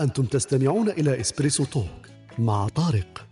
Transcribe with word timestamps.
أنتم 0.00 0.24
تستمعون 0.24 0.88
إلى 0.88 1.20
إسبريسو 1.20 1.64
توك 1.64 2.06
مع 2.38 2.68
طارق. 2.68 3.26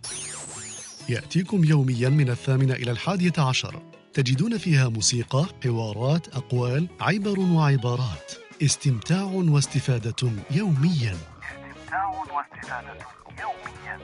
يأتيكم 1.09 1.63
يوميا 1.63 2.09
من 2.09 2.29
الثامنة 2.29 2.73
إلى 2.73 2.91
الحادية 2.91 3.33
عشر. 3.37 3.81
تجدون 4.13 4.57
فيها 4.57 4.89
موسيقى، 4.89 5.45
حوارات، 5.63 6.27
أقوال، 6.27 6.87
عبر 7.01 7.39
وعبارات. 7.39 8.31
استمتاع 8.63 9.23
واستفادة 9.23 10.31
يوميا. 10.51 11.15
استمتاع 11.15 12.07
واستفادة 12.07 12.97
يوميا 13.41 13.99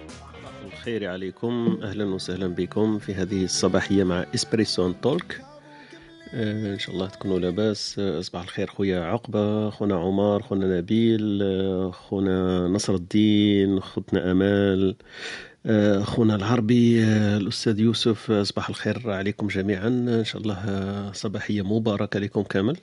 الخير 0.65 1.11
عليكم. 1.11 1.79
أهلا 1.83 2.05
وسهلا 2.05 2.47
بكم 2.47 2.99
في 2.99 3.13
هذه 3.13 3.43
الصباحية 3.43 4.03
مع 4.03 4.25
إسبريسو 4.35 4.91
تولك 4.91 5.41
إن 6.33 6.79
شاء 6.79 6.95
الله 6.95 7.07
تكونوا 7.07 7.39
لاباس. 7.39 8.01
صباح 8.21 8.43
الخير 8.43 8.67
خويا 8.67 8.99
عقبة 8.99 9.69
خونا 9.69 9.95
عمر 9.95 10.43
خونا 10.43 10.77
نبيل 10.77 11.43
خونا 11.93 12.67
نصر 12.67 12.95
الدين 12.95 13.79
خوتنا 13.79 14.31
أمال 14.31 14.95
خونا 16.03 16.35
العربي 16.35 17.03
الأستاذ 17.37 17.79
يوسف. 17.79 18.31
صباح 18.31 18.69
الخير 18.69 19.11
عليكم 19.11 19.47
جميعا. 19.47 19.87
إن 19.87 20.23
شاء 20.25 20.41
الله 20.41 21.11
صباحية 21.13 21.61
مباركة 21.61 22.19
لكم 22.19 22.43
كامل. 22.43 22.77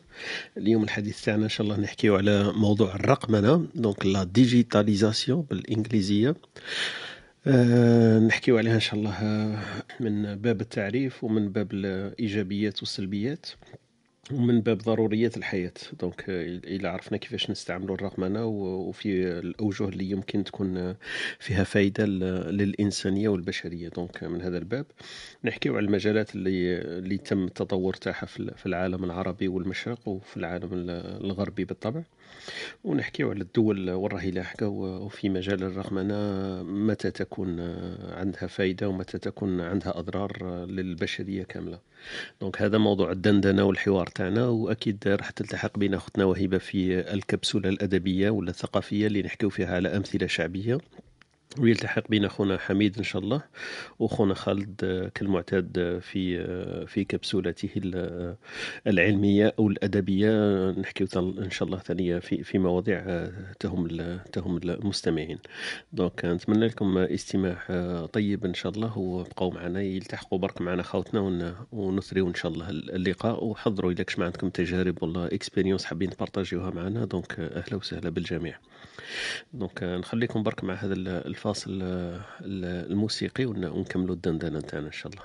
اليوم 0.57 0.85
الحديث 0.85 1.25
تاعنا 1.25 1.45
إن 1.45 1.49
شاء 1.49 1.67
الله 1.67 1.81
نحكيو 1.81 2.17
على 2.17 2.53
موضوع 2.53 2.95
الرقمنة 2.95 3.67
donc 3.75 4.07
la 4.07 4.25
digitalisation 4.25 5.47
بالإنجليزية. 5.51 6.35
آه، 7.47 8.19
نحكيو 8.19 8.59
عليها 8.59 8.75
إن 8.75 8.81
شاء 8.81 8.95
الله 8.95 9.11
آه، 9.23 9.59
من 10.01 10.35
باب 10.35 10.61
التعريف 10.61 11.25
ومن 11.25 11.49
باب 11.53 11.73
الإيجابيات 11.73 12.79
والسلبيات 12.81 13.47
ومن 14.33 14.61
باب 14.61 14.79
ضروريات 14.79 15.37
الحياة. 15.37 15.73
donc 16.01 16.25
آه، 16.31 16.43
إلا 16.47 16.91
عرفنا 16.91 17.19
كيفاش 17.19 17.51
نستعملوا 17.51 17.95
الرقمنة 17.95 18.45
و- 18.45 18.89
وفي 18.89 19.39
الأوجه 19.39 19.89
اللي 19.89 20.11
يمكن 20.11 20.45
تكون 20.45 20.95
فيها 21.39 21.65
فايدة 21.65 22.05
ل- 22.07 22.19
للإنسانية 22.57 23.29
والبشرية. 23.29 23.89
donc 23.89 24.25
من 24.25 24.43
هذا 24.43 24.59
الباب 24.59 24.87
نحكيو 25.45 25.77
على 25.77 25.87
المجالات 25.87 26.35
اللي 26.35 26.79
اللي 26.79 27.17
تم 27.19 27.45
التطور 27.45 27.95
تاعها 27.95 28.27
في 28.27 28.41
ال- 28.41 28.55
في 28.57 28.67
العالم 28.67 29.05
العربي 29.05 29.49
والمشرق 29.49 30.09
وفي 30.09 30.37
العالم 30.37 30.73
ال- 30.73 31.25
الغربي 31.25 31.65
بالطبع. 31.65 32.03
ونحكيو 32.85 33.31
على 33.31 33.41
الدول 33.41 33.91
وراهي 33.91 34.31
لاحقة 34.31 34.69
وفي 34.69 35.29
مجال 35.29 35.63
الرقمنة 35.63 36.15
متى 36.63 37.11
تكون 37.11 37.61
عندها 38.13 38.47
فايدة 38.47 38.89
ومتى 38.89 39.19
تكون 39.19 39.61
عندها 39.61 39.99
أضرار 39.99 40.65
للبشرية 40.65 41.43
كاملة. 41.43 41.79
donc 42.41 42.63
هذا 42.63 42.79
موضوع 42.79 43.13
الدندنة 43.13 43.65
والحوار 43.65 44.07
تاعنا 44.07 44.49
وأكيد 44.49 45.09
راح 45.09 45.31
تلتحق 45.31 45.79
بنا 45.79 45.97
أختنا 45.97 46.25
وهبة 46.25 46.59
في 46.59 47.13
الكبسولة 47.15 47.69
الأدبية 47.69 48.31
ولا 48.31 48.51
الثقافية 48.51 49.07
اللي 49.07 49.23
نحكيو 49.23 49.51
فيها 49.51 49.75
على 49.75 49.97
أمثلة 49.97 50.27
شعبية. 50.27 50.79
ويلتحق 51.59 52.09
بنا 52.11 52.29
خونا 52.29 52.59
حميد 52.59 52.99
إن 52.99 53.05
شاء 53.05 53.23
الله 53.23 53.43
وخونا 53.99 54.35
خالد 54.35 54.81
آه، 54.85 55.09
كالمعتاد 55.09 55.79
آه، 55.79 55.99
في 55.99 56.41
آه، 56.41 56.85
في 56.85 57.05
كبسولته 57.05 57.69
ال- 57.77 58.37
العلمية 58.87 59.55
أو 59.59 59.69
الأدبية. 59.69 60.33
تل- 60.93 61.39
إن 61.45 61.51
شاء 61.51 61.67
الله 61.67 61.79
ثانية 61.79 62.19
في 62.19 62.43
في 62.45 62.59
مواضيع 62.59 63.27
تهم 63.61 63.89
تهم 64.33 64.57
المستمعين. 64.57 65.39
donc 65.93 66.25
نتمنى 66.25 66.67
لكم 66.67 66.99
استماع 66.99 67.57
طيب 68.13 68.45
إن 68.45 68.55
شاء 68.55 68.73
الله 68.73 68.99
وبقوا 68.99 69.55
معنا 69.55 69.83
يلتحقوا 69.83 70.39
برك 70.39 70.61
معنا 70.61 70.83
خوتنا 70.83 71.21
ون- 71.21 71.55
ونثريو 71.73 72.29
إن 72.29 72.35
شاء 72.35 72.53
الله 72.53 72.71
اللقاء. 72.71 73.45
وحضروا 73.45 73.93
إذا 73.93 74.03
كش 74.03 74.21
عندكم 74.21 74.49
تجارب 74.51 75.03
ولا 75.03 75.35
expériences 75.35 75.85
حابين 75.85 76.11
تبارطاجيوها 76.11 76.71
معنا. 76.71 77.05
donc 77.05 77.41
أهلا 77.41 77.77
وسهلا 77.77 78.11
بالجميع. 78.11 78.59
donc 79.53 79.83
آه، 79.83 79.97
نخليكم 79.99 80.43
برك 80.43 80.65
مع 80.65 80.75
هذا 80.75 80.95
ال- 80.95 81.09
الفاصل 81.09 81.81
آه، 81.83 82.21
ال- 82.41 82.91
الموسيقي 82.93 83.45
ون- 83.45 83.65
ونكملوا 83.65 84.15
الدندنة 84.15 84.59
نتاعنا 84.59 84.87
إن 84.87 84.93
شاء 84.93 85.13
الله. 85.13 85.23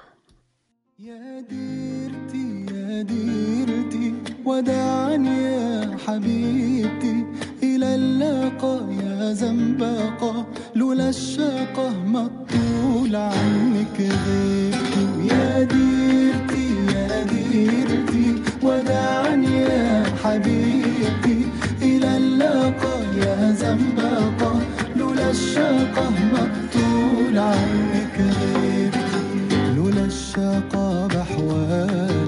يا 1.00 1.42
ديرتي 1.50 2.66
يا 2.76 3.02
ديرتي 3.02 4.14
وداعا 4.46 5.16
يا 5.16 5.98
حبيبتي 6.08 7.26
إلى 7.64 7.96
اللقاء 7.96 8.92
يا 8.92 9.34
زنبقة 9.34 10.46
لولا 10.76 11.10
الشقة 11.10 12.04
ما 12.04 12.22
الطول 12.26 13.16
عنك 13.16 13.98
غيبتي 14.00 15.06
يا 15.32 15.64
ديرتي 15.64 16.66
يا 16.96 17.24
ديرتي 17.24 18.44
وداعا 18.64 19.36
يا 19.36 20.04
حبيبتي 20.24 21.38
إلى 21.82 22.18
اللقاء 22.18 22.97
يا 23.26 23.52
زنبقة 23.52 24.62
لولا 24.96 25.30
الشقة 25.30 26.10
ما 26.10 26.42
الطول 26.50 27.38
عنك 27.38 28.16
غيبتي 28.20 29.74
لولا 29.76 30.06
الشقا 30.06 31.08
بحوالي 31.08 32.28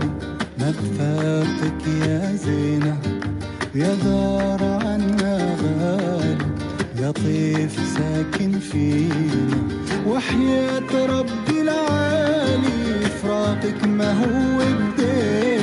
ما 0.59 0.71
كفاقك 0.71 1.87
يا 2.07 2.35
زينة. 2.35 2.97
يا 3.75 3.95
دار 4.05 4.63
عنا 4.83 5.55
غالي 5.61 6.37
يا 7.01 7.11
طيف 7.11 7.73
ساكن 7.97 8.59
فينا. 8.59 9.57
وحياة 10.07 10.91
ربي 11.05 11.61
العالي 11.61 13.05
فراقك 13.23 13.87
ما 13.87 14.11
هو 14.21 14.57
بدينا 14.57 15.58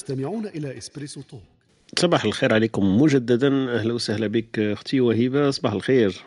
تستمعون 0.00 0.46
إلى 0.46 0.78
إسبريسو 0.78 1.20
توك. 1.22 1.40
صباح 1.98 2.24
الخير 2.24 2.54
عليكم 2.54 3.00
مجددا. 3.02 3.48
أهلا 3.74 3.94
وسهلا 3.94 4.26
بك 4.26 4.58
أختي 4.58 5.00
وهبه 5.00 5.50
صباح 5.50 5.72
الخير. 5.72 6.22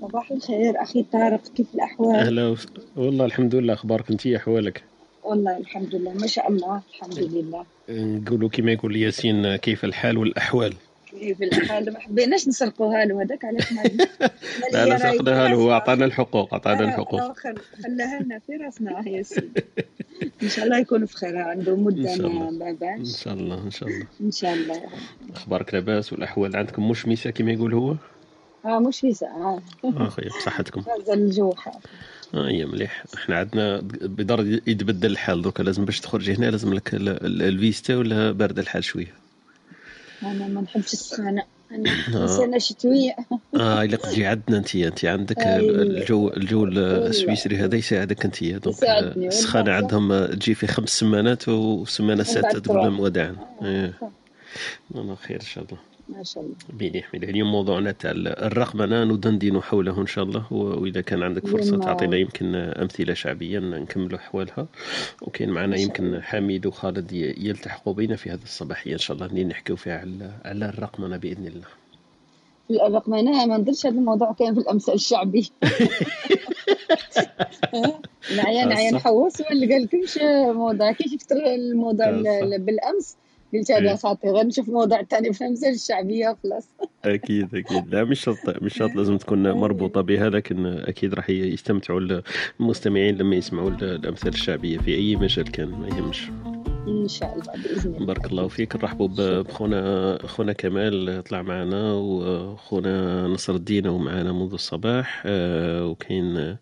صباح 0.00 0.30
الخير 0.30 0.82
أخي 0.82 1.04
طارق. 1.12 1.40
كيف 1.56 1.66
الأحوال؟ 1.74 2.16
أهلا 2.16 2.48
وس... 2.48 2.66
والله 2.96 3.24
الحمد 3.24 3.54
لله. 3.54 3.74
أخبارك 3.74 4.10
أنت 4.10 4.26
أحوالك؟ 4.26 4.82
والله 5.24 5.58
الحمد 5.58 5.94
لله. 5.94 6.12
ما 6.12 6.26
شاء 6.26 6.48
الله. 6.48 6.82
الحمد 6.94 7.18
لله. 7.18 7.64
نقولوا 7.88 8.48
كما 8.48 8.72
يقول 8.72 8.96
ياسين 8.96 9.56
كيف 9.56 9.84
الحال 9.84 10.18
والأحوال؟ 10.18 10.74
كيف 11.10 11.42
الحال؟ 11.42 11.92
ما 11.92 11.98
حبيناش 12.00 12.48
نسرقوها 12.48 13.04
له 13.04 13.22
هذاك. 13.22 13.44
علاش 13.44 13.72
ما 13.72 13.82
لا 14.72 14.86
لا 14.86 14.98
سرقناها 14.98 15.48
له 15.48 15.54
هو 15.54 15.72
أعطانا 15.72 16.04
الحقوق 16.04 16.52
أعطانا 16.54 16.84
الحقوق. 16.84 17.38
خل- 17.38 17.58
خلاها 17.84 18.22
لنا 18.22 18.38
في 18.38 18.52
راسنا 18.56 19.08
يا 19.08 19.22
سيدي 19.22 19.64
إن 20.42 20.48
شاء 20.48 20.64
الله 20.64 20.78
يكون 20.78 21.06
في 21.06 21.16
خير 21.16 21.38
عنده 21.38 21.76
مدة 21.76 22.16
ما. 22.16 22.50
ما 22.50 22.70
إن 22.98 23.04
شاء 23.04 23.34
الله 23.34 23.62
إن 23.62 23.70
شاء 23.70 23.88
الله. 23.88 24.06
إن 24.20 24.30
شاء 24.30 24.54
الله. 24.54 24.82
أخبارك 25.34 25.74
لاباس 25.74 26.12
والأحوال 26.12 26.56
عندكم 26.56 26.88
مشمسه 26.90 27.30
كما 27.30 27.52
يقول 27.52 27.74
هو؟ 27.74 27.94
آه 28.64 28.78
مش 28.78 29.06
ساعه 29.12 29.62
آه. 29.84 30.08
خويا 30.08 30.28
بصحتكم. 30.28 30.80
هذا 31.04 31.14
الجو 31.14 31.54
آه 32.34 32.48
يا 32.50 32.66
مليح. 32.66 33.04
إحنا 33.14 33.36
عندنا 33.38 33.80
بدار 34.02 34.40
يتبدل 34.66 35.10
الحال 35.10 35.42
دوكا 35.42 35.62
لازم 35.62 35.84
باش 35.84 36.00
تخرج 36.00 36.30
هنا 36.30 36.50
لازم 36.50 36.74
لك 36.74 36.94
ال- 36.94 37.08
ال- 37.08 37.42
الفيستا 37.42 37.96
ولا 37.96 38.32
بارد 38.32 38.58
الحال 38.58 38.84
شوية؟ 38.84 39.14
أنا 40.22 40.48
ما 40.48 40.60
نحبش 40.60 40.92
السخانة. 40.92 41.42
أنا 41.74 42.54
آه. 42.54 42.58
شتوية 42.58 43.16
آه 43.56 43.82
إلا 43.82 43.96
تجي 43.96 44.26
عندنا 44.26 44.58
أنت 44.58 44.76
أنت 44.76 45.04
عندك 45.04 45.38
أيوة. 45.38 45.82
الجو 45.82 46.28
الجو 46.28 46.64
السويسري 46.64 47.56
هذا 47.56 47.76
يساعدك 47.76 48.24
أنت 48.24 48.44
دونك 48.44 48.76
يساعدني، 48.76 49.28
السخانة. 49.28 49.72
عندهم 49.72 50.26
تجي 50.26 50.54
في 50.54 50.66
خمس 50.66 50.88
سمانات 50.88 51.48
وسمانة 51.48 52.22
سادسة 52.22 52.58
تقول. 52.58 52.76
لهم 52.76 53.00
وداعا 53.00 53.36
آه، 53.62 53.66
إيه. 53.66 53.92
الله 54.94 55.14
خير 55.14 55.36
إن 55.40 55.46
شاء 55.46 55.64
الله 55.64 55.78
ما 56.08 56.22
شاء 56.22 56.44
الله. 56.44 56.54
مليح 56.80 57.14
مليح 57.14 57.28
اليوم 57.28 57.52
موضوعنا 57.52 57.92
تاع 57.92 58.10
الرقمنه 58.10 59.04
ندندن 59.04 59.60
حوله 59.60 60.00
إن 60.00 60.06
شاء 60.06 60.24
الله. 60.24 60.52
وإذا 60.52 61.00
كان 61.00 61.22
عندك 61.22 61.46
فرصة 61.46 61.78
تعطينا 61.78 62.16
يمكن 62.16 62.54
أمثلة 62.54 63.14
شعبية 63.14 63.58
نكملوا 63.58 64.18
أحوالها. 64.18 64.66
وكاين 65.22 65.50
معنا 65.50 65.76
يمكن 65.76 66.22
حميد 66.22 66.66
وخالد 66.66 67.12
يلتحقوا 67.12 67.94
بنا 67.94 68.16
في 68.16 68.30
هذه 68.30 68.42
الصباحية 68.42 68.92
إن 68.92 68.98
شاء 68.98 69.14
الله. 69.14 69.26
اللي 69.26 69.44
نحكيو 69.44 69.76
فيها 69.76 69.98
على 69.98 70.32
على 70.44 70.68
الرقمنه 70.68 71.16
بإذن 71.16 71.46
الله. 71.46 71.66
الرقمنة 72.86 73.46
ما 73.46 73.56
نديرش 73.56 73.86
هذا 73.86 73.94
الموضوع 73.94 74.32
كان 74.32 74.54
في 74.54 74.60
الأمثال 74.60 74.94
الشعبي. 74.94 75.50
العيان 78.30 78.72
آه، 78.72 78.74
عيان 78.74 78.92
صح. 78.92 79.04
حوس 79.04 79.42
هو 79.42 79.48
اللي 79.50 79.72
قال 79.72 79.82
لكمش 79.82 80.18
موضوع. 80.56 80.92
كي 80.92 81.08
شفت 81.08 81.32
الموضوع 81.32 82.06
آه، 82.08 82.56
بالأمس؟ 82.58 83.16
قلت 83.52 83.70
إيه. 83.70 83.78
هذا 83.78 83.96
خاطي 83.96 84.28
غير 84.28 84.46
نشوف 84.46 84.68
موضوع 84.68 85.02
ثاني 85.02 85.32
في 85.32 85.40
الامثال 85.40 85.74
الشعبية 85.74 86.36
خلاص. 86.42 86.68
أكيد 87.04 87.54
أكيد. 87.54 87.94
لا 87.94 88.04
مش 88.04 88.20
شرط 88.20 88.62
مش 88.62 88.74
شرط 88.74 88.94
لازم 88.94 89.16
تكون 89.16 89.52
مربوطة 89.62 90.00
بها 90.00 90.30
لكن 90.30 90.66
أكيد 90.66 91.14
راح 91.14 91.30
يستمتعوا 91.30 92.22
المستمعين 92.60 93.16
لما 93.16 93.36
يسمعوا 93.36 93.70
الأمثال 93.70 94.32
الشعبية 94.34 94.78
في 94.78 94.94
أي 94.94 95.16
مجال 95.16 95.50
كان 95.50 95.68
ما 95.68 95.88
يهمش. 95.88 96.30
إن 96.88 97.08
شاء 97.08 97.32
الله 97.32 97.52
بإذن 97.62 97.94
الله. 97.94 98.06
بارك 98.06 98.26
الله 98.26 98.48
فيك. 98.48 98.76
نرحبوا 98.76 99.08
بخونا 99.42 100.18
خونا 100.26 100.52
كمال 100.52 101.22
طلع 101.24 101.42
معنا 101.42 101.92
وخونا 101.94 103.26
نصر 103.26 103.54
الدين 103.54 103.86
ومعنا 103.86 104.32
منذ 104.32 104.52
الصباح. 104.52 105.22
آه، 105.26 105.86
وكاين 105.86 106.56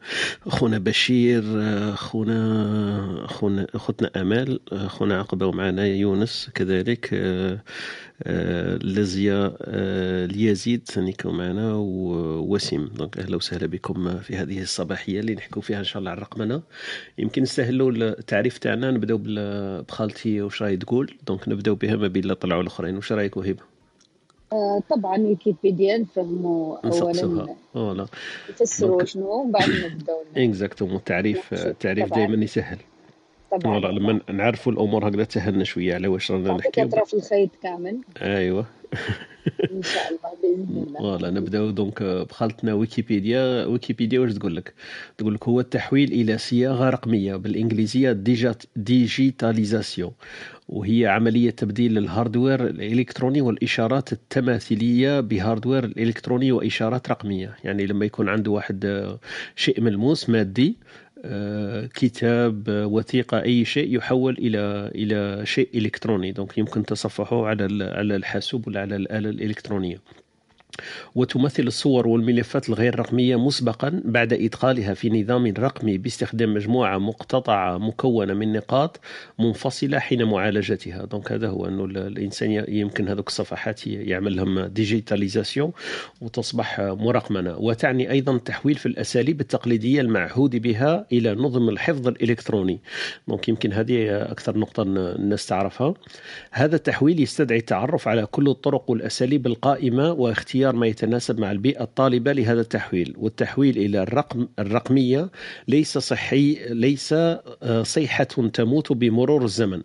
خونا 0.48 0.78
بشير 0.78 1.42
آه، 1.46 1.94
خونا 1.94 3.26
خونا 3.26 3.66
اختنا 3.74 4.10
أمال 4.16 4.60
آه، 4.72 4.86
خونا 4.86 5.18
عقبة 5.18 5.46
ومعنا 5.46 5.86
يونس 5.86 6.50
كذلك. 6.54 7.14
آه، 8.22 8.76
لزيا 8.76 9.56
آه، 9.62 10.24
اليزيد 10.24 10.82
ثانيك 10.88 11.26
معنا 11.26 11.74
ووسيم. 11.74 12.90
donc 12.96 13.18
أهلا 13.18 13.36
وسهلا 13.36 13.66
بكم 13.66 14.18
في 14.18 14.36
هذه 14.36 14.62
الصباحية 14.62 15.20
اللي 15.20 15.34
نحكوا 15.34 15.62
فيها 15.62 15.78
إن 15.78 15.84
شاء 15.84 15.98
الله 16.00 16.10
على 16.10 16.18
الرقمنه 16.18 16.62
يمكن 17.18 17.42
نستهلوا 17.42 17.90
التعريف 17.92 18.58
تاعنا 18.58 18.90
نبداو 18.90 19.20
بخالتي 19.88 20.42
واش 20.42 20.62
راهي 20.62 20.76
تقول 20.76 21.14
donc 21.26 21.48
نبداو 21.48 21.74
بها 21.74 21.96
ما 21.96 22.08
بين 22.08 22.32
طلعوا 22.32 22.62
الاخرين 22.62 22.96
واش 22.96 23.12
رأيك 23.12 23.36
وهبه 23.36 23.62
آه 24.52 24.82
طبعا 24.90 25.18
ويكيبيديا 25.18 25.98
نفهموا 25.98 26.78
اولا 26.86 27.12
voilà 27.72 28.06
نفسروا 28.50 29.04
شنو 29.04 29.32
ومن 29.32 29.52
بعد 29.52 29.70
نبداو 29.70 30.16
exactement 30.36 30.96
التعريف 31.02 31.54
التعريف. 31.54 32.14
دائما 32.14 32.44
يسهل. 32.44 32.78
طبعا. 33.50 33.80
voilà 33.80 33.98
لما 33.98 34.20
نعرفوا 34.30 34.72
الأمور 34.72 35.08
هكذا 35.08 35.24
تسهلنا 35.24 35.64
شوية 35.64 35.94
على 35.94 36.08
واش 36.08 36.30
رانا 36.30 36.48
تعطيك 36.48 36.66
نحكيو. 36.66 36.84
اطراف 36.84 37.14
الخيط 37.14 37.50
كامل. 37.62 38.00
أيوه. 38.22 38.66
إن 39.72 39.82
شاء 39.82 40.08
الله 40.08 40.30
بإذن 40.42 40.82
الله. 40.86 40.98
voilà 41.00 41.30
نبداو 41.30 41.70
donc 41.70 42.02
بخالتنا 42.02 42.74
ويكيبيديا. 42.74 43.64
ويكيبيديا 43.66 44.20
واش 44.20 44.32
تقول 44.32 44.56
لك؟ 44.56 44.74
تقول 45.18 45.34
لك 45.34 45.48
هو 45.48 45.60
التحويل 45.60 46.12
إلى 46.12 46.38
صياغه 46.38 46.90
رقمية 46.90 47.36
بالإنجليزية 47.36 48.12
digit 48.12 48.62
digitalisation. 48.76 50.12
وهي 50.68 51.06
عملية 51.06 51.50
تبديل 51.50 51.98
ال 51.98 52.06
hardware 52.06 52.66
الإلكتروني 52.66 53.40
والإشارات 53.40 54.12
التماثيلية 54.12 55.20
ب 55.20 55.27
hardware 55.27 55.84
الإلكتروني 55.84 56.52
وإشارات 56.52 57.10
رقمية. 57.10 57.56
يعني 57.64 57.86
لما 57.86 58.04
يكون 58.04 58.28
عنده 58.28 58.50
واحد 58.50 58.84
آه، 58.84 59.18
شيء 59.56 59.80
ملموس 59.80 60.30
مادي 60.30 60.76
كتاب 61.94 62.68
آه، 62.68 62.86
وثيقة 62.86 63.42
أي 63.42 63.64
شيء 63.64 63.96
يحول 63.96 64.38
إلى 64.38 64.90
إلى 64.94 65.46
شيء 65.46 65.68
إلكتروني. 65.74 66.32
donc 66.32 66.58
يمكن 66.58 66.84
تصفحه 66.84 67.46
على 67.46 67.84
على 67.84 68.16
الحاسوب 68.16 68.68
ولا 68.68 68.80
على 68.80 68.96
الآلة 68.96 69.30
الإلكترونية. 69.30 70.00
وتمثل 71.14 71.62
الصور 71.62 72.08
والملفات 72.08 72.68
الغير 72.68 72.98
رقمية 72.98 73.36
مسبقا 73.36 74.02
بعد 74.04 74.32
إدخالها 74.32 74.94
في 74.94 75.22
نظام 75.22 75.54
رقمي 75.58 75.98
باستخدام 75.98 76.54
مجموعة 76.54 76.98
مقتطعة 76.98 77.78
مكونة 77.78 78.34
من 78.34 78.52
نقاط 78.52 79.00
منفصلة 79.38 79.98
حين 79.98 80.24
معالجتها. 80.24 81.04
donc 81.04 81.32
هذا 81.32 81.48
هو 81.48 81.66
أنه 81.66 81.84
ال- 81.84 81.98
الإنسان 81.98 82.64
يمكن 82.68 83.08
هذوك 83.08 83.28
الصفحات 83.28 83.86
يعمل 83.86 84.36
لهم 84.36 84.60
digitalisation 84.60 85.72
وتصبح 86.20 86.80
مرقمنة 86.80 87.56
وتعني 87.58 88.10
أيضا 88.10 88.32
التحويل 88.36 88.74
في 88.74 88.86
الأساليب 88.86 89.40
التقليدية 89.40 90.00
المعهود 90.00 90.56
بها 90.56 91.06
إلى 91.12 91.34
نظم 91.34 91.68
الحفظ 91.68 92.08
الإلكتروني. 92.08 92.80
donc 93.28 93.48
يمكن 93.48 93.72
هذه 93.72 94.22
أكثر 94.22 94.58
نقطة 94.58 94.82
الناس 94.82 95.46
تعرفها 95.46 95.94
هذا 96.50 96.76
التحويل 96.76 97.20
يستدعي 97.20 97.58
التعرف 97.58 98.08
على 98.08 98.26
كل 98.26 98.48
الطرق 98.48 98.90
والأساليب 98.90 99.46
القائمة 99.46 100.12
واختيار 100.12 100.59
ما 100.68 100.86
يتناسب 100.86 101.38
مع 101.40 101.52
البيئة 101.52 101.82
الطالبة 101.82 102.32
لهذا 102.32 102.60
التحويل 102.60 103.14
والتحويل 103.18 103.78
إلى 103.78 104.02
الرقم 104.02 104.48
الرقمية 104.58 105.30
ليس 105.68 105.98
صحي 105.98 106.58
ليس 106.70 107.12
آه، 107.12 107.82
صيحة 107.82 108.24
تموت 108.24 108.92
بمرور 108.92 109.44
الزمن. 109.44 109.82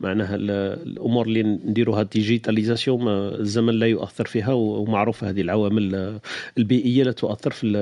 معناها 0.00 0.34
ال- 0.34 0.50
الأمور 0.86 1.26
اللي 1.26 1.42
نديروها 1.42 2.02
ديجيتاليزاسيون 2.02 3.08
الزمن 3.08 3.74
لا 3.74 3.86
يؤثر 3.86 4.24
فيها 4.24 4.52
ومعروفة 4.52 5.30
هذه 5.30 5.40
العوامل 5.40 6.18
البيئية 6.58 7.02
لا 7.04 7.12
تؤثر 7.12 7.50
في 7.50 7.72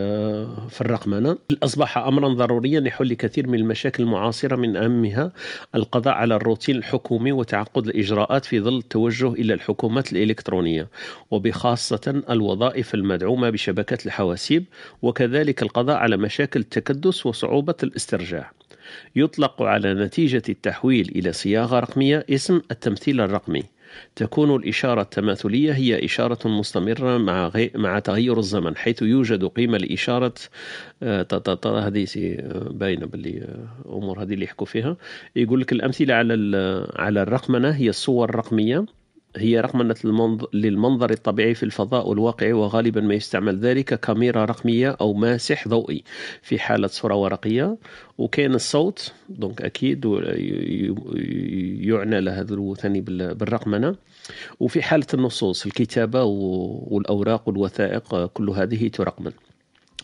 في 0.70 0.80
الرقمنه 0.80 1.38
أصبح 1.62 1.98
امرا 1.98 2.28
ضروريا 2.28 2.80
لحل 2.80 3.14
كثير 3.14 3.46
من 3.46 3.58
المشاكل 3.58 4.02
المعاصرة 4.02 4.56
من 4.56 4.76
أهمها 4.76 5.32
القضاء 5.74 6.14
على 6.14 6.34
الروتين 6.36 6.76
الحكومي 6.76 7.32
وتعقد 7.32 7.86
الإجراءات 7.86 8.44
في 8.44 8.60
ظل 8.60 8.78
التوجه 8.78 9.32
إلى 9.32 9.54
الحكومات 9.54 10.12
الإلكترونية 10.12 10.88
وبخاصة 11.30 12.22
الوظائف 12.30 12.94
المدعومة 12.94 13.50
بشبكات 13.50 14.06
الحواسيب 14.06 14.64
وكذلك 15.02 15.62
القضاء 15.62 15.96
على 15.96 16.16
مشاكل 16.16 16.60
التكدس 16.60 17.26
وصعوبة 17.26 17.74
الاسترجاع. 17.82 18.52
يطلق 19.16 19.62
على 19.62 19.94
نتيجة 19.94 20.42
التحويل 20.48 21.12
إلى 21.16 21.32
صياغة 21.32 21.80
رقمية 21.80 22.26
اسم 22.30 22.60
التمثيل 22.70 23.20
الرقمي. 23.20 23.62
تكون 24.16 24.56
الإشارة 24.56 25.02
التماثلية 25.02 25.72
هي 25.72 26.04
إشارة 26.04 26.48
مستمرة 26.48 27.18
مع 27.18 27.48
غي... 27.48 27.70
مع 27.74 27.98
تغير 27.98 28.38
الزمن 28.38 28.76
حيث 28.76 29.02
يوجد 29.02 29.44
قيمة 29.44 29.78
لإشارة 29.78 30.34
آه، 31.02 31.26
هذه 31.66 32.06
باينة 32.70 33.06
باللي 33.06 33.42
آه، 33.42 33.96
أمور 33.96 34.22
هذه 34.22 34.34
اللي 34.34 34.44
يحكوا 34.44 34.66
فيها. 34.66 34.96
يقول 35.36 35.60
لك 35.60 35.72
الأمثلة 35.72 36.14
على 36.14 36.34
على 36.96 37.22
الرقمنة 37.22 37.70
هي 37.70 37.88
الصور 37.88 38.28
الرقمية. 38.28 38.84
هي 39.36 39.60
رقمنة. 39.60 39.96
للمنظر 40.54 41.10
الطبيعي 41.10 41.54
في 41.54 41.62
الفضاء 41.62 42.08
والواقعي 42.08 42.52
وغالبا 42.52 43.00
ما 43.00 43.14
يستعمل 43.14 43.58
ذلك 43.58 44.00
كاميرا 44.00 44.44
رقمية 44.44 44.96
أو 45.00 45.12
ماسح 45.14 45.68
ضوئي 45.68 46.04
في 46.42 46.58
حالة 46.58 46.86
صورة 46.86 47.14
ورقية 47.14 47.76
وكاين 48.18 48.54
الصوت 48.54 49.12
دونك 49.28 49.62
أكيد 49.62 50.04
يعنى 51.80 52.20
له 52.20 52.40
هذا 52.40 52.74
ثاني 52.74 53.00
بال- 53.00 53.34
بالرقمنة 53.34 53.96
وفي 54.60 54.82
حالة 54.82 55.06
النصوص 55.14 55.66
الكتابة 55.66 56.22
والأوراق 56.24 57.48
والوثائق 57.48 58.26
كل 58.26 58.50
هذه 58.50 58.88
ترقمن 58.88 59.32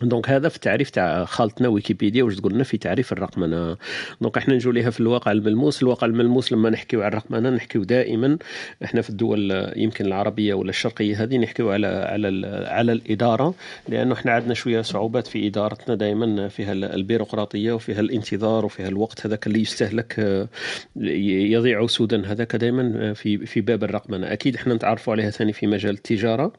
donc 0.02 0.30
هذا 0.30 0.48
في 0.48 0.56
التعريف 0.56 0.90
تاع 0.90 1.24
خالتنا 1.24 1.68
ويكيبيديا 1.68 2.22
واش 2.24 2.36
تقول 2.36 2.54
لنا 2.54 2.64
في 2.64 2.78
تعريف 2.78 3.12
الرقمنه 3.12 3.76
donc 4.20 4.36
إحنا 4.36 4.54
نجوا 4.54 4.72
ليها 4.72 4.90
في 4.90 5.00
الواقع 5.00 5.32
الملموس. 5.32 5.82
الواقع 5.82 6.06
الملموس 6.06 6.52
لما 6.52 6.70
نحكيو 6.70 7.02
على 7.02 7.08
الرقمنه 7.08 7.50
نحكيو 7.50 7.84
دائما 7.84 8.38
إحنا 8.84 9.02
في 9.02 9.10
الدول 9.10 9.72
يمكن 9.76 10.06
العربية 10.06 10.54
ولا 10.54 10.70
الشرقية 10.70 11.22
هذه 11.22 11.38
نحكيو 11.38 11.70
على 11.70 11.86
على 11.86 12.46
على 12.68 12.92
الإدارة 12.92 13.54
لأنه 13.88 14.14
إحنا 14.14 14.32
عندنا 14.32 14.54
شوية 14.54 14.82
صعوبات 14.82 15.26
في 15.26 15.46
إدارتنا 15.46 15.94
دائما 15.94 16.48
فيها 16.48 16.72
ال- 16.72 16.84
البيروقراطية 16.84 17.72
وفيها 17.72 18.00
الانتظار 18.00 18.64
وفيها 18.64 18.88
الوقت 18.88 19.26
هذاك 19.26 19.46
اللي 19.46 19.60
يستهلك 19.60 20.48
يضيع 20.96 21.86
سودا 21.86 22.26
هذاك 22.32 22.56
دائما 22.56 23.12
في 23.14 23.46
في 23.46 23.60
باب 23.60 23.84
الرقمنه 23.84 24.32
أكيد 24.32 24.54
إحنا 24.56 24.74
نتعرفوا 24.74 25.12
عليها 25.12 25.30
ثاني 25.30 25.52
في 25.52 25.66
مجال 25.66 25.94
التجارة. 25.94 26.52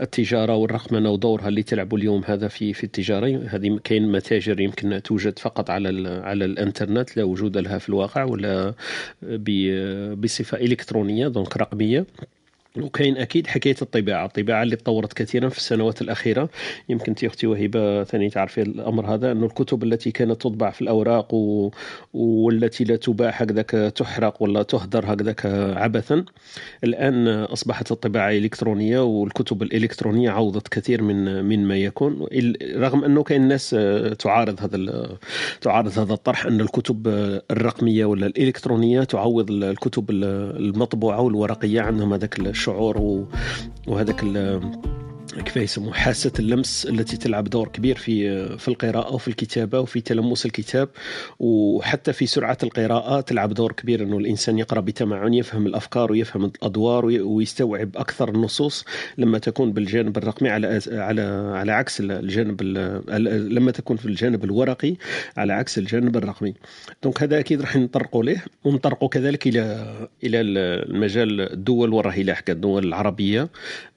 التجارة 0.00 0.56
والرقمنه 0.56 1.10
ودورها 1.10 1.48
اللي 1.48 1.62
تلعب 1.62 1.94
اليوم 1.94 2.22
هذا 2.26 2.48
في 2.48 2.63
في 2.72 2.84
التجارة. 2.84 3.46
هذه 3.48 3.78
كاين 3.84 4.12
متاجر 4.12 4.60
يمكن 4.60 5.00
توجد 5.04 5.38
فقط 5.38 5.70
على 5.70 6.08
على 6.24 6.44
الإنترنت 6.44 7.16
لا 7.16 7.24
وجود 7.24 7.56
لها 7.58 7.78
في 7.78 7.88
الواقع 7.88 8.24
ولا 8.24 8.74
بصفة 10.14 10.58
إلكترونية 10.58 11.28
دونك 11.28 11.56
رقمية. 11.56 12.06
وكاين 12.82 13.16
أكيد 13.16 13.46
حكاية 13.46 13.74
الطباعة، 13.82 14.26
الطباعة 14.26 14.62
اللي 14.62 14.76
تطورت 14.76 15.12
كثيرا 15.12 15.48
في 15.48 15.58
السنوات 15.58 16.02
الأخيرة. 16.02 16.48
يمكن 16.88 17.04
انت 17.08 17.24
أختي 17.24 17.46
وهبه 17.46 18.04
ثاني 18.04 18.30
تعرفي 18.30 18.62
الأمر 18.62 19.14
هذا 19.14 19.32
انه 19.32 19.46
الكتب 19.46 19.82
التي 19.84 20.10
كانت 20.10 20.40
تطبع 20.40 20.70
في 20.70 20.82
الأوراق 20.82 21.34
و... 21.34 21.70
والتي 22.14 22.84
لا 22.84 22.96
تباع 22.96 23.30
هكذاك 23.30 23.70
تحرق 23.96 24.42
ولا 24.42 24.62
تهدر 24.62 25.12
هكذاك 25.12 25.46
عبثا 25.76 26.24
الآن 26.84 27.28
أصبحت 27.28 27.92
الطباعة 27.92 28.30
إلكترونية 28.30 28.98
والكتب 29.00 29.62
الإلكترونية 29.62 30.30
عوضت 30.30 30.68
كثير 30.68 31.02
من 31.02 31.44
من 31.44 31.64
ما 31.68 31.76
يكون. 31.76 32.26
رغم 32.76 33.04
أنه 33.04 33.22
كاين 33.22 33.48
ناس 33.48 33.70
تعارض 34.18 34.60
هذا 34.60 34.76
ال- 34.76 35.16
تعارض 35.60 35.98
هذا 35.98 36.12
الطرح 36.12 36.46
أن 36.46 36.60
الكتب 36.60 37.08
الرقمية 37.50 38.04
ولا 38.04 38.26
الإلكترونية 38.26 39.04
تعوض 39.04 39.50
ال- 39.50 39.64
الكتب 39.64 40.10
ال- 40.10 40.24
المطبوعة 40.56 41.20
والورقية 41.20 41.80
عندهم 41.80 42.12
هذاك 42.12 42.38
الشعور 42.64 43.26
وهذاك 43.86 44.24
كيف 45.34 45.56
يسموه 45.56 45.92
حاسة 45.92 46.32
اللمس 46.38 46.86
التي 46.86 47.16
تلعب 47.16 47.44
دور 47.44 47.68
كبير 47.68 47.96
في 47.96 48.48
في 48.58 48.68
القراءة 48.68 49.14
وفي 49.14 49.28
الكتابة 49.28 49.80
وفي 49.80 50.00
تلمس 50.00 50.46
الكتاب. 50.46 50.88
وحتى 51.38 52.12
في 52.12 52.26
سرعة 52.26 52.58
القراءة 52.62 53.20
تلعب 53.20 53.54
دور 53.54 53.72
كبير 53.72 54.02
أنه 54.02 54.18
الإنسان 54.18 54.58
يقرأ 54.58 54.80
بتمعن 54.80 55.34
يفهم 55.34 55.66
الأفكار 55.66 56.12
ويفهم 56.12 56.44
الأدوار 56.44 57.06
وي- 57.06 57.20
ويستوعب 57.20 57.90
أكثر 57.96 58.28
النصوص 58.28 58.84
لما 59.18 59.38
تكون 59.38 59.72
بالجانب 59.72 60.18
الرقمي 60.18 60.48
على 60.48 60.80
على 60.92 61.22
على 61.54 61.72
عكس 61.72 62.00
الجانب 62.00 62.60
ال- 62.62 63.54
لما 63.54 63.70
تكون 63.70 63.96
في 63.96 64.06
الجانب 64.06 64.44
الورقي 64.44 64.94
على 65.36 65.52
عكس 65.52 65.78
الجانب 65.78 66.16
الرقمي. 66.16 66.54
donc 67.02 67.22
هذا 67.22 67.38
أكيد 67.38 67.60
راح 67.60 67.76
نطرقوا 67.76 68.24
له 68.24 68.42
ونطرقوا 68.64 69.08
كذلك 69.08 69.46
إلى 69.46 69.62
إلى 70.24 70.40
المجال 70.40 71.40
الدول 71.52 71.92
وراهي 71.92 72.22
لاحقة 72.22 72.50
الدول 72.52 72.84
العربية 72.84 73.48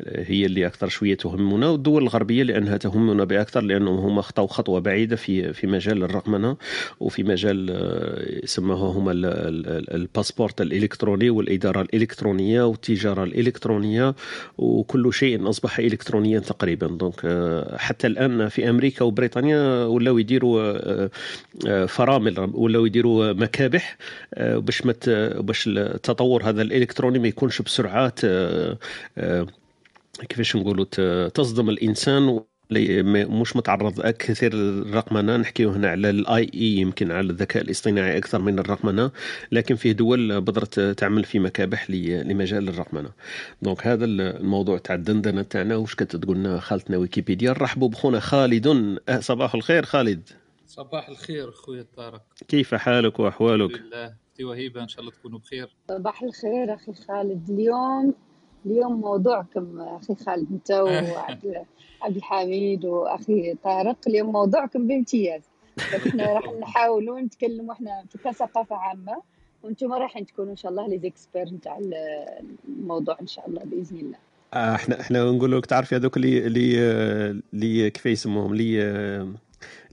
هي 0.07 0.45
اللي 0.45 0.67
أكثر 0.67 0.87
شوية 0.87 1.17
تهمنا 1.31 1.69
والدول 1.69 2.03
الغربية 2.03 2.43
لأنها 2.43 2.77
تهمنا 2.77 3.23
بأكثر 3.23 3.61
لأنهم 3.61 3.97
هم 3.97 4.21
خطوا 4.21 4.47
خطوة 4.47 4.79
بعيدة 4.79 5.15
في 5.15 5.53
في 5.53 5.67
مجال 5.67 6.03
الرقمنة 6.03 6.57
وفي 6.99 7.23
مجال 7.23 7.67
آه، 7.71 8.43
يسموها 8.43 8.91
هما 8.97 9.11
ال- 9.11 9.25
ال- 9.25 9.93
ال 9.95 10.02
passeport 10.02 10.61
الإلكتروني 10.61 11.29
والإدارة 11.29 11.81
الإلكترونية 11.81 12.61
والتجارة 12.67 13.23
الإلكترونية 13.23 14.15
وكل 14.57 15.13
شيء 15.13 15.49
أصبح 15.49 15.79
الكترونيا 15.79 16.39
تقريبا. 16.39 16.87
donc 16.87 17.21
آه، 17.25 17.77
حتى 17.77 18.07
الآن 18.07 18.49
في 18.49 18.69
أمريكا 18.69 19.05
وبريطانيا 19.05 19.85
ولاو 19.85 20.17
يديروا 20.17 20.61
آه، 21.67 21.85
فرامل 21.85 22.49
ولاو 22.53 22.85
يديروا 22.85 23.33
مكابح 23.33 23.97
باش 24.37 24.81
باش 25.37 25.67
التطور 25.67 26.43
هذا 26.43 26.61
الإلكتروني 26.61 27.19
ما 27.19 27.27
يكونش 27.27 27.61
بسرعات 27.61 28.19
كيفاش 30.25 30.55
نقولوا 30.55 30.85
تصدم 31.27 31.69
الإنسان 31.69 32.39
مش 33.41 33.55
متعرض 33.55 34.01
كثير 34.09 34.53
للرقمنة. 34.53 35.37
نحكيو 35.37 35.69
هنا 35.69 35.89
على 35.89 36.09
ال 36.09 36.51
AI 36.53 36.63
يمكن 36.63 37.11
على 37.11 37.29
الذكاء 37.29 37.63
الاصطناعي 37.63 38.17
أكثر 38.17 38.39
من 38.41 38.59
الرقمنة 38.59 39.11
لكن 39.51 39.75
فيه 39.75 39.91
دول 39.91 40.41
بدرت 40.41 40.79
تعمل 40.79 41.23
في 41.23 41.39
مكابح 41.39 41.89
ل- 41.89 42.27
لمجال 42.27 42.69
الرقمنة. 42.69 43.09
donc 43.61 43.87
هذا 43.87 44.05
الموضوع 44.05 44.77
تاع 44.77 44.95
الدندنة 44.95 45.41
تاعنا. 45.41 45.75
واش 45.75 45.95
كنت 45.95 46.15
تقولنا 46.15 46.59
خالتنا 46.59 46.97
ويكيبيديا؟ 46.97 47.49
نرحبوا 47.51 47.89
بخونا 47.89 48.19
خالد. 48.19 48.67
أه، 49.09 49.19
صباح 49.19 49.55
الخير 49.55 49.85
خالد. 49.85 50.29
صباح 50.67 51.09
الخير 51.09 51.49
أخوي 51.49 51.83
طارق. 51.83 52.21
كيف 52.47 52.75
حالك 52.75 53.19
وأحوالك؟ 53.19 53.71
الحمد 53.71 53.85
لله. 53.87 54.13
أختي 54.31 54.43
وهيبة 54.43 54.83
إن 54.83 54.87
شاء 54.87 54.99
الله 55.01 55.11
تكونوا 55.11 55.39
بخير. 55.39 55.75
صباح 55.89 56.23
الخير 56.23 56.73
أخي 56.73 56.93
خالد. 57.07 57.49
اليوم 57.49 58.13
اليوم 58.71 59.01
موضوعكم 59.01 59.81
أخي 59.81 60.15
خالد 60.15 60.51
أنت 60.51 60.71
وعبد 61.15 61.65
عبد 62.01 62.15
الحميد 62.15 62.85
وأخي 62.85 63.55
طارق 63.63 63.97
اليوم 64.07 64.31
موضوعكم 64.31 64.87
بامتياز. 64.87 65.41
إحنا 65.79 66.33
راح 66.33 66.43
نحاولوا 66.61 67.19
نتكلموا 67.19 67.73
إحنا 67.73 68.03
في 68.09 68.17
كثقافة 68.17 68.75
عامة 68.75 69.21
وأنتم 69.63 69.93
راح 69.93 70.19
تكونوا 70.19 70.51
إن 70.51 70.57
شاء 70.57 70.71
الله 70.71 70.87
لي 70.87 70.99
زيكسبير 70.99 71.49
نتاع 71.53 71.79
الموضوع 72.67 73.17
إن 73.21 73.27
شاء 73.27 73.49
الله 73.49 73.61
بإذن 73.65 73.97
الله. 73.97 74.17
آه، 74.53 74.75
إحنا 74.75 75.01
إحنا 75.01 75.31
نقول 75.31 75.57
لك 75.57 75.65
تعرفي 75.65 75.95
هذوك 75.95 76.17
اللي 76.17 76.47
اللي 76.47 76.77
اللي 77.53 77.89
كيف 77.89 78.05
يسموهم؟ 78.05 78.53
اللي 78.53 79.27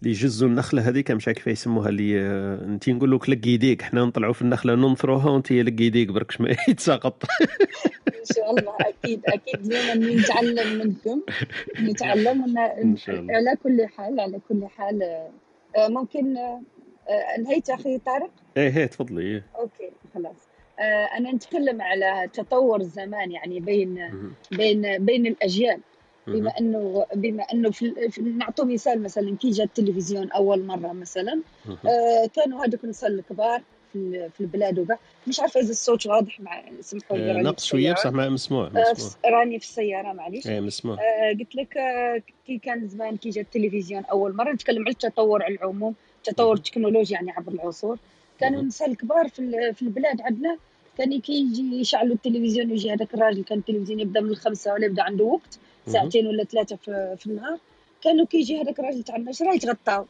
اللي 0.04 0.16
يجزوا 0.16 0.48
النخلة 0.48 0.88
هذيك 0.88 1.10
مش 1.10 1.28
عارف 1.28 1.38
كيف 1.38 1.46
يسموها 1.46 1.88
اللي 1.88 2.20
انت 2.64 2.88
نقول 2.88 3.12
لك 3.12 3.30
لق 3.30 3.46
يديك. 3.46 3.82
إحنا 3.82 4.04
نطلعوا 4.04 4.32
في 4.32 4.42
النخلة 4.42 4.74
ننثروها 4.74 5.30
وانت 5.30 5.52
لق 5.52 5.80
يديك 5.80 6.08
برك 6.08 6.40
ما 6.40 6.50
يتساقط. 6.68 7.22
إن 8.08 8.24
شاء 8.36 8.50
الله. 8.50 8.74
أكيد 8.80 9.20
أكيد. 9.26 9.72
اليوم 9.72 10.18
نتعلم 10.18 10.78
منكم. 10.78 11.20
نتعلم 11.80 12.58
على 13.30 13.56
كل 13.62 13.86
حال 13.96 14.20
على 14.20 14.40
كل 14.48 14.66
حال. 14.76 15.02
آه، 15.76 15.88
ممكن 15.88 16.36
آه، 16.36 16.60
آه، 17.08 17.36
انهيت 17.38 17.70
أخي 17.70 17.98
طارق؟ 17.98 18.30
إيه 18.56 18.76
إيه 18.76 18.86
تفضلي. 18.86 19.22
إيه. 19.22 19.44
أوكي 19.56 19.90
خلاص. 20.14 20.36
آه، 20.80 21.04
أنا 21.18 21.32
نتكلم 21.32 21.82
على 21.82 22.28
تطور 22.32 22.80
الزمان 22.80 23.32
يعني 23.32 23.60
بين. 23.60 24.10
بين 24.50 25.04
بين 25.04 25.26
الأجيال. 25.26 25.80
بما 26.26 26.58
إنه 26.60 27.06
بما 27.14 27.42
إنه 27.42 27.70
في, 27.70 28.10
في 28.10 28.20
نعطوا 28.20 28.64
مثال 28.64 29.02
مثلا 29.02 29.36
كي 29.36 29.50
جا 29.50 29.64
التلفزيون 29.64 30.30
أول 30.30 30.64
مرة 30.64 30.92
مثلا. 30.92 31.40
آه، 31.68 32.26
كانوا 32.36 32.64
هذوك 32.64 32.82
الناس 32.82 33.04
الكبار 33.04 33.62
في 33.92 34.28
في 34.34 34.40
البلاد 34.40 34.78
وكاع 34.78 34.98
مش 35.26 35.40
عارفة 35.40 35.60
إذا 35.60 35.70
الصوت 35.70 36.06
واضح 36.06 36.40
مع 36.40 36.62
سمحوا 36.80 37.16
لي 37.16 37.30
آه، 37.30 37.34
راني 37.34 37.42
نقص 37.42 37.62
في 37.62 37.68
شوية. 37.68 37.92
بصح 37.92 38.10
ما 38.10 38.28
مسموع 38.28 38.66
آه، 38.66 38.92
مسموع 38.92 39.32
راني 39.32 39.58
في 39.58 39.64
السيارة 39.64 40.12
معليش 40.12 40.46
إيه 40.46 40.60
مسموع 40.60 40.94
آه، 40.94 41.32
قلت 41.38 41.54
لك 41.54 41.76
آه، 41.76 42.22
كي 42.46 42.58
كان 42.58 42.88
زمان 42.88 43.16
كي 43.16 43.30
جا 43.30 43.40
التلفزيون 43.40 44.04
أول 44.04 44.36
مرة 44.36 44.52
نتكلم 44.52 44.82
على 44.82 44.90
التطور 44.90 45.42
على 45.42 45.54
العموم 45.54 45.94
تطور 46.24 46.54
التكنولوجيا 46.56 47.14
يعني 47.14 47.30
عبر 47.30 47.52
العصور 47.52 47.98
كانوا. 48.40 48.60
النساء 48.60 48.90
الكبار 48.90 49.28
في 49.28 49.72
في 49.74 49.82
البلاد 49.82 50.20
عندنا 50.20 50.56
كان 50.98 51.20
كي 51.20 51.32
يجي 51.32 51.80
يشعلوا 51.80 52.14
التلفزيون 52.14 52.70
يجي 52.70 52.92
هذاك 52.92 53.14
الراجل 53.14 53.44
كان 53.44 53.58
التلفزيون 53.58 54.00
يبدأ 54.00 54.20
من 54.20 54.30
الخمسة 54.30 54.72
ولا 54.72 54.86
يبدأ 54.86 55.02
عنده 55.02 55.24
وقت. 55.24 55.58
ساعتين 55.86 56.26
ولا 56.26 56.44
ثلاثة 56.44 56.76
في, 56.76 57.16
في 57.18 57.26
النهار. 57.26 57.58
كانوا 58.02 58.26
كي 58.26 58.38
يجي 58.38 58.62
هذاك 58.62 58.80
الراجل 58.80 59.02
تاع 59.02 59.16
النشره 59.16 59.54
يتغطاو 59.54 60.06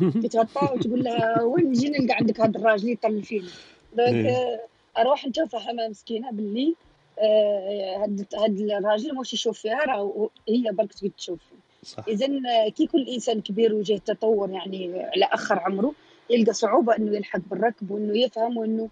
يتغطاو 0.24 0.74
وتقول 0.76 1.04
لها 1.04 1.42
وين 1.42 1.64
نجي 1.64 1.88
نلقى 1.88 2.14
عندك 2.14 2.40
هذا 2.40 2.58
الراجل 2.58 2.88
يطل 2.88 3.22
فينا. 3.22 3.48
donc 3.96 4.08
إيه. 4.08 4.30
آه، 4.30 4.60
أروح 4.98 5.26
نشوفها 5.26 5.72
مسكينة 5.88 6.30
باللي 6.30 6.74
آه، 7.18 7.96
هاد 8.02 8.26
هاد 8.34 8.60
الراجل 8.60 9.14
مش 9.16 9.34
يشوف 9.34 9.58
فيها؟ 9.58 9.84
راه 9.84 10.30
هي 10.48 10.72
برك 10.72 10.92
تقعد 10.92 11.12
تشوف. 11.18 11.38
فيه 11.38 11.62
اذا 12.08 12.28
كي 12.68 12.86
كل 12.86 13.08
انسان 13.08 13.40
كبير 13.40 13.74
وجه 13.74 13.96
تطور 13.96 14.50
يعني 14.50 15.02
على 15.02 15.24
آخر 15.24 15.58
عمره 15.58 15.92
يلقى 16.30 16.52
صعوبة 16.52 16.96
إنه 16.96 17.16
يلحق 17.16 17.40
بالركب 17.50 17.90
وإنه 17.90 18.18
يفهم 18.18 18.56
وانه 18.56 18.88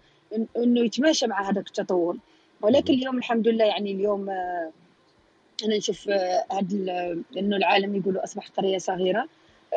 إنه 0.57 0.79
يتماشى 0.79 1.27
مع 1.27 1.49
هذاك 1.49 1.67
التطور. 1.67 2.17
ولكن 2.61 2.93
اليوم 2.93 3.17
الحمد 3.17 3.47
لله 3.47 3.65
يعني 3.65 3.91
اليوم 3.91 4.29
آه، 4.29 4.71
أنا 5.65 5.77
نشوف 5.77 6.09
آه، 6.09 6.43
هاد 6.51 6.71
ال- 6.71 7.23
إنه 7.37 7.57
العالم 7.57 7.95
يقولوا 7.95 8.23
أصبح 8.23 8.47
قرية 8.47 8.77
صغيرة. 8.77 9.27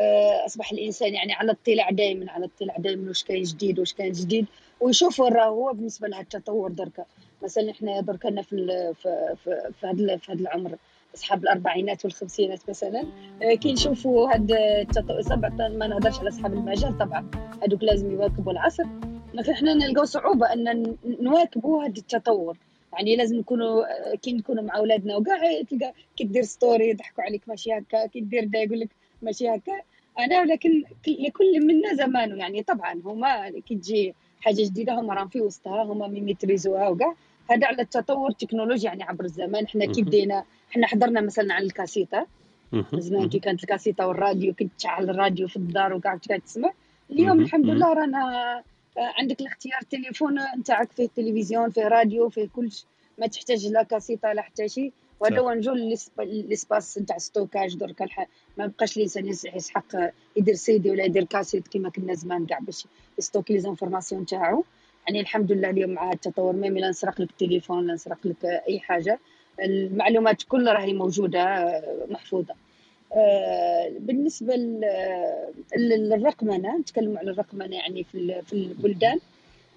آه، 0.00 0.46
أصبح 0.46 0.72
الإنسان 0.72 1.14
يعني 1.14 1.32
على 1.32 1.52
اطلاع 1.52 1.90
دائما 1.90 2.30
على 2.32 2.44
اطلاع 2.56 2.76
دائما 2.76 3.08
واش 3.08 3.24
كاين 3.24 3.42
جديد 3.42 3.78
واش 3.78 3.92
كاين 3.92 4.12
جديد. 4.12 4.46
ويشوف 4.80 5.20
وين 5.20 5.32
راه 5.32 5.46
هو 5.46 5.72
بالنسبة 5.72 6.08
لهذا 6.08 6.22
التطور 6.22 6.70
دركا. 6.70 7.04
مثلا 7.42 7.70
إحنا 7.70 8.00
دركا 8.00 8.42
في 8.42 8.92
في 9.02 9.34
في 9.80 9.86
هذا 9.86 10.16
في 10.16 10.32
هذا 10.32 10.40
العمر 10.40 10.76
أصحاب 11.14 11.42
الأربعينات 11.42 12.04
والخمسينات 12.04 12.60
مثلا. 12.68 13.04
آه، 13.42 13.54
كي 13.54 13.72
نشوفوا 13.72 14.32
هاد 14.34 14.52
التطور 14.52 15.36
ما 15.68 15.86
نهضرش 15.86 16.18
على 16.18 16.28
أصحاب 16.28 16.52
المجال 16.52 16.98
طبعا. 16.98 17.30
هذوك 17.62 17.82
لازم 17.84 18.12
يواكبوا 18.12 18.52
العصر. 18.52 18.84
لكن 19.34 19.52
إحنا 19.52 19.74
نلقاو 19.74 20.04
صعوبة 20.04 20.52
إن 20.52 20.96
نواكبوا 21.20 21.82
هذا 21.84 21.92
التطور. 21.98 22.56
يعني 22.96 23.16
لازم 23.16 23.36
نكونوا 23.38 23.84
كي 24.14 24.32
نكونوا 24.32 24.62
مع 24.62 24.76
أولادنا 24.76 25.16
وكاع 25.16 25.62
تلقى 25.70 25.92
كي 26.16 26.24
دير 26.24 26.42
story 26.42 26.88
يضحكوا 26.88 27.24
عليك 27.24 27.42
ماشي 27.48 27.72
هكا 27.72 28.06
كي 28.06 28.20
دير 28.20 28.44
دا 28.44 28.58
يقول 28.58 28.80
لك 28.80 28.88
ماشي 29.22 29.48
هكا 29.48 29.72
أنا 30.18 30.40
ولكن 30.40 30.82
كل- 31.04 31.16
لكل 31.26 31.66
منا 31.66 31.94
زمانه 31.94 32.36
يعني 32.36 32.62
طبعا 32.62 33.00
هما 33.04 33.50
كي 33.50 33.74
تجي 33.74 34.14
حاجة 34.40 34.54
جديدة 34.64 35.00
هما 35.00 35.14
راهم 35.14 35.28
في 35.28 35.40
وسطها 35.40 35.82
هما 35.82 36.08
يميتريزوها 36.08 36.88
وكاع 36.88 37.14
هذا 37.50 37.66
على 37.66 37.82
التطور 37.82 38.30
التكنولوجي 38.30 38.86
يعني 38.86 39.02
عبر 39.02 39.24
الزمان 39.24 39.68
حنا 39.68 39.86
كي. 39.86 40.02
بدينا 40.02 40.44
حنا 40.70 40.86
حضرنا 40.86 41.20
مثلا 41.20 41.54
على 41.54 41.64
الكاسيطه. 41.66 42.26
زمان 42.94 43.28
كي 43.28 43.38
كانت 43.38 43.62
الكاسيطه 43.62 44.06
والراديو 44.06 44.54
كنت 44.54 44.72
تشعل 44.78 45.10
الراديو 45.10 45.48
في 45.48 45.56
الدار 45.56 45.94
وكاع 45.94 46.14
كنت 46.16 46.32
تسمع 46.32 46.70
اليوم. 47.10 47.40
الحمد. 47.40 47.66
لله 47.66 47.92
رانا 47.92 48.62
عندك 48.98 49.40
الاختيار 49.40 49.78
التليفون 49.82 50.34
نتاعك 50.58 50.92
فيه 50.92 51.08
تلفزيون 51.16 51.70
فيه 51.70 51.88
راديو 51.88 52.28
فيه 52.28 52.48
كلش 52.48 52.84
ما 53.18 53.26
تحتاج 53.26 53.66
لا 53.66 53.82
كاسيطه 53.82 54.32
لا 54.32 54.42
حتى 54.42 54.68
شيء. 54.68 54.92
وهذا. 55.20 55.38
هو 55.40 55.50
نجو 55.52 55.74
لل 55.75 55.90
esp- 55.90 56.20
لل 56.20 56.40
espace 56.40 56.99
نتاع 56.98 57.18
stockage 57.18 57.76
درك 57.76 58.02
ما 58.58 58.66
بقاش 58.66 58.96
الانسان 58.96 59.26
يس- 59.26 59.44
يسحق 59.44 59.84
يدير 60.36 60.54
سيدي 60.54 60.90
ولا 60.90 61.04
يدير 61.04 61.24
كاسيت 61.24 61.68
كما 61.68 61.90
كنا 61.90 62.14
زمان 62.14 62.46
كاع 62.46 62.58
باش 62.58 62.86
ي 63.18 63.23
stocker 63.23 63.52
les 63.52 63.58
informations 63.61 64.23
نتاعو. 64.22 64.64
يعني 65.06 65.20
الحمد 65.20 65.52
لله 65.52 65.70
اليوم 65.70 65.90
مع 65.90 66.12
التطور 66.12 66.52
même 66.52 66.80
لا 66.80 66.88
نسرق 66.88 67.20
لك 67.20 67.30
التليفون 67.30 67.86
لا 67.86 67.94
نسرق 67.94 68.18
لك 68.24 68.44
أي 68.44 68.80
حاجة. 68.80 69.18
المعلومات 69.62 70.42
كلها 70.42 70.72
راهي 70.72 70.92
موجودة 70.92 71.64
محفوظة. 72.10 72.54
بالنسبة 73.99 74.56
لل- 74.56 76.09
للرقمنة 76.09 76.78
نتكلموا 76.78 77.18
على 77.18 77.30
الرقمنة 77.30 77.76
يعني 77.76 78.04
في 78.04 78.42
في 78.42 78.52
البلدان. 78.52 79.18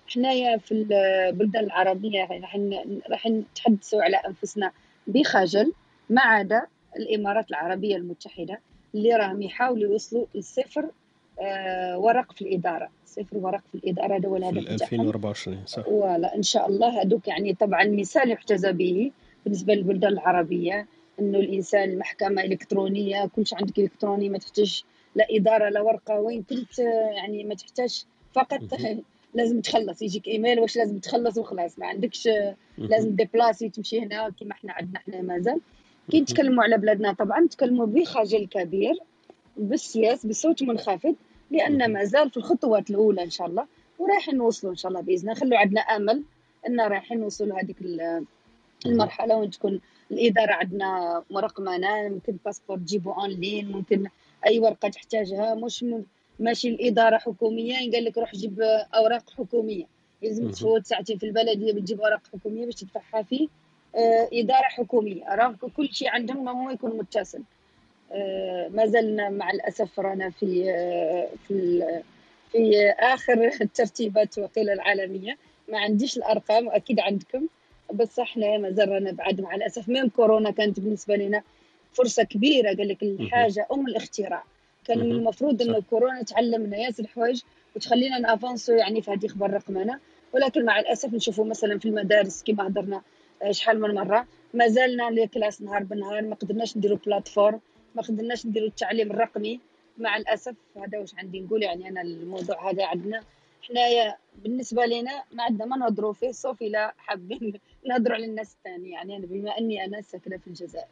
حنايا 0.07 0.57
في 0.57 0.71
البلدان 0.71 1.63
العربية 1.63 2.21
راح 2.25 2.55
ن- 2.55 2.99
راح 3.09 3.27
نتحدثوا 3.27 4.03
على 4.03 4.17
أنفسنا 4.17 4.71
بخجل 5.07 5.73
ما 6.09 6.21
عدا 6.21 6.61
الإمارات 6.97 7.49
العربية 7.49 7.95
المتحدة 7.95 8.59
اللي 8.95 9.15
راهم 9.15 9.41
يحاولوا 9.41 9.91
يوصلوا 9.91 10.25
لصفر 10.35 10.85
آه، 11.41 11.97
ورق 11.97 12.31
في 12.31 12.41
الإدارة. 12.41 12.89
صفر 13.05 13.37
ورق 13.37 13.61
في 13.71 13.75
الإدارة 13.75 14.17
هذا 14.17 14.29
هو 14.29 14.35
في 14.35 14.39
الهدف 14.41 14.57
ال 14.57 14.63
نتاعهم 14.75 14.93
2024 15.01 15.57
صح. 15.65 15.83
فوالا 15.83 16.35
إن 16.35 16.43
شاء 16.43 16.67
الله 16.69 17.01
هذوك 17.01 17.27
يعني 17.27 17.53
طبعا 17.53 17.83
مثال 17.85 18.31
يحتذى 18.31 18.71
به 18.71 19.11
بالنسبة 19.45 19.73
للبلدان 19.73 20.11
العربية. 20.13 20.87
إنه 21.19 21.39
الإنسان 21.39 21.89
المحكمه 21.89 22.41
إلكترونية 22.41 23.25
كل 23.35 23.47
شيء 23.47 23.57
عندك 23.57 23.79
إلكتروني 23.79 24.29
ما 24.29 24.37
تحتاج 24.37 24.83
لا 25.15 25.27
إدارة 25.31 25.69
لا 25.69 25.81
ورقة 25.81 26.19
وين 26.19 26.43
كنت 26.43 26.79
يعني 27.15 27.43
ما 27.43 27.55
تحتاج 27.55 28.05
فقط. 28.33 28.61
لازم 29.33 29.61
تخلص 29.61 30.01
يجيك 30.01 30.27
إيميل 30.27 30.59
واش 30.59 30.77
لازم 30.77 30.99
تخلص 30.99 31.37
وخلاص 31.37 31.79
ما 31.79 31.85
عندكش. 31.87 32.29
لازم 32.77 33.15
déplacer 33.15 33.69
تمشي 33.69 33.99
هنا 34.01 34.29
كما 34.29 34.51
إحنا 34.51 34.73
عندنا 34.73 34.99
إحنا 34.99 35.21
مازال 35.21 35.61
كي. 36.11 36.21
نتكلموا 36.21 36.63
على 36.63 36.77
بلادنا 36.77 37.13
طبعا 37.13 37.39
نتكلموا 37.39 37.85
بخجل 37.85 38.47
كبير 38.47 38.95
بالسياس 39.57 40.25
بصوت 40.25 40.63
منخفض 40.63 41.15
لأن. 41.51 41.93
مازال 41.93 42.29
في 42.29 42.37
الخطوات 42.37 42.89
الأولى 42.89 43.23
إن 43.23 43.29
شاء 43.29 43.47
الله 43.47 43.65
ورايحين 43.99 44.37
نوصلوا 44.37 44.71
إن 44.71 44.77
شاء 44.77 44.89
الله 44.89 45.01
بإذن 45.01 45.29
الله 45.29 45.33
خلوا 45.39 45.57
عندنا 45.57 45.81
آمل 45.81 46.23
إن 46.67 46.81
رايحين 46.81 47.19
نوصلوا 47.19 47.57
مهم. 47.61 48.25
المرحلة 48.85 49.35
وين 49.37 49.49
تكون 49.49 49.81
الإدارة 50.11 50.53
عندنا 50.53 51.23
مرقمنة 51.29 52.09
ممكن 52.09 52.37
passeport 52.45 52.77
تجيبو 52.77 53.11
en 53.11 53.29
ligne 53.29 53.71
ممكن 53.71 54.07
أي 54.47 54.59
ورقة 54.59 54.89
تحتاجها 54.89 55.55
مش 55.55 55.83
م- 55.83 56.03
ماشي 56.39 56.69
الإدارة 56.69 57.17
حكومية 57.17 57.91
قال 57.91 58.03
لك 58.05 58.17
روح 58.17 58.35
جيب 58.35 58.61
أوراق 58.95 59.29
حكومية. 59.37 59.85
مهم. 60.23 60.51
تفوت 60.51 60.85
ساعتين 60.85 61.17
في 61.17 61.25
البلديه 61.25 61.73
بتجيب 61.73 62.01
أوراق 62.01 62.21
حكومية 62.33 62.65
باش 62.65 62.75
تدفعها 62.75 63.23
في 63.23 63.49
آه، 63.95 64.29
إدارة 64.33 64.63
حكومية. 64.63 65.35
راه 65.35 65.55
كل 65.77 65.89
شيء 65.93 66.09
عندهم 66.09 66.49
هو 66.49 66.69
يكون 66.69 66.97
متصل. 66.97 67.41
آه، 68.11 68.67
ما 68.73 68.85
زلنا 68.85 69.29
مع 69.29 69.51
الأسف 69.51 69.99
رانا 69.99 70.29
في 70.29 70.71
آه، 70.71 71.27
في 71.47 71.83
في 72.51 72.89
آخر 72.99 73.51
الترتيبات 73.61 74.37
وقيل 74.39 74.69
العالمية. 74.69 75.37
ما 75.71 75.79
عنديش 75.79 76.17
الأرقام 76.17 76.67
واكيد 76.67 76.99
عندكم. 76.99 77.47
بس 77.93 78.19
إحنا 78.19 78.57
ما 78.57 78.71
زال 78.71 78.89
رانا 78.89 79.11
بعد 79.11 79.41
مع 79.41 79.55
الأسف. 79.55 79.89
ميم 79.89 80.09
كورونا 80.09 80.51
كانت 80.51 80.79
بالنسبة 80.79 81.15
لنا 81.15 81.43
فرصة 81.93 82.23
كبيرة 82.23 82.67
قال 82.67 82.87
لك 82.87 83.03
الحاجة 83.03 83.67
أم 83.71 83.87
الاختراع. 83.87 84.43
كان 84.85 84.99
من. 84.99 85.11
المفروض. 85.11 85.61
إنه 85.61 85.81
كورونا 85.89 86.23
تعلمنا 86.23 86.77
ياسر 86.77 87.07
حوايج 87.07 87.41
وتخلينا 87.75 88.19
ن 88.19 88.26
avancer 88.26 88.73
يعني 88.73 89.01
في 89.01 89.11
هذه 89.11 89.27
خبر 89.27 89.51
رقمنه 89.51 89.99
ولكن 90.33 90.65
مع 90.65 90.79
الأسف 90.79 91.13
نشوفوا 91.13 91.45
مثلا 91.45 91.79
في 91.79 91.85
المدارس 91.85 92.43
كما 92.43 92.67
هضرنا 92.67 93.01
آه، 93.43 93.51
شحال 93.51 93.81
من 93.81 93.95
مرة. 93.95 94.27
ما 94.53 94.67
زالنا 94.67 95.09
les 95.09 95.27
classes 95.27 95.61
نهار 95.61 95.83
بنهار 95.83 96.21
ما 96.21 96.35
قدرناش 96.35 96.77
نديروا 96.77 96.97
plateforme 97.05 97.59
ما 97.95 98.01
قدرناش 98.01 98.45
نديروا 98.45 98.67
التعليم 98.67 99.11
الرقمي. 99.11 99.59
مع 99.97 100.17
الأسف 100.17 100.55
هذا 100.77 100.99
واش 100.99 101.15
عندي 101.17 101.39
نقول 101.39 101.63
يعني 101.63 101.89
أنا 101.89 102.01
الموضوع 102.01 102.71
هذا 102.71 102.85
عندنا. 102.85 103.21
حنايا 103.61 104.15
بالنسبة 104.43 104.85
لنا 104.85 105.23
ما 105.31 105.43
عندنا 105.43 105.65
ما 105.65 105.77
نهضروا 105.77 106.13
فيه 106.13 106.31
sauf 106.31 106.61
الا 106.61 106.93
حابين 106.97 107.53
نهضروا 107.87 108.15
على 108.15 108.25
الناس 108.25 108.53
الثانية. 108.53 108.91
يعني 108.93 109.17
أنا 109.17 109.25
بما 109.25 109.57
أني 109.57 109.85
أنا 109.85 110.01
ساكنه 110.01 110.37
في 110.37 110.47
الجزائر. 110.47 110.87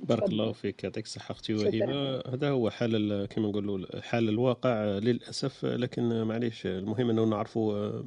بارك. 0.00 0.22
الله 0.28 0.52
فيك 0.52 0.84
يعطيك 0.84 1.04
الصحة 1.04 1.32
أختي. 1.32 1.54
وهبة. 1.54 2.22
هذا 2.34 2.50
هو 2.50 2.70
حال 2.70 3.12
ال- 3.12 3.26
كما 3.28 3.48
نقولوا 3.48 4.00
حال 4.00 4.28
الواقع 4.28 4.84
للأسف 4.84 5.64
لكن 5.64 6.22
معليش 6.22 6.66
المهم 6.66 7.10
أنه 7.10 7.24
نعرفوا 7.24 8.02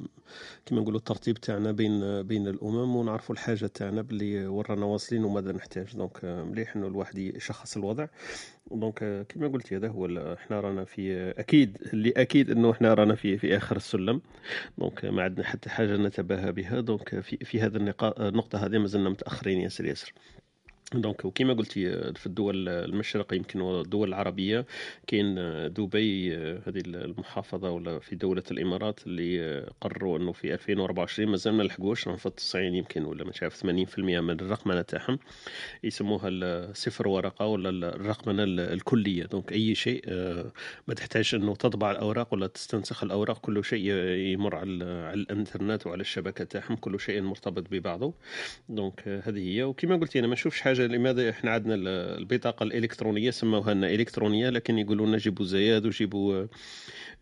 كما 0.66 0.80
نقولوا 0.80 0.98
الترتيب 0.98 1.38
تاعنا 1.38 1.72
بين 1.72 2.22
بين 2.22 2.48
الأمم 2.48 2.96
ونعرفوا 2.96 3.34
الحاجة 3.34 3.66
تاعنا 3.66 4.02
باللي 4.02 4.46
ورانا 4.46 4.86
واصلين 4.86 5.24
وماذا 5.24 5.52
نحتاج. 5.52 5.96
donc 5.96 6.24
مليح 6.24 6.76
أنه 6.76 6.86
الواحد 6.86 7.18
يشخص 7.18 7.76
الوضع. 7.76 8.06
donc 8.70 9.26
كما 9.28 9.48
قلت 9.48 9.72
هذا 9.72 9.88
هو 9.88 10.06
إحنا 10.32 10.60
رانا 10.60 10.84
في 10.84 11.30
أكيد 11.38 11.78
اللي 11.92 12.10
أكيد 12.16 12.50
أنه 12.50 12.70
إحنا 12.70 12.94
رانا 12.94 13.14
في 13.14 13.38
في 13.38 13.56
آخر 13.56 13.76
السلم. 13.76 14.20
donc 14.78 15.04
ما 15.04 15.22
عندنا 15.22 15.46
حتى 15.46 15.70
حاجة 15.70 15.96
نتباهى 15.96 16.52
بها. 16.52 16.80
donc 16.80 17.20
في 17.20 17.36
في 17.36 17.60
هذا 17.60 17.76
النقطة 18.02 18.66
هذه 18.66 18.78
مازلنا 18.78 19.08
متأخرين 19.10 19.60
ياسر 19.60 19.84
ياسر. 19.84 20.12
donc 20.94 21.24
وكما 21.24 21.54
قلتي 21.54 22.12
في 22.14 22.26
الدول 22.26 22.68
المشرق 22.68 23.34
يمكن 23.34 23.80
الدول 23.80 24.08
العربية 24.08 24.66
كاين 25.06 25.34
دبي 25.72 26.36
هذه 26.36 26.82
المحافظة 26.86 27.70
ولا 27.70 27.98
في 27.98 28.16
دولة 28.16 28.42
الإمارات 28.50 29.06
اللي 29.06 29.60
قرروا 29.80 30.18
أنه 30.18 30.32
في 30.32 30.54
2024 30.54 31.28
مازال 31.28 31.54
ما 31.54 31.62
لحقوش 31.62 32.08
راهم 32.08 32.16
في 32.16 32.30
90 32.30 32.74
يمكن 32.74 33.04
ولا 33.04 33.24
مش 33.24 33.42
عارف 33.42 33.62
80% 33.66 33.66
من 33.98 34.30
الرقمنة 34.30 34.82
تاعهم. 34.82 35.18
يسموها 35.84 36.28
الصفر 36.28 37.08
ورقة 37.08 37.46
ولا 37.46 37.68
الرقمنة 37.68 38.44
الكلية. 38.44 39.24
donc 39.24 39.52
أي 39.52 39.74
شيء 39.74 40.02
آه، 40.08 40.52
ما 40.88 40.94
تحتاج 40.94 41.34
أنه 41.34 41.54
تطبع 41.54 41.90
الأوراق 41.90 42.34
ولا 42.34 42.46
تستنسخ 42.46 43.04
الأوراق 43.04 43.38
كل 43.38 43.64
شيء 43.64 43.92
يمر 44.32 44.56
على 44.56 44.70
الإنترنت 45.14 45.86
وعلى 45.86 46.00
الشبكة 46.00 46.44
تاعهم 46.44 46.76
كل 46.76 47.00
شيء 47.00 47.22
مرتبط 47.22 47.64
ببعضه. 47.70 48.14
donc 48.68 49.08
آه، 49.08 49.22
هذه 49.24 49.38
هي. 49.38 49.62
وكما 49.62 49.96
قلت 49.96 50.16
أنا 50.16 50.26
ما 50.26 50.32
نشوفش 50.32 50.62
حاجة 50.82 50.92
لماذا 50.96 51.30
إحنا 51.30 51.50
عندنا 51.50 51.74
ال- 51.74 51.88
البطاقة 52.18 52.64
الإلكترونية؟ 52.64 53.30
سموها 53.30 53.74
لنا 53.74 53.86
إلكترونية 53.90 54.50
لكن 54.50 54.78
يقولوا 54.78 55.06
لنا 55.06 55.16
جيبوا 55.16 55.44
زياد 55.44 55.86
وجيبوا 55.86 56.46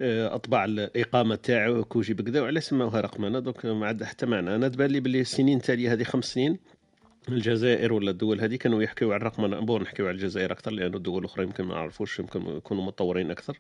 آه، 0.01 0.35
أطبع 0.35 0.65
الإقامة 0.65 1.35
تاعك 1.35 1.97
وجيب 1.97 2.21
كذا 2.23 2.41
وعلاش 2.41 2.65
سموها 2.65 3.01
رقمنه 3.01 3.39
donc 3.39 3.67
ما 3.67 3.87
عندها 3.87 4.07
حتى 4.09 4.27
معنى. 4.27 4.55
أنا 4.55 4.69
تبان 4.69 4.91
لي 4.91 5.01
باللي 5.01 5.21
السنين 5.21 5.61
تالية 5.63 5.93
هذه 5.93 6.03
خمس 6.03 6.25
سنين. 6.35 6.59
الجزائر 7.29 7.93
ولا 7.93 8.11
الدول 8.11 8.41
هذه 8.41 8.57
كانوا 8.57 8.83
يحكيوا 8.83 9.15
على 9.15 9.21
الرقمنه 9.21 9.61
bon 9.61 9.83
نحكيوا 9.83 10.09
على 10.09 10.15
الجزائر 10.15 10.53
أكثر 10.53 10.71
لأنه 10.71 10.97
الدول 10.97 11.21
الأخرى 11.21 11.45
يمكن 11.45 11.65
ما 11.65 11.75
نعرفوش 11.75 12.19
يمكن 12.19 12.57
يكونوا 12.57 12.85
متطورين 12.85 13.31
أكثر. 13.31 13.59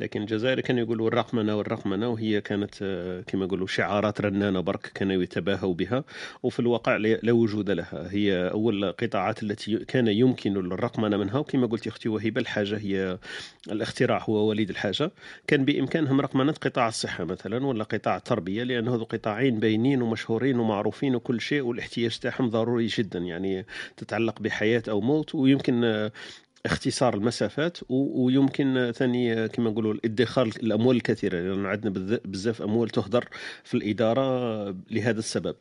لكن 0.00 0.22
الجزائر 0.22 0.60
كانوا 0.60 0.82
يقولوا 0.82 1.08
الرقمنه 1.08 1.56
والرقمنه 1.56 2.08
وهي 2.08 2.40
كانت 2.40 2.74
آه، 2.82 3.20
كما 3.20 3.44
يقولوا 3.44 3.66
شعارات 3.66 4.20
رنانة 4.20 4.60
برك 4.60 4.90
كانوا 4.94 5.22
يتباهوا 5.22 5.74
بها. 5.74 6.04
وفي 6.42 6.60
الواقع 6.60 6.96
لا 6.96 7.08
لا 7.22 7.32
وجود 7.32 7.70
لها. 7.70 8.08
هي 8.10 8.50
أول 8.50 8.84
القطاعات 8.84 9.42
التي 9.42 9.76
كان 9.76 10.08
يمكن 10.08 10.56
الرقمنه 10.56 11.16
منها 11.16 11.38
وكما 11.38 11.66
قلت 11.66 11.86
أختي 11.86 12.08
وهبه 12.08 12.40
الحاجة 12.40 12.78
هي 12.78 13.18
الاختراع 13.70 14.24
هو 14.28 14.48
وليد 14.48 14.70
الحاجة. 14.70 15.10
كان 15.46 15.64
بإمكانهم 15.64 16.20
رقمنه 16.20 16.52
قطاع 16.52 16.88
الصحة 16.88 17.24
مثلا 17.24 17.66
ولا 17.66 17.84
قطاع 17.84 18.16
التربية 18.16 18.62
لأن 18.62 18.88
هذو 18.88 19.04
قطاعين 19.04 19.60
باينين 19.60 20.02
ومشهورين 20.02 20.58
ومعروفين 20.60 21.14
وكل 21.14 21.40
شيء 21.40 21.62
والاحتياج 21.62 22.18
تاعهم 22.18 22.50
ضروري 22.50 22.88
جدا 23.00 23.18
يعني 23.18 23.66
تتعلق 23.96 24.40
بحياة 24.40 24.82
أو 24.88 25.00
موت 25.00 25.34
ويمكن 25.34 26.10
اختصار 26.66 27.14
المسافات 27.14 27.78
ويمكن 27.88 28.92
ثاني 28.94 29.48
كما 29.48 29.70
نقولوا 29.70 29.92
الادخار 29.94 30.46
الأموال 30.46 30.96
الكثيرة 30.96 31.40
لأن 31.40 31.66
عندنا 31.66 31.90
بذ- 31.94 32.20
بزاف 32.28 32.62
أموال 32.62 32.88
تهدر 32.90 33.28
في 33.64 33.74
الإدارة 33.74 34.70
لهذا 34.90 35.18
السبب. 35.18 35.56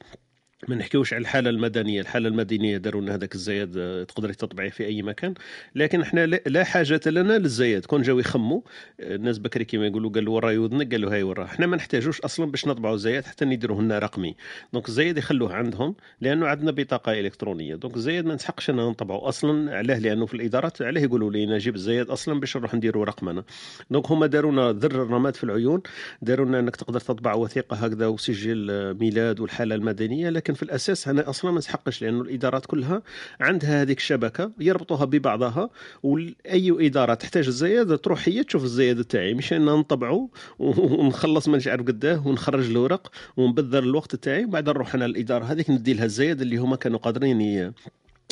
ما 0.67 0.75
نحكيوش 0.75 1.13
على 1.13 1.21
الحالة 1.21 1.49
المدنية. 1.49 2.01
الحالة 2.01 2.27
المدنية 2.29 2.77
داروا 2.77 3.01
لنا 3.01 3.15
هذاك 3.15 3.35
الزايد 3.35 3.77
آه، 3.77 4.03
تقدري 4.03 4.33
تطبعيه 4.33 4.69
في 4.69 4.85
أي 4.85 5.01
مكان. 5.01 5.33
لكن 5.75 6.01
إحنا 6.01 6.25
لا- 6.25 6.63
حاجة 6.63 6.99
لنا 7.05 7.37
للزايد 7.37 7.85
كون 7.85 8.01
جاو 8.01 8.19
يخموا 8.19 8.61
آه، 8.99 9.15
الناس 9.15 9.37
بكري 9.37 9.65
كيما 9.65 9.87
يقولوا 9.87 10.11
قالوا 10.11 10.35
ورا 10.35 10.51
يوذنك 10.51 10.91
قالوا 10.91 11.13
هاي 11.13 11.23
ورا 11.23 11.43
إحنا 11.45 11.65
ما 11.67 11.75
نحتاجوش 11.77 12.21
أصلا 12.21 12.51
باش 12.51 12.67
نطبعوا 12.67 12.95
الزايد 12.95 13.25
حتى 13.25 13.45
نديروه 13.45 13.81
لنا 13.81 13.99
رقمي. 13.99 14.35
دونك 14.73 14.87
الزايد 14.87 15.17
يخلوه 15.17 15.53
عندهم 15.53 15.95
لأنه 16.21 16.47
عندنا 16.47 16.71
بطاقة 16.71 17.19
إلكترونية. 17.19 17.75
donc 17.75 17.95
الزايد 17.95 18.25
ما 18.25 18.35
نسحقش 18.35 18.69
أنا 18.69 18.89
نطبعه 18.89 19.27
أصلا 19.29 19.77
علاه 19.77 19.99
لأنه 19.99 20.25
في 20.25 20.33
الإدارات 20.33 20.81
علاه 20.81 21.01
يقولوا 21.01 21.31
لي 21.31 21.45
نجيب 21.45 21.75
الزايد 21.75 22.09
أصلا 22.09 22.39
باش 22.39 22.57
نروح 22.57 22.75
نديروا 22.75 23.05
رقمنا. 23.05 23.43
donc 23.91 24.11
هما 24.11 24.27
داروا 24.27 24.51
لنا 24.51 24.71
ذر 24.71 24.91
الرماد 25.03 25.35
في 25.35 25.43
العيون. 25.43 25.81
داروا 26.21 26.45
لنا 26.45 26.59
إنك 26.59 26.75
تقدر 26.75 26.99
تطبع 26.99 27.33
وثيقة 27.33 27.75
هكذا 27.75 28.07
وسجل 28.07 28.67
آه، 28.71 28.93
ميلاد 28.93 29.39
والحالة 29.39 29.75
المدنية. 29.75 30.29
لكن 30.29 30.48
في 30.53 30.63
الأساس 30.63 31.07
أنا 31.07 31.29
أصلا 31.29 31.51
ما 31.51 31.57
نسحقش 31.57 32.01
لأنه 32.01 32.21
الإدارات 32.21 32.65
كلها 32.65 33.01
عندها 33.39 33.81
هذيك 33.81 33.97
الشبكة 33.97 34.51
يربطوها 34.59 35.05
ببعضها 35.05 35.69
وأي 36.03 36.87
إدارة 36.87 37.13
تحتاج 37.13 37.47
الزيادة 37.47 37.95
تروح 37.95 38.27
هي 38.27 38.43
تشوف 38.43 38.63
الزيادة 38.63 39.03
تاعي 39.03 39.33
مش 39.33 39.53
ان 39.53 39.65
نطبعه 39.65 40.29
ونخلص 40.59 41.47
ما 41.47 41.59
نعرف 41.65 41.81
قداه 41.81 42.27
ونخرج 42.27 42.69
الورق 42.69 43.11
ونبذر 43.37 43.83
الوقت 43.83 44.15
تاعي 44.15 44.45
وبعد 44.45 44.69
نروح 44.69 44.95
أنا 44.95 45.05
الاداره 45.05 45.45
هذيك 45.45 45.69
ندي 45.69 45.93
لها 45.93 46.05
الزيادة 46.05 46.41
اللي 46.43 46.57
هما 46.57 46.75
كانوا 46.75 46.99
قادرين 46.99 47.73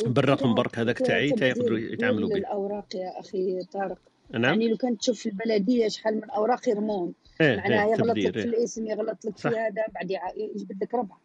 بالرقم 0.06 0.54
برك 0.54 0.78
هذاك 0.78 0.98
تاعي 0.98 1.30
تا 1.30 1.46
يقدروا 1.46 1.78
يتعاملوا 1.78 2.28
به. 2.28 2.36
الأوراق 2.36 2.96
يا 2.96 3.20
أخي 3.20 3.64
طارق. 3.72 3.98
نعم. 4.30 4.44
يعني 4.44 4.68
لو 4.68 4.76
كنت 4.76 5.00
تشوف 5.00 5.18
في 5.18 5.28
البلدية 5.28 5.88
شحال 5.88 6.16
من 6.16 6.30
أوراق 6.30 6.68
يرمون 6.68 7.12
إيه 7.40 7.56
معناها 7.56 7.84
إيه 7.84 7.92
يغلط 7.92 8.06
لك 8.06 8.14
تبذير 8.14 8.32
في 8.32 8.38
إيه. 8.38 8.44
الاسم 8.44 8.86
يغلط 8.86 9.24
لك 9.24 9.38
في. 9.38 9.48
هذا 9.48 9.84
بعد 9.94 10.10
يجبد 10.56 10.82
لك 10.82 10.94
ربع 10.94 11.16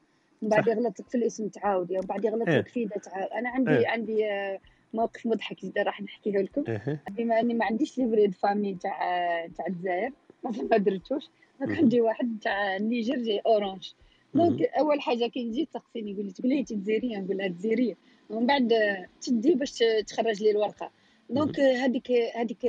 من 0.43 0.49
بعد. 0.49 0.67
يغلط 0.67 0.99
لك 0.99 1.09
في 1.09 1.15
الاسم 1.15 1.47
تعاود 1.47 1.91
يعني 1.91 2.05
بعد 2.05 2.25
يغلط 2.25 2.49
إيه. 2.49 2.57
لك 2.57 2.67
في 2.67 2.85
ذا 2.85 2.97
تعاود 2.97 3.31
أنا 3.31 3.49
عندي 3.49 3.77
إيه. 3.77 3.87
عندي 3.87 4.25
آه، 4.25 4.59
موقف 4.93 5.25
مضحك 5.27 5.65
جدا 5.65 5.83
راح 5.83 6.01
نحكيه 6.01 6.31
لكم 6.31 6.63
إيه 6.67 7.03
بما 7.11 7.39
إني 7.39 7.53
ما 7.53 7.65
عنديش 7.65 7.97
livret 7.97 8.27
de 8.27 8.33
famille 8.33 8.75
تاع 8.75 8.99
تاع 9.47 9.67
الجزائر 9.67 10.11
ما 10.71 10.77
درتوش 10.77 11.29
donc. 11.59 11.77
عندي 11.77 12.01
واحد 12.01 12.37
تاع 12.41 12.75
النيجر 12.75 13.15
جاي 13.15 13.41
orange. 13.45 13.89
donc 14.33 14.61
أول 14.61 15.01
حاجة 15.01 15.27
كي 15.27 15.43
نجي 15.43 15.67
تقصيني 15.73 16.11
يقول 16.11 16.25
لي 16.25 16.31
تقول 16.31 16.49
لي 16.49 16.59
أنت 16.59 16.73
جزائرية 16.73 17.17
نقول 17.17 17.37
لها 17.37 17.47
جزائرية 17.47 17.97
ومن 18.29 18.45
بعد 18.45 18.73
تدي 19.21 19.53
باش 19.55 19.83
تخرج 20.07 20.43
لي 20.43 20.51
الورقة 20.51 20.91
donc 21.29 21.59
هذيك 21.59 22.11
هذيك 22.35 22.59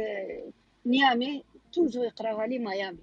نيامي 0.86 1.44
توجو 1.72 2.02
يقراوها 2.02 2.46
لي 2.46 2.58
ميامي 2.58 2.98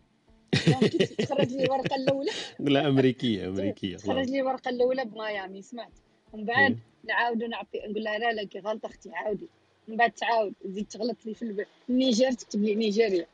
تخرج 1.20 1.52
لي 1.54 1.64
الورقة 1.64 1.96
الأولى 1.96 2.32
لا 2.60 2.88
أمريكية 2.88 3.48
أمريكية 3.50 3.98
تخرج. 3.98 4.30
لي 4.30 4.40
الورقة 4.40 4.70
الأولى 4.70 5.06
بميامي 5.06 5.62
سمعت 5.62 5.92
ومن 6.34 6.46
بعد 6.46 6.72
إيه. 6.72 6.78
نعاودو 7.04 7.48
نعطي 7.48 7.80
نقول 7.90 8.04
لها 8.04 8.18
لا 8.18 8.32
لا 8.32 8.44
كي 8.44 8.60
غلط 8.60 8.86
أختي 8.86 9.10
عاودي 9.12 9.48
من 9.88 9.96
بعد 9.96 10.12
تعاود 10.12 10.54
تزيد 10.64 10.88
تغلط 10.88 11.26
لي 11.26 11.34
في 11.34 11.42
الب- 11.42 11.66
النيجر 11.90 12.32
تكتب 12.32 12.64
لي 12.64 12.76
نيجيريا 12.76 13.26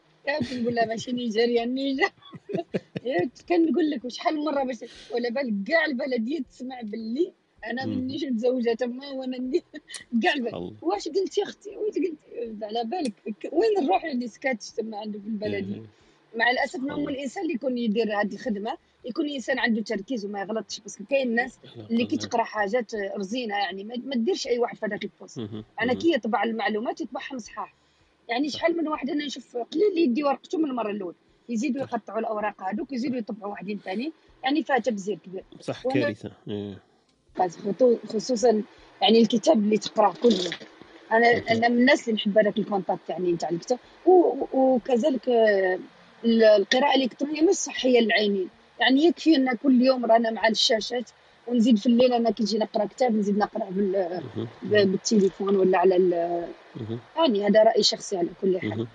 نقول 0.51 0.75
لها 0.75 0.86
ماشي 0.86 1.12
نيجيريا 1.12 1.63
النيجر 1.63 2.10
يا 3.06 3.30
كان 3.47 3.71
نقول 3.71 3.89
لك 3.89 4.06
وشحال 4.06 4.36
من 4.36 4.43
مرة 4.45 4.63
باش 4.63 4.77
ولا 5.12 5.30
بالك 5.30 5.53
كاع 5.67 5.86
البلدية 5.86 6.39
تسمع 6.39 6.82
باللي 6.82 7.34
أنا 7.65 7.86
من 7.86 7.93
مم. 7.93 7.99
النيجر 7.99 8.30
متزوجة 8.30 8.73
تما 8.73 9.10
وأنا 9.12 9.38
كاع. 10.23 10.71
واش 10.82 11.08
قلتي 11.08 11.43
أختي 11.43 11.69
واش 11.69 11.93
قلتي 11.95 12.65
على 12.65 12.84
بالك 12.84 13.13
وين 13.53 13.84
نروح 13.86 14.03
les 14.06 14.27
sketchs 14.27 14.71
تما 14.71 14.97
عنده 14.97 15.19
في 15.19 15.27
البلدية 15.27 15.75
إيه. 15.75 15.82
مع 16.35 16.49
الأسف 16.51 16.79
ما 16.79 16.93
هو 16.93 17.09
الإنسان 17.09 17.43
اللي 17.43 17.53
يكون 17.53 17.77
يدير 17.77 18.21
هذه 18.21 18.33
الخدمة 18.33 18.77
يكون 19.05 19.29
إنسان 19.29 19.59
عنده 19.59 19.81
تركيز 19.81 20.25
وما 20.25 20.41
يغلطش 20.41 20.79
بس 20.79 21.01
كاين 21.09 21.35
ناس 21.35 21.59
اللي 21.91 22.05
كي 22.05 22.17
تقرا 22.17 22.43
حاجات 22.43 22.91
رزينة 22.95 23.55
يعني 23.55 23.83
ما 23.83 24.15
ديرش 24.15 24.47
أي 24.47 24.59
واحد 24.59 24.77
في 24.77 24.85
هذاك 24.85 25.03
ال 25.03 25.09
poste. 25.09 25.39
أنا. 25.81 25.93
كي 25.93 26.13
يطبع 26.13 26.43
المعلومات 26.43 27.01
يطبعهم 27.01 27.37
صحاح 27.39 27.73
يعني 28.29 28.49
شحال 28.49 28.77
من 28.77 28.87
واحد 28.87 29.09
أنا 29.09 29.25
نشوف 29.25 29.57
قليل 29.57 29.87
اللي 29.89 30.01
يدي 30.03 30.23
ورقته 30.23 30.57
من 30.57 30.65
المرة 30.69 30.91
الأولى. 30.91 31.15
يزيدوا 31.49 31.81
يقطعوا 31.81 32.19
الأوراق 32.19 32.63
هذوك 32.63 32.91
يزيدوا 32.91 33.17
يطبعوا 33.17 33.51
واحدين 33.51 33.79
ثاني 33.85 34.11
يعني 34.43 34.63
فيها 34.63 34.77
تبذير 34.79 35.17
كبير. 35.25 35.43
صح 35.61 35.87
كارثة. 35.87 36.31
إيه. 36.47 36.77
خصو- 37.37 38.07
خصوصا 38.07 38.63
يعني 39.01 39.21
الكتاب 39.21 39.57
اللي 39.57 39.77
تقرأه 39.77 40.13
كل 40.23 40.29
يوم 40.31 40.53
أنا 41.11 41.27
أنا 41.51 41.69
من 41.69 41.77
الناس 41.77 42.01
اللي 42.09 42.15
نحب 42.15 42.37
هذاك 42.37 42.57
ال 42.58 42.64
contact 42.64 43.10
يعني 43.09 43.31
نتاع 43.31 43.49
الكتاب. 43.49 43.79
وكذلك 44.53 45.29
القراءة 46.25 46.95
الإلكترونية 46.95 47.41
مش 47.41 47.56
صحيه 47.56 47.99
للعينين 47.99 48.49
يعني 48.80 49.06
يكفي 49.06 49.36
أن 49.36 49.56
كل 49.63 49.82
يوم 49.82 50.06
رانا 50.06 50.32
مع 50.32 50.47
الشاشات 50.47 51.10
ونزيد 51.47 51.77
في 51.77 51.86
الليل 51.86 52.13
أنا 52.13 52.32
كي 52.32 52.43
نجي 52.43 52.58
نقرأ 52.58 52.86
كتاب 52.86 53.15
نزيد 53.15 53.38
نقرأ 53.38 53.69
بالتليفون 54.63 55.56
ولا 55.56 55.77
على. 55.77 56.47
يعني 57.17 57.47
هذا 57.47 57.63
رأي 57.63 57.84
شخصي 57.84 58.17
على 58.17 58.30
كل 58.41 58.60
حال. 58.60 58.88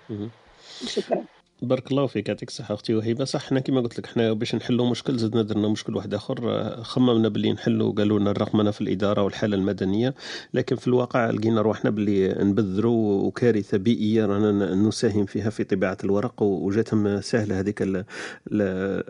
شكرا. 0.87 1.23
بارك 1.63 1.91
الله 1.91 2.07
فيك 2.07 2.29
يعطيك 2.29 2.49
الصحة 2.49 2.73
أختي 2.73 2.93
وهيبة. 2.95 3.25
صح 3.25 3.41
حنا 3.49 3.59
كما 3.59 3.81
قلت 3.81 3.99
لك 3.99 4.05
حنا 4.05 4.33
باش 4.33 4.55
نحلوا 4.55 4.89
مشكل 4.89 5.17
زدنا 5.17 5.41
درنا 5.41 5.67
مشكل 5.67 5.95
واحد 5.95 6.13
آخر. 6.13 6.39
آه، 6.51 6.81
خممنا 6.83 7.29
باللي 7.29 7.51
نحلوا 7.51 7.91
قالوا 7.93 8.19
لنا 8.19 8.31
الرقمنة 8.31 8.71
في 8.71 8.81
الإدارة 8.81 9.23
والحالة 9.23 9.55
المدنية. 9.55 10.13
لكن 10.53 10.75
في 10.75 10.87
الواقع 10.87 11.29
لقينا 11.29 11.61
روحنا 11.61 11.89
باللي 11.89 12.35
نبذروا 12.39 13.23
وكارثة 13.23 13.77
بيئية 13.77 14.25
رانا 14.25 14.75
نساهم 14.75 15.25
فيها 15.25 15.49
في 15.49 15.63
طباعة 15.63 15.97
الورق. 16.03 16.41
وجاتهم 16.43 17.21
سهلة 17.21 17.59
هذيك 17.59 17.81
ال- 17.81 17.95
ال- 17.97 18.05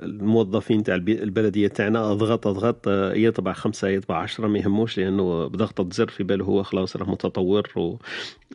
الموظفين 0.04 0.84
تاع 0.84 0.96
البلدية 0.96 1.68
تاعنا. 1.68 2.12
اضغط 2.12 2.48
أضغط 2.48 2.88
آه، 2.88 3.13
يطبع 3.13 3.54
خمسة 3.54 3.88
يطبع 3.88 4.18
عشرة 4.22 4.48
ما 4.48 4.60
يهموش 4.60 4.98
لأنه 4.98 5.48
بضغطة 5.48 5.89
زر 5.92 6.08
في 6.08 6.24
باله 6.24 6.46
هو 6.46 6.63
خلاص 6.63 6.96
راه 6.96 7.10
متطور 7.12 7.70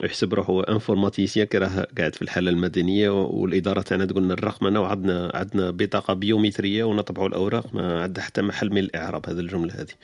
ويحسب 0.03 0.35
روحه 0.35 0.63
إنفورماتيسيان 0.69 1.47
كي 1.47 1.59
راه 1.59 1.87
قاعد 1.99 2.15
في 2.15 2.23
الحالة 2.23 2.51
المدنية. 2.51 3.09
والإدارة 3.25 3.81
تاعنا 3.88 4.05
تقول 4.05 4.22
لنا 4.22 4.35
الرقمنه 4.35 4.81
وعندنا 4.81 5.31
عندنا 5.35 5.70
بطاقة 5.70 6.14
بيومتريه 6.14 6.85
ونطبعوا 6.85 7.29
الأوراق 7.29 7.74
ما 7.74 8.03
عندها 8.03 8.24
حتى 8.24 8.42
محل 8.42 8.70
من 8.70 8.79
الاعراب 8.79 9.29
هذه 9.29 9.38
الجملة 9.40 9.74
هذه. 9.74 9.94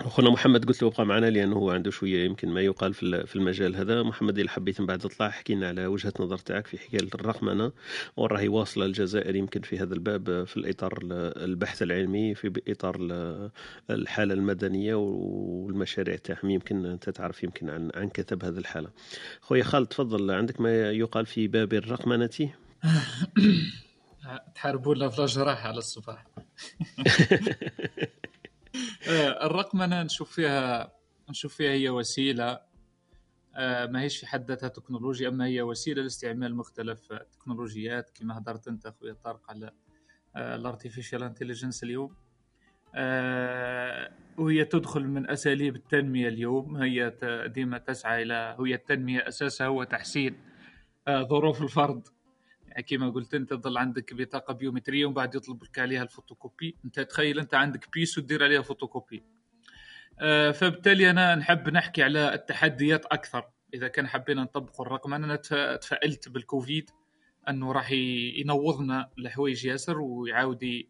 أخونا 0.00 0.30
محمد 0.30 0.64
قلت 0.64 0.82
له 0.82 0.88
ابقى 0.88 1.06
معنا 1.06 1.30
لأنه 1.30 1.56
هو 1.56 1.70
عنده 1.70 1.90
شوية 1.90 2.24
يمكن 2.24 2.48
ما 2.48 2.60
يقال 2.60 2.94
في 2.94 3.02
ال- 3.02 3.26
في 3.26 3.36
المجال 3.36 3.76
هذا. 3.76 4.02
محمد 4.02 4.38
اذا 4.38 4.48
حبيت 4.50 4.80
من 4.80 4.86
بعد 4.86 4.98
تطلع 4.98 5.26
احكي 5.28 5.54
لنا 5.54 5.68
على 5.68 5.86
وجهة 5.86 6.12
نظر 6.20 6.38
تاعك 6.38 6.66
في 6.66 6.78
حكاية 6.78 7.08
الرقمنه 7.14 7.72
وراهي 8.16 8.48
واصله 8.48 8.84
الجزائر 8.86 9.36
يمكن 9.36 9.60
في 9.60 9.78
هذا 9.78 9.94
الباب 9.94 10.44
في 10.44 10.56
الإطار 10.56 10.98
ال- 11.02 11.42
البحث 11.44 11.82
العلمي 11.82 12.34
في 12.34 12.62
إطار 12.68 12.96
ال- 13.00 13.50
الحالة 13.90 14.34
المدنية 14.34 14.94
والمشاريع 14.94 16.16
تاعهم. 16.16 16.50
يمكن 16.50 16.86
أنت 16.86 17.10
تعرف 17.10 17.44
يمكن 17.44 17.70
عن 17.70 17.90
عن 17.94 18.08
كثب 18.08 18.44
هذه 18.44 18.58
الحالة. 18.58 18.90
خويا 19.40 19.64
خالد 19.64 19.86
تفضل. 19.86 20.30
عندك 20.30 20.60
ما 20.60 20.90
يقال 20.90 21.26
في 21.26 21.48
باب 21.48 21.72
الرقمنه 21.72 22.26
تحاربونا 24.54 25.08
في 25.08 25.18
الجراح 25.18 25.66
على 25.66 25.78
الصباح. 25.78 26.26
الرقمنة 29.42 30.02
نشوف 30.02 30.32
فيها 30.32 30.92
نشوف 31.30 31.54
فيها 31.54 31.70
هي 31.72 31.88
وسيلة. 31.88 32.60
آه، 33.54 33.86
ما 33.86 34.00
هيش 34.02 34.18
في 34.18 34.26
حد 34.26 34.48
ذاتها 34.48 34.68
تكنولوجيا 34.68 35.28
أما 35.28 35.46
هي 35.46 35.62
وسيلة 35.62 36.02
لاستعمال 36.02 36.56
مختلف 36.56 37.12
التكنولوجيات 37.12 38.10
كما 38.10 38.38
هدرت 38.38 38.68
أنت 38.68 38.86
أخويا 38.86 39.12
طارق 39.12 39.50
على 39.50 39.70
ال 40.36 40.44
artificial 40.44 41.22
intelligence 41.22 41.84
اليوم. 41.84 42.14
آه، 42.94 44.12
وهي 44.38 44.64
تدخل 44.64 45.04
من 45.04 45.30
أساليب 45.30 45.76
التنمية 45.76 46.28
اليوم. 46.28 46.76
هي 46.76 47.12
ديما 47.54 47.78
تسعى 47.78 48.22
إلى 48.22 48.56
هي 48.60 48.74
التنمية 48.74 49.28
أساسها 49.28 49.66
هو 49.66 49.84
تحسين 49.84 50.36
آه، 51.08 51.22
ظروف 51.22 51.62
الفرد. 51.62 52.08
كما 52.80 53.10
قلت 53.10 53.34
أنت 53.34 53.50
تظل 53.54 53.78
عندك 53.78 54.14
بطاقة 54.14 54.54
بيومترية 54.54 55.04
ومن 55.06 55.14
بعد 55.14 55.34
يطلب 55.34 55.62
لك 55.64 55.78
عليها 55.78 56.02
الفوتوكوبي. 56.02 56.76
أنت 56.84 57.00
تخيل 57.00 57.38
أنت 57.38 57.54
عندك 57.54 57.88
pièce 57.92 58.18
وتدير 58.18 58.44
عليها 58.44 58.62
فوتوكوبي. 58.62 59.22
آه، 60.20 60.50
فبالتالي 60.50 61.10
أنا 61.10 61.34
نحب 61.34 61.68
نحكي 61.68 62.02
على 62.02 62.34
التحديات 62.34 63.06
أكثر. 63.06 63.44
إذا 63.74 63.88
كان 63.88 64.06
حبينا 64.08 64.42
نطبق 64.42 64.80
الرقم 64.80 65.14
أنا 65.14 65.36
تف- 65.36 65.54
تفائلت 65.80 66.28
بالكوفيد 66.28 66.90
أنه 67.48 67.72
راح 67.72 67.90
ينوضنا 68.36 69.10
الحوايج 69.18 69.64
ياسر 69.64 70.00
ويعاود 70.00 70.82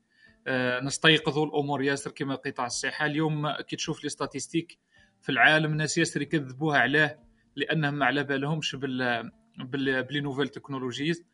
آه، 0.47 0.81
نستيقظوا 0.81 1.47
الأمور. 1.47 1.83
ياسر 1.83 2.11
كما 2.11 2.35
قطاع 2.35 2.66
الصحة 2.66 3.07
اليوم 3.07 3.51
كي 3.51 3.77
تشوف 3.77 4.05
les 4.05 4.11
statistiques 4.11 4.79
في 5.21 5.33
العالم 5.33 5.73
الناس 5.73 5.99
ياسر 5.99 6.23
يكذبوها 6.23 6.79
علاه 6.79 7.18
لأنهم 7.57 7.95
ما 7.95 8.07
على 8.07 8.25
بالهمش 8.25 8.77
بال 8.77 9.31
بال 9.59 10.03
ب 10.03 10.07
les 10.07 10.20
nouvelles 10.20 10.48
technologies 10.48 11.25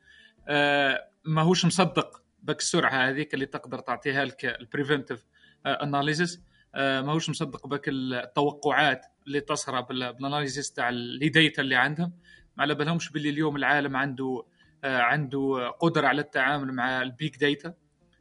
ماهوش 1.24 1.64
مصدق 1.64 2.22
بك 2.42 2.58
السرعه 2.58 3.08
هذيك 3.08 3.34
اللي 3.34 3.46
تقدر 3.46 3.78
تعطيها 3.78 4.24
لك 4.24 4.44
ال 4.44 4.51
preventive 4.51 5.24
analysis 5.66 6.42
ماهوش 6.74 7.30
مصدق 7.30 7.66
بك 7.66 7.84
التوقعات 7.88 9.06
اللي 9.26 9.40
تصرى 9.40 9.82
بال- 9.82 10.12
بال 10.12 10.24
analysis 10.24 10.72
تاع 10.72 10.88
les 10.90 11.28
data 11.28 11.62
اللي 11.62 11.76
عندهم. 11.76 12.12
ما 12.56 12.62
على 12.62 12.74
بالهمش 12.74 13.10
باللي 13.12 13.28
اليوم 13.30 13.56
العالم 13.56 13.96
عنده 13.96 14.44
آه، 14.84 14.98
عنده 14.98 15.68
قدرة 15.80 16.06
على 16.06 16.20
التعامل 16.20 16.72
مع 16.72 17.02
ال 17.02 17.11
big 17.11 17.36
data 17.40 17.74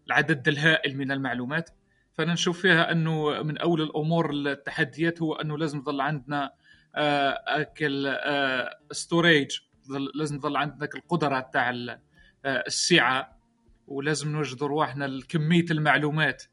العدد 0.08 0.48
الهائل 0.48 0.98
من 0.98 1.12
المعلومات. 1.12 1.70
فأنا 2.13 2.34
نشوف 2.34 2.62
فيها 2.62 2.92
أنه 2.92 3.44
من 3.44 3.58
أول 3.58 3.82
الأمور 3.82 4.32
التحديات 4.34 5.22
هو 5.22 5.34
أنه 5.34 5.58
لازم 5.58 5.78
يظل 5.80 6.02
عندنا 6.02 6.54
آه، 6.96 7.44
أكل 7.48 8.18
storage 8.91 9.58
لازم 10.16 10.36
يظل 10.36 10.58
عندنا 10.58 10.90
القدره 10.96 11.40
تاع 11.54 11.70
آه، 11.70 12.00
السعة 12.45 13.38
ولازم 13.88 14.32
نوجدوا 14.32 14.67
رواحنا 14.67 15.21
كميه 15.30 15.65
المعلومات 15.71 16.43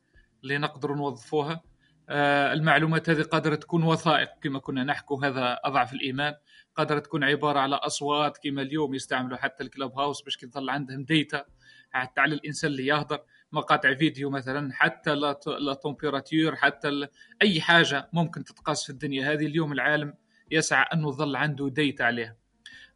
اللي 0.43 0.59
نقدر 0.59 0.95
نوظفوها. 0.95 1.63
آه، 2.09 2.53
المعلومات 2.53 3.11
هذه 3.11 3.23
قادرة 3.23 3.55
تكون 3.55 3.83
وثائق 3.83 4.29
كما 4.43 4.59
كنا 4.59 4.85
نحكوا 4.85 5.27
هذا 5.27 5.59
أضعف 5.65 5.93
الإيمان. 5.93 6.35
قادرة 6.77 6.99
تكون 6.99 7.25
عبارة 7.25 7.59
على 7.59 7.77
أصوات 7.77 8.39
كما 8.39 8.63
اليوم 8.63 8.95
يستعملوا 8.95 9.37
حتى 9.37 9.65
الكلاب 9.65 9.99
هاوس 9.99 10.23
باش 10.23 10.43
يظل 10.43 10.71
عندهم 10.71 11.05
ديتا 11.05 11.45
حتى 11.91 12.21
على 12.21 12.35
الإنسان 12.35 12.71
اللي 12.71 12.87
يهضر 12.87 13.19
مقاطع 13.53 13.95
فيديو 13.95 14.31
مثلا 14.31 14.73
حتى 14.73 15.15
لا 15.15 15.33
ت- 15.33 15.49
لا 15.49 15.75
تمبيراتير 15.75 16.57
حتى 16.57 17.09
أي 17.43 17.61
حاجة 17.61 18.09
ممكن 18.13 18.45
تتقاس 18.45 18.85
في 18.85 18.91
الدنيا 18.91 19.33
هذه. 19.33 19.47
اليوم 19.47 19.73
العالم 19.73 20.15
يسعى 20.51 20.87
أنه 20.95 21.09
يظل 21.09 21.37
عنده 21.37 21.69
ديتا 21.69 22.03
عليها. 22.03 22.37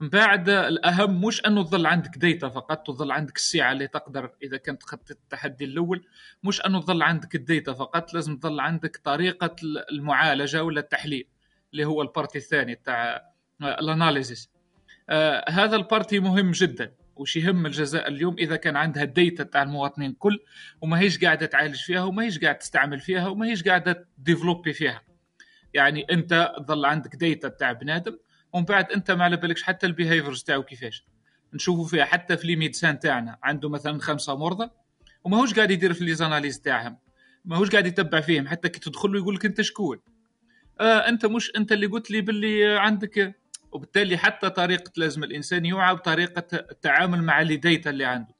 من 0.00 0.08
بعد 0.08 0.48
الأهم 0.48 1.24
مش 1.24 1.46
أنه 1.46 1.64
تظل 1.64 1.86
عندك 1.86 2.18
data 2.18 2.48
فقط 2.48 2.86
تظل 2.86 3.10
عندك 3.12 3.36
السعة 3.36 3.72
اللي 3.72 3.86
تقدر 3.86 4.30
إذا 4.42 4.56
كنت 4.56 4.82
خدت 4.82 5.10
التحدي 5.10 5.64
الأول 5.64 6.04
مش 6.44 6.66
أنه 6.66 6.80
تظل 6.80 7.02
عندك 7.02 7.34
ال 7.34 7.42
data 7.42 7.72
فقط 7.72 8.14
لازم 8.14 8.36
تظل 8.36 8.60
عندك 8.60 9.00
طريقة 9.04 9.56
المعالجة 9.92 10.64
ولا 10.64 10.80
التحليل 10.80 11.26
اللي 11.72 11.84
هو 11.84 12.02
ال 12.02 12.07
partie 12.07 12.38
الثاني 12.38 12.74
تاع 12.74 13.32
ال 13.62 13.72
analysis 13.72 14.50
آه 15.10 15.44
هذا 15.50 15.76
ال 15.76 15.83
partie 15.83 16.20
مهم 16.20 16.50
جدا 16.50 16.92
وش 17.16 17.36
يهم 17.36 17.66
الجزائر 17.66 18.06
اليوم 18.06 18.36
إذا 18.38 18.56
كان 18.56 18.76
عندها 18.76 19.02
ال 19.02 19.11
data 19.11 19.44
تاع 19.44 19.62
المواطنين 19.62 20.12
كل 20.12 20.38
وما 20.80 21.00
هيش 21.00 21.24
قاعدة 21.24 21.46
تعالج 21.46 21.76
فيها 21.76 22.02
وما 22.02 22.22
هيش 22.22 22.38
قاعدة 22.38 22.58
تستعمل 22.58 23.00
فيها 23.00 23.28
وما 23.28 23.46
هيش 23.46 23.62
قاعدة 23.62 24.08
développer 24.18 24.72
فيها. 24.72 25.02
يعني 25.74 26.06
أنت 26.10 26.52
ظل 26.60 26.84
عندك 26.84 27.16
data 27.16 27.48
تاع 27.48 27.72
بنادم 27.72 28.18
ومن 28.52 28.64
بعد 28.64 28.92
أنت 28.92 29.10
ما 29.10 29.24
على 29.24 29.36
بالكش 29.36 29.62
حتى 29.62 29.86
ال 29.86 29.92
behaviors 29.92 30.42
تاعو 30.42 30.62
كيفاش. 30.62 31.04
نشوفوا 31.54 31.84
فيها 31.84 32.04
حتى 32.04 32.36
في 32.36 32.46
les 32.46 32.56
médecins 32.56 32.98
تاعنا. 32.98 33.38
عنده 33.42 33.68
مثلا 33.68 34.00
خمسة 34.00 34.36
مرضى 34.36 34.70
وماهوش 35.24 35.54
قاعد 35.54 35.70
يدير 35.70 35.92
في 35.92 36.04
les 36.04 36.20
analyses 36.20 36.60
تاعهم. 36.60 36.98
ماهوش 37.44 37.70
قاعد 37.70 37.86
يتبع 37.86 38.20
فيهم. 38.20 38.48
حتى 38.48 38.68
كي 38.68 38.80
تدخل 38.80 39.12
له 39.12 39.18
يقول 39.18 39.34
لك 39.34 39.44
أنت 39.44 39.60
شكون. 39.60 40.00
آه 40.80 41.08
أنت 41.08 41.26
مش 41.26 41.52
أنت 41.56 41.72
اللي 41.72 41.86
قلت 41.86 42.10
لي 42.10 42.20
باللي 42.20 42.78
عندك. 42.78 43.34
وبالتالي 43.72 44.16
حتى 44.16 44.50
طريقة 44.50 44.92
لازم 44.96 45.24
الإنسان 45.24 45.66
يوعى 45.66 45.94
بطريقة 45.94 46.46
التعامل 46.52 47.22
مع 47.22 47.40
les 47.40 47.56
data 47.56 47.90
اللي 47.90 48.04
عنده. 48.04 48.34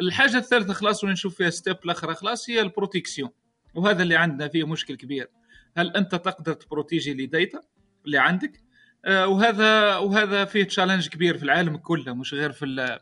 الحاجة 0.00 0.36
الثالثة 0.36 0.72
خلاص 0.72 1.04
واللي 1.04 1.12
نشوف 1.12 1.36
فيها 1.36 1.50
step 1.50 1.76
الأخرى 1.84 2.14
خلاص 2.14 2.50
هي 2.50 2.60
ال 2.60 2.66
protection 2.66 3.30
وهذا 3.74 4.02
اللي 4.02 4.16
عندنا 4.16 4.48
فيه 4.48 4.66
مشكل 4.66 4.96
كبير. 4.96 5.28
هل 5.76 5.96
أنت 5.96 6.14
تقدر 6.14 6.52
ت 6.52 6.59
protéger 6.59 7.14
les 7.14 7.26
data 7.26 7.60
اللي 8.06 8.18
عندك؟ 8.18 8.62
وهذا 9.08 9.96
وهذا 9.96 10.44
فيه 10.44 10.64
challenge 10.64 11.08
كبير 11.08 11.38
في 11.38 11.42
العالم 11.44 11.76
كله 11.76 12.14
مش 12.14 12.34
غير 12.34 12.52
في 12.52 12.98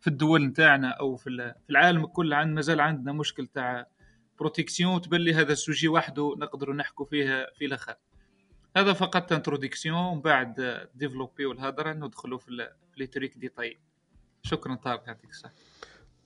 في 0.00 0.06
الدول 0.06 0.44
نتاعنا 0.44 0.88
أو 0.90 1.16
في 1.16 1.30
ال- 1.30 1.54
في 1.64 1.70
العالم 1.70 2.06
كله 2.06 2.36
عند 2.36 2.54
مازال 2.54 2.80
عندنا 2.80 3.12
مشكل 3.12 3.46
تاع 3.46 3.86
protection 4.38 5.00
تبلي 5.00 5.34
هذا 5.34 5.52
ال 5.52 5.58
sujet 5.58 5.88
وحده 5.88 6.34
نقدروا 6.38 6.74
نحكوا 6.74 7.06
فيه 7.06 7.46
في 7.58 7.64
الآخر. 7.64 7.94
هذا 8.76 8.92
فقط 8.92 9.32
introduction 9.32 9.96
ومن 9.98 10.20
بعد 10.20 10.86
développer 10.94 11.46
والهضره 11.46 11.92
ندخلوا 11.92 12.38
في 12.38 12.68
les 12.96 13.06
trucs 13.06 13.38
détails 13.38 13.78
شكرا 14.42 14.74
طارق 14.74 15.04
يعطيك 15.06 15.30
الصحة. 15.30 15.52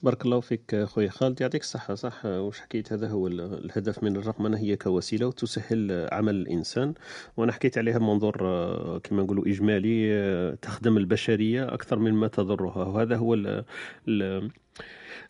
بارك 0.03 0.25
الله 0.25 0.39
فيك 0.39 0.83
خويا 0.83 1.09
خالد 1.09 1.41
يعطيك 1.41 1.61
الصحة 1.61 1.95
صح؟ 1.95 2.25
وش 2.25 2.59
حكيت؟ 2.59 2.93
هذا 2.93 3.07
هو 3.09 3.27
ال- 3.27 3.41
الهدف 3.65 4.03
من 4.03 4.15
الرقمنة 4.15 4.57
هي 4.57 4.75
كوسيلة 4.75 5.27
وتسهل 5.27 6.07
عمل 6.11 6.35
الإنسان 6.35 6.93
وأنا 7.37 7.51
حكيت 7.51 7.77
عليها 7.77 7.97
بمنظور 7.97 8.37
آه، 8.47 8.99
كما 9.03 9.23
نقولوا 9.23 9.47
إجمالي 9.47 10.13
آه، 10.13 10.55
تخدم 10.61 10.97
البشرية 10.97 11.73
أكثر 11.73 11.99
مما 11.99 12.27
تضرها 12.27 12.83
وهذا 12.85 13.15
هو 13.15 13.33
ال- 13.33 13.63
ال- 14.07 14.51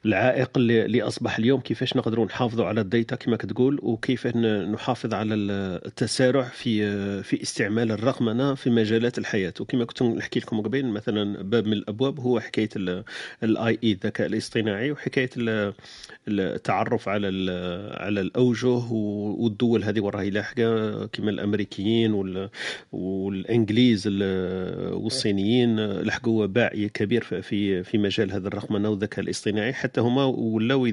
العائق 0.05 0.49
اللي, 0.57 0.85
اللي 0.85 1.01
أصبح 1.01 1.37
اليوم 1.37 1.61
كيفاش 1.61 1.97
نقدروا 1.97 2.25
نحافظوا 2.25 2.65
على 2.65 2.81
الديتا 2.81 3.15
كما 3.15 3.37
كتقول 3.37 3.79
وكيف 3.83 4.27
نحافظ 4.37 5.13
على 5.13 5.33
ال- 5.33 5.51
التسارع 5.85 6.41
في 6.43 7.23
في 7.23 7.41
استعمال 7.41 7.91
الرقمنه 7.91 8.55
في 8.55 8.69
مجالات 8.69 9.17
الحياة. 9.17 9.53
وكما 9.59 9.85
كنت 9.85 10.03
نحكي 10.03 10.39
لكم 10.39 10.61
قبل 10.61 10.85
مثلا 10.85 11.43
باب 11.43 11.67
من 11.67 11.73
الأبواب 11.73 12.19
هو 12.19 12.39
حكاية 12.39 12.69
ال 13.43 13.79
AI 13.83 13.91
الذكاء 13.91 14.27
الاصطناعي 14.27 14.91
وحكاية 14.91 15.29
ال- 15.37 15.73
التعرف 16.27 17.09
على 17.09 17.27
على 17.97 18.21
الأوجه 18.21 18.67
والدول 18.67 19.83
هذه 19.83 19.99
وراهي 19.99 20.29
لاحقه 20.29 21.05
كما 21.05 21.29
الأمريكيين 21.29 22.13
وال- 22.13 22.49
والإنجليز 22.91 24.03
ال- 24.07 24.93
والصينيين 24.93 25.79
لحقوا 26.01 26.45
باع 26.45 26.69
كبير 26.93 27.23
في 27.23 27.83
في 27.83 27.97
مجال 27.97 28.31
هذا 28.31 28.47
الرقمنه 28.47 28.89
والذكاء 28.89 29.19
الاصطناعي. 29.25 29.72
حتى 29.73 30.01
هما 30.01 30.25
ولاو 30.25 30.85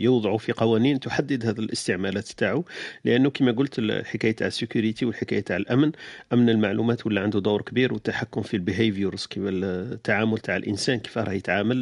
يوضعوا 0.00 0.38
في 0.38 0.52
قوانين 0.52 1.00
تحدد 1.00 1.46
هذه 1.46 1.58
الاستعمالات 1.58 2.28
تاعو. 2.28 2.64
لأنه 3.04 3.30
كما 3.30 3.52
قلت 3.52 3.78
الحكاية 3.78 4.32
تاع 4.32 4.46
ال 4.46 4.52
sécurité 4.52 5.04
والحكاية 5.04 5.40
تاع 5.40 5.56
الأمن 5.56 5.92
أمن 6.32 6.50
المعلومات 6.50 7.06
ولا 7.06 7.20
عنده 7.20 7.40
دور 7.40 7.62
كبير 7.62 7.92
والتحكم 7.92 8.42
في 8.42 8.54
ال 8.54 8.61
behaviors 8.61 9.26
كيف 9.26 9.42
التعامل 9.46 10.38
تاع 10.38 10.56
الإنسان 10.56 10.98
كيف 10.98 11.18
راه 11.18 11.32
يتعامل 11.32 11.78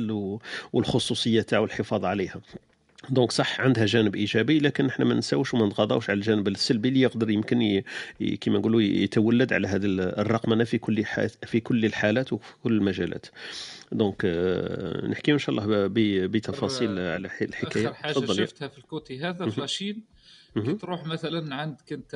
والخصوصية 0.73 1.43
تاعو 1.43 1.65
الحفاظ 1.65 2.05
عليها. 2.05 2.41
donc 3.11 3.33
صح 3.33 3.61
عندها 3.61 3.87
جانب 3.87 4.15
إيجابي 4.15 4.59
لكن 4.61 4.87
إحنا 4.87 5.05
ما 5.05 5.15
نساوش 5.15 5.55
وما 5.55 5.67
نتغاضاوش 5.67 6.11
على 6.11 6.17
الجانب 6.17 6.49
السلبي 6.49 6.89
اللي 6.89 7.01
يقدر 7.01 7.31
يمكن 7.31 7.83
كما 8.41 8.59
نقولوا 8.59 8.83
يتولد 8.83 9.53
على 9.53 9.69
هذه 9.69 9.85
الرقمنه 9.99 10.65
في 10.65 10.79
كل 10.79 11.05
ح... 11.05 11.21
في 11.27 11.61
كل 11.61 11.85
الحالات 11.85 12.33
وفي 12.33 12.55
كل 12.63 12.73
المجالات 12.73 13.27
donc 13.93 14.23
آه، 14.25 15.07
نحكي 15.07 15.33
إن 15.33 15.39
شاء 15.39 15.51
الله 15.51 15.87
ب... 15.87 15.95
بتفاصيل 16.31 16.89
على 16.89 17.31
الحكاية 17.43 17.87
اخر 17.87 17.95
حاجة 17.95 18.13
تفضل 18.13 18.37
شفتها 18.37 18.69
في 18.69 18.79
ال 18.79 18.87
côté 18.87 19.21
هذا. 19.21 19.51
ف 19.51 19.57
la 19.57 19.70
Chine 19.70 20.03
كي. 20.55 20.75
تروح 20.75 21.07
مثلا 21.07 21.55
عندك 21.55 21.93
انت 21.93 22.15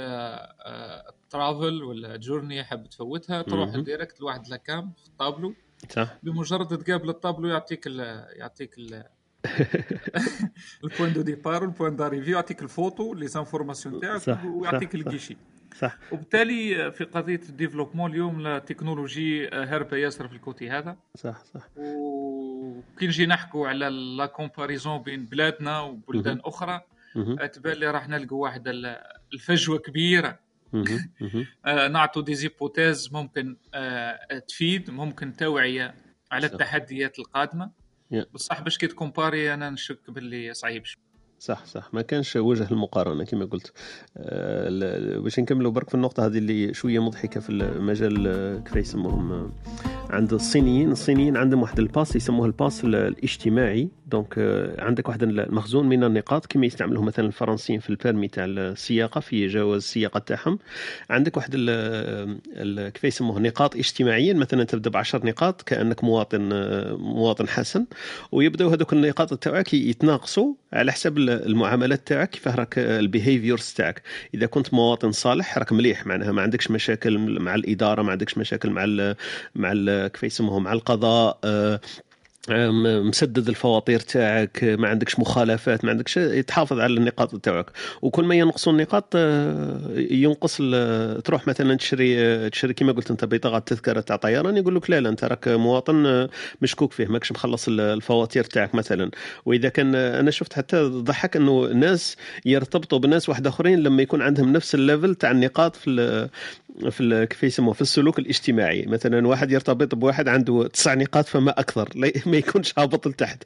travel 1.31 1.83
ولا 1.83 2.16
journey 2.16 2.64
حاب 2.64 2.90
تفوتها 2.90 3.42
تروح. 3.42 3.76
direct 3.76 4.20
لواحد 4.20 4.48
la 4.48 4.66
cam 4.66 4.92
في 5.03 5.07
الطابلو 5.07 5.55
صح 5.88 6.18
بمجرد 6.22 6.79
تقابل 6.79 7.09
الطابلو 7.09 7.48
يعطيك 7.48 7.87
ال 7.87 8.24
يعطيك 8.37 8.79
ال 8.79 9.05
ال 10.85 10.89
point 10.89 11.12
de 11.12 11.20
départ 11.22 11.62
وال 11.64 11.74
point 11.74 11.96
d'arrivée 11.96 12.31
يعطيك 12.31 12.62
ال 12.62 12.71
photo 12.71 13.14
les 13.14 13.26
informations 13.26 14.00
تاعك 14.00 14.44
ويعطيك. 14.44 14.94
الكيشي 14.94 15.37
صح 15.79 15.98
وبالتالي 16.12 16.92
في 16.92 17.05
قضية 17.05 17.40
ال 17.48 17.53
développement 17.53 18.11
اليوم 18.11 18.46
التكنولوجي 18.46 19.48
هاربه 19.48 19.96
ياسر 19.96 20.29
في 20.29 20.35
ال 20.35 20.42
côté 20.42 20.70
هذا 20.70 20.96
صح 21.16 21.44
صح 21.44 21.68
وكي 21.76 23.07
نجي 23.07 23.26
نحكوا 23.26 23.68
على 23.68 23.88
la 23.88 24.26
comparaison 24.26 24.98
بين 25.03 25.24
بلادنا 25.24 25.81
وبلدان 25.81 26.35
مهم. 26.37 26.42
أخرى 26.46 26.81
مهم. 27.16 27.46
تبان 27.46 27.76
لي 27.76 27.90
راح 27.90 28.09
نلقوا 28.09 28.42
واحد 28.42 28.68
ال- 28.68 29.00
الفجوة 29.33 29.79
كبيرة. 29.79 30.38
آه، 31.66 31.88
نعطوا 31.88 32.22
des 32.22 32.35
hypothèses 32.35 33.12
ممكن 33.12 33.57
آه، 33.74 34.38
تفيد 34.48 34.90
ممكن 34.90 35.37
توعية 35.37 35.94
على. 36.33 36.46
التحديات 36.46 37.18
القادمة. 37.18 37.70
بصح 38.35 38.61
باش 38.61 38.79
كي 38.79 38.87
ت 38.87 38.94
comparer 38.94 39.55
أنا 39.55 39.70
نشك 39.70 40.11
باللي 40.11 40.55
صعيب 40.55 40.85
شوي. 40.85 41.03
صح 41.38 41.64
صح. 41.64 41.94
ما 41.94 42.03
كانش 42.03 42.37
وجه 42.37 42.70
المقارنة 42.70 43.25
كما 43.25 43.44
قلت. 43.44 43.73
آه، 44.16 45.18
باش 45.18 45.40
نكملوا 45.40 45.70
برك 45.70 45.88
في 45.88 45.94
النقطة 45.94 46.27
هذه 46.27 46.38
اللي 46.38 46.75
شوية 46.75 47.03
مضحكة 47.03 47.40
في 47.40 47.51
المجال 47.51 48.27
آه، 48.29 48.59
كيف 48.59 48.77
يسموهم 48.77 49.33
آه، 49.33 49.51
عند 50.11 50.33
الصينيين 50.33 50.92
الصينيين 50.92 51.37
عندهم 51.37 51.62
واحد 51.62 51.79
ال 51.79 51.86
pass 51.86 52.16
يسموه 52.16 52.46
ال 52.46 52.54
pass 52.54 52.85
ال- 52.85 52.94
الاجتماعي. 52.94 53.88
donc 54.07 54.35
آه، 54.38 54.85
عندك 54.85 55.09
واحد 55.09 55.23
المخزون 55.23 55.88
من 55.88 56.05
النقاط 56.05 56.46
كما 56.46 56.66
يستعملوه 56.66 57.03
مثلا 57.03 57.27
الفرنسيين 57.27 57.81
في 57.81 57.90
ال 57.90 57.96
permis 57.96 58.29
تاع 58.29 58.44
السياقة 58.44 59.20
في 59.20 59.46
جواز 59.46 59.83
السياقة 59.83 60.18
تاعهم. 60.20 60.59
عندك 61.11 61.37
واحد 61.37 61.51
ال 61.55 62.88
كيف 62.92 63.05
يسموه؟ 63.05 63.40
نقاط 63.40 63.77
اجتماعيا 63.77 64.33
مثلا 64.35 64.64
تبدأ 64.64 64.90
بعشر 64.90 65.27
نقاط 65.27 65.62
كأنك 65.62 66.05
مواطن 66.05 66.53
آه، 66.53 66.96
مواطن 66.96 67.49
حسن. 67.49 67.87
ويبداو 68.33 68.68
هذوك 68.68 68.92
النقاط 68.92 69.35
تاعك 69.35 69.75
يتناقصوا. 69.75 70.55
على 70.72 70.92
حسب 70.92 71.18
المعاملات 71.18 72.09
تاعك 72.09 72.30
كيفاه 72.30 72.54
راك 72.54 72.78
البيهيفيورز 72.78 73.72
تاعك. 73.76 74.02
إذا 74.35 74.46
كنت 74.46 74.74
مواطن 74.74 75.12
صالح 75.12 75.59
راك 75.59 75.72
مليح. 75.72 76.06
معناها 76.06 76.33
ما 76.33 76.42
عندكش 76.42 76.70
مشاكل 76.70 77.18
مع 77.18 77.54
الإدارة 77.54 78.02
ما 78.02 78.12
عندكش 78.12 78.38
مشاكل 78.38 78.70
مع 78.70 78.85
ال 78.85 79.16
مع 79.54 80.09
كيف 80.09 80.22
يسموه 80.24 80.59
مع 80.59 80.72
القضاء 80.72 81.38
آه، 81.44 81.80
مسدد 82.48 83.48
الفواتير 83.48 84.00
تاعك 84.00 84.64
ما 84.64 84.88
عندكش 84.88 85.18
مخالفات 85.18 85.85
ما 85.85 85.90
عندكش 85.90 86.14
تحافظ 86.46 86.81
على 86.81 86.94
النقاط 86.94 87.37
تاعك. 87.37 87.66
وكل 88.03 88.24
ما 88.24 88.35
ينقصوا 88.35 88.72
النقاط 88.72 89.12
آه، 89.16 89.81
ينقص 89.96 90.57
تروح 91.24 91.48
مثلا 91.48 91.74
تشري 91.76 92.50
تشري 92.50 92.74
كما 92.74 92.92
قلت 92.92 93.11
أنت 93.11 93.24
بطاقة 93.24 93.59
تذكرة 93.59 94.00
تاع 94.00 94.16
طيران 94.16 94.57
يقول 94.57 94.76
لك 94.76 94.90
لا 94.90 95.00
لا 95.00 95.09
أنت 95.09 95.24
راك 95.24 95.48
مواطن 95.48 96.07
آه، 96.07 96.29
مشكوك 96.62 96.92
فيه 96.92 97.07
ماكش 97.07 97.33
مخلص 97.33 97.68
ال- 97.68 97.81
الفواتير 97.81 98.44
تاعك 98.44 98.74
مثلا. 98.74 99.11
وإذا 99.46 99.68
كان 99.68 99.94
أنا 99.94 100.31
شفت 100.31 100.53
حتى 100.53 100.83
ضحك 100.83 101.37
إنه 101.37 101.66
ناس 101.66 102.16
يرتبطوا 102.44 102.98
بناس 102.98 103.29
واحد 103.29 103.46
آخرين 103.46 103.79
لما 103.83 104.03
يكون 104.03 104.22
عندهم 104.22 104.53
نفس 104.53 104.74
ال 104.74 104.81
level 104.81 105.14
تاع 105.14 105.31
النقاط 105.31 105.76
في 105.76 106.29
في 106.90 107.26
كيف 107.30 107.44
يسموه؟ 107.44 107.74
في 107.74 107.80
السلوك 107.80 108.18
الاجتماعي. 108.18 108.87
مثلا 108.87 109.28
واحد 109.28 109.50
يرتبط 109.50 109.94
بواحد 109.94 110.28
عنده 110.28 110.66
تسع 110.66 110.94
نقاط 110.94 111.26
فما 111.26 111.61
أكثر 111.61 111.88
ما 112.26 112.37
يكونش 112.37 112.72
هابط 112.78 113.09
لتحت. 113.09 113.42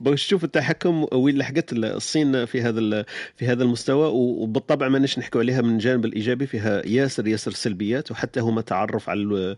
باش 0.00 0.26
تشوف 0.26 0.44
التحكم 0.44 1.06
وين 1.12 1.38
لحقت 1.38 1.72
الصين 1.72 2.44
في 2.44 2.62
هذا 2.62 3.04
في 3.36 3.46
هذا 3.46 3.62
المستوى 3.62 4.10
وبالطبع 4.14 4.88
ماناش 4.88 5.18
نحكوا 5.18 5.40
عليها 5.40 5.60
من 5.60 5.74
الجانب 5.74 6.04
الإيجابي 6.04 6.46
فيها 6.46 6.86
ياسر 6.86 7.28
ياسر 7.28 7.50
سلبيات 7.50 8.10
وحتى 8.10 8.40
هما 8.40 8.60
تعرف 8.60 9.10
على 9.10 9.56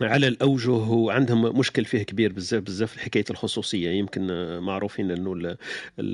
على 0.00 0.28
الأوجه 0.28 0.70
وعندهم 0.70 1.58
مشكل 1.58 1.84
فيه 1.84 2.02
كبير 2.02 2.32
بزاف 2.32 2.62
بزاف 2.62 2.96
حكايه 2.96 3.24
الخصوصية. 3.30 3.90
يمكن 3.90 4.26
معروفين 4.58 5.10
إنه 5.10 5.32
ال- 5.32 5.46
ال- 5.46 5.56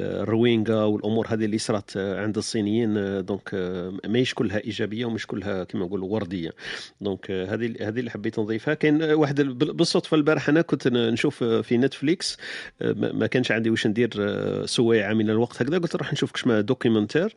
الروينجا 0.03 0.75
والأمور 0.83 1.27
هذه 1.29 1.45
اللي 1.45 1.59
صارت 1.59 1.97
عند 1.97 2.37
الصينيين 2.37 2.95
donc 3.25 3.55
ماهيش 4.07 4.35
كلها 4.35 4.65
إيجابية 4.65 5.05
ومش 5.05 5.27
كلها 5.27 5.65
كما 5.65 5.85
نقولوا 5.85 6.09
وردية. 6.09 6.51
donc 7.01 7.31
هذه 7.31 7.75
هذه 7.81 7.99
اللي 8.01 8.11
حبيت 8.11 8.39
نضيفها. 8.39 8.75
كاين 8.75 9.03
واحد 9.03 9.41
ال- 9.41 9.55
بال- 9.55 9.73
بالصدفة 9.73 10.15
البارح 10.17 10.49
أنا 10.49 10.63
كنت 10.63 10.89
نشوف 10.89 11.45
في 11.45 11.77
Netflix 11.77 12.37
ما 12.95 13.27
كانش 13.27 13.53
عندي 13.53 13.71
واش 13.71 13.87
ندير 13.87 14.11
سويعه 14.67 15.13
من 15.15 15.31
الوقت 15.31 15.63
هكذا 15.63 15.79
قلت 15.79 15.95
نروح 15.97 16.13
نشوف 16.13 16.33
كشما 16.33 16.61
documentaire. 16.61 17.35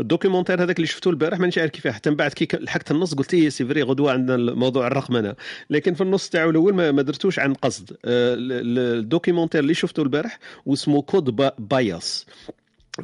ال 0.00 0.05
documentaire 0.05 0.62
هذاك 0.62 0.76
اللي 0.76 0.86
شفته 0.86 1.10
البارح 1.10 1.38
مانيش 1.40 1.58
عارف 1.58 1.70
كيفاه 1.70 1.90
حتى 1.90 2.10
من 2.10 2.16
بعد 2.16 2.30
كي 2.32 2.56
لحقت 2.56 2.90
النص 2.90 3.14
قلت 3.14 3.34
إيه 3.34 3.48
c'est 3.48 3.64
vrai 3.64 3.82
غدوة 3.82 4.12
عندنا 4.12 4.34
الموضوع 4.34 4.86
الرقمنه 4.86 5.34
لكن 5.82 5.94
في 5.94 6.00
النص 6.00 6.28
تاعو 6.28 6.50
الأول 6.50 6.74
ما, 6.74 7.02
درتوش 7.02 7.38
عن 7.38 7.54
قصد. 7.54 7.90
آه، 8.04 8.34
ال- 8.34 8.52
ال- 8.52 8.98
ال 8.98 9.03
documentaire 9.03 9.60
اللي 9.60 9.74
شفته 9.74 10.02
البارح 10.02 10.38
واسمه 10.66 11.02
Coded 11.02 11.24
Bi- 11.24 11.52
Bias. 11.58 12.26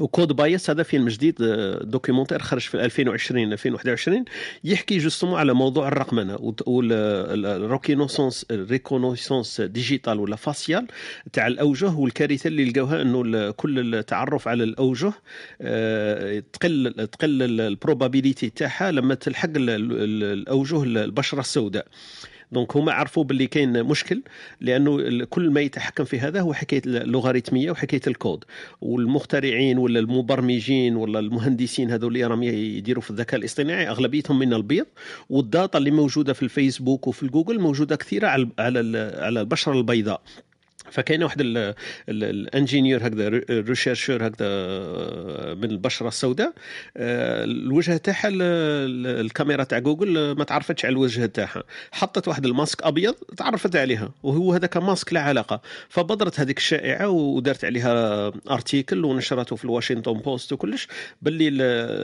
و 0.00 0.05
Coded 0.05 0.32
Bias 0.32 0.70
هذا 0.70 0.82
فيلم 0.82 1.08
جديد 1.08 1.42
آه، 1.42 1.82
documentaire 1.84 2.38
خرج 2.42 2.60
في 2.60 2.84
2020 2.84 3.52
2021 3.52 4.24
يحكي 4.64 4.98
justement 4.98 5.38
على 5.38 5.54
موضوع 5.54 5.88
الرقمنة 5.88 6.54
وال 6.66 6.89
reconnaissance 6.89 8.46
ال 8.50 8.57
reconnaissance 8.57 9.60
digitale 9.60 10.20
ولا 10.20 10.36
faciale 10.36 10.86
تاع 11.32 11.46
الأوجه 11.46 11.90
والكارثة 11.94 12.48
اللي 12.48 12.64
لقاوها 12.64 13.02
إنه 13.02 13.50
كل 13.50 13.94
التعرف 13.94 14.48
على 14.48 14.64
الأوجه 14.64 15.12
آه، 15.60 16.42
تقل 16.52 17.08
تقل 17.12 17.60
probabilité 17.60 18.50
تاعها 18.50 18.90
لما 18.92 19.14
تلحق 19.14 19.48
ال- 19.56 19.70
ال- 19.70 20.22
الأوجه 20.38 20.82
البشرة 20.82 21.40
السوداء. 21.40 21.86
donc 22.52 22.76
هما 22.76 22.92
عرفوا 22.92 23.24
باللي 23.24 23.46
كاين 23.46 23.84
مشكل 23.84 24.22
لأنه 24.60 25.24
كل 25.24 25.50
ما 25.50 25.60
يتحكم 25.60 26.04
في 26.04 26.20
هذا 26.20 26.40
هو 26.40 26.52
حكاية 26.54 26.82
اللوغاريتمية 26.86 27.70
وحكاية 27.70 28.00
الكود. 28.06 28.44
والمخترعين 28.80 29.78
ولا 29.78 30.00
المبرمجين 30.00 30.96
ولا 30.96 31.18
المهندسين 31.18 31.90
هذول 31.90 32.08
اللي 32.08 32.24
راهم 32.24 32.42
يديروا 32.42 33.02
في 33.02 33.10
الذكاء 33.10 33.40
الاصطناعي 33.40 33.88
أغلبيتهم 33.88 34.38
من 34.38 34.54
البيض. 34.54 34.86
وال 35.30 35.46
data 35.46 35.78
اللي 35.78 35.90
موجودة 35.90 36.32
في 36.32 36.42
الفيسبوك 36.42 37.06
وفي 37.06 37.22
الجوجل 37.22 37.60
موجودة 37.60 37.96
كثيرة 37.96 38.26
على 38.28 38.48
على 38.58 39.40
البشرة 39.40 39.72
البيضاء. 39.72 40.22
فكاين 40.90 41.22
واحد 41.22 41.40
ال- 41.40 41.56
ال- 41.58 41.74
ال 42.08 42.18
ingénieur 42.18 43.06
هكذا 43.06 43.28
chercheur 43.50 44.26
هكذا 44.26 44.48
من 45.54 45.70
البشرة 45.70 46.08
السوداء. 46.08 46.52
آه، 46.96 47.44
الوجه 47.44 47.96
تاعها 47.96 48.28
ال- 48.28 48.42
ال- 48.42 49.20
الكاميرا 49.26 49.64
تاع 49.64 49.78
جوجل 49.78 50.32
ما 50.32 50.44
تعرفتش 50.44 50.84
على 50.84 50.92
الوجه 50.92 51.26
تاعها. 51.26 51.62
حطت 51.92 52.28
واحد 52.28 52.46
الماسك 52.46 52.82
أبيض 52.82 53.14
تعرفت 53.36 53.76
عليها 53.76 54.10
وهو 54.22 54.52
هذاك 54.52 54.76
ماسك 54.76 55.12
لا 55.12 55.20
علاقة. 55.20 55.60
فبدرت 55.88 56.40
هذيك 56.40 56.58
الشائعة 56.58 57.08
ودارت 57.08 57.64
عليها 57.64 58.32
article 58.50 59.04
ونشرته 59.04 59.56
في 59.56 59.64
الواشنطن 59.64 60.12
بوست 60.12 60.52
وكلش 60.52 60.88
باللي 61.22 61.48
ال- 61.48 61.60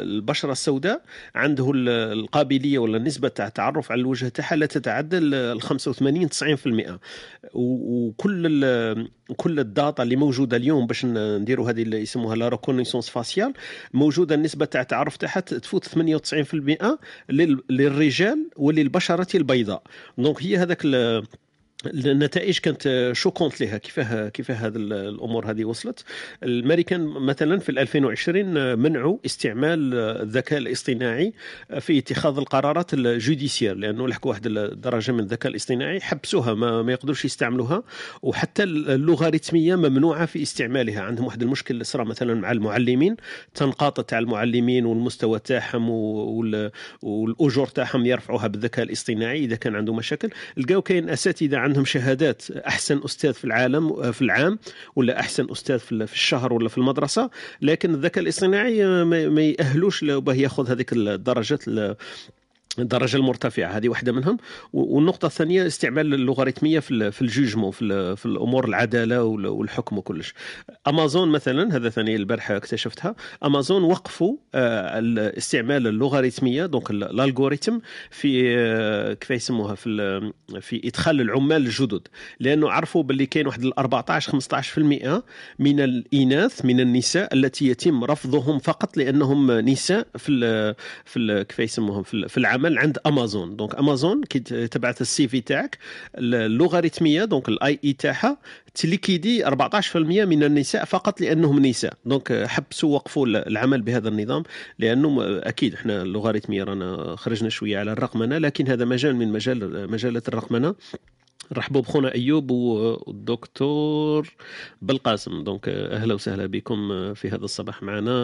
البشرة 0.08 0.52
السوداء 0.52 1.02
عنده 1.34 1.70
ال- 1.74 1.88
القابلية 2.18 2.78
ولا 2.78 2.96
النسبة 2.96 3.28
تاع 3.28 3.46
التعرف 3.46 3.92
على 3.92 4.00
الوجه 4.00 4.28
تاعها 4.28 4.56
لا 4.56 4.66
تتعدى 4.66 5.18
ال 5.18 5.62
85 5.62 6.28
90% 6.28 6.98
و- 7.54 8.06
وكل 8.08 8.46
كل 9.36 9.60
ال 9.60 9.69
data 9.69 10.02
اللي 10.02 10.16
موجودة 10.16 10.56
اليوم 10.56 10.86
باش 10.86 11.04
نديروا 11.04 11.70
هذه 11.70 11.82
اللي 11.82 12.00
يسموها 12.00 12.36
la 12.36 12.48
reconnaissance 12.48 13.08
faciale 13.08 13.52
موجودة 13.94 14.34
النسبة 14.34 14.64
تاع 14.64 14.80
التعرف 14.80 15.16
تاعها 15.16 15.40
تفوت 15.40 15.84
98% 15.84 16.98
لل- 17.30 17.62
للرجال 17.70 18.50
وللبشرة 18.56 19.36
البيضاء. 19.36 19.82
donc 20.18 20.42
هي 20.42 20.56
هذاك 20.56 20.84
النتائج 21.86 22.58
كانت 22.58 23.10
choquante 23.12 23.60
لها. 23.60 23.78
كيفاه 23.78 24.28
كيفاه 24.28 24.54
هذه 24.54 24.76
الأمور 24.76 25.50
هذه 25.50 25.64
وصلت؟ 25.64 26.04
الامريكان 26.42 27.00
مثلا 27.06 27.58
في 27.58 27.68
2020 27.68 28.78
منعوا 28.78 29.18
استعمال 29.26 29.94
الذكاء 29.94 30.58
الاصطناعي 30.58 31.32
في 31.80 31.98
اتخاذ 31.98 32.36
القرارات 32.38 32.94
ال 32.94 33.01
judiciaires 33.01 33.74
لأنه 33.76 34.08
لحقوا 34.08 34.30
واحد 34.30 34.46
الدرجة 34.46 35.12
من 35.12 35.20
الذكاء 35.20 35.50
الاصطناعي 35.50 36.00
حبسوها 36.00 36.54
ما, 36.54 36.82
ما 36.82 36.92
يقدروش 36.92 37.24
يستعملوها 37.24 37.82
وحتى 38.22 38.62
اللوغاريتمية 38.62 39.74
ممنوعة 39.76 40.26
في 40.26 40.42
استعمالها. 40.42 41.00
عندهم 41.02 41.26
واحد 41.26 41.42
المشكل 41.42 41.74
اللي 41.74 41.84
صرا 41.84 42.04
مثلا 42.04 42.34
مع 42.34 42.52
المعلمين 42.52 43.16
تنقاط 43.54 44.00
تاع 44.00 44.18
المعلمين 44.18 44.86
والمستوى 44.86 45.38
تاعهم 45.38 45.90
وال- 45.90 46.70
والأجور 47.02 47.66
تاعهم 47.66 48.06
يرفعوها 48.06 48.46
بالذكاء 48.46 48.84
الاصطناعي 48.84 49.44
إذا 49.44 49.56
كان 49.56 49.74
عنده 49.76 49.94
مشاكل. 49.94 50.30
لقاو 50.56 50.82
كاين 50.82 51.10
أساتذة 51.10 51.58
عندهم 51.64 51.84
شهادات 51.84 52.50
أحسن 52.50 53.00
أستاذ 53.04 53.32
في 53.34 53.44
العالم 53.44 54.12
في 54.12 54.22
العام 54.22 54.58
ولا 54.96 55.20
أحسن 55.20 55.46
أستاذ 55.50 55.78
في 55.78 55.92
الشهر 56.14 56.52
ولا 56.52 56.68
في 56.68 56.78
المدرسة 56.78 57.30
لكن 57.62 57.94
الذكاء 57.94 58.24
الاصطناعي 58.24 58.84
ما 59.04 59.42
له 60.02 60.18
باه 60.18 60.34
يأخذ 60.34 60.70
هذيك 60.70 60.92
الدرجات 60.92 61.68
ال- 61.68 61.96
الدرجة 62.78 63.16
المرتفعة 63.16 63.68
هذه 63.76 63.88
واحدة 63.88 64.12
منهم. 64.12 64.36
والنقطة 64.72 65.26
الثانية 65.26 65.66
استعمال 65.66 66.14
اللوغاريتمية 66.14 66.78
في 66.80 67.10
في 67.10 67.22
ال 67.22 67.28
jugement 67.28 67.70
في, 67.70 68.16
في 68.16 68.26
الأمور 68.26 68.64
العدالة 68.68 69.24
وال- 69.24 69.46
والحكم 69.46 69.98
وكلش. 69.98 70.34
امازون 70.88 71.28
مثلا 71.28 71.76
هذا 71.76 71.88
ثاني 71.88 72.16
البارحة 72.16 72.56
اكتشفتها. 72.56 73.14
امازون 73.44 73.82
وقفوا 73.82 74.36
آه، 74.54 74.98
ال- 74.98 75.18
استعمال 75.36 75.86
اللوغاريتمية 75.86 76.66
donc 76.66 76.90
ال- 76.90 77.04
ال 77.04 77.11
algorithme 77.11 77.80
في 78.10 78.54
آه، 78.58 79.12
كيف 79.12 79.30
يسموها 79.30 79.74
في 79.74 80.32
في 80.60 80.80
إدخال 80.88 81.20
العمال 81.20 81.66
الجدد. 81.66 82.08
لأنه 82.40 82.70
عرفوا 82.70 83.02
باللي 83.02 83.26
كاين 83.26 83.46
واحد 83.46 83.64
ال 83.64 83.78
14 83.78 84.32
15% 84.32 85.22
من 85.58 85.80
الإناث 85.80 86.64
من 86.64 86.80
النساء 86.80 87.34
التي 87.34 87.66
يتم 87.68 88.04
رفضهم 88.04 88.58
فقط 88.58 88.96
لأنهم 88.96 89.50
نساء 89.50 90.06
في 90.18 90.74
في 91.04 91.44
كيف 91.48 91.58
يسموهم 91.58 92.02
في 92.02 92.14
ال- 92.14 92.28
في 92.28 92.36
العمل 92.66 92.78
عند 92.78 92.98
امازون 93.06 93.56
donc 93.56 93.74
امازون 93.74 94.24
كي 94.24 94.38
ت- 94.38 94.54
تبعت 94.54 95.00
ال 95.00 95.28
CV 95.28 95.40
تاعك 95.40 95.78
اللوغاريتميه 96.18 97.24
donc 97.24 97.48
ال 97.48 97.78
AI 97.84 97.92
تاعها 97.92 98.38
ت 98.74 98.82
liquider 98.82 99.44
14% 99.46 99.96
من 100.24 100.44
النساء 100.44 100.84
فقط 100.84 101.20
لأنهم 101.20 101.66
نساء. 101.66 101.92
donc 102.04 102.44
حبسوا 102.46 102.94
وقفوا 102.94 103.26
العمل 103.26 103.82
بهذا 103.82 104.08
النظام 104.08 104.42
لأنه 104.78 105.18
أكيد 105.42 105.74
إحنا 105.74 106.02
اللوغاريتمية 106.02 106.64
رانا 106.64 107.16
خرجنا 107.16 107.48
شوية 107.48 107.78
على 107.78 107.92
الرقمنة 107.92 108.38
لكن 108.38 108.68
هذا 108.68 108.84
مجال 108.84 109.16
من 109.16 109.32
مجال 109.32 109.90
مجالات 109.90 110.28
الرقمنة. 110.28 110.74
رحبوا 111.52 111.80
بخونا 111.80 112.14
أيوب 112.14 112.50
والدكتور 112.50 114.28
بالقاسم 114.82 115.44
donc 115.44 115.68
أهلا 115.68 116.14
وسهلا 116.14 116.46
بكم 116.46 117.14
في 117.14 117.28
هذا 117.28 117.44
الصباح 117.44 117.82
معنا 117.82 118.14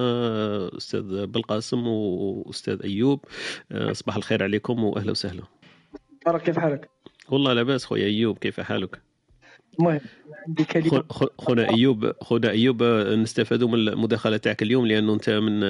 أستاذ 0.76 1.26
بالقاسم 1.26 1.86
وأستاذ 1.86 2.82
أيوب 2.84 3.20
صباح 3.92 4.16
الخير 4.16 4.42
عليكم 4.42 4.84
وأهلا 4.84 5.10
وسهلا 5.10 5.42
بارك 6.26 6.42
كيف 6.42 6.58
حالك؟ 6.58 6.90
والله 7.28 7.52
لاباس 7.52 7.84
خويا 7.84 8.04
أيوب 8.06 8.38
كيف 8.38 8.60
حالك؟ 8.60 9.00
المهم 9.80 10.00
عندي 10.48 10.64
كلمه 10.64 10.88
خو- 10.88 11.02
خو- 11.10 11.28
خونا 11.38 11.68
أيوب 11.70 12.12
خونا 12.20 12.50
أيوب 12.50 12.82
نستفادوا 12.82 13.68
من 13.68 13.74
المداخلة 13.88 14.36
تاعك 14.36 14.62
اليوم 14.62 14.86
لأنه 14.86 15.14
أنت 15.14 15.30
من 15.30 15.60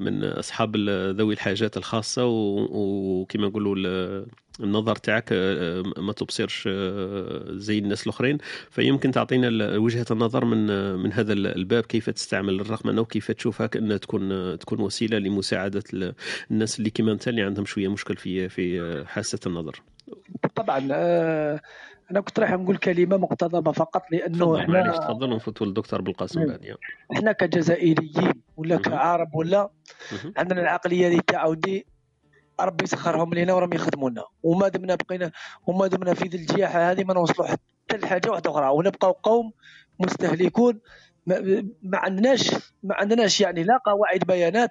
من 0.00 0.24
أصحاب 0.24 0.76
ذوي 1.16 1.34
الحاجات 1.34 1.76
الخاصة 1.76 2.26
وكما 2.26 3.46
نقولوا 3.46 4.24
النظر 4.60 4.96
تاعك 4.96 5.28
آه، 5.32 5.82
ما 5.96 6.12
تبصرش 6.12 6.64
آه، 6.72 7.44
زي 7.50 7.78
الناس 7.78 8.02
الأخرين 8.02 8.38
فيمكن 8.70 9.10
تعطينا 9.10 9.76
وجهة 9.78 10.06
النظر 10.10 10.44
من 10.44 10.66
من 10.94 11.12
هذا 11.12 11.32
ال- 11.32 11.46
الباب 11.46 11.82
كيف 11.86 12.10
تستعمل 12.10 12.60
الرقمنه 12.60 13.00
وكيف 13.00 13.30
تشوفها 13.30 13.66
كانها 13.66 13.96
تكون 13.96 14.58
تكون 14.58 14.80
وسيلة 14.80 15.18
لمساعدة 15.18 15.82
ال- 15.94 16.14
الناس 16.50 16.78
اللي 16.78 16.90
كما 16.90 17.12
أنت 17.12 17.28
اللي 17.28 17.42
عندهم 17.42 17.64
شوية 17.64 17.88
مشكل 17.88 18.16
في 18.16 18.48
في 18.48 19.04
حاسة 19.06 19.38
النظر 19.46 19.82
طبعا 20.54 20.88
آه، 20.92 21.60
أنا 22.10 22.20
كنت 22.20 22.40
راح 22.40 22.50
نقول 22.52 22.76
كلمة 22.76 23.16
مقتضبة 23.16 23.72
فقط 23.72 24.02
لأنه 24.12 24.36
تفضل 24.36 24.72
معليش 24.72 24.94
إحنا 24.94 25.06
تفضل 25.06 25.32
ونفوتوا 25.32 25.66
للدكتور 25.66 26.00
بالقاسم 26.02 26.40
نعم. 26.40 26.48
بعد. 26.48 26.74
إحنا 27.12 27.32
كجزائريين 27.32 28.32
ولا. 28.56 28.76
كعرب 28.76 29.34
ولا. 29.34 29.70
عندنا 30.36 30.60
العقلية 30.60 31.08
دي 31.08 31.20
تاع 31.26 31.46
ودي 31.46 31.86
ربي 32.60 32.86
سخرهم 32.86 33.34
لينا 33.34 33.52
وراهم 33.52 33.72
يخدمونا 33.72 34.24
وما 34.42 34.68
دمنا 34.68 34.94
بقينا 34.94 35.30
وما 35.66 35.86
دمنا 35.86 36.14
في 36.14 36.28
ذي 36.28 36.36
الجياحه 36.38 36.90
هذه 36.90 37.04
ما 37.04 37.14
نوصلوا 37.14 37.48
حتى 37.48 37.96
لحاجة 37.96 38.30
واحدة 38.30 38.50
أخرى 38.50 38.68
ونبقاو 38.68 39.12
قوم 39.12 39.52
مستهلكون 40.00 40.80
ما, 41.26 41.64
ما 41.82 41.98
عندناش 41.98 42.50
ما 42.82 42.94
عندناش 42.94 43.40
يعني 43.40 43.62
لا 43.64 43.78
قواعد 43.86 44.20
بيانات. 44.20 44.70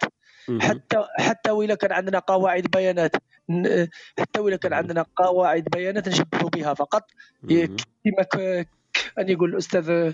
حتى 0.59 1.03
حتى 1.19 1.51
وإلا 1.51 1.75
كان 1.75 1.91
عندنا 1.91 2.19
قواعد 2.19 2.63
بيانات 2.63 3.15
حتى 4.19 4.39
وإلا 4.39 4.55
كان 4.57 4.73
عندنا 4.73 5.05
قواعد 5.15 5.63
بيانات 5.63 6.07
نشبه 6.09 6.49
بها 6.49 6.73
فقط. 6.73 7.03
كما 8.05 8.65
أن 9.19 9.29
يقول 9.29 9.49
الأستاذ 9.49 10.13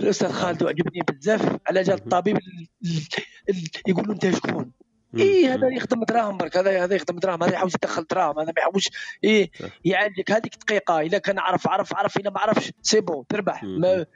الأستاذ 0.00 0.32
خالد 0.32 0.62
عجبني 0.64 1.00
بزاف 1.12 1.56
على 1.66 1.82
جال. 1.82 1.94
الطبيب 1.96 2.36
ال- 2.36 2.66
ال- 2.84 3.06
ال- 3.50 3.68
يقول 3.88 4.04
له 4.08 4.12
أنت 4.14 4.30
شكون؟ 4.36 4.72
إيه 5.16 5.54
هذا. 5.54 5.68
يخدم 5.68 6.04
دراهم 6.04 6.36
برك 6.36 6.56
هذا 6.56 6.84
هذا 6.84 6.94
يخدم 6.94 7.16
دراهم 7.16 7.42
هذا 7.42 7.54
يحوس 7.54 7.74
يدخل 7.74 8.04
دراهم 8.10 8.38
هذا 8.38 8.52
ما 8.56 8.62
يحوش 8.62 8.88
إيه. 9.24 9.50
يعالجك 9.84 10.30
هذيك 10.30 10.56
دقيقة 10.56 11.00
اذا 11.00 11.18
كان 11.18 11.38
عرف 11.38 11.68
عرف 11.68 11.94
عرف 11.96 12.16
اذا 12.18 12.30
ما 12.30 12.40
عرفش 12.40 12.72
سي 12.82 13.00
بون 13.00 13.26
تربح 13.28 13.62
ما 13.64 14.06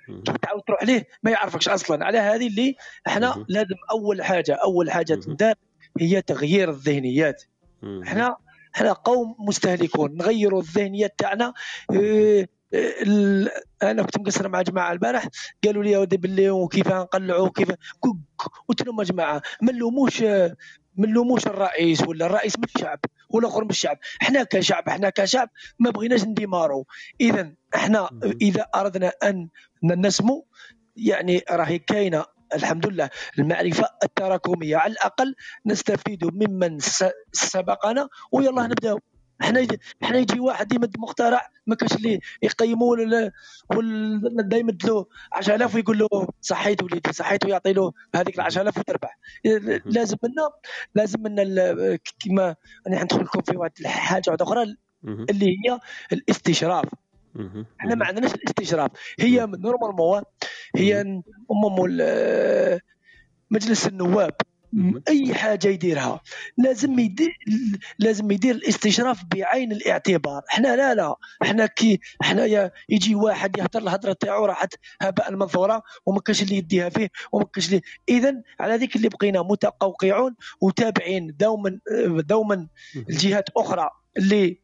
تعاود 0.42 0.62
تروح 0.66 0.82
ليه 0.82 1.08
ما 1.22 1.30
يعرفكش 1.30 1.68
أصلا 1.68 2.04
على 2.04 2.18
هذه 2.18 2.46
اللي 2.46 2.76
إحنا. 3.06 3.44
لازم 3.48 3.76
أول 3.90 4.22
حاجة 4.22 4.54
أول 4.54 4.90
حاجة. 4.90 5.14
تندار 5.14 5.54
هي 6.00 6.22
تغيير 6.22 6.70
الذهنيات. 6.70 7.42
إحنا 8.02 8.36
إحنا 8.76 8.92
قوم 8.92 9.36
مستهلكون 9.38 10.16
نغيروا 10.16 10.60
الذهنيات 10.60 11.14
تاعنا 11.18 11.52
إيه، 11.92 12.48
أنا 13.82 14.02
كنت 14.02 14.18
مقصر 14.18 14.48
مع 14.48 14.62
جماعة 14.62 14.92
البارح 14.92 15.28
قالوا 15.64 15.84
لي 15.84 15.90
يا 15.90 15.98
ودي 15.98 16.16
باللي 16.16 16.50
وكيف 16.50 16.88
نقلعوا 16.88 17.46
وكيف 17.46 17.68
قلت 18.68 18.82
لهم 18.86 19.00
يا 19.00 19.04
جماعة 19.04 19.42
ما 19.62 19.72
نلوموش 19.72 20.24
ما 20.96 21.06
نلوموش 21.06 21.46
الرئيس 21.46 22.02
ولا 22.08 22.26
الرئيس 22.26 22.58
من 22.58 22.64
الشعب 22.64 22.98
ولا 23.30 23.48
اخر 23.48 23.64
من 23.64 23.70
الشعب. 23.70 23.98
إحنا 24.22 24.42
كشعب 24.42 24.88
إحنا 24.88 25.10
كشعب 25.10 25.48
ما 25.78 25.90
بغيناش 25.90 26.24
نديمارو. 26.24 26.86
اذا 27.20 27.52
إحنا. 27.74 28.10
إذا 28.42 28.66
أردنا 28.74 29.12
أن 29.22 29.48
نسمو 29.84 30.46
يعني 30.96 31.44
راهي 31.50 31.78
كاينة 31.78 32.24
الحمد 32.54 32.86
لله. 32.86 33.10
المعرفة 33.38 33.88
التراكمية 34.04 34.76
على 34.76 34.92
الأقل 34.92 35.34
نستفيد 35.66 36.24
ممن 36.24 36.78
سبقنا 37.32 38.08
ويلا 38.32 38.62
نبداو 38.66 39.00
إحنا 39.40 39.60
يجي 39.60 39.80
إحنا 40.02 40.18
يجي 40.18 40.40
واحد 40.40 40.72
يمد 40.72 40.98
مخترع 40.98 41.48
ما 41.66 41.74
كاش 41.74 41.92
اللي 41.92 42.20
يقيموه 42.42 42.88
ولا 42.88 43.32
ولا 43.70 44.56
يمد 44.56 44.86
له 44.86 45.06
10000 45.32 45.74
ويقول 45.74 45.98
له 45.98 46.08
صحيت 46.40 46.82
وليدي 46.82 47.12
صحيت 47.12 47.44
ويعطي 47.46 47.72
له 47.72 47.92
هذيك 48.14 48.34
ال 48.34 48.40
10000 48.40 48.78
وتربح 48.78 49.18
لازم 49.84 50.16
منا 50.22 50.50
لازم 50.94 51.22
منا 51.22 51.98
كما 52.24 52.56
أنا 52.86 53.02
ندخل 53.04 53.20
لكم 53.24 53.40
في 53.40 53.56
واحد 53.56 53.72
الحاجة 53.80 54.22
واحدة 54.28 54.44
أخرى. 54.44 54.76
اللي 55.30 55.46
هي 55.46 55.78
الاستشراف. 56.12 56.84
إحنا 57.80 57.94
ما 57.94 58.06
عندناش 58.06 58.34
الاستشراف 58.34 58.90
هي 59.20 59.46
normalement 59.46 60.22
هي 60.76 61.00
أمم 61.50 61.76
مجلس 63.50 63.86
النواب. 63.86 64.34
أي 65.08 65.34
حاجة 65.34 65.68
يديرها 65.68 66.20
لازم 66.58 66.98
يدير 66.98 67.38
لازم 67.98 68.30
يدير 68.30 68.54
الاستشراف 68.54 69.24
بعين 69.24 69.72
الاعتبار 69.72 70.42
إحنا 70.52 70.76
لا 70.76 70.94
لا 70.94 71.14
إحنا 71.42 71.66
كي 71.66 72.00
إحنا 72.22 72.44
يا- 72.46 72.72
يجي 72.88 73.14
واحد 73.14 73.58
يهدر 73.58 73.80
الهضرة 73.80 74.12
تاعو 74.12 74.44
راحت 74.44 74.74
هباء 75.02 75.32
منثورا 75.32 75.82
وما 76.06 76.20
كاش 76.20 76.42
اللي 76.42 76.56
يديها 76.56 76.88
فيه 76.88 77.08
وما 77.32 77.44
كاش 77.44 77.66
اللي 77.68 77.80
اذا 78.08 78.42
على 78.60 78.76
ذيك 78.76 78.96
اللي 78.96 79.08
بقينا 79.08 79.42
متقوقعون 79.42 80.34
وتابعين 80.60 81.36
دوما 81.40 81.78
دوما. 82.06 82.68
الجهات 83.08 83.48
أخرى 83.56 83.90
اللي 84.16 84.60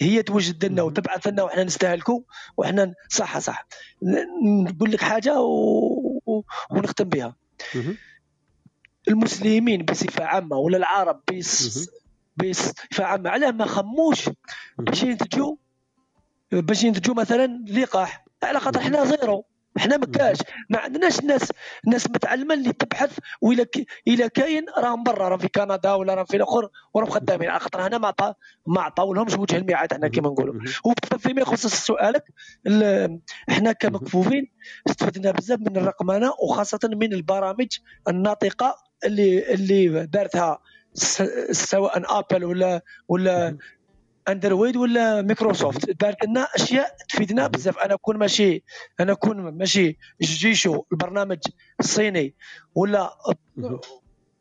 هي 0.00 0.22
توجد 0.22 0.64
لنا. 0.64 0.82
وتبعث 0.82 1.26
لنا 1.26 1.42
وحنا 1.42 1.64
نستهلكوا 1.64 2.20
وحنا 2.56 2.94
صح 3.08 3.38
صح 3.38 3.66
نقول 4.42 4.92
لك 4.92 5.00
حاجة 5.00 5.40
و... 5.40 6.20
و... 6.26 6.42
ونختم 6.70 7.04
بها. 7.04 7.36
المسلمين 9.10 9.84
بصفة 9.84 10.24
عامة 10.24 10.56
ولا 10.56 10.76
العرب. 10.76 11.20
بصفة 12.36 13.04
عامة 13.04 13.30
علاه 13.30 13.50
ما 13.50 13.66
خموش. 13.66 14.28
باش 14.78 15.02
ينتجوا 15.02 15.56
باش 16.52 16.84
ينتجوا 16.84 17.14
مثلا 17.14 17.64
لقاح 17.68 18.24
على 18.42 18.60
خاطر 18.60 18.80
إحنا 18.80 19.04
زيرو 19.04 19.44
إحنا 19.76 19.96
ما 19.96 20.06
كاش. 20.06 20.38
ما 20.70 20.78
عندناش 20.78 21.20
ناس 21.20 21.52
ناس 21.86 22.10
متعلمة 22.10 22.54
اللي 22.54 22.72
تبحث 22.72 23.18
ولا 23.42 23.64
ك... 23.64 23.86
إلا 24.08 24.26
كاين 24.26 24.66
راهم 24.78 25.02
برا 25.02 25.28
راهم 25.28 25.38
في 25.38 25.48
كندا 25.48 25.92
ولا 25.92 26.14
راهم 26.14 26.24
في 26.24 26.36
الأخر 26.36 26.68
وراهم 26.94 27.10
خدامين. 27.10 27.48
على 27.48 27.60
خاطر 27.60 27.86
هنا 27.86 27.98
ما 27.98 28.08
عطا 28.08 28.34
ما 28.66 28.80
عطاو 28.82 29.14
لهمش 29.14 29.34
وجه 29.34 29.56
الميعاد 29.56 29.92
إحنا 29.92 30.08
كما 30.08 30.28
نقولوا. 30.28 30.54
وفيما 31.14 31.40
يخص 31.40 31.66
سؤالك 31.66 32.24
ال- 32.66 33.20
إحنا 33.50 33.72
كمكفوفين 33.72 34.52
استفدنا 34.90 35.30
بزاف 35.30 35.58
من 35.60 35.76
الرقمنه 35.76 36.32
وخاصة 36.42 36.80
من 36.84 37.12
البرامج 37.12 37.68
الناطقة 38.08 38.76
اللي 39.04 39.54
اللي 39.54 40.06
دارتها 40.06 40.58
سواء 41.50 42.18
ابل 42.18 42.44
ولا 42.44 42.82
ولا 43.08 43.58
أندرويد 44.32 44.76
ولا 44.76 45.22
مايكروسوفت 45.22 45.90
دارت 46.00 46.24
لنا 46.24 46.48
أشياء 46.56 46.96
تفيدنا 47.08 47.46
بزاف 47.46 47.78
أنا 47.78 47.96
كون 47.96 48.16
ماشي 48.16 48.64
أنا 49.00 49.14
كون 49.14 49.36
ماشي 49.40 49.98
جيشو 50.22 50.82
البرنامج 50.92 51.38
الصيني 51.80 52.34
ولا. 52.74 53.10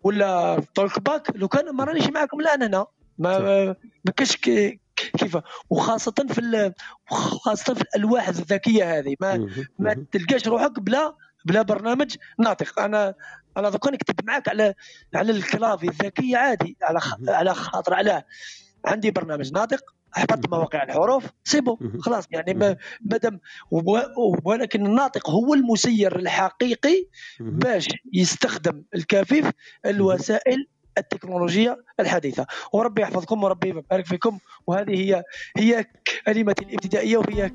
ولا 0.04 0.62
تولك 0.76 1.00
باك 1.00 1.28
لو 1.36 1.48
كان 1.48 1.76
ما 1.76 1.84
رانيش 1.84 2.08
معاكم 2.10 2.40
الان 2.40 2.64
هنا 2.64 2.86
ما 3.18 3.66
ما 4.06 4.12
كاش 4.18 4.36
كيف 4.36 5.38
وخاصة 5.70 6.14
في 6.30 6.40
ال- 6.42 6.74
خاصه 7.10 7.74
في 7.74 7.82
الألواح 7.82 8.28
الذكية 8.28 8.98
هذه 9.00 9.16
ما. 9.22 9.38
ما. 9.80 10.06
تلقاش 10.12 10.48
روحك 10.48 10.80
بلا 10.80 11.16
بلا 11.46 11.62
برنامج 11.62 12.16
ناطق 12.40 12.80
أنا 12.80 13.14
أنا 13.58 13.70
دوكا 13.70 13.92
نكتب 13.92 14.26
معاك 14.26 14.50
على 14.50 14.74
على 15.16 15.32
الكلافي 15.32 15.88
الذكية 15.88 16.38
عادي 16.38 16.78
على. 16.84 17.00
على 17.28 17.54
خاطر 17.54 17.94
علاه 17.94 18.24
عندي 18.86 19.12
برنامج 19.12 19.54
ناطق 19.54 19.96
حفظت 20.12 20.50
مهم. 20.50 20.60
مواقع 20.60 20.84
الحروف 20.84 21.26
سيبو 21.44 21.78
مهم. 21.82 22.00
خلاص 22.00 22.26
يعني 22.32 22.54
ما 22.54 22.78
مادام 23.02 23.40
ولكن 24.44 24.86
الناطق 24.86 25.30
هو 25.30 25.54
المسير 25.54 26.20
الحقيقي. 26.20 27.06
باش 27.40 27.88
يستخدم 28.14 28.84
الكفيف 28.96 29.52
الوسائل 29.86 30.68
التكنولوجيا 30.98 31.78
الحديثة 32.00 32.46
وربي 32.74 33.02
يحفظكم 33.02 33.44
وربي 33.44 33.70
يبارك 33.70 34.06
فيكم 34.06 34.40
وهذه 34.68 34.96
هي 34.96 35.24
هي 35.58 35.86
كلمتي 36.26 36.66
الابتدائية 36.66 37.18
وهي 37.18 37.52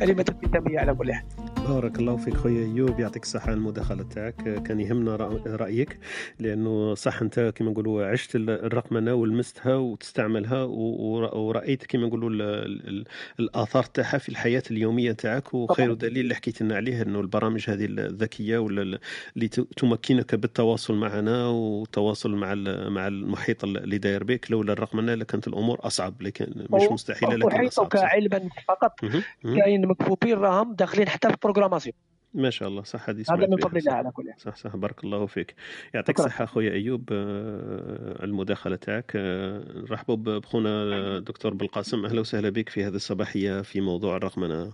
كلمة 0.00 0.24
الختاميه 0.28 0.78
على 0.78 0.94
كل 0.94 1.12
حال 1.12 1.24
بارك 1.68 1.98
الله 1.98 2.16
فيك 2.16 2.34
خويا 2.36 2.64
أيوب 2.74 3.00
يعطيك 3.00 3.22
الصحة 3.22 3.46
على 3.46 3.54
المداخله 3.54 4.02
تاعك 4.02 4.62
كان 4.62 4.80
يهمنا 4.80 5.16
رأيك 5.46 5.98
لأنه 6.38 6.94
صح 6.94 7.22
أنت 7.22 7.52
كما 7.56 7.70
نقولوا 7.70 8.06
عشت 8.06 8.36
ال- 8.36 8.50
الرقمنة 8.50 9.14
ولمستها 9.14 9.74
وتستعملها 9.74 10.62
و- 10.62 10.96
ور- 11.00 11.36
ورأيت 11.36 11.86
كما 11.86 12.06
نقولوا 12.06 12.30
ال- 12.30 12.42
ال- 12.88 13.04
الآثار 13.40 13.82
تاعها 13.84 14.18
في 14.18 14.28
الحياة 14.28 14.62
اليومية 14.70 15.12
تاعك 15.12 15.54
وخير. 15.54 15.94
دليل 15.94 16.18
اللي 16.18 16.34
حكيت 16.34 16.62
لنا 16.62 16.76
عليه 16.76 17.02
إنه 17.02 17.20
البرامج 17.20 17.70
هذه 17.70 17.84
الذكية 17.84 18.58
ولا 18.58 18.82
ال- 18.82 18.98
اللي 19.36 19.48
تمكنك 19.48 20.34
بالتواصل 20.34 20.94
معنا 20.94 21.46
والتواصل 21.46 22.30
مع 22.34 22.54
مع 22.88 23.08
المحيط 23.08 23.64
اللي 23.64 23.98
داير 23.98 24.24
بك 24.24 24.50
لولا 24.50 24.72
الرقمنة 24.72 25.14
لكانت 25.14 25.48
الأمور 25.48 25.78
أصعب 25.82 26.22
لكن 26.22 26.46
مش 26.70 26.82
مستحيلة 26.90 27.34
لكن 27.36 27.66
أصعب 27.66 27.88
صح. 27.96 28.04
علما 28.14 28.40
فقط. 28.68 29.00
كاين 29.42 29.86
مكفوفين 29.86 30.38
راهم 30.38 30.74
داخلين 30.74 31.08
حتى 31.08 31.28
في 31.28 31.36
البروغراماسيون. 31.58 31.94
ما 32.34 32.50
شاء 32.50 32.68
الله 32.68 32.82
صح 32.82 33.08
هذه 33.08 33.24
هذا 33.30 33.46
من 33.46 33.56
فضل 33.56 33.82
صح. 33.82 33.86
الله 33.86 33.92
على 33.92 34.10
كل 34.10 34.32
حال. 34.32 34.40
صح 34.40 34.56
صح 34.56 34.76
بارك 34.76 35.04
الله 35.04 35.26
فيك. 35.26 35.54
يعطيك. 35.94 36.18
الصحة 36.20 36.44
أخويا 36.44 36.72
أيوب 36.72 37.08
آه، 37.12 38.16
على 38.20 38.24
المداخلة 38.30 38.76
تاعك. 38.76 39.12
آه، 39.16 39.64
نرحبوا 39.74 40.16
بخونا 40.16 41.18
دكتور 41.18 41.54
بالقاسم. 41.54 42.04
أهلا 42.04 42.20
وسهلا 42.20 42.50
بك 42.50 42.68
في 42.68 42.84
هذه 42.84 42.94
الصباحية 42.94 43.62
في 43.62 43.80
موضوع 43.80 44.16
الرقمنة 44.16 44.72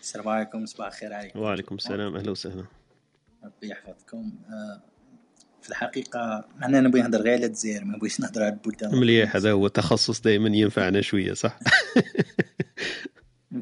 السلام 0.00 0.28
عليكم 0.28 0.66
صباح 0.66 0.86
الخير 0.86 1.12
عليكم 1.12 1.38
وعليكم 1.40 1.74
السلام. 1.74 2.16
أهلا 2.16 2.30
وسهلا. 2.30 2.64
ربي 3.44 3.68
يحفظكم. 3.70 4.32
آه، 4.50 4.82
في 5.62 5.70
الحقيقة 5.70 6.44
أنا 6.62 6.80
نبغي 6.80 7.02
نهضر 7.02 7.18
غير 7.20 7.32
على 7.36 7.46
الجزائر 7.46 7.84
ما 7.84 7.96
نبغيش 7.96 8.20
نهضر 8.20 8.42
على 8.42 8.52
البلدان. 8.52 8.94
مليح 9.00 9.36
هذا 9.36 9.52
هو 9.52 9.68
تخصص 9.68 10.20
دائما 10.20 10.48
ينفعنا 10.48 11.00
شوية 11.00 11.32
صح؟ 11.32 11.58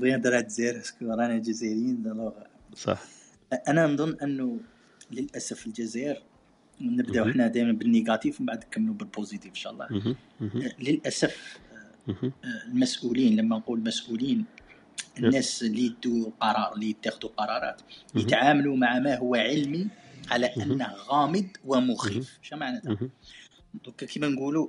نهضر 0.00 0.34
على 0.34 0.42
الجزائر 0.42 0.82
رانا 1.02 1.38
جزائريين 1.38 2.30
صح 2.76 3.02
أنا 3.68 3.86
نظن 3.86 4.16
أنه 4.22 4.60
للأسف 5.10 5.66
الجزائر 5.66 6.22
نبداو. 6.80 7.32
حنا 7.32 7.46
دائما 7.46 7.72
بال 7.72 7.87
négatif 7.87 8.40
ومن 8.40 8.46
بعد 8.46 8.64
نكملوا 8.64 8.94
بال 8.94 9.07
positif 9.07 9.50
إن 9.50 9.54
شاء 9.54 9.72
الله 9.72 9.84
آه، 11.72 11.86
مهم. 12.08 12.32
آه، 12.44 12.64
المسؤولين 12.68 13.36
لما 13.36 13.56
نقول 13.56 13.80
مسؤولين 13.80 14.44
الناس 15.18 15.62
اللي 15.62 15.86
يدوا 15.86 16.30
قرار 16.40 16.74
اللي 16.74 16.90
يتخذوا 16.90 17.30
قرارات. 17.30 17.82
يتعاملوا 18.14 18.76
مع 18.76 18.98
ما 18.98 19.18
هو 19.18 19.34
علمي 19.34 19.88
على. 20.30 20.46
أنه 20.46 20.92
غامض 21.08 21.46
ومخيف 21.64 22.38
شو 22.42 22.56
معناتها. 22.56 22.98
دوكا 23.84 24.06
كيما 24.06 24.28
نقولوا 24.28 24.68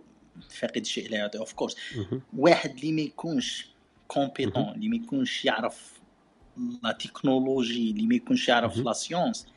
فاقد 0.50 0.78
الشيء 0.82 1.10
لا 1.10 1.18
يعطي 1.18 1.38
of 1.38 1.54
course. 1.54 1.76
واحد 2.38 2.70
اللي 2.70 2.92
ما 2.92 3.02
يكونش 3.02 3.68
compétent. 4.08 4.70
اللي 4.70 4.90
ما 4.90 4.96
يكونش 4.96 5.46
يعرف 5.46 6.00
la 6.84 6.92
technologie 6.92 7.92
اللي 7.92 8.08
ما 8.08 8.16
يكونش 8.16 8.50
يعرف. 8.50 8.78
la 8.78 8.94
science 8.94 9.48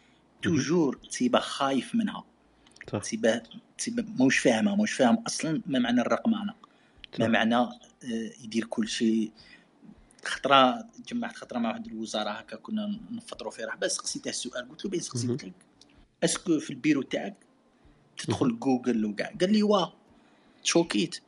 toujours 0.42 1.00
تيبا 1.10 1.40
خايف 1.40 1.94
منها 1.94 2.24
تيبا 3.02 3.42
تيبا 3.78 4.06
موش 4.18 4.38
فاهمها 4.38 4.74
موش 4.74 4.92
فاهم 4.92 5.22
أصلا 5.26 5.62
ما 5.66 5.78
معنى 5.78 6.00
الرقمنه 6.00 6.54
ما. 7.18 7.26
معنى 7.28 7.68
يدير 8.44 8.64
كل 8.64 8.88
شيء 8.88 9.32
خطره 10.24 10.84
جمعت 11.08 11.36
خطره 11.36 11.58
مع 11.58 11.68
واحد 11.68 11.86
الوزاره 11.86 12.30
هكا 12.30 12.56
كنا 12.56 13.00
نفطروا 13.10 13.50
فيه 13.50 13.64
راح 13.64 13.76
بس 13.76 13.92
سقسيته 13.92 14.28
السؤال 14.28 14.68
قلت 14.68 14.84
له 14.84 14.90
بين 14.90 15.00
سقسيت. 15.00 15.44
لك 15.44 15.52
est-ce 16.24 16.47
que 16.47 16.58
في 16.58 16.70
البيرو 16.70 17.02
تاعك 17.02 17.36
تدخل 18.16 18.58
جوجل 18.58 19.04
وكاع 19.04 19.32
قال 19.40 19.52
لي 19.52 19.62
واه 19.62 19.92
ت 20.62 20.69
choquيت 20.69 21.20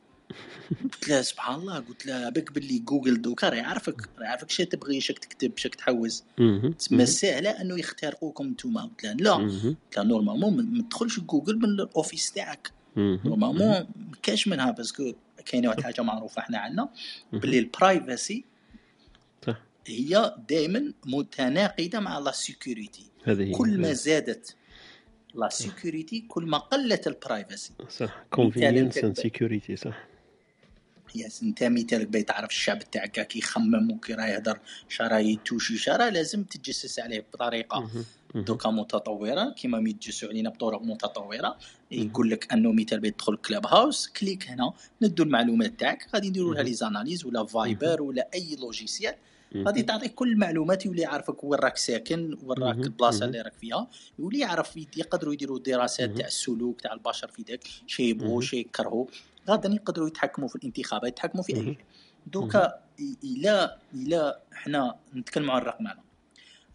قلت 0.83 1.09
له 1.09 1.21
سبحان 1.21 1.59
الله 1.59 1.79
قلت 1.79 2.05
له 2.05 2.29
بك 2.29 2.51
باللي 2.51 2.79
جوجل 2.79 3.21
دوكا 3.21 3.49
راه 3.49 3.55
يعرفك 3.55 4.09
راه 4.19 4.23
يعرفك 4.23 4.49
شا 4.49 4.63
تبغي 4.63 5.01
شاك 5.01 5.19
تكتب 5.19 5.57
شاك 5.57 5.75
تحوز. 5.75 6.23
تسمى 6.79 7.05
سهله 7.05 7.49
إنه 7.49 7.79
يخترقوكم 7.79 8.45
انتوما 8.45 8.81
قلت 8.81 9.03
له 9.03 9.13
لا. 9.13 9.33
قلت 9.33 9.97
له 9.97 10.03
normalement 10.03 10.65
ما 10.65 10.81
تدخلش 10.81 11.19
جوجل 11.19 11.57
من 11.57 11.65
ال 11.65 11.74
office 11.74 12.31
تاعك. 12.31 12.71
normalement 12.97 13.67
ما 13.67 13.87
كاش 14.23 14.47
منها 14.47 14.71
parce 14.71 14.97
que 14.97 15.13
كاينة 15.45 15.67
واحد 15.67 15.79
الحاجة 15.79 16.01
معروفة 16.01 16.41
إحنا 16.41 16.57
عندنا. 16.57 16.89
باللي 17.33 17.59
ال 17.59 17.70
privacy 17.70 18.45
هي 19.87 20.35
دائما 20.49 20.93
متناقضة 21.05 21.99
مع 21.99 22.19
la 22.19 22.31
sécurité 22.31 23.05
كل 23.51 23.77
ما 23.77 23.93
زادت 23.93 24.55
la 25.35 25.49
sécurité 25.49 26.19
كل 26.27 26.45
ما 26.45 26.57
قلت 26.57 27.07
ال 27.07 27.15
privacy 27.15 27.73
صح. 27.89 28.23
انت 28.77 28.99
and 28.99 29.21
security 29.21 29.75
صح. 29.75 30.10
yes 31.15 31.43
انت 31.43 31.63
مثالك 31.63 32.07
باي 32.07 32.23
تعرف 32.23 32.49
الشعب 32.49 32.91
تاعك 32.91 33.27
كي 33.27 33.39
يخمم 33.39 33.91
وكي 33.91 34.13
راه 34.13 34.25
يهدر 34.25 34.59
شرا 34.89 35.17
يتوشي 35.17 35.77
شرا 35.77 36.09
لازم 36.09 36.43
تتجسس 36.43 36.99
عليه 36.99 37.25
بطريقة. 37.33 37.89
دوكا 38.35 38.69
متطورة 38.69 39.49
كيما 39.49 39.89
يتجسوا 39.89 40.29
علينا 40.29 40.49
بطرق 40.49 40.81
متطورة 40.81 41.57
يقول 41.91 42.29
لك 42.29 42.53
أنه 42.53 42.71
مثال 42.71 42.99
باي 42.99 43.11
تدخل 43.11 43.37
كلاب 43.37 43.65
هاوس 43.65 44.07
clique 44.07 44.47
هنا 44.47 44.73
ندو 45.01 45.23
المعلومات 45.23 45.79
تاعك 45.79 46.07
غادي 46.13 46.29
نديروا 46.29 46.53
لها. 46.53 46.63
les 46.63 46.73
analyses 46.73 47.25
ولا 47.25 47.45
فايبر 47.45 48.01
ولا 48.01 48.29
أي 48.33 48.55
logiciel 48.55 49.15
غادي. 49.57 49.83
تعطيك 49.83 50.13
كل 50.13 50.31
المعلومات 50.31 50.85
يولي 50.85 51.01
يعرفك 51.01 51.43
وين 51.43 51.59
راك 51.59 51.77
ساكن 51.77 52.37
وين 52.43 52.63
راك. 52.63 52.75
البلاصة. 52.75 53.25
اللي 53.25 53.41
راك 53.41 53.53
فيها 53.53 53.87
يولي 54.19 54.39
يعرف 54.39 54.77
يقدروا 54.77 55.33
يديروا 55.33 55.59
دراسات. 55.59 56.17
تاع 56.17 56.27
السلوك 56.27 56.81
تاع 56.81 56.93
البشر 56.93 57.27
في 57.27 57.43
ذاك 57.49 57.63
شي 57.87 58.03
يبغوا. 58.03 58.41
شي 58.41 58.57
يكرهوا 58.57 59.05
غادا 59.49 59.69
يقدروا 59.73 60.07
يتحكموا 60.07 60.47
في 60.47 60.55
الانتخابات 60.55 61.11
يتحكموا 61.11 61.43
في 61.43 61.55
اي. 61.55 61.63
شيء 61.63 61.77
دوكا 62.27 62.79
الا 63.23 63.77
إلا 63.93 64.39
إحنا 64.53 64.95
نتكلموا 65.15 65.53
عن 65.53 65.61
الرقمنة. 65.61 66.03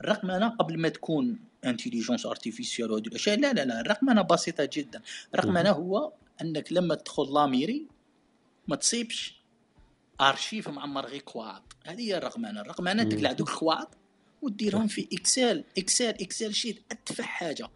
الرقمنة 0.00 0.48
قبل 0.48 0.78
ما 0.78 0.88
تكون 0.88 1.38
intelligence 1.64 2.26
artificielle 2.26 2.90
وهذه 2.90 3.06
الأشياء 3.06 3.40
لا 3.40 3.52
لا 3.52 3.64
لا 3.64 3.80
الرقمنة 3.80 4.22
بسيطة 4.22 4.68
جدا. 4.72 5.02
الرقمنة 5.34 5.70
هو 5.70 6.12
أنك 6.42 6.72
لما 6.72 6.94
تدخل 6.94 7.34
la 7.34 7.47
mairie 7.47 7.86
ما 8.68 8.76
تصيبش 8.76 9.40
ارشيف 10.20 10.68
معمر 10.68 11.06
غير 11.06 11.20
كواغط 11.20 11.62
هذه 11.84 12.00
هي 12.00 12.18
الرقمنة. 12.18 12.60
الرقمنة. 12.60 13.02
تقلع 13.02 13.32
دوك 13.32 13.48
الكواغط 13.48 13.88
وديرهم 14.42 14.86
في 14.86 15.08
Excel 15.12 15.64
Excel 15.78 16.08
Excel 16.08 16.54
sheet 16.54 16.82
أتفه 16.92 17.24
حاجة. 17.24 17.68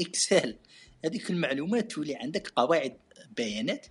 Excel 0.00 0.56
هذيك 1.04 1.30
المعلومات 1.30 1.92
تولي 1.92 2.16
عندك 2.16 2.52
قواعد 2.56 2.96
بيانات 3.36 3.86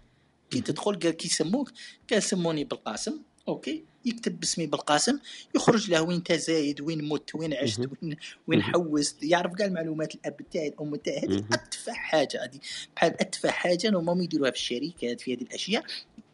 كي 0.51 0.61
تدخل 0.61 0.99
قال 0.99 1.11
كي 1.11 1.27
يسموك 1.27 1.71
قال 2.11 2.23
سموني 2.23 2.63
بالقاسم 2.63 3.19
OK 3.47 3.83
يكتب 4.05 4.39
باسمي 4.39 4.65
بالقاسم 4.65 5.19
يخرج 5.55 5.91
له 5.91 6.01
وين 6.01 6.17
انت 6.17 6.31
زايد 6.31 6.81
وين 6.81 7.09
مت 7.09 7.35
وين 7.35 7.53
عشت. 7.53 7.79
وين 7.79 8.17
وين. 8.47 8.63
حوست 8.63 9.23
يعرف 9.23 9.53
كاع 9.53 9.65
المعلومات 9.65 10.15
الأب 10.15 10.41
تاعي 10.51 10.67
الأم 10.67 10.95
تاعي 10.95 11.17
هذه. 11.17 11.45
أتفه 11.53 11.93
حاجة 11.93 12.43
هذه 12.43 12.59
بحال 12.95 13.21
أتفه 13.21 13.51
حاجة 13.51 13.89
normalement 13.89 14.23
يديروها 14.23 14.51
في 14.51 14.57
الشركات 14.57 15.21
في 15.21 15.33
هذه 15.33 15.41
الأشياء 15.41 15.83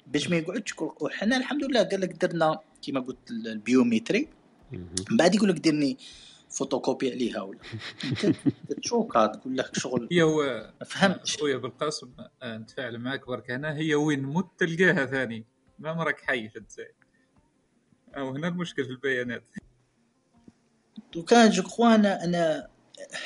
باش 0.07 0.29
ما 0.29 0.37
يقعدش 0.37 0.73
كل 0.73 0.91
وحنا 0.99 1.37
الحمد 1.37 1.63
لله 1.63 1.83
قال 1.83 2.01
لك 2.01 2.11
درنا 2.11 2.59
كيما 2.81 2.99
قلت 2.99 3.31
ال 3.31 3.39
biométrique. 3.39 4.27
من 4.71 5.17
بعد 5.17 5.35
يقول 5.35 5.49
لك 5.49 5.59
ديرني 5.59 5.97
فوتوكوبي 6.53 7.11
عليها 7.11 7.41
ولا. 7.41 7.59
تشوكا 8.83 9.25
تقول 9.25 9.57
لك 9.57 9.77
شغل. 9.77 10.07
هي 10.11 10.21
هو 10.21 10.71
ما 10.79 10.85
فهمتش 10.85 11.37
خويا 11.37 11.57
بالقاسم 11.57 12.13
آه، 12.41 12.57
نتفاعل 12.57 12.97
معاك 12.97 13.27
برك. 13.27 13.51
هنا 13.51 13.75
هي 13.75 13.95
وين 13.95 14.23
مت 14.23 14.45
تلقاها 14.57 15.05
ثاني. 15.05 15.45
ما 15.79 15.93
مرك 15.93 16.21
حي 16.21 16.49
في 16.49 16.59
الجزائر 16.59 16.93
أو 18.17 18.29
هنا 18.29 18.47
المشكل 18.47 18.85
في 18.85 18.91
البيانات. 18.91 19.43
دوكا 21.13 21.47
je 21.47 21.63
crois 21.63 21.95
أنا 21.95 22.23
أنا 22.23 22.73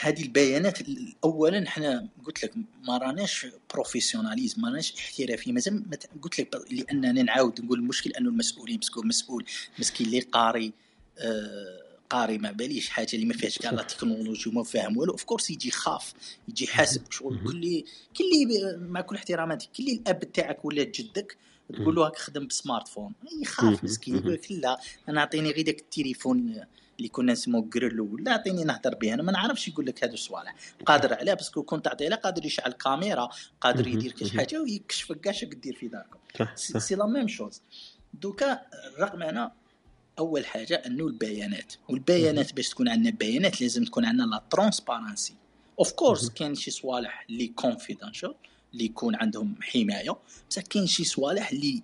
هذه 0.01 0.21
البيانات 0.21 0.78
اولا 1.23 1.67
إحنا 1.67 2.09
قلت 2.25 2.43
لك 2.43 2.53
ما 2.88 2.97
راناش 2.97 3.47
professionnalisme 3.73 4.61
ما 4.61 4.69
راناش 4.69 4.93
احترافي 4.93 5.51
مازال 5.51 5.86
قلت 6.21 6.39
لك 6.39 6.55
لأننا 6.71 7.23
نعاود 7.23 7.61
نقول 7.61 7.80
المشكل 7.80 8.09
أنه 8.09 8.30
المسؤولين 8.30 8.78
parce 8.78 8.92
que 8.92 9.01
مسؤول 9.01 9.45
مسكين 9.80 10.07
اللي 10.07 10.19
قاري 10.19 10.73
آه 11.17 11.86
قاري 12.10 12.38
ما 12.38 12.51
باليش 12.51 12.89
حاجة 12.89 13.10
اللي 13.14 13.26
ما 13.26 13.34
فيهاش 13.34 13.58
كاع 13.58 13.72
لا 13.72 13.84
تكنولوجي 13.84 14.49
وما 14.49 14.64
فاهم 14.64 14.97
والو. 14.97 15.12
of 15.11 15.23
course 15.23 15.49
يجي 15.49 15.72
خاف 15.72 16.14
يجي 16.47 16.68
حاسب 16.68 17.12
شغل. 17.12 17.38
كل 17.43 17.84
كل 18.18 18.78
مع 18.78 19.01
كل 19.01 19.16
احتراماتي 19.16 19.70
كل 19.78 19.88
الأب 19.88 20.32
تاعك 20.32 20.66
ولا 20.66 20.84
جدك 20.84 21.38
تقول 21.74 21.95
له 21.95 22.05
هاك 22.05 22.18
خدم 22.18 22.47
ب 22.47 22.88
smartphone. 22.88 23.13
يخاف. 23.41 23.84
مسكين 23.84 24.16
يقول 24.16 24.34
لك 24.34 24.51
لا 24.51 24.80
أنا 25.10 25.20
أعطيني 25.20 25.51
غير 25.51 25.66
داك 25.66 25.80
التليفون 25.80 26.64
اللي 26.97 27.10
كنا 27.10 27.32
نسموه 27.32 27.62
جريلو 27.62 28.14
ولا 28.14 28.32
أعطيني 28.32 28.64
نهضر 28.64 28.95
به 28.95 29.14
أنا 29.14 29.24
ما 29.24 29.32
نعرفش 29.32 29.68
يقول 29.68 29.86
لك 29.86 30.03
هادو 30.03 30.14
الصوالح. 30.14 30.55
قادر 30.86 31.14
عليه 31.14 31.34
parce 31.34 31.52
que 31.52 31.63
كنت 31.64 31.86
تعطيه 31.86 32.08
له 32.08 32.16
قادر 32.16 32.45
يشعل 32.45 32.72
كاميرا 32.72 33.30
قادر. 33.62 33.88
يدير 33.88 34.12
كاش. 34.12 34.38
حاجة 34.38 34.62
ويكشفك 34.62 35.20
كاع 35.20 35.34
شك 35.34 35.53
دير 35.53 35.76
في 35.76 35.88
داركم. 35.88 36.20
c'est 36.55 36.95
la 36.95 37.05
même 37.05 37.28
chose. 37.28 37.61
دوكا 38.14 38.62
رغم 38.99 39.24
أنا 39.24 39.51
أول 40.20 40.45
حاجة 40.45 40.76
أنه 40.86 41.07
البيانات 41.07 41.74
والبيانات 41.89 42.53
باش 42.53 42.70
تكون 42.70 42.89
عندنا 42.89 43.09
بيانات 43.09 43.61
لازم 43.61 43.84
تكون 43.84 44.05
عندنا 44.05 44.24
la 44.25 44.43
transparence 44.49 45.34
of 45.80 45.91
course. 45.91 46.30
كاين 46.30 46.55
شي 46.55 46.72
صوالح 46.72 47.26
اللي 47.30 47.47
confidential 47.47 48.36
اللي 48.74 48.86
يكون 48.86 49.15
عندهم 49.15 49.55
حماية 49.61 50.18
بصح 50.49 50.61
كاين 50.61 50.88
شي 50.88 51.03
صوالح 51.03 51.51
اللي 51.51 51.84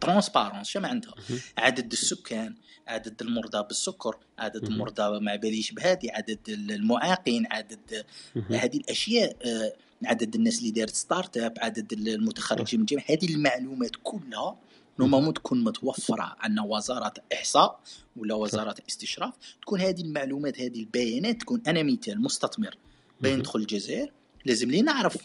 transparence 0.00 0.68
شنو 0.68 0.86
عندها. 0.86 1.14
عدد 1.58 1.92
السكان 1.92 2.54
عدد 2.86 3.22
المرضى 3.22 3.62
بالسكر 3.68 4.16
عدد. 4.38 4.64
المرضى 4.64 5.20
مع 5.20 5.36
باليش 5.36 5.72
بهادي 5.72 6.10
عدد 6.10 6.38
المعاقين 6.48 7.46
عدد. 7.50 8.04
هذه 8.50 8.76
الأشياء 8.76 9.36
آه، 9.44 9.72
عدد 10.04 10.34
الناس 10.34 10.58
اللي 10.58 10.70
دارت 10.70 10.94
startup 10.94 11.54
عدد 11.58 11.92
المتخرجين 11.92 12.80
من 12.80 12.86
الجامعة 12.90 13.04
هذه 13.10 13.34
المعلومات 13.34 13.90
كلها 14.02 14.56
normalement 14.98 15.34
تكون 15.34 15.64
متوفرة 15.64 16.36
عندنا 16.40 16.62
وزارة 16.62 17.14
إحصاء 17.32 17.80
ولا 18.16 18.34
وزارة 18.34 18.74
استشراف 18.88 19.34
تكون 19.62 19.80
هذه 19.80 20.00
المعلومات 20.00 20.60
هذه 20.60 20.80
البيانات 20.80 21.40
تكون 21.40 21.62
أنا 21.66 21.82
مثال 21.82 22.22
مستثمر 22.22 22.76
بين. 23.20 23.38
ندخل 23.38 23.58
الجزائر. 23.58 24.12
لازم 24.44 24.70
لي 24.70 24.82
نعرف 24.82 25.16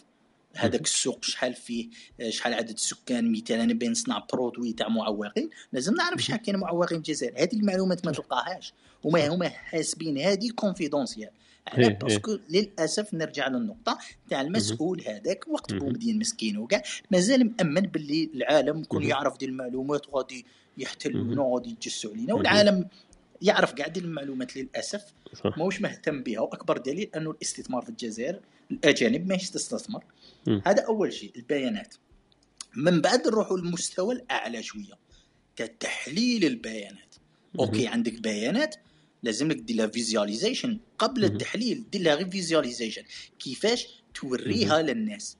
هذاك 0.54 0.84
السوق 0.84 1.24
شحال 1.24 1.54
فيه 1.54 1.88
شحال 2.28 2.54
عدد 2.54 2.70
السكان 2.70 3.32
مثال 3.32 3.60
أنا 3.60 3.74
بين 3.74 3.90
نصنع 3.90 4.26
produit 4.32 4.72
تاع 4.72 4.88
معوقين. 4.88 5.50
لازم 5.72 5.94
نعرف 5.94 6.22
شحال 6.22 6.42
كاين 6.42 6.56
معوقين 6.56 7.02
في 7.02 7.10
الجزائر. 7.10 7.42
هذه 7.42 7.56
المعلومات 7.56 8.06
ما 8.06 8.12
تلقاهاش 8.12 8.72
وما 9.04 9.28
هما 9.28 9.48
حاسبين 9.48 10.18
هذه 10.18 10.50
confidentiel 10.50 11.30
على 11.68 11.84
إيه، 11.84 11.90
إيه. 11.90 11.98
parce 11.98 12.23
que 12.23 12.38
للأسف 12.50 13.14
نرجع 13.14 13.48
للنقطة 13.48 13.98
تاع 14.30 14.40
المسؤول 14.40 15.02
هذاك 15.06 15.48
وقت. 15.48 15.74
بومدين 15.74 16.18
مسكين 16.18 16.56
وكاع 16.56 16.82
مازال 17.10 17.50
مأمن 17.50 17.80
باللي 17.80 18.30
العالم 18.34 18.84
مهم. 18.92 19.02
يعرف 19.02 19.38
دي 19.38 19.46
المعلومات 19.46 20.08
وغادي 20.08 20.46
يحتلونا 20.78 21.34
مهم. 21.34 21.38
وغادي 21.38 21.70
يتجسوا 21.70 22.10
علينا. 22.10 22.34
والعالم 22.34 22.88
يعرف 23.42 23.72
كاع 23.72 23.86
دي 23.86 24.00
المعلومات 24.00 24.56
للأسف 24.56 25.04
ماهوش 25.44 25.80
مهتم 25.80 26.22
بها 26.22 26.40
وأكبر 26.40 26.78
دليل 26.78 27.10
أنه 27.16 27.30
الاستثمار 27.30 27.82
في 27.82 27.88
الجزائر 27.88 28.40
الأجانب 28.70 29.28
ماهيش 29.28 29.50
تستثمر. 29.50 30.04
هذا 30.66 30.82
أول 30.82 31.12
شيء 31.12 31.32
البيانات 31.36 31.94
من 32.76 33.00
بعد 33.00 33.26
نروحوا 33.26 33.58
للمستوى 33.58 34.14
الأعلى 34.14 34.62
شوية 34.62 34.98
كتحليل 35.56 36.44
البيانات 36.44 37.14
OK 37.58 37.86
عندك 37.86 38.20
بيانات 38.20 38.76
لازم 39.22 39.48
لك 39.48 39.56
دير 39.56 39.76
لها 39.76 39.86
visualization 39.86 40.80
قبل. 40.98 41.24
التحليل 41.24 41.84
دير 41.92 42.00
لها 42.00 42.14
غير 42.14 42.30
visualization. 42.30 43.02
كيفاش 43.38 43.86
توريها 44.14 44.82
للناس. 44.82 45.36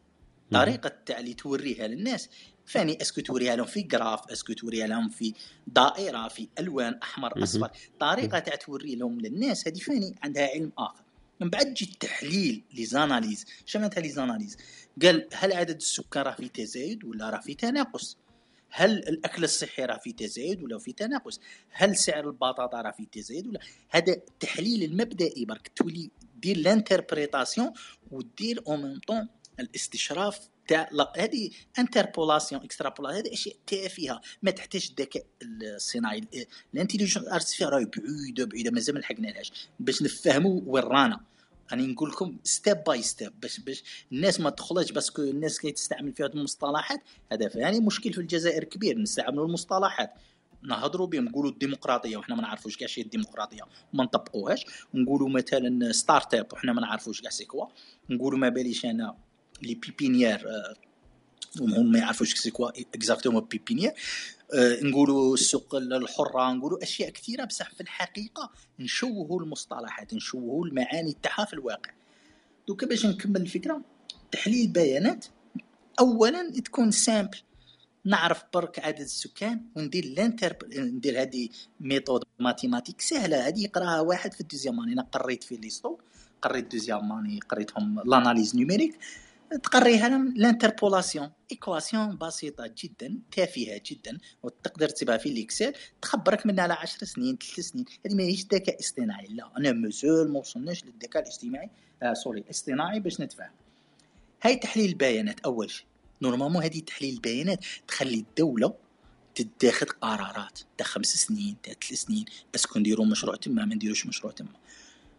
طريقة 0.52 0.92
تاع 1.06 1.18
اللي 1.20 1.34
توريها 1.34 1.86
للناس. 1.86 2.28
فاني 2.66 3.02
est-ce 3.02 3.14
que 3.14 3.20
توريها 3.20 3.56
لهم 3.56 3.66
في 3.66 3.82
graphe 3.82 4.30
est-ce 4.30 4.45
que 4.45 4.52
توريها 4.52 4.86
لهم 4.86 5.08
في 5.08 5.34
دائرة 5.66 6.28
في 6.28 6.48
ألوان 6.58 6.94
أحمر 7.02 7.42
أصفر. 7.42 7.70
طريقة 8.00 8.38
تاع 8.38 8.54
توري 8.54 8.94
لهم 8.94 9.20
للناس 9.20 9.68
هذه 9.68 9.78
ثاني 9.78 10.14
عندها 10.22 10.46
علم 10.46 10.72
آخر. 10.78 11.04
من 11.40 11.50
بعد 11.50 11.74
تجي 11.74 11.84
التحليل 11.84 12.62
les 12.74 12.84
analyses. 12.84 13.44
شنو 13.66 13.82
معناتها 13.82 14.00
les 14.00 14.08
analyses؟ 14.08 14.56
قال 15.02 15.28
هل 15.34 15.52
عدد 15.52 15.76
السكان 15.76 16.22
راه 16.22 16.34
في 16.34 16.48
تزايد 16.48 17.04
ولا 17.04 17.30
راه 17.30 17.40
في 17.40 17.54
تناقص؟ 17.54 18.16
هل 18.74 18.90
الأكل 18.98 19.44
الصحي 19.44 19.84
راه 19.84 19.98
في 19.98 20.12
تزايد 20.12 20.62
ولا 20.62 20.78
في 20.78 20.92
تناقص؟ 20.92 21.40
هل 21.70 21.96
سعر 21.96 22.26
البطاطا 22.26 22.80
راه 22.80 22.90
في 22.90 23.06
تزايد 23.12 23.46
ولا؟ 23.46 23.60
هذا 23.90 24.12
التحليل 24.12 24.82
المبدئي 24.82 25.44
برك. 25.44 25.70
تولي 25.76 26.10
دير 26.36 26.56
l'interprétation 26.56 27.72
ودير 28.10 28.62
أو 28.66 28.76
ميم 28.76 29.00
طون 29.06 29.28
الاستشراف 29.60 30.40
تاع 30.68 30.88
هذه 31.16 31.50
interpolation 31.78 32.62
extrapolation 32.62 33.24
هذه 33.26 33.32
أشياء 33.32 33.56
تافهه 33.66 34.20
ما 34.42 34.50
تحتاج 34.50 34.88
الذكاء 34.90 35.24
الصناعي. 35.42 36.22
ال 36.74 36.78
intelligence 36.78 37.26
artificielle 37.28 37.72
راهي 37.72 37.84
بعيده 37.84 38.44
بعيده 38.44 38.70
مازال 38.70 38.94
ما 38.94 39.00
لحقنالهاش 39.00 39.52
باش 39.80 40.02
نفهموا 40.02 40.60
وين 40.66 40.84
رانا. 40.84 41.20
راني 41.72 41.86
نقول 41.86 42.10
لكم 42.10 42.36
step 42.44 42.84
by 42.84 43.02
step 43.02 43.40
باش 43.40 43.60
باش 43.60 43.84
الناس 44.12 44.40
ما 44.40 44.50
تخلطش 44.50 44.92
parce 44.92 45.11
que 45.11 45.22
الناس 45.22 45.58
كي 45.60 45.72
تستعمل 45.72 46.12
في 46.12 46.24
هذه 46.24 46.32
المصطلحات 46.32 47.00
هذا 47.32 47.48
ثاني 47.48 47.80
مشكل 47.80 48.12
في 48.12 48.20
الجزائر 48.20 48.64
كبير 48.64 48.98
نستعملوا 48.98 49.46
المصطلحات. 49.46 50.12
نهضروا 50.64 51.06
بهم 51.06 51.24
نقولوا 51.24 51.50
الديمقراطية 51.50 52.16
وحنا 52.16 52.34
ما 52.34 52.42
نعرفوش 52.42 52.76
كاع 52.76 52.88
شي 52.88 53.00
الديمقراطيه 53.00 53.62
وما 53.94 54.04
نطبقوهاش. 54.04 54.66
نقولوا 54.94 55.28
مثلا 55.28 55.92
startup 55.92 56.52
وحنا 56.52 56.72
ما 56.72 56.80
نعرفوش 56.80 57.20
كاع 57.20 57.30
c'est 57.30 57.44
quoi. 57.44 57.66
نقولوا 58.10 58.38
ما 58.38 58.48
باليش 58.48 58.84
أنا 58.84 59.16
les 59.62 59.74
pépinières 59.74 60.48
آه، 60.48 60.74
هم 61.60 61.92
ما 61.92 61.98
يعرفوش 61.98 62.34
c'est 62.34 62.50
quoi 62.50 62.68
exactement 62.94 63.44
pépinière 63.44 63.92
نقولوا 64.54 65.34
السوق 65.34 65.74
الحرة 65.74 66.52
نقولوا 66.52 66.82
أشياء 66.82 67.10
كثيرة 67.10 67.44
بصح 67.44 67.74
في 67.74 67.80
الحقيقة 67.80 68.50
نشوهوا 68.78 69.42
المصطلحات 69.42 70.14
نشوهوا 70.14 70.66
المعاني 70.66 71.16
تاعها 71.22 71.44
في 71.44 71.52
الواقع. 71.52 71.90
دوكا 72.68 72.86
باش 72.86 73.06
نكمل 73.06 73.40
الفكرة 73.40 73.80
تحليل 74.32 74.66
البيانات 74.66 75.26
اولا 76.00 76.50
تكون 76.50 76.90
simple. 76.90 77.38
نعرف 78.04 78.44
برك 78.54 78.78
عدد 78.78 79.00
السكان 79.00 79.60
وندير 79.76 80.04
l'inter 80.04 80.56
ندير 80.76 81.22
هذه 81.22 81.48
méthode 81.80 82.24
mathématique 82.38 83.00
سهلة. 83.00 83.48
هذه 83.48 83.64
يقراها 83.64 84.00
واحد 84.00 84.32
في 84.32 84.40
ال 84.40 84.45
deuxième 84.45 84.80
أنا 84.80 85.02
قريت 85.02 85.44
في 85.44 85.56
l'USTO 85.56 85.98
قريت 86.42 86.72
deuxième 86.72 87.38
قريتهم 87.48 88.00
l'analyse 88.04 88.56
numérique 88.56 88.98
تقريها 89.56 90.08
l'interpolation. 90.36 91.30
équation 91.50 92.18
بسيطة 92.18 92.74
جدا 92.78 93.18
تافهه 93.36 93.80
جدا 93.86 94.18
وتقدر 94.42 94.88
تكتبها 94.88 95.16
في 95.16 95.28
ال 95.28 95.35
Excel. 95.35 95.72
تخبرك 96.02 96.46
منها 96.46 96.64
على 96.64 96.72
10 96.72 97.04
سنين 97.04 97.38
3 97.38 97.62
سنين. 97.62 97.84
هذه 98.06 98.14
ماهيش 98.14 98.46
ذكاء 98.46 98.80
اصطناعي 98.80 99.26
لا. 99.26 99.50
أنا 99.58 99.72
مازال 99.72 100.32
ما 100.32 100.38
وصلناش 100.38 100.84
للذكاء 100.84 101.22
الاجتماعي 101.22 101.70
آه 102.02 102.12
sorry 102.14 102.40
الاصطناعي 102.40 103.00
باش 103.00 103.20
نتفاهم. 103.20 103.52
هاي 104.42 104.56
تحليل 104.56 104.88
البيانات 104.88 105.40
أول 105.40 105.70
شيء. 105.70 105.86
normalement 106.22 106.62
هذه 106.62 106.80
تحليل 106.80 107.14
البيانات 107.14 107.64
تخلي 107.88 108.14
الدولة 108.14 108.74
تتخذ 109.34 109.86
قرارات. 109.86 110.60
تاع 110.78 110.86
خمس 110.86 111.06
سنين 111.06 111.56
تاع 111.62 111.74
ثلاث 111.88 112.00
سنين. 112.00 112.24
est-ce 112.54 112.70
que 112.70 112.78
نديروا 112.78 113.06
مشروع 113.06 113.36
تما 113.36 113.64
ما 113.64 113.74
نديروش 113.74 114.06
مشروع 114.06 114.32
تما. 114.32 114.48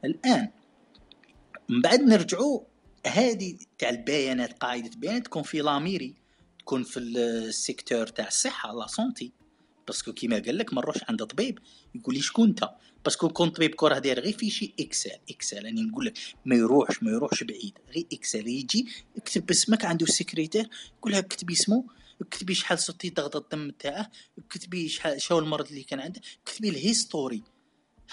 الآن 0.06 0.50
من 1.70 1.82
بعد 1.82 2.02
نرجعوا 2.02 2.60
هذه 3.08 3.58
تاع 3.78 3.90
البيانات 3.90 4.54
قاعدة 4.54 4.92
بيانات 4.98 5.26
تكون 5.26 5.44
في 5.44 5.62
la 5.62 5.75
mairie 5.75 6.14
تكون 6.60 6.84
في 6.84 7.00
ال 7.00 7.13
secteur 7.13 8.08
تاع 8.08 8.28
الصحة 8.28 8.74
la 8.74 8.88
santé 8.88 9.32
parce 9.88 10.04
que 10.04 10.14
كيما 10.14 10.40
قال 10.40 10.58
لك 10.58 10.74
ما 10.74 10.82
نروحش 10.82 11.00
عند 11.10 11.24
طبيب 11.24 11.60
يقول 11.96 12.16
لي 12.16 12.22
شكون 12.22 12.50
انت؟ 12.50 12.70
parce 13.04 13.20
que 13.20 13.30
كون 13.30 13.50
طبيب 13.50 13.76
كره 13.76 14.00
داير 14.00 14.20
غير 14.20 14.38
في 14.38 14.50
شي 14.50 14.74
Excel 14.80 15.10
Excel 15.30 15.66
راني 15.66 15.82
نقول 15.82 16.06
لك 16.06 16.18
ما 16.46 16.56
يروحش 16.56 17.04
ما 17.04 17.12
يروحش 17.12 17.44
بعيد 17.44 17.78
غير 17.96 18.06
Excel 18.14 18.48
يجي 18.48 18.88
يكتب 19.18 19.50
اسمك 19.50 19.86
عنده 19.86 20.06
سكرتير 20.06 20.70
يقول 20.98 21.12
لها 21.12 21.20
اكتبي 21.20 21.54
اسمه 21.54 21.84
اكتبي 22.22 22.54
شحال 22.54 22.80
صوتي 22.80 23.10
ضغط 23.10 23.36
الدم 23.36 23.72
تاعه 23.80 24.12
اكتبي 24.38 24.90
شحال 24.90 25.22
شو 25.22 25.40
المرض 25.40 25.68
اللي 25.68 25.84
كان 25.84 26.00
عنده 26.00 26.22
اكتبي 26.48 26.70
ال 26.70 26.76
historique 26.76 27.44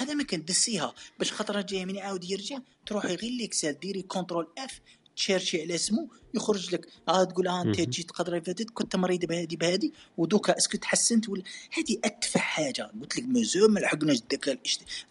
هذا 0.01 0.14
ما 0.14 0.22
كان 0.22 0.44
دسيها 0.44 0.94
باش 1.18 1.32
خاطر 1.32 1.61
جاي 1.61 1.86
من 1.86 1.96
يعاود 1.96 2.24
يرجع 2.24 2.59
تروحي 2.86 3.14
غير 3.14 3.30
ل 3.31 3.38
Excel 3.38 3.72
ديري 3.72 4.03
Ctrl 4.03 4.49
F 4.59 4.81
تـ 5.16 5.22
chercher 5.22 5.62
على 5.62 5.74
اسمه 5.74 6.09
يخرج 6.34 6.74
لك. 6.74 6.88
آه 7.09 7.24
تقول 7.24 7.48
آه 7.48 7.62
انت. 7.62 7.80
جيت 7.80 8.11
قدره 8.11 8.40
فاتت 8.40 8.70
كنت 8.70 8.96
مريض 8.96 9.24
بهذه 9.24 9.57
بهذه 9.57 9.90
ودوكا 10.18 10.57
est-ce 10.59 10.72
que 10.72 10.78
تحسنت 10.78 11.28
ولا؟ 11.28 11.42
هذه 11.72 11.98
أتفه 12.05 12.40
حاجة. 12.40 12.90
قلت 13.01 13.16
لك 13.16 13.24
مازال 13.24 13.70
ما 13.70 13.80
لحقناش 13.80 14.16
الذكاء 14.16 14.59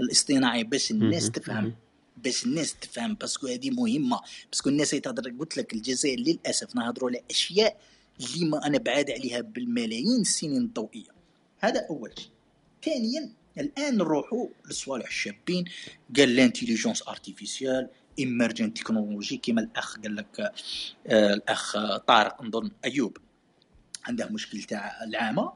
الاصطناعي 0.01 0.63
باش 0.63 0.91
الناس. 0.91 1.31
تفهم. 1.31 1.75
باش 2.17 2.45
الناس 2.45 2.75
تفهم 2.81 3.13
parce 3.13 3.34
que 3.35 3.47
هذه 3.47 3.69
مهمة. 3.69 4.19
parce 4.51 4.62
que 4.63 4.69
الناس 4.69 4.93
يتهضر 4.93 5.33
قلت 5.39 5.57
لك 5.57 5.73
الجزائر 5.73 6.19
للأسف 6.19 6.75
نهضروا 6.75 7.09
على 7.09 7.21
أشياء 7.31 7.79
اللي 8.19 8.45
ما 8.45 8.65
أنا 8.65 8.77
بعاد 8.77 9.11
عليها 9.11 9.41
بالملايين 9.41 10.21
السنين 10.21 10.61
الضوئية. 10.61 11.11
هذا 11.59 11.87
أول 11.89 12.13
شيء. 12.17 12.29
ثانيا 12.85 13.38
الآن 13.59 13.97
نروحوا 13.97 14.47
للصوالح 14.65 15.07
الشابين. 15.07 15.65
قال 16.17 16.35
l'intelligence 16.35 17.07
artificielle 17.07 17.89
emergent 18.19 18.77
technology 18.77 19.37
كما 19.37 19.61
الأخ 19.61 19.99
قال 19.99 20.15
لك 20.15 20.39
آه 21.07 21.33
الأخ 21.33 21.97
طارق 21.97 22.43
نظن 22.43 22.71
أيوب. 22.85 23.17
عنده 24.05 24.29
مشكل 24.29 24.63
تاع 24.63 25.03
العامة. 25.03 25.53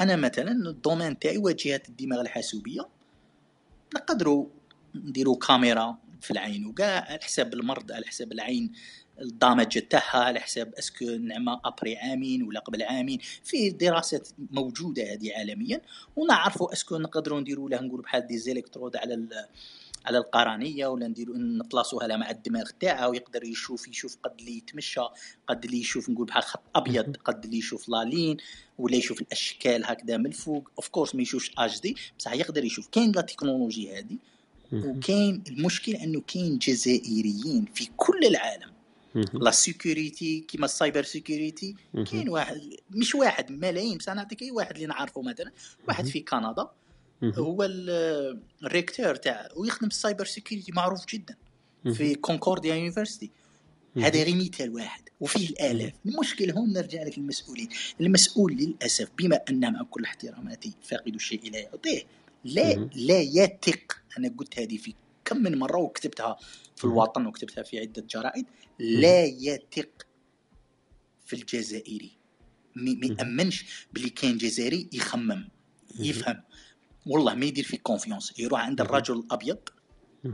أنا 0.00 0.16
مثلا 0.16 0.52
ال 0.52 0.60
domaine 0.60 1.18
تاعي 1.18 1.38
واجهة 1.38 1.82
الدماغ 1.88 2.20
الحاسوبية. 2.20 2.88
نقدروا 3.94 4.46
نديروا 4.94 5.36
كاميرا 5.36 5.98
في 6.20 6.30
العين 6.30 6.66
وكاع 6.66 7.04
على 7.10 7.18
حساب 7.22 7.54
المرض 7.54 7.92
على 7.92 8.06
حساب 8.06 8.32
العين 8.32 8.72
الدامج 9.20 9.78
تاعها 9.78 10.18
على 10.24 10.40
حساب 10.40 10.74
اسكو 10.74 11.04
نعمة 11.04 11.60
ابري 11.64 11.96
عامين 11.96 12.42
ولا 12.42 12.60
قبل 12.60 12.82
عامين 12.82 13.18
في 13.44 13.70
دراسات 13.70 14.28
موجودة 14.50 15.12
هذه 15.12 15.32
عالميا 15.38 15.80
ونعرفوا 16.16 16.72
اسكو 16.72 16.98
نقدروا 16.98 17.40
نديروا 17.40 17.70
له 17.70 17.80
نقول 17.80 18.00
بحال 18.00 18.26
دي 18.26 18.38
زيلكترود 18.38 18.96
على 18.96 19.28
على 20.06 20.18
القرنيه 20.18 20.86
ولا 20.86 21.08
نديروا 21.08 21.36
نبلاصوها 21.38 22.06
لها 22.06 22.16
مع 22.16 22.30
الدماغ 22.30 22.70
تاعها 22.80 23.06
ويقدر 23.06 23.44
يشوف 23.44 23.88
يشوف 23.88 24.16
قد 24.22 24.32
اللي 24.38 24.56
يتمشى 24.56 25.00
قد 25.48 25.64
اللي 25.64 25.80
يشوف 25.80 26.10
نقول 26.10 26.26
بحال 26.26 26.42
خط 26.42 26.62
أبيض 26.74 27.16
قد 27.16 27.44
اللي 27.44 27.58
يشوف 27.58 27.88
لالين 27.88 28.36
ولا 28.78 28.96
يشوف 28.96 29.20
الأشكال 29.20 29.84
هكذا 29.84 30.16
من 30.16 30.26
الفوق 30.26 30.70
اوف 30.76 30.88
كورس 30.88 31.14
ما 31.14 31.22
يشوفش 31.22 31.52
اش 31.58 31.80
دي 31.80 31.96
بصح 32.18 32.32
يقدر 32.32 32.64
يشوف 32.64 32.88
كاين 32.88 33.12
لا 33.12 33.20
تكنولوجي 33.20 33.98
هذه. 33.98 34.16
وكاين 34.72 35.44
المشكل 35.48 35.92
إنه 35.92 36.20
كاين 36.20 36.58
جزائريين 36.58 37.64
في 37.74 37.88
كل 37.96 38.24
العالم. 38.26 38.75
la 39.34 39.50
sécurité 39.50 40.40
كيما 40.40 40.64
ال 40.64 40.70
cyber 40.70 41.02
security. 41.02 41.74
كاين 42.10 42.28
واحد 42.28 42.60
مش 42.90 43.14
واحد 43.14 43.50
ملايين 43.52 43.98
بصح 43.98 44.12
نعطيك 44.12 44.42
أي 44.42 44.50
واحد 44.50 44.74
اللي 44.74 44.86
نعرفه 44.86 45.22
مثلا 45.22 45.52
واحد. 45.88 46.06
في 46.06 46.20
كندا. 46.20 46.68
هو 47.24 47.62
ال- 47.62 48.40
ال 48.64 48.70
recteur 48.70 49.14
تاع 49.14 49.48
ويخدم 49.56 49.88
في 49.88 49.94
ال 49.94 49.99
cyber 49.99 50.24
security 50.24 50.72
معروف 50.72 51.06
جدا. 51.06 51.36
في 51.94 52.14
كونكورديا 52.14 52.74
university 52.74 53.30
هذا 53.96 54.22
غير 54.22 54.36
مثال 54.36 54.70
واحد 54.74 55.02
وفيه 55.20 55.48
الآلاف. 55.48 55.92
المشكل 56.06 56.50
هون 56.50 56.72
نرجع 56.72 57.02
لك 57.02 57.18
المسؤولين. 57.18 57.68
المسؤول 58.00 58.52
للأسف 58.52 59.08
بما 59.18 59.40
أن 59.50 59.72
مع 59.72 59.82
كل 59.90 60.04
احتراماتي 60.04 60.72
فاقد 60.82 61.14
الشيء 61.14 61.50
لا 61.50 61.58
يعطيه. 61.58 62.02
لا. 62.44 62.88
لا 62.94 63.20
يثق. 63.20 63.92
أنا 64.18 64.34
قلت 64.38 64.58
هذه 64.58 64.76
في 64.76 64.94
كم 65.26 65.36
من 65.42 65.58
مرة 65.58 65.78
وكتبتها 65.78 66.36
في. 66.76 66.84
الوطن 66.84 67.26
وكتبتها 67.26 67.62
في 67.62 67.80
عدة 67.80 68.04
جرائد 68.10 68.46
لا 68.78 69.24
يثق 69.24 70.06
في 71.26 71.32
الجزائري 71.36 72.10
ما. 72.76 73.16
يأمنش 73.20 73.64
باللي 73.92 74.10
كاين 74.10 74.38
جزائري 74.38 74.88
يخمم 74.92 75.48
يفهم 75.98 76.42
والله 77.06 77.34
ما 77.34 77.44
يدير 77.44 77.64
فيك 77.64 77.82
confiance 77.82 78.38
يروح 78.38 78.60
عند. 78.60 78.80
الرجل 78.80 79.14
الأبيض. 79.18 79.58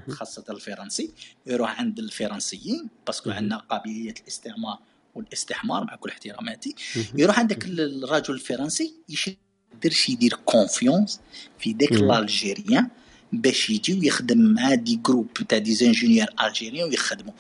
خاصة 0.09 0.45
الفرنسي 0.51 1.13
يروح 1.47 1.79
عند 1.81 1.99
الفرنسيين 1.99 2.89
parce 3.07 3.20
que. 3.20 3.31
عندنا 3.31 3.57
قابلية 3.57 4.15
الاستعمار 4.23 4.79
والاستحمار 5.15 5.85
مع 5.85 5.97
كل 5.97 6.11
احتراماتي. 6.11 6.75
يروح 7.15 7.39
عندك 7.39 7.65
ال- 7.65 8.05
الرجل 8.05 8.35
الفرنسي 8.35 8.95
يقدرش 9.75 10.09
يدير 10.09 10.35
confiance 10.45 11.21
في 11.59 11.73
داك 11.73 11.93
مهم. 11.93 12.05
ال 12.13 12.22
algérien 12.22 12.91
باش 13.33 13.71
يجي 13.71 13.99
ويخدم 13.99 14.39
مع 14.39 14.75
des 14.75 14.97
groupes 14.97 15.33
تاع 15.33 15.59
des 15.59 15.75
ingénieurs 15.75 16.27
algériens 16.47 16.89
ويخدموا. 16.89 17.33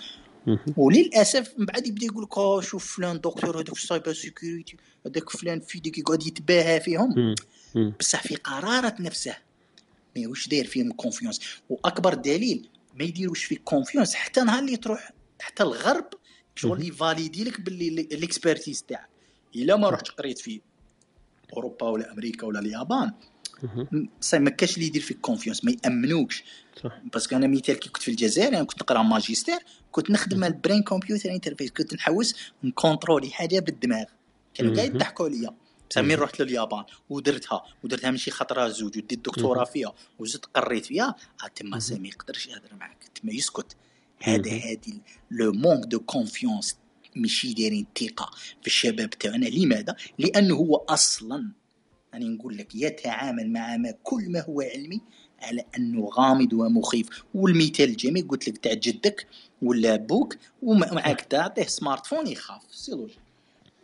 وللأسف 0.76 1.54
من 1.58 1.66
بعد 1.66 1.86
يبدأ 1.86 2.06
يقول 2.06 2.22
لك 2.22 2.64
شوف 2.64 2.96
فلان 2.96 3.16
دكتور 3.16 3.56
هذاك 3.56 3.74
في 3.74 3.82
ال 3.82 3.87
cyber 3.87 4.12
security 4.12 4.76
هذاك 5.06 5.30
فلان 5.30 5.60
في 5.60 5.80
ديك 5.80 5.98
يقعد 5.98 6.26
يتباهى 6.26 6.80
فيهم. 6.80 7.34
بصح 8.00 8.22
في 8.22 8.36
قرارة 8.36 8.94
نفسه 9.00 9.36
ما 10.16 10.22
يوش 10.22 10.48
داير 10.48 10.66
فيهم 10.66 10.92
confiance 10.92 11.40
وأكبر 11.70 12.14
دليل 12.14 12.68
ما 12.94 13.04
يديروش 13.04 13.44
فيك 13.44 13.62
confiance 13.64 14.14
حتى 14.14 14.40
نهار 14.40 14.58
اللي 14.58 14.76
تروح 14.76 15.12
حتى 15.40 15.62
الغرب 15.62 16.06
شغل. 16.56 16.88
يـ 16.88 16.95
valider 16.95 17.44
لك 17.44 17.60
باللي 17.60 17.88
ال 17.88 17.97
expertise 17.97 18.82
تاعك. 18.82 19.08
إلا 19.56 19.76
ما 19.76 19.90
رحت 19.90 20.08
قريت 20.08 20.38
في 20.38 20.60
أوروبا 21.52 21.88
ولا 21.88 22.12
أمريكا 22.12 22.46
ولا 22.46 22.60
اليابان. 22.60 23.12
صاي 24.20 24.40
ما 24.40 24.50
كاش 24.50 24.74
اللي 24.74 24.86
يدير 24.86 25.02
فيك 25.02 25.20
confiance 25.20 25.64
ما 25.64 25.76
يأمنوكش. 25.84 26.44
parce 27.12 27.27
que 27.27 27.36
أنا 27.36 27.46
مثال 27.46 27.74
كي 27.78 27.88
كنت 27.88 28.02
في 28.02 28.10
الجزائر 28.10 28.48
أنا 28.48 28.64
كنت 28.64 28.82
نقرأ 28.82 29.02
ماجستير 29.02 29.58
كنت 29.92 30.10
نخدم 30.10 30.44
ال 30.44 30.50
brain 30.50 30.82
computer 30.82 31.30
interface 31.30 31.70
كنت 31.70 31.94
نحوس 31.94 32.34
نـ 32.64 32.71
contrôler 32.71 33.30
حاجة 33.30 33.60
بالدماغ. 33.60 34.04
كانوا 34.54 34.76
قاع. 34.76 34.94
يضحكوا 34.94 35.26
عليا. 35.26 35.54
بصح 35.90 36.00
من 36.00 36.14
رحت 36.14 36.42
لليابان 36.42 36.84
ودرتها 37.10 37.64
ودرتها 37.84 38.10
ماشي 38.10 38.30
خطرة 38.30 38.68
زوج 38.68 38.98
وديت 38.98 39.24
دكتوراه 39.24 39.64
فيها 39.64 39.94
وزدت 40.18 40.46
قريت 40.46 40.86
فيها. 40.86 41.16
آه 41.44 41.48
تما 41.54 41.78
c'est 41.78 41.98
ما 41.98 42.08
يقدرش 42.08 42.46
يهضر 42.46 42.74
معاك 42.80 43.04
تما 43.14 43.32
يسكت. 43.32 43.76
هذا. 44.22 44.50
هذه 44.50 45.00
le 45.30 45.52
manque 45.52 45.84
de 45.84 46.00
confiance 46.00 46.76
ماشي 47.16 47.52
دايرين 47.52 47.86
ثقة 48.00 48.30
في 48.60 48.66
الشباب 48.66 49.10
تاعنا. 49.10 49.46
لماذا؟ 49.46 49.96
لأنه 50.18 50.54
هو 50.54 50.76
أصلا 50.76 51.48
أنا 52.14 52.24
نقول 52.28 52.56
لك 52.56 52.74
يتعامل 52.74 53.50
مع 53.50 53.76
ما 53.76 53.94
كل 54.02 54.30
ما 54.30 54.40
هو 54.40 54.60
علمي 54.60 55.00
على 55.42 55.64
أنه 55.76 56.10
غامض 56.12 56.52
ومخيف. 56.52 57.08
والمثال 57.34 57.88
الجميل 57.88 58.28
قلت 58.28 58.48
لك 58.48 58.58
تاع 58.58 58.72
جدك 58.72 59.26
ولا 59.62 59.94
أبوك 59.94 60.36
ومعك 60.62 61.20
تعطيه 61.20 61.62
smartphone 61.62 62.26
يخاف 62.26 62.62
c'est 62.70 62.92
logique 62.92 63.18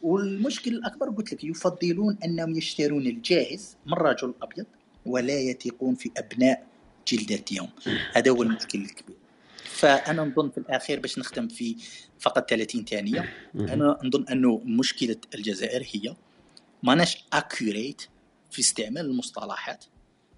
والمشكل 0.03 0.71
الأكبر 0.75 1.11
قلت 1.11 1.33
لك 1.33 1.45
يفضلون 1.45 2.19
أنهم 2.25 2.55
يشترون 2.55 3.07
الجاهز 3.07 3.77
من 3.87 3.93
رجل 3.93 4.35
أبيض 4.43 4.67
ولا 5.07 5.41
يثقون 5.41 5.95
في 5.95 6.11
أبناء 6.17 6.67
جلدتهم 7.09 7.69
هذا 8.13 8.31
هو 8.31 8.43
المشكل 8.43 8.79
الكبير. 8.79 9.17
فأنا 9.65 10.25
نظن 10.25 10.51
في 10.51 10.59
الأخير 10.59 11.01
باش 11.01 11.19
نختم 11.19 11.49
في 11.49 11.77
فقط 12.19 12.51
30 12.51 12.85
ثانية 12.85 13.33
أنا 13.55 13.99
نظن 14.05 14.25
أنه 14.29 14.63
مشكلة 14.65 15.17
الجزائر 15.35 15.87
هي 15.93 16.17
ماناش 16.83 17.25
اكوريت 17.33 18.03
في 18.51 18.59
استعمال 18.59 19.07
المصطلحات. 19.07 19.85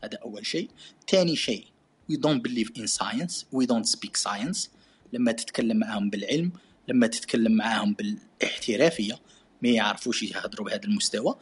هذا 0.04 0.18
أول 0.18 0.46
شيء. 0.46 0.70
ثاني 1.10 1.36
شيء 1.36 1.66
we 2.12 2.16
don't 2.16 2.42
believe 2.48 2.70
in 2.80 2.86
science 2.86 3.34
we 3.54 3.66
don't 3.66 3.86
speak 3.86 4.16
science. 4.16 4.68
لما 5.12 5.32
تتكلم 5.32 5.76
معاهم 5.76 6.10
بالعلم 6.10 6.52
لما 6.88 7.06
تتكلم 7.06 7.52
معاهم 7.52 7.94
بالاحترافية 7.94 9.18
ما 9.62 9.68
يعرفوش 9.68 10.22
يهضروا 10.22 10.66
بهذا 10.66 10.84
المستوى. 10.84 11.34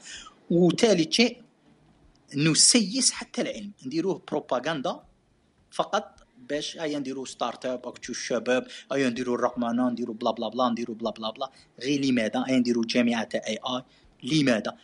وثالث 0.51 1.13
شيء 1.13 1.43
نسيس 2.37 3.11
حتى 3.13 3.43
العلم. 3.43 3.73
نديروه 3.87 4.23
بروباغندا 4.29 5.01
فقط 5.71 6.19
باش 6.49 6.77
هيا 6.79 6.99
نديرو 6.99 7.25
ستارت 7.25 7.67
اب 7.67 7.87
اكتو 7.87 8.13
الشباب 8.13 8.67
هيا 8.93 9.09
نديرو 9.09 9.35
الرقمنه 9.35 9.91
نديرو 9.91 10.13
بلا 10.13 10.31
بلا 10.31 10.49
بلا 10.49 10.69
نديرو 10.69 10.95
بلا 10.95 11.11
بلا 11.11 11.31
بلا. 11.31 11.51
غير 11.81 12.05
لماذا؟ 12.05 12.45
هيا 12.47 12.59
نديرو 12.59 12.83
جامعة 12.83 13.29
اي 13.35 13.59
اي 13.67 13.83
لماذا؟ 14.23 14.77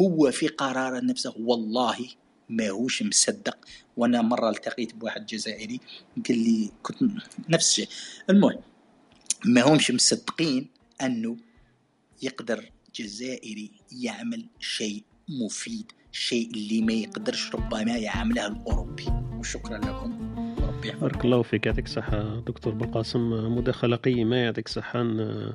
هو 0.00 0.30
في 0.30 0.48
قرار 0.48 1.04
نفسه. 1.04 1.34
والله 1.38 2.08
ماهوش 2.48 3.02
مصدق. 3.02 3.58
وأنا 3.96 4.22
مرة 4.22 4.50
التقيت 4.50 4.94
بواحد 4.94 5.26
جزائري 5.26 5.80
قال 6.28 6.38
لي 6.38 6.70
كنت 6.82 7.02
نفس 7.48 7.68
الشيء. 7.68 7.88
المهم 8.30 8.58
ما 9.44 9.62
همش 9.62 9.90
مصدقين 9.90 10.68
أنه 11.02 11.36
يقدر 12.22 12.70
جزائري 12.94 13.70
يعمل 13.92 14.46
شيء 14.58 15.04
مفيد 15.28 15.92
شيء 16.12 16.50
اللي 16.50 16.82
ما 16.82 16.92
يقدرش 16.92 17.50
ربما 17.54 17.96
يعمله 17.96 18.46
الأوروبي. 18.46 19.06
وشكرا 19.38 19.78
لكم. 19.78 20.27
يحفظكم 20.84 21.00
بارك 21.00 21.24
الله 21.24 21.42
فيك. 21.42 21.66
يعطيك 21.66 21.84
الصحة 21.86 22.40
دكتور 22.46 22.74
بالقاسم. 22.74 23.54
مداخلة 23.56 23.96
قيمة. 23.96 24.36
يعطيك 24.36 24.66
الصحة. 24.66 25.02
ن- 25.02 25.52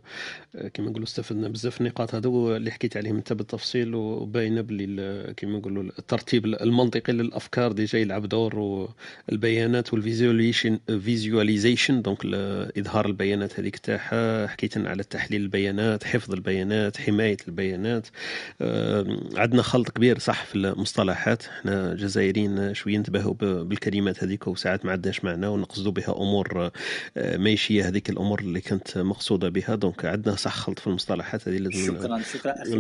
كما 0.73 0.89
نقولوا 0.89 1.03
استفدنا 1.07 1.47
بزاف 1.47 1.81
النقاط 1.81 2.15
هذو 2.15 2.55
اللي 2.55 2.71
حكيت 2.71 2.97
عليهم 2.97 3.15
انت 3.15 3.33
بالتفصيل 3.33 3.95
وباينة 3.95 4.65
ال- 4.69 5.35
كما 5.35 5.57
نقولوا 5.57 5.83
الترتيب 5.99 6.45
المنطقي 6.45 7.13
للأفكار 7.13 7.71
déjà 7.71 7.99
يلعب 7.99 8.25
دور 8.25 8.59
والبيانات 9.29 9.93
وال 9.93 10.06
visualation 10.06 10.79
visualization 10.87 12.01
donc 12.01 12.25
إظهار 12.77 13.05
البيانات 13.05 13.59
هذيك 13.59 13.77
تاعها. 13.77 14.47
حكيت 14.47 14.77
على 14.77 15.03
تحليل 15.03 15.41
البيانات 15.41 16.03
حفظ 16.03 16.33
البيانات 16.33 16.97
حماية 16.97 17.37
البيانات. 17.47 18.07
آه، 18.61 19.17
عندنا 19.35 19.61
خلط 19.61 19.89
كبير 19.89 20.19
صح 20.19 20.45
في 20.45 20.55
المصطلحات. 20.55 21.43
إحنا 21.45 21.93
جزائريين 21.93 22.73
شوية 22.73 22.97
نتباهوا 22.97 23.33
بالكلمات 23.63 24.23
هذيك 24.23 24.47
وساعات 24.47 24.85
ما 24.85 24.91
عندناش 24.91 25.12
معنى 25.23 25.47
ونقصدوا 25.47 25.91
بها 25.91 26.17
أمور 26.17 26.71
آه، 27.17 27.37
ماشي 27.37 27.83
هذيك 27.83 28.09
الأمور 28.09 28.39
اللي 28.39 28.61
كانت 28.61 28.97
مقصودة 28.97 29.49
بها 29.49 29.75
donc 29.75 30.05
عندنا 30.05 30.35
صح 30.35 30.55
خلط 30.55 30.79
في 30.79 30.87
المصطلحات 30.87 31.47
هذه 31.47 31.57
لازم 31.57 31.97
شكرا 31.97 32.21
شكرا 32.21 32.61
أخي 32.61 32.73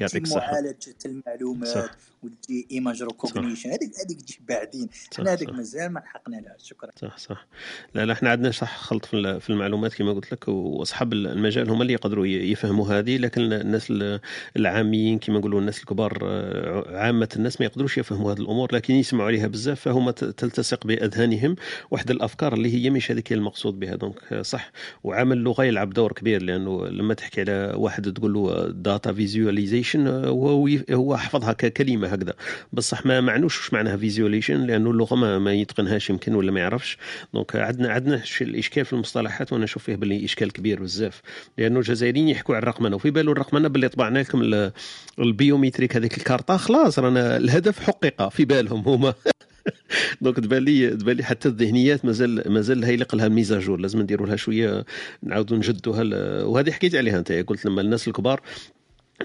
يعطيك 0.00 0.22
الصحة. 0.22 0.52
معالجة 0.52 0.94
المعلومات 1.06 1.68
صح. 1.68 2.11
وتجي 2.22 2.66
image 2.72 3.02
recognition 3.02 3.70
هذيك 3.70 3.90
هذيك 4.04 4.20
تجي 4.22 4.40
بعدين. 4.48 4.88
صح، 5.10 5.18
إحنا 5.20 5.32
هذيك. 5.32 5.50
مازال 5.50 5.92
ما 5.92 5.98
لحقنا 6.00 6.36
لها. 6.36 6.56
شكرا. 6.62 6.90
صح 6.96 7.18
صح. 7.18 7.46
لا 7.94 8.06
لا 8.06 8.12
إحنا 8.12 8.30
عندنا 8.30 8.50
صح 8.50 8.76
خلط 8.76 9.04
في 9.04 9.14
ال- 9.16 9.40
في 9.40 9.50
المعلومات 9.50 9.94
كما 9.94 10.12
قلت 10.12 10.32
لك 10.32 10.48
وأصحاب 10.48 11.12
المجال 11.12 11.70
هم 11.70 11.82
اللي 11.82 11.92
يقدروا 11.92 12.26
يفهموا 12.26 12.86
هذه 12.98 13.16
لكن 13.18 13.52
الناس 13.52 13.86
ال- 13.90 14.20
العاميين 14.56 15.18
كما 15.18 15.38
نقولوا 15.38 15.60
الناس 15.60 15.80
الكبار 15.80 16.18
آه، 16.22 16.96
عامة 16.98 17.28
الناس 17.36 17.60
ما 17.60 17.66
يقدروش 17.66 17.98
يفهموا 17.98 18.32
هذه 18.32 18.38
الأمور 18.40 18.74
لكن 18.74 18.94
يسمعوا 18.94 19.26
عليها 19.28 19.46
بزاف 19.46 19.80
فهم 19.80 20.10
ت- 20.10 20.24
تلتصق 20.24 20.86
بأذهانهم. 20.86 21.56
واحد 21.90 22.10
الأفكار 22.10 22.54
اللي 22.54 22.74
هي 22.84 22.90
مش 22.90 23.10
هذيك 23.10 23.32
المقصود 23.32 23.80
بها. 23.80 23.94
donc 23.96 24.32
آه، 24.32 24.42
صح. 24.42 24.72
وعامل 25.04 25.36
اللغة 25.38 25.64
يلعب 25.64 25.90
دور 25.90 26.12
كبير 26.12 26.42
لأنه 26.42 26.86
لما 26.86 27.14
تحكي 27.14 27.40
على 27.40 27.72
واحد 27.76 28.12
تقول 28.12 28.32
له 28.32 28.68
data 28.70 29.12
visualization 29.12 30.06
هو 30.06 30.68
هو 30.90 31.16
حفظها 31.16 31.52
ككلمه 31.52 32.11
هكذا. 32.14 32.34
بصح 32.72 33.06
ما 33.06 33.20
معنوش 33.20 33.58
واش 33.58 33.72
معناها 33.72 33.96
visualisation 33.96 34.66
لأنه 34.66 34.90
اللغة 34.90 35.14
ما, 35.16 35.38
ما 35.38 35.52
يتقنهاش 35.52 36.10
يمكن 36.10 36.34
ولا 36.34 36.52
ما 36.52 36.60
يعرفش. 36.60 36.98
donc 37.34 37.56
عندنا 37.56 37.92
عندنا 37.92 38.22
الإشكال 38.40 38.84
في 38.84 38.92
المصطلحات 38.92 39.52
وأنا 39.52 39.64
نشوف 39.64 39.82
فيه 39.84 39.96
باللي 39.96 40.24
إشكال 40.24 40.52
كبير 40.52 40.82
بزاف. 40.82 41.22
لأنه 41.58 41.78
الجزائريين 41.78 42.28
يحكوا 42.28 42.54
على 42.54 42.62
الرقمنة 42.62 42.96
وفي 42.96 43.10
بالو 43.10 43.32
الرقمنة 43.32 43.68
باللي 43.68 43.88
طبعنا 43.88 44.18
لكم 44.18 44.42
ال- 44.42 44.72
ال 45.18 45.25
biométrique 45.25 45.96
هذيك 45.96 46.18
الكارطة 46.18 46.56
خلاص 46.56 46.98
رانا 46.98 47.36
الهدف 47.36 47.78
حقق 47.80 48.28
في 48.28 48.44
بالهم 48.44 48.80
هما. 48.88 49.14
donc 50.20 50.36
تبان 50.36 50.64
لي 50.64 50.90
تبان 50.90 51.16
لي 51.16 51.24
حتى 51.24 51.48
الذهنيات 51.48 52.04
مازال 52.04 52.52
مازال 52.52 52.84
يليق 52.84 53.14
لها 53.14 53.26
ال 53.26 53.31
mise 53.31 53.53
à 53.53 53.58
jour 53.58 53.80
لازم 53.80 54.00
نديروا 54.00 54.26
لها 54.26 54.36
شوية 54.36 54.84
نعاودوا 55.22 55.56
نجدوها 55.56 56.02
وهذه 56.44 56.70
حكيت 56.70 56.94
عليها 56.94 57.18
أنت 57.18 57.32
قلت 57.32 57.66
لما 57.66 57.80
الناس 57.80 58.08
الكبار 58.08 58.40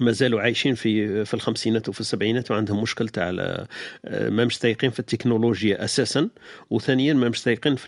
مازالوا 0.02 0.42
عايشين 0.42 0.76
في 0.76 1.26
في 1.26 1.34
الخمسينات 1.34 1.90
وفي 1.90 2.00
السبعينات 2.02 2.52
وعندهم 2.52 2.82
مشكل 2.82 3.10
تاع 3.10 3.30
ال- 3.30 3.68
ما 4.34 4.46
مستيقين 4.46 4.90
في 4.90 5.00
التكنولوجيا 5.00 5.84
أساسا. 5.84 6.30
وثانيا 6.70 7.14
ما 7.14 7.30
مستيقين 7.30 7.76
في 7.76 7.86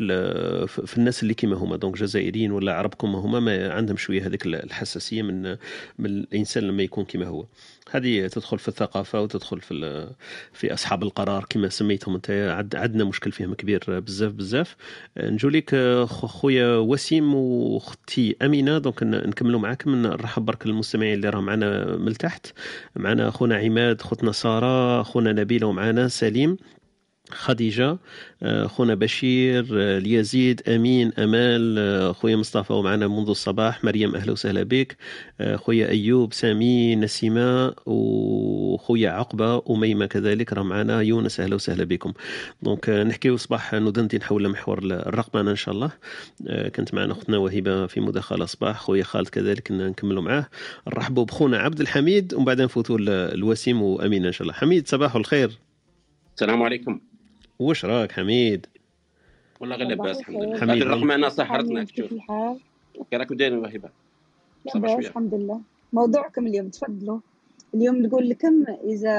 في 0.67 0.97
الناس 0.97 1.23
اللي 1.23 1.33
كيما 1.33 1.55
هما 1.55 1.75
donc 1.77 1.97
جزائريين 1.97 2.51
ولا 2.51 2.73
عرب 2.73 2.93
كما 2.93 3.19
هما 3.19 3.39
ما 3.39 3.73
عندهم 3.73 3.97
شوية 3.97 4.27
هذيك 4.27 4.45
الحساسية 4.45 5.21
من 5.21 5.41
من 5.99 6.05
الإنسان 6.05 6.63
لما 6.63 6.83
يكون 6.83 7.05
كيما 7.05 7.27
هو. 7.27 7.45
هذه 7.91 8.27
تدخل 8.27 8.59
في 8.59 8.67
الثقافة 8.67 9.21
وتدخل 9.21 9.61
في 9.61 10.09
في 10.53 10.73
أصحاب 10.73 11.03
القرار 11.03 11.45
كما 11.49 11.69
سميتهم 11.69 12.15
أنت. 12.15 12.31
عندنا 12.75 13.03
مشكل 13.03 13.31
فيهم 13.31 13.53
كبير 13.53 13.99
بزاف 13.99 14.31
بزاف. 14.31 14.75
نجو 15.17 15.49
لك 15.49 15.75
خ- 16.05 16.25
خويا 16.25 16.75
وسيم 16.77 17.33
واختي 17.35 18.35
أمينة. 18.41 18.77
donc 18.77 19.03
نكملوا 19.03 19.59
معاكم. 19.59 19.95
نرحب 19.95 20.45
برك 20.45 20.65
المستمعين 20.65 21.13
اللي 21.13 21.29
راهم 21.29 21.45
معنا 21.45 21.97
من 21.97 22.07
التحت. 22.07 22.47
معنا 22.95 23.29
خونا 23.31 23.55
عماد 23.57 24.01
خوتنا 24.01 24.31
سارة 24.31 25.03
خونا 25.03 25.33
نبيله 25.33 25.67
ومعنا 25.67 26.07
سليم. 26.07 26.57
خديجة 27.31 27.97
آه، 28.43 28.67
خونا 28.67 28.95
بشير 28.95 29.65
آه، 29.73 29.97
اليزيد 29.97 30.61
أمين 30.69 31.11
أمال 31.19 31.75
آه، 31.79 32.11
خويا 32.11 32.35
مصطفى 32.35 32.73
ومعنا 32.73 33.07
منذ 33.07 33.29
الصباح 33.29 33.83
مريم 33.83 34.15
أهلا 34.15 34.31
وسهلا 34.31 34.63
بك 34.63 34.97
خويا 35.55 35.89
أيوب 35.89 36.33
سامي 36.33 36.95
نسيمة 36.95 37.73
وخويا 37.85 39.09
عقبة 39.09 39.63
أميمة 39.69 40.05
كذلك 40.05 40.53
راه 40.53 40.63
معنا 40.63 41.01
يونس 41.01 41.39
أهلا 41.39 41.55
وسهلا 41.55 41.83
بكم. 41.83 42.13
donc 42.61 42.89
نحكيو 42.89 43.37
صباح 43.37 43.73
ندندن 43.73 44.21
حول 44.21 44.49
محور 44.49 44.79
الرقمنة 44.83 45.51
إن 45.51 45.55
شاء 45.55 45.75
الله. 45.75 45.91
كانت 46.47 46.93
معنا 46.93 47.11
أختنا 47.13 47.37
وهبة 47.37 47.87
في 47.87 48.01
مداخلة 48.01 48.45
صباح 48.45 48.79
خويا 48.79 49.03
خالد 49.03 49.27
كذلك 49.27 49.71
نكملوا 49.71 50.23
معاه. 50.23 50.45
نرحبوا 50.87 51.25
بخونا 51.25 51.57
عبد 51.57 51.81
الحميد 51.81 52.33
ومن 52.33 52.45
بعد 52.45 52.61
نفوتوا 52.61 52.97
الوسيم 53.09 53.81
وأمين 53.81 54.25
إن 54.25 54.31
شاء 54.31 54.41
الله. 54.41 54.53
حميد 54.53 54.87
صباح 54.87 55.15
الخير. 55.15 55.57
السلام 56.35 56.63
عليكم. 56.63 57.08
واش 57.59 57.85
راك 57.85 58.11
حميد؟ 58.11 58.65
والله 59.59 59.75
غير 59.75 59.87
لاباس 59.87 60.19
الحمد 60.19 60.35
لله. 60.35 60.59
حميد. 60.59 60.69
هذه 60.69 60.81
الرقم 60.81 61.11
انا 61.11 61.29
سحرتنا 61.29 61.81
الحال؟ 61.81 62.59
كي 63.11 63.17
راكم 63.17 63.35
دايرين 63.35 63.59
وهبه 63.59 63.89
لاباس 64.75 65.05
الحمد 65.05 65.33
لله. 65.33 65.61
موضوعكم 65.93 66.47
اليوم 66.47 66.69
تفضلوا. 66.69 67.19
اليوم 67.73 68.01
نقول 68.01 68.29
لكم 68.29 68.65
إذا 68.83 69.15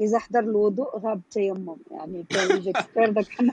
إذا 0.00 0.18
حضر 0.18 0.40
الوضوء 0.40 0.98
غاب 0.98 1.16
التيمم 1.16 1.76
يعني 1.90 2.24
كان 2.28 2.62
سكر 2.62 3.10
داك 3.10 3.28
حنا 3.28 3.52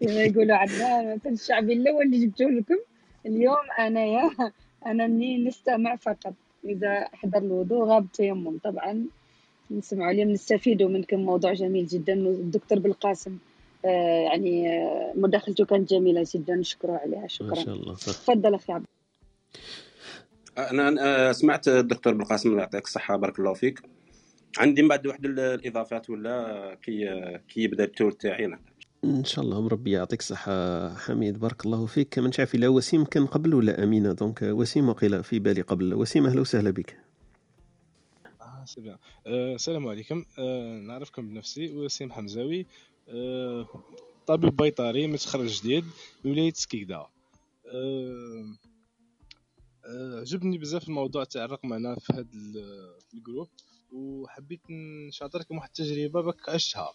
كما 0.00 0.22
يقولوا 0.22 0.56
عندنا 0.56 1.18
في 1.18 1.28
الشعبي 1.28 1.72
الأول 1.72 2.02
اللي 2.02 2.26
جبته 2.26 2.44
لكم. 2.44 2.78
اليوم 3.26 3.70
انايا 3.78 4.30
أنا 4.86 5.06
نستمع 5.46 5.96
فقط. 5.96 6.34
إذا 6.64 7.08
حضر 7.12 7.38
الوضوء 7.38 7.84
غاب 7.84 8.04
التيمم 8.04 8.58
طبعا 8.58 9.06
نسمعوا 9.70 10.10
اليوم 10.10 10.30
نستفيدوا 10.30 10.88
منكم. 10.88 11.18
موضوع 11.18 11.52
جميل 11.52 11.86
جدا. 11.86 12.12
الدكتور 12.12 12.78
بالقاسم 12.78 13.38
آه، 13.84 13.88
يعني 14.30 14.68
آه، 14.68 15.12
مداخلته 15.16 15.64
كانت 15.64 15.90
جميلة 15.90 16.26
جدا. 16.34 16.54
نشكره 16.54 16.92
عليها. 16.92 17.20
ما 17.20 17.28
شكرا. 17.28 17.54
شاء 17.54 17.74
الله. 17.74 17.94
تفضل 17.94 18.54
أخي 18.54 18.72
عبد. 18.72 18.84
أنا 20.58 20.88
أنا 20.88 21.32
سمعت 21.32 21.68
الدكتور 21.68 22.14
بالقاسم 22.14 22.48
الله 22.48 22.60
يعطيك 22.60 22.84
الصحة 22.84 23.16
بارك 23.16 23.38
الله 23.38 23.54
فيك. 23.54 23.82
عندي 24.58 24.82
من 24.82 24.88
بعد 24.88 25.06
واحد 25.06 25.24
الإضافات 25.24 26.10
ولا 26.10 26.78
كي 26.82 27.08
كي 27.48 27.62
يبدأ 27.62 27.84
ال 27.84 27.89
tour 27.89 28.10
تاعي 28.10 28.58
إن 29.04 29.24
شاء 29.24 29.44
الله. 29.44 29.68
ربي 29.68 29.90
يعطيك 29.90 30.20
الصحة. 30.20 30.88
حميد 30.94 31.38
بارك 31.40 31.66
الله 31.66 31.86
فيك. 31.86 32.18
ما 32.18 32.30
نعرف 32.38 32.54
الا 32.54 32.68
وسيم 32.68 33.04
كان 33.04 33.26
قبل 33.26 33.54
ولا 33.54 33.84
أمينة؟ 33.84 34.12
donc 34.12 34.42
وسيم 34.42 34.88
وقيل 34.88 35.24
في 35.24 35.38
بالي 35.38 35.60
قبل. 35.60 35.94
وسيم 35.94 36.26
أهلا 36.26 36.40
وسهلا 36.40 36.70
بك. 36.70 36.90
آه 36.90 37.07
c'est 38.68 38.80
bien 38.80 38.96
آه، 39.26 39.54
السلام 39.54 39.88
عليكم. 39.88 40.24
آه، 40.38 40.78
نعرفكم 40.78 41.28
بنفسي 41.28 41.72
وسيم 41.72 42.12
حمزاوي. 42.12 42.66
آه، 43.08 43.68
طبيب 44.26 44.56
بيطري 44.56 45.06
متخرج 45.06 45.60
جديد 45.60 45.84
بولاية 46.24 46.52
سكيكدا. 46.52 46.96
آه، 47.66 48.44
آه، 49.86 50.20
عجبني 50.20 50.58
بزاف 50.58 50.88
الموضوع 50.88 51.24
تاع 51.24 51.44
الرقمنة 51.44 51.94
في 51.94 52.12
هذا 52.12 52.26
ال 53.14 53.19
groupe 53.19 53.48
وحبيت 53.92 54.60
نشاطركم 55.08 55.56
واحد 55.56 55.68
التجربة 55.68 56.20
بك 56.22 56.48
عشتها. 56.48 56.92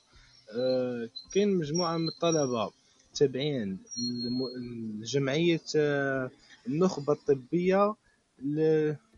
كاين 1.33 1.55
مجموعة 1.57 1.97
من 1.97 2.07
الطلبة 2.07 2.71
تابعين 3.15 3.79
الم- 3.97 5.01
لجمعية 5.01 5.61
آه، 5.75 6.31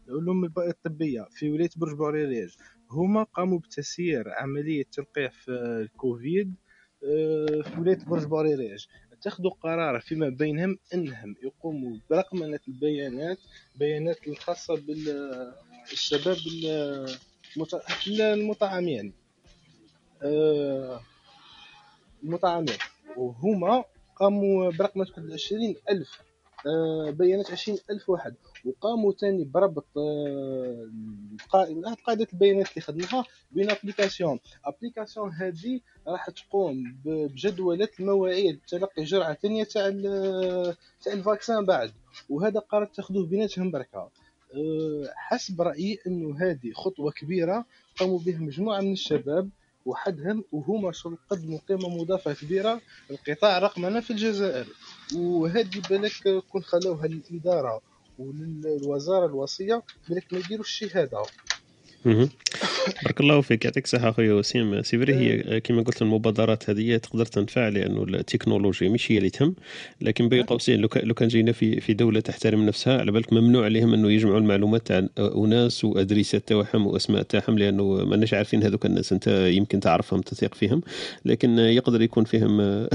الب- 0.10 0.60
الطبية 0.60 1.28
في 1.32 1.50
ولاية 1.52 1.70
برج 1.76 1.96
بوريريج. 1.98 2.54
هما 2.92 3.24
قاموا 3.24 3.60
بتسيير 3.60 4.24
عملية 4.30 4.84
تلقيح 4.92 5.32
في 5.32 5.52
الكوفيد 5.52 6.56
آه، 7.04 7.62
في 7.62 7.80
ولاية 7.80 8.06
برج 8.08 8.26
بوريريج. 8.26 8.86
اتخذوا 9.14 9.52
قرار 9.52 10.00
فيما 10.00 10.30
بينهم 10.30 10.78
إنهم 10.94 11.36
يقوموا 11.44 11.98
برقمنة 12.10 12.60
البيانات 12.68 13.38
بيانات 13.76 14.28
الخاصة 14.28 14.76
بالشباب 14.76 16.38
المطعمين. 18.20 19.14
آه، 20.24 21.00
المطعمين. 22.24 22.78
وهما 23.18 23.84
قاموا 24.16 24.72
واحد 24.72 25.32
عشرين 25.34 25.76
ألف 25.90 26.22
آه، 26.68 27.12
بيانات 27.12 27.52
عشرين 27.52 27.78
ألف 27.92 28.10
واحد. 28.10 28.36
وقاموا 28.66 29.14
تاني 29.14 29.44
بربط 29.44 29.86
آه، 29.98 30.90
القا- 31.38 31.96
قاعدة 32.06 32.28
البيانات 32.34 32.70
اللي 32.70 32.82
خدناها 32.82 33.26
بين 33.52 33.70
application. 33.72 34.40
application 34.66 35.32
هذه 35.32 35.80
راح 36.08 36.30
تقوم 36.30 36.84
ب- 37.06 37.10
بجدولة 37.32 37.88
المواعيد 38.00 38.60
تلقي 38.68 39.04
جرعة 39.04 39.34
ثانية 39.34 39.64
تاع 39.64 39.90
تاع 41.04 41.14
ال 41.14 41.21
vaccin 41.21 41.66
بعد. 41.66 41.92
وهذا 42.30 42.60
قرار 42.60 42.86
تاخذوه 42.86 43.26
بيناتهم 43.26 43.72
بركة. 43.72 43.98
أه، 44.56 45.10
حسب 45.16 45.62
رأيي 45.62 46.00
إنه 46.08 46.38
هذه 46.42 46.72
خطوة 46.74 47.12
كبيرة 47.12 47.66
قاموا 48.00 48.20
بها 48.20 48.40
مجموعة 48.40 48.82
من 48.82 48.92
الشباب 48.94 49.50
وحدهم 49.86 50.44
وهما 50.52 50.92
شغل 50.92 51.18
قدموا 51.30 51.60
قيمة 51.70 51.90
مضافة 51.90 52.34
كبيرة. 52.34 52.82
للقطاع 53.10 53.58
الرقمنة 53.58 54.00
في 54.00 54.12
الجزائر. 54.12 54.66
وهذه 55.18 55.82
بالك 55.90 56.44
كون 56.52 56.64
خلوها 56.64 57.08
للإدارة. 57.08 57.82
وللوزارة 58.18 59.26
الوصية 59.26 59.84
بالك 60.10 60.34
ما 60.34 60.40
يديروش 60.40 60.72
مهم. 62.06 62.30
بارك 63.04 63.22
الله 63.22 63.42
فيك 63.42 63.66
يعطيك 63.66 63.84
الصحة 63.86 64.10
أخويا 64.10 64.34
وسيم 64.34 64.82
c'est 64.82 64.98
vrai 64.98 65.16
هي 65.16 65.60
كما 65.62 65.82
قلت 65.82 66.02
المبادرات 66.02 66.70
هذه 66.70 66.98
تقدر 66.98 67.26
تنفع 67.26 67.68
لأنه 67.70 68.04
التكنولوجيا 68.04 68.90
مش 68.90 69.12
هي 69.12 69.18
اللي 69.18 69.30
تهم 69.30 69.56
لكن 70.02 70.30
بين 70.30 70.44
قوسين 70.44 70.80
لو 70.80 70.88
كان- 71.14 71.28
جينا 71.28 71.52
في 71.52 71.82
في 71.82 71.94
دولة 71.94 72.20
تحترم 72.20 72.66
نفسها 72.66 73.00
على 73.00 73.12
بالك 73.12 73.34
ممنوع 73.34 73.66
عليهم 73.66 73.94
أنه 73.94 74.12
يجمعوا 74.12 74.38
المعلومات 74.40 74.88
تاع 74.88 75.08
أناس 75.20 75.86
وأدريسات 75.86 76.48
تاعهم 76.48 76.88
وأسماء 76.88 77.22
تاعهم 77.24 77.58
لأنه 77.60 77.84
ماناش 77.84 78.34
عارفين 78.34 78.64
هذوك 78.64 78.86
الناس 78.86 79.14
أنت 79.14 79.28
يمكن 79.28 79.80
تعرفهم 79.80 80.22
تثق 80.22 80.54
فيهم 80.56 80.82
لكن 81.26 81.60
يقدر 81.60 82.02
يكون 82.02 82.24
فيهم 82.24 82.62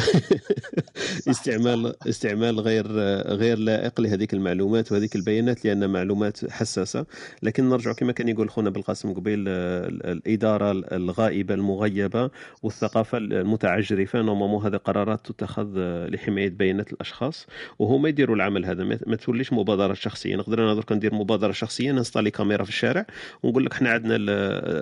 استعمال 1.30 1.94
استعمال 2.08 2.60
غير 2.60 2.86
غير 3.26 3.58
لائق 3.58 4.00
لهذيك 4.00 4.34
المعلومات 4.34 4.92
وهذيك 4.92 5.16
البيانات 5.16 5.64
لأن 5.64 5.90
معلومات 5.90 6.50
حساسة. 6.50 7.06
لكن 7.42 7.68
نرجع 7.68 7.92
كما 7.92 8.12
كان 8.12 8.28
يقول 8.28 8.50
خونا 8.50 8.70
بالقاسم 8.70 9.12
قبيل 9.14 9.44
الإدارة 9.88 10.70
الغائبة 10.92 11.54
المغيبة 11.54 12.30
والثقافة 12.62 13.18
المتعجرفة. 13.18 14.22
normalement 14.22 14.64
هذه 14.66 14.76
قرارات 14.76 15.26
تتخذ 15.26 15.68
لحماية 16.08 16.48
بيانات 16.50 16.92
الأشخاص 16.92 17.46
وهما 17.78 18.08
يديروا 18.08 18.36
العمل 18.36 18.64
هذا. 18.66 18.84
ما 18.84 19.16
توليش 19.16 19.52
مبادرة 19.52 19.94
شخصية. 19.94 20.36
نقدر 20.36 20.62
أنا 20.64 20.74
درك 20.74 20.92
ندير 20.92 21.14
مبادرة 21.14 21.52
شخصية 21.52 21.92
ن 21.92 21.96
installer 21.96 22.30
كاميرا 22.30 22.64
في 22.64 22.70
الشارع 22.70 23.06
ونقول 23.42 23.64
لك 23.64 23.72
إحنا 23.72 23.90
عندنا 23.90 24.16
ال- 24.16 24.30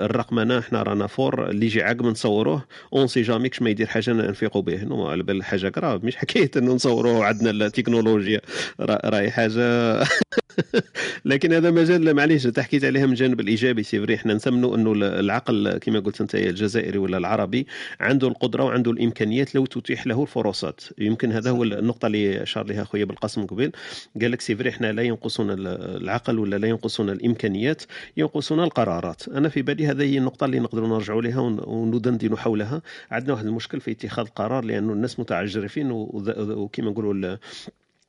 الرقمنه 0.04 0.58
إحنا 0.58 0.82
رانا 0.82 1.06
fort 1.06 1.50
اللي 1.50 1.66
يجي 1.66 1.82
عقب 1.82 2.02
نصوروه. 2.06 2.64
on 2.92 3.06
sait 3.06 3.22
jamais 3.22 3.48
كش 3.48 3.62
ما 3.62 3.70
يدير 3.70 3.86
حاجة 3.86 4.12
نفيقوا 4.12 4.62
به 4.62 5.08
على 5.10 5.22
بال 5.22 5.44
حاجة 5.44 5.68
grave 5.68 6.04
مش 6.04 6.16
حكاية 6.16 6.50
إنه 6.56 6.74
نصوروه 6.74 7.24
عندنا 7.24 7.50
التكنولوجيا. 7.50 8.40
رأ- 8.82 9.06
راهي 9.06 9.30
حاجة؟ 9.30 9.58
لكن 11.24 11.52
هذا 11.52 11.70
مجال 11.70 12.14
معليش 12.14 12.46
انت 12.46 12.60
حكيت 12.60 12.84
عليها 12.84 13.06
من 13.06 13.12
الجانب 13.12 13.40
الإيجابي 13.40 13.82
سي 13.82 14.00
فري 14.00 14.14
إحنا 14.14 14.34
نسمنوا 14.34 14.76
إنه 14.76 14.92
العقل 14.92 15.78
كما 15.78 16.00
قلت 16.00 16.20
أنت 16.20 16.34
الجزائري 16.34 16.98
ولا 16.98 17.18
العربي 17.18 17.66
عنده 18.00 18.28
القدرة 18.28 18.64
وعنده 18.64 18.90
الإمكانيات 18.90 19.54
لو 19.54 19.66
تتيح 19.66 20.06
له 20.06 20.22
الفرصات. 20.22 20.80
يمكن 20.98 21.32
هذا 21.32 21.50
هو 21.50 21.62
النقطة 21.62 22.06
اللي 22.06 22.42
اشار 22.42 22.66
لها 22.66 22.84
خويا 22.84 23.04
بالقاسم 23.04 23.46
قبيل. 23.46 23.72
قال 24.20 24.30
لك 24.32 24.40
c'est 24.40 24.56
vrai 24.56 24.70
إحنا 24.70 24.92
لا 24.92 25.02
ينقصنا 25.02 25.54
العقل 25.96 26.38
ولا 26.38 26.56
لا 26.56 26.68
ينقصنا 26.68 27.12
الإمكانيات 27.12 27.82
ينقصنا 28.16 28.64
القرارات. 28.64 29.28
أنا 29.28 29.48
في 29.48 29.62
بالي 29.62 29.86
هذه 29.86 30.02
هي 30.02 30.18
النقطة 30.18 30.44
اللي 30.44 30.58
نقدروا 30.60 30.88
نرجعوا 30.88 31.22
لها 31.22 31.40
ون- 31.40 31.60
وندندن 31.66 32.36
حولها. 32.36 32.82
عندنا 33.10 33.32
واحد 33.32 33.46
المشكل 33.46 33.80
في 33.80 33.90
اتخاذ 33.90 34.24
القرار 34.26 34.64
لأنه 34.64 34.92
الناس 34.92 35.20
متعجرفين 35.20 35.90
وكما 35.90 36.90
نقولوا 36.90 37.36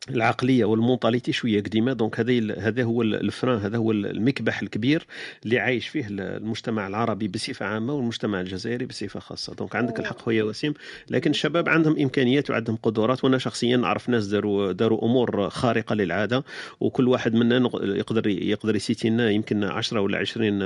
العقلية 0.10 0.66
وال 0.65 0.78
mentalité 0.78 1.32
شوية 1.32 1.60
قديمة. 1.64 1.93
donc 1.93 2.20
هذا 2.20 2.56
هذا 2.60 2.84
هو 2.84 3.02
ال- 3.02 3.16
ال 3.15 3.22
frein 3.22 3.57
هذا 3.60 3.78
هو 3.78 3.91
ال- 3.91 4.06
المكبح 4.06 4.62
الكبير 4.62 5.06
اللي 5.45 5.60
عايش 5.60 5.88
فيه 5.88 6.08
ال- 6.08 6.22
المجتمع 6.22 6.88
العربي 6.88 7.28
بصفة 7.28 7.66
عامة 7.66 7.93
والمجتمع 7.93 8.41
الجزائري 8.41 8.86
بصفة 8.86 9.20
خاصة. 9.20 9.54
donc 9.53 9.76
عندك 9.76 10.00
الحق 10.00 10.22
خويا 10.22 10.43
وسيم. 10.43 10.74
لكن 11.10 11.32
الشباب 11.32 11.70
عندهم 11.70 12.00
إمكانيات 12.00 12.50
وعندهم 12.50 12.76
قدرات 12.84 13.24
وأنا 13.24 13.38
شخصيا 13.38 13.78
نعرف 13.78 14.10
ناس 14.10 14.28
داروا 14.28 14.72
داروا 14.72 15.06
أمور 15.06 15.50
خارقة 15.50 15.95
للعادة 15.95 16.43
وكل 16.80 17.08
واحد 17.08 17.34
منا 17.34 17.70
يقدر 17.84 18.28
يقدر 18.28 18.76
ي 18.76 18.81
citer 18.81 19.09
لنا 19.10 19.30
يمكن 19.30 19.64
10 19.64 20.00
ولا 20.02 20.18
20 20.18 20.60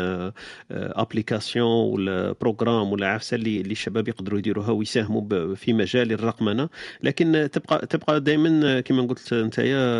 application 0.71 1.93
ولا 1.93 2.35
programme 2.41 2.91
ولا 2.91 3.07
عفسة 3.07 3.35
اللي 3.35 3.61
اللي 3.61 3.71
الشباب 3.71 4.07
يقدروا 4.07 4.39
يديروها 4.39 4.71
ويساهموا 4.71 5.55
في 5.55 5.73
مجال 5.73 6.11
الرقمنة. 6.11 6.69
لكن 7.03 7.49
تبقى 7.51 7.85
تبقى 7.87 8.21
دائما 8.21 8.79
كما 8.81 9.01
قلت 9.01 9.22
انت 9.33 9.55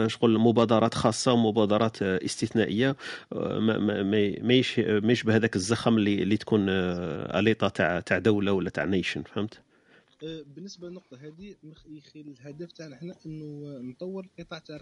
شغل 0.08 0.38
مبادرات 0.38 0.94
خاصة 0.94 1.34
ومبادرات 1.34 2.02
استثنائية 2.02 2.96
ما 3.32 3.60
ما 3.60 4.04
ما 4.04 4.40
ما 4.42 4.54
يش- 4.54 4.80
ما 4.80 5.12
يشبه 5.12 5.36
هذاك 5.36 5.56
الزخم 5.56 5.98
اللي 5.98 6.24
اللي 6.24 6.38
تكون 6.38 6.70
اليطا 6.70 7.70
تاع 7.70 8.00
تاع 8.00 8.18
دولة 8.18 8.52
ولا 8.52 8.70
تاع 8.70 8.84
نيشن 8.86 9.24
فهمت؟ 9.24 9.60
آه، 10.24 10.44
بالنسبة 10.56 10.88
للنقطة 10.88 11.18
هذه 11.18 11.56
الهدف 12.16 12.72
تاعنا 12.72 12.96
إحنا 12.96 13.16
إنه 13.26 13.78
نطور 13.82 14.26
القطاع 14.40 14.60
تاع 14.60 14.76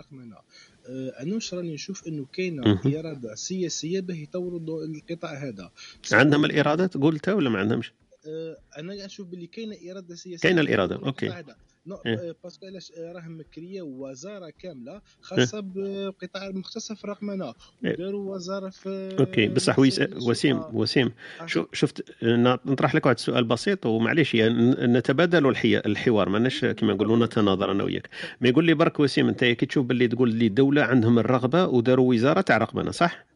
آه، 0.90 1.10
أنا 1.22 1.36
واش 1.36 1.54
راني 1.54 1.74
نشوف 1.74 2.08
إنه 2.08 2.26
كاينة. 2.34 2.64
إرادة 3.00 3.36
سياسية 3.36 4.00
باه 4.00 4.16
يطوروا 4.16 4.86
القطاع 4.86 5.34
هذا 5.34 5.72
عندهم 6.12 6.46
الارادات 6.46 6.98
قلتها 6.98 7.34
ولا 7.34 7.50
ما 7.50 7.60
عندهمش؟ 7.60 7.94
آه، 8.28 8.58
أنا 8.78 9.06
نشوف 9.06 9.28
باللي 9.28 9.48
كاينة 9.48 9.78
إرادة 9.92 10.16
سياسية 10.16 10.50
يطوروا 10.94 11.08
ok. 11.08 11.26
القطاع 11.26 11.40
هذا. 11.40 11.56
نو 11.86 11.96
إيه. 12.06 12.16
آه، 12.30 12.36
parce 12.44 12.58
que 12.58 12.66
علاش 12.66 12.92
آه، 12.92 13.12
راهم 13.12 13.40
مكرية 13.40 13.82
وزاره 13.82 14.50
كاملة 14.60 15.02
خاصة 15.22 15.60
بقطاع 15.66 16.50
مختصه 16.50 16.96
في 16.96 17.04
الرقمنة 17.04 17.54
إيه. 17.86 17.94
وداروا 17.94 18.36
وزارة 18.36 18.70
في 18.70 19.16
ok 19.20 19.48
بصح. 19.48 19.80
وسيم 19.80 20.64
وسيم 20.74 21.12
شو 21.46 21.66
شفت 21.74 22.24
نطرح 22.24 22.96
لك 22.96 23.06
واحد 23.06 23.16
السؤال 23.16 23.44
بسيط 23.44 23.86
ومعليش 23.86 24.36
يعني 24.36 24.72
نتبادل. 24.88 25.56
الحوار 25.66 26.30
ماناش 26.30 26.66
كما 26.66 26.94
نقولوا 26.94 27.26
نتناظر 27.26 27.72
أنا 27.72 27.84
وياك 27.84 28.10
ما 28.42 28.50
يقول 28.50 28.66
لي 28.66 28.74
برك 28.74 29.00
وسيم 29.00 29.28
أنت 29.28 29.44
كي 29.44 29.66
تشوف 29.66 29.86
باللي 29.86 30.08
تقول 30.08 30.34
لي 30.34 30.48
الدولة 30.48 30.82
عندهم 30.84 31.20
الرغبة 31.20 31.68
وداروا 31.68 32.10
وزارة 32.14 32.42
تاع 32.42 32.58
رقمنة 32.58 32.92
صح؟ 32.92 33.31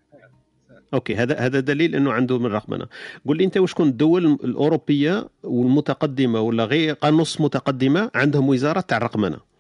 ok 0.94 1.16
هذا 1.16 1.40
هذا 1.40 1.60
دليل 1.60 1.96
إنه 1.96 2.14
عندهم 2.14 2.46
الرقمنه 2.46 2.86
قول 3.28 3.38
لي 3.38 3.44
أنت 3.44 3.58
واش 3.58 3.74
كون 3.74 3.88
الدول 3.88 4.26
الأوروبية 4.26 5.28
والمتقدمة 5.44 6.42
ولا 6.42 6.66
غير 6.66 6.96
نص 7.06 7.42
متقدمة 7.42 8.12
عندهم 8.16 8.50
وزارة 8.50 8.80
تاع 8.80 8.98
الرقمنه 8.98 9.55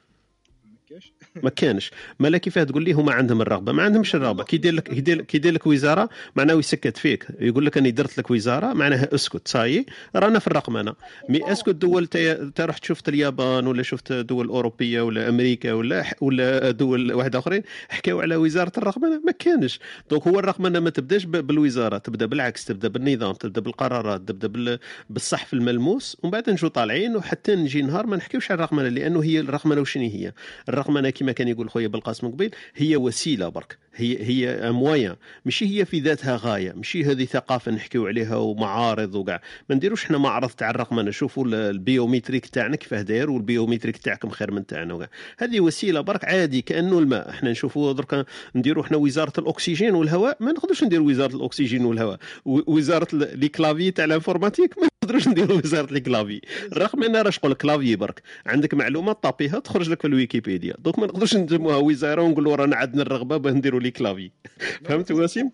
ما 1.43 1.49
كانش. 1.49 1.91
مالا 2.19 2.37
كيفاه 2.37 2.63
تقول 2.63 2.83
لي 2.83 2.91
هما 2.93 3.13
عندهم 3.13 3.41
الرغبة؟ 3.41 3.71
ما 3.71 3.83
عندهمش 3.83 4.15
الرغبة. 4.15 4.43
كي 4.43 4.55
يدير 4.55 4.73
لك 4.73 4.83
كي 5.25 5.37
يدير 5.37 5.53
لك 5.53 5.67
وزارة 5.67 6.09
معناه 6.35 6.53
يسكت 6.53 6.97
فيك. 6.97 7.27
يقول 7.39 7.65
لك 7.65 7.77
أني 7.77 7.91
درت 7.91 8.17
لك 8.17 8.31
وزارة 8.31 8.73
معناها 8.73 9.15
اسكت. 9.15 9.47
صاي؟ 9.47 9.85
رانا 10.15 10.39
في 10.39 10.47
الرقمنه 10.47 10.93
mais 11.29 11.51
est-ce 11.51 11.64
que 11.64 11.71
الدول 11.71 12.07
تا 12.07 12.65
رحت 12.65 12.85
شفت 12.85 13.09
اليابان 13.09 13.67
ولا 13.67 13.83
شفت 13.83 14.13
دول 14.13 14.47
أوروبية 14.47 15.01
ولا 15.01 15.29
أمريكا 15.29 15.73
ولا 15.73 16.05
ولا 16.21 16.71
دول 16.71 17.13
واحدة 17.13 17.39
آخرين 17.39 17.63
حكاو 17.89 18.21
على 18.21 18.35
وزارة 18.35 18.71
الرقمنه 18.77 19.21
ما 19.25 19.31
كانش. 19.31 19.79
donc 20.09 20.27
هو 20.27 20.39
الرقمنه 20.39 20.79
ما 20.79 20.89
تبداش 20.89 21.25
بالوزارة. 21.25 21.97
تبدأ 21.97 22.25
بالعكس 22.25 22.65
تبدأ 22.65 22.87
بالنظام 22.87 23.33
تبدأ 23.33 23.61
بالقرارات 23.61 24.21
تبدأ 24.21 24.79
بالصحف 25.09 25.53
الملموس 25.53 26.17
ومن 26.23 26.31
بعد 26.31 26.49
نجو 26.49 26.67
طالعين 26.67 27.15
وحتى 27.15 27.55
نجي 27.55 27.81
نهار 27.81 28.07
ما 28.07 28.17
نحكيوش 28.17 28.51
على 28.51 28.57
الرقمنه 28.57 28.89
لأنه 28.89 29.23
هي 29.23 29.39
الرقمنه 29.39 29.81
وشنو 29.81 30.03
هي؟ 30.03 30.33
الرقمنه 30.69 31.09
كما 31.25 31.31
كان 31.31 31.47
يقول 31.47 31.69
خويا 31.69 31.87
بالقاسم 31.87 32.27
قبيل 32.27 32.55
هي 32.75 32.95
وسيلة 32.95 33.49
برك. 33.49 33.77
هي 33.95 34.23
هي 34.23 34.71
moyen 34.71 35.15
ماشي 35.45 35.79
هي 35.79 35.85
في 35.85 35.99
ذاتها 35.99 36.39
غاية. 36.41 36.73
ماشي 36.73 37.03
هذه 37.03 37.25
ثقافة 37.25 37.71
نحكيو 37.71 38.07
عليها 38.07 38.35
ومعارض 38.35 39.15
وكاع 39.15 39.41
ما 39.69 39.75
نديروش 39.75 40.05
حنا 40.05 40.17
معرض 40.17 40.49
تاع 40.49 40.69
الرقمنه 40.69 41.09
نشوفوا 41.09 41.45
ال 41.45 41.54
biométrique 41.54 42.45
تاعنا 42.45 42.75
كيفاه 42.75 43.01
داير 43.01 43.31
وال 43.31 43.41
biométrique 43.41 43.97
تاعكم 43.97 44.29
خير 44.29 44.51
من 44.51 44.65
تاعنا 44.65 44.93
وكاع 44.93 45.09
هذه 45.37 45.59
وسيلة 45.59 46.01
برك 46.01 46.25
عادي 46.25 46.61
كأنه 46.61 46.99
الماء. 46.99 47.29
إحنا 47.29 47.51
نشوفوا 47.51 47.93
درك 47.93 48.25
نديروا 48.55 48.83
إحنا 48.83 48.97
وزارة 48.97 49.33
الأكسجين 49.37 49.95
والهواء 49.95 50.37
ما 50.39 50.51
نقدرش 50.51 50.83
نديروا 50.83 51.07
وزارة 51.07 51.35
الأكسجين 51.35 51.85
والهواء. 51.85 52.19
وزارة 52.45 53.07
les 53.13 53.47
claviers 53.47 53.91
تاع 53.91 54.05
ال 54.05 54.11
informatique 54.11 54.77
ما 54.77 54.87
نقدروش 55.05 55.27
نديروا 55.27 55.57
وزارة 55.57 55.93
les 55.93 55.99
claviers 55.99 56.41
رغم 56.73 57.03
أن 57.03 57.15
راه 57.15 57.29
شغل 57.29 57.53
clavier 57.53 57.95
برك 57.95 58.21
عندك 58.45 58.73
معلومات 58.73 59.23
طابيها 59.23 59.59
تخرج 59.59 59.89
لك 59.89 60.01
في 60.01 60.07
الويكيبيديا. 60.07 60.75
donc 60.79 60.99
ما 60.99 61.05
نقدرش 61.05 61.35
نسموها 61.35 61.77
وزارة 61.77 62.21
ونقولوا 62.21 62.55
رانا 62.55 62.75
عندنا 62.75 63.01
الرغبة 63.01 63.37
باه 63.37 63.51
نديروا 63.51 63.79
les 63.79 63.91
claviers. 63.91 64.31
فهمت 64.85 65.11
وسيم؟ 65.11 65.51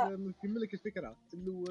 نكمل 0.00 0.60
لك 0.60 0.74
الفكرة. 0.74 1.16
انه 1.34 1.64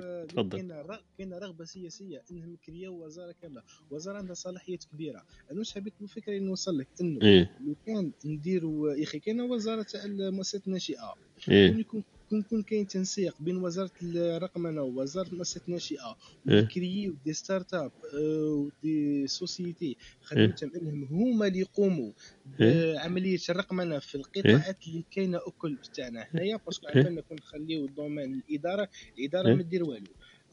كاين 0.51 0.83
كاين 1.17 1.33
رغبة 1.33 1.65
سياسية 1.65 2.21
انهم 2.31 2.53
يكرياو 2.53 3.05
وزاره 3.05 3.35
كاملة. 3.41 3.61
وزارة 3.91 4.17
عندها 4.17 4.33
صلاحيات 4.33 4.83
كبيرة. 4.93 5.23
أنا 5.51 5.59
واش 5.59 5.73
حبيت 5.73 5.93
الفكرة 6.01 6.33
اللي 6.33 6.45
نوصل 6.45 6.77
لك 6.77 6.87
إنه 7.01 7.21
إيه؟ 7.21 7.51
لو 7.67 7.75
كان 7.85 8.11
نديروا 8.25 8.93
يا 8.93 9.03
أخي 9.03 9.19
كاينة 9.19 9.43
وزارة 9.43 9.81
تاع 9.81 10.03
المؤسسات 10.05 10.67
الناشئة. 10.67 11.13
إيه؟ 11.49 11.75
يكون 11.75 12.03
يكون 12.31 12.61
كاين 12.63 12.87
تنسيق 12.87 13.35
بين 13.39 13.57
وزارة 13.57 13.91
الرقمنه 14.03 14.81
ووزارة 14.81 15.27
المؤسسات 15.27 15.67
الناشئه 15.67 16.17
إيه؟ 16.49 16.63
وكرييو 16.63 17.15
des 17.25 17.33
start-up 17.33 17.73
و 17.73 17.91
des 18.13 19.27
sociétés 19.27 19.97
خدمتهم 20.23 20.71
إنهم 20.75 21.03
هما 21.03 21.47
اللي 21.47 21.59
يقوموا 21.59 22.11
إيه؟ 22.59 22.93
بعملية 22.95 23.37
الرقمنه 23.49 23.99
في 23.99 24.15
القطاعات 24.15 24.87
اللي 24.87 25.03
كاينة 25.11 25.37
أكل 25.37 25.77
تاعنا 25.95 26.27
هنايا 26.33 26.59
parce 26.65 26.79
que 26.79 26.87
إيه؟ 26.87 26.97
عندنا 26.97 27.21
كون 27.21 27.37
نخليو 27.37 27.85
ال 27.85 27.92
domaine 27.92 28.41
الإدارة 28.49 28.89
الإدارة 29.19 29.47
إيه؟ 29.47 29.55
ما 29.55 29.63
دير 29.63 29.83
والو 29.83 30.07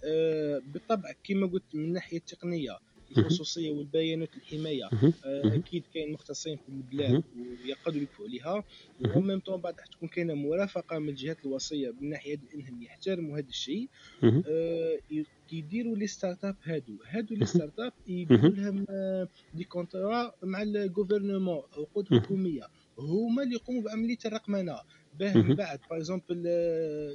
آه، 0.04 0.62
بالطبع 0.72 1.12
كما 1.24 1.46
قلت 1.46 1.74
من 1.74 1.84
الناحيه 1.84 2.16
التقنية. 2.18 2.78
الخصوصية 3.18 3.70
والبيانات 3.70 4.28
الحماية. 4.36 4.84
آه،. 5.24 5.56
أكيد 5.56 5.82
كاين 5.94 6.12
مختصين 6.12 6.56
في 6.56 6.68
البلاد. 6.68 7.22
ويقدروا 7.64 8.02
يكفوا 8.02 8.26
عليها 8.26 8.64
مهم. 9.00 9.16
و 9.16 9.21
même 9.21 9.40
temps 9.40 9.60
بعد 9.60 9.74
تكون 9.74 10.08
كاينة 10.08 10.34
مرافقة 10.34 10.98
من 10.98 11.08
الجهات 11.08 11.38
الوصية 11.46 11.94
من 12.00 12.08
ناحية 12.10 12.38
إنهم 12.54 12.82
يحترموا 12.82 13.38
هذا 13.38 13.48
الشيء. 13.48 13.88
آه، 14.24 14.98
ي- 15.12 15.24
كيديروا 15.48 15.96
les 15.96 16.06
start-up 16.06 16.56
هادو 16.62 16.96
هادو 17.06 17.34
les. 17.34 17.46
start-up 17.46 17.92
يديروا. 18.06 18.48
لهم 18.48 18.86
آه، 18.90 19.28
des 19.54 19.64
contrats 19.64 20.32
مع 20.42 20.62
ال 20.62 20.70
gouvernement 20.70 21.62
عقود. 21.76 22.08
حكومية 22.14 22.62
هما 22.98 23.42
اللي 23.42 23.54
يقوموا 23.54 23.82
بعملية 23.82 24.18
الرقمنة 24.26 24.76
باه. 25.18 25.36
من 25.36 25.54
بعد 25.54 25.80
par 25.90 25.98
exemple 25.98 26.42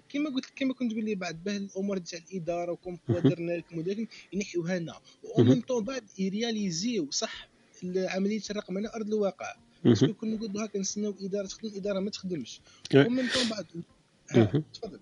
كيما 0.10 0.30
قلت 0.30 0.46
كيما 0.46 0.74
كنت 0.74 0.92
تقول 0.92 1.06
لي 1.06 1.16
بعد 1.16 1.44
باه 1.44 1.58
الأمور 1.58 1.98
تاع 1.98 2.20
الإدارة 2.32 2.72
وكم. 2.72 2.98
درنا 3.10 3.52
لكم 3.52 3.78
وداكم 3.78 4.06
ينحيوها 4.34 4.80
لنا. 4.80 4.94
و 5.38 5.42
même 5.42 5.62
temps 5.62 5.84
بعد 5.84 6.04
يرياليزيو 6.20 7.12
صح 7.12 7.50
عمليه 7.96 8.42
الرقمنه 8.50 8.90
أرض 8.96 9.08
الواقع 9.08 9.56
parce 9.84 10.00
que. 10.00 10.14
كنا 10.14 10.36
نقولوا 10.36 10.66
هكا 10.66 10.80
نستناو 10.80 11.16
إدارة 11.22 11.48
تخدم 11.48 11.72
إدارة 11.76 12.00
ما 12.00 12.10
تخدمش. 12.10 12.62
و 12.96 13.02
même 13.02 13.28
temps 13.34 13.50
بعد. 13.50 13.66
تفضل. 14.74 15.00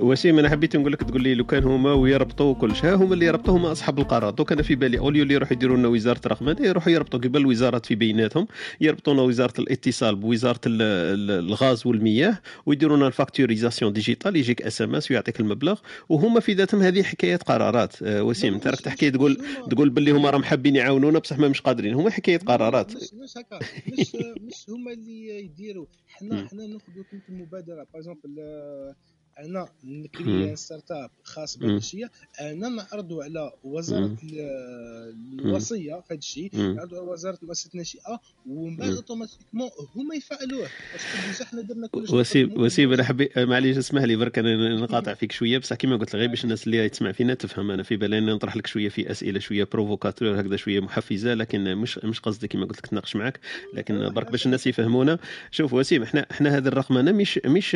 وسيم 0.00 0.38
أنا 0.38 0.48
حبيت 0.50 0.76
نقول 0.76 0.92
لك 0.92 1.02
تقول 1.02 1.22
لي 1.22 1.34
لو 1.34 1.44
كان 1.46 1.64
هما 1.64 1.92
ويربطوا 1.92 2.54
كل 2.54 2.76
شيء 2.76 2.94
هما 2.94 3.14
اللي 3.14 3.26
يربطوا 3.26 3.56
هما 3.56 3.72
أصحاب 3.72 3.98
القرار. 3.98 4.30
دوك 4.30 4.52
أنا 4.52 4.62
في 4.62 4.74
بالي 4.74 4.98
au 4.98 5.06
lieu 5.06 5.22
اللي 5.22 5.34
يروحوا 5.34 5.52
يديروا 5.52 5.76
لنا 5.76 5.88
وزارة 5.88 6.20
الرقمنه 6.26 6.66
يروحوا 6.66 6.92
يربطوا 6.92 7.20
قبل 7.20 7.40
الوزارات 7.40 7.86
في 7.86 7.94
بيناتهم 7.94 8.46
يربطوا 8.80 9.12
لنا 9.12 9.22
وزارة 9.22 9.52
الاتصال 9.60 10.16
بوزارة 10.16 10.60
ال- 10.66 10.82
ال- 10.82 11.30
الغاز 11.46 11.86
والمياه 11.86 12.38
ويديروا 12.66 12.96
لنا 12.96 13.06
ال 13.06 13.12
factorisation 13.12 13.92
digitale 13.92 14.36
يجيك 14.36 14.62
SMS 14.62 15.10
ويعطيك 15.10 15.40
المبلغ. 15.40 15.78
وهما 16.08 16.40
في 16.40 16.52
ذاتهم 16.52 16.82
هذه 16.82 17.02
حكايه 17.02 17.36
قرارات. 17.36 18.02
آه، 18.02 18.22
وسيم 18.22 18.54
انت 18.54 18.66
راك 18.66 18.80
تحكي 18.80 19.10
تقول 19.10 19.38
تقول 19.70 19.90
باللي 19.90 20.10
هما 20.10 20.30
راهم 20.30 20.42
حابين 20.44 20.76
يعاونونا 20.76 21.18
بصح 21.18 21.38
ما 21.38 21.48
مش 21.48 21.60
قادرين. 21.60 21.94
هما 21.94 22.10
حكايه 22.10 22.38
قرارات. 22.38 22.96
مش 22.96 23.02
مش 23.14 23.32
هكا. 23.38 23.58
مش 24.40 24.66
هما 24.68 24.92
اللي 24.92 25.44
يديروا. 25.44 25.86
حنا. 26.08 26.48
حنا 26.48 26.66
ناخذوا 26.66 27.04
كنت 27.10 27.28
المبادرة. 27.28 27.74
par 27.74 27.84
exemple 27.96 28.36
أنا. 29.38 29.68
نكري 29.84 30.56
start-up 30.56 31.10
خاص 31.22 31.56
بهذا. 31.58 31.76
الشيء 31.76 32.06
أنا 32.40 32.68
نعرضوا 32.68 33.24
على 33.24 33.52
وزارة. 33.64 34.16
الوصية 35.38 35.94
في 35.94 36.06
هذا 36.10 36.18
الشيء. 36.18 36.50
نعرضوا 36.56 36.98
على 36.98 37.08
وزارة 37.08 37.38
المؤسسات 37.42 37.72
الناشئه 37.72 38.20
ومن 38.46 38.76
بعد. 38.76 38.90
automatiquement 38.90 39.70
هما 39.96 40.14
يفعلوه 40.14 40.66
parce 41.26 41.37
que 41.37 41.44
حنا 41.44 41.62
درنا 41.62 41.86
كلش 41.86 42.10
وسيم 42.10 42.46
نقدموا 42.46 42.64
وسيم 42.66 42.92
أنا 42.92 43.04
حبيت 43.04 43.38
معليش 43.38 43.76
اسمح 43.76 44.02
لي 44.02 44.16
برك 44.16 44.38
أنا 44.38 44.76
نقاطع 44.76 45.14
فيك 45.14 45.32
شوية 45.32 45.58
بصح 45.58 45.76
كيما 45.76 45.96
قلت 45.96 46.16
غير 46.16 46.28
باش 46.28 46.44
الناس 46.44 46.66
اللي 46.66 46.88
تسمع 46.88 47.12
فينا 47.12 47.34
تفهم 47.34 47.70
أنا 47.70 47.82
في 47.82 47.96
بالي 47.96 48.18
اني 48.18 48.32
نطرح 48.32 48.56
لك 48.56 48.66
شوية 48.66 48.88
في 48.88 49.10
أسئلة 49.10 49.38
شوية 49.38 49.64
provocateur 49.72 50.40
هكذا 50.40 50.56
شوية 50.56 50.80
محفزة 50.80 51.34
لكن 51.34 51.74
مش 51.74 51.98
مش 51.98 52.20
قصدي 52.20 52.48
كيما 52.48 52.66
قلت 52.66 52.78
لك 52.78 52.86
نتناقش 52.86 53.16
معك 53.16 53.40
لكن 53.74 54.08
برك 54.08 54.30
باش 54.30 54.46
الناس 54.46 54.66
يفهمونا 54.66 55.18
شوف 55.50 55.72
وسيم 55.72 56.02
إحنا 56.02 56.26
إحنا 56.30 56.56
هذه 56.56 56.68
الرقمنه 56.68 57.12
مش 57.12 57.40
مش 57.46 57.74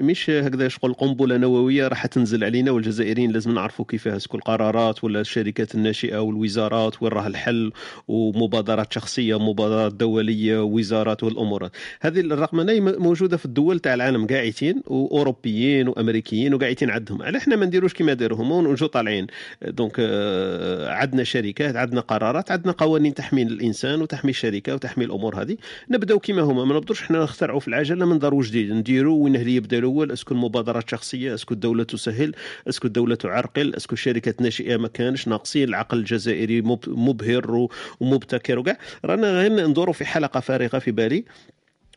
مش 0.00 0.30
هكذا 0.30 0.63
شغل 0.68 0.92
قنبلة 0.92 1.36
نووية 1.36 1.88
راح 1.88 2.06
تنزل 2.06 2.44
علينا 2.44 2.70
والجزائريين 2.70 3.30
لازم 3.30 3.54
نعرفوا 3.54 3.84
كيفاه 3.84 4.18
est-ce 4.18 4.30
que 4.30 4.36
القرارات 4.36 5.04
ولا 5.04 5.20
الشركات 5.20 5.74
الناشئة 5.74 6.18
والوزارات 6.18 7.02
وين 7.02 7.12
راه 7.12 7.26
الحل 7.26 7.72
ومبادرات 8.08 8.92
شخصية 8.92 9.38
مبادرات 9.38 9.94
دولية 9.94 10.62
وزارات 10.62 11.22
والامور 11.22 11.68
هذه 12.00 12.20
الرقمنه 12.20 12.80
موجودة 12.80 13.36
في 13.36 13.44
الدول 13.44 13.78
تاع 13.78 13.94
العالم 13.94 14.26
قاعدين 14.26 14.82
وأوروبيين 14.86 15.88
وأمريكيين 15.88 16.54
وقاعدين 16.54 16.90
عندهم. 16.90 17.22
على 17.22 17.38
إحنا 17.38 17.56
ما 17.56 17.66
نديروش 17.66 17.94
كما 17.94 18.14
داروا 18.14 18.38
هما 18.38 18.54
ونجو 18.54 18.86
طالعين. 18.86 19.26
donc 19.62 19.96
آه، 19.98 20.88
عندنا 20.88 21.24
شركات 21.24 21.76
عندنا 21.76 22.00
قرارات 22.00 22.50
عندنا 22.50 22.72
قوانين 22.72 23.14
تحمي 23.14 23.42
الإنسان 23.42 24.02
وتحمي 24.02 24.30
الشركة 24.30 24.74
وتحمي 24.74 25.04
الأمور 25.04 25.42
هذه. 25.42 25.56
نبدأو 25.90 26.18
كما 26.18 26.42
هما. 26.42 26.64
ما 26.64 26.74
نبدوش 26.74 27.02
حنا 27.02 27.22
نخترعوا 27.22 27.60
في 27.60 27.68
العجلة 27.68 28.06
من 28.06 28.18
دارو 28.18 28.40
جديد. 28.40 28.72
نديروا 28.72 29.24
وين 29.24 29.36
اللي 29.36 29.54
يبدا 29.54 29.78
الأول 29.78 30.12
est-ce 30.12 30.27
que 30.27 30.34
المبادرات 30.54 30.90
شخصية 30.90 31.34
est-ce 31.34 31.47
que 31.47 31.54
الدولة 31.54 31.84
تسهل 31.84 32.34
est-ce 32.68 32.80
que 32.80 32.86
الدولة 32.86 33.14
تعرقل 33.14 33.74
est-ce 33.74 33.86
que 33.86 33.92
الشركات 33.92 34.38
الناشئه 34.38 34.76
ما 34.76 34.88
كانش 34.88 35.28
ناقصين 35.28 35.68
العقل 35.68 35.98
الجزائري 35.98 36.62
مب- 36.62 36.88
مبهر 36.88 37.68
ومبتكر. 38.00 38.58
وكاع 38.58 38.78
رانا 39.04 39.30
غير 39.40 39.66
ندوروا 39.68 39.94
في 39.94 40.04
حلقة 40.04 40.40
فارغة 40.40 40.78
في 40.78 40.90
بالي. 40.90 41.24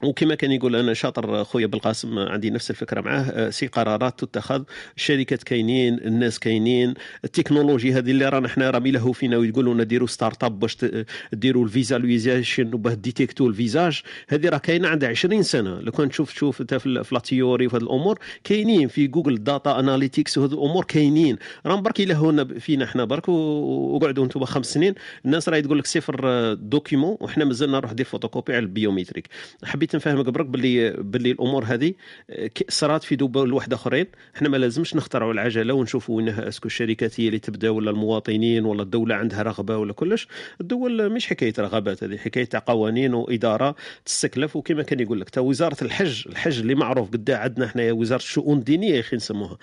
وكما 0.04 0.36
كان 0.36 0.52
يقول 0.52 0.76
أنا 0.76 0.93
شاطر 0.93 1.43
خويا 1.43 1.68
بالقاسم 1.68 2.20
عندي 2.20 2.50
نفس 2.50 2.72
الفكرة 2.72 3.02
معاه 3.02 3.22
آه، 3.22 3.50
c'est 3.49 3.68
قرارات 3.68 4.20
تتخذ 4.20 4.64
الشركات 4.98 5.43
كاينين 5.43 5.93
الناس 5.93 6.39
كاينين 6.39 6.93
التكنولوجي 7.24 7.93
هذه 7.93 8.12
اللي 8.12 8.30
رانا 8.30 8.48
إحنا 8.48 8.70
راه 8.70 8.88
يلهوا 8.88 9.14
فينا 9.14 9.38
ويقولوا 9.38 9.74
لنا 9.74 9.84
ديروا 9.84 10.08
start-up 10.07 10.59
باش 10.60 10.78
ديروا 11.34 11.64
ال 11.65 11.73
visualisation 11.73 12.74
وباه 12.74 12.93
ديتيكتوا 12.93 13.50
ال 13.49 13.57
visage 13.57 14.01
هذه 14.30 14.50
راه 14.50 14.58
كاينة 14.58 14.88
عندها 14.88 15.10
20 15.10 15.43
سنة. 15.43 15.80
لو 15.80 15.91
كان 15.91 16.10
تشوف 16.10 16.34
تشوف 16.34 16.62
انت 16.62 16.74
في 16.74 16.89
la 17.11 17.20
théorie 17.20 17.68
وفي 17.68 17.76
هذه 17.76 17.84
الأمور 17.84 18.20
كاينين 18.43 18.88
في 18.88 19.08
جوجل 19.08 19.43
داتا 19.43 19.80
اناليتيكس 19.80 20.38
وهذه 20.38 20.54
الأمور 20.54 20.84
كاينين. 20.84 21.38
راهم 21.66 21.82
برك 21.82 22.00
يلهونا 22.00 22.43
فينا 22.60 22.86
إحنا 22.86 23.06
برك 23.06 23.30
وقعدوا 23.30 24.24
أنتم 24.24 24.45
خمس 24.45 24.74
سنين. 24.74 24.95
الناس 25.26 25.50
راه 25.50 25.60
تقول 25.60 25.80
لك 25.80 25.88
صفر 25.88 26.22
آه، 26.24 26.54
document 26.53 27.18
وحنا 27.20 27.45
مازلنا 27.45 27.78
نروح 27.78 27.91
دير 27.91 28.06
فوتوكوبي 28.06 28.54
على 28.54 28.64
ال 28.63 28.68
biométrique. 28.68 29.28
حبيت 29.64 29.86
نفهمك 29.95 30.25
برك 30.25 30.45
باللي 30.45 30.89
باللي 30.91 31.31
الأمور 31.31 31.63
هذه 31.63 31.93
آه، 32.29 32.49
صرات 32.69 33.03
في 33.03 33.15
دول 33.15 33.53
واحدة 33.53 33.75
آخرين. 33.75 34.05
إحنا 34.35 34.49
ما 34.49 34.57
لازمش 34.57 34.95
نخترعوا 34.95 35.33
العجلة 35.33 35.73
ونشوفوا 35.73 36.17
وينها 36.17 36.47
est-ce 36.47 36.59
que 36.59 36.65
الشركات 36.67 37.19
هي 37.19 37.27
اللي 37.27 37.39
تبدأ 37.39 37.69
ولا 37.69 37.91
المواطنين 37.91 38.65
ولا 38.65 38.83
الدولة 38.83 39.15
عندها 39.15 39.43
رغبة 39.43 39.77
ولا 39.77 39.93
كلش. 39.93 40.27
الدول 40.61 41.09
مش 41.13 41.27
حكاية 41.27 41.53
رغبات 41.59 42.03
هذه 42.03 42.17
حكاية 42.17 42.45
تاع 42.45 42.63
قوانين 42.67 43.13
وإدارة 43.13 43.75
تستكلف. 44.05 44.55
وكما 44.55 44.83
كان 44.83 44.99
يقول 44.99 45.21
لك 45.21 45.29
تا 45.29 45.41
وزارة 45.41 45.83
الحج 45.83 46.27
الحج 46.27 46.59
اللي 46.59 46.75
معروف 46.75 47.11
قد 47.11 47.31
عندنا 47.31 47.65
إحنا 47.65 47.91
وزارة 47.91 48.21
الشؤون 48.21 48.57
الدينية 48.57 48.93
يا 48.95 48.99
أخي 48.99 49.15
نسموها. 49.15 49.57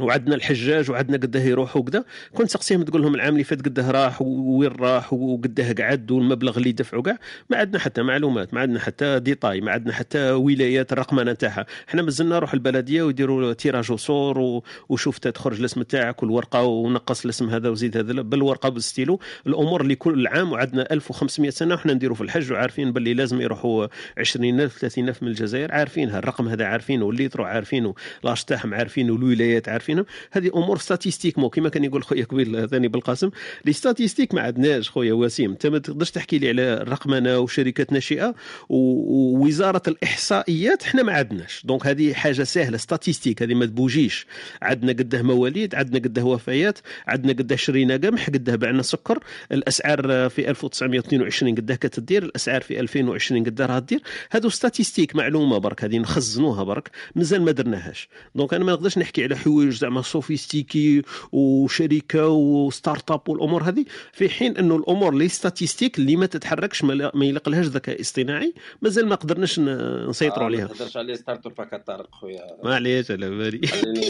وعندنا 0.00 0.34
الحجاج 0.34 0.90
وعندنا 0.90 1.16
قداه 1.16 1.40
يروحوا 1.40 1.80
وكذا 1.80 2.04
كنت 2.34 2.46
تسقسيهم 2.46 2.82
تقول 2.82 3.02
لهم 3.02 3.14
العام 3.14 3.32
اللي 3.32 3.44
فات 3.44 3.64
قداه 3.64 3.90
راح 3.90 4.22
وين 4.22 4.72
راح 4.72 5.12
وقداه 5.12 5.72
قعد 5.72 6.10
والمبلغ 6.10 6.58
اللي 6.58 6.72
دفعوا 6.72 7.02
كاع 7.02 7.18
ما 7.50 7.56
عندنا 7.56 7.78
حتى 7.78 8.02
معلومات 8.02 8.54
ما 8.54 8.60
عندنا 8.60 8.80
حتى 8.80 9.18
détail 9.20 9.60
ما 9.60 9.72
عندنا 9.72 9.92
حتى 9.92 10.30
ولايات 10.30 10.92
الرقمنه 10.92 11.32
نتاعها. 11.32 11.66
إحنا 11.88 12.02
مازلنا 12.02 12.36
نروح 12.36 12.54
البلدية 12.54 13.02
ويديروا 13.02 13.52
tirage 13.52 13.92
وصور 13.92 14.62
وشوف 14.88 15.18
تخرج 15.18 15.58
الاسم 15.58 15.82
تاعك 15.82 16.22
والورقة 16.22 16.62
ونقص 16.62 17.24
الاسم 17.24 17.50
هذا 17.50 17.68
وزيد 17.68 17.96
هذا. 17.96 18.22
بالورقة 18.22 18.68
بالستيلو 18.68 19.20
الأمور 19.46 19.80
اللي 19.80 19.94
كل 19.94 20.26
عام 20.26 20.52
وعندنا 20.52 20.92
1500 20.92 21.50
سنة 21.50 21.74
وحنا 21.74 21.92
نديروا 21.92 22.16
في 22.16 22.22
الحج 22.22 22.52
وعارفين 22.52 22.92
باللي 22.92 23.14
لازم 23.14 23.40
يروحوا 23.40 23.86
20000 24.18 24.78
30000 24.78 25.22
من 25.22 25.28
الجزائر 25.28 25.72
عارفينها 25.72 26.18
الرقم 26.18 26.48
هذا 26.48 26.64
عارفينه 26.64 27.04
والليترو 27.04 27.44
عارفينه 27.44 27.94
l'âge 28.24 28.44
تاعهم 28.44 28.74
عارفينه 28.74 29.14
الولايات 29.16 29.68
عارفينهم 29.88 30.04
هذه 30.32 30.50
أمور 30.54 30.78
statistiques 30.78 31.38
مو 31.38 31.48
كما 31.48 31.68
كان 31.68 31.84
يقول 31.84 32.02
خويا 32.04 32.24
قبيل 32.24 32.68
ثاني 32.68 32.88
بالقاسم 32.88 33.30
les 33.64 33.72
statistiques 33.72 34.34
ما 34.34 34.40
عندناش 34.40 34.90
خويا 34.90 35.12
وسيم. 35.12 35.50
انت 35.50 35.66
ما 35.66 35.78
تقدرش 35.78 36.10
تحكي 36.10 36.38
لي 36.38 36.48
على 36.48 36.62
الرقمنه 36.62 37.38
وشركات 37.38 37.92
ناشئه 37.92 38.34
ووزارة 38.68 39.82
الإحصائيات 39.88 40.82
إحنا 40.82 41.02
ما 41.02 41.12
عندناش. 41.12 41.62
donc 41.64 41.86
هذه 41.86 42.12
حاجة 42.12 42.42
سهلة. 42.42 42.76
statistiques 42.76 43.42
هذه 43.42 43.54
ما 43.54 43.66
تبوجيش. 43.66 44.26
عندنا 44.62 44.92
قده 44.92 45.22
مواليد 45.22 45.74
عندنا 45.74 45.98
قده 45.98 46.24
وفيات 46.24 46.78
عندنا 47.06 47.32
قده 47.32 47.56
شرينا 47.56 47.96
قمح 47.96 48.30
قده 48.30 48.56
بعنا 48.56 48.82
سكر. 48.82 49.18
الأسعار 49.52 50.28
في 50.28 50.50
1922 50.50 51.54
قده 51.54 51.74
كتدير 51.74 52.22
الأسعار 52.22 52.60
في 52.60 52.80
2020 52.80 53.44
قده 53.44 53.66
راها 53.66 53.80
تدير. 53.80 54.00
هذو 54.30 54.48
statistiques 54.48 55.16
معلومة 55.16 55.58
برك 55.58 55.84
هذه 55.84 55.98
نخزنوها 55.98 56.62
برك. 56.62 56.90
مازال 57.14 57.42
ما 57.42 57.50
درناهاش. 57.50 58.08
donc 58.34 58.54
أنا 58.54 58.64
ما 58.64 58.72
نقدرش 58.72 58.98
نحكي 58.98 59.24
على 59.24 59.36
حوايج 59.36 59.77
زعما 59.78 60.02
sophistiqué 60.02 61.02
وشركه 61.32 62.26
و 62.28 63.10
startup 63.10 63.28
والامور 63.28 63.62
هذه 63.62 63.84
في 64.12 64.28
حين 64.28 64.56
أنه 64.56 64.76
الأمور 64.76 65.14
les 65.14 65.28
statistiques 65.28 65.98
اللي 65.98 66.16
ما 66.16 66.26
تتحركش 66.26 66.84
ما 66.84 67.10
يلقلهاش 67.14 67.66
ذكاء 67.66 68.00
اصطناعي 68.00 68.54
مازال 68.82 69.06
ما 69.08 69.14
قدرناش 69.14 69.58
نسيطروا 69.60 70.42
آه، 70.42 70.44
عليها. 70.44 70.60
ما 70.66 70.72
تهدرش 70.74 70.96
عليه 70.96 71.14
startup 71.14 71.60
هكا 71.60 71.76
طارق 71.76 72.08
خويا. 72.14 72.40
معليش 72.64 73.10
على 73.10 73.30
بالي. 73.30 73.60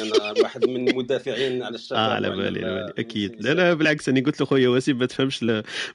أنا 0.03 0.33
واحد 0.43 0.65
من 0.69 0.89
المدافعين 0.89 1.63
على 1.63 1.75
الشباب 1.75 1.99
آه 1.99 2.15
على 2.15 2.31
بالي 2.31 2.43
على 2.43 2.49
ال- 2.49 2.87
بالي 2.87 2.93
أكيد. 2.99 3.37
لا 3.43 3.55
لا 3.55 3.75
بالعكس 3.75 4.09
أنا 4.09 4.21
قلت 4.21 4.41
له 4.41 4.47
خويا 4.47 4.69
وسيم 4.69 4.99
ما 4.99 5.07
تفهمش 5.07 5.45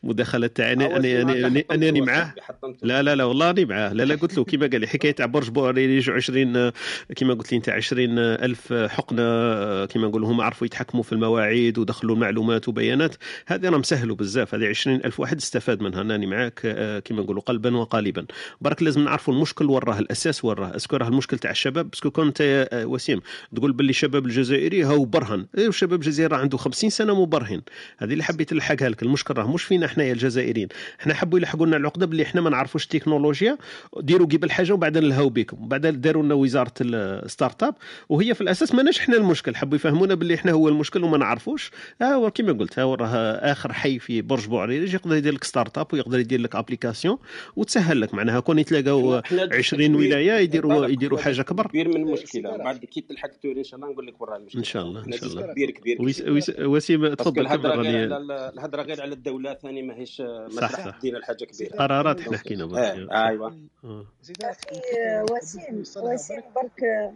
المداخلة 0.04 0.48
تاعي 0.48 0.74
آه، 0.74 0.76
أنا 0.76 0.98
أنا 1.32 1.64
أنا 1.72 2.02
معاه. 2.02 2.34
لا 2.82 3.04
لا 3.04 3.16
لا 3.16 3.24
والله 3.24 3.48
راني 3.48 3.66
معاه. 3.66 3.94
لا 3.94 4.04
لا 4.04 4.16
قلت 4.16 4.38
له 4.38 4.44
كيما 4.44 4.68
قال 4.68 4.82
لي 4.82 4.88
حكاية 4.88 5.12
تاع 5.12 5.26
برج 5.26 5.50
بوعري 5.50 5.84
يجوا 5.98 6.16
20 6.16 6.56
آه، 6.56 6.74
كيما 7.16 7.34
قلت 7.34 7.52
لي 7.52 7.58
أنت 7.58 7.70
20 7.70 8.20
ألف 8.20 8.74
حقنة 8.74 9.24
آه، 9.54 9.86
كيما 9.86 10.08
نقولوا 10.08 10.32
هم 10.32 10.42
عرفوا 10.42 10.68
يتحكموا 10.68 11.04
في 11.04 11.12
المواعيد 11.14 11.78
ودخلوا 11.78 12.16
معلومات 12.16 12.68
وبيانات. 12.68 13.16
هذه 13.48 13.70
راه 13.70 13.78
مسهلوا 13.78 14.16
بزاف. 14.16 14.56
هذه 14.56 14.66
20 14.68 14.96
ألف 14.96 15.20
واحد 15.20 15.38
استفاد 15.38 15.82
منها. 15.82 16.02
أنني 16.02 16.26
معاك 16.26 16.62
آه، 16.66 17.00
كيما 17.00 17.22
نقولوا 17.22 17.42
قلبا 17.42 17.78
وقالبا. 17.78 18.26
برك 18.62 18.84
لازم 18.84 19.04
نعرفوا 19.04 19.34
المشكل 19.34 19.66
وين 19.66 19.80
راه 19.84 20.00
الأساس 20.00 20.46
وين 20.46 20.56
راه 20.56 20.76
est-ce 20.76 20.89
que 20.89 20.96
راه 20.96 21.08
المشكل 21.08 21.38
تاع 21.38 21.52
الشباب؟ 21.52 21.90
parce 21.90 22.03
que 22.03 22.12
كنت 22.12 22.38
آه، 22.42 22.86
وسيم 22.86 23.22
تقول 23.56 23.72
باللي 23.72 23.90
الشباب 23.90 24.26
الجزائري 24.26 24.84
هاو 24.84 25.06
برهن. 25.06 25.46
الشباب 25.58 26.00
الجزائري 26.00 26.36
راه 26.36 26.42
عنده 26.42 26.58
50 26.58 26.90
سنة 26.90 27.22
مبرهن. 27.22 27.62
هذه 27.98 28.14
اللي 28.14 28.24
حبيت 28.24 28.54
نلحقها 28.54 28.90
لك. 28.90 29.04
المشكل 29.04 29.34
راه 29.34 29.54
مش 29.54 29.64
فينا 29.64 29.88
حنايا 29.88 30.14
الجزائريين. 30.14 30.68
حنا 31.00 31.14
حبوا 31.14 31.40
يلحقوا 31.40 31.66
لنا 31.66 31.78
العقدة 31.78 32.06
باللي 32.06 32.26
حنا 32.26 32.42
ما 32.42 32.50
نعرفوش 32.50 32.84
التكنولوجيا 32.84 33.58
ديروا 34.00 34.28
قبل 34.28 34.52
حاجة 34.52 34.74
وبعدين 34.74 35.04
نلهاو 35.04 35.30
بكم 35.30 35.64
وبعدين 35.64 36.02
داروا 36.02 36.24
لنا 36.24 36.34
وزارة 36.34 36.74
ال 36.82 37.64
startup 37.64 37.76
وهي 38.10 38.34
في 38.34 38.42
الأساس 38.42 38.76
ماناش 38.76 39.00
حنا 39.00 39.18
المشكل. 39.18 39.43
حبوا 39.50 39.76
يفهمونا 39.76 40.16
باللي 40.16 40.38
حنا 40.38 40.52
هو 40.52 40.70
المشكل 40.70 41.04
وما 41.04 41.18
نعرفوش. 41.18 41.72
ها 42.02 42.14
هو 42.16 42.32
كيما 42.32 42.54
قلت 42.54 42.80
ها 42.80 42.84
هو 42.84 42.94
راه 42.96 43.08
آخر 43.52 43.74
حي 43.74 44.00
في 44.00 44.22
برج 44.22 44.48
بوعريريج 44.48 44.94
يقدر 44.94 45.16
يدير 45.16 45.34
لك 45.34 45.44
startup 45.44 45.88
ويقدر 45.94 46.20
يدير 46.20 46.40
لك 46.42 46.56
application 46.56 47.18
وتسهل 47.56 48.02
لك. 48.02 48.14
معناها 48.14 48.40
كون 48.40 48.60
يتلاقاو 48.60 49.20
إحنا 49.20 49.50
20 49.52 49.88
كبير- 49.96 49.98
ولاية 50.08 50.34
يديروا 50.34 50.86
يديروا 50.88 51.20
حاجة 51.20 51.42
كبر. 51.42 51.68
كبير 51.68 51.88
من 51.88 51.96
المشكلة. 51.96 52.58
بعد 52.58 52.86
كي 52.86 53.02
تلحق 53.02 53.30
توري 53.44 53.60
ان 53.60 53.64
شاء 53.64 53.80
الله 53.80 53.92
نقول 53.92 54.08
لك 54.08 54.22
ورا 54.22 54.38
المشكلة. 54.38 54.60
إن 54.60 54.64
شاء 54.66 54.84
الله 54.84 55.06
إن 55.08 55.12
شاء 55.12 55.30
الله. 55.30 55.54
كبير 55.54 55.72
كبير 55.72 56.02
ويس 56.02 56.52
وسيم 56.60 57.14
تفضل 57.14 57.42
الهضره 57.42 57.76
غير 57.82 58.14
على 58.14 58.52
الهضره 58.54 58.82
غير 58.82 59.02
على 59.02 59.14
الدولة 59.14 59.54
ثاني 59.54 59.82
ماهيش 59.84 60.24
صح. 60.50 61.00
دينا 61.02 61.18
لحاجه 61.18 61.46
كبيرة. 61.46 61.76
قرارات 61.76 62.20
إحنا 62.22 62.38
حكينا 62.38 62.64
آه 62.64 63.28
أيوه. 63.28 63.58
آه. 63.84 64.06
أخي 64.44 65.24
وسيم 65.32 65.80
وسيم 65.80 66.42
برك 66.56 66.84
آه، 66.84 67.14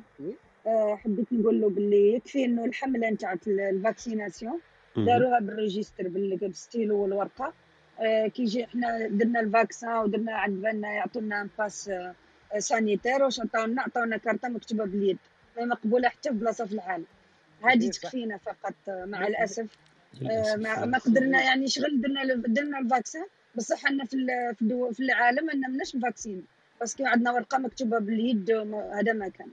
حبيت 0.95 1.33
نقول 1.33 1.61
له 1.61 1.69
باللي 1.69 2.13
يكفي 2.13 2.45
إنه 2.45 2.65
الحملة 2.65 3.09
نتاع 3.09 3.35
ال 3.47 3.56
vaccination. 3.56 4.59
داروها 4.97 5.39
بال 5.39 5.53
registre 5.53 6.07
بال- 6.07 6.37
بالستيلو 6.37 6.97
والورقة. 6.99 7.53
آه، 7.99 8.27
كي 8.27 8.41
يجي 8.43 8.63
إحنا 8.65 9.07
درنا 9.07 9.39
ال 9.39 9.48
vaccin 9.48 9.97
ودرنا 9.97 10.31
عند 10.31 10.61
بالنا 10.61 10.91
يعطونا 10.93 11.41
un 11.41 11.49
pass 11.57 11.89
آه، 11.89 12.13
sanitaire 12.57 13.23
واش 13.23 13.39
عطاونا 13.39 13.81
عطاونا 13.81 14.17
كارطه 14.17 14.47
مكتوبة 14.49 14.85
باليد. 14.85 15.17
ما 15.57 15.65
مقبولة 15.65 16.09
حتى 16.09 16.29
في 16.29 16.35
بلاصة 16.35 16.65
في 16.65 16.73
العالم. 16.73 17.05
هذه 17.63 17.89
تكفينا 17.89 18.37
فقط 18.37 18.73
آه، 18.89 19.05
مع 19.05 19.27
الأسف. 19.27 19.67
آه، 20.31 20.55
ما 20.55 20.85
ما 20.85 20.97
قدرنا 20.97 21.43
يعني 21.43 21.67
شغل 21.67 22.01
درنا 22.01 22.35
درنا 22.35 22.79
ال 22.79 22.86
vaccin 22.86 23.25
بصح 23.55 23.85
إحنا 23.85 24.05
في 24.05 24.17
في, 24.93 24.99
العالم 24.99 25.49
أنا 25.49 25.67
مناش 25.67 25.95
مفاكسين 25.95 26.45
parce 26.79 26.96
que 26.96 27.05
عندنا 27.05 27.31
ورقة 27.31 27.57
مكتوبة 27.57 27.99
باليد 27.99 28.51
هذا 28.93 29.13
ما 29.13 29.27
كان. 29.29 29.47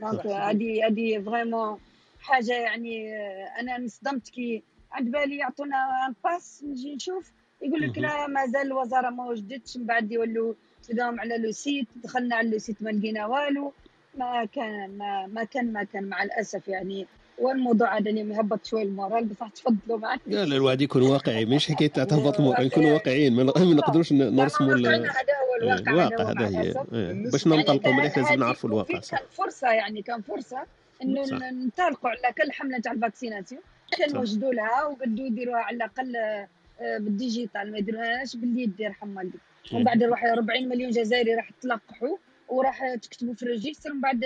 donc 0.00 0.26
هذه 0.26 0.86
هذه 0.86 1.18
vraiment 1.18 1.78
حاجة 2.20 2.52
يعني 2.52 3.16
أنا 3.60 3.76
انصدمت 3.76 4.28
كي 4.28 4.62
عند 4.92 5.10
بالي 5.10 5.36
يعطونا 5.36 6.06
un 6.06 6.14
pass 6.24 6.64
نجي 6.64 6.94
نشوف. 6.94 7.32
يقول 7.62 7.80
لك. 7.80 7.98
لا 7.98 8.26
مازال 8.26 8.66
الوزارة 8.66 9.10
ما 9.10 9.24
وجدتش 9.24 9.76
من 9.76 9.86
بعد 9.86 10.12
يولوا 10.12 10.54
تلقاهم 10.88 11.20
على 11.20 11.38
le 11.38 11.52
site 11.52 11.86
دخلنا 12.04 12.36
على 12.36 12.50
le 12.50 12.58
site 12.58 12.82
ما 12.82 12.90
لقينا 12.90 13.26
والو. 13.26 13.72
ما 14.18 14.44
كان 14.44 14.98
ما, 14.98 15.26
ما 15.26 15.44
كان 15.44 15.72
ما 15.72 15.84
كان 15.84 16.04
مع 16.04 16.22
الأسف 16.22 16.68
يعني 16.68 17.06
والموضوع 17.42 17.98
هذا 17.98 18.10
اللي 18.10 18.24
مهبط 18.24 18.66
شوي 18.66 18.82
ال 18.82 18.89
moral 18.89 19.24
بصح 19.24 19.48
تفضلوا 19.48 19.98
معك 19.98 20.20
لا 20.26 20.44
لا 20.44 20.56
الواحد 20.56 20.80
يكون 20.80 21.02
واقعي. 21.02 21.44
مش 21.54 21.68
حكاية 21.72 21.88
تاع 21.88 22.04
تهبط 22.04 22.38
الموقع 22.38 22.62
نكونوا 22.62 22.92
واقعيين. 22.92 23.36
ما 23.36 23.42
نقدروش 23.42 24.12
نرسموا 24.12 24.68
إيه، 24.68 24.76
الواقع 24.76 25.90
الواقع 25.90 26.30
هذا 26.30 26.48
هي. 26.48 26.74
إيه. 26.92 27.30
باش 27.30 27.46
يعني 27.46 27.58
ننطلقوا 27.58 27.92
مليح 27.92 28.18
لازم 28.18 28.34
نعرفوا 28.34 28.70
الواقع 28.70 28.92
كان 28.92 29.00
صح. 29.00 29.22
فرصة 29.30 29.68
يعني 29.68 30.02
كان 30.02 30.22
فرصة 30.22 30.62
إنه. 31.02 31.22
ننطلقوا 31.50 32.10
على 32.10 32.34
كل 32.38 32.52
حملة 32.52 32.78
تاع 32.78 32.92
ال 32.92 32.97
vaccination. 32.97 33.62
كان. 33.98 34.16
وجدوا 34.16 34.52
لها 34.52 34.84
وقدوا 34.84 35.26
يديروها 35.26 35.60
على 35.60 35.76
الأقل 35.76 36.16
آه، 36.16 36.98
بال 36.98 37.13
digital. 37.13 37.72
ما 37.72 37.78
يديروهاش 37.78 38.36
باليد 38.36 38.80
يرحم 38.80 39.16
والديك 39.16 39.40
ومن 39.72 39.84
بعد 39.84 40.02
راح 40.02 40.24
40 40.24 40.68
مليون 40.68 40.90
جزائري 40.90 41.34
راح 41.34 41.50
تلقحوا 41.62 42.16
وراح 42.48 42.94
تكتبوا 42.94 43.34
في 43.34 43.42
ال 43.42 43.47
registre 43.47 43.90
ومن 43.90 44.00
بعد 44.00 44.24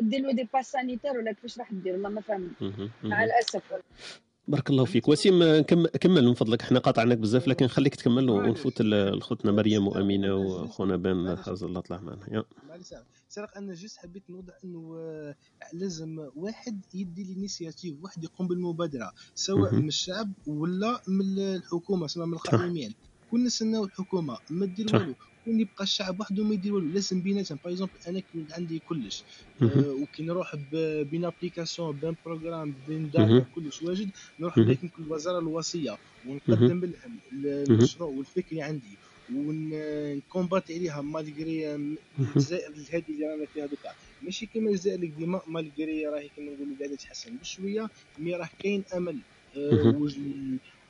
ديروا 0.00 0.32
des 0.32 0.48
pass 0.54 0.72
sanitaires 0.72 1.10
ولا 1.10 1.32
كيفاش 1.32 1.58
راح 1.58 1.72
دير؟ 1.72 1.92
والله 1.92 2.08
ما 2.08 2.22
مهم. 2.60 2.90
مع. 3.04 3.24
الأسف. 3.24 3.62
بارك 4.48 4.70
الله 4.70 4.84
فيك. 4.84 5.08
وسيم 5.08 5.60
كم- 5.62 5.86
كمل 5.86 6.24
من 6.24 6.34
فضلك. 6.34 6.62
إحنا 6.62 6.78
قاطعناك 6.78 7.18
بزاف 7.18 7.48
لكن 7.48 7.66
خليك 7.66 7.94
تكمل 7.94 8.30
ونفوت 8.30 8.82
لخوتنا 8.82 9.52
مريم 9.52 9.88
وامينه 9.88 10.34
واخونا 10.34 10.96
بان 10.96 11.36
حاز 11.36 11.62
الله 11.64 11.80
طلع 11.80 12.00
معنا. 12.00 12.44
سرق 13.28 13.56
أنا 13.56 13.74
juste 13.74 13.98
حبيت 13.98 14.22
نوضح 14.30 14.54
إنه 14.64 14.96
آه، 14.98 15.34
لازم 15.72 16.28
واحد 16.36 16.80
يدي 16.94 17.22
ال 17.22 17.28
initiative 17.28 17.94
واحد 18.02 18.24
يقوم 18.24 18.48
بالمبادرة 18.48 19.12
سواء. 19.34 19.74
من 19.74 19.88
الشعب 19.88 20.30
ولا 20.46 21.00
من 21.08 21.38
الحكومة 21.38 22.06
سواء 22.06 22.26
من 22.26 22.32
القائمين 22.34 22.94
كون 23.30 23.44
نستناو 23.44 23.84
الحكومة 23.84 24.38
ما 24.50 24.66
دير. 24.66 24.86
والو. 24.96 25.14
كون 25.48 25.60
يبقى 25.60 25.84
الشعب 25.84 26.20
وحده 26.20 26.44
ما 26.44 26.54
يدير 26.54 26.74
والو 26.74 26.88
لازم 26.88 27.22
بيناتهم. 27.22 27.58
par 27.64 27.72
exemple 27.72 27.92
أنا 28.06 28.20
كي 28.20 28.46
عندي 28.50 28.78
كلش. 28.78 29.24
آه، 29.62 29.92
وكي 30.02 30.22
نروح 30.22 30.56
بين 31.10 31.24
application 31.24 31.98
بين 31.98 32.16
programme 32.24 32.72
بين. 32.86 33.10
data 33.10 33.46
كلش 33.50 33.82
واجد 33.82 34.10
نروح 34.40 34.58
مهم. 34.58 34.70
لك 34.70 34.98
الوزارة 34.98 35.38
الوصية. 35.38 35.98
ونقدم 36.24 36.80
لهم. 36.84 37.20
المشروع 37.70 38.08
والفكرة 38.08 38.50
اللي 38.50 38.62
عندي 38.62 38.98
ونكومباتي 39.28 40.74
عليها 40.74 41.02
malgré 41.02 41.74
الجزائر 41.74 42.72
الهادي 42.72 43.12
اللي 43.12 43.26
رانا 43.26 43.46
فيها 43.52 43.66
دوكا. 43.66 43.88
ماشي 44.20 44.46
كيما 44.46 44.70
الجزائر 44.70 44.96
اللي 44.96 45.06
ديما 45.08 45.40
malgré 45.46 46.06
راهي 46.06 46.28
كيما 46.28 46.52
نقولوا 46.52 46.76
قاعدة 46.80 46.96
تحسن. 46.96 47.36
بشوية 47.38 47.88
mais 48.18 48.34
راه 48.34 48.48
كاين 48.58 48.84
أمل. 48.96 49.24
آه، 49.56 49.92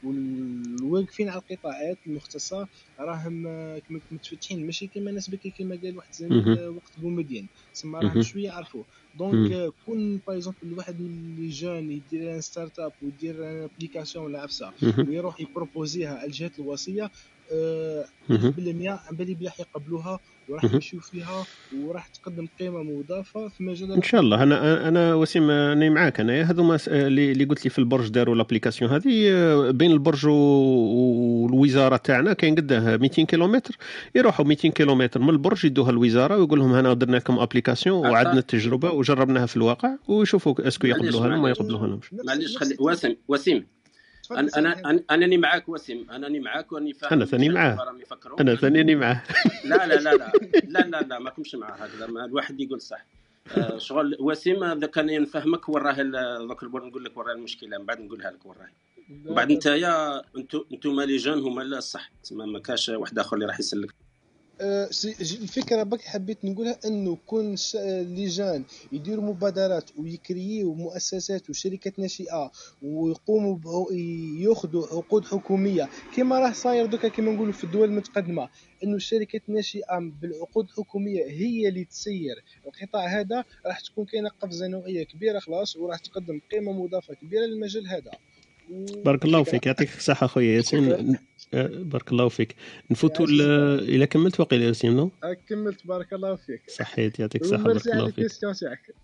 والواقفين 0.03 1.29
على 1.29 1.41
القطاعات 1.41 2.01
المختصة 2.07 2.69
راهم 3.01 3.47
آه، 3.47 3.79
كما 3.79 4.01
متفتحين 4.11 4.67
ماشي 4.67 4.87
كيما 4.89 5.11
الناس 5.11 5.31
بكري 5.31 5.51
كيما 5.53 5.81
قال 5.83 5.97
واحد 5.97 6.13
زميل. 6.13 6.49
آه، 6.51 6.71
وقت 6.71 6.99
بومدين 6.99 7.49
تسمى. 7.75 8.01
راهم 8.01 8.21
شوية 8.21 8.51
عرفوا 8.51 8.85
مهم. 8.85 8.89
donc 9.15 9.53
آه، 9.53 9.69
كون 9.85 10.19
par 10.27 10.37
exemple 10.37 10.73
واحد 10.73 11.01
من 11.01 11.35
les 11.37 11.49
jeunes 11.49 11.91
يدير 11.91 12.35
une 12.35 12.41
startup 12.41 12.93
ويدير 13.01 13.51
une 13.51 13.63
application 13.63 14.25
ولا 14.25 14.41
عفسه. 14.43 14.73
ويروح 15.05 15.41
يبروبوزيها 15.41 16.15
على 16.17 16.27
الجهات 16.27 16.59
الوصية 16.59 17.05
آه،. 17.05 17.11
بالمية 18.29 18.91
عن 18.91 19.17
بالي 19.17 19.35
بلي 19.35 19.47
راح 19.47 19.61
يقبلوها 19.61 20.19
وراح. 20.49 20.65
يمشيو 20.65 21.01
فيها 21.01 21.45
وراح 21.85 22.07
تقدم 22.07 22.49
قيمة 22.61 22.83
مضافة 22.83 23.49
في 23.49 23.63
مجال 23.63 23.93
إن 23.93 24.03
شاء 24.03 24.21
الله. 24.21 24.43
أنا 24.43 24.89
أنا 24.89 25.15
وسيم 25.15 25.51
راني 25.51 25.91
معاك. 25.91 26.21
انايا 26.21 26.43
هذوما 26.45 26.79
اللي 26.89 27.45
قلت 27.45 27.65
لي 27.65 27.71
في 27.71 27.79
البرج 27.79 28.09
داروا 28.09 28.35
l'application 28.35 28.91
هذه 28.91 29.31
آه، 29.31 29.71
بين 29.71 29.91
البرج 29.91 30.27
و- 30.27 30.33
والوزارة 31.43 31.97
تاعنا 31.97 32.33
كاين 32.33 32.55
قداه 32.55 32.97
200 32.97 33.23
كيلومتر. 33.27 33.77
يروحوا 34.15 34.45
200 34.45 34.69
كيلومتر 34.71 35.21
من 35.21 35.31
البرج 35.31 35.65
يدوها 35.65 35.91
الوزارة 35.91 36.37
ويقول 36.37 36.59
لهم 36.59 36.73
هنا 36.73 36.93
درنا 36.95 37.17
لكم 37.17 37.39
application 37.39 38.07
وعدنا 38.11 38.39
التجربة 38.39 38.91
وجربناها 38.91 39.47
في 39.47 39.57
الواقع 39.57 39.97
ويشوفوا 40.09 40.69
est-ce 40.69 40.81
que 40.81 40.87
يقبلوها 40.87 41.29
لهم 41.29 41.43
ما. 41.43 41.51
يقبلوها 41.51 41.99
معليش 42.25 42.57
خلي 42.57 42.77
وسيم 42.81 43.17
وسيم. 43.29 43.67
أنا 44.33 44.49
أنا 44.57 44.75
أنا- 44.75 45.13
أنني 45.13 45.37
معاك 45.39 45.69
وسيم. 45.69 46.11
أنني 46.11 46.41
معاك 46.41 46.73
واني 46.73 46.93
فاهم 46.93 47.13
أنا 47.13 47.25
ثاني 47.25 47.49
معاه. 47.49 47.95
أنا 48.41 48.55
ثاني 48.55 48.95
معاه. 48.95 49.23
لا 49.65 49.87
لا 49.87 49.95
لا 49.95 50.15
لا. 50.15 50.33
لا 50.65 50.79
لا 50.81 51.01
لا 51.01 51.19
ما 51.19 51.31
كنتش 51.31 51.55
معاه 51.55 51.73
هكذا 51.77 52.07
ما 52.07 52.25
الواحد 52.25 52.61
يقول 52.61 52.81
صح. 52.81 53.07
آه، 53.57 53.79
شغل 53.79 54.17
وسيم 54.21 54.65
اذا 54.65 54.87
كان 54.87 55.23
نفهمك 55.23 55.69
وراه 55.69 56.03
دوك 56.49 56.65
نقول 56.65 57.05
لك 57.05 57.17
وراه 57.17 57.33
المشكلة 57.33 57.79
من 57.79 57.85
بعد 57.87 58.01
نقولها 58.01 58.31
لك 58.31 58.47
وراه. 58.47 58.69
وبعد 59.27 59.51
انت 59.51 59.67
يا 59.67 60.23
انتو 60.37 60.65
أنتم 60.73 61.01
لي 61.01 61.17
جون 61.17 61.39
هما 61.39 61.63
لا 61.63 61.79
الصح 61.79 62.11
تسمى 62.23 62.47
ما 62.47 62.59
كاش 62.59 62.89
واحد 62.89 63.19
آخر 63.19 63.37
اللي 63.37 63.47
راح 63.47 63.61
يسلك. 63.61 63.95
ج- 65.23 65.39
الفكرة 65.43 65.83
بك 65.83 66.01
حبيت 66.01 66.45
نقولها 66.45 66.79
انه 66.87 67.19
كون 67.27 67.55
اللجان 67.75 68.65
يديروا 68.93 69.25
مبادرات 69.25 69.91
ويكريوا 69.99 70.75
مؤسسات 70.75 71.51
وشركات 71.51 71.99
ناشئه 71.99 72.51
ويقوموا 72.83 73.59
ياخذوا 74.41 74.87
عقود 74.87 75.25
حكوميه 75.25 75.89
كما 76.17 76.39
راه 76.39 76.53
صاير 76.53 76.87
دوكا 76.87 77.09
كما 77.09 77.33
نقولوا 77.33 77.53
في 77.53 77.65
الدول 77.65 77.89
المتقدمه 77.89 78.49
انه 78.85 78.97
الشركات 78.97 79.43
الناشئه 79.49 80.13
بالعقود 80.23 80.65
الحكوميه 80.69 81.25
هي 81.25 81.69
اللي 81.69 81.85
تسير 81.85 82.45
القطاع 82.67 83.07
هذا 83.21 83.45
راح 83.67 83.81
تكون 83.81 84.05
كاينة 84.05 84.29
قفزه 84.43 84.67
نوعيه 84.67 85.03
كبيره 85.05 85.39
خلاص 85.39 85.77
وراح 85.77 85.99
تقدم 85.99 86.41
قيمه 86.53 86.73
مضافه 86.73 87.15
كبيره 87.15 87.47
للمجال 87.47 87.87
هذا 87.89 88.11
بارك 89.05 89.25
الله. 89.25 89.43
فيك 89.43 89.67
يعطيك 89.67 89.97
الصحه 89.97 90.27
خويا 90.27 90.57
ياسين 90.57 91.19
بارك 91.53 92.13
الله 92.13 92.29
فيك. 92.29 92.55
نفوتوا 92.91 93.27
إلى 93.81 94.07
كملت 94.07 94.41
واقيلا 94.41 94.65
ياسين 94.65 94.97
non 94.97 95.11
آه، 95.25 95.37
كملت 95.49 95.87
بارك 95.87 96.13
الله 96.13 96.37
فيك. 96.37 96.63
صحيت 96.71 97.19
يعطيك 97.19 97.43
الصحة 97.43 97.63
بارك 97.63 97.87
الله 97.87 98.07
فيك. 98.07 98.19
ال 98.19 98.23
question 98.23 98.53
تاعك 98.55 98.95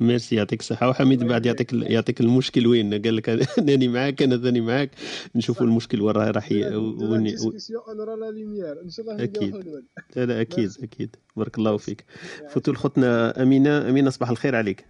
ميرسي 0.00 0.36
يعطيك 0.36 0.60
الصحة. 0.60 0.88
وحميد 0.88 1.24
بعد 1.24 1.46
يعطيك 1.46 1.72
يعطيك 1.72 2.20
المشكل 2.20 2.66
وين؟ 2.66 3.02
قال 3.02 3.16
لك 3.16 3.28
أنني 3.58 3.88
معاك 3.88 4.22
أنا 4.22 4.36
ثاني 4.36 4.60
معاك. 4.60 4.90
نشوفوا 5.34 5.66
المشكل 5.66 6.00
وين 6.00 6.14
راه 6.16 6.30
راح. 6.30 6.52
وين 6.52 7.26
إن 7.26 7.36
شاء 7.58 7.92
الله 7.92 9.16
حلول 9.16 9.84
لا 10.16 10.26
لا 10.26 10.40
أكيد. 10.40 10.70
أكيد. 10.82 11.16
بارك 11.36 11.58
الله 11.58 11.76
فيك. 11.76 12.04
فوتوا 12.48 12.72
لخوتنا 12.72 13.42
أمينة. 13.42 13.90
أمينة 13.90 14.10
صباح 14.10 14.30
الخير 14.30 14.56
عليك. 14.56 14.84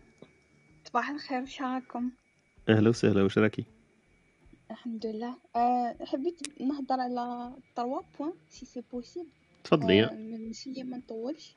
صباح 0.88 1.10
الخير 1.10 1.42
وش 1.42 1.60
راكم 1.60 2.10
أهلا 2.68 2.88
وسهلا 2.88 3.22
واش 3.22 3.38
راكي 3.38 3.64
الحمد 4.70 5.06
لله. 5.06 5.34
أه 5.56 5.96
حبيت 6.04 6.60
نهضر 6.60 7.00
على 7.00 7.52
3 7.76 8.02
points 8.18 8.32
si 8.50 8.66
c'est 8.66 8.82
possible 8.92 9.26
تفضلي. 9.64 10.04
أه 10.04 10.10
نسيي 10.50 10.82
ما 10.82 10.96
نطولش. 10.96 11.54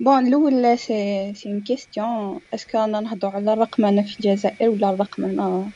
bon 0.00 0.26
الأول 0.26 0.78
c'est 0.78 1.34
c'est 1.34 1.48
une 1.48 1.60
question 1.60 2.06
est-ce 2.06 2.40
que 2.54 2.78
أنا 2.78 3.00
نهضروا 3.00 3.32
على 3.32 3.52
الرقمنة 3.52 4.02
في 4.02 4.20
الجزائر 4.20 4.70
ولا 4.70 4.90
الرقمنة 4.90 5.70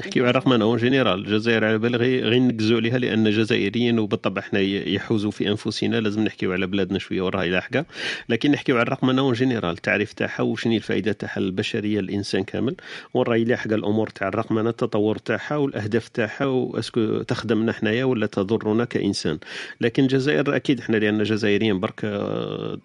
نحكيو 0.00 0.22
على 0.24 0.30
الرقمنه 0.30 0.64
en 0.64 0.76
général 0.78 1.18
الجزائر 1.18 1.64
على 1.64 1.78
بالي 1.78 1.96
غير 1.96 2.38
نركزوا 2.38 2.76
عليها 2.76 2.98
لأن 2.98 3.30
جزائريين 3.30 3.98
وبالطبع 3.98 4.40
إحنا 4.42 4.60
ي- 4.60 4.94
يحوزوا 4.94 5.30
في 5.30 5.48
أنفسنا. 5.48 5.96
لازم 6.00 6.24
نحكيو 6.24 6.52
على 6.52 6.66
بلادنا 6.66 6.98
شوية 6.98 7.22
وراها 7.22 7.44
لاحقه 7.46 7.84
لكن 8.28 8.50
نحكيو 8.50 8.76
على 8.76 8.82
الرقمنه 8.82 9.22
en 9.22 9.32
général 9.32 9.70
التعريف 9.70 10.12
تاعها 10.12 10.42
وشنو 10.42 10.72
الفائدة 10.76 11.12
تاعها 11.12 11.40
للبشريه 11.40 12.00
الانسان 12.00 12.44
كامل. 12.44 12.74
وراهي 13.14 13.44
لاحقه 13.44 13.74
الأمور 13.74 14.08
تاع 14.08 14.28
الرقمنه 14.28 14.70
التطور 14.70 15.16
تاعها 15.18 15.56
والأهداف 15.56 16.08
تاعها 16.08 16.44
و 16.44 16.52
est-ce 16.52 16.99
que 16.99 17.22
تخدمنا 17.22 17.72
حنايا 17.72 18.04
ولا 18.04 18.26
تضرنا 18.26 18.84
كإنسان. 18.84 19.38
لكن 19.80 20.02
الجزائر 20.02 20.56
أكيد 20.56 20.80
إحنا 20.80 20.96
لأن 20.96 21.22
جزائريين 21.22 21.80
برك 21.80 22.04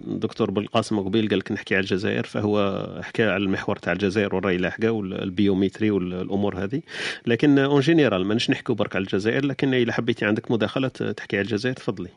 دكتور 0.08 0.52
بالقاسم 0.52 1.00
قبيل 1.00 1.30
قال 1.30 1.40
لك 1.40 1.52
نحكي 1.52 1.76
على 1.76 1.82
الجزائر 1.82 2.24
فهو 2.24 2.86
حكى 3.04 3.24
على 3.24 3.44
المحور 3.44 3.76
تاع 3.76 3.94
الجزائر 3.94 4.36
والراي 4.36 4.58
لاحقه 4.58 4.90
وال 4.92 5.10
biométrie 5.10 5.92
والأمور 5.92 6.64
هذه. 6.64 6.82
لكن 7.26 7.60
en 7.60 7.80
général 7.80 8.26
ماناش 8.26 8.50
نحكيو 8.50 8.76
برك 8.76 8.96
على 8.96 9.04
الجزائر 9.04 9.46
لكن 9.46 9.74
إلا 9.74 9.94
حبيتي 9.94 10.26
عندك 10.26 10.52
مداخلة 10.52 10.88
تحكي 10.88 11.38
على 11.38 11.44
الجزائر 11.46 11.76
تفضلي 11.76 12.10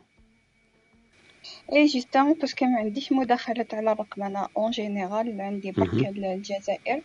et 1.72 1.86
justement 1.86 2.34
parce 2.34 2.53
que 2.53 2.64
ما 2.64 2.78
عنديش 2.78 3.12
مداخلات 3.12 3.74
على 3.74 3.92
الرقمنه 3.92 4.46
en 4.56 4.70
général 4.70 5.40
عندي 5.40 5.70
برك 5.70 5.94
الجزائر. 5.94 7.02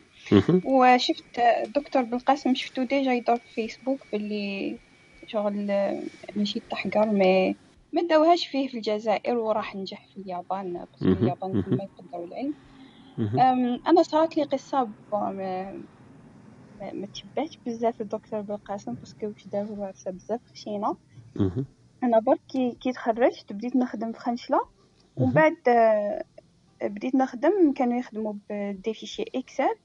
وشفت 0.65 1.23
دكتور 1.75 2.01
بالقاسم 2.01 2.55
شفتو 2.55 2.83
déjà 2.83 3.13
يدور 3.13 3.37
في 3.37 3.53
فيسبوك 3.53 3.99
باللي 4.11 4.77
شغل 5.27 5.71
ماشي 6.35 6.61
تحقر 6.69 7.05
مي 7.05 7.55
ما 7.93 8.01
داوهاش 8.01 8.47
فيه 8.47 8.67
في 8.67 8.77
الجزائر 8.77 9.37
وراح 9.37 9.75
نجح 9.75 10.05
في 10.13 10.21
اليابان 10.21 10.85
باسكو. 10.93 11.23
اليابان. 11.23 11.61
كما 11.61 11.83
يقدروا 11.83 12.27
العلم 12.27 12.53
أنا 13.87 14.03
صارت 14.03 14.37
لي 14.37 14.43
قصة 14.43 14.89
ما 16.81 17.07
تشبهش 17.13 17.59
بزاف 17.65 18.01
الدكتور 18.01 18.41
بالقاسم 18.41 18.93
باسكو 18.93 19.27
واش 19.27 19.47
دار 19.47 19.65
هو 19.65 19.83
عرسه 19.83 20.11
بزاف 20.11 20.39
خشينه. 20.45 20.97
أنا 22.03 22.19
برك 22.19 22.39
كي 22.81 22.91
تخرجت 22.93 23.53
بديت 23.53 23.75
نخدم 23.75 24.11
في 24.11 24.19
خنشلة 24.19 24.59
ومن. 25.17 25.31
بعد 25.33 25.55
آه، 25.67 26.23
بديت 26.83 27.15
نخدم 27.15 27.73
كانوا 27.73 27.99
يخدموا 27.99 28.33
بدي 28.49 28.93
فيشي 28.93 29.25
اكسل. 29.35 29.75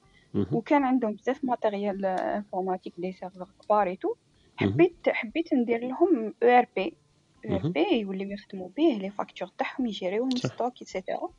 وكان 0.53 0.83
عندهم 0.83 1.13
بزاف 1.13 1.43
matériel 1.43 2.05
informatique 2.05 2.93
des 2.97 3.11
serveurs 3.11 3.47
كبار 3.65 3.87
et 3.87 3.94
tout 3.94 4.07
مهم. 4.61 4.71
حبيت 4.71 5.09
حبيت 5.09 5.53
ندير 5.53 5.79
لهم 5.87 6.33
أو 6.43 6.47
ار 6.49 6.67
بي 6.75 6.97
أو 7.49 7.55
ار. 7.55 7.67
بي 7.69 7.99
يوليو 7.99 8.29
يخدموا 8.31 8.69
به 8.77 8.83
les 9.01 9.09
factures 9.11 9.47
تاعهم 9.57 9.85
يجريوهم. 9.85 10.29
stock 10.29 10.73
et 10.81 10.93
cetera 10.93 11.29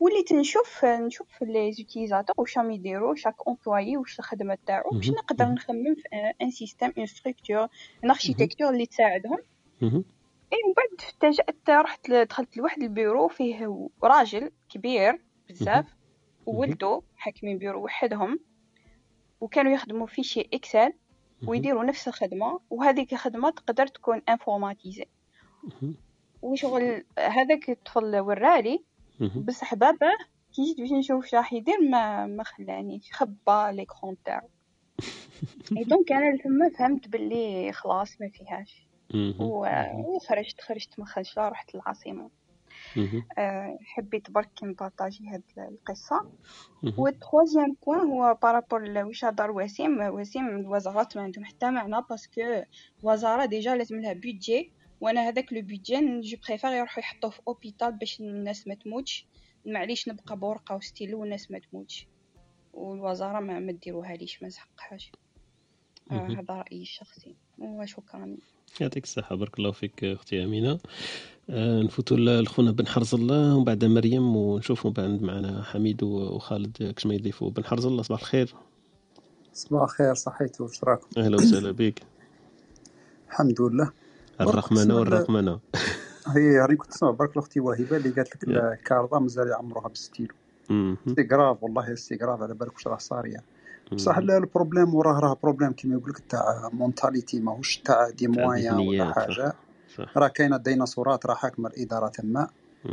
وليت 0.00 0.32
نشوف 0.32 0.84
نشوف 0.84 1.42
les 1.42 1.72
utilisateurs 1.72 2.34
واش 2.38 2.58
راهم 2.58 2.70
يديروا 2.70 3.14
chaque 3.14 3.34
employé 3.48 3.96
واش 3.96 4.18
الخدمة 4.18 4.58
تاعو 4.66 4.90
باش. 4.90 5.10
نقدر. 5.10 5.44
نخمم 5.44 5.94
في 5.94 6.08
un 6.42 6.50
système 6.50 6.92
une 6.98 7.06
structure 7.06 7.68
une 8.04 8.10
architecture 8.10 8.70
اللي 8.70 8.86
تساعدهم. 8.86 9.38
اي 10.52 10.58
ومن 10.64 10.74
بعد 10.76 11.00
فاجأت 11.20 11.70
رحت 11.70 12.10
دخلت 12.10 12.56
لواحد 12.56 12.82
البيرو 12.82 13.28
فيه 13.28 13.88
راجل 14.02 14.50
كبير 14.68 15.20
بزاف 15.50 15.86
وولدو 16.46 17.02
حاكمين 17.16 17.58
بيرو 17.58 17.84
وحدهم 17.84 18.40
وكانوا 19.40 19.72
يخدموا 19.72 20.06
fichiers 20.06 20.48
Excel 20.54 20.92
ويديروا 21.46 21.84
نفس 21.84 22.08
الخدمة 22.08 22.60
وهذيك 22.70 23.12
الخدمة 23.12 23.50
تقدر 23.50 23.86
تكون 23.86 24.22
informatisée. 24.28 25.06
وشغل 26.42 27.04
هذاك 27.18 27.70
الطفل 27.70 28.18
ورالي 28.18 28.84
مهم. 29.20 29.44
بصح 29.44 29.74
باباه 29.74 30.16
كي 30.52 30.62
جيت 30.64 30.80
باش 30.80 30.92
نشوف 30.92 31.16
واش 31.24 31.34
راح 31.34 31.52
يدير 31.52 31.80
ما 31.90 32.26
ما 32.26 32.44
خلانيش 32.44 33.12
خبى 33.12 33.72
l'écran 33.72 34.16
تاعو 34.24 34.48
et 35.78 35.84
donc 35.84 36.12
أنا 36.12 36.36
لتما 36.36 36.70
فهمت 36.78 37.08
باللي 37.08 37.72
خلاص 37.72 38.20
ما 38.20 38.28
فيهاش. 38.34 38.86
و- 39.40 40.16
وخرجت 40.16 40.60
خرجت 40.60 40.98
من 40.98 41.06
خنشله 41.06 41.48
رحت 41.48 41.74
للعاصمة 41.74 42.30
مهم. 42.96 43.22
أه 43.38 43.78
حبيت 43.96 44.30
برك 44.30 44.50
ن 44.62 44.69
partager 44.69 45.28
هاد 45.28 45.42
القصة 45.58 46.16
مهم. 46.82 46.94
وال 46.98 47.12
troisième 47.12 47.76
point 47.86 47.98
هو 48.00 48.38
par 48.42 48.54
rapport 48.54 48.82
واش 49.06 49.24
هضر 49.24 49.50
وسيم 49.50 50.00
وسيم 50.00 50.48
الوزارات 50.48 51.16
ما 51.16 51.22
عندهم 51.22 51.44
حتى 51.44 51.70
معنى 51.70 51.96
parce 52.10 52.29
que 52.29 52.40
الوزاره 53.02 53.44
déjà 53.44 53.74
لازم 53.74 54.00
لها 54.00 54.12
budget 54.12 54.72
وأنا 55.00 55.28
هذاك 55.28 55.52
le 55.52 55.62
budget 55.62 56.20
je 56.20 56.36
préfère 56.48 56.70
يروحوا 56.70 57.02
يحطوه 57.02 57.30
في 57.30 57.40
hôpital 57.48 57.92
باش 57.92 58.20
الناس 58.20 58.68
ما 58.68 58.74
تموتش. 58.74 59.26
معليش 59.66 60.08
نبقى 60.08 60.36
بورقة 60.36 60.76
وستيلو 60.76 61.20
والناس 61.20 61.50
ما 61.50 61.58
تموتش. 61.58 62.06
والوزارة 62.72 63.40
ما 63.40 63.58
ما 63.58 63.72
ديروها 63.72 64.16
ليش 64.16 64.42
ما 64.42 64.48
زحقهاش. 64.48 65.12
آه. 66.10 66.26
هذا 66.26 66.54
رأيي 66.54 66.82
الشخصي. 66.82 67.34
وشكرا 67.58 68.36
يعطيك 68.80 69.04
الصحة. 69.04 69.36
بارك 69.36 69.58
الله 69.58 69.70
فيك 69.70 70.04
أختي 70.04 70.44
أمينة. 70.44 70.78
آه، 71.50 71.82
نفوتوا 71.82 72.16
لخونا 72.16 72.70
بن 72.70 72.86
حرز 72.86 73.14
الله 73.14 73.54
ومن 73.56 73.64
بعد 73.64 73.84
مريم 73.84 74.36
ونشوفوا 74.36 74.90
بعد 74.90 75.22
معنا 75.22 75.62
حميد 75.62 76.02
وخالد 76.02 76.92
كش 76.96 77.06
ما 77.06 77.14
يضيفوا 77.14 77.50
بن 77.50 77.64
حرز 77.64 77.86
الله. 77.86 78.02
صباح 78.02 78.20
الخير. 78.20 78.54
صباح 79.52 79.82
الخير 79.82 80.14
صحيتو 80.14 80.64
واش 80.64 80.84
راكم؟ 80.84 81.20
أهلا 81.20 81.36
وسهلا 81.36 81.70
بك. 81.70 82.02
الحمد 83.28 83.60
لله. 83.60 83.92
برك 84.44 84.54
الرقمنة 84.54 84.80
تسمع 84.82 84.94
ال- 84.94 84.98
والرقمنة 85.00 85.58
هي 86.36 86.58
راني 86.58 86.76
كنت 86.76 86.90
نسمع 86.90 87.10
برك 87.10 87.36
أختي 87.36 87.60
وهبة 87.60 87.96
اللي 87.96 88.10
قالت 88.10 88.44
لك. 88.44 88.48
الكارضه 88.48 89.18
مازال 89.18 89.48
يعمروها 89.48 89.88
بال 89.88 89.99
stylo. 89.99 90.34
c'est 91.16 91.28
grave 91.32 91.62
والله 91.62 91.94
c'est 91.94 92.18
grave 92.22 92.42
على 92.42 92.54
بالك 92.54 92.74
واش 92.74 92.86
راه 92.86 92.96
صار 92.98 93.26
يعني 93.26 93.44
بصح 93.92 94.16
ال 94.18 94.26
problème 94.26 94.94
وراه 94.94 95.20
راه 95.20 95.36
problème 95.42 95.72
كيما 95.72 95.94
يقول 95.94 96.10
لك 96.10 96.18
تاع 96.28 96.70
mentalité 96.72 97.40
ماهوش 97.40 97.78
تاع 97.78 98.10
des 98.10 98.28
moyens 98.28 98.78
ولا 98.78 99.12
حاجة 99.12 99.52
راه 100.16 100.28
كاينة 100.28 100.56
الديناصورات 100.56 101.26
راه 101.26 101.34
حاكمة 101.34 101.68
الإدارة 101.68 102.08
تما. 102.08 102.48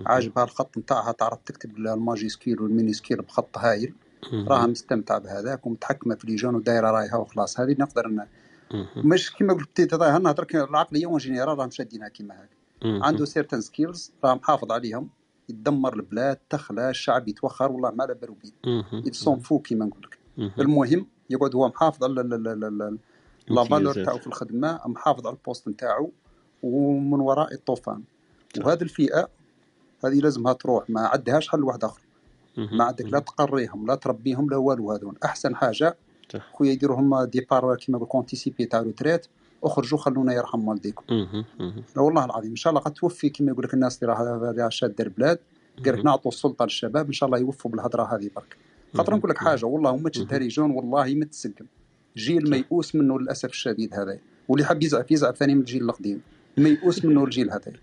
عاجبها 0.06 0.44
الخط 0.44 0.78
نتاعها 0.78 1.12
تعرف 1.12 1.40
تكتب 1.46 1.78
ال 1.78 1.86
majuscule 1.86 2.62
وال 2.62 2.73
minuscule 2.73 3.22
بخط 3.22 3.58
هايل. 3.58 3.94
راها 4.48 4.68
مستمتعه 4.68 5.20
بهذاك 5.20 5.66
ومتحكمة 5.68 6.16
في 6.16 6.28
les 6.28 6.40
gens 6.40 6.56
ودايرة 6.56 6.92
رايها 6.92 7.16
وخلاص 7.16 7.60
هذه 7.60 7.76
نقدر. 7.80 8.26
مش 8.96 9.34
كيما 9.34 9.54
قلت 9.54 9.80
انت 9.80 9.96
ظاهر 9.96 10.22
نهضر 10.22 10.48
العقليه 10.54 11.06
en 11.06 11.18
général 11.18 11.58
راهم 11.58 11.70
شادينها 11.70 12.08
كيما 12.08 12.46
مهم. 12.84 13.04
عنده 13.04 13.26
certain 13.26 13.62
skills 13.62 14.12
راه 14.24 14.34
محافظ 14.34 14.72
عليهم 14.72 15.10
يدمر 15.50 15.96
البلاد 15.96 16.38
تخلى 16.50 16.90
الشعب 16.90 17.28
يتوخر 17.28 17.72
والله 17.72 17.92
ما 17.92 18.04
لا 18.04 18.14
بالو 18.14 18.34
بيه. 18.44 18.52
يتصون 18.94 19.40
فو 19.40 19.60
كيما 19.60 19.86
نقول 19.86 20.02
لك 20.04 20.20
مهم. 20.38 20.52
المهم 20.60 21.08
يقعد 21.30 21.56
هو 21.56 21.68
محافظ 21.68 22.04
على 22.04 22.14
لا 23.50 23.64
فالور. 23.64 23.94
تاعو 23.94 24.18
في 24.18 24.28
الخدمة 24.28 24.80
محافظ 24.86 25.28
على 25.28 25.36
البوست 25.36 25.68
نتاعو 25.68 26.12
ومن 26.64 27.20
وراء 27.20 27.54
الطوفان 27.54 28.04
وهذه 28.64 28.82
الفئة 28.82 29.30
هذه 30.06 30.20
لازمها 30.20 30.54
تروح 30.54 30.90
ما 30.90 31.02
عندهاش 31.02 31.50
حل 31.50 31.64
واحد 31.64 31.84
آخر. 31.84 32.02
ما 32.58 32.84
عندك 32.84 33.06
لا 33.06 33.20
تقريهم 33.20 33.88
لا 33.88 33.96
تربيهم 33.96 34.50
لا 34.50 34.58
والو 34.58 34.92
هذون 34.92 35.16
أحسن 35.26 35.56
حاجة. 35.56 35.98
خويا 36.54 36.72
يديروا 36.72 37.00
هما 37.00 37.26
ديبار 37.26 37.76
كيما 37.76 37.98
يقول 37.98 38.10
كونتيسيبي 38.10 38.66
تاع 38.66 38.82
روتريت 38.82 39.28
اخرجوا 39.64 39.98
خلونا 39.98 40.34
يرحم 40.34 40.68
والديكم 40.68 41.04
والله 41.98 42.26
العظيم 42.26 42.50
ان 42.50 42.56
شاء 42.56 42.72
الله 42.72 42.82
قد 42.82 42.94
توفي 42.94 43.30
كيما 43.30 43.52
يقول 43.52 43.66
لك 43.66 43.74
الناس 43.74 44.04
اللي 44.04 44.14
راه 44.58 44.70
شاده 44.70 45.04
البلاد 45.04 45.40
قال 45.86 46.00
لك. 46.00 46.06
نعطوا 46.06 46.32
السلطه 46.32 46.66
للشباب 46.66 47.06
ان 47.08 47.14
شاء 47.14 47.28
الله 47.28 47.40
يوفوا 47.40 47.72
بالهضره 47.72 48.16
هذه 48.16 48.30
برك 48.36 48.58
خاطر. 48.94 49.16
نقول 49.16 49.32
لك 49.32 49.38
حاجة 49.38 49.66
والله 49.66 49.92
وما 49.92 50.10
تشدها 50.10 50.38
les 50.38 50.49
jeunes 50.49 50.72
والله 50.72 51.16
ما 51.16 51.26
تسقم 51.26 51.66
جيل 52.18 52.50
ميؤوس 52.50 52.96
منه 52.96 53.20
للاسف 53.20 53.50
الشديد 53.50 53.94
هذا 53.94 54.20
واللي 54.48 54.66
حاب 54.66 54.84
يزعف 54.84 55.12
يزعف 55.12 55.38
ثاني 55.38 55.56
من 55.56 55.60
الجيل 55.60 55.84
القديم 55.84 56.22
ميؤوس 56.58 57.06
منه 57.06 57.24
الجيل 57.24 57.52
هذا 57.52 57.74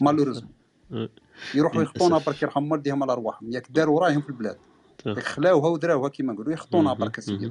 malheureusement 0.00 0.46
أه. 0.92 1.08
يروحوا 1.54 1.82
يخطونا. 1.82 2.18
برك 2.18 2.42
يرحم 2.42 2.72
والديهم 2.72 3.02
على 3.02 3.12
ارواحهم 3.12 3.52
ياك 3.52 3.66
داروا 3.70 4.00
رايهم 4.00 4.20
في 4.20 4.28
البلاد. 4.28 4.56
خلاوها 5.18 5.68
ودراوها 5.68 6.08
كيما 6.08 6.32
نقولوا 6.32 6.52
يخطونا. 6.52 6.92
برك 6.92 7.18
اسيدي 7.18 7.50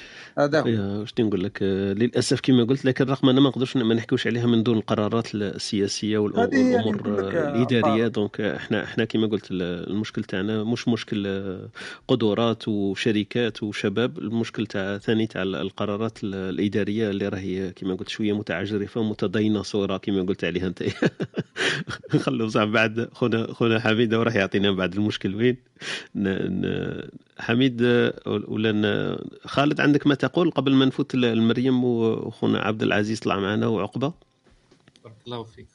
هذا 0.37 0.59
هو. 0.61 0.99
واش 0.99 1.13
نقول 1.19 1.43
لك؟ 1.43 1.59
آه، 1.61 1.93
للأسف 1.93 2.39
كما 2.41 2.63
قلت 2.63 2.85
لكن 2.85 3.05
رغم 3.05 3.29
ان 3.29 3.35
ما 3.39 3.49
نقدرش 3.49 3.77
ما 3.77 3.93
نحكيوش 3.95 4.27
عليها 4.27 4.45
من 4.45 4.63
دون 4.63 4.77
القرارات 4.77 5.35
السياسية 5.35 6.07
يعني 6.09 6.17
والأمور 6.17 6.95
لك، 7.11 7.35
آه، 7.35 7.55
الإدارية. 7.55 8.07
donc 8.07 8.41
إحنا 8.41 8.83
إحنا 8.83 9.05
كما 9.05 9.27
قلت 9.27 9.51
ال- 9.51 9.89
المشكل 9.89 10.23
تاعنا 10.23 10.63
مش 10.63 10.87
مشكل 10.87 11.23
آه، 11.27 11.69
قدرات 12.07 12.67
وشركات 12.67 13.63
وشباب 13.63 14.17
المشكل 14.19 14.65
تاع 14.67 14.97
ثاني 14.97 15.27
تاع 15.27 15.41
ال- 15.43 15.55
القرارات 15.55 16.23
ال- 16.23 16.35
الإدارية 16.35 17.09
اللي 17.09 17.27
راهي 17.27 17.71
كما 17.71 17.95
قلت 17.95 18.09
شوية 18.09 18.33
متعجرفة 18.37 19.03
متديناصورة 19.03 19.97
كما 19.97 20.21
قلت 20.21 20.43
عليها 20.43 20.67
أنت. 20.67 20.83
نخلو 22.15 22.47
صح 22.49 22.63
بعد 22.63 23.09
خونا 23.13 23.53
خونا 23.53 23.79
حميد 23.79 24.13
راح 24.13 24.35
يعطينا 24.35 24.71
بعد 24.71 24.93
المشكل. 24.95 25.35
وين؟ 25.35 25.57
حميد 27.39 27.81
ولا 28.25 29.17
خالد 29.45 29.81
عندك 29.81 30.07
ما 30.07 30.15
تقول 30.21 30.51
قبل 30.51 30.73
ما 30.73 30.85
نفوت 30.85 31.15
لمريم 31.15 31.83
وخونا 31.83 32.59
عبد 32.59 32.83
العزيز 32.83 33.19
طلع 33.19 33.39
معنا 33.39 33.67
وعقبة؟ 33.67 34.13
بارك 35.03 35.15
الله 35.25 35.43
فيك. 35.43 35.67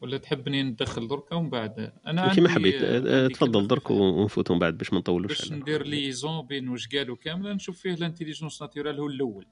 ولا 0.00 0.18
تحبني 0.18 0.62
ندخل 0.62 1.08
دركا 1.08 1.36
ومن 1.36 1.50
بعد؟ 1.50 1.92
أنا 2.06 2.34
كيما 2.34 2.48
حبيت. 2.48 2.84
عندي 2.84 3.34
تفضل 3.34 3.66
درك 3.66 3.90
ونفوتهم 3.90 4.58
بعد 4.58 4.78
باش 4.78 4.92
ما 4.92 4.98
نطولوش 4.98 5.28
باش 5.28 5.52
ندير 5.52 5.86
liaison 5.86 6.46
بين 6.46 6.68
واش 6.68 6.88
قالوا 6.88 7.16
كامله 7.16 7.52
نشوف 7.52 7.78
فيه 7.80 7.94
ال 7.94 7.99
intelligence 7.99 8.62
naturelle 8.62 9.00
هو 9.00 9.06
الأول. 9.06 9.46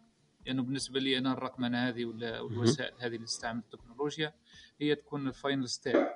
لأنه 0.47 0.63
بالنسبة 0.63 1.01
لي 1.01 1.19
أنا 1.19 1.33
الرقمنه 1.33 1.89
هذه 1.89 2.05
ولا 2.05 2.41
والوسائل 2.41 2.95
هذه 2.99 3.15
اللي 3.15 3.27
تستعمل 3.27 3.59
التكنولوجيا 3.61 4.35
هي 4.81 4.95
تكون 4.95 5.29
ال 5.29 5.35
final 5.35 5.69
step. 5.69 6.07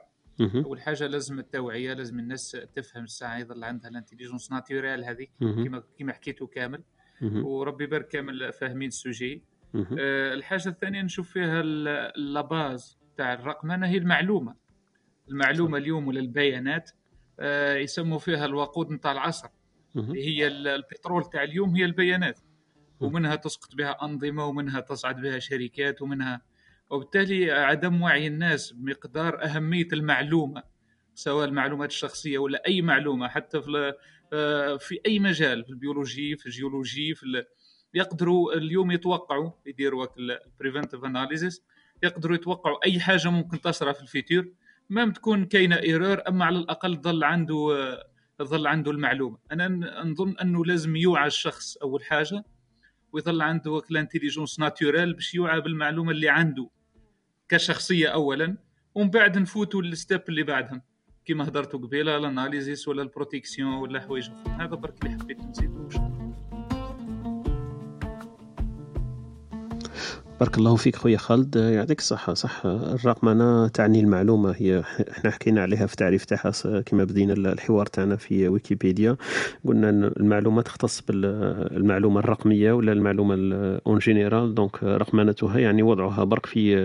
أول 0.41 0.81
حاجة 0.81 1.07
لازم 1.07 1.39
التوعية 1.39 1.93
لازم 1.93 2.19
الناس 2.19 2.57
تفهم 2.77 3.05
الساعة 3.05 3.39
يظل 3.39 3.65
عندها 3.65 3.91
ال 3.91 3.96
intelligence 3.96 4.53
naturelle 4.53 5.05
هذه. 5.05 5.27
كما 5.41 5.83
كما 5.99 6.13
حكيتوا 6.13 6.47
كامل. 6.47 6.83
وربي 7.25 7.85
يبارك 7.85 8.09
كامل 8.09 8.53
فاهمين 8.53 8.89
ال 8.89 8.97
sujet. 8.97 9.43
آه، 9.99 10.35
الحاجة 10.35 10.69
الثانية 10.69 11.03
نشوف 11.03 11.31
فيها 11.31 11.63
la 12.17 12.44
base 12.44 12.99
تاع 13.17 13.33
الرقمنه 13.33 13.87
هي 13.87 13.97
المعلومة. 13.97 14.55
المعلومة 15.29 15.79
اليوم 15.79 16.09
ولا 16.09 16.21
البيانات 16.21 16.91
آه، 17.41 17.75
يسموا 17.77 18.19
فيها 18.19 18.45
الوقود 18.47 18.91
نتاع 18.91 19.13
العصر. 19.13 19.49
هي 19.97 20.47
ال- 20.47 20.69
البترول 20.69 21.25
تاع 21.25 21.43
اليوم 21.43 21.77
هي 21.77 21.85
البيانات. 21.85 22.41
ومنها 23.01 23.35
تسقط 23.37 23.75
بها 23.75 23.97
أنظمة 24.03 24.47
ومنها 24.47 24.81
تصعد 24.81 25.21
بها 25.21 25.39
شركات 25.39 26.03
ومنها 26.03 26.41
وبالتالي 26.91 27.51
عدم 27.53 28.03
وعي 28.03 28.27
الناس 28.27 28.73
بمقدار 28.73 29.45
أهمية 29.45 29.89
المعلومة 29.93 30.63
سواء 31.15 31.49
المعلومات 31.49 31.91
الشخصية 31.91 32.39
ولا 32.39 32.63
أي 32.67 32.83
معلومة. 32.83 33.29
حتى 33.29 33.63
في 33.63 33.95
في 34.79 35.01
أي 35.07 35.19
مجال 35.19 35.65
في 35.65 35.71
البيولوجي 35.71 36.37
في 36.37 36.47
الجيولوجي 36.47 37.15
في 37.15 37.45
يقدروا 37.95 38.55
اليوم 38.55 38.91
يتوقعوا 38.91 39.51
يديروا 39.67 40.07
ال 40.19 40.27
preventive 40.27 41.05
analysis 41.05 41.63
يقدروا 42.03 42.37
يتوقعوا 42.37 42.87
أي 42.87 43.01
حاجة 43.01 43.29
ممكن 43.29 43.61
تصرى 43.61 43.95
في 43.95 44.03
ال 44.03 44.11
futur 44.11 44.49
ما 44.91 45.11
تكون 45.11 45.45
كاينة 45.45 45.77
erreur 45.77 46.23
أما 46.29 46.45
على 46.45 46.59
الأقل 46.59 46.97
ظل 46.97 47.25
عنده 47.25 47.55
آه، 47.73 48.45
ظل 48.45 48.67
عنده 48.67 48.91
المعلومة. 48.91 49.39
أنا 49.53 49.69
نظن 50.05 50.37
أنه 50.43 50.65
لازم 50.65 50.97
يوعى 50.97 51.27
الشخص 51.27 51.77
أول 51.77 52.05
حاجة 52.05 52.45
ويظل 53.13 53.43
عنده 53.43 53.83
ال 53.91 53.96
intelligence 53.96 54.61
naturelle 54.61 55.15
باش 55.15 55.35
يوعى 55.35 55.61
بالمعلومة 55.61 56.11
اللي 56.11 56.29
عنده 56.29 56.71
كشخصية 57.49 58.09
اولا 58.09 58.57
ومن 58.95 59.11
بعد 59.11 59.39
نفوتوا 59.39 59.83
لل 59.83 59.96
step 59.96 60.23
اللي 60.29 60.43
بعدهم. 60.43 60.83
كما 61.25 61.49
هضرتوا 61.49 61.81
قبيلة 61.81 62.17
ال 62.17 62.25
analysis 62.25 62.89
ولا 62.89 63.03
ال 63.03 63.09
protection 63.09 63.75
ولا 63.75 64.01
حوايج 64.01 64.31
أخرى 64.31 64.65
هذا 64.65 64.75
برك 64.75 65.05
اللي 65.05 65.19
حبيت 65.19 65.41
نزيد 65.41 66.14
بارك 70.45 70.59
الله 70.59 70.77
فيك 70.77 70.97
خويا 70.97 71.17
خالد. 71.19 71.57
يعطيك 71.57 71.99
الصحة. 71.99 72.35
صح 72.35 72.63
الرقمنة 72.67 73.69
تعني 73.69 74.01
المعلومة. 74.01 74.55
هي 74.59 74.83
إحنا 75.11 75.31
حكينا 75.31 75.63
عليها 75.63 75.87
في 75.87 75.93
التعريف 75.93 76.25
تاعها 76.25 76.81
كما 76.81 77.05
بدينا 77.05 77.33
الحوار 77.33 77.87
تاعنا 77.87 78.17
في 78.17 78.49
ويكيبيديا. 78.49 79.17
قلنا 79.67 79.91
المعلومة 79.91 80.63
تختص 80.63 81.01
بالمعلومة 81.09 82.21
الرقمية 82.21 82.73
ولا 82.73 82.93
المعلومة 82.93 83.35
en 83.87 83.99
général 83.99 84.55
donc 84.55 84.83
رقمنتها 84.85 85.59
يعني 85.59 85.83
وضعها. 85.83 86.25
برك 86.25 86.47
في 86.47 86.77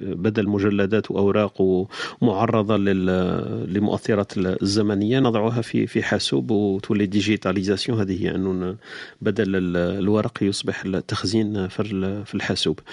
بدل 0.00 0.48
مجلدات 0.48 1.10
وأوراق 1.10 1.86
ومعرضة 2.22 2.76
لل- 2.76 3.74
لمؤثرات 3.74 4.32
الزمنية 4.38 5.20
نضعها 5.20 5.60
في 5.62 5.86
في 5.86 6.02
حاسوب 6.02 6.50
وتولي 6.50 7.06
digitalisation 7.06 8.00
هذه 8.00 8.22
هي 8.24 8.34
أنه 8.34 8.52
ن- 8.52 8.76
بدل 9.22 9.56
ال- 9.56 9.76
الورق 10.02 10.38
يصبح 10.42 10.84
التخزين 10.84 11.68
في 11.68 11.80
ال- 11.80 12.26
في 12.26 12.34
الحاسوب. 12.34 12.78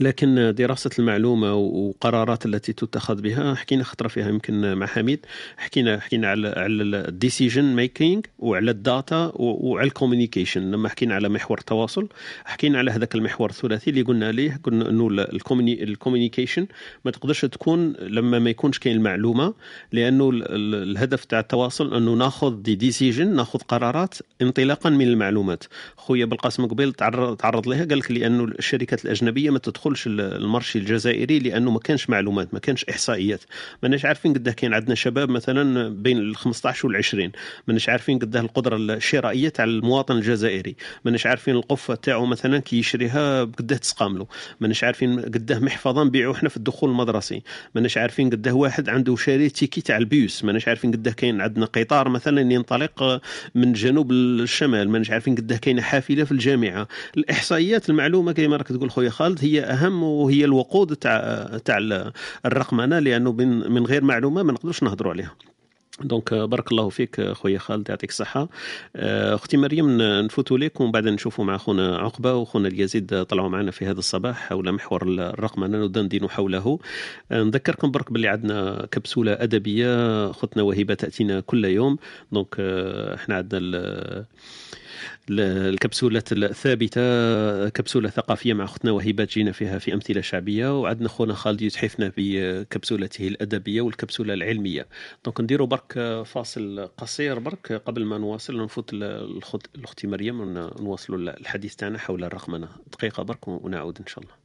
لكن 0.00 0.54
دراسة 0.58 0.90
المعلومة 0.98 1.54
وقرارات 1.54 2.46
التي 2.46 2.72
تتخذ 2.72 3.20
بها 3.22 3.54
حكينا 3.54 3.84
خطرة 3.84 4.08
فيها 4.08 4.28
يمكن 4.28 4.74
مع 4.74 4.86
حميد 4.86 5.26
حكينا 5.56 6.00
حكينا 6.00 6.28
على 6.28 6.48
على 6.48 6.82
ال 6.82 6.91
decision 6.91 7.64
making 7.64 8.26
وعلى 8.38 8.70
ال 8.70 8.82
data 8.82 9.32
وعلى 9.36 9.86
ال 9.86 9.92
communication 9.92 10.70
لما 10.70 10.88
حكينا 10.88 11.14
على 11.14 11.28
محور 11.28 11.58
التواصل 11.58 12.08
حكينا 12.44 12.78
على 12.78 12.90
هذاك 12.90 13.14
المحور 13.14 13.50
الثلاثي 13.50 13.90
اللي 13.90 14.02
قلنا 14.02 14.32
ليه 14.32 14.60
قلنا 14.64 14.88
إنه 14.90 15.08
ال 15.82 15.88
communication 15.88 16.66
ما 17.04 17.10
تقدرش 17.10 17.40
تكون 17.44 17.92
لما 17.92 18.38
ما 18.38 18.50
يكونش 18.50 18.78
كاين 18.78 18.96
المعلومة 18.96 19.54
لأنه 19.92 20.30
ال- 20.30 20.42
ال- 20.42 20.90
الهدف 20.90 21.24
تاع 21.24 21.40
التواصل 21.40 21.94
إنه 21.94 22.14
ناخذ 22.14 22.50
des 22.62 22.74
décisions 22.74 23.34
ناخذ 23.36 23.58
قرارات 23.58 24.14
انطلاقا 24.42 24.90
من 24.90 25.06
المعلومات. 25.08 25.64
خويا 25.96 26.24
بالقاسم 26.24 26.66
قبيل 26.66 26.92
تعرض 26.92 27.68
لها 27.68 27.84
قال 27.84 27.98
لك 27.98 28.10
لأنه 28.10 28.44
الشركات 28.44 29.04
الأجنبية 29.04 29.50
ما 29.50 29.58
تدخلش 29.58 29.81
ال- 29.86 30.20
ال 30.20 30.28
marché 30.28 30.78
الجزائري 30.78 31.38
لأنه 31.38 31.70
ما 31.70 31.78
كانش 31.78 32.10
معلومات 32.10 32.54
ما 32.54 32.60
كانش 32.60 32.84
إحصائيات. 32.84 33.40
ماناش 33.82 34.04
عارفين 34.04 34.32
قداه 34.32 34.52
كاين 34.52 34.74
عندنا 34.74 34.94
شباب 34.94 35.30
مثلا 35.30 35.88
بين 35.88 36.18
ال 36.18 36.36
15 36.36 36.88
وال 36.88 36.96
20 36.96 37.32
ماناش 37.68 37.88
عارفين 37.88 38.18
قداه 38.18 38.40
القدرة 38.40 38.76
الشرائية 38.76 39.48
تاع 39.48 39.64
المواطن 39.64 40.16
الجزائري. 40.16 40.76
ماناش 41.04 41.26
عارفين 41.26 41.54
القفة 41.54 41.94
تاعو 41.94 42.26
مثلا 42.26 42.58
كي 42.58 42.78
يشريها 42.78 43.44
قداه 43.44 43.76
تسقام 43.76 44.18
له 44.18 44.26
ماناش 44.60 44.84
عارفين 44.84 45.20
قداه 45.20 45.58
محفظة 45.58 46.04
نبيعو 46.04 46.32
إحنا 46.32 46.48
في 46.48 46.56
الدخول 46.56 46.90
المدرسي. 46.90 47.42
ماناش 47.74 47.98
عارفين 47.98 48.30
قداه 48.30 48.52
واحد 48.52 48.88
عنده 48.88 49.16
شاري 49.16 49.48
ticket 49.50 49.80
تاع 49.80 49.96
البيوس. 49.96 50.44
ماناش 50.44 50.68
عارفين 50.68 50.92
قداه 50.92 51.12
كاين 51.12 51.40
عندنا 51.40 51.66
قطار 51.66 52.08
مثلا 52.08 52.40
ينطلق 52.52 53.20
من 53.54 53.72
جنوب 53.72 54.12
الشمال 54.12 54.90
ماناش 54.90 55.10
عارفين 55.10 55.34
قداه 55.34 55.56
كاينة 55.56 55.82
حافلة 55.82 56.24
في 56.24 56.32
الجامعة. 56.32 56.88
الإحصائيات 57.16 57.90
المعلومة 57.90 58.32
كما 58.32 58.56
راك 58.56 58.68
تقول 58.68 58.90
خويا 58.90 59.10
خالد 59.10 59.38
هي 59.44 59.60
أهم 59.72 60.02
وهي 60.02 60.44
الوقود 60.44 60.96
تاع 60.96 61.46
تاع 61.64 61.78
الرقمنه 62.46 62.98
لأنه 62.98 63.32
من 63.68 63.86
غير 63.86 64.04
معلومة 64.04 64.42
ما 64.42 64.52
نقدرش 64.52 64.82
نهضروا 64.82 65.12
عليها. 65.12 65.34
دونك 66.00 66.32
آه، 66.32 66.44
بارك 66.44 66.72
الله 66.72 66.88
فيك 66.88 67.20
آه، 67.20 67.32
خويا 67.32 67.58
خالد 67.58 67.88
يعطيك 67.88 68.10
الصحة. 68.10 68.48
آه، 68.96 69.34
أختي 69.34 69.56
مريم 69.56 70.02
نفوتوا 70.02 70.58
لك 70.58 70.80
ومن 70.80 70.90
بعد 70.90 71.08
نشوفوا 71.08 71.44
مع 71.44 71.56
خونا 71.56 71.96
عقبة 71.98 72.34
وخونا 72.34 72.68
اليزيد 72.68 73.24
طلعوا 73.24 73.48
معنا 73.48 73.70
في 73.70 73.86
هذا 73.86 73.98
الصباح 73.98 74.48
حول 74.48 74.72
محور 74.72 75.02
الرقمنة 75.02 75.86
ندندن 75.86 76.28
حوله. 76.30 76.78
نذكركم 77.32 77.90
برك 77.90 78.12
باللي 78.12 78.28
عندنا 78.28 78.86
كبسولة 78.90 79.32
أدبية 79.32 80.32
خطنا 80.32 80.62
وهبة 80.62 80.94
تأتينا 80.94 81.40
كل 81.40 81.64
يوم. 81.64 81.96
donc 82.32 82.54
إحنا 83.14 83.34
عندنا 83.34 84.24
الكبسولة 85.30 86.22
الثابتة 86.32 87.68
كبسولة 87.68 88.08
ثقافية 88.08 88.54
مع 88.54 88.64
أختنا 88.64 88.90
وهبة 88.90 89.24
جينا 89.24 89.52
فيها 89.52 89.78
في 89.78 89.94
أمثلة 89.94 90.20
شعبية 90.20 90.80
وعندنا 90.80 91.08
خونا 91.08 91.34
خالد 91.34 91.62
يتحفنا 91.62 92.12
بكبسولته 92.16 93.28
الأدبية 93.28 93.80
والكبسولة 93.80 94.34
العلمية. 94.34 94.86
donc 95.24 95.40
نديروا 95.40 95.66
برك 95.66 96.22
فاصل 96.26 96.88
قصير 96.96 97.38
برك 97.38 97.72
قبل 97.72 98.04
ما 98.04 98.18
نواصل 98.18 98.64
نفوت 98.64 98.92
الأختي 99.74 100.06
مريم 100.06 100.40
ونواصلوا 100.40 101.18
الحديث 101.18 101.74
تاعنا 101.74 101.98
حول 101.98 102.24
الرقمنة. 102.24 102.68
دقيقة 102.92 103.22
برك 103.22 103.48
ونعود 103.48 103.98
إن 103.98 104.06
شاء 104.06 104.24
الله. 104.24 104.42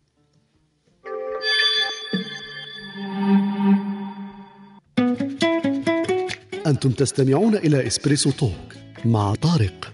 أنتم 6.68 6.92
تستمعون 6.92 7.56
إلى 7.56 7.88
إسبريسو 7.88 8.32
توك 8.32 8.74
مع 9.06 9.36
طارق. 9.36 9.94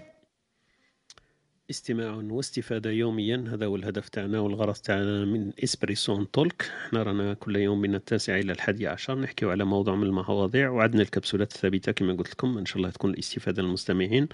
استماع 1.71 2.21
واستفادة 2.29 2.91
يوميا. 2.91 3.45
هذا 3.53 3.65
هو 3.65 3.75
الهدف 3.75 4.09
تاعنا 4.09 4.39
والغرض 4.39 4.73
تاعنا 4.73 5.25
من 5.25 5.51
إسبريسون 5.63 6.31
تولك 6.31 6.71
إحنا 6.85 7.03
رانا 7.03 7.33
كل 7.33 7.55
يوم 7.55 7.81
من 7.81 7.95
التاسع 7.95 8.39
إلى 8.39 8.51
الحادي 8.51 8.87
عشر 8.87 9.19
نحكيو 9.19 9.49
على 9.49 9.63
موضوع 9.63 9.95
من 9.95 10.03
المواضيع. 10.03 10.69
وعندنا 10.69 11.01
الكبسولات 11.01 11.51
الثابتة 11.51 11.91
كما 11.91 12.13
قلت 12.13 12.31
لكم. 12.31 12.57
إن 12.57 12.65
شاء 12.65 12.77
الله 12.77 12.89
تكون 12.89 13.11
الاستفادة 13.11 13.61
للمستمعين. 13.63 14.27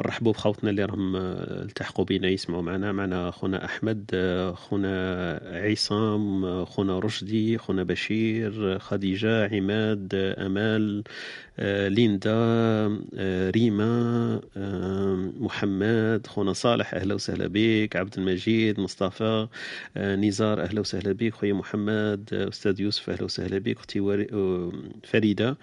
نرحبوا 0.00 0.32
بخوتنا 0.32 0.70
اللي 0.70 0.84
راهم 0.84 1.16
التحقوا 1.16 2.04
بنا 2.04 2.28
يسمعوا 2.28 2.62
معنا. 2.62 2.92
معنا 2.92 3.30
خونا 3.30 3.64
أحمد 3.64 4.10
خونا 4.56 4.88
عصام 5.44 6.64
خونا 6.64 6.98
رشدي 6.98 7.58
خونا 7.58 7.82
بشير 7.82 8.78
خديجة 8.78 9.56
عماد 9.56 10.14
أمال 10.14 11.04
ليندا 11.60 12.34
ريما 13.50 14.40
محمد 15.40 16.26
خونا 16.26 16.52
صالح 16.52 16.94
أهلا 16.94 17.14
وسهلا 17.14 17.46
بك 17.52 17.96
عبد 17.96 18.18
المجيد 18.18 18.80
مصطفى 18.80 19.48
نزار 19.96 20.62
أهلا 20.62 20.80
وسهلا 20.80 21.12
بك 21.12 21.34
خويا 21.34 21.52
محمد 21.52 22.28
أستاذ 22.32 22.80
يوسف 22.80 23.10
أهلا 23.10 23.24
وسهلا 23.24 23.58
بك 23.58 23.76
أختي 23.76 24.26
فريدة 25.04 25.56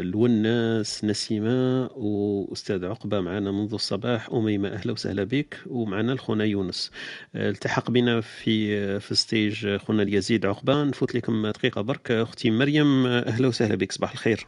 الوناس 0.00 1.04
نسيمة 1.04 1.86
وأستاذ 1.86 2.84
عقبة 2.84 3.20
معنا 3.20 3.52
منذ 3.52 3.74
الصباح 3.74 4.28
أميمة 4.32 4.68
أهلا 4.68 4.92
وسهلا 4.92 5.24
بك 5.24 5.58
ومعنا 5.66 6.12
الخونا 6.12 6.44
يونس. 6.44 6.90
التحق 7.36 7.90
بنا 7.90 8.20
في 8.20 9.00
في 9.00 9.14
ستيج 9.14 9.76
خونا 9.76 10.02
اليزيد 10.02 10.46
عقبة. 10.46 10.84
نفوت 10.84 11.14
لكم 11.14 11.46
دقيقة 11.46 11.80
برك 11.80 12.10
أختي 12.10 12.50
مريم 12.50 13.06
أهلا 13.06 13.48
وسهلا 13.48 13.74
بك 13.74 13.92
صباح 14.04 14.12
الخير. 14.12 14.46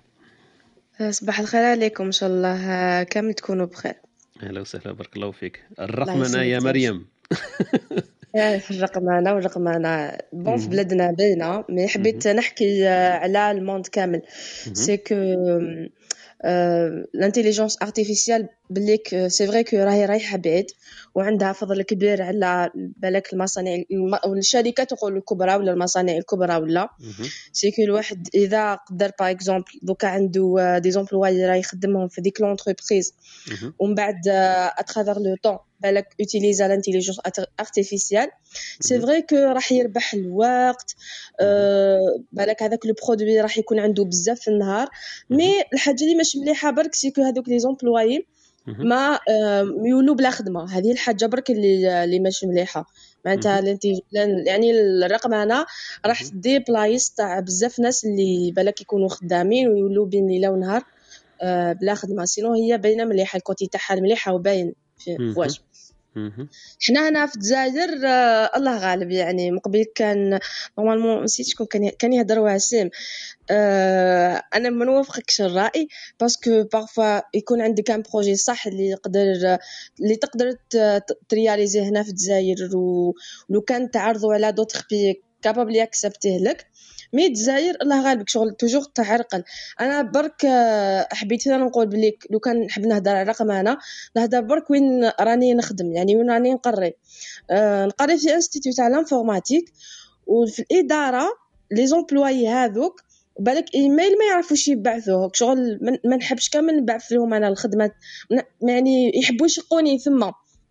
صباح 1.10 1.40
الخير 1.40 1.64
عليكم 1.64 2.04
إن 2.04 2.12
شاء 2.12 2.28
الله. 2.28 3.02
كامل 3.02 3.34
تكونوا 3.34 3.66
بخير؟ 3.66 3.94
أهلا 4.42 4.60
وسهلا 4.60 4.92
بارك 4.92 5.16
الله 5.16 5.30
فيك. 5.30 5.64
الرقمنة 5.80 6.42
يا 6.42 6.60
مريم. 6.60 7.06
الرقمنة 8.70 9.34
والرقمنة 9.34 10.18
bon 10.32 10.58
في 10.58 10.68
بلادنا 10.68 11.10
باينة 11.10 11.64
mais 11.68 11.88
حبيت 11.88 12.28
نحكي 12.28 12.88
على 12.88 13.50
ال 13.50 13.56
monde 13.56 13.86
كامل. 13.86 14.22
c'est 14.72 14.96
que 14.96 15.14
l'intelligence 17.14 17.82
artificielle 17.82 18.48
بالك 18.70 19.26
c'est 19.26 19.46
vrai 19.46 19.64
que 19.64 19.76
راهي 19.76 20.04
رايحة 20.06 20.36
بعيد 20.36 20.66
وعندها 21.14 21.52
فضل 21.52 21.82
كبير 21.82 22.22
على 22.22 22.70
بالك 22.74 23.32
المصانع 23.32 23.82
والشركات 24.26 24.92
نقول 24.92 25.16
الكبرى 25.16 25.54
ولا 25.56 25.72
المصانع 25.72 26.16
الكبرى 26.16 26.56
ولا. 26.56 26.88
c'est 27.52 27.70
que 27.70 27.82
الواحد 27.82 28.28
إذا 28.34 28.74
قدر 28.74 29.10
par 29.20 29.30
exemple 29.30 29.64
دوكا 29.82 30.08
عنده 30.08 30.78
des 30.78 30.90
employés 30.90 31.46
راه 31.46 31.54
يخدمهم 31.54 32.08
في 32.08 32.20
ديك 32.20 32.40
l'entreprise 32.40 33.14
ومن 33.78 33.94
بعد 33.94 34.28
à 34.78 34.83
travers 34.83 35.18
le 35.18 35.36
temps 35.42 35.58
بالك 35.80 36.14
utilisa 36.20 36.68
l'intelligence 36.68 37.20
artificielle 37.60 38.28
c'est 38.80 39.00
vrai 39.00 39.22
que 39.22 39.36
راح 39.36 39.72
يربح 39.72 40.14
الوقت 40.14 40.96
بالك 42.32 42.62
هذاك 42.62 42.86
le 42.86 42.94
produit 43.06 43.40
راح 43.40 43.58
يكون 43.58 43.78
عنده 43.78 44.04
بزاف 44.04 44.40
في 44.40 44.48
النهار 44.48 44.88
mais 45.30 45.62
الحاجة 45.72 46.02
اللي 46.02 46.14
ماشي 46.14 46.40
مليحة 46.40 46.70
برك 46.70 46.94
c'est 46.94 47.10
que 47.10 47.22
هذوك 47.22 47.48
les 47.48 47.58
employés 47.58 48.26
ما 48.66 49.18
يولوا 49.84 50.14
بلا 50.14 50.30
خدمة. 50.30 50.78
هذه 50.78 50.92
الحاجة 50.92 51.26
برك 51.26 51.50
اللي 51.50 52.04
اللي 52.04 52.18
ماشي 52.18 52.46
مليحة. 52.46 52.86
معناتها 53.24 53.78
يعني 54.46 54.70
الرقمنه 54.70 55.66
راح 56.06 56.22
تدي 56.22 56.58
بلايص 56.58 57.10
تاع 57.10 57.40
بزاف 57.40 57.80
ناس 57.80 58.04
اللي 58.04 58.52
بالك 58.56 58.80
يكونوا 58.80 59.08
خدامين 59.08 59.68
ويولوا 59.68 60.06
بين 60.06 60.26
ليلة 60.26 60.50
ونهار 60.50 60.82
بلا 61.74 61.94
خدمة. 61.94 62.24
sinon 62.24 62.52
هي 62.52 62.78
باينة 62.78 63.04
مليحة 63.04 63.36
ال 63.36 63.42
côté 63.42 63.66
تاعها 63.66 64.00
مليحة 64.00 64.32
وباين 64.32 64.74
في 64.98 65.34
واش 65.36 65.60
حنا 66.86 67.09
هنا 67.09 67.26
في 67.26 67.34
الجزائر 67.36 68.06
آه 68.06 68.51
الله 68.56 68.78
غالب 68.78 69.10
يعني. 69.10 69.51
مقبل 69.51 69.84
كان 69.94 70.38
normalement 70.78 71.24
نسيت 71.24 71.47
شكون 71.47 71.66
كان 71.66 71.90
كان 71.98 72.12
يهضر 72.12 72.38
وسيم 72.38 72.90
آه 73.51 74.43
أنا 74.55 74.70
ما 74.70 74.84
نوافقكش 74.84 75.40
الرأي 75.40 75.88
parce 76.20 76.47
que 76.47 76.62
parfois 76.72 77.20
يكون 77.34 77.60
عندك 77.60 77.90
un 77.90 78.02
projet 78.02 78.36
صح 78.36 78.66
اللي 78.66 78.88
يقدر 78.88 79.59
اللي 80.01 80.16
تقدر 80.16 80.56
ت 81.28 81.34
réaliser 81.34 81.77
ه 81.77 81.82
هنا 81.82 82.02
في 82.02 82.09
الجزائر 82.09 82.56
ولو 82.76 83.60
كان 83.66 83.90
تعرضوا 83.90 84.34
على 84.34 84.52
d'autres 84.52 84.86
pays 84.90 85.22
capable 85.42 85.76
ي 85.76 85.83
accepter 85.83 86.32
ه 86.32 86.38
لك. 86.38 86.66
mais 87.12 87.26
الجزائر 87.26 87.76
الله 87.82 88.08
غالب 88.08 88.28
شغل 88.28 88.50
toujours 88.54 88.82
تعرقل. 88.82 89.44
أنا 89.80 90.02
برك 90.02 90.44
آه، 90.44 91.08
حبيت 91.12 91.46
أنا 91.46 91.64
نقول 91.64 91.86
بلي 91.86 92.18
لو 92.30 92.38
كان 92.38 92.60
نحب 92.60 92.86
نهضر 92.86 93.10
على 93.10 93.22
الرقم 93.22 93.50
أنا 93.50 93.78
نهضر 94.16 94.40
برك 94.40 94.70
وين 94.70 95.10
راني 95.20 95.54
نخدم 95.54 95.92
يعني 95.92 96.16
وين 96.16 96.30
راني 96.30 96.54
نقري. 96.54 96.94
أه 97.50 97.86
نقري 97.86 98.18
في 98.18 98.34
institut 98.34 98.72
تاع 98.72 98.88
l'informatique 98.88 99.72
وفي 100.26 100.62
الإدارة 100.62 101.28
les 101.72 101.86
employés 101.86 102.48
هذوك 102.48 103.02
بالك 103.40 103.74
إيميل 103.74 104.18
ما 104.18 104.24
يعرفوش 104.30 104.68
يبعثوه. 104.68 105.30
شغل 105.34 105.78
ما 106.04 106.16
نحبش 106.16 106.48
كامل 106.48 106.76
نبعث 106.76 107.12
لهم 107.12 107.34
أنا 107.34 107.48
الخدمه 107.48 107.90
يعني 108.62 109.18
يحبوا 109.18 109.46
يشقوني 109.46 109.98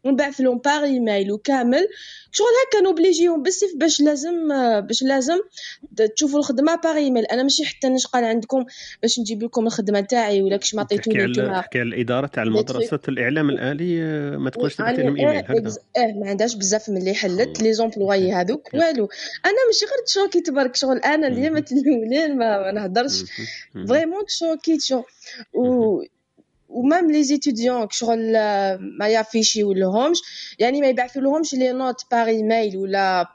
ونبعث 0.05 0.41
لهم 0.41 0.57
par 0.57 0.83
email 0.83 1.31
وكامل. 1.31 1.87
شغل 2.31 2.47
هكا 2.67 2.83
ن 2.83 2.89
obliger 2.89 3.31
هم 3.31 3.43
بزاف 3.43 3.69
باش 3.75 4.01
لازم 4.01 4.47
باش 4.81 5.03
لازم 5.03 5.39
تشوفوا 6.15 6.39
الخدمة 6.39 6.75
par 6.75 6.95
email 6.95 7.25
أنا 7.25 7.43
ماشي 7.43 7.65
حتى 7.65 7.89
نشقى 7.89 8.25
عندكم 8.25 8.65
باش 9.01 9.19
نجيب 9.19 9.43
لكم 9.43 9.67
الخدمة 9.67 9.99
تاعي 9.99 10.41
ولا 10.41 10.57
كش 10.57 10.75
ما 10.75 10.81
عطيتوني 10.81 11.25
نتوما 11.25 11.61
حكي 11.61 11.79
على 11.79 11.89
الإدارة 11.89 12.27
تاع 12.27 12.43
المدرسة 12.43 12.99
الإعلام 13.07 13.49
الآلي 13.49 14.03
آه، 14.03 14.37
ما 14.37 14.49
تقدرش 14.49 14.75
تبعث 14.75 14.99
لهم 14.99 15.15
ايميل 15.15 15.37
هكذا. 15.37 15.77
آه 15.97 16.11
ما 16.11 16.29
عندهاش 16.29 16.55
بزاف 16.55 16.89
من 16.89 16.97
اللي 16.97 17.13
حلت 17.13 17.61
les 17.61 17.73
employés 17.73 18.31
هذوك 18.37 18.73
والو. 18.73 19.09
أنا 19.45 19.65
ماشي 19.67 19.85
غير 19.85 20.05
ت 20.05 20.10
choquer 20.10 20.41
تبارك 20.41 20.75
شغل 20.75 20.97
أنا 20.97 21.27
اللي 21.27 21.49
ما 21.49 21.63
الاولين 21.71 22.37
ما 22.37 22.71
نهضرش. 22.71 23.23
vraiment 23.87 24.25
ت 24.25 24.31
choquer 24.31 24.75
ت 24.75 24.81
شغل 24.81 25.05
و 26.75 26.82
même 26.82 27.11
les 27.11 27.23
étudiants 27.23 27.87
شغل 27.91 28.31
ما 28.99 29.07
ي 29.07 29.14
afficher 29.14 29.67
و 29.67 29.73
لهمش 29.73 30.21
يعني 30.59 30.81
ما 30.81 30.87
يبعثوا 30.87 31.21
لهمش 31.21 31.53
les 31.53 31.71
notes 31.71 32.01
par 32.11 32.27
email 32.27 32.77
ولا 32.77 33.27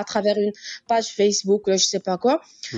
à 0.00 0.04
travers 0.04 0.36
une 0.36 0.52
page 0.90 1.02
Facebook 1.02 1.68
ولا 1.68 1.76
c'est 1.76 1.98
pas 1.98 2.16
quoi 2.16 2.32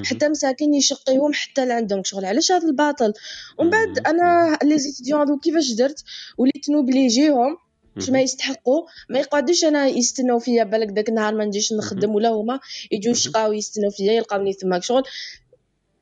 حتى 0.04 0.28
مساكين 0.28 0.74
يشقيهم 0.74 1.32
حتى 1.32 1.66
لعندهم 1.66 2.04
شغل 2.04 2.24
علاش 2.24 2.52
هذا 2.52 2.68
الباطل 2.68 3.12
ومن 3.58 3.70
بعد 3.70 3.98
أنا 4.06 4.58
les 4.62 4.78
étudiants 4.78 5.20
هذو 5.20 5.38
كيفاش 5.38 5.72
درت 5.72 6.04
وليت 6.38 6.70
ن 6.70 6.79
obliger 6.79 7.40
هم 7.40 7.58
باش 7.96 8.10
ما 8.10 8.20
يستحقوا 8.20 8.82
ما 9.10 9.18
يقعدوش 9.18 9.64
أنا 9.64 9.86
يستناو 9.86 10.38
فيا 10.38 10.64
بالك 10.64 10.88
داك 10.88 11.08
النهار 11.08 11.34
ما 11.34 11.44
نجيش 11.44 11.72
نخدم 11.72 12.14
ولا 12.14 12.28
هما 12.28 12.60
يجوا 12.90 13.12
يشقاو 13.12 13.52
يستناو 13.52 13.90
فيا 13.90 14.12
يلقاوني 14.12 14.52
تماك 14.52 14.82
شغل 14.82 15.02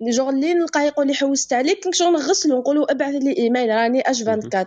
jour 0.03 0.29
اللي 0.29 0.55
نلقاه 0.55 0.83
يقول 0.83 1.07
لي 1.07 1.15
حوست 1.15 1.53
عليك. 1.53 1.95
شغل 1.95 2.13
نغسلو 2.13 2.59
نقولو 2.59 2.85
ابعث 2.85 3.15
لي 3.15 3.37
إيميل 3.37 3.69
راني 3.69 4.01
H 4.01 4.23
24 4.23 4.67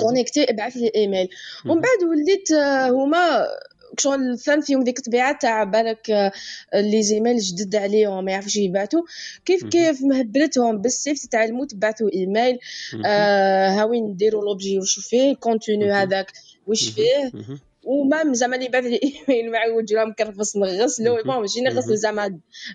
connecté 0.00 0.44
ابعث 0.50 0.76
لي 0.76 0.90
إيميل. 0.96 1.28
ومن 1.66 1.80
بعد 1.80 2.08
وليت 2.08 2.50
آه، 2.52 2.90
هما 2.90 3.46
شغل 3.98 4.30
الثان 4.30 4.60
فيهم 4.60 4.84
ديك 4.84 4.98
الطبيعة 4.98 5.38
تاع 5.38 5.64
بالك 5.64 6.10
آه، 6.10 6.32
les 6.74 7.02
emails 7.02 7.38
جدد 7.38 7.76
عليهم 7.76 8.24
ما 8.24 8.32
يعرفوش 8.32 8.56
يبعثوا 8.56 9.02
كيف 9.44 9.64
كيف 9.64 10.02
مهبلتهم؟ 10.02 10.78
بالسيف 10.78 11.26
تتعلموا 11.26 11.66
تبعثوا 11.66 12.10
إيميل. 12.12 12.58
آه 13.06 13.68
هاوين 13.68 14.04
نديروا 14.04 14.44
l'objet 14.44 14.78
واش 14.78 14.98
فيه 14.98 15.30
ال 15.30 15.38
contenu 15.38 15.92
هذاك. 15.92 16.32
واش 16.66 16.88
فيه؟ 16.88 17.32
و 17.84 17.94
même 17.94 18.34
زعما 18.34 18.56
اللي 18.56 18.68
بعث 18.68 18.84
لي 18.84 19.00
إيميل 19.28 19.52
معوج 19.52 19.94
راه 19.94 20.04
مكرفص 20.04 20.56
نغسلو 20.56 21.22
bon 21.24 21.40
ماشي 21.40 21.60
نغسلو 21.60 21.94
زعما 21.94 22.24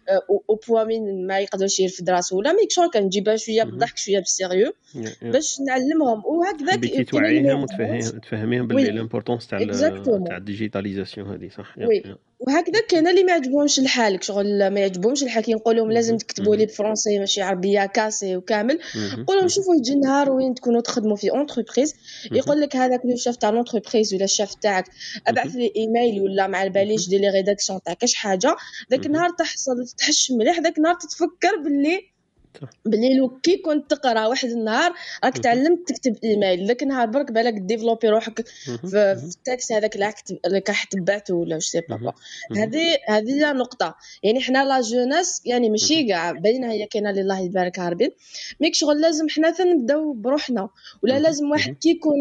آه، 0.09 0.21
أو 0.49 0.59
بوا 0.67 0.83
من 0.83 1.27
ما 1.27 1.39
يقدرش 1.39 1.79
يرفد 1.79 2.09
راسو 2.09 2.37
ولا 2.37 2.53
mais 2.53 2.64
que 2.64 2.71
شغل 2.71 2.89
كنجيبها 2.93 3.35
شوية 3.35 3.63
بالضحك 3.63 3.97
شوية 3.97 4.19
ب 4.19 4.25
ال 4.25 4.31
sérieux 4.31 4.73
باش 5.21 5.59
نعلمهم. 5.61 6.25
وهكذا 6.25 6.71
حبيتي 6.71 7.03
توعيهم 7.03 7.63
وتفهميهم 7.63 8.67
باللي 8.67 8.91
l'importance 8.91 9.47
تاع 9.47 9.59
تاع 10.27 10.37
ال 10.37 10.43
digitalisation 10.43 11.27
هذه 11.27 11.49
صح؟ 11.49 11.77
oui. 11.77 12.03
وهكذا 12.39 12.81
كاين 12.89 13.07
اللي 13.07 13.23
ما 13.23 13.31
يعجبهمش 13.31 13.79
الحال 13.79 14.23
شغل 14.23 14.67
ما 14.67 14.79
يعجبهمش 14.79 15.23
الحال 15.23 15.43
كي 15.43 15.55
لهم 15.67 15.91
لازم 15.91 16.17
تكتبوا 16.17 16.55
لي 16.55 16.65
ب 16.65 16.71
français 16.71 17.19
ماشي 17.19 17.41
عربية 17.41 17.85
كاسي 17.85 18.35
وكامل. 18.35 18.79
نقول 19.17 19.37
لهم 19.37 19.47
شوفوا 19.47 19.75
يجي 19.75 19.95
نهار 19.95 20.31
وين 20.31 20.55
تكونوا 20.55 20.81
تخدموا 20.81 21.15
في 21.15 21.31
entreprise 21.31 21.93
يقول 22.31 22.61
لك 22.61 22.75
هذاك 22.75 23.01
le 23.05 23.15
chef 23.15 23.35
تاع 23.35 23.49
l'entreprise 23.49 24.13
ولا 24.13 24.23
الشاف 24.23 24.53
تاعك. 24.53 24.85
أبعث 25.27 25.55
لي 25.55 25.73
ايميل 25.75 26.21
ولا 26.21 26.47
ما 26.47 26.57
على 26.57 26.69
باليش 26.69 27.09
دير 27.09 27.19
لي 27.19 27.29
rédaction 27.29 27.79
تاع 27.85 27.93
كاش 27.93 28.13
حاجة. 28.15 28.55
ذاك 28.91 29.05
النهار 29.05 29.29
تحصل 29.29 29.87
تحش 29.97 30.31
مليح 30.31 30.59
ذاك 30.59 30.77
النهار 30.77 30.95
تتفكر 30.95 31.55
باللي 31.63 32.18
بلي 32.85 33.17
لو 33.17 33.39
كي 33.39 33.57
كنت 33.57 33.91
تقرا 33.91 34.25
واحد 34.25 34.49
النهار 34.49 34.93
راك 35.23 35.37
تعلمت 35.37 35.87
تكتب 35.87 36.15
إيميل. 36.23 36.67
ذاك 36.67 36.83
النهار 36.83 37.07
برك 37.07 37.31
بالك 37.31 37.53
développe 37.53 38.09
روحك 38.09 38.47
في, 38.47 39.19
التاكس 39.23 39.71
هذاك 39.71 39.95
اللي 39.95 40.61
راح 40.69 40.83
تبعته 40.83 41.33
ولا 41.33 41.55
واش 41.55 41.65
c'est 41.65 41.81
pas 41.89 42.13
هذه 42.57 42.97
هذه 43.09 43.47
هي 43.47 43.53
نقطة. 43.53 43.95
يعني 44.23 44.41
حنا 44.41 44.65
la 44.65 44.81
jeunesse 44.81 45.41
يعني 45.45 45.69
ماشي 45.69 46.03
كاع 46.03 46.31
باينة 46.31 46.71
هي 46.71 46.85
كاينة 46.85 47.09
اللي 47.09 47.21
الله 47.21 47.39
يبارك 47.39 47.79
هاربين 47.79 48.09
mais 48.59 48.68
que 48.68 48.75
شغل 48.75 49.01
لازم 49.01 49.29
حنا 49.29 49.53
نبداو 49.63 50.13
بروحنا. 50.13 50.69
ولا 51.03 51.19
لازم 51.19 51.51
واحد 51.51 51.75
كي 51.81 51.89
يكون 51.89 52.15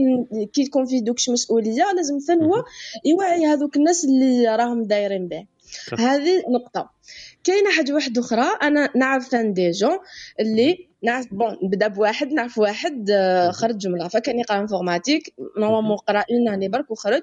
كي 0.52 0.62
يكون 0.62 0.86
في 0.86 1.00
دوكش 1.00 1.30
مسؤولية 1.30 1.92
لازم 1.96 2.18
ثاني 2.18 2.44
هو 2.44 2.64
يوعي 3.05 3.46
هذوك 3.46 3.76
الناس 3.76 4.05
اللي 4.05 4.56
راهم 4.56 4.82
دايرين 4.82 5.28
به. 5.28 5.46
هذه 5.98 6.42
نقطة. 6.48 6.90
كاينة 7.48 7.70
حاجة 7.70 7.92
واحدة 7.92 8.20
أخرى. 8.20 8.46
أنا 8.62 8.90
نعرف 8.96 9.34
des 9.34 9.70
jeunes 9.70 9.98
اللي 10.40 10.88
نعرف 11.02 11.34
bon 11.34 11.56
نبدأ 11.62 11.88
بواحد 11.88 12.32
نعرف 12.32 12.58
واحد 12.58 13.10
آه، 13.10 13.50
خرج 13.50 13.78
جمله 13.78 14.08
فكان 14.08 14.38
يقرأ 14.38 14.60
informatique 14.60 15.34
normalement 15.59 15.96
قرا 15.96 16.24
une 16.30 16.48
année 16.48 16.68
برك 16.68 16.90
وخرج. 16.90 17.22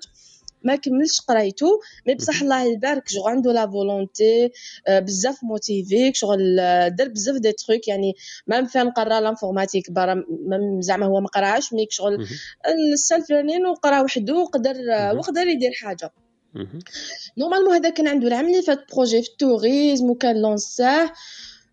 ما 0.63 0.75
كملش 0.75 1.21
قرايتو 1.21 1.67
mais 2.07 2.15
بصح 2.15 2.41
الله 2.41 2.63
يبارك 2.63 3.07
شغل 3.07 3.29
عنده 3.31 3.51
la 3.51 3.71
volonté 3.71 4.51
آه، 4.87 4.99
بزاف 4.99 5.43
motivé 5.43 6.15
شغل 6.15 6.59
آه، 6.59 6.87
دار 6.87 7.07
بزاف 7.07 7.35
des 7.35 7.51
trucs 7.51 7.87
يعني 7.87 8.13
même 8.47 8.65
فين 8.65 8.89
قرا 8.89 9.19
l'informatique 9.19 9.91
برا 9.91 10.23
زعما 10.79 11.05
هو 11.05 11.21
ما 11.21 11.27
قراش 11.27 11.73
mais 11.73 11.84
que 11.84 11.91
شغل 11.91 12.27
السنة 12.93 13.17
الفلانيين 13.19 13.65
وقرأ 13.65 14.01
وحده 14.01 14.33
وقدر 14.33 14.75
وقدر 15.17 15.47
يدير 15.47 15.71
حاجة. 15.81 16.11
normalement 17.37 17.73
هذا 17.73 17.89
كان 17.89 18.07
عنده 18.07 18.27
العام 18.27 18.47
اللي 18.47 18.61
فات 18.61 18.79
projet 18.93 19.21
في 19.21 19.29
ال 19.29 19.38
tourisme 19.38 20.09
وكان 20.09 20.41
lancé 20.41 21.00
ه 21.00 21.11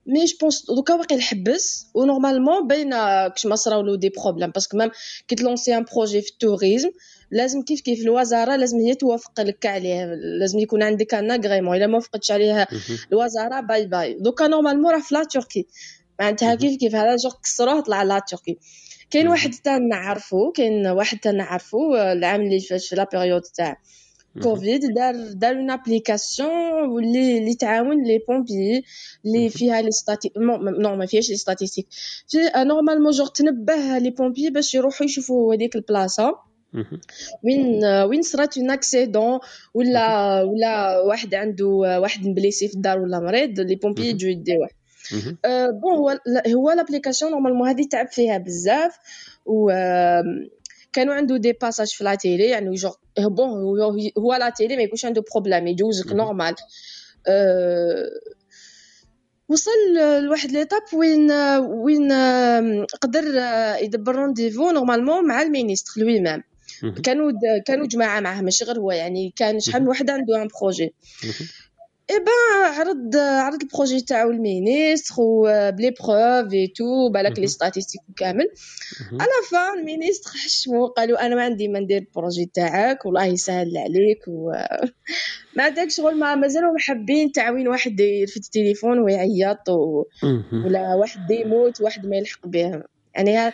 mais 0.06 0.24
je 0.24 0.36
pense 0.40 0.66
donc 0.66 0.94
واقع 0.94 1.16
الحبس 1.16 1.86
و 1.94 2.00
normalement 2.00 2.66
باين 2.66 2.90
كش 3.28 3.46
ما 3.46 3.56
صراولو 3.56 3.94
des 3.94 4.09
problèmes 4.09 4.50
parce 4.50 4.67
que 4.67 4.76
même 4.76 4.90
كي 5.28 5.34
ت 5.34 5.40
lancer 5.40 5.76
un 5.76 5.84
projet 5.94 6.22
في 6.22 6.30
ال 6.30 6.37
tourisme 6.37 6.90
لازم 7.30 7.62
كيف 7.62 7.80
كيف 7.80 8.00
الوزارة 8.00 8.56
لازم 8.56 8.78
هي 8.78 8.94
توافق 8.94 9.40
لك 9.40 9.66
عليه. 9.66 10.14
لازم 10.14 10.59
يكون 10.59 10.82
عندك 10.82 11.14
un 11.14 11.30
agrément 11.30 11.76
إلا 11.76 11.86
ما 11.86 11.94
وافقتش 11.94 12.30
عليها 12.30 12.66
الوزارة 13.12 13.60
bye 13.60 13.86
bye 13.86 14.14
donc 14.20 14.46
normalement 14.46 14.92
راه 14.92 15.00
في 15.00 15.14
la 15.14 15.24
Turquie. 15.24 15.66
معناتها 16.20 16.54
كيف 16.54 16.80
كيف 16.80 16.94
هذا 16.94 17.16
جو 17.16 17.30
كسروه 17.30 17.80
طلع 17.80 18.02
la 18.02 18.18
Turquie. 18.18 18.59
كاين 19.10 19.28
واحد 19.28 19.50
تاع 19.64 19.76
نعرفو 19.76 20.52
كاين 20.52 20.86
واحد 20.86 21.18
تاع 21.18 21.32
نعرفو 21.32 21.96
العام 21.96 22.40
اللي 22.40 22.60
فات 22.60 22.80
في 22.80 22.96
la 22.96 23.09
période 23.12 23.42
تاع 23.42 23.76
كوفيد 24.42 24.94
دار 24.94 25.14
دار 25.32 25.56
une 25.56 25.70
application 25.70 26.98
اللي 26.98 27.38
اللي 27.38 27.54
تعاون 27.54 28.04
les 28.04 28.18
pompiers 28.28 28.84
اللي 29.24 29.50
فيها 29.50 29.80
les 29.80 29.90
stati 29.90 30.32
non 30.36 30.96
ما 30.96 31.06
فيهاش 31.06 31.30
les 31.30 31.36
statistiques 31.36 31.86
normalement 32.56 33.10
juste 33.12 33.28
تنبه 33.28 33.98
les 33.98 34.10
pompiers 34.10 34.50
باش 34.50 34.74
يروحوا 34.74 35.06
يشوفوا 35.06 35.54
هذيك 35.54 35.76
البلاصه 35.76 36.38
وين 37.44 37.84
وين 37.84 38.22
صرات 38.22 38.59
un 38.59 38.70
accident 38.70 39.38
ولا 39.74 40.42
ولا 40.42 41.00
واحد 41.00 41.34
عنده 41.34 41.66
واحد 41.66 42.26
م 42.26 42.32
blessé 42.32 42.68
في 42.68 42.74
الدار 42.74 42.98
ولا 42.98 43.20
مريض 43.20 43.60
les 43.60 43.74
pompiers 43.74 44.09
يجوا 44.09 44.30
يديوه 44.30 44.68
bon 45.82 45.94
هو 45.94 46.18
هو 46.46 46.70
l'application 46.70 47.30
normalement 47.30 47.68
هذه 47.68 47.86
تعب 47.90 48.09
فيها 48.09 48.38
بزاف 48.38 48.98
و 49.46 49.70
كانوا 50.93 51.14
عنده 51.14 51.36
des 51.36 51.52
passages 51.52 51.88
في 51.89 52.05
la 52.04 52.14
télé 52.14 52.44
يعني 52.44 52.74
je 52.74 52.90
pense 53.18 53.48
هو, 54.19 54.35
la 54.34 54.48
télé 54.50 54.76
ما 54.77 54.82
يكونش 54.82 55.05
عنده 55.05 55.24
problème 55.32 55.66
يجوزك 55.66 56.12
normal 56.12 56.54
أه 57.28 58.10
وصل 59.48 59.70
لواحد 60.24 60.51
l'étape 60.50 60.82
وين 60.93 61.32
وين 61.60 62.12
قدر 63.01 63.24
يدبر 63.82 64.16
rendez-vous 64.16 64.70
normalement 64.70 65.26
مع 65.27 65.43
ال 65.42 66.00
ministre 66.00 66.20
lui-même 66.20 66.42
كانوا 67.05 67.32
كانوا 67.66 67.86
جماعة 67.86 68.20
معاه 68.20 68.43
ماشي 68.43 68.64
غير 68.64 68.78
هو 68.78 68.93
يعني 68.93 69.32
كان 69.36 69.60
شحال 69.60 69.82
من 69.82 69.89
واحد 69.89 70.10
عنده 70.10 70.43
un 70.42 70.48
projet 70.60 70.94
اي 72.10 72.18
بان 72.18 72.72
عرض 72.74 73.16
عرض 73.16 73.62
البروجي 73.62 74.00
تاعو 74.00 74.30
المينيستر 74.30 75.14
وبلي 75.18 75.90
بروف 75.90 76.52
اي 76.52 76.66
تو 76.66 77.10
بالك 77.10 77.38
لي 77.38 77.46
ستاتيستيك 77.46 78.00
كامل 78.16 78.48
على 79.12 79.30
فان 79.50 79.78
المينيستر 79.78 80.30
حشمو 80.30 80.86
قالوا 80.86 81.26
أنا 81.26 81.34
ما 81.34 81.42
عندي 81.42 81.68
ما 81.68 81.80
ندير 81.80 81.98
البروجي 81.98 82.50
تاعك 82.54 83.06
والله 83.06 83.24
يسهل 83.24 83.78
عليك 83.78 84.18
و 84.28 84.52
ما 85.56 85.68
داك 85.68 85.90
شغل 85.90 86.18
ما 86.18 86.34
مازالوا 86.34 86.78
حابين 86.78 87.32
تعوين 87.32 87.68
واحد 87.68 88.00
يرفد 88.00 88.42
التليفون 88.44 88.98
ويعيط 88.98 89.68
و... 89.68 90.04
ولا 90.52 90.94
واحد 90.94 91.30
يموت 91.30 91.80
واحد 91.80 92.06
ما 92.06 92.16
يلحق 92.16 92.46
به 92.46 92.82
يعني 93.14 93.52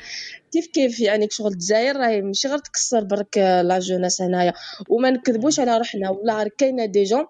كيف 0.52 0.66
كيف 0.66 1.00
يعني 1.00 1.28
شغل 1.30 1.52
الجزائر 1.52 1.96
راهي 1.96 2.22
ماشي 2.22 2.48
غير 2.48 2.58
تكسر 2.58 3.04
برك 3.04 3.38
لا 3.38 3.78
جوناس 3.78 4.22
هنايا. 4.22 4.52
وما 4.88 5.10
نكذبوش 5.10 5.60
على 5.60 5.78
روحنا 5.78 6.10
والله 6.10 6.50
كاينة 6.58 6.84
des 6.84 7.02
jeunes 7.05 7.26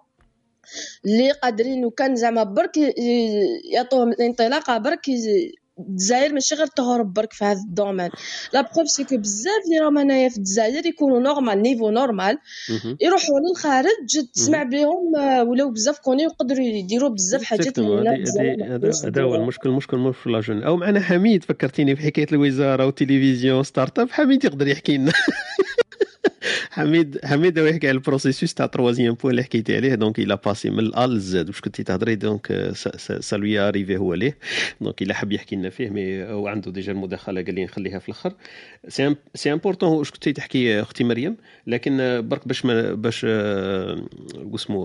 اللي 1.05 1.31
قادرين 1.31 1.85
وكان 1.85 2.17
زعما 2.17 2.43
برك 2.45 2.77
يعطوهم 3.73 4.09
الانطلاقه 4.09 4.79
برك 4.79 5.07
الجزائر 5.79 6.33
ماشي 6.33 6.55
غير 6.55 6.67
تهرب 6.67 7.15
برك 7.15 7.33
في 7.33 7.45
هذا 7.45 7.61
ال 7.69 7.73
domaine. 7.73 8.11
la 8.53 8.61
preuve 8.75 8.89
c'est 8.89 9.05
que 9.05 9.17
بزاف 9.17 9.65
اللي 9.65 9.79
راهم 9.79 9.99
هنايا 9.99 10.29
في 10.29 10.37
الجزائر 10.37 10.87
يكونوا 10.87 11.21
normal 11.21 11.63
niveau 11.63 11.91
normal 11.91 12.39
يروحوا 13.01 13.41
للخارج 13.41 14.31
تسمع 14.35 14.63
بهم 14.63 15.13
ولاو 15.49 15.71
بزاف 15.71 15.99
كوني 15.99 16.23
يقدروا 16.23 16.67
يديروا 16.67 17.09
بزاف 17.09 17.43
حاجات 17.43 17.79
هذا 17.79 19.23
هو 19.23 19.35
المشكل 19.35 19.69
المشكل 19.69 19.97
مش 19.97 20.17
في 20.17 20.31
les 20.31 20.41
jeunes 20.41 20.63
أو 20.63 20.77
معنا 20.77 21.01
حميد 21.01 21.45
فكرتيني 21.45 21.97
في 21.97 22.03
حكاية 22.03 22.27
الوزارة 22.33 22.87
والتلفزيون 22.87 23.63
startup 23.63 24.11
حميد 24.11 24.45
يقدر 24.45 24.69
يحكي 24.69 24.97
لنا. 24.97 25.13
حميد 26.71 27.19
حميد 27.25 27.59
يحكي 27.59 27.89
على 27.89 27.95
ال 27.95 28.01
processus 28.01 28.55
تاع 28.55 28.67
troisième 28.67 29.15
point 29.15 29.31
اللي 29.31 29.43
حكيتي 29.43 29.77
عليه 29.77 29.95
donc 29.95 30.19
إلى 30.19 30.39
passé 30.47 30.71
من 30.71 30.79
ال 30.79 31.11
A 31.11 31.20
لل 31.20 31.39
Z 31.39 31.49
واش 31.49 31.61
كنتي 31.61 31.83
تهضري 31.83 32.15
donc 32.15 32.52
ça 32.52 32.71
lui 33.21 33.40
est 33.40 33.59
arrivé 33.59 33.97
هو 33.97 34.15
ليه 34.15 34.39
donc 34.81 35.03
الا 35.03 35.15
حب 35.15 35.33
يحكي 35.33 35.57
لنا 35.57 35.71
فيه 35.71 35.91
mais 35.91 36.25
هو 36.25 36.49
عنده 36.49 36.71
déjà 36.71 36.93
المداخلة 36.93 37.43
قال 37.43 37.55
لي 37.55 37.65
نخليها 37.65 37.99
في 37.99 38.09
الأخر. 38.09 38.35
c'est 39.35 39.53
important 39.53 39.89
واش 39.89 40.11
كنتي 40.11 40.33
تحكي 40.33 40.81
أختي 40.81 41.05
مريم 41.05 41.37
لكن 41.67 41.97
برك 42.29 42.49
باش 42.49 42.67
باش 42.67 43.25
اسمو 44.55 44.83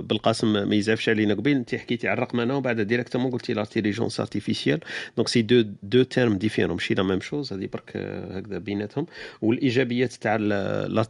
بالقاسم 0.00 0.68
ما 0.68 0.74
يزعفش 0.74 1.08
علينا 1.08 1.34
قبيل 1.34 1.56
انت 1.56 1.74
حكيتي 1.74 2.08
على 2.08 2.16
الرقمنه 2.18 2.56
وبعد 2.56 2.80
directement 2.80 3.30
قلتي 3.30 3.52
l'intelligence 3.52 4.20
artificielle 4.20 4.80
donc 5.16 5.28
c'est 5.28 5.42
deux 5.42 5.64
deux 5.82 6.02
termes 6.02 6.38
différents 6.38 6.72
ماشي 6.72 6.94
la 6.94 7.02
même 7.02 7.20
chose 7.20 7.52
هذه 7.52 7.68
برك 7.72 7.96
هكذا 8.30 8.58
بيناتهم. 8.58 9.06
والإيجابيات 9.42 10.12
تاع 10.12 10.36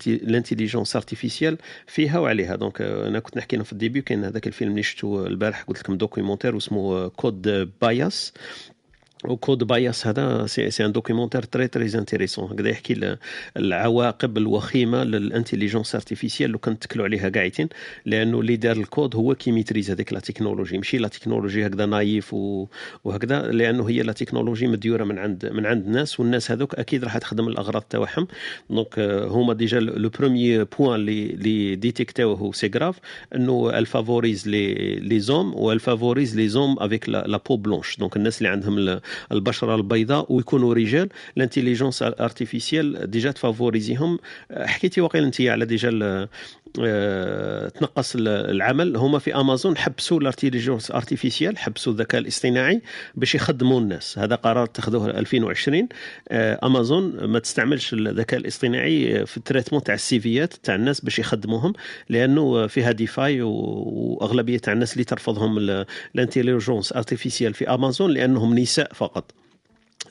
l'intelligence 0.09 0.97
artificielle 0.97 1.59
فيها 1.87 2.19
وعليها. 2.19 2.57
donc 2.56 2.81
أنا 2.81 3.19
كنت 3.19 3.37
نحكي 3.37 3.57
لهم 3.57 3.65
في 3.65 3.73
ال 3.73 3.77
début 3.77 4.01
كاين 4.01 4.24
هذاك 4.24 4.47
الفيلم 4.47 4.70
اللي 4.70 4.83
شفتو 4.83 5.27
البارح 5.27 5.62
قلت 5.62 5.78
لكم 5.78 5.97
documentaire 5.97 6.55
واسمه 6.55 7.09
Coded 7.09 7.70
Bias 7.82 8.32
و 9.24 9.31
Coded 9.31 9.64
Bias 9.64 10.06
هذا 10.06 10.47
c'est 10.47 10.70
c'est 10.70 10.85
un 10.85 10.93
documentaire 10.93 11.43
très 11.43 11.68
très 11.68 11.98
intéressant 11.98 12.52
هكذا 12.52 12.68
يحكي 12.68 13.16
العواقب 13.56 14.38
الوخيمة 14.38 15.05
لل 15.05 15.17
intelligence 15.17 15.94
artificielle 15.94 16.51
لو 16.51 16.59
كنتكلوا 16.59 17.05
عليها 17.05 17.28
قاعدين 17.28 17.68
لأنه 18.06 18.40
اللي 18.40 18.56
دار 18.56 18.76
الكود 18.76 19.16
هو 19.16 19.34
qui 19.35 19.52
maîtrise 19.52 19.90
هذيك 19.90 20.12
la 20.12 20.20
technologie 20.20 20.77
ماشي 20.76 20.98
la 20.98 21.09
technologie 21.09 21.66
هكذا 21.66 21.86
naïve 21.86 22.35
وهكذا 23.05 23.43
لأنه 23.43 23.88
هي 23.88 24.02
la 24.02 24.12
technologie 24.12 24.66
مديورة 24.66 25.05
من 25.05 25.18
عند 25.18 25.47
من 25.47 25.66
عند 25.66 25.86
الناس 25.86 26.20
والناس 26.20 26.51
هذوك 26.51 26.74
أكيد 26.74 27.05
راح 27.05 27.18
تخدم 27.18 27.48
الأغراض 27.48 27.82
تاعهم. 27.82 28.28
donc 28.70 28.98
آه، 28.98 29.26
هما 29.26 29.55
déjà 29.55 29.81
le 29.81 30.09
premier 30.09 30.64
point 30.64 30.94
اللي 30.94 31.26
اللي 31.26 31.76
détect 31.77 32.52
اوه 32.52 32.58
c'est 32.58 32.70
grave 32.74 32.98
إنه 33.34 33.78
elle 33.78 34.02
favorise 34.02 34.48
les 34.48 35.20
les 35.20 35.32
hommes 35.32 35.55
و 35.55 35.61
elle 35.61 35.86
favorise 35.86 36.36
les 36.36 36.48
hommes 36.48 36.77
avec 36.78 37.09
la 37.09 37.40
peau 37.48 37.56
blanche 37.56 37.97
donc 37.97 38.16
الناس 38.16 38.38
اللي 38.38 38.48
عندهم 38.48 39.01
البشرة 39.33 39.74
البيضاء 39.74 40.33
ويكونوا 40.33 40.74
رجال. 40.74 41.09
ال 41.36 41.42
intelligence 41.42 42.02
artificielle 42.02 43.10
déjà 43.10 43.31
ت 43.31 43.37
favoriser 43.37 43.98
هم. 43.98 44.18
حكيتي 44.57 45.01
واقيلا 45.01 45.27
انت 45.27 45.41
على 45.41 45.65
déjà 45.64 46.28
آه، 46.81 47.69
تنقص 47.69 48.15
ال- 48.16 48.28
العمل. 48.28 48.97
هما 48.97 49.19
في 49.19 49.35
امازون 49.37 49.77
حبسوا 49.77 50.20
ال 50.20 50.26
intelligence 50.26 50.90
artificielle 50.90 51.59
حبسوا 51.59 51.93
الذكاء 51.93 52.20
الاصطناعي 52.20 52.83
باش 53.15 53.35
يخدموا 53.35 53.81
الناس. 53.81 54.19
هذا 54.19 54.35
قرار 54.35 54.65
اتخذوه 54.65 55.07
2020 55.11 55.89
آه، 56.28 56.59
امازون 56.62 57.24
ما 57.24 57.39
تستعملش 57.39 57.93
الذكاء 57.93 58.41
الاصطناعي 58.41 59.27
في 59.27 59.37
ال 59.36 59.41
traitement 59.41 59.82
تاع 59.83 59.95
ال 59.94 60.06
CVيات 60.06 60.55
تاع 60.55 60.74
الناس 60.74 61.01
باش 61.01 61.19
يخدموهم 61.19 61.73
لأنه 62.09 62.66
فيها 62.66 62.93
des 62.93 63.07
failles 63.07 63.43
وأغلبية 63.43 64.59
تاع 64.59 64.73
الناس 64.73 64.93
اللي 64.93 65.05
ترفضهم 65.05 65.59
ال- 65.59 65.87
ال 66.14 66.20
intelligence 66.20 66.93
artificielle 66.93 67.55
في 67.55 67.74
امازون 67.74 68.11
لأنهم 68.11 68.59
نساء 68.59 68.93
فقط. 68.97 69.32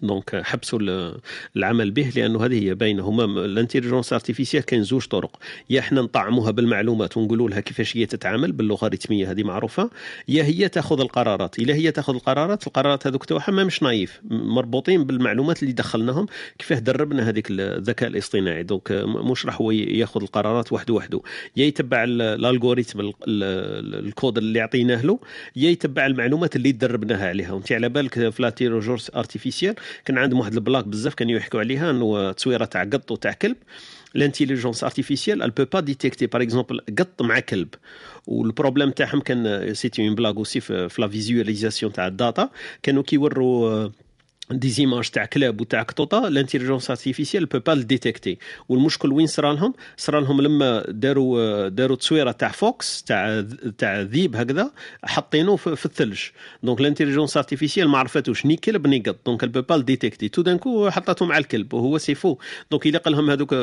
donc 0.02 0.41
حبسوا 0.44 0.80
ال- 0.80 1.18
العمل 1.56 1.91
به 1.91 2.12
لأنه 2.16 2.45
هذه 2.45 2.64
هي 2.64 2.76
باينه 2.76 3.03
هما 3.03 3.24
ال 3.45 3.51
intelligence 3.51 4.14
artificielle 4.14 4.64
كاين 4.64 4.84
زوج 4.84 5.06
طرق. 5.06 5.40
يا 5.70 5.80
إحنا 5.80 6.02
نطعموها 6.02 6.52
بالمعلومات 6.52 7.18
ونقولوا 7.18 7.49
لها 7.49 7.60
كيفاش 7.60 7.98
هي 7.98 8.06
تتعامل 8.06 8.52
باللوغاريتميه 8.52 9.32
هذه 9.32 9.44
معروفة 9.44 9.90
يا 10.28 10.44
هي 10.44 10.70
تأخذ 10.70 10.99
القرارات. 11.02 11.60
إلا 11.60 11.74
هي 11.74 11.91
تأخذ 11.91 12.14
القرارات 12.14 12.68
القرارات 12.68 13.07
هذوك 13.07 13.26
تاعها 13.26 13.52
ما 13.52 13.64
مش 13.64 13.84
نايف 13.84 14.22
مربوطين 14.30 15.03
بالمعلومات 15.03 15.64
اللي 15.64 15.74
دخلناهم 15.74 16.26
كيفاه 16.60 16.80
دربنا 16.80 17.30
هذيك 17.30 17.48
الذكاء 17.49 18.10
الاصطناعي. 18.10 18.64
donc 18.64 18.91
م- 18.91 19.32
مش 19.32 19.45
راح 19.45 19.62
هو 19.62 19.72
ياخذ 19.72 20.22
القرارات 20.22 20.74
وحده 20.74 20.94
وحده. 20.94 21.22
يا 21.57 21.66
يتبع 21.66 22.03
ال- 22.03 22.22
ال 22.22 22.29
algorithme 22.29 22.99
ال- 22.99 23.14
ال- 23.28 24.06
الكود 24.07 24.38
اللي 24.38 24.60
عطيناه 24.62 25.02
له 25.06 25.20
يا 25.56 25.70
يتبع 25.70 26.06
المعلومات 26.06 26.56
اللي 26.56 26.72
دربناها 26.72 27.28
عليها. 27.28 27.52
وانت 27.52 27.72
على 27.72 27.90
بالك 27.90 28.30
في 28.30 28.41
l'intelligence 28.41 29.10
artificielle 29.76 30.03
كان 30.06 30.18
عندهم 30.18 30.39
واحد 30.39 30.53
ال 30.53 30.58
blague 30.58 30.88
بزاف 30.88 31.14
كانوا 31.14 31.34
يحكوا 31.34 31.60
عليها 31.60 31.91
إنه 31.91 32.31
تصويرة 32.31 32.65
تاع 32.65 32.84
قط 32.84 33.11
وتاع 33.11 33.34
كلب. 33.34 33.57
ال 34.16 34.21
intelligence 34.21 34.84
artificielle 34.84 35.44
elle 35.43 35.52
peut 35.52 35.69
pas 35.77 35.81
détecter. 35.81 36.27
Par 36.27 36.41
exemple 36.41 36.77
قط 36.99 37.22
مع 37.22 37.39
كلب. 37.39 37.68
وال 38.28 38.40
problème 38.40 38.91
تاعهم 38.91 39.19
كان 39.19 39.73
c'était 39.74 40.07
une 40.07 40.16
blague 40.16 40.36
aussi 40.36 40.60
في 40.60 40.95
la 40.98 41.07
visualisation 41.07 41.94
تاع 41.93 42.07
ال 42.07 42.16
data 42.16 42.49
كانوا 42.84 43.03
كيوروا 43.03 43.89
des 44.52 44.70
images 44.70 45.10
تاع 45.10 45.26
كلاب 45.26 45.62
وتاع 45.62 45.82
قطوطه 45.82 46.28
ال 46.28 46.32
intelligence 46.32 46.90
artificielle 46.90 47.45
peut 47.45 47.60
pas 47.60 47.74
détecter 47.74 48.38
والمشكل 48.70 49.12
وين 49.12 49.28
صرا 49.28 49.54
لهم 49.54 49.74
صرا 49.98 50.22
لهم 50.22 50.42
لما 50.42 50.84
داروا 50.90 51.68
داروا 51.68 51.96
تصويره 51.96 52.32
تاع 52.32 52.50
fox 52.49 53.03
تاع 53.04 53.46
تاع 53.78 54.02
ذيب 54.02 54.36
هكذا 54.36 54.72
حاطينه 55.04 55.56
في, 55.56 55.86
الثلج 55.86 56.20
donc 56.64 56.80
ال 56.80 56.84
intelligence 56.84 57.38
artificielle 57.38 57.88
ما 57.88 57.98
عرفتوش 57.98 58.46
ني 58.46 58.56
كلب 58.56 58.88
ني 58.88 59.00
قط 59.00 59.16
donc 59.26 59.44
elle 59.44 59.53
peut 59.53 59.62
pas 59.62 59.78
détecter 59.78 60.30
tout 60.30 60.41
donc 60.41 60.90
حطته 60.90 61.26
مع 61.26 61.38
الكلب 61.38 61.74
وهو 61.74 61.98
c'est 61.98 62.16
faux 62.16 62.38
donc 62.72 62.88
الا 62.88 63.00
قال 63.00 63.14
لهم 63.14 63.30
هذوك 63.30 63.54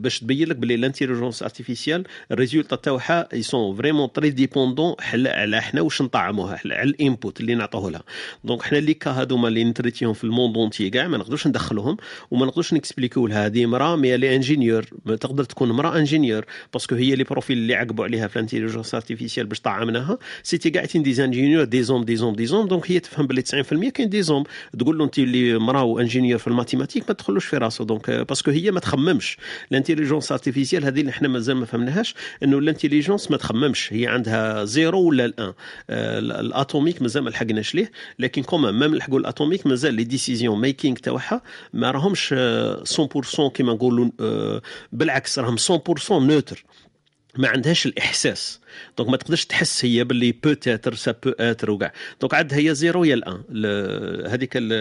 باش 0.00 0.20
تبين 0.20 0.48
لك 0.48 0.56
بلي 0.56 0.74
ال 0.74 0.79
intelligence 0.79 1.42
artificielle 1.42 2.04
ال 2.30 2.35
résultat 2.35 2.76
تاعها 2.76 3.28
ils 3.32 3.42
sont 3.42 3.76
vraiment 3.76 4.12
très 4.12 4.30
dépendants 4.30 4.94
على 5.00 5.58
إحنا 5.58 5.80
واش 5.80 6.02
نطعموها 6.02 6.60
على 6.64 6.82
ال 6.82 6.92
input 6.92 7.40
اللي 7.40 7.54
نعطوه 7.54 7.90
لها 7.90 8.02
donc 8.44 8.62
حنا 8.62 8.78
اللي 8.78 8.94
كا 8.94 9.10
هذوما 9.10 9.48
اللي 9.48 9.71
نتريتيهم 9.72 10.12
في 10.12 10.24
ال 10.24 10.29
monde 10.29 10.56
entier 10.56 10.90
كاع 10.90 11.08
ما 11.08 11.18
نقدروش 11.18 11.46
ندخلوهم 11.46 11.96
وما 12.30 12.46
نقدروش 12.46 12.74
نكسبليكيو 12.74 13.26
لها 13.26 13.46
هذه 13.46 13.64
امراه 13.64 13.96
mais 13.96 14.16
l'ingénieur 14.16 14.82
تقدر 15.06 15.44
تكون 15.44 15.70
امراه 15.70 15.98
ingénieur 15.98 16.44
parce 16.72 16.86
que 16.86 16.94
هي 16.94 17.14
les 17.14 17.24
profils 17.24 17.58
اللي 17.58 17.74
عقبوا 17.74 18.04
عليها 18.04 18.28
في 18.28 18.36
ال 18.36 18.40
intelligence 18.40 18.94
artificielle 18.94 19.46
باش 19.46 19.60
طعمناها 19.60 20.18
c'était 20.42 20.70
قاعدين 20.70 21.02
des 21.02 21.24
ingénieurs 21.24 21.64
des 21.64 21.82
hommes 21.82 22.04
des 22.04 22.16
hommes 22.16 22.34
des 22.34 22.46
hommes 22.46 22.68
donc 22.68 22.90
هي 22.90 23.00
تفهم 23.00 23.26
باللي 23.26 23.42
90% 23.88 23.88
كاين 23.88 24.08
des 24.08 24.22
hommes 24.22 24.44
تقول 24.78 24.98
له 24.98 25.04
انت 25.04 25.18
اللي 25.18 25.56
امراه 25.56 25.82
و 25.82 25.88
ingénieur 25.88 26.38
في 26.38 26.46
ال 26.46 26.50
mathématiques 26.50 27.04
ما 27.08 27.14
تدخلوش 27.14 27.44
في 27.44 27.56
راسه 27.56 27.84
donc 27.84 28.10
آه، 28.10 28.22
parce 28.22 28.40
que 28.40 28.50
هي 28.50 28.70
ما 28.70 28.80
تخممش 28.80 29.36
ال 29.70 29.75
intelligence 29.75 30.32
artificielle 30.32 30.84
هذه 30.84 31.00
اللي 31.00 31.10
إحنا 31.10 31.28
مازال 31.28 31.56
ما 31.56 31.66
فهمناهاش 31.66 32.14
انه 32.42 32.58
ال 32.58 32.64
intelligence 32.64 33.30
ما 33.30 33.36
تخممش 33.36 33.92
هي 33.92 34.06
عندها 34.06 34.64
zéro 34.64 35.00
ولا 35.00 35.24
ال 35.24 35.33
un 35.33 35.52
آه، 35.90 36.18
ال 36.18 36.27
atomique 36.27 37.02
مازال 37.02 37.22
ما 37.22 37.30
لحقناش 37.30 37.74
ليه 37.74 37.90
لكن 38.18 38.42
quand 38.42 38.78
même 38.78 38.94
لحقوا 38.94 39.18
ال 39.18 39.23
atomique 39.23 39.61
مازال 39.66 39.94
les 39.94 40.04
decision 40.04 40.60
making 40.60 40.96
تاعها 40.96 41.42
ما 41.72 41.90
راهمش 41.90 42.34
آه، 42.38 42.82
100% 42.84 43.50
كيما 43.50 43.72
نقولوا 43.72 44.10
آه، 44.20 44.62
بالعكس 44.92 45.38
راهم 45.38 45.56
100% 45.56 46.12
neutre 46.12 46.64
ما 47.38 47.48
عندهاش 47.48 47.86
الإحساس. 47.86 48.60
donc 48.98 49.10
ما 49.10 49.16
تقدرش 49.16 49.44
تحس 49.44 49.84
هي 49.84 50.04
باللي 50.04 50.32
peut-être 50.32 50.94
ça 50.94 51.12
peut 51.24 51.30
être 51.30 51.70
وكاع. 51.70 51.92
donc 52.20 52.34
عاد 52.34 52.54
هي 52.54 52.74
zéro 52.74 53.04
يا 53.04 53.14
ال 53.14 53.21
un. 53.21 53.42
هذيك 54.26 54.56
ال- 54.56 54.72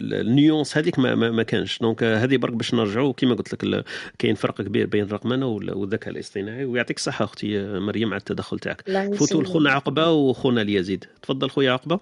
ال- 0.00 0.14
ال 0.14 0.23
nuance 0.23 0.76
هذيك 0.76 0.98
ما, 0.98 1.14
ما, 1.14 1.30
ما 1.30 1.42
كانش. 1.42 1.78
donc 1.78 2.02
هذه 2.02 2.36
برك 2.36 2.52
باش 2.52 2.74
نرجعوا 2.74 3.12
كيما 3.12 3.34
قلت 3.34 3.64
لك 3.64 3.84
كاين 4.18 4.34
فرق 4.34 4.62
كبير 4.62 4.86
بين 4.86 5.04
الرقمنه 5.04 5.46
وال- 5.46 5.74
والذكاء 5.76 6.10
الاصطناعي. 6.14 6.64
ويعطيك 6.64 6.96
الصحة 6.96 7.24
أختي 7.24 7.62
مريم 7.78 8.08
على 8.08 8.20
التدخل 8.20 8.58
تاعك. 8.58 8.90
فوتوا. 9.14 9.42
لخونا 9.42 9.70
عقبة 9.70 10.10
وخونا 10.10 10.62
اليزيد. 10.62 11.04
تفضل 11.22 11.50
خويا 11.50 11.72
عقبة. 11.72 12.00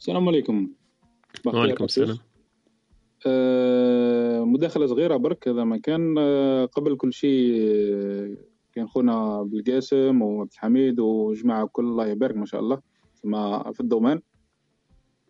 السلام 0.00 0.28
عليكم. 0.28 0.68
وعليكم. 1.44 1.84
السلام. 1.84 2.18
آه، 3.26 4.44
مداخلة 4.44 4.86
صغيرة 4.86 5.16
برك 5.16 5.48
هذا 5.48 5.64
ما 5.64 5.76
كان. 5.78 6.14
آه، 6.18 6.64
قبل 6.64 6.96
كل 6.96 7.12
شيء 7.12 7.54
آه، 7.60 8.36
كان 8.72 8.88
خونا 8.88 9.42
بالقاسم 9.42 10.22
وعبد 10.22 10.50
الحميد 10.52 11.00
وجماعة 11.00 11.66
كل 11.66 11.84
الله 11.84 12.06
يبارك 12.06 12.36
ما 12.36 12.46
شاء 12.46 12.60
الله 12.60 12.80
ما 13.24 13.72
في 13.72 13.80
ال 13.80 13.84
domaine. 13.84 14.20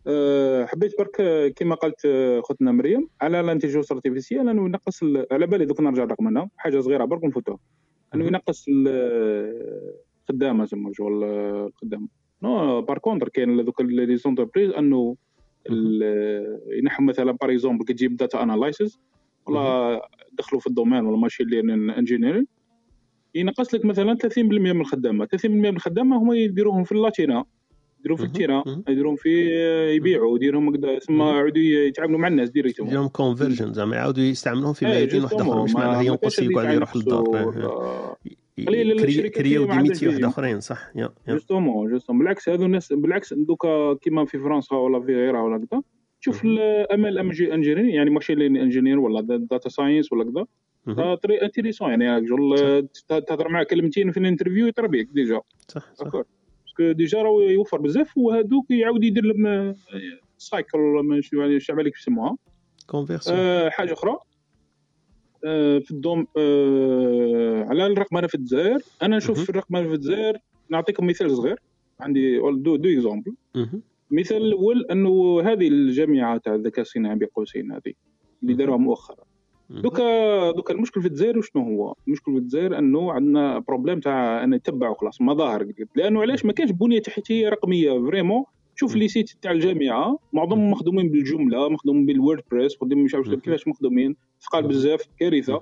آه، 0.07 0.65
حبيت 0.65 0.97
برك 0.99 1.21
آه، 1.21 1.47
كما 1.47 1.75
قالت 1.75 2.05
آه، 2.05 2.41
خوتنا 2.41 2.71
مريم 2.71 3.07
على 3.21 3.39
ال 3.39 3.43
intelligence 3.43 3.91
artificielle 3.91 4.49
انه 4.49 4.65
ينقص 4.65 5.03
على 5.31 5.47
بالي 5.47 5.65
دوك 5.65 5.81
نرجع 5.81 6.03
رقمنا 6.03 6.49
حاجة 6.57 6.79
صغيرة 6.79 7.05
برك 7.05 7.23
ونفوتوها 7.23 7.59
انه 8.15 8.25
ينقص 8.25 8.65
ال- 8.69 9.97
الخدامه 10.29 10.65
زعما 10.65 10.91
شغل 10.93 11.23
الخدامه 11.23 12.07
non 12.43 12.81
par 12.81 12.97
contre 12.97 13.29
كاين 13.29 13.65
دوك 13.65 13.81
les 13.81 14.17
entreprises 14.17 14.71
أنه 14.71 15.15
ينحوا 16.77 17.05
مثلا 17.05 17.31
par 17.31 17.51
exemple 17.51 17.85
كي 17.85 17.93
تجيب 17.93 18.17
data 18.17 18.43
analysis 18.43 18.99
ولا 19.47 20.01
دخلوا 20.33 20.61
في 20.61 20.67
ال 20.67 20.72
domaine 20.72 21.05
ولا 21.05 21.17
machine 21.17 21.47
learning 21.47 21.89
engineering 21.89 22.47
ينقص 23.35 23.73
لك 23.73 23.85
مثلا 23.85 24.15
30% 24.15 24.37
من 24.37 24.81
الخدامة. 24.81 25.25
30% 25.25 25.45
من 25.45 25.65
الخدامة 25.65 26.17
هما 26.17 26.35
يديروهم 26.35 26.83
في 26.83 26.91
اللاتينا 26.91 27.45
يديروهم 27.99 28.17
في 28.17 28.25
التيرا 28.25 28.63
يديروهم 28.89 29.15
في 29.15 29.51
يبيعوا 29.95 30.35
يديرهم 30.35 30.69
هكذا 30.69 30.99
ثم 30.99 31.21
يعودوا 31.21 31.61
يتعاملوا 31.61 32.19
مع 32.19 32.27
الناس 32.27 32.49
ديريكتومون 32.49 32.93
يوم 32.93 33.07
كونفرجن 33.07 33.73
زعما 33.73 33.95
يعاودوا 33.95 34.23
يستعملوهم 34.23 34.73
في 34.73 34.85
إيه، 34.87 34.91
ميادين 34.93 35.23
واحدة 35.23 35.41
أخرى 35.41 35.63
مش 35.63 35.73
معناها 35.73 36.01
ينقص 36.01 36.39
يقعد 36.39 36.73
يروح 36.73 36.95
للدار. 36.95 38.15
قليل 38.65 39.29
كرياو 39.29 39.65
ديميتي 39.65 40.07
واحد. 40.07 40.23
آخرين 40.23 40.59
صح؟ 40.59 40.91
يا 40.95 41.09
جوستومون 41.27 41.91
جوستومون 41.91 42.19
بالعكس 42.19 42.49
هذو 42.49 42.65
الناس 42.65 42.93
بالعكس 42.93 43.33
دوكا 43.33 43.93
كيما 43.93 44.25
في 44.25 44.39
فرنسا 44.39 44.75
ولا 44.75 44.99
في 44.99 45.15
غيرها 45.15 45.41
ولا 45.41 45.65
كذا 45.71 45.81
تشوف 46.21 46.45
الامل 46.45 47.17
انجينير 47.17 47.85
يعني 47.85 48.09
ماشين 48.09 48.39
لين 48.39 48.57
انجينير 48.57 48.99
ولا 48.99 49.21
داتا 49.21 49.69
ساينس 49.69 50.13
ولا 50.13 50.23
كذا 50.31 50.45
آه، 50.87 51.15
très 51.15 51.41
intéressant 51.41 52.01
يعني 52.01 52.27
شغل 52.27 52.87
تهضر 53.07 53.49
معاه 53.49 53.63
كلمتين 53.63 54.11
في 54.11 54.19
ال 54.19 54.24
interview 54.24 54.67
يطرى 54.67 54.87
بيك 54.87 55.09
déjà. 55.11 55.41
صح 55.67 55.93
صح. 55.93 56.03
parce 56.03 56.58
que 56.58 56.91
déjà 56.91 57.21
راه 57.21 57.41
يوفر 57.41 57.81
بزاف 57.81 58.17
وهذوك 58.17 58.71
يعاود 58.71 59.03
يدير 59.03 59.25
لهم 59.25 59.75
cycle 60.37 60.79
ولا 60.79 61.21
يعني 61.33 61.59
شعب 61.59 61.79
عليك 61.79 61.95
يسموها 61.95 62.37
conversion 62.87 63.37
آه، 63.39 63.69
حاجة 63.69 63.93
أخرى. 63.93 64.11
آه، 64.11 64.21
في 65.83 65.91
ال 65.91 65.95
domaine 65.95 66.27
آه، 66.37 67.65
على 67.69 67.85
الرقمنه 67.85 68.27
في 68.27 68.35
الجزائر. 68.35 68.79
أنا 69.01 69.17
نشوف 69.17 69.43
في 69.43 69.49
الرقمنه 69.49 69.87
في 69.87 69.93
الجزائر. 69.93 70.37
نعطيكم 70.69 71.07
مثال 71.07 71.31
صغير. 71.31 71.59
عندي 71.99 72.37
deux 72.39 72.75
deux 72.75 72.89
exemples 72.89 73.33
المثال 74.11 74.37
الأول 74.37 74.85
أنه 74.91 75.41
هذه 75.41 75.67
الجامعة 75.67 76.37
تاع 76.37 76.55
الذكاء 76.55 76.81
الصناعي 76.81 77.15
بين 77.15 77.27
قوسين 77.35 77.71
هذه 77.71 77.93
اللي 78.43 78.53
داروها 78.53 78.77
مؤخرا. 78.77 79.23
دوكا 79.69 80.51
دوكا 80.51 80.73
المشكل 80.73 81.01
في 81.01 81.07
الجزائر 81.07 81.37
وشنو 81.37 81.61
هو؟ 81.61 81.95
المشكل 82.07 82.31
في 82.31 82.37
الجزائر 82.37 82.77
أنه 82.77 83.11
عندنا 83.11 83.59
problème 83.59 83.99
تاع 83.99 84.43
أن 84.43 84.53
يتبعوا 84.53 84.95
خلاص 84.95 85.21
مظاهر. 85.21 85.67
لأنه 85.95 86.21
علاش؟ 86.21 86.45
ما 86.45 86.53
كانش 86.53 86.71
بنية 86.71 86.99
تحتية 86.99 87.49
رقمية. 87.49 87.99
vraiment 87.99 88.43
شوف 88.79 88.95
les 88.95 89.07
sites 89.07 89.29
تاع 89.41 89.51
الجامعة 89.51 90.19
معظمهم 90.33 90.71
مخدومين 90.71 91.09
بالجملة 91.09 91.69
مخدومين 91.69 92.05
بال 92.05 92.18
WordPress 92.18 92.75
مخدومين 92.81 93.05
مش 93.05 93.15
عارف 93.15 93.29
كيفاش 93.29 93.67
مخدومين 93.67 94.15
ثقال 94.41 94.67
بزاف 94.67 95.03
كارثة. 95.19 95.61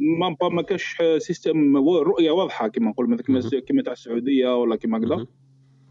ما 0.00 0.36
با 0.40 0.48
ما 0.48 0.62
كاش 0.62 1.02
système 1.18 1.76
رؤية 1.88 2.30
واضحة 2.30 2.68
كما 2.68 2.90
نقول 2.90 3.10
مثلا 3.10 3.26
كما 3.26 3.60
كما 3.68 3.82
تاع 3.82 3.92
السعودية 3.92 4.60
ولا 4.60 4.76
كما 4.76 4.98
كذا. 4.98 5.26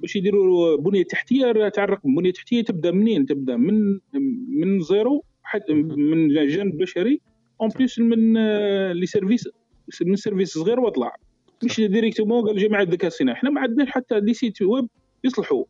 باش 0.01 0.15
يديروا 0.15 0.77
بنية 0.77 1.03
تحتية 1.03 1.69
تاع 1.69 1.83
الرقم 1.83 2.15
بنية 2.15 2.31
تحتية 2.31 2.61
تبدأ 2.61 2.91
منين؟ 2.91 3.25
تبدأ 3.25 3.57
من 3.57 3.99
من 4.49 4.79
zéro 4.79 5.23
حتى 5.43 5.73
من 5.73 6.27
جانب 6.47 6.77
بشري 6.77 7.21
en 7.61 7.69
plus 7.69 7.99
من 7.99 8.37
آه، 8.37 8.93
les 8.93 9.05
services 9.05 9.49
من 10.01 10.15
service 10.15 10.53
صغير 10.53 10.79
واطلع 10.79 11.15
مش 11.63 11.81
directement 11.81 12.47
قال 12.47 12.57
جامعه 12.57 12.81
الذكاء 12.81 13.07
الصناعي. 13.07 13.37
إحنا 13.37 13.49
ما 13.49 13.61
عندناش 13.61 13.89
حتى 13.89 14.19
des 14.19 14.33
sites 14.33 14.61
web 14.61 14.87
يصلحوا. 15.23 15.63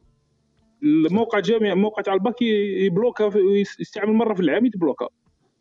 الموقع 0.84 1.40
جامعه 1.40 1.74
موقع 1.74 2.02
تاع 2.02 2.14
الباك 2.14 2.41
يبلوكا 2.41 3.32
يستعمل 3.80 4.14
مرة 4.14 4.34
في 4.34 4.40
العام 4.40 4.66
يتبلوكا. 4.66 5.08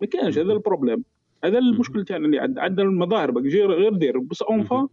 ما 0.01 0.07
كانش 0.07 0.39
هذا 0.39 0.53
ال 0.53 0.58
problème. 0.58 1.05
هذا 1.45 1.59
المشكل 1.59 2.05
تاعنا 2.05 2.27
اللي 2.27 2.39
عندنا 2.39 2.63
عندنا 2.63 2.87
المظاهر 2.87 3.31
باك 3.31 3.45
غير 3.45 3.93
دير. 3.93 4.19
بس 4.19 4.43
enfin 4.43 4.89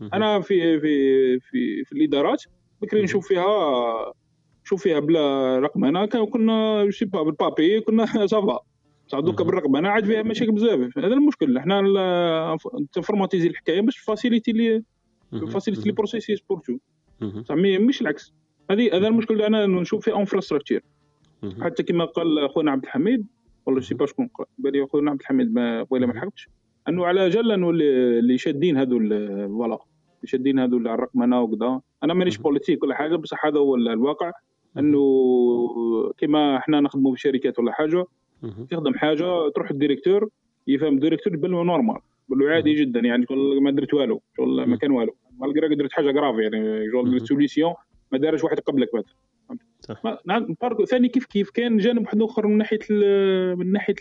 أنا 0.00 0.40
في 0.40 0.80
في 0.80 1.40
في, 1.40 1.84
في 1.84 1.92
الإدارات 1.92 2.42
بكري 2.82 3.02
نشوف 3.02 3.28
فيها 3.28 4.12
نشوف 4.64 4.82
فيها 4.82 4.98
بلا 4.98 5.58
رقمنه 5.58 6.06
كنا 6.06 6.90
سي 6.90 7.04
با 7.04 7.22
بالبابي 7.22 7.80
كنا 7.80 8.26
صافا 8.26 8.58
بصح 9.08 9.18
دوكا 9.18 9.44
بالرقمنه 9.44 9.88
عاد 9.88 10.04
فيها 10.04 10.22
مشاكل 10.22 10.52
بزاف. 10.52 10.98
هذا 10.98 11.06
المشكل. 11.14 11.60
حنا 11.60 12.56
تنفورماتيزي 12.92 13.48
الحكاية 13.48 13.80
باش 13.80 13.98
فاسيليتي 13.98 14.52
لي 14.52 14.82
فاسيليتي 15.52 15.88
لي 15.88 15.92
بروسيس 15.92 16.40
بور 16.50 16.58
تو 16.58 16.78
بصح 17.20 17.54
مش 17.54 18.00
العكس. 18.00 18.34
هذه 18.70 18.96
هذا 18.96 19.08
المشكل 19.08 19.34
اللي 19.34 19.46
أنا 19.46 19.66
نشوف 19.66 20.04
فيه 20.04 20.18
انفراستراكتور 20.18 20.80
حتى 21.60 21.82
كما 21.82 22.04
قال 22.04 22.50
خونا 22.50 22.70
عبد 22.70 22.84
الحميد 22.84 23.26
والله 23.66 23.80
سي 23.80 23.94
با 23.94 24.06
شكون 24.06 24.28
قال 24.34 24.46
بالي 24.58 24.86
خونا 24.86 25.10
عبد 25.10 25.20
الحميد 25.20 25.54
ما 25.54 25.86
ولا 25.90 26.06
ما 26.06 26.12
لحقتش 26.12 26.48
أنه 26.88 27.06
على 27.06 27.28
جال 27.28 27.52
أنه 27.52 27.70
اللي 27.70 28.38
شادين 28.38 28.76
هذو 28.76 28.98
فوالا 28.98 29.78
اللي 30.16 30.24
شادين 30.24 30.58
هذو 30.58 30.76
الرقمنة 30.76 31.42
وكذا. 31.42 31.80
أنا 32.04 32.14
مانيش 32.14 32.38
politique 32.38 32.82
ولا 32.82 32.94
حاجة 32.94 33.16
بصح 33.16 33.46
هذا 33.46 33.58
هو 33.58 33.74
الواقع. 33.74 34.32
أنه 34.78 35.00
كما 36.18 36.56
إحنا 36.56 36.80
نخدموا 36.80 37.14
في 37.14 37.20
شركات 37.20 37.58
ولا 37.58 37.72
حاجة 37.72 38.04
تخدم 38.70 38.94
حاجة 38.94 39.48
تروح 39.48 39.70
ال 39.70 39.76
directeur 39.76 40.28
يفهم 40.66 40.94
الديريكتور 40.94 41.34
يبان 41.34 41.50
له 41.50 41.62
normal 41.64 41.98
يقول 42.28 42.38
له 42.38 42.50
عادي 42.50 42.74
جدا 42.74 43.00
يعني 43.00 43.26
ما 43.60 43.70
درت 43.70 43.94
والو 43.94 44.22
ما 44.38 44.76
كان 44.76 44.90
والو. 44.90 45.16
malgré 45.38 45.74
درت 45.74 45.92
حاجة 45.92 46.10
grave 46.10 46.38
يعني 46.38 46.90
درت 46.90 47.22
solution 47.22 47.74
ما 48.12 48.18
دارش 48.18 48.44
واحد 48.44 48.60
قبلك 48.60 48.88
مثلا 48.94 49.14
نعم 50.26 50.56
ثاني 50.88 51.08
كيف 51.08 51.26
كيف؟ 51.26 51.50
كان 51.50 51.76
جانب 51.76 52.02
واحد 52.02 52.22
آخر 52.22 52.46
من 52.46 52.58
ناحية 52.58 52.78
من 53.54 53.72
ناحية 53.72 53.94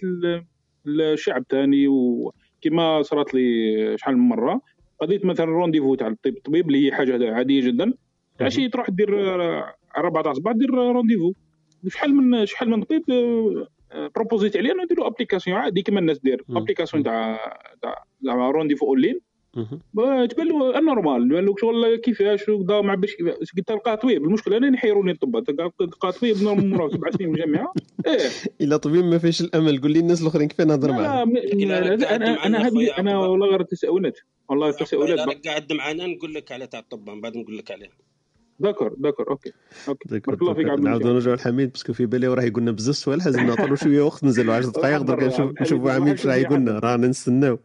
الشعب 0.87 1.43
ثاني 1.49 1.87
وكما 1.87 3.01
صارت 3.01 3.33
لي 3.33 3.97
شحال 3.97 4.17
من 4.17 4.29
مرة 4.29 4.61
قضيه 4.99 5.19
مثلا 5.23 5.45
rendez-vous 5.45 5.95
تاع 5.95 6.07
الطبيب 6.07 6.37
الطبيب 6.37 6.67
اللي 6.67 6.85
هي 6.85 6.91
حاجة 6.91 7.33
عادية 7.33 7.67
جدا. 7.67 7.93
عشي 8.41 8.69
تروح 8.69 8.89
دير 8.89 9.09
أربع 9.97 10.21
تاع 10.21 10.31
الصباح 10.31 10.53
دير 10.53 10.69
rendez-vous 10.69 11.33
شحال 11.87 12.15
من 12.15 12.45
شحال 12.45 12.69
من 12.69 12.83
طبيب 12.83 13.03
بروبوزيت 14.15 14.57
عليه 14.57 14.71
أنه 14.71 14.83
نديروا 14.83 15.07
application 15.07 15.57
عادي 15.57 15.81
كما 15.81 15.99
الناس 15.99 16.19
دير 16.19 16.43
application 16.49 17.03
تاع 17.03 17.39
تاع 17.81 18.05
rendez-vous 18.49 18.95
online 19.97 20.27
تبان 20.27 20.47
له 20.47 20.79
normal. 20.79 21.29
تبان 21.29 21.45
له 21.45 21.55
شغل 21.61 21.95
كيفاش 21.95 22.49
وكذا 22.49 22.81
ما 22.81 22.95
باش 22.95 23.15
تلقى 23.67 23.97
طبيب. 23.97 24.23
المشكلة 24.23 24.57
أنا 24.57 24.73
يحيروني 24.77 25.11
الطب. 25.11 25.43
تلقى 25.79 26.11
طبيب 26.11 26.43
normal 26.43 26.91
سبع 26.91 27.09
سنين 27.11 27.33
في 27.33 27.43
الجامعة 27.43 27.73
إيه. 28.07 28.29
إلا 28.61 28.77
طبيب 28.77 29.05
ما 29.05 29.17
فيش 29.17 29.41
الأمل. 29.41 29.81
قول 29.81 29.91
لي 29.91 29.99
الناس 29.99 30.21
الأخرين 30.21 30.47
كيف 30.47 30.61
نهضر 30.61 30.91
معاهم؟ 30.91 31.33
لا 31.37 32.15
أنا 32.15 32.45
أنا 32.45 32.67
هذه 32.67 32.97
أنا 32.97 33.17
والله 33.17 33.47
غير 33.47 33.63
تساؤلات 33.63 34.19
والله 34.49 34.71
تساؤلات 34.71 35.47
قاعد 35.47 35.73
معنا 35.73 36.07
نقول 36.07 36.33
لك 36.33 36.51
على 36.51 36.67
تاع 36.67 36.79
الطب. 36.79 37.09
من 37.09 37.21
بعد 37.21 37.37
نقول 37.37 37.57
لك 37.57 37.71
عليه 37.71 37.89
d'accord 38.59 38.93
d'accord 38.97 39.29
okay 39.29 39.51
okay. 39.87 40.19
بارك 40.19 40.41
الله 40.41 40.53
فيك 40.53 40.69
عبد 40.69 40.79
نعاودوا 40.79 41.13
نرجعوا 41.13 41.35
لحميد 41.35 41.71
parce 41.71 41.85
que 41.85 41.93
في 41.93 42.05
بالي 42.05 42.27
راه 42.27 42.43
يقول 42.43 42.61
لنا 42.61 42.71
بزاف 42.71 42.95
سؤال 42.95 43.19
لازم 43.25 43.45
نعطوا 43.45 43.75
شوية 43.75 44.01
وقت 44.01 44.23
نزلوا. 44.23 44.53
10 44.53 44.69
دقائق 44.69 45.01
درك 45.01 45.23
نشوف 45.23 45.61
نشوفوا 45.61 45.91
عميد 45.91 46.11
واش 46.11 46.27
راه 46.27 46.35
يقول 46.35 46.59
لنا 46.59 46.79
رانا 46.83 47.07
نستناو. 47.07 47.59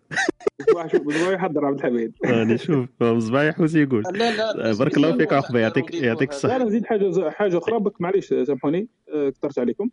مصباح 0.61 0.95
يحضر 1.33 1.65
عبد 1.65 1.77
الحميد. 1.79 2.13
راني 2.25 2.59
شوف 2.59 2.87
مصباح 3.01 3.43
يحوس 3.43 3.75
يقول. 3.75 4.03
لا 4.13 4.55
لا 4.55 4.73
بارك 4.79 4.97
الله 4.97 5.17
فيك 5.17 5.33
عقبه 5.33 5.59
يعطيك 5.59 5.95
يعطيك 5.95 6.31
الصحة. 6.31 6.59
لا 6.59 6.65
نزيد 6.65 6.87
حاجة 6.87 7.31
حاجة 7.31 7.59
أخرى 7.59 7.85
معليش 8.01 8.35
سامحوني 8.47 8.89
كثرت 9.09 9.59
عليكم. 9.59 9.91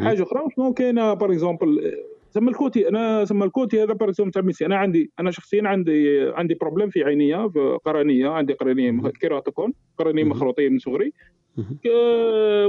حاجة 0.00 0.22
أخرى 0.22 0.40
شنو 0.56 0.74
كاينة 0.74 1.14
باغ 1.14 1.32
اكزومبل 1.32 1.94
ثم 2.30 2.48
الكوتي 2.48 2.88
أنا 2.88 3.24
ثم 3.24 3.42
الكوتي 3.42 3.82
هذا 3.82 3.92
باغ 3.92 4.12
تاع 4.12 4.42
ميسي 4.42 4.66
أنا 4.66 4.76
عندي 4.76 5.10
أنا 5.20 5.30
شخصيا 5.30 5.62
عندي 5.64 6.20
عندي 6.20 6.54
بروبليم 6.54 6.90
في 6.90 7.04
عينيه 7.04 7.48
في 7.48 7.78
قرنية. 7.84 8.28
عندي 8.28 8.52
قرنية 8.52 9.10
كيراتوكون 9.20 9.72
قرنية 9.98 10.24
مخروطيه 10.24 10.68
من 10.68 10.78
صغري. 10.78 11.12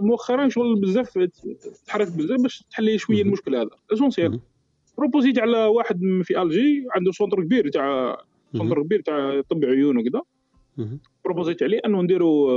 مؤخرا 0.01 0.49
شغل 0.49 0.81
بزاف 0.81 1.29
تحرك 1.87 2.07
بزاف 2.07 2.41
باش 2.41 2.63
تحل 2.71 2.83
لي 2.83 2.97
شوية 2.97 3.21
المشكل 3.21 3.55
هذا. 3.55 3.69
اسونسيال 3.93 4.39
بروبوزيت 4.97 5.39
على 5.39 5.65
واحد 5.65 5.99
في 6.23 6.41
الجي 6.41 6.85
عنده 6.95 7.11
سونتر 7.11 7.43
كبير 7.43 7.69
تاع 7.69 8.17
سونتر 8.53 8.83
كبير 8.83 9.01
تاع 9.01 9.41
طب 9.41 9.65
عيون 9.65 9.97
وكذا. 9.97 10.21
بروبوزيت 11.25 11.63
عليه 11.63 11.79
أنه 11.85 12.01
نديروا 12.01 12.51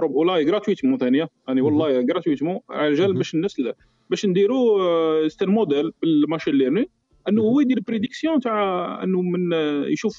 والله 0.00 0.42
gratuitement 0.42 0.98
ثانية. 0.98 1.28
يعني 1.48 1.60
والله 1.60 2.00
gratuitement 2.00 2.58
على 2.70 2.92
جال 2.92 3.14
باش 3.14 3.34
الناس 3.34 3.62
باش 4.10 4.26
نديروا 4.26 5.28
c'est 5.28 5.42
un 5.42 5.48
modèle 5.48 5.92
بال 6.02 6.14
machine 6.14 6.54
learning 6.54 6.86
أنه 7.28 7.42
هو 7.42 7.60
يدير 7.60 7.80
prédiction 7.80 8.40
تاع 8.40 9.02
أنه 9.02 9.22
من 9.22 9.52
يشوف 9.92 10.18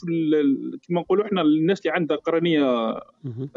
كما 0.88 1.02
نقولوا 1.02 1.26
إحنا 1.26 1.42
الناس 1.42 1.80
اللي 1.80 1.92
عندها 1.92 2.18
قرنية 2.18 2.96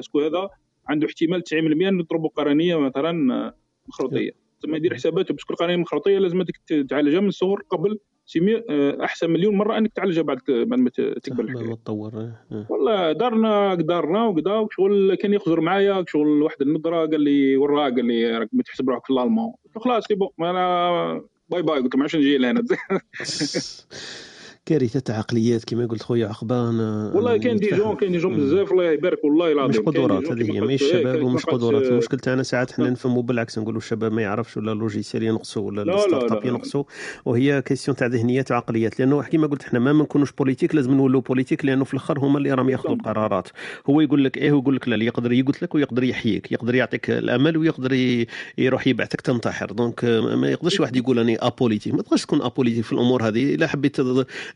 est-ce 0.00 0.14
que 0.14 0.20
هذا 0.20 0.48
عنده 0.88 1.06
احتمال 1.06 1.42
90% 1.50 1.54
انه 1.54 2.02
تضربوا 2.02 2.28
قرنية 2.28 2.76
مثلا 2.76 3.52
مخروطيه 3.88 4.30
ثم 4.62 4.74
يدير 4.74 4.94
حساباته 4.94 5.34
parce 5.34 5.46
que 5.46 5.52
القرنيه 5.52 5.74
المخروطيه 5.74 6.18
لازمك 6.18 6.46
تعالجها 6.90 7.20
من 7.20 7.28
الصغر 7.28 7.62
قبل 7.70 7.98
c'est 8.30 8.46
mieux 8.46 8.62
أحسن 9.04 9.30
مليون 9.30 9.56
مرة 9.56 9.78
أنك 9.78 9.92
تعالجها 9.92 10.22
بعد 10.22 10.38
بعد 10.48 10.78
ما 10.78 10.90
تكبر 10.90 11.44
الحكاية. 11.44 11.74
تطور 11.74 12.30
والله 12.68 13.12
دارنا 13.12 13.74
دارنا 13.74 14.26
وكذا 14.26 14.52
وشغل 14.54 15.14
كان 15.14 15.34
يخزر 15.34 15.60
معايا 15.60 16.04
شغل 16.08 16.42
واحد 16.42 16.62
النظره 16.62 17.06
قال 17.06 17.20
لي 17.20 17.56
وراه 17.56 17.90
قال 17.90 18.04
لي 18.04 18.38
راك 18.38 18.48
ما 18.52 18.62
تحسب 18.62 18.90
روحك 18.90 19.06
في 19.06 19.12
الألمان. 19.12 19.52
خلاص 19.76 20.04
c'est 20.06 20.14
bon 20.14 20.28
أنا 20.40 21.22
bye 21.48 21.62
bye. 21.62 21.80
قلت 21.80 21.96
ما 21.96 22.02
عادش 22.02 22.16
نجي 22.16 22.38
لهنا. 22.38 22.64
كارثة 24.66 25.14
عقليات 25.14 25.64
كما 25.64 25.86
قلت 25.86 26.02
خويا 26.02 26.28
عقبه 26.28 26.70
أنا 26.70 27.12
والله 27.14 27.36
كاين 27.36 27.56
des 27.56 27.70
jeunes 27.70 27.96
كاين 27.96 28.12
des 28.12 28.18
jeunes 28.18 28.36
بزاف 28.36 28.72
الله 28.72 28.84
يبارك 28.84 29.24
والله 29.24 29.52
العظيم. 29.52 29.70
مش 29.70 29.78
قدرات 29.78 30.32
هذه 30.32 30.52
هي 30.52 30.60
ماشي 30.60 30.84
الشباب 30.84 31.22
ومش 31.22 31.44
قدرات. 31.46 31.82
المشكل 31.82 32.18
تاعنا 32.18 32.42
ساعات 32.42 32.72
حنا 32.72 32.90
نفهموا 32.90 33.22
بالعكس 33.22 33.58
نقولوا 33.58 33.78
الشباب 33.78 34.12
ما 34.12 34.22
يعرفش 34.22 34.56
ولا 34.56 34.72
ال 34.72 34.78
logiciel 34.78 35.22
ينقصوا 35.22 35.62
ولا 35.62 35.82
ال 35.82 36.32
startup 36.32 36.46
ينقصوا. 36.46 36.84
وهي 37.24 37.62
question 37.62 37.96
تاع 37.96 38.06
ذهنيات 38.06 38.50
وعقليات. 38.50 39.00
لأنه 39.00 39.22
كما 39.22 39.46
قلت 39.46 39.62
حنا 39.62 39.78
ما 39.78 39.92
نكونوش 39.92 40.32
politique 40.32 40.74
لازم 40.74 40.94
نولوا 40.94 41.20
politique 41.20 41.64
لأنه 41.64 41.84
في 41.84 41.94
الأخر 41.94 42.18
هما 42.18 42.38
اللي 42.38 42.52
راهم 42.52 42.70
ياخذوا 42.70 42.94
القرارات. 42.94 43.48
هو 43.90 44.00
يقول 44.00 44.24
لك 44.24 44.38
إيه 44.38 44.52
ويقول 44.52 44.76
لك 44.76 44.88
لا 44.88 45.04
يقدر 45.04 45.32
يقتلك 45.32 45.74
ويقدر 45.74 46.04
يحييك. 46.04 46.52
يقدر 46.52 46.74
يعطيك 46.74 47.10
الأمل 47.10 47.56
ويقدر 47.56 48.24
يروح 48.58 48.86
يبعثك 48.86 49.20
تنتحر. 49.20 49.66
donc 49.66 50.04
ما 50.34 50.50
يقدرش 50.50 50.80
واحد 50.80 50.96
يقول 50.96 51.18
اني 51.18 51.36
apolitique 51.36 51.94
ما 51.94 52.02
تقدرش 52.02 52.22
تكون 52.22 52.42
apolitique 52.42 52.84
في 52.84 52.92
الأمور 52.92 53.22
هذه. 53.28 53.54
إلا 53.54 53.66
حبيت 53.66 53.96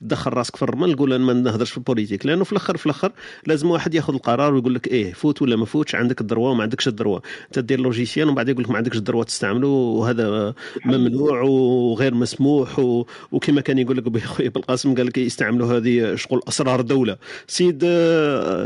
تدخل 0.00 0.32
راسك 0.32 0.56
في 0.56 0.62
الرمل 0.62 0.92
نقول 0.92 1.12
أنا 1.12 1.24
ما 1.24 1.32
نهضرش 1.32 1.70
في 1.70 1.78
ال 1.78 1.83
politique. 1.83 2.26
لأنه 2.26 2.44
في 2.44 2.52
الآخر 2.52 2.76
في 2.76 2.86
الأخر 2.86 3.12
لازم 3.46 3.70
واحد 3.70 3.94
ياخذ 3.94 4.14
القرار 4.14 4.54
ويقول 4.54 4.74
لك 4.74 4.88
إيه 4.88 5.12
فوت 5.12 5.42
ولا 5.42 5.56
ما 5.56 5.64
فوتش 5.64 5.94
عندك 5.94 6.20
ال 6.20 6.25
droit 6.25 6.50
وما 6.50 6.62
عندكش 6.62 6.88
ال 6.88 6.93
droit. 6.93 7.22
أنت 7.46 7.58
دير 7.58 7.80
logiciel 7.80 8.26
ومن 8.26 8.34
بعد 8.34 8.48
يقول 8.48 8.64
لك 8.64 8.70
ما 8.70 8.76
عندكش 8.76 8.96
ال 8.96 9.01
droit 9.01 9.24
تستعمله 9.24 9.68
وهذا 9.68 10.54
ممنوع 10.84 11.40
وغير 11.40 12.14
مسموح. 12.14 12.78
و... 12.78 13.04
وكما 13.32 13.60
كان 13.60 13.78
يقول 13.78 13.96
لك 13.96 14.18
خويا 14.18 14.48
بالقاسم 14.48 14.94
قال 14.94 15.06
لك 15.06 15.18
يستعملوا 15.18 15.76
هذه 15.76 16.14
شغل 16.14 16.40
أسرار 16.48 16.80
دولة. 16.80 17.16
سيد 17.46 17.78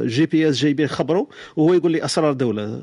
GPS 0.07 0.57
جايبين 0.57 0.87
خبره 0.87 1.29
وهو 1.57 1.75
يقول 1.75 1.93
لي 1.93 2.05
أسرار 2.05 2.33
دولة. 2.33 2.83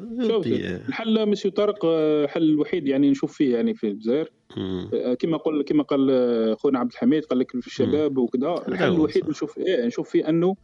الحل 0.88 1.30
مسيو 1.30 1.51
طارق 1.51 1.85
الحل 1.85 2.43
الوحيد 2.43 2.88
يعني 2.88 3.09
نشوف 3.09 3.34
فيه 3.34 3.55
يعني 3.55 3.73
في 3.73 3.88
الجزائر. 3.88 4.30
كما 5.19 5.38
قل 5.38 5.61
كما 5.61 5.84
قال 5.84 6.57
خونا 6.59 6.80
عبد 6.80 6.91
الحميد 6.91 7.26
قال 7.26 7.39
لك 7.39 7.51
في 7.51 7.67
الشباب 7.67 8.17
وكذا. 8.17 8.55
الحل 8.67 8.93
الوحيد 8.93 9.30
نشوف 9.30 9.57
إيه 9.57 9.85
نشوف 9.85 10.09
فيه 10.09 10.30
أنه 10.30 10.55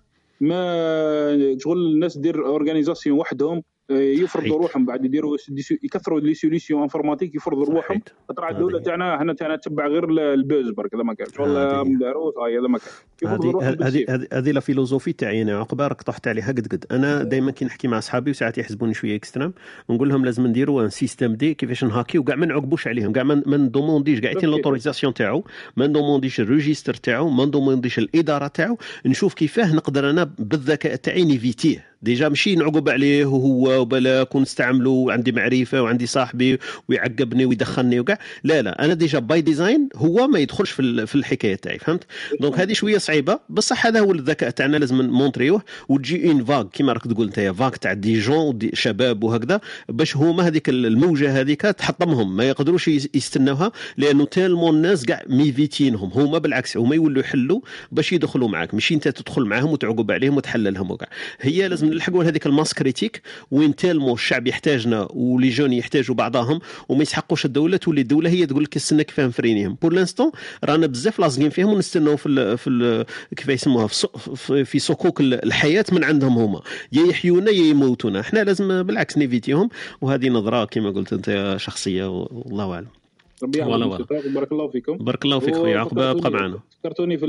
ما 0.42 1.58
شغل 1.60 1.78
الناس 1.78 2.18
دير 2.18 2.46
organisation 2.46 3.20
وحدهم 3.20 3.64
يفرضوا 4.00 4.50
صحيت 4.50 4.62
روحهم 4.62 4.86
بعد 4.86 5.06
يديروا 5.06 5.38
يكثروا 5.84 6.20
les 6.20 6.34
solutions 6.34 6.82
informatiques 6.82 7.36
يفرضوا 7.36 7.66
روحهم. 7.66 8.02
هذه 8.40 8.50
الدولة 8.52 8.80
تاعنا 8.80 9.18
حنا 9.20 9.34
تاعنا 9.34 9.56
تتبع 9.56 9.88
غير 9.88 10.10
ال- 10.10 10.20
ال 10.20 10.30
buzz 10.30 10.70
برك 10.70 10.96
هذا 10.96 11.04
ما 11.04 11.14
كان. 11.14 11.28
شغل 11.38 11.50
هذه 11.50 11.76
هي. 11.80 11.84
مداروس 11.84 12.34
هاي 12.38 12.60
هذا 12.60 12.68
ما 12.68 12.78
كان. 12.78 12.88
يفرضوا 13.24 13.64
هذه 13.64 14.28
هذه 14.34 14.52
la 14.52 14.60
philosophie 14.60 15.14
تاعي 15.14 15.42
أنا 15.42 15.60
عقبه 15.60 15.88
راك 15.88 16.02
طحت 16.02 16.28
عليها 16.28 16.48
قد 16.48 16.68
قد. 16.72 16.86
أنا 16.92 17.24
دائما 17.24 17.52
كي 17.52 17.66
نحكي 17.66 17.88
مع 17.88 17.98
أصحابي 17.98 18.32
وساعات 18.32 18.58
يحسبوني 18.58 18.94
شوية 18.94 19.16
extrême 19.16 19.54
نقول 19.90 20.10
لهم 20.10 20.26
لازم 20.26 20.48
نديروا 20.48 20.84
un 20.84 20.90
système 20.90 21.34
دي 21.36 21.54
كيفاش 21.54 21.84
نهاكي 21.84 22.18
وكاع 22.20 22.36
ما 22.36 22.46
نعقبوش 22.46 22.88
عليهم. 22.88 23.12
كاع 23.12 23.24
ما 23.24 23.58
ندومونديش 23.58 24.20
كاع 24.20 24.32
l'autorisation 24.44 25.14
تاعو. 25.14 25.44
ما 25.78 25.88
ندومونديش 25.88 26.40
ال 26.40 26.46
registre 26.46 26.94
تاعو 26.94 27.30
ما 27.30 27.46
ندومونديش 27.46 28.00
الإدارة 28.00 28.48
تاعو. 28.48 28.78
نشوف 29.06 29.34
كيفاه 29.34 29.76
نقدر 29.76 30.10
أنا 30.10 30.24
بالذكاء 30.40 30.96
تاعي 30.96 31.24
نيفيتيه 31.26 31.91
déjà 32.04 32.30
ماشي 32.30 32.56
نعقب 32.56 32.90
عليه 32.90 33.26
وهو 33.26 33.82
وبلاك 33.82 34.36
ونستعمله 34.36 34.90
وعندي 34.90 35.32
معرفة 35.32 35.82
وعندي 35.82 36.06
صاحبي 36.08 36.60
ويعقبني 36.90 37.46
ويدخلني 37.46 38.00
وكاع. 38.00 38.18
لا 38.44 38.62
لا 38.62 38.86
أنا 38.86 38.94
déjà 38.94 39.20
by 39.20 39.42
design 39.42 39.90
هو 39.96 40.28
ما 40.28 40.40
يدخلش 40.40 40.72
في 40.72 41.06
في 41.08 41.16
الحكاية 41.16 41.56
تاعي 41.56 41.80
فهمت؟ 41.80 42.04
donc 42.42 42.60
هذه 42.60 42.74
شوية 42.74 42.98
صعيبة. 42.98 43.40
بصح 43.50 43.86
هذا 43.86 44.00
هو 44.00 44.12
الذكاء 44.12 44.50
تاعنا 44.50 44.78
لازم 44.78 45.02
نمونطريوه 45.02 45.62
وتجي 45.90 46.28
en 46.32 46.44
vague 46.46 46.64
كيما 46.64 46.94
راك 46.94 47.04
تقول 47.08 47.28
أنت 47.28 47.40
vague 47.40 47.70
تاع 47.70 47.94
des 47.94 48.20
jeunes 48.20 48.60
شباب 48.74 49.24
وهكذا 49.24 49.62
باش 49.90 50.18
هما 50.18 50.48
هذيك 50.48 50.70
الموجة 50.70 51.40
هذيك 51.40 51.62
تحطمهم 51.62 52.36
ما 52.36 52.44
يقدروش 52.44 52.88
يس- 52.88 53.10
يستناوها 53.14 53.72
لأنه 53.98 54.26
tellement 54.26 54.76
الناس 54.76 55.06
كاع 55.06 55.24
ميفيتينهم. 55.30 56.12
هما 56.14 56.38
بالعكس 56.38 56.78
هما 56.78 56.96
يولوا 56.96 57.22
يحلوا 57.22 57.62
باش 57.92 58.14
يدخلوا 58.14 58.48
معاك. 58.50 58.74
ماشي 58.74 58.94
أنت 58.94 59.08
تدخل 59.08 59.46
معاهم 59.46 59.70
وتعقب 59.72 60.12
عليهم 60.12 60.38
وتحللهم 60.38 60.92
وكاع. 60.92 61.10
هي 61.42 61.68
لازم 61.68 61.91
نلحقوا 61.92 62.24
لهذيك 62.24 62.46
ال 62.46 62.50
masse 62.50 62.74
critique 62.74 63.22
وين 63.52 63.76
tellement 63.76 64.14
الشعب 64.14 64.48
يحتاجنا 64.48 65.08
و 65.14 65.23
les 65.23 65.50
jeunes 65.50 65.74
يحتاجوا 65.74 66.16
بعضهم 66.16 66.60
وما 66.90 67.02
يسحقوش 67.02 67.46
الدولة 67.46 67.78
تولي 67.78 68.02
الدولة 68.02 68.30
هي 68.30 68.46
تقول 68.46 68.64
لك 68.64 68.76
استنى 68.76 69.04
كيفاه 69.04 69.26
نفرينيهم 69.26 69.78
pour 69.82 69.94
l'instant 69.94 70.32
رانا 70.64 70.88
بزاف 70.88 71.20
لاصقين 71.20 71.50
فيهم 71.50 71.70
ونستناو 71.74 72.18
في 72.18 72.30
ال 72.30 72.58
في 72.58 73.06
كيف 73.36 73.48
يسموها 73.50 73.88
في, 73.88 74.66
في, 74.66 74.80
صكوك 74.80 75.22
ال- 75.22 75.46
الحياة 75.46 75.86
من 75.92 76.04
عندهم 76.04 76.38
هما. 76.38 76.62
يا 76.92 77.06
يحيونا 77.06 77.52
يا 77.52 77.64
يموتونا. 77.70 78.20
إحنا 78.20 78.40
لازم 78.44 78.84
بالعكس 78.84 79.18
نيفيتيهم 79.18 79.70
وهذه 80.02 80.30
نظرة 80.30 80.66
كما 80.66 80.90
قلت 80.90 81.14
انت 81.14 81.56
شخصية 81.60 82.10
والله 82.10 82.74
أعلم. 82.74 82.88
ربي 83.44 83.64
الموسيقى 83.64 84.22
وبارك 84.30 84.52
الله 84.52 84.68
فيكم. 84.68 84.98
بارك 84.98 85.26
الله 85.26 85.40
فيك 85.40 85.56
خويا 85.56 85.80
عقبة 85.80 86.12
ابقى 86.12 86.32
معنا. 86.32 86.60
فكرتوني 86.84 87.18
في 87.18 87.28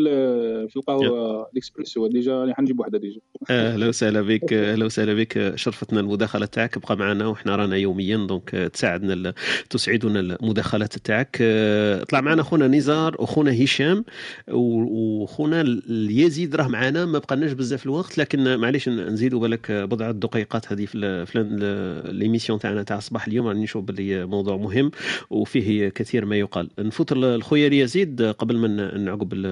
في 0.68 0.76
القهوة 0.76 1.46
الاكسبريسو 1.52 2.06
déjà 2.06 2.32
يعني 2.32 2.54
حنجيب 2.54 2.80
واحدة 2.80 2.98
déjà. 2.98 3.20
أهلا 3.50 3.88
وسهلا 3.88 4.22
بك 4.22 4.52
أهلا 4.52 4.84
وسهلا 4.84 5.14
بك. 5.14 5.52
شرفتنا 5.56 6.00
المداخلة 6.00 6.46
تاعك 6.46 6.76
ابقى 6.76 6.96
معنا 6.96 7.26
وحنا 7.26 7.56
رانا 7.56 7.76
يوميا 7.76 8.16
donc 8.16 8.50
تساعدنا 8.50 9.34
تسعدنا 9.70 10.20
المداخلات 10.20 10.98
تاعك. 10.98 11.38
أه، 11.40 12.04
طلع 12.04 12.20
معنا 12.20 12.42
خونا 12.42 12.68
نزار 12.68 13.16
وخونا 13.18 13.64
هشام 13.64 14.04
وخونا 14.48 15.60
اليزيد 15.60 16.56
راه 16.56 16.68
معنا 16.68 17.06
ما 17.06 17.18
بقناش 17.18 17.52
بزاف 17.52 17.84
الوقت 17.86 18.18
لكن 18.18 18.56
معليش 18.58 18.88
نزيدوا 18.88 19.40
بالك 19.40 19.72
بضع 19.72 20.10
دقيقات 20.10 20.72
هذه 20.72 20.86
في 20.86 22.02
l'émission 22.12 22.58
تاعنا 22.58 22.82
تاع 22.82 22.98
صباح 22.98 23.26
اليوم 23.26 23.46
راني 23.46 23.62
نشوف 23.62 23.84
باللي 23.84 24.26
موضوع 24.26 24.56
مهم 24.56 24.90
وفيه 25.30 25.88
كثير 26.02 26.24
ما 26.24 26.36
يقال. 26.36 26.70
نفوت 26.78 27.12
الخويا 27.12 27.66
اليزيد 27.66 28.22
قبل 28.22 28.56
ما 28.56 28.96
نعقب 28.98 29.32
ال- 29.32 29.44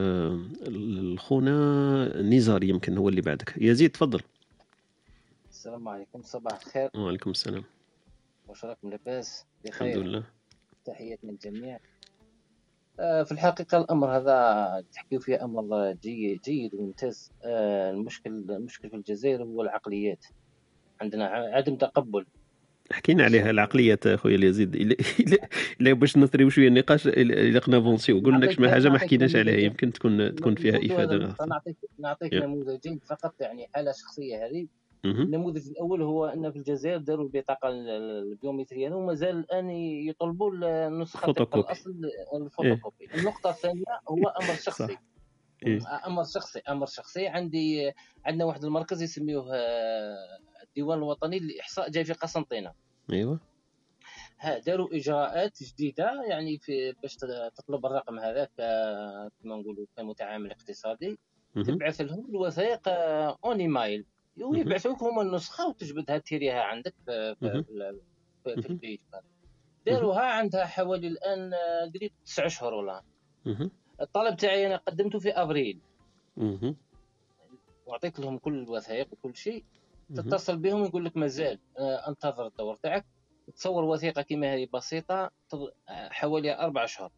الخونا 1.12 2.22
نزار 2.22 2.64
يمكن 2.64 2.98
هو 2.98 3.09
اللي 3.09 3.20
بعدك. 3.20 3.55
يزيد 3.59 3.90
تفضل. 3.90 4.20
السلام 5.51 5.89
عليكم 5.89 6.22
صباح 6.22 6.60
الخير. 6.62 6.90
وعليكم 6.94 7.31
السلام. 7.31 7.64
واش 8.48 8.64
راكم 8.64 8.90
لاباس؟ 8.90 9.44
الحمد 9.66 9.89
بخير 9.89 10.02
لله. 10.02 10.24
تحيات 10.85 11.18
من 11.24 11.31
الجميع. 11.31 11.78
آه، 13.01 13.22
في 13.22 13.32
الحقيقة 13.32 13.78
الأمر 13.78 14.16
هذا 14.16 14.85
تحكيو 14.93 15.20
فيه 15.20 15.44
أمر 15.44 15.93
جيد 15.93 16.40
جيد 16.43 16.74
وممتاز. 16.74 17.32
آه، 17.44 17.90
المشكل 17.90 18.31
المشكل 18.31 18.90
في 18.90 18.97
الجزائر 18.97 19.43
هو 19.43 19.62
العقليات. 19.62 20.24
عندنا 21.01 21.24
عدم 21.27 21.77
تقبل. 21.77 22.27
حكينا 22.93 23.25
عليها 23.25 23.51
العقلية 23.51 23.99
خويا 24.17 24.37
اليزيد. 24.37 24.97
إلا 25.81 25.93
باش 25.93 26.17
نثريو 26.17 26.49
شوية 26.51 26.69
النقاش 26.69 27.07
إلا 27.07 27.59
قنافونسيو 27.59 28.21
قلنا 28.21 28.45
لك 28.45 28.51
شي 28.51 28.71
حاجة 28.71 28.89
ما 28.89 28.99
حكيناش 28.99 29.37
عليها 29.37 29.57
يمكن 29.59 29.93
تكون 29.93 30.35
تكون 30.35 30.55
فيها 30.55 30.77
إفادة 30.77 31.37
نعطيك 31.49 31.77
نعطيك. 31.99 32.35
نموذجين 32.35 32.99
فقط 32.99 33.35
يعني 33.41 33.69
حالة 33.75 33.93
شخصية 33.93 34.47
هذه. 34.47 34.67
النموذج 35.05 35.69
الأول 35.69 36.03
هو 36.03 36.27
أن 36.27 36.51
في 36.51 36.59
الجزائر 36.59 36.97
داروا 36.99 37.25
البطاقة 37.25 37.69
ال- 37.69 37.89
البيومترية 38.33 38.91
وما 38.91 39.15
زال 39.15 39.37
الآن 39.39 39.71
يطلبوا 39.71 40.51
طبق 41.05 41.05
فوتوكوبي. 41.27 41.67
الأصل 41.67 41.95
الفوتوكوبي. 42.35 43.09
النقطة 43.15 43.51
الثانية 43.51 43.85
هو 44.09 44.29
أمر 44.43 44.55
شخصي. 44.55 44.97
إيه. 45.67 45.79
أمر 46.07 46.25
شخصي 46.25 46.59
أمر 46.69 46.87
شخصي. 46.87 47.27
عندي 47.27 47.93
عندنا 48.27 48.45
واحد 48.45 48.65
المركز 48.65 49.03
يسميوه 49.03 49.55
آه، 49.55 50.17
الديوان 50.70 50.98
الوطني 50.98 51.38
للاحصاء 51.38 51.90
جاي 51.90 52.05
في 52.05 52.12
قسنطينة 52.12 52.72
أيوه 53.12 53.40
ها 54.38 54.59
داروا 54.59 54.97
إجراءات 54.97 55.62
جديدة 55.62 56.22
يعني 56.28 56.59
في 56.59 56.92
باش 57.02 57.16
تطلب 57.56 57.86
الرقم 57.86 58.18
هذاك 58.18 58.51
آه، 58.60 59.30
كما 59.42 59.56
نقولوا 59.56 59.86
كمتعامل 59.97 60.51
اقتصادي. 60.51 61.18
تبعث 61.55 62.01
لهم 62.01 62.26
الوثائق 62.30 62.88
اون. 63.44 64.05
ويبعثوا 64.40 64.92
لك 64.92 65.02
هما 65.02 65.22
النسخة 65.22 65.68
وتجبدها 65.68 66.18
تيريها 66.18 66.62
عندك 66.62 66.94
في 67.06 67.34
في. 67.40 67.64
في, 68.44 68.62
في. 68.62 68.68
البيت 68.70 69.01
داروها 69.86 70.20
عندها 70.20 70.64
حوالي 70.66 71.09
الآن 71.09 71.55
آه، 71.55 71.90
قريب 71.94 72.12
تسع 72.24 72.47
اشهر 72.47 72.74
ولا. 72.74 73.02
الطلب 74.01 74.36
تاعي 74.36 74.66
أنا 74.66 74.76
قدمته 74.76 75.18
في 75.18 75.30
أبريل. 75.30 75.80
وأعطيت 77.86 78.20
لهم 78.20 78.38
كل 78.38 78.59
الوثائق 78.62 79.09
وكل 79.12 79.36
شيء. 79.36 79.64
تتصل 80.16 80.57
بهم 80.57 80.85
يقول 80.85 81.05
لك 81.05 81.16
مازال 81.16 81.59
آه، 81.78 82.09
انتظر 82.09 82.47
الدور 82.47 82.74
تاعك. 82.74 83.05
تصور 83.57 83.85
وثيقة 83.85 84.23
كما 84.23 84.55
هذه 84.55 84.69
بسيطة 84.74 85.31
آه، 85.55 85.70
حوالي 86.09 86.59
أربع 86.59 86.85
اشهر 86.85 87.11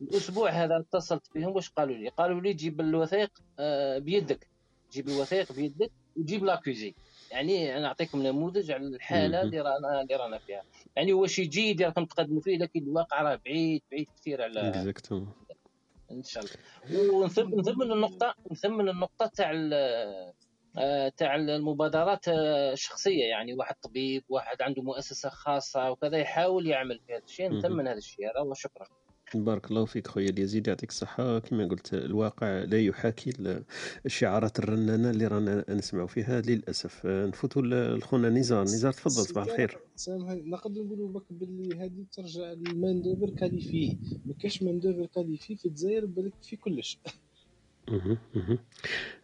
الأسبوع 0.00 0.50
هذا 0.50 0.78
اتصلت 0.78 1.26
بهم 1.34 1.52
واش 1.56 1.68
قالوا 1.70 1.96
لي؟ 1.96 2.08
قالوا 2.08 2.40
لي 2.40 2.52
جيب 2.52 2.80
الوثائق 2.80 3.30
آه، 3.58 3.98
بيدك. 3.98 4.48
جيب 4.92 5.08
الوثائق 5.08 5.52
بيدك 5.52 5.90
وجيب 6.16 6.44
l'accusé. 6.44 6.94
يعني 7.30 7.76
أنا 7.76 7.86
أعطيكم 7.86 8.22
نموذج 8.22 8.70
على 8.70 8.86
الحالة. 8.86 9.42
اللي 9.42 9.60
رانا 9.60 10.00
اللي 10.00 10.16
رانا 10.16 10.38
فيها. 10.38 10.62
يعني 10.96 11.12
هو 11.12 11.26
شيء 11.26 11.48
جيد 11.48 11.82
راكم 11.82 12.04
تقدموا 12.04 12.40
فيه 12.40 12.58
لكن 12.58 12.82
الواقع 12.82 13.22
راه 13.22 13.40
بعيد 13.44 13.82
بعيد 13.92 14.08
كثير 14.16 14.42
على 14.42 14.68
exactement 14.68 15.32
إن 16.10 16.22
شاء 16.22 16.44
الله. 16.44 17.14
ونثم- 17.14 17.60
نثمن 17.60 17.92
النقطه 17.92 18.34
نثمن 18.50 18.88
النقطة 18.88 19.26
تاع 19.26 19.50
تاع 21.16 21.36
المبادرات 21.36 22.28
آه، 22.28 22.72
الشخصيه 22.72 23.24
يعني 23.24 23.54
واحد 23.54 23.74
طبيب 23.82 24.22
واحد 24.28 24.62
عنده 24.62 24.82
مؤسسة 24.82 25.28
خاصة 25.28 25.90
وكذا 25.90 26.18
يحاول 26.18 26.66
يعمل 26.66 27.00
في 27.06 27.12
هذا 27.12 27.22
الشيء. 27.24 27.52
نثمن 27.52 27.86
هذا 27.88 27.98
الشيء 27.98 28.24
هذا 28.30 28.40
وشكرا 28.40 28.86
بارك 29.34 29.70
الله 29.70 29.84
فيك 29.84 30.06
خويا 30.06 30.28
اليزيد 30.28 30.68
يعطيك 30.68 30.88
الصحة. 30.90 31.38
كما 31.38 31.68
قلت 31.68 31.94
الواقع 31.94 32.46
لا 32.62 32.80
يحاكي 32.80 33.30
ال- 33.30 33.64
الشعارات 34.06 34.58
الرنانة 34.58 35.10
اللي 35.10 35.26
رانا 35.26 35.64
نسمعوا 35.68 36.06
فيها 36.06 36.40
للأسف. 36.40 37.06
آه، 37.06 37.26
نفوتوا 37.26 37.62
لخونا 37.96 38.28
نزار. 38.28 38.62
نزار 38.62 38.92
تفضل 38.92 39.12
صباح 39.12 39.44
الخير. 39.44 39.78
سامح 39.96 40.30
نقدر 40.32 40.82
نقولوا 40.82 41.08
بك 41.08 41.24
باللي 41.30 41.76
هذه 41.84 42.04
ترجع 42.12 42.52
لل 42.52 42.69
main 42.69 43.02
d'œuvre 43.02 43.30
qualifiée. 43.30 43.98
ما 44.26 44.34
كاش 44.42 44.62
main 44.62 44.80
d'œuvre 44.80 45.06
qualifiée 45.06 45.56
في 45.56 45.64
الجزائر 45.66 46.06
بالك 46.06 46.32
في 46.42 46.56
كلش. 46.56 46.98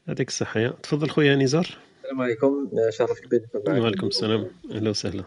يعطيك 0.09 0.29
الصحة 0.29 0.61
يا. 0.61 0.69
تفضل 0.83 1.11
خويا 1.11 1.37
نزار. 1.37 1.79
السلام 2.05 2.21
عليكم. 2.21 2.71
شرف 2.91 3.21
كبير 3.21 3.41
نكون 3.43 3.63
معكم 3.69 3.83
وعليكم 3.83 4.07
السلام. 4.07 4.47
أهلا 4.71 4.91
وسهلا. 4.91 5.25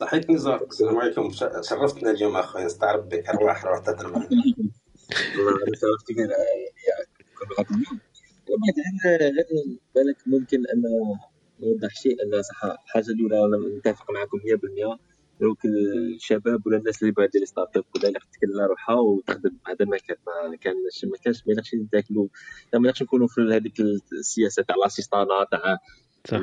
صحيت 0.00 0.30
نزار. 0.30 0.64
السلام 0.64 0.98
عليكم. 0.98 1.30
ش- 1.30 1.68
شرفتنا 1.68 2.10
اليوم 2.10 2.36
اخويا 2.36 2.64
نستعرف 2.64 3.04
بك. 3.04 3.28
أرواح 3.28 3.64
روح 3.64 3.78
شرفت 5.80 6.10
يعني 6.10 6.32
بعد 7.56 7.66
غير 9.06 9.32
بالك 9.94 10.16
ممكن 10.26 10.58
أن 10.58 10.82
نوضح 11.60 11.94
شيء 11.94 12.16
أن 12.22 12.42
صح 12.42 12.64
الحاجة 12.64 13.06
الأولى 13.10 13.44
أنا 13.44 13.56
متفق 13.76 14.10
معكم 14.10 14.38
100% 14.38 14.98
دروك 15.40 15.58
الشباب 15.64 16.66
ولا 16.66 16.76
الناس 16.76 17.02
اللي 17.02 17.12
باغا 17.12 17.26
دير 17.26 17.44
ستارت 17.44 17.76
اب 17.76 17.84
ولا 17.96 18.08
اللي 18.08 18.18
تكلها 18.32 18.66
روحها 18.66 18.94
وتخدم 19.00 19.56
هذا 19.66 19.84
ما 19.84 19.96
كان 19.98 20.16
ما 20.50 20.56
كانش 20.56 21.04
ما 21.04 21.16
كانش 21.24 21.42
ما 21.46 21.52
يقدرش 21.52 21.74
نتاكلوا 21.74 22.28
ما 22.74 22.78
نقدرش 22.80 23.02
نكونوا 23.02 23.26
في 23.28 23.40
هذيك 23.40 23.80
السياسة 24.12 24.62
تاع 24.62 24.76
لاسيستانا 24.76 25.24
تاع 25.50 25.78
صح. 26.28 26.38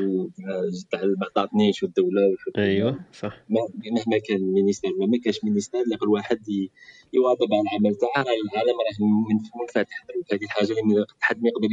تاع 0.91 1.01
ما 1.03 1.27
تعطنيش 1.35 1.83
والدولة 1.83 2.21
أيوه 2.57 2.99
صح. 3.13 3.37
ما- 3.49 3.67
مهما 3.91 4.17
كان 4.27 4.41
مينيستير 4.53 4.91
ما 4.99 5.17
كاش 5.25 5.43
مينيستير 5.43 5.83
لا 5.87 5.97
كل 5.97 6.09
واحد 6.09 6.49
ي- 6.49 6.71
يواظب 7.13 7.47
على 7.53 7.61
العمل 7.61 7.95
تاعه. 7.95 8.23
راه 8.23 8.31
العالم 8.53 8.69
راه 8.69 9.07
من- 9.07 9.61
منفتح 9.61 10.05
هذه 10.33 10.43
الحاجة 10.43 10.71
اللي 10.71 11.05
حد 11.21 11.41
ما 11.41 11.49
يقدر 11.49 11.67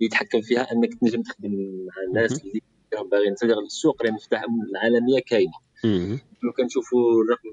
يتحكم 0.00 0.40
فيها 0.40 0.72
أنك 0.72 0.94
تنجم 0.94 1.22
تخدم 1.22 1.50
مع 1.86 1.94
الناس. 2.08 2.40
اللي 2.44 2.60
كان 2.90 3.08
باغي 3.08 3.30
نتفرغ 3.30 3.60
للسوق 3.60 4.02
راه 4.02 4.10
مفتاح 4.10 4.44
العالمية 4.70 5.20
كاينة. 5.20 5.52
لو 5.84 6.52
كنشوفوا 6.56 7.22
الرقم 7.24 7.48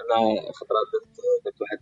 أنا 0.00 0.52
خطرات 0.52 0.86
درت 1.44 1.60
واحد. 1.60 1.78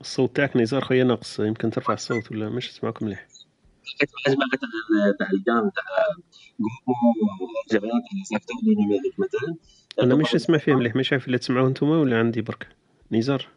الصوت 0.00 0.36
تاعك 0.36 0.56
نزار 0.56 0.84
خويا 0.84 1.04
ناقص 1.04 1.40
يمكن 1.40 1.70
ترفع 1.70 1.94
الصوت 1.94 2.32
ولا 2.32 2.48
مش 2.48 2.70
نسمعك 2.70 3.02
مليح. 3.02 3.28
حكيت 3.86 4.10
الحجم 4.14 4.38
تاع 4.38 5.12
تاع 5.18 5.28
الكان 5.32 5.70
تاع 5.74 5.84
جروب 6.86 7.82
جماعات 7.82 8.02
ساكتور 8.30 8.56
نيميريك 8.64 9.18
مثلا 9.18 9.56
أنا 10.02 10.14
مش 10.14 10.34
نسمع 10.34 10.58
فيه 10.58 10.74
مليح 10.74 10.96
مش 10.96 11.12
عارف 11.12 11.28
إلا 11.28 11.36
تسمعوه 11.36 11.68
نتوما 11.68 12.00
ولا 12.00 12.18
عندي 12.18 12.42
برك 12.42 12.68
نزار؟ 13.12 13.48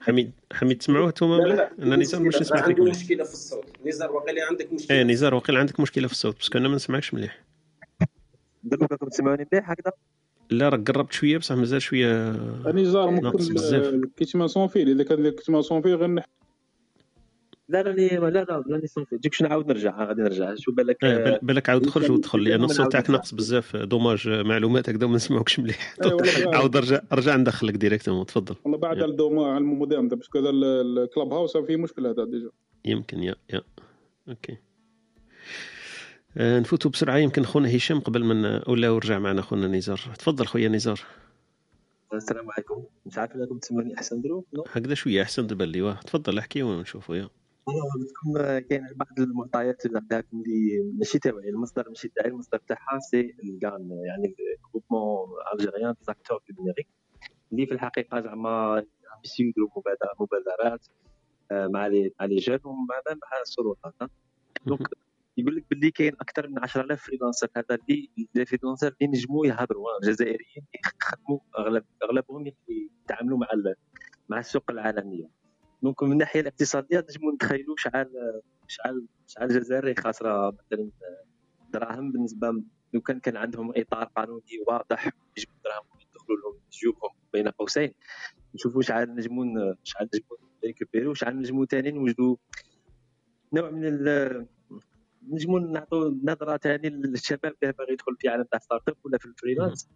حميد. 0.00 0.32
حميد 0.52 0.78
تسمعوه 0.78 1.08
نتوما 1.08 1.38
مليح 1.38 1.70
أنا 1.78 1.96
نزار 1.96 2.22
مش 2.22 2.36
نسمع 2.36 2.62
فيك 2.62 2.80
مليح. 2.80 2.96
مشكلة 2.96 3.24
في 3.24 3.32
الصوت. 3.32 3.64
نزار 3.86 4.12
وقيلا 4.12 4.46
عندك 4.46 4.72
مشكلة. 4.72 4.96
إيه 4.96 5.04
نزار 5.04 5.34
وقيل 5.34 5.56
عندك 5.56 5.80
مشكلة 5.80 6.06
في 6.06 6.12
الصوت 6.12 6.40
بس 6.40 6.50
أنا 6.56 6.68
ما 6.68 6.74
نسمعكش 6.74 7.14
مليح. 7.14 7.44
دابا 8.62 8.86
راكم 8.90 9.08
تسمعوني 9.08 9.46
مليح 9.52 9.70
هكذا 9.70 9.92
لا 10.50 10.68
راك 10.68 10.90
قربت 10.90 11.12
شوية 11.12 11.38
بصح 11.38 11.54
مازال 11.54 11.82
شوية 11.82 12.30
نزار 12.66 13.10
ممكن 13.10 13.22
ناقص 13.24 13.48
بزاف. 13.48 13.94
kit 14.16 14.27
mains 14.27 14.46
sans 14.46 14.66
fil 14.68 14.88
إذا 14.90 15.02
كان 15.04 15.28
kit 15.28 15.41
mains 15.41 15.62
sans 15.62 15.82
fil 15.82 15.94
غير 15.94 16.22
لا 17.68 17.82
راني 17.82 18.08
لا 18.08 18.28
لا 18.30 18.64
راني 18.70 18.86
صافي 18.86 19.16
ديك 19.16 19.42
نعاود 19.42 19.66
نرجع 19.68 20.04
غادي 20.04 20.22
نرجع. 20.22 20.54
شوف 20.54 20.74
بالك 20.74 20.96
بال- 21.02 21.38
بالك 21.42 21.68
عاود 21.68 21.86
خرج 21.86 22.10
ودخل 22.10 22.44
لأن 22.44 22.64
الصوت 22.64 22.92
تاعك 22.92 23.02
نرجع. 23.04 23.12
ناقص 23.12 23.34
بزاف. 23.34 23.76
dommage 23.76 24.28
معلومات 24.28 24.88
هكذا 24.88 25.06
ما 25.06 25.16
نسمعوكش 25.16 25.60
مليح. 25.60 25.94
فعلا. 25.96 26.16
عاود 26.56 26.76
رجع 26.76 27.00
رجع 27.12 27.36
ندخلك 27.36 27.74
directement 27.74 28.26
تفضل. 28.26 28.56
والله 28.64 28.78
بعد 28.78 29.02
الدوما 29.02 29.46
على 29.46 29.58
الموديرن 29.58 30.08
parce 30.08 30.27
que 30.27 30.38
هذا 30.38 30.50
ال- 30.50 30.98
ال 30.98 31.32
Clubhouse 31.32 31.56
فيه 31.56 31.76
مشكل 31.76 32.06
هذا 32.06 32.24
déjà. 32.24 32.50
يمكن 32.84 33.22
يا 33.22 33.34
يا. 33.52 33.60
OK. 34.28 34.52
آه، 34.52 34.58
نفوتوا 36.36 36.90
بسرعة. 36.90 37.16
يمكن 37.16 37.44
خونا 37.44 37.76
هشام 37.76 38.00
قبل 38.00 38.24
من 38.24 38.60
ولا 38.68 38.90
ورجع 38.90 39.18
معنا 39.18 39.42
خونا 39.42 39.66
نزار. 39.66 40.00
تفضل 40.18 40.46
خويا 40.46 40.68
نزار. 40.68 41.00
السلام 42.14 42.50
عليكم. 42.50 42.84
مش 43.06 43.18
عارف 43.18 43.32
إذا 43.32 43.40
راكم 43.40 43.58
تسمعوني 43.58 43.94
أحسن 43.94 44.20
دروك 44.20 44.46
هكذا 44.68 44.94
شوية 44.94 45.22
أحسن 45.22 45.46
تبان 45.46 45.68
لي 45.68 45.82
واه 45.82 45.94
تفضل 45.94 46.38
احكي 46.38 46.62
ونشوفوا 46.62 47.16
يا 47.16 47.28
أنا 48.36 48.60
كاين 48.60 48.86
بعض 48.96 49.20
المعطيات 49.20 49.86
اللي 49.86 49.98
عندكم 49.98 50.42
اللي 50.46 50.92
ماشي 50.98 51.18
تبعي 51.18 51.48
المصدر 51.48 51.88
ماشي 51.88 52.08
تاعي 52.08 52.28
المصدر 52.28 52.58
تاعها 52.58 52.98
c'est 53.10 53.20
ال 53.20 53.34
GAAN 53.34 53.88
يعني 54.06 54.34
ال 54.64 54.70
groupement 54.70 55.28
algérien 55.54 55.92
des 55.92 55.98
acteurs 56.02 56.38
du 56.48 56.54
numérique 56.62 56.88
اللي 57.52 57.66
في 57.66 57.72
الحقيقة 57.72 58.20
زعما 58.20 58.84
يمشيو 59.16 59.48
يديروا 59.48 59.68
مبادرات 60.20 60.86
آه، 61.52 61.66
مع 61.66 61.86
les 61.86 62.12
مع 62.20 62.26
les 62.26 62.36
jeunes 62.36 62.58
ومع 62.64 63.00
مع 63.06 63.40
السلطات. 63.42 64.10
donc 64.66 64.88
يقول 65.36 65.56
لك 65.56 65.64
باللي 65.70 65.90
كاين 65.90 66.12
أكثر 66.20 66.48
من 66.48 66.58
10000 66.58 67.02
freelancer 67.02 67.48
هذا 67.56 67.74
اللي 67.74 68.10
les 68.34 68.46
freelancers 68.46 68.88
اللي 68.88 69.12
نجموا 69.12 69.46
يهضروا. 69.46 70.00
جزائريين 70.02 70.66
يخدموا 70.84 71.38
اغلب 71.58 71.84
أغلبهم 72.02 72.52
يتعاملوا 73.04 73.38
مع 73.38 73.46
مع 74.28 74.38
السوق 74.38 74.70
العالمية. 74.70 75.30
donc 75.82 76.02
من 76.02 76.12
الناحية 76.12 76.40
الاقتصادية 76.40 77.06
نجموا 77.10 77.32
نتخيلوا 77.32 77.74
شحال 77.78 78.10
شحال 78.68 79.06
شحال 79.26 79.50
الجزائر 79.50 79.94
خاسرة 79.94 80.50
مثلا 80.50 80.90
دراهم 81.72 82.12
بالنسبة 82.12 82.62
لو 82.94 83.00
كان 83.00 83.20
كان 83.20 83.36
عندهم 83.36 83.72
إطار 83.76 84.04
قانوني 84.04 84.64
واضح 84.68 85.06
يجبوا 85.36 85.54
الدراهم 85.56 85.84
يدخلوا 86.00 86.38
لهم 86.38 86.60
جيوبهم 86.72 87.10
بين 87.32 87.48
قوسين. 87.48 87.92
نشوفوا 88.54 88.82
شحال 88.82 89.14
نجموا 89.14 89.74
شحال 89.84 90.08
نجموا 90.14 90.36
récupérer 90.64 91.06
وشحال 91.06 91.38
نجموا 91.38 91.64
ثاني 91.66 91.90
نوجدوا 91.90 92.36
نوع 93.52 93.70
من 93.70 93.86
نجموا 95.28 95.60
نعطوا 95.60 96.10
نظرة 96.24 96.56
ثاني 96.56 96.88
للشباب 96.88 97.54
اللي 97.62 97.72
باغي 97.72 97.92
يدخل 97.92 98.16
في 98.18 98.28
عالم 98.28 98.42
تاع 98.44 98.58
startup 98.58 98.96
ولا 99.04 99.18
في 99.18 99.26
ال 99.26 99.32
freelance؟ 99.32 99.88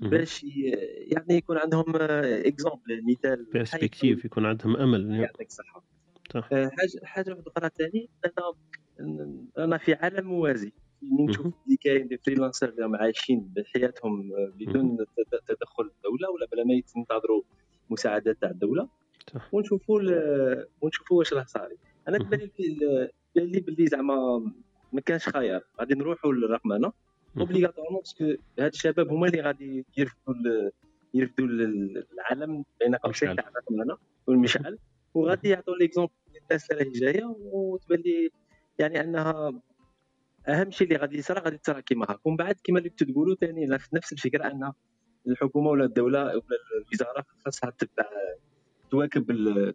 باش 0.00 0.44
يعني 0.44 1.34
يكون 1.36 1.58
عندهم 1.58 1.84
exemple 1.96 3.02
مثال 3.10 3.46
حي 3.46 3.52
perspective 3.52 4.24
يكون 4.24 4.46
عندهم 4.46 4.76
أمل. 4.76 5.10
يعطيك 5.14 5.46
الصحة. 5.46 5.82
صح. 6.34 6.48
آه، 6.52 6.70
حاجة 6.78 7.04
حاجة 7.04 7.30
واحدة 7.30 7.52
أخرى 7.56 7.70
ثاني 7.78 8.08
أنا 9.00 9.36
أنا 9.58 9.78
في 9.78 9.94
عالم 9.94 10.26
موازي. 10.28 10.72
اللي 11.02 11.22
نشوف 11.24 11.46
اللي 11.66 11.76
كاين 11.80 12.08
des 12.08 12.16
freelancers 12.18 12.68
اللي 12.68 12.98
عايشين 12.98 13.40
بحياتهم 13.56 14.30
بدون 14.58 14.96
تد- 14.96 15.40
تدخل 15.48 15.82
الدولة 15.96 16.30
ولا 16.30 16.46
بلا 16.52 16.64
ما 16.64 16.74
ينتظروا 16.74 17.42
مساعدات 17.90 18.36
تاع 18.40 18.50
الدولة. 18.50 18.88
ونشوفوا 19.52 20.00
ونشوفوا 20.82 21.18
واش 21.18 21.32
راه 21.32 21.44
صاري 21.44 21.76
أنا 22.08 22.18
تبان 22.18 22.40
لي 22.40 22.48
في 22.56 22.62
ال- 22.62 23.10
تبان 23.34 23.46
لي 23.46 23.60
باللي 23.60 23.86
زعما 23.86 24.14
ما 24.92 25.00
كانش 25.00 25.28
خيار 25.28 25.60
غادي 25.80 25.94
نروحوا 25.94 26.32
للرقمنه 26.32 26.92
obligatoirement 27.38 27.98
parce 28.00 28.15
que 28.15 28.24
هاد 28.58 28.72
الشباب 28.72 29.08
هما 29.12 29.26
اللي 29.26 29.40
غادي 29.40 29.86
يرفدوا 29.96 30.70
يرفدوا 31.14 31.46
ال- 31.46 32.06
العالم 32.12 32.64
بين 32.80 32.94
قوسين 32.94 33.36
تاع 33.36 33.48
الرقمنه 33.48 33.96
والمشعل. 34.26 34.78
وغادي 35.14 35.48
يعطوا 35.48 35.76
ليكزومبل 35.76 36.12
للناس 36.34 36.70
اللي 36.70 36.82
راهي 36.84 36.92
جاية 36.92 37.24
وتبان 37.38 37.98
لي 37.98 38.30
يعني 38.78 39.00
أنها 39.00 39.60
أهم 40.48 40.70
شيء 40.70 40.86
اللي 40.88 40.98
غادي 40.98 41.18
يصرى 41.18 41.40
غادي 41.40 41.58
تصرى 41.58 41.82
كيما 41.82 42.06
هاك 42.10 42.26
ومن 42.26 42.36
بعد 42.36 42.54
كيما 42.54 42.78
اللي 42.78 42.90
كنتو 42.90 43.04
تقولوا 43.04 43.34
ثاني 43.34 43.66
نفس 43.92 44.12
الفكرة 44.12 44.44
أن 44.46 44.72
الحكومة 45.28 45.70
ولا 45.70 45.84
الدولة 45.84 46.24
ولا 46.24 46.42
الوزارة 46.86 47.24
خاصها 47.44 47.70
تبع 47.70 48.04
تواكب 48.90 49.24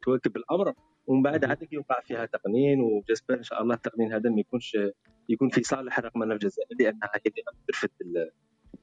تواكب 0.02 0.38
الأمر. 0.38 0.74
ومن 1.08 1.22
بعد 1.22 1.46
عاد 1.46 1.68
يوقع 1.72 2.02
فيها 2.02 2.26
تقنين 2.26 2.82
وجسبر 2.82 3.38
إن 3.38 3.44
شاء 3.44 3.62
الله 3.62 3.76
التقنين 3.76 4.14
هذا 4.14 4.30
ما 4.30 4.40
يكونش 4.40 4.78
يكون 5.30 5.50
في 5.50 5.64
صالح 5.64 6.00
الرقمنه 6.00 6.38
في 6.38 6.46
الجزائر 6.46 6.68
لأنها 6.80 7.12
هي 7.16 7.32
اللي 7.32 7.44
ترفد 7.68 7.90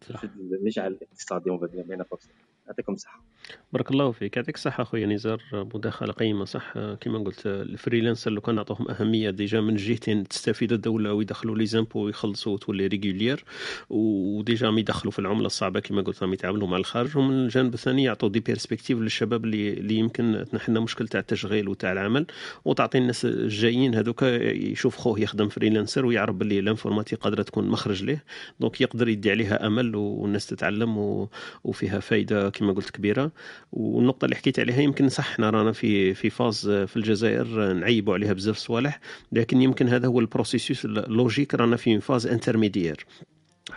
ترفد 0.00 0.30
المجعل 0.36 0.92
الاقتصادي 0.92 1.50
بين 1.82 2.02
قوسين. 2.02 2.34
يعطيكم 2.66 2.92
الصحة. 2.92 3.24
بارك 3.72 3.90
الله 3.90 4.12
فيك. 4.12 4.36
يعطيك 4.36 4.54
الصحة 4.54 4.82
أخويا 4.82 5.06
نزار. 5.06 5.42
مداخلة 5.52 6.12
قيمة 6.12 6.44
صح؟ 6.44 6.72
كما 7.00 7.18
قلت 7.18 7.46
ال 7.46 7.54
freelancer 7.54 8.30
لو 8.30 8.40
كان 8.40 8.54
نعطوهم 8.54 8.88
أهمية 8.88 9.30
déjà 9.30 9.60
من 9.60 9.76
جهتين 9.76 10.28
تستفيد 10.28 10.72
الدولة 10.72 11.12
ويدخلوا 11.12 11.56
les 11.56 11.66
impôts 11.66 12.04
ويخلصوا 12.04 12.54
وتولي 12.54 12.86
régulier 12.86 13.44
و 13.90 14.06
déjà 14.06 14.70
ما 14.70 14.80
يدخلوا 14.80 15.12
في 15.12 15.18
العملة 15.18 15.46
الصعبة 15.46 15.80
كما 15.80 16.02
قلت 16.02 16.22
راهم 16.22 16.32
يتعاملوا 16.32 16.68
مع 16.68 16.76
الخارج. 16.76 17.16
ومن 17.16 17.44
الجانب 17.44 17.74
الثاني 17.74 18.04
يعطوا 18.04 18.28
des 18.28 18.40
perspectives 18.40 18.98
للشباب 18.98 19.44
اللي, 19.44 19.72
اللي 19.72 19.94
يمكن 19.94 20.44
تنحي 20.52 20.72
لنا 20.72 20.80
مشكل 20.80 21.08
تاع 21.08 21.20
التشغيل 21.20 21.68
وتاع 21.68 21.92
العمل 21.92 22.26
وتعطي 22.64 22.98
الناس 22.98 23.24
الجايين 23.24 23.94
هذوك 23.94 24.22
يشوف 24.22 24.96
خوه 24.96 25.20
يخدم 25.20 25.48
freelancer 25.48 26.06
ويعرف 26.06 26.34
باللي 26.34 26.58
ال 26.58 26.63
informatique 26.63 27.18
قادرة 27.18 27.42
تكون 27.42 27.68
مخرج 27.68 28.04
له 28.04 28.20
donc 28.60 28.80
يقدر 28.80 29.08
يدي 29.08 29.30
عليها 29.30 29.66
أمل 29.66 29.96
والناس 29.96 30.46
تتعلم. 30.46 30.94
وفيها 31.64 32.00
فايدة 32.00 32.50
كما 32.54 32.72
قلت 32.72 32.90
كبيرة. 32.90 33.32
والنقطة 33.72 34.24
اللي 34.24 34.36
حكيت 34.36 34.60
عليها 34.60 34.80
يمكن 34.80 35.08
صح 35.08 35.30
إحنا 35.30 35.50
رانا 35.50 35.72
في 35.72 36.14
في 36.14 36.30
phase 36.30 36.68
في 36.70 36.96
الجزائر 36.96 37.72
نعيبوا 37.72 38.14
عليها 38.14 38.32
بزاف 38.32 38.56
صوالح 38.56 39.00
لكن 39.32 39.62
يمكن 39.62 39.88
هذا 39.88 40.06
هو 40.08 40.20
ال 40.20 40.27
processus 40.27 40.84
ال 40.84 40.93
logique 40.93 41.54
رانا 41.54 41.76
في 41.76 42.00
phase 42.00 42.26
intermédiaire. 42.26 43.06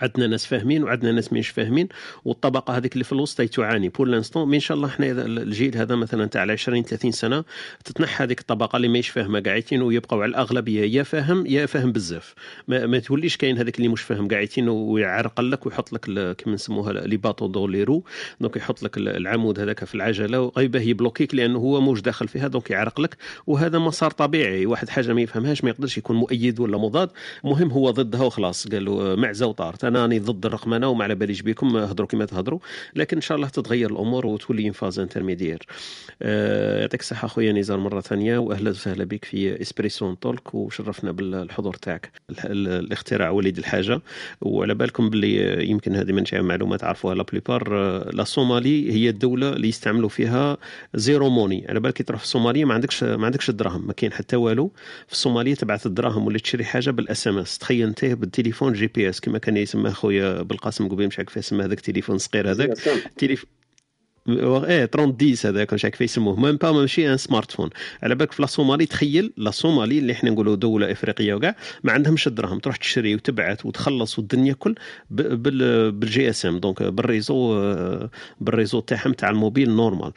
عندنا 0.02 0.28
ناس 0.28 0.46
فاهمين 0.46 0.84
وعندنا 0.84 1.12
ناس 1.12 1.34
مش 1.34 1.50
فاهمين 1.50 1.88
والطبقة 2.26 2.78
هذيك 2.78 2.94
اللي 2.94 3.04
في 3.04 3.12
الوسط 3.14 3.42
تعاني. 3.42 3.90
pour 3.90 4.08
l'instant 4.08 4.54
إن 4.54 4.60
شاء 4.60 4.78
الله 4.78 4.92
إذا 5.00 5.26
الجيل 5.26 5.78
هذا 5.78 5.96
مثلا 5.96 6.26
تاع 6.26 6.42
20 6.52 6.84
30 6.84 7.12
سنة 7.12 7.44
تتنحى 7.86 8.24
هذيك 8.24 8.40
الطبقة 8.40 8.78
اللي 8.78 8.88
ماهيش 8.88 9.10
فاهمة 9.10 9.40
قاعدين 9.40 9.82
ويبقوا 9.82 10.22
على 10.24 10.30
الأغلبية 10.30 10.98
يا 10.98 11.04
فاهم 11.04 11.46
يا 11.46 11.66
فاهم 11.66 11.92
بزاف. 11.92 12.34
ما, 12.68 12.86
ما 12.86 13.00
توليش 13.00 13.38
كاين 13.38 13.58
هذاك 13.58 13.78
اللي 13.78 13.88
مش 13.88 14.02
فاهم 14.02 14.28
قاعدين 14.28 14.70
ويعرقل 14.70 15.52
لك 15.52 15.66
ويحط 15.66 15.94
لك 15.94 16.36
كيما 16.36 16.56
نسموها 16.56 16.94
لي 16.94 17.18
باطو 17.18 17.48
دو 17.48 17.68
لي 17.68 17.84
رو. 17.84 18.04
donc 18.42 18.56
يحط 18.56 18.84
لك 18.84 18.98
ال- 18.98 19.08
العمود 19.10 19.60
هذاك 19.60 19.84
في 19.86 19.96
العجلة 19.96 20.42
وغيبه 20.42 20.82
يبلوكيك 20.82 21.36
لأنه 21.36 21.60
هو 21.60 21.82
موش 21.82 22.02
داخل 22.02 22.28
فيها 22.28 22.48
donc 22.48 22.70
يعرق 22.72 23.00
لك. 23.02 23.18
وهذا 23.48 23.80
مسار 23.80 24.12
طبيعي. 24.12 24.66
واحد 24.66 24.90
حاجة 24.90 25.14
ما 25.14 25.22
يفهمهاش 25.22 25.64
ما 25.64 25.70
يقدرش 25.70 25.98
يكون 25.98 26.16
مؤيد 26.16 26.60
ولا 26.60 26.78
مضاد. 26.78 27.10
المهم 27.46 27.72
هو 27.72 27.92
ضدها 27.92 28.22
وخلاص 28.22 28.68
قالوا 28.68 29.16
معزه 29.16 29.46
وطارت 29.46 29.86
أنا 29.88 30.02
راني 30.02 30.20
ضد 30.20 30.46
الرقمنة 30.46 30.88
وما 30.90 31.04
على 31.04 31.16
باليش 31.16 31.42
بكم 31.42 31.78
هضروا 31.78 32.08
كما 32.08 32.26
تهضروا 32.26 32.60
لكن 32.96 33.18
إن 33.18 33.22
شاء 33.22 33.36
الله 33.38 33.48
تتغير 33.50 33.92
الأمور 33.92 34.26
وتولي 34.26 34.74
phase 34.74 35.00
intermédiaire 35.00 35.60
آه، 36.22 36.82
يعطيك 36.82 37.00
الصحة 37.02 37.26
أخويا 37.26 37.52
نزار 37.52 37.78
مرة 37.78 38.02
ثانية 38.02 38.38
وأهلا 38.38 38.70
وسهلا 38.70 39.04
بك 39.04 39.26
في 39.26 39.62
اسبريسون 39.62 40.20
talk 40.20 40.56
وشرفنا 40.56 41.12
بالحضور 41.12 41.74
تاعك. 41.74 42.12
ال- 42.30 42.36
ال- 42.52 42.68
الاختراع 42.68 43.30
وليد 43.30 43.58
الحاجة 43.58 44.02
وعلى 44.42 44.74
بالكم 44.76 45.10
باللي 45.10 45.70
يمكن 45.70 45.96
هذه 45.96 46.12
من 46.12 46.24
جهه 46.24 46.42
معلومات 46.42 46.84
عرفوها 46.84 47.16
la 47.16 47.24
plupart 47.24 47.70
la 48.14 48.24
Somalie 48.24 48.92
هي 48.94 49.10
الدولة 49.10 49.50
اللي 49.54 49.68
يستعملوا 49.68 50.10
فيها 50.10 50.58
zéro 50.96 51.30
monnaie 51.30 51.66
على 51.70 51.80
بالك 51.80 52.02
تروح 52.02 52.20
في 52.20 52.26
الصوماليه 52.26 52.66
ما 52.66 52.74
عندكش 52.74 53.04
ما 53.04 53.26
عندكش 53.26 53.50
الدراهم 53.50 53.88
ما 53.88 53.94
كاين 53.94 54.14
حتى 54.14 54.36
والو. 54.36 54.72
في 55.08 55.14
الصوماليه 55.14 55.56
تبعث 55.56 55.86
الدراهم 55.86 56.26
ولا 56.28 56.38
تشري 56.40 56.66
حاجة 56.66 56.92
بال 56.92 57.28
SMS 57.28 57.58
تخيل 57.58 57.88
انت 57.88 58.06
بالتليفون 58.06 58.74
GPS 58.74 59.20
كما 59.20 59.38
كان 59.38 59.58
يسمى 59.58 59.77
خويا 59.86 60.42
بالقاسم 60.42 60.88
قبيل 60.88 61.08
مش 61.08 61.18
عارف 61.20 61.28
كيف 61.28 61.38
يسمى 61.38 61.64
هذاك 61.64 61.78
التليفون 61.78 62.18
صغير 62.18 62.52
هذاك. 62.52 62.78
تليف 63.18 63.46
إيه 64.30 64.86
30 64.86 65.36
هذاك 65.46 65.74
مش 65.74 65.86
عارف 65.86 65.96
كيف 65.96 66.02
يسموه. 66.02 66.40
même 66.40 66.56
pas 66.56 66.72
ماشي 66.72 67.12
un 67.12 67.18
smartphone. 67.18 67.70
على 68.04 68.16
بالك 68.16 68.32
في 68.32 68.42
la 68.42 68.48
Somalie 68.48 68.86
تخيل 68.86 69.34
la 69.38 69.52
Somalie 69.52 70.00
اللي 70.00 70.14
إحنا 70.14 70.30
نقولوا 70.30 70.56
دولة 70.56 70.92
إفريقية 70.92 71.34
وكاع 71.34 71.56
ما 71.84 71.92
عندهمش 71.92 72.28
الدراهم 72.28 72.60
تروح 72.60 72.76
تشري 72.76 73.16
وتبعث 73.16 73.66
وتخلص 73.66 74.20
والدنيا 74.20 74.54
كل 74.54 74.76
بال 75.10 76.30
GSM. 76.30 76.60
donc 76.60 76.84
بال 76.84 77.01
réseau 77.01 77.54
آه، 77.54 78.10
بال 78.42 78.51
réseau 78.51 78.80
تاعهم 78.80 79.14
تاع 79.14 79.30
ال 79.30 79.35
mobile 79.35 79.70
normal. 79.70 80.12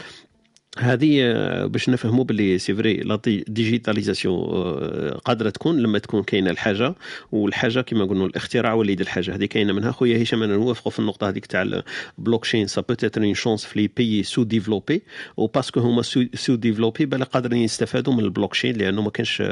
هذه 0.79 1.21
آه، 1.23 1.67
باش 1.67 1.89
نفهموا 1.89 2.25
باللي 2.25 2.59
c'est 2.59 2.75
vrai 2.75 2.95
la 2.95 3.21
digitalisation 3.49 4.35
آه، 4.35 5.21
قادرة 5.25 5.51
تكون 5.51 5.79
لما 5.79 5.99
تكون 5.99 6.23
كاينة 6.23 6.51
الحاجة 6.51 6.95
والحاجة 7.33 7.81
كما 7.81 8.05
قلنا 8.05 8.25
الاختراع 8.25 8.75
وليد 8.75 9.01
الحاجة. 9.01 9.35
هذه 9.35 9.45
كاينة 9.45 9.73
منها. 9.73 9.93
خويا 9.93 10.23
هشام 10.23 10.43
أنا 10.43 10.57
نوافقوا 10.57 10.93
في 10.93 10.99
النقطة 10.99 11.29
هذيك 11.29 11.47
تاع 11.47 11.83
ال 12.19 12.23
blockchain 12.23 12.67
ça 12.67 12.81
peut-être 12.81 13.23
une 13.23 13.35
chance 13.35 13.65
في 13.65 13.81
les 13.81 13.89
pays 13.97 14.23
sous-développés 14.23 15.03
و 15.37 15.42
parce 15.42 15.66
que 15.66 15.81
هما 15.81 16.03
sous, 16.03 16.55
développés 16.55 17.07
بلا 17.07 17.25
قادرين 17.25 17.63
يستفادوا 17.63 18.13
من 18.13 18.21
البلوكشين 18.25 18.77
لأنه 18.77 19.03
ما 19.03 19.11
كانش 19.11 19.43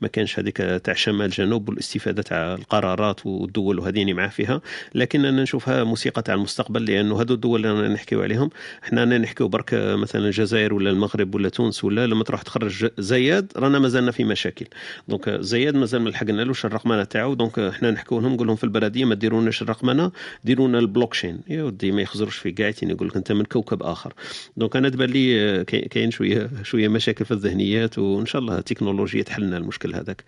ما 0.00 0.08
كانش 0.08 0.38
هذيك 0.38 0.56
تاع 0.56 0.94
شمال 0.94 1.30
جنوب 1.30 1.68
والاستفادة 1.68 2.22
تاع 2.22 2.54
القرارات 2.54 3.26
والدول 3.26 3.78
وهذه 3.78 4.14
معاه 4.14 4.28
فيها. 4.28 4.60
لكن 4.94 5.24
أنا 5.24 5.42
نشوفها 5.42 5.84
موسيقى 5.84 6.22
تاع 6.22 6.34
المستقبل 6.34 6.84
لأنه 6.84 7.20
هذو 7.20 7.34
الدول 7.34 7.66
اللي 7.66 7.82
رانا 7.82 7.94
نحكيو 7.94 8.22
عليهم 8.22 8.50
رانا 8.92 9.18
نحكيو 9.18 9.48
برك 9.48 9.74
مثلا 9.74 10.26
الجزائر 10.26 10.65
ولا 10.74 10.90
المغرب 10.90 11.34
ولا 11.34 11.48
تونس 11.48 11.84
ولا 11.84 12.06
لما 12.06 12.24
تروح 12.24 12.42
تخرج 12.42 12.88
زياد 12.98 13.52
رانا 13.56 13.78
مازالنا 13.78 14.10
في 14.10 14.24
مشاكل. 14.24 14.66
donc 15.08 15.30
زياد 15.30 15.74
مازال 15.74 16.02
ما 16.02 16.10
لحقنالوش 16.10 16.66
الرقمنه 16.66 17.04
تاعو. 17.04 17.34
donc 17.34 17.58
إحنا 17.58 17.90
نحكيو 17.90 18.20
لهم 18.20 18.34
نقول 18.34 18.46
لهم 18.46 18.56
في 18.56 18.64
البلدية 18.64 19.04
ما 19.04 19.14
ديروناش 19.14 19.62
الرقمنه 19.62 20.12
ديروا 20.44 20.68
لنا 20.68 20.78
البلوكشين 20.78 21.40
يا 21.48 21.62
ودي 21.64 21.92
ما 21.92 22.02
يخزروش 22.02 22.36
في 22.36 22.50
قاعتين 22.50 22.90
يقول 22.90 23.08
لك 23.08 23.16
أنت 23.16 23.32
من 23.32 23.44
كوكب 23.44 23.82
آخر. 23.82 24.12
donc 24.56 24.76
أنا 24.76 24.88
تبان 24.88 25.10
لي 25.10 25.64
كاين 25.64 26.10
شوية 26.10 26.50
شوية 26.62 26.88
مشاكل 26.88 27.24
في 27.24 27.30
الذهنيات 27.30 27.98
وإن 27.98 28.26
شاء 28.26 28.42
الله 28.42 28.58
التكنولوجيا 28.58 29.22
تحل 29.22 29.42
لنا 29.42 29.56
المشكل 29.56 29.94
هذاك. 29.94 30.24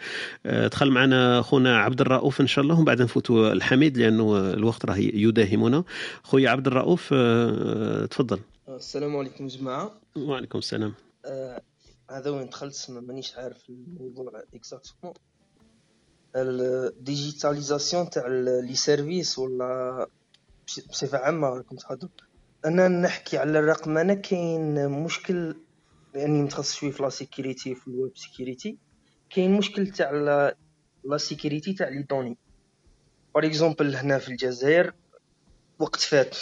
آه، 0.47 0.67
دخل 0.69 0.91
معنا 0.91 1.43
خونا 1.43 1.79
عبد 1.79 2.01
الرؤوف 2.01 2.41
إن 2.41 2.47
شاء 2.47 2.63
الله 2.63 2.75
ومن 2.75 2.85
بعد 2.85 3.03
نفوتوا 3.03 3.53
الحميد 3.53 3.99
لأنه 3.99 4.39
الوقت 4.39 4.85
راه 4.85 4.97
يداهمنا. 4.99 5.85
خويا 6.23 6.51
عبد 6.51 6.67
الرؤوف 6.67 7.11
آه، 7.13 8.07
تفضل. 8.07 8.39
السلام 8.69 9.17
عليكم 9.17 9.47
جماعة. 9.47 10.01
وعليكم 10.17 10.59
السلام. 10.59 10.95
آه، 11.25 11.63
هذا 12.11 12.31
وين 12.31 12.49
دخلت 12.49 12.87
ما- 12.91 13.01
مانيش 13.01 13.37
عارف 13.37 13.69
الموضوع 13.69 14.43
exactement 14.55 15.15
ال 16.37 16.48
digitalisation 16.48 18.11
تاع 18.11 18.27
les 18.27 18.75
services 18.75 19.39
ولا 19.39 20.07
بص- 20.67 20.81
بصفة 20.89 21.19
عامة 21.19 21.49
راكم 21.49 21.77
تهضروا 21.77 22.11
أنا 22.65 22.89
نحكي 22.89 23.39
على 23.39 23.59
الرقمنة 23.59 24.15
كاين 24.15 24.89
مشكل 24.89 25.57
لأني 26.15 26.43
متخصص 26.43 26.75
شوية 26.75 26.91
في 26.91 27.03
la 27.03 27.09
sécurité 27.09 27.75
في 27.75 27.89
ال 27.89 27.96
web 27.96 28.17
security 28.17 28.79
كاين 29.31 29.57
مشكل 29.59 29.87
تاع 29.87 30.11
la 30.11 30.57
la 31.05 31.17
sécurité 31.19 31.73
تاع 31.73 31.89
les 31.89 32.03
données. 32.03 32.39
par 33.35 33.47
exemple 33.47 33.97
هنا 33.97 34.19
في 34.19 34.29
الجزائر 34.29 34.95
وقت 35.79 36.01
فات 36.01 36.37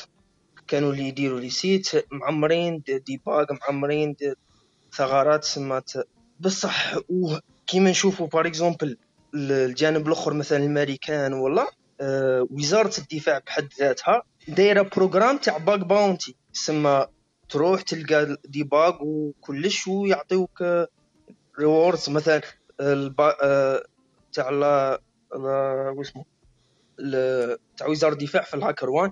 كانوا 0.68 0.93
اللي 0.93 1.09
يديروا 1.09 1.40
les. 1.40 1.51
sites 1.51 1.88
معمرين 2.12 2.82
des- 2.86 2.98
des 2.98 3.19
bugs 3.19 3.47
معمرين 3.68 4.12
دي- 4.12 4.34
ثغرات 4.93 5.44
سما. 5.44 5.93
بصح 6.40 6.94
كيما 7.66 7.90
نشوفوا 7.90 8.26
par 8.26 8.47
exemple 8.47 8.97
الجانب 9.34 10.06
الأخر 10.06 10.34
مثلا 10.34 10.59
الأمريكان 10.59 11.32
ولا 11.32 11.66
آه، 12.01 12.47
وزارة 12.51 12.93
الدفاع 12.98 13.38
بحد 13.38 13.68
ذاتها 13.80 14.22
دايرة 14.48 14.82
programme 14.97 15.38
تاع 15.38 15.59
bug 15.59 15.80
bounty. 15.80 16.36
سما 16.52 17.09
تروح 17.48 17.82
تلقى 17.82 18.36
des 18.44 18.68
bugs 18.68 18.98
وكلش 19.02 19.88
ويعطيوك 19.88 20.62
rewards 21.59 22.10
مثلا 22.10 22.40
البا- 22.80 23.36
آه، 23.44 23.82
تاع 24.32 24.51
لا 24.51 25.01
ال- 27.01 27.59
تاع 27.76 27.86
وزارة 27.86 28.12
الدفاع 28.12 28.43
في 28.43 28.55
ال 28.55 28.90
HackerOne. 28.90 29.10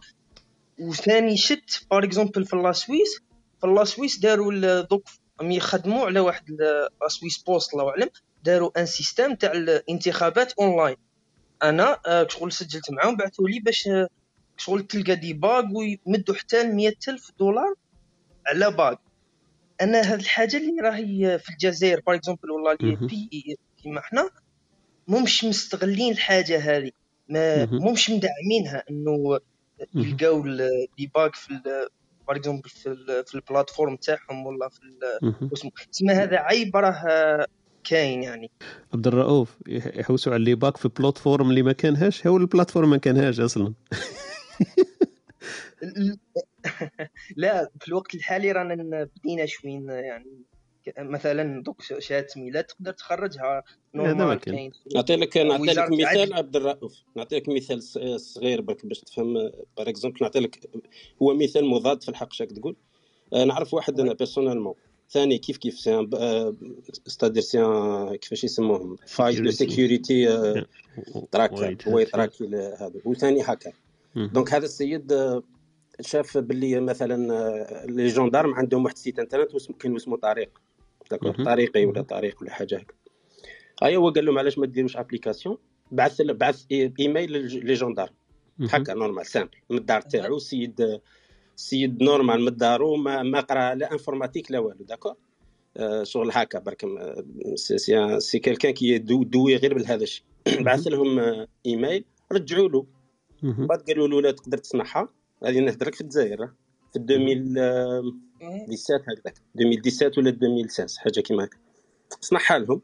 وثاني 0.81 1.37
شت 1.37 1.87
par 1.91 2.05
exemple 2.05 2.45
في 2.45 2.57
la 2.57 2.73
Suisse. 2.73 3.21
في 3.61 3.67
la 3.67 3.85
Suisse 3.85 4.19
داروا 4.19 4.81
دوك 4.81 5.05
يخدموا 5.43 6.07
على 6.07 6.21
واحد 6.21 6.51
ال- 6.51 6.89
la 7.03 7.09
Suisse 7.09 7.39
poste 7.39 7.75
الله 7.75 7.91
أعلم. 7.91 8.09
داروا 8.45 8.81
un 8.81 8.87
système 8.87 9.35
تاع 9.35 9.53
الانتخابات 9.53 10.53
اونلاين 10.53 10.97
أنا 11.63 12.01
آه، 12.07 12.27
شغل 12.29 12.53
سجلت 12.53 12.91
معاهم 12.91 13.17
بعثوا 13.17 13.49
لي 13.49 13.61
باش 13.61 13.89
آه، 13.89 14.09
شغل 14.57 14.87
تلقى 14.87 15.17
دي 15.17 15.33
باغ 15.33 15.65
ويمدوا 15.75 16.35
حتى 16.35 16.63
ل 16.63 16.93
ألف 17.09 17.31
دولار 17.39 17.75
على 18.47 18.71
باغ. 18.71 18.95
أنا 19.81 20.13
هاد 20.13 20.21
الحاجة 20.21 20.57
اللي 20.57 20.81
راهي 20.83 21.39
في 21.39 21.51
الجزائر 21.51 22.01
باغ 22.07 22.15
اكزومبل 22.17 22.41
اللي 22.81 22.93
مهم. 22.97 23.07
بي 23.07 23.57
كيما 23.83 24.01
إحنا 24.01 24.31
ممش 25.09 25.45
مستغلين 25.45 26.13
الحاجة 26.13 26.59
هذه. 26.77 26.91
ما 27.29 27.65
مهم. 27.65 27.83
ممش 27.85 28.11
مدعمينها 28.11 28.85
إنه 28.91 29.41
يلقاو 29.95 30.45
الديباغ 30.47 31.31
في 31.35 31.61
باغ 32.29 32.37
اكزومبل 32.37 32.69
في 32.69 32.97
في 33.27 33.35
البلاتفورم 33.35 33.97
تاعهم 33.97 34.47
ولا 34.47 34.69
في 34.69 34.81
تسمى 35.93 36.13
هذا 36.13 36.37
عيب 36.39 36.77
راه 36.77 37.47
كاين 37.85 38.23
يعني. 38.23 38.51
عبد 38.95 39.07
الرؤوف 39.07 39.57
يح- 39.69 39.97
يحوسوا 39.97 40.33
على 40.33 40.41
اللي 40.41 40.55
باك 40.55 40.77
في 40.77 40.89
بلاتفورم 40.89 41.51
اللي 41.51 41.63
ما 41.63 41.73
كانهاش 41.73 42.27
هو 42.27 42.37
البلاتفورم 42.37 42.91
ما 42.91 42.97
كانهاش 42.97 43.41
أصلا. 43.41 43.75
لا 47.37 47.71
في 47.81 47.89
الوقت 47.89 48.15
الحالي 48.15 48.53
رانا 48.53 49.09
بدينا 49.25 49.47
شوين 49.47 49.89
يعني 49.89 50.43
مثلا 50.99 51.63
دوك 51.63 51.83
شهاده 51.99 52.29
ميلاد 52.37 52.65
تقدر 52.65 52.93
تخرجها 52.93 53.63
نورمال 53.95 54.41
كان. 54.41 54.55
كاين. 54.55 54.73
نعطي 54.95 55.17
لك 55.17 55.37
نعطي 55.37 55.65
لك 55.65 55.91
مثال 55.93 56.35
عبد 56.35 56.57
الرؤوف. 56.57 57.03
نعطي 57.17 57.37
لك 57.37 57.49
مثال 57.49 57.83
ص- 57.83 57.99
صغير 58.17 58.61
برك 58.61 58.87
باش 58.87 59.01
تفهم. 59.01 59.35
بار 59.77 59.89
اكزومبل 59.89 60.19
نعطي 60.23 60.41
لك 60.41 60.71
هو 61.23 61.35
مثال 61.35 61.65
مضاد 61.65 62.03
في 62.03 62.09
الحق 62.09 62.33
شاك 62.33 62.53
تقول. 62.53 62.77
آه، 63.33 63.45
نعرف 63.45 63.75
واحد 63.75 64.01
أنا 64.01 64.13
بيرسونيلمون 64.13 64.75
ثاني 65.11 65.39
كيف 65.39 65.57
كيف 65.57 65.79
سي 65.79 65.95
ان 65.99 66.11
ستادير 67.07 67.43
سي 67.43 67.61
ان 67.65 68.17
كيفاش 68.17 68.45
يسموهم؟ 68.45 68.97
فايل 69.07 69.43
دو. 69.45 69.51
سيكيورتي 69.51 70.27
تراكر 71.33 71.55
وايد 71.65 71.83
هو. 71.89 71.99
يتراكي 71.99 72.45
ل- 72.45 72.55
هذا. 72.55 72.93
وثاني 73.05 73.43
hacker. 73.43 73.73
donc 74.17 74.55
هذا 74.55 74.65
السيد 74.65 75.13
آه، 75.13 75.43
شاف 76.01 76.39
باللي 76.39 76.81
مثلا 76.81 77.35
آه، 77.35 77.87
les 77.87 78.07
gendarmes 78.07 78.55
عندهم 78.55 78.85
واحد 78.85 78.95
ال 78.97 79.01
site 79.01 79.19
internet 79.19 79.51
كاين 79.81 79.97
اسمه 79.97 80.17
طريق 80.17 80.51
d'accord 81.17 81.45
طريقي 81.45 81.85
ولا 81.85 82.03
طريق 82.03 82.43
ولا 82.43 82.51
حاجة 82.51 82.77
هكا. 82.77 82.95
ايوا 83.83 84.03
هو 84.03 84.11
قال 84.11 84.25
لهم 84.25 84.39
علاش 84.39 84.59
ما 84.59 84.67
ديروش 84.67 84.97
application 84.97 85.59
بعث 85.93 86.23
بعث 86.23 86.65
إيميل 87.01 87.33
les 87.67 87.75
gendarmes 87.75 88.11
هكا 88.61 88.95
normal 88.95 89.27
simple 89.27 89.57
من 89.71 89.79
الدار 89.79 90.01
تاعو 90.01 90.25
أيوة. 90.25 90.39
سيد 90.39 91.01
سيد 91.57 92.03
normal 92.03 92.41
من 92.41 92.57
دارو 92.57 92.97
ما, 92.97 93.23
ما 93.23 93.41
قرأ 93.41 93.75
لا 93.75 93.93
informatique 93.93 94.51
لا 94.51 94.59
والو 94.59 94.85
d'accord 94.85 95.15
آه، 95.77 96.03
شغل 96.03 96.31
هكا 96.33 96.59
برك 96.59 96.87
c'est, 97.55 97.79
c'est 98.19 98.39
quelqu'un 98.39 98.73
qui 98.73 98.99
doué 98.99 99.57
غير 99.57 99.75
بهذا 99.75 100.03
الشيء. 100.03 100.25
بعث 100.61 100.87
لهم 100.87 101.19
آه، 101.19 101.47
إيميل 101.67 102.05
رجعوا 102.33 102.69
له. 102.69 102.87
بعد 103.43 103.79
قالوا 103.79 104.09
له 104.09 104.23
لا 104.23 104.31
تقدر 104.31 104.59
تصنعها 104.59 105.09
هذه 105.45 105.59
نهدرك 105.59 105.95
في 105.95 106.01
الجزائر. 106.01 106.49
في 106.93 106.99
2000 106.99 108.24
17 108.41 109.13
هكذاك. 109.13 109.35
2017 109.57 110.21
ولا 110.21 110.31
2016 110.31 111.01
حاجة 111.01 111.21
كيما 111.21 111.45
هكا. 111.45 111.59
صنعها 112.21 112.39
لهم 112.39 112.83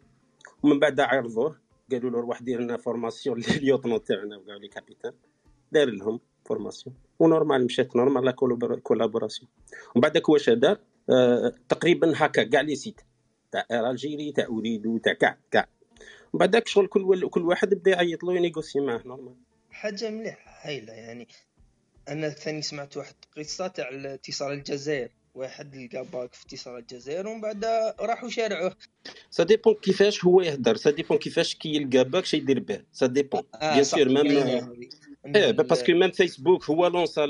ومن 0.62 0.78
بعد 0.78 1.00
عرضوه. 1.00 1.60
قالوا 1.92 2.10
له 2.10 2.20
روح 2.20 2.42
دير 2.42 2.60
لنا 2.60 2.76
formation 2.76 3.40
لل 3.48 3.57
lieutenants 3.57 4.04
تاعنا. 4.04 4.36
وكاع 4.36 4.56
les 4.56 4.68
capitaines 4.68 5.12
دار 5.72 5.90
لهم 5.90 6.20
formation 6.44 6.96
و 7.18 7.25
normal 7.25 7.64
مشات 7.64 7.96
normal 7.96 8.24
la 8.24 8.30
collaboration 8.82 9.50
ومن 9.94 10.02
بعدك 10.02 10.28
واش 10.28 10.50
دار؟ 10.50 10.80
آه 11.10 11.54
تقريبا 11.68 12.12
هكا 12.16 12.42
كاع 12.42 12.60
les 12.60 12.76
sites. 12.76 13.00
تاع 13.52 13.90
الجيري 13.90 14.32
تاع 14.32 14.44
اريدو 14.44 14.98
تاع 14.98 15.12
كاع 15.12 15.38
كاع. 15.50 15.68
من 16.34 16.38
بعدك 16.38 16.68
شغل 16.68 16.86
كل 16.86 17.28
كل 17.28 17.42
واحد 17.42 17.74
بدا 17.74 17.90
يعيط 17.90 18.24
له 18.24 18.36
ينيغوسي 18.36 18.80
معاه 18.80 19.02
normal. 19.06 19.34
حاجة 19.70 20.10
مليحة 20.10 20.68
هايلة 20.68 20.92
يعني. 20.92 21.28
أنا 22.08 22.28
ثاني 22.28 22.62
سمعت 22.62 22.96
واحد 22.96 23.14
قصة 23.36 23.66
تاع 23.66 23.88
اتصال 23.92 24.52
الجزائر 24.52 25.10
واحد 25.34 25.76
لقى 25.76 26.06
bug 26.12 26.34
في 26.34 26.46
اتصال 26.46 26.78
الجزائر 26.78 27.28
ومن 27.28 27.40
بعد 27.40 27.64
راحوا 28.00 28.28
شارعوه. 28.28 28.76
ça 29.30 29.44
dépend 29.44 29.74
كيفاش 29.74 30.24
هو 30.24 30.40
يهدر 30.40 30.76
ça 30.76 30.90
dépend 30.90 31.18
كيفاش 31.18 31.54
كي 31.54 31.74
يلقى 31.74 32.04
bug 32.04 32.24
شي 32.24 32.36
يدير 32.36 32.60
به 32.60 32.82
ça 32.92 33.06
dépend 33.06 33.42
bien 33.60 33.84
sûr 33.84 34.08
même 34.08 34.26
إيه 35.36 35.50
parce 35.50 35.76
que 35.77 35.92
même 35.92 36.10
فيسبوك 36.10 36.64
هو 36.64 36.86
lança 36.86 37.26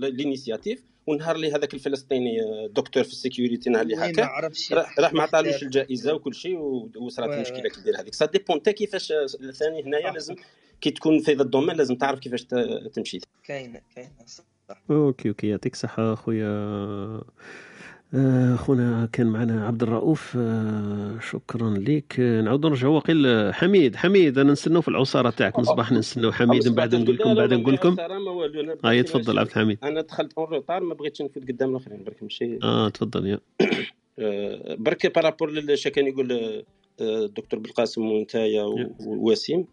l'initiative 0.00 0.82
والنهار 1.06 1.36
اللي 1.36 1.52
هذاك 1.52 1.74
الفلسطيني 1.74 2.42
آه، 2.42 2.66
دكتور 2.66 3.04
في 3.04 3.12
ال 3.12 3.18
security 3.18 3.70
نهار 3.70 3.82
اللي 3.82 3.96
هكا 3.96 4.50
راح 4.98 5.12
ما 5.12 5.22
عطالوش 5.22 5.62
الجائزة 5.62 6.14
وكل 6.14 6.34
شيء 6.34 6.58
وصرات 6.96 7.48
كي 7.48 7.82
دير 7.84 8.00
هذيك. 8.00 8.14
ça 8.14 8.26
dépend 8.26 8.62
تا 8.62 8.70
كيفاش 8.70 9.12
آه، 9.12 9.26
ثاني 9.52 9.82
هنايا 9.82 10.10
لازم 10.10 10.34
كي 10.80 10.90
تكون 10.90 11.20
في 11.20 11.32
هذا 11.32 11.42
ال 11.42 11.46
domaine 11.46 11.76
لازم 11.76 11.94
تعرف 11.94 12.18
كيفاش 12.18 12.44
تمشي. 12.94 13.20
كاينة 13.44 13.80
كاينة 13.94 14.10
okay 14.90 15.28
okay. 15.28 15.46
يعطيك 15.48 15.72
الصحة 15.72 16.14
خويا 16.14 16.48
آه، 18.16 18.56
خونا 18.56 19.08
كان 19.12 19.26
معنا 19.26 19.66
عبد 19.66 19.82
الرؤوف. 19.82 20.36
آه، 20.40 21.18
شكرا 21.20 21.70
لك. 21.70 22.20
آه، 22.20 22.40
نعاودوا 22.40 22.70
نرجعوا 22.70 22.96
وقيل 22.96 23.54
حميد 23.54 23.96
حميد 23.96 24.38
أنا 24.38 24.52
نستناو 24.52 24.80
في 24.80 24.88
العصارة 24.88 25.30
تاعك. 25.30 25.58
من 25.58 25.64
صباح 25.64 25.92
نستناو 25.92 26.32
حميد 26.32 26.68
من 26.68 26.74
بعد 26.74 26.94
نقول 26.94 27.14
لكم 27.14 27.34
بعد 27.34 27.52
نقول 27.52 27.74
لكم. 27.74 27.96
هاي 28.84 29.02
تفضل 29.02 29.38
عبد 29.38 29.48
الحميد 29.48 29.78
أنا 29.82 30.00
دخلت 30.00 30.32
en 30.38 30.46
retard 30.46 30.82
ما 30.82 30.94
بغيتش 30.94 31.22
نفوت 31.22 31.42
قدام 31.48 31.70
الآخرين. 31.70 32.04
برك 32.04 32.22
ماشي 32.22 32.58
آه 32.62 32.88
تفضل 32.88 33.26
يا. 33.26 33.40
آه، 34.18 34.74
برك 34.78 35.14
par 35.14 35.25
rapport 35.25 35.50
للش 35.50 35.88
كان 35.88 36.06
يقول 36.06 36.62
الدكتور 37.00 37.60
بالقاسم 37.60 38.06
وانتايا 38.06 38.62
ووسيم 39.06 39.66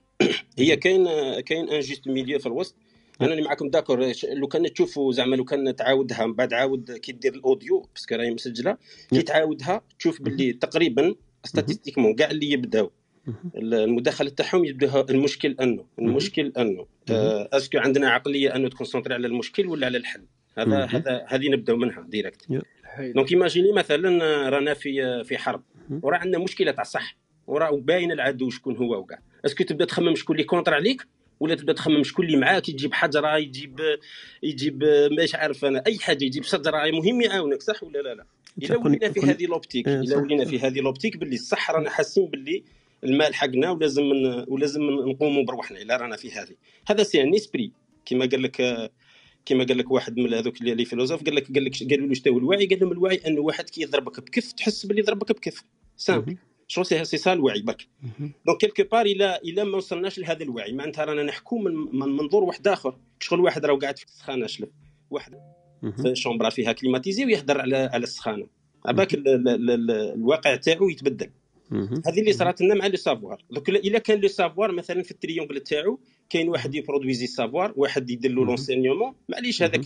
هي 0.59 0.75
كاين 0.75 1.07
كاين 1.39 1.69
un 1.69 1.79
juste 1.79 2.07
milieu 2.07 2.39
في 2.39 2.45
الوسط. 2.45 2.75
أنا 3.21 3.33
اللي 3.33 3.43
معكم 3.43 3.69
d'accord 3.69 4.11
لو 4.33 4.47
كان 4.47 4.73
تشوفوا 4.73 5.11
زعما 5.11 5.35
لو 5.35 5.45
كان 5.45 5.75
تعاودها 5.75 6.25
من 6.25 6.33
بعد 6.33 6.53
عاود 6.53 6.91
كي 6.91 7.11
دير 7.11 7.33
ال 7.33 7.42
audio 7.42 7.85
parce 7.95 8.08
que 8.08 8.15
راهي 8.15 8.31
مسجلة 8.31 8.77
كي 9.09 9.21
تعاودها 9.21 9.81
تشوف 9.99 10.21
باللي 10.21 10.53
تقريبا 10.53 11.15
statistiquement 11.43 12.15
كاع 12.15 12.31
اللي 12.31 12.51
يبداو. 12.51 12.91
المداخلة 13.55 14.29
تاعهم 14.29 14.65
يبداها 14.65 15.05
المشكل 15.09 15.55
أنه 15.61 15.85
المشكل 15.99 16.53
أنه. 16.57 16.85
آه، 17.11 17.49
est-ce 17.53 17.69
que 17.69 17.77
عندنا 17.77 18.09
عقلية 18.09 18.55
أنه 18.55 18.69
ت 18.69 18.73
concentrer 18.73 19.13
على 19.13 19.27
المشكل 19.27 19.67
ولا 19.67 19.85
على 19.85 19.97
الحل. 19.97 20.25
هذا. 20.57 20.85
هذا 20.85 21.25
هذه 21.27 21.49
نبداو 21.49 21.77
منها 21.77 22.01
direct 22.01 22.47
donc 22.99 23.31
imaginez 23.31 23.71
مثلا 23.71 24.49
رانا 24.49 24.73
في 24.73 25.23
في 25.23 25.37
حرب. 25.37 25.63
وراه 26.01 26.17
عندنا 26.17 26.43
مشكلة 26.43 26.71
تاع 26.71 26.83
صح. 26.83 27.17
وراه 27.47 27.71
باين 27.71 28.11
العدو 28.11 28.49
شكون 28.49 28.77
هو 28.77 28.99
وكاع 28.99 29.19
est-ce 29.45 29.57
que 29.57 29.63
تبدأ 29.63 29.85
تخمم 29.85 30.15
شكون 30.15 30.35
اللي 30.35 30.47
contre 30.47 30.73
عليك؟ 30.73 31.07
ولا 31.41 31.55
تبدا 31.55 31.73
تخمم 31.73 32.03
شكون 32.03 32.25
اللي 32.25 32.37
معاك 32.37 32.69
يجيب 32.69 32.93
حجره 32.93 33.37
يجيب 33.37 33.79
يجيب 34.43 34.83
مش 35.23 35.35
عارف 35.35 35.65
أنا 35.65 35.83
أي 35.87 35.99
حاجة 35.99 36.23
يجيب 36.25 36.43
شجرة 36.43 36.83
المهم 36.85 37.21
يعاونك 37.21 37.61
صح 37.61 37.83
ولا 37.83 37.99
لا؟ 37.99 38.13
لا 38.15 38.25
الا 38.57 38.75
كون- 38.75 38.85
ولينا 38.91 39.11
في 39.11 39.19
هذه 39.19 39.45
l'optique 39.45 39.87
إيه، 39.87 39.99
الا. 39.99 40.17
ولينا 40.17 40.45
في 40.45 40.59
هذه 40.59 40.79
l'optique 40.79 41.17
باللي 41.17 41.35
الصح 41.35 41.71
رانا 41.71 41.89
حاسين 41.89 42.25
باللي 42.25 42.63
المال 43.03 43.35
حقنا 43.35 43.69
ولازم 43.71 44.03
من 44.03 44.45
ولازم 44.47 44.81
نقوموا 44.83 45.43
بروحنا 45.45 45.81
إلا 45.81 45.97
رانا 45.97 46.15
في 46.15 46.31
هذه. 46.31 46.55
هذا 46.87 47.03
c'est 47.03 47.21
un 47.21 47.35
esprit. 47.35 47.71
كما 48.05 48.25
قال 48.25 48.41
لك 48.43 48.91
كما 49.45 49.63
قال 49.63 49.77
لك 49.77 49.91
واحد 49.91 50.17
من 50.19 50.33
هذوك 50.33 50.61
les 50.61 50.85
philosophes 50.85 51.23
قال 51.23 51.35
لك 51.35 51.47
قال 51.53 51.65
لك 51.65 51.73
قالوا 51.89 52.07
له 52.07 52.13
شنو 52.13 52.37
الوعي 52.37 52.65
قال 52.65 52.79
لهم 52.79 52.91
الوعي 52.91 53.21
أنه 53.27 53.41
واحد 53.41 53.69
كي 53.69 53.81
يضربك 53.81 54.19
بكف 54.19 54.51
تحس 54.51 54.85
باللي 54.85 55.01
ضربك 55.01 55.31
بكف. 55.31 55.63
simple 55.97 56.37
chose 56.71 56.83
c'est 56.83 57.05
c'est 57.05 57.17
ça 57.17 57.33
الوعي 57.33 57.61
برك 57.61 57.87
donc 58.45 58.57
quelque 58.59 58.83
part 58.91 59.05
الا 59.05 59.41
الا 59.43 59.63
ما 59.63 59.77
وصلناش 59.77 60.19
لهذا 60.19 60.43
الوعي 60.43 60.73
معناتها 60.73 61.05
رانا 61.05 61.23
نحكوا 61.23 61.59
من, 61.61 61.73
من 61.73 62.09
منظور 62.17 62.43
واحد 62.43 62.67
اخر 62.67 62.97
شغل 63.19 63.39
واحد 63.39 63.65
راه 63.65 63.75
قاعد 63.75 63.97
في 63.97 64.05
السخانه 64.05 64.47
شلف 64.47 64.69
واحد 65.09 65.33
في 66.01 66.15
chambre 66.15 66.49
فيها 66.49 66.71
climatisé 66.71 67.25
ويهدر 67.25 67.61
على 67.61 67.77
على 67.77 68.03
السخانه 68.03 68.47
عباك 68.85 69.13
ال- 69.13 69.27
ال- 69.27 69.47
ال- 69.47 69.71
ال- 69.71 69.91
الواقع 69.91 70.55
تاعو 70.55 70.89
يتبدل 70.89 71.29
هذه 72.07 72.19
اللي 72.19 72.33
صارت 72.33 72.61
لنا 72.61 72.75
مع 72.75 72.87
le 72.87 72.95
savoir 72.95 73.43
donc 73.51 73.69
الا 73.69 73.99
كان 73.99 74.19
le 74.19 74.27
savoir 74.27 74.71
مثلا 74.71 75.03
في 75.03 75.11
ال 75.11 75.16
triangle 75.16 75.59
تاعو 75.59 75.99
كاين 76.29 76.49
واحد 76.49 76.75
ي 76.75 76.81
produisé 76.81 77.27
savoir 77.27 77.73
واحد 77.75 78.09
يدير 78.09 78.31
له 78.31 78.45
l'enseignement 78.45 79.13
معليش 79.29 79.63
هذاك 79.63 79.81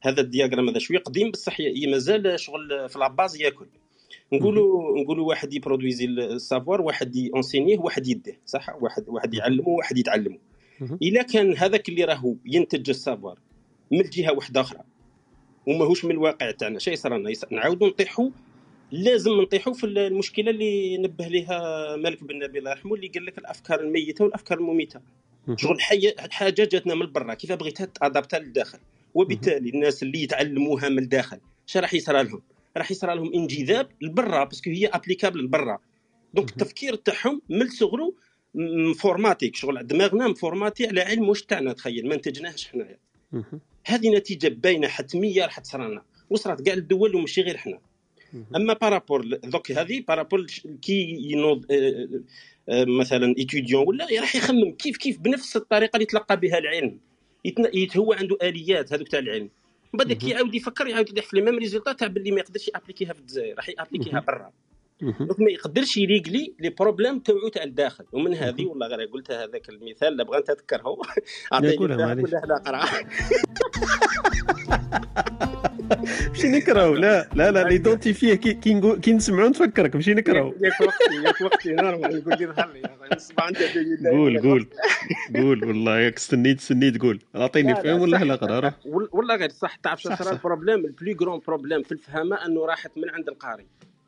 هذا 0.00 0.20
ال 0.20 0.25
diagramme 0.25 0.68
هذا 0.68 0.78
شوية 0.78 0.98
قديم 0.98 1.30
بصح 1.30 1.56
مازال 1.88 2.40
شغل 2.40 2.88
في 2.88 2.98
la 2.98 3.11
base 3.11 3.36
ياك 3.42 3.66
نقولوا 4.32 4.98
نقولوا 5.02 5.28
واحد 5.28 5.54
ي 5.54 5.60
produisé 5.60 6.04
ال 6.04 6.15
savoir 6.15 6.82
واحد 6.82 7.16
ي 7.16 7.22
enseigner 7.22 7.78
واحد 7.78 8.06
يديه 8.06 8.40
صح؟ 8.46 8.82
واحد 8.82 9.04
واحد 9.08 9.34
يعلمه 9.34 9.68
واحد 9.68 9.98
يتعلمه. 9.98 10.38
إلا 11.02 11.22
كان 11.22 11.56
هذاك 11.56 11.88
اللي 11.88 12.04
راهو 12.04 12.34
ينتج 12.46 12.90
ال 12.90 12.97
savoir 12.97 13.38
من 13.90 14.02
جهة 14.02 14.32
واحدة 14.32 14.60
أخرى 14.60 14.80
وماهوش 15.66 16.04
من 16.04 16.10
الواقع 16.10 16.50
تاعنا 16.50 16.78
لنا 17.04 17.30
يص- 17.30 17.52
نعاودوا 17.52 17.88
نطيحوا 17.88 18.30
لازم 18.92 19.30
نطيحوا 19.32 19.72
في 19.72 19.86
المشكلة 19.86 20.50
اللي 20.50 20.98
نبه 20.98 21.26
لها 21.26 21.96
مالك 21.96 22.24
بن 22.24 22.38
نبي 22.38 22.58
الله 22.58 22.70
يرحمه 22.70 22.94
اللي 22.94 23.08
قال 23.08 23.26
لك 23.26 23.38
الأفكار 23.38 23.80
الميتة 23.80 24.24
والأفكار 24.24 24.58
المميتة. 24.58 25.00
شغل 25.56 25.80
حاجة 25.80 26.14
جاتنا 26.64 26.94
من 26.94 27.12
برا 27.12 27.34
كيف 27.34 27.52
بغيتها 27.52 27.84
ت 27.84 27.90
adapter 27.90 28.32
ها 28.32 28.38
للداخل؟ 28.38 28.78
وبالتالي 29.14 29.70
الناس 29.70 30.02
اللي 30.02 30.22
يتعلموها 30.22 30.88
من 30.88 30.98
الداخل 30.98 31.38
اش 31.68 31.76
راح 31.76 31.94
يصرى 31.94 32.22
لهم؟ 32.22 32.42
راح 32.76 32.90
يصرى 32.90 33.14
لهم 33.14 33.32
انجذاب 33.34 33.88
لبرا 34.00 34.44
parce 34.44 34.60
que 34.60 34.70
هي 34.70 34.86
applicable 34.86 35.40
لبرا. 35.44 35.78
donc 36.34 36.50
التفكير 36.50 36.94
تاعهم 36.94 37.42
من 37.48 37.68
صغرو 37.68 38.16
م 38.54 38.67
formaté 38.67 39.56
شغل 39.56 39.86
دماغنا 39.86 40.28
م 40.28 40.35
formaté 40.35 40.86
على 40.86 41.00
علم 41.00 41.28
واش 41.28 41.42
تاعنا 41.42 41.72
تخيل 41.72 42.08
ما 42.08 42.14
انتجناهش 42.14 42.68
حنايا. 42.68 42.98
هذه 43.86 44.16
نتيجة 44.16 44.48
باينة 44.48 44.88
حتميه 44.88 45.44
راح 45.44 45.60
تصرى 45.60 45.88
لنا. 45.88 46.02
وصرات 46.30 46.60
كاع 46.60 46.74
الدول 46.74 47.16
وماشي 47.16 47.42
غير 47.42 47.56
حنا. 47.56 47.78
أما 48.56 48.72
par 48.72 48.88
rapport 48.88 49.26
donc 49.44 49.72
هذه 49.72 50.04
par 50.08 50.19
rapport 50.19 50.46
كي 50.82 51.18
ينوض 51.20 51.64
آه، 51.70 52.08
آه، 52.68 52.84
مثلا 52.84 53.34
étudiant 53.38 53.88
ولا 53.88 54.06
راح 54.20 54.36
يخمم 54.36 54.72
كيف 54.72 54.96
كيف 54.96 55.18
بنفس 55.18 55.56
الطريقة 55.56 55.96
اللي 55.96 56.02
يتلقى 56.02 56.40
بها 56.40 56.58
العلم. 56.58 57.00
يتن... 57.44 57.66
هو 57.96 58.12
عنده 58.12 58.38
آليات 58.42 58.92
هذوك 58.92 59.08
تاع 59.08 59.18
العلم. 59.18 59.50
من 59.92 59.98
بعد 59.98 60.12
كي 60.12 60.30
يعاود 60.30 60.54
يفكر 60.54 60.86
يعاود 60.86 61.08
يطيح 61.08 61.24
في 61.24 61.36
les 61.36 61.42
mêmes 61.42 61.58
résultats 61.58 61.92
تاع 61.92 62.08
باللي 62.08 62.30
ما 62.30 62.40
يقدرش 62.40 62.70
ي 62.74 62.77
appliquer 62.77 63.08
ها 63.08 63.12
في 63.12 63.20
الجزائر 63.20 63.56
راح 63.56 63.68
ي 63.68 63.73
appliquer 63.73 64.15
ها 64.15 64.20
برا. 64.20 64.52
donc 65.00 65.40
ما 65.40 65.50
يقدرش 65.50 65.96
ي 65.96 66.04
régler 66.04 66.54
les 66.60 66.70
problèmes 66.70 67.18
تاعو 67.18 67.48
تاع 67.48 67.62
الداخل. 67.62 68.04
ومن 68.12 68.34
هذه 68.34 68.66
والله 68.66 68.86
غير 68.86 69.08
قلتها 69.08 69.44
هذاك 69.44 69.68
المثال 69.68 70.08
اللي 70.08 70.24
بغيت 70.24 70.50
نتذكره 70.50 70.96
أعطيني. 71.52 71.76
ولا 71.78 72.14
نقرا 72.14 72.84
ماشي 76.28 76.48
نكرهو 76.48 76.94
لا 76.94 77.28
لا 77.34 77.50
لا 77.50 77.68
ليدونتيفيه 77.68 78.34
كي 78.34 78.54
كي 78.54 78.74
نقول 78.74 79.00
كي 79.00 79.12
نسمعو 79.12 79.48
نتفكرك. 79.48 79.94
ماشي 79.96 80.14
نكرهو 80.14 80.54
ياك 80.60 80.80
وقتي 80.80 81.14
ياك 81.24 81.40
وقتي. 81.40 81.72
نورمال 81.72 82.18
نقول 82.18 82.38
لي 82.38 82.44
أنت 83.48 84.06
قول 84.06 84.40
قول. 84.42 84.66
قول 85.36 85.64
والله 85.64 85.98
ياك 86.00 86.16
استنيت 86.16 86.58
استنيت. 86.58 87.02
قول. 87.02 87.18
أعطيني 87.36 87.74
فهم 87.74 88.00
ولا. 88.00 88.16
لا 88.16 88.34
قرا 88.34 88.60
راه 88.60 88.74
وال- 88.84 89.08
والله 89.12 89.36
غير 89.36 89.50
صح. 89.50 89.76
تعرف 89.76 90.00
صار؟ 90.00 90.16
صح. 90.16 90.26
البروبليم 90.30 90.84
البلي 90.84 91.14
جرون 91.14 91.40
بروبليم 91.46 91.82
في 91.82 91.92
الفهامة 91.92 92.36
أنه 92.46 92.66
راحت 92.66 92.90
من 92.96 93.10
عند 93.10 93.28
القاري. 93.28 93.66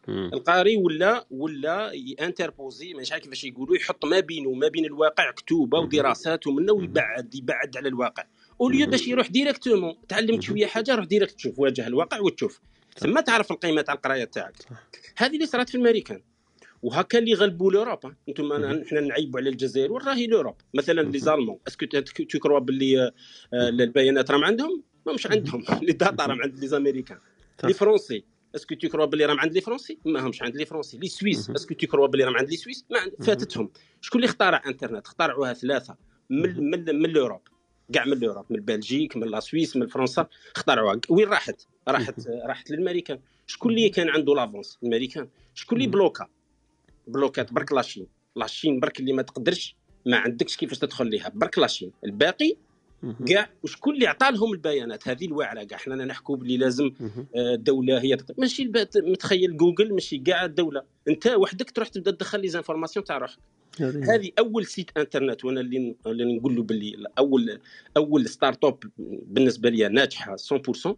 القاري 0.09 0.77
ولا 0.77 1.25
ولا 1.31 1.93
انتربوزي 2.21 2.95
مش 2.95 3.13
عارف 3.13 3.23
كيفاش 3.23 3.45
يقولوا 3.45 3.77
يحط 3.77 4.05
ما 4.05 4.21
بينه 4.21 4.49
وما 4.49 4.69
بين 4.69 4.85
الواقع 4.85 5.31
كتوبة 5.31 5.79
ودراسات 5.79 6.47
ومنه 6.47 6.73
ويبعد 6.73 7.35
يبعد 7.35 7.77
على 7.77 7.89
الواقع. 7.89 8.25
au 8.61 8.69
lieu 8.69 8.87
باش 8.87 9.09
يروح 9.09 9.29
directement. 9.29 9.95
تعلمت 10.09 10.43
شوية 10.43 10.67
حاجة 10.67 10.95
روح 10.95 11.05
direct 11.05 11.35
تشوف 11.35 11.59
واجه 11.59 11.87
الواقع 11.87 12.21
وتشوف. 12.21 12.61
ثم 12.99 13.21
تعرف 13.21 13.53
القيمة 13.53 13.83
تاع 13.83 13.95
القراية 13.95 14.25
تاعك. 14.25 14.55
هذه 15.17 15.35
اللي 15.35 15.47
صارت 15.47 15.69
في 15.69 15.75
الأمريكان. 15.75 16.23
وهكا 16.83 17.19
اللي 17.19 17.35
غلبوا 17.35 17.73
l'Europe 17.73 18.13
أنتم 18.29 18.53
إحنا 18.53 19.01
نعيبوا 19.01 19.41
على 19.41 19.51
الجزائر 19.51 19.93
وراهي 19.93 20.27
l'Europe 20.27 20.55
مثلا 20.75 21.03
les 21.03 21.19
Allemands. 21.19 21.59
est-ce 21.69 21.81
que 21.81 21.87
تكروا 22.25 22.59
باللي 22.59 23.03
آه، 23.55 23.69
البيانات 23.69 24.31
راهم 24.31 24.45
عندهم؟ 24.45 24.83
ما 25.07 25.13
مش 25.13 25.27
عندهم 25.27 25.65
les 25.87 25.93
data 25.93 26.27
راهم 26.27 26.43
عند 26.43 26.59
les 26.59 26.67
Américains. 26.67 27.19
les 27.65 27.73
Français. 27.73 28.25
est-ce 28.55 28.68
que 28.68 28.75
تكروا 28.75 29.07
باللي 29.07 29.25
راهم 29.25 29.41
عند 29.41 29.53
les 29.53 29.61
Français؟ 29.61 29.99
ما 30.05 30.27
همش 30.27 30.43
عند 30.43 30.57
les 30.57 30.67
Français. 30.67 30.99
les 30.99 31.51
Suisses. 31.51 31.62
est-ce 31.62 31.71
que 31.71 31.75
تكروا 31.75 32.07
باللي 32.07 32.25
راهم 32.25 32.37
عند 32.37 32.51
les 32.51 32.57
Suisses؟ 32.57 32.85
ما 32.91 32.99
عند 32.99 33.13
فاتتهم. 33.21 33.71
شكون 34.01 34.19
اللي 34.19 34.31
اخترع 34.31 34.63
إنترنت؟ 34.67 35.07
اخترعوها 35.07 35.53
ثلاثة. 35.53 35.97
من 36.31 36.71
من 36.71 37.03
من 37.03 37.11
l'Europe 37.11 37.41
كاع 37.93 38.05
من 38.05 38.19
l'Europe 38.19 38.45
من 38.51 38.61
Belgique 38.61 39.17
من 39.17 39.29
la 39.29 39.41
Suisse 39.41 39.77
من 39.77 39.87
فرنسا 39.87 40.27
اخترعوها. 40.57 41.01
وين 41.09 41.29
راحت؟ 41.29 41.63
راحت 41.89 42.29
راحت 42.29 42.71
للامريكان 42.71 43.19
شكون 43.47 43.71
اللي 43.73 43.89
كان 43.89 44.09
عنده 44.09 44.35
l'avance؟ 44.35 44.79
الامريكان 44.83 45.29
شكون 45.55 45.79
اللي 45.79 45.89
bloqué؟ 45.89 46.29
بلوكات 47.07 47.53
برك 47.53 47.73
la 47.73 47.82
Chine 47.82 48.07
la 48.37 48.49
Chine 48.49 48.81
برك 48.81 49.01
اللي 49.01 49.13
ما 49.13 49.23
تقدرش 49.23 49.77
ما 50.07 50.17
عندكش 50.17 50.57
كيفاش 50.57 50.79
تدخل 50.79 51.07
ليها. 51.07 51.29
برك 51.35 51.59
la 51.59 51.69
Chine 51.69 51.93
الباقي 52.05 52.57
كاع 53.29 53.51
وشكون 53.63 53.95
اللي 53.95 54.07
عطى 54.07 54.31
لهم 54.31 54.53
البيانات؟ 54.53 55.09
هذه 55.09 55.25
الواعره 55.25 55.65
كاع 55.65 55.79
حنا 55.79 56.05
نحكوا 56.05 56.37
بلي 56.37 56.57
لازم 56.57 56.91
آه، 57.37 57.55
الدولة 57.55 58.01
هي 58.01 58.17
ماشي 58.39 58.73
متخيل 58.97 59.57
جوجل 59.57 59.95
ماشي 59.95 60.19
كاع 60.19 60.45
الدولة. 60.45 60.83
انت 61.09 61.27
وحدك 61.27 61.71
تروح 61.71 61.89
تبدأ 61.89 62.11
تدخل 62.11 62.41
les 62.41 62.49
informations 62.49 63.05
تاع 63.05 63.19
روحك. 63.19 63.39
هذه 63.81 64.31
أول 64.39 64.67
site 64.67 64.91
internet 64.97 65.45
وأنا 65.45 65.61
اللي 65.61 65.95
اللي 66.07 66.37
نقول 66.37 66.57
له 66.57 66.63
باللي 66.63 67.07
أول 67.19 67.61
أول 67.97 68.29
startup 68.29 68.79
بالنسبة 69.27 69.71
لي 69.71 69.89
ناجحة 69.89 70.37
100% 70.37 70.97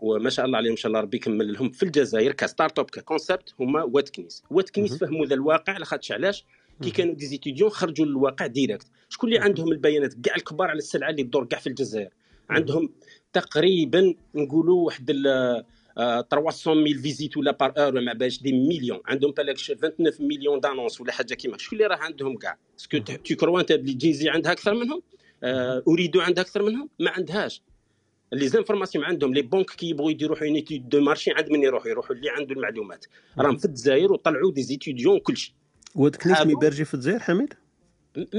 وما 0.00 0.30
شاء 0.30 0.46
الله 0.46 0.58
عليهم 0.58 0.70
إن 0.70 0.76
شاء 0.76 0.88
الله 0.88 1.00
ربي 1.00 1.16
يكمل 1.16 1.52
لهم. 1.52 1.70
في 1.70 1.82
الجزائر 1.82 2.32
ك 2.32 2.38
startup 2.38 2.78
ك 2.78 2.90
concept 2.90 3.54
هما 3.60 3.82
واد 3.82 3.99
كنيس. 3.99 4.42
واد 4.50 4.66
كنيس 4.66 4.98
فهموا 4.98 5.26
ذا 5.26 5.34
الواقع 5.34 5.76
لاخاطش 5.78 6.12
علاش؟ 6.12 6.44
كي 6.82 6.90
كانوا 6.90 7.14
des 7.14 7.26
étudiants 7.26 7.70
خرجوا 7.70 8.06
للواقع 8.06 8.46
direct. 8.46 8.86
شكون 9.08 9.28
اللي 9.32 9.40
عندهم 9.40 9.72
البيانات؟ 9.72 10.14
كاع 10.14 10.36
الكبار 10.36 10.68
على 10.68 10.78
السلعة 10.78 11.10
اللي 11.10 11.22
تدور 11.22 11.44
كاع 11.44 11.58
في 11.58 11.66
الجزائر. 11.66 12.08
عندهم 12.50 12.88
تقريبا 13.32 14.14
نقولوا 14.34 14.84
واحد 14.86 15.10
ال- 15.10 15.64
آه، 15.98 16.20
300 16.30 16.74
mille 16.82 16.98
visites 16.98 17.36
ولا 17.36 17.50
par 17.52 17.72
heure 17.78 18.00
ما 18.00 18.12
باش 18.12 18.42
des 18.42 18.52
millions 18.52 19.00
عندهم 19.06 19.30
بالك 19.30 19.56
29 19.56 20.28
millions 20.28 20.60
d'annonces 20.60 21.00
ولا 21.00 21.12
حاجة 21.12 21.34
كيما. 21.34 21.58
شكون 21.58 21.78
اللي 21.78 21.88
راه 21.88 21.96
عندهم 21.96 22.36
كاع؟ 22.36 22.58
est-ce 22.78 22.91
que 22.91 22.98
تكروا 22.98 23.60
انت 23.60 23.72
بلي 23.72 23.92
جازي 23.92 24.28
عندها 24.28 24.52
أكثر 24.52 24.74
منهم؟ 24.74 25.02
آه، 25.42 25.82
أوريدو 25.88 26.20
عندها 26.20 26.44
أكثر 26.44 26.62
منهم؟ 26.62 26.88
ما 27.00 27.10
عندهاش. 27.10 27.62
les 28.32 28.48
informations 28.48 29.04
عندهم 29.04 29.34
les 29.34 29.42
banques 29.42 29.70
كي 29.70 29.88
يبغوا 29.88 30.10
يديروا 30.10 30.36
une 30.42 30.62
étude 30.70 30.91
de 30.91 31.00
marché 31.00 31.30
عند 31.30 31.50
من 31.50 31.62
يروحوا؟ 31.62 31.90
يروحوا 31.90 32.16
اللي 32.16 32.30
عنده 32.30 32.54
المعلومات. 32.54 33.06
راهم 33.38 33.56
في 33.56 33.64
الجزائر 33.64 34.12
وطلعوا 34.12 34.52
des 34.52 34.62
étudiants 34.62 35.18
كل 35.18 35.34
واد 35.94 36.16
كنيس 36.16 36.36
حابوا- 36.36 36.46
م 36.46 36.51
hébergé 36.51 36.84
في 36.84 36.94
الجزائر 36.94 37.18
حميد؟ 37.20 37.54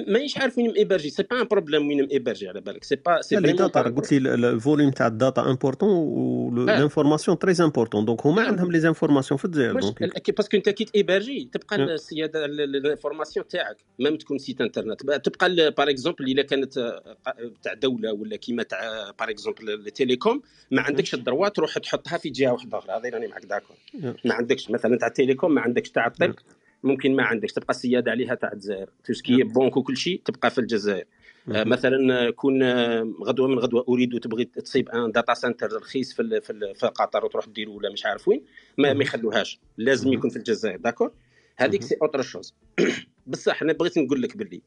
مانيش 0.07 0.38
عارف 0.38 0.57
وين 0.57 0.72
hébergé 0.72 1.10
c'est 1.10 1.24
pas 1.24 1.41
un 1.41 1.48
problème 1.48 1.88
وين 1.88 2.06
hébergé 2.06 2.48
على 2.48 2.61
بالك. 2.61 2.84
c'est 2.84 2.95
pas 2.95 3.22
c'est 3.22 3.36
les 3.36 3.53
data 3.53 3.82
قلت 3.82 4.11
لي 4.14 4.34
ال- 4.34 4.45
الفوليوم 4.45 4.91
تاع 4.91 5.07
الداتا 5.07 5.41
امبورطون 5.49 5.90
والانفورماسيون 5.90 7.40
تري 7.40 7.53
امبورطون 7.60 8.06
دونك 8.06 8.26
هما 8.26 8.41
آه. 8.44 8.45
عندهم 8.48 8.72
les 8.72 8.80
informations 8.80 9.38
في 9.38 9.45
الجزائر 9.45 9.80
donc 9.80 10.32
parce 10.38 10.50
que 10.50 10.57
انت 10.57 10.69
كي 10.69 10.86
t'héberger 10.86 11.49
تبقى 11.53 11.76
آه. 11.76 11.84
السيادة 11.94 12.45
ال 12.45 12.54
information 12.54 13.48
تاعك 13.48 13.77
même 13.99 14.16
تكون 14.18 14.38
site 14.38 14.62
internet. 14.62 15.06
بقى 15.06 15.19
تبقى 15.19 15.72
par 15.72 15.90
exemple 15.90 16.26
إلا 16.32 16.41
كانت 16.44 16.77
آه، 16.77 17.15
تاع 17.64 17.73
دولة 17.73 18.14
ولا 18.14 18.36
كيما 18.36 18.64
تاع 18.64 18.80
par 19.20 19.30
exemple 19.30 19.70
ال 19.70 19.78
télécom 19.78 20.41
ما 20.72 20.82
عندكش 20.82 21.14
ال 21.14 21.20
droit 21.20 21.49
تروح 21.49 21.77
تحطها 21.77 22.18
في 22.18 22.30
جهة 22.30 22.52
واحدة 22.53 22.77
أخرى. 22.77 22.94
هذا 22.98 23.10
راني 23.10 23.27
معك 23.27 23.45
d'accord 23.45 23.78
ما 24.26 24.34
عندكش 24.34 24.69
مثلا 24.72 24.98
تاع 24.98 25.07
ال 25.07 25.13
télécom 25.13 25.53
ما 25.53 25.61
عندكش 25.61 25.90
تاع 25.90 26.07
الطب. 26.07 26.34
ممكن 26.86 27.16
ما 27.16 27.24
عندكش 27.24 27.53
تبقى 27.53 27.70
السيادة 27.70 28.12
عليها 28.12 28.36
تاع 28.36 28.52
الجزائر. 28.53 28.90
tout 29.03 29.21
ce 29.21 29.30
qui 29.30 29.44
banque 29.44 29.78
وكل 29.78 29.98
شيء 29.98 30.22
تبقى 30.26 30.52
في 30.52 30.57
الجزائر. 30.57 31.06
آه، 31.52 31.64
مثلا 31.64 32.32
كون 32.32 32.64
آه، 32.64 33.14
غدوة 33.24 33.48
من 33.48 33.60
غدوة 33.60 33.86
أريد 33.90 34.20
تبغي 34.20 34.45
تصيب 34.45 34.90
un 34.90 35.12
data 35.12 35.34
center 35.34 35.74
رخيص 35.74 36.14
في 36.14 36.41
في, 36.76 36.88
قطر 36.88 37.26
وتروح 37.26 37.45
ديرو 37.45 37.78
ولا 37.78 37.91
مش 37.91 38.06
عارف 38.06 38.28
وين 38.28 38.44
ما, 38.78 38.94
ما 38.94 39.03
يخلوهاش. 39.03 39.60
لازم 39.78 40.14
يكون 40.14 40.30
في 40.30 40.36
الجزائر 40.36 40.78
d'accord؟ 40.78 41.12
هذيك 41.57 41.84
c'est 41.84 41.98
autre 42.02 42.22
chose. 42.22 42.53
بصح 43.28 43.62
أنا 43.62 43.74
بغيت 43.74 43.98
نقول 43.98 44.22
لك 44.22 44.38
باللي 44.38 44.62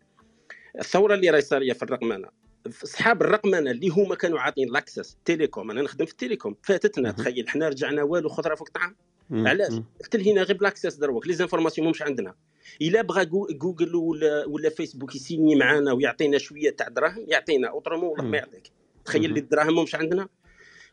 الثورة 0.79 1.15
اللي 1.15 1.31
راهي 1.31 1.41
صارية 1.41 1.73
في 1.73 1.83
الرقمنه 1.83 2.29
اصحاب 2.67 3.23
الرقمنه 3.23 3.71
اللي 3.71 3.89
هما 3.89 4.15
كانوا 4.15 4.41
عاطين 4.41 4.69
l'accès 4.69 5.17
télécom. 5.25 5.71
أنا 5.71 5.83
نخدم 5.83 6.05
في 6.05 6.13
ال 6.13 6.18
télécom. 6.18 6.57
فاتتنا 6.63 7.11
تخيل 7.11 7.49
حنا 7.49 7.69
رجعنا 7.69 8.03
والو 8.03 8.29
خضره 8.29 8.55
فوق 8.55 8.69
طعام. 8.69 8.97
علاش؟ 9.33 9.73
هنا 10.15 10.43
غير 10.43 10.57
ب 10.57 10.61
l'accès 10.61 10.95
دروك 10.95 11.27
les 11.27 11.33
informations 11.33 11.89
مش 11.89 12.03
عندنا. 12.03 12.35
إلا 12.83 13.03
بغى 13.03 13.25
جو- 13.25 13.47
جوجل 13.51 13.97
ولا 13.97 14.45
ولا 14.47 14.69
فيسبوك 14.71 15.15
ي 15.15 15.20
signer 15.20 15.55
معانا 15.57 15.93
ويعطينا 15.93 16.39
شوية 16.39 16.71
تاع 16.71 16.89
دراهم 16.89 17.25
يعطينا. 17.29 17.69
autrement 17.69 18.09
والله 18.09 18.25
ما 18.25 18.37
يعطيك. 18.37 18.71
تخيل 19.05 19.33
لي 19.33 19.41
الدراهم 19.41 19.83
مش 19.83 19.95
عندنا. 19.95 20.29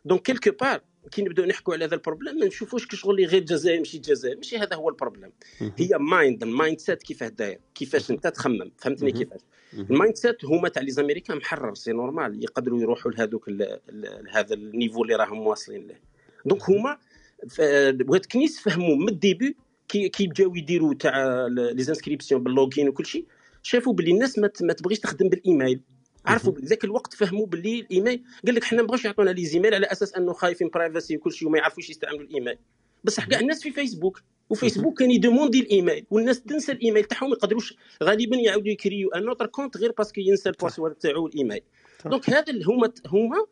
donc 0.06 0.22
quelque 0.22 0.52
part 0.62 0.82
كي 1.12 1.22
نبداو 1.22 1.46
نحكوا 1.46 1.74
على 1.74 1.86
هذا 1.86 1.96
ال 1.96 2.00
problème 2.00 2.36
ما 2.40 2.46
نشوفوش 2.46 2.88
كشغل 2.88 3.26
غير 3.26 3.42
الجزائر 3.42 3.78
ماشي 3.78 3.98
الجزائر 3.98 4.36
ماشي 4.38 4.58
هذا 4.58 4.76
هو 4.76 4.90
ال 4.90 4.94
problème 4.94 5.32
هي 5.78 5.90
mind 6.00 6.44
ال 6.44 6.80
mindset 6.80 7.04
كيفاه 7.04 7.28
داير 7.28 7.60
كيفاش 7.76 8.12
انت 8.12 8.28
تخمم 8.28 8.72
فهمتني. 8.78 9.12
كيفاش؟ 9.12 9.40
ال 9.74 10.16
mindset 10.16 10.46
هما 10.46 10.70
تاع 10.70 10.82
les 10.82 10.92
américains 10.92 11.38
محرر 11.38 11.74
c'est 11.76 11.92
normal 11.92 12.44
يقدروا 12.44 12.82
يروحوا 12.82 13.12
لهذوك 13.12 13.50
هذا 14.32 14.54
ال 14.54 14.61
niveau 14.61 15.04
اللي 15.04 15.16
راهم 15.16 15.40
واصلين 15.48 15.88
له 15.88 15.96
donc 16.46 16.70
هما 16.70 16.98
وهاد 18.08 18.26
كنيس 18.32 18.60
فهموا 18.60 18.96
من 18.96 19.10
ال 19.10 19.17
début 19.17 19.56
كي 19.88 20.10
كي 20.10 20.28
بداو 20.28 20.56
يديروا 20.56 20.94
تاع 20.94 21.48
les 21.48 21.84
inscriptions 21.84 22.44
بال 22.44 22.57
login 22.57 22.90
وكل 22.90 23.06
شيء 23.06 23.26
شافوا 23.64 23.94
باللي 23.94 24.12
الناس 24.12 24.40
ما 24.40 24.74
تبغيش 24.74 25.00
تخدم 25.00 25.30
بالإيميل. 25.30 25.82
عرفوا 26.26 26.54
ذاك 26.54 26.84
الوقت 26.84 27.14
فهموا 27.14 27.46
باللي 27.46 27.80
الايميل 27.80 28.24
قال 28.46 28.56
لك 28.56 28.64
حنا 28.64 28.82
ما 28.82 28.88
بغاوش 28.88 29.06
يعطونا 29.06 29.30
les 29.30 29.46
emails 29.46 29.74
على 29.74 29.86
أساس 29.86 30.14
أنه 30.14 30.34
خايفين 30.34 30.70
privacy 30.70 31.18
وكل 31.18 31.32
شيء 31.32 31.48
وما 31.48 31.58
يعرفوش 31.58 31.90
يستعملوا 31.90 32.22
الإيميل. 32.22 32.58
بصح 33.04 33.26
كاع 33.28 33.40
الناس 33.40 33.64
في 33.64 33.72
فيسبوك 33.72 34.22
وفيسبوك 34.50 35.00
كان 35.00 35.12
ي 35.12 35.17
demander 35.17 35.60
الإيميل. 35.60 36.06
والناس 36.12 36.42
تنسى 36.42 36.72
الإيميل 36.72 37.04
تاعهم 37.04 37.30
ما 37.30 37.36
يقدروش 37.36 37.76
غالبا 38.04 38.38
يعاودوا 38.38 38.72
يكريو 38.72 39.10
un 39.10 39.28
autre 39.28 39.46
compte 39.46 39.78
غير 39.78 39.92
parce 39.98 40.13
que 40.13 40.22
ينسى 40.22 40.50
ال 40.50 40.55
password 40.55 40.96
تاعو 40.96 41.28
الإيميل. 41.28 41.62
donc 42.06 42.30
هذا 42.30 42.54
هما 42.68 42.92
هما 43.06 43.46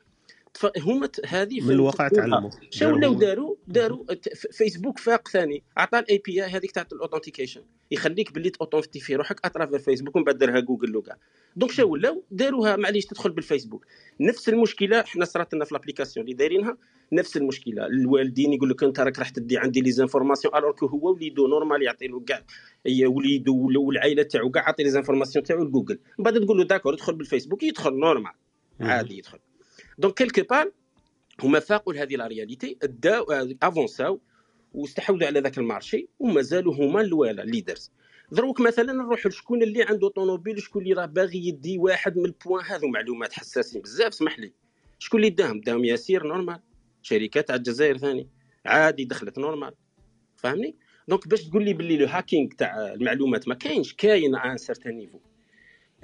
هما 0.78 1.10
هذه 1.26 1.62
من 1.62 1.72
الواقع 1.72 2.08
تعلموا. 2.08 2.50
شو 2.70 2.86
داروا 2.86 2.98
ولاو. 2.98 3.14
داروا 3.14 3.56
داروا 3.68 4.06
فيسبوك 4.52 5.00
فاق 5.00 5.28
ثاني. 5.28 5.64
عطى 5.78 6.00
ال 6.00 6.22
API 6.26 6.50
هذيك 6.50 6.72
تاع 6.72 6.86
ال 6.94 6.98
authentication 6.98 7.62
يخليك 7.92 8.34
باللي 8.34 8.50
ت 8.50 8.55
authentifier 8.55 9.16
روحك 9.16 9.40
à 9.46 9.50
travers 9.50 9.80
فيسبوك 9.80 10.16
ومن 10.16 10.26
بعد 10.26 10.38
دارها 10.38 10.60
جوجل 10.60 10.98
وكاع 10.98 11.18
donc 11.56 11.72
شو 11.72 11.88
ولاو 11.88 12.24
داروها 12.32 12.76
معليش 12.76 13.06
تدخل 13.06 13.32
بالفيسبوك 13.32 13.86
نفس 14.20 14.50
المشكلة 14.50 15.04
حنا 15.04 15.26
صرات 15.26 15.54
لنا 15.54 15.66
في 15.66 15.74
l'application 15.74 16.26
اللي 16.26 16.36
دايرينها 16.36 16.78
نفس 17.14 17.38
المشكلة. 17.38 17.86
الوالدين 17.86 18.54
يقول 18.54 18.70
لك 18.70 18.84
أنت 18.84 19.00
راك 19.00 19.20
راح 19.20 19.30
تدي 19.30 19.58
عندي 19.58 19.82
les 19.82 19.92
informations 19.92 20.56
alors 20.56 20.72
que 20.72 20.86
هو 20.86 21.14
وليدو 21.14 21.48
normal 21.48 21.82
يعطي 21.82 22.08
له 22.08 22.20
كاع. 22.20 22.44
هي 22.86 23.06
وليدو 23.06 23.70
والعائلة 23.76 24.24
تاعو 24.24 24.52
كاع 24.52 24.64
عاطي 24.64 24.84
les 24.84 24.90
informations 24.90 25.46
تاعو 25.46 25.64
لجوجل. 25.64 26.00
من 26.20 26.24
بعد 26.24 26.40
تقول 26.40 26.58
له 26.58 26.64
d'accord 26.64 26.94
ادخل 26.94 27.16
بالفيسبوك 27.16 27.64
يدخل 27.64 27.94
normal 27.94 28.32
عادي 28.80 29.18
يدخل. 29.18 29.40
donc 29.98 30.14
quelque 30.14 30.42
part 30.50 30.72
هما 31.42 31.60
فاقوا 31.60 31.94
لهذه 31.94 32.16
la 32.16 32.28
réalité 32.28 32.78
داو 32.84 33.24
أفونساو 33.64 34.20
واستحوذوا 34.74 35.28
على 35.28 35.40
ذاك 35.40 35.58
ال 35.58 35.65
marché 35.65 36.08
وما 36.20 36.42
زالوا 36.42 36.74
هما 36.74 37.02
الوالا 37.02 37.42
leaders 37.42 37.92
دروك 38.32 38.62
مثلا 38.62 38.94
نروح 38.94 39.28
لشكون 39.28 39.64
اللي 39.64 39.84
عنده 39.84 40.10
طوموبيل 40.10 40.62
شكون 40.62 40.84
اللي 40.84 40.94
راه 40.94 41.06
باغي 41.06 41.48
يدي 41.48 41.78
واحد 41.78 42.18
من 42.18 42.26
ال 42.26 42.33
point 42.33 42.66
هذو 42.66 42.88
معلومات 42.88 43.34
حساسين 43.34 43.82
بزاف 43.82 44.08
اسمح 44.08 44.40
لي. 44.40 44.54
شكون 45.00 45.20
اللي 45.20 45.30
داهم؟ 45.30 45.62
داهم 45.62 45.86
ياسير 45.86 46.28
normal 46.28 46.60
شركات 47.02 47.52
على 47.52 47.58
الجزائر 47.58 47.98
ثاني. 47.98 48.28
عادي 48.66 49.06
دخلت 49.06 49.40
normal 49.40 49.74
فاهمني 50.38 50.76
donc 51.08 51.28
باش 51.28 51.44
تقول 51.44 51.66
لي 51.66 51.74
باللي 51.74 51.98
le 51.98 52.08
hacking 52.08 52.50
تاع 52.58 52.94
المعلومات 52.94 53.48
ما 53.48 53.56
كاينش 53.56 53.94
كاين 53.94 54.36
un 54.36 54.58
certain 54.58 54.98
niveau 54.98 55.20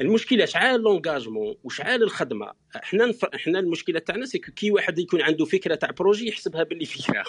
المشكلة 0.02 0.46
شعال 0.46 0.82
l'engagement 0.82 1.56
وشعال 1.64 2.04
الخدمة. 2.04 2.54
إحنا 2.76 3.06
نف... 3.06 3.26
إحنا 3.26 3.60
المشكلة 3.60 4.00
تاعنا 4.00 4.26
c'est 4.26 4.38
que 4.40 4.72
واحد 4.72 5.00
يكون 5.00 5.22
عنده 5.22 5.46
فكرة 5.46 5.76
تاع 5.76 5.92
projet 5.91 6.28
يحسبها 6.28 6.64
باللي 6.64 6.86
فكره 6.86 7.24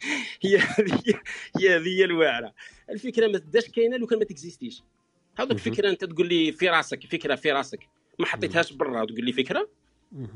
هي 0.44 0.58
هي 1.58 1.76
هذه 1.76 1.88
هي 1.88 2.04
الواعرة. 2.04 2.52
الفكرة 2.90 3.26
ما 3.26 3.38
تبداش 3.38 3.68
كاينة 3.68 3.96
لو 3.96 4.06
كان 4.06 4.18
ما 4.18 4.24
تكزيستيش. 4.24 4.82
هذوك 5.38 5.58
فكرة 5.58 5.90
أنت 5.90 6.04
تقول 6.04 6.28
لي 6.28 6.52
في 6.52 6.68
راسك 6.68 7.06
فكرة 7.06 7.34
في 7.34 7.52
راسك. 7.52 7.88
ما 8.18 8.26
حطيتهاش 8.26 8.72
برا 8.72 9.02
وتقول 9.02 9.24
لي 9.24 9.32
فكرة؟ 9.32 9.68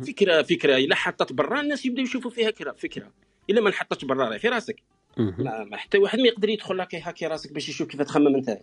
فكرة 0.06 0.42
فكرة. 0.42 0.76
إلا 0.76 0.94
حطت 0.94 1.32
برا 1.32 1.60
الناس 1.60 1.86
يبداو 1.86 2.04
يشوفوا 2.04 2.30
فيها 2.30 2.50
كره 2.50 2.72
فكرة. 2.72 3.12
إلا 3.50 3.60
ما 3.60 3.70
نحطتش 3.70 4.04
برا 4.04 4.38
في 4.38 4.48
راسك. 4.48 4.82
ما 5.18 5.76
حتى 5.76 5.98
واحد 5.98 6.18
ما 6.18 6.28
يقدر 6.28 6.48
يدخل 6.48 6.78
لك 6.78 6.94
يهاكي 6.94 7.26
راسك 7.26 7.52
باش 7.52 7.68
يشوف 7.68 7.88
كيف 7.88 8.02
تخمم 8.02 8.34
أنت. 8.34 8.58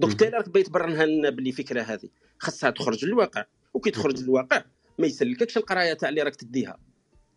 donc 0.00 0.22
انت 0.22 0.34
راك 0.34 0.48
بغيت 0.48 0.66
تبرهنها 0.66 1.06
لنا 1.06 1.30
باللي 1.30 1.52
فكرة 1.52 1.82
هذه. 1.82 2.08
خاصها 2.38 2.70
تخرج 2.70 3.04
للواقع. 3.04 3.44
وكي 3.74 3.90
تخرج 3.90 4.22
للواقع 4.22 4.64
ما 4.98 5.06
يسلككش 5.06 5.56
القراية 5.56 5.92
تاع 5.92 6.08
اللي 6.08 6.22
راك 6.22 6.36
تديها. 6.36 6.78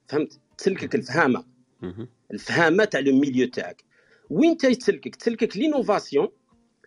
فهمت؟ 0.08 0.40
تسلكك 0.58 0.96
الفهامة. 0.96 1.46
الفهامة 2.34 2.86
تاع 2.86 3.00
le 3.00 3.16
milieu 3.16 3.48
تاعك. 3.48 3.84
وين 4.30 4.58
تا 4.58 4.74
تسلكك 4.74 5.16
تسلكك 5.16 5.58
l'innovation 5.58 6.28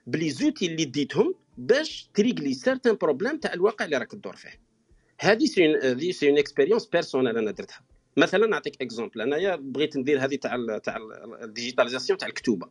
ب 0.07 0.31
les 0.31 0.43
outils 0.43 0.67
اللي 0.67 0.85
ديتهم 0.85 1.35
باش 1.59 2.11
ت 2.15 2.20
régler 2.20 2.55
certains 2.55 2.95
problèmes 2.95 3.39
تاع 3.39 3.53
الواقع 3.53 3.85
اللي 3.85 3.97
راك 3.97 4.11
تدور 4.11 4.37
فيه. 4.37 4.61
هذه 5.21 5.45
c'est 5.45 5.77
هذه 5.83 6.11
c'est 6.11 6.29
une 6.29 6.39
expérience 6.39 6.87
personnelle 6.87 7.39
أنا 7.39 7.51
درتها. 7.51 7.81
مثلا 8.17 8.47
نعطيك 8.47 8.83
exemple 8.83 9.21
أنايا 9.21 9.57
بغيت 9.57 9.97
ندير 9.97 10.25
هذه 10.25 10.37
تاع 10.37 10.79
تاع 10.79 10.99
ال 11.43 11.48
digitalisation 11.48 12.19
تاع 12.19 12.29
الكتوبة. 12.29 12.69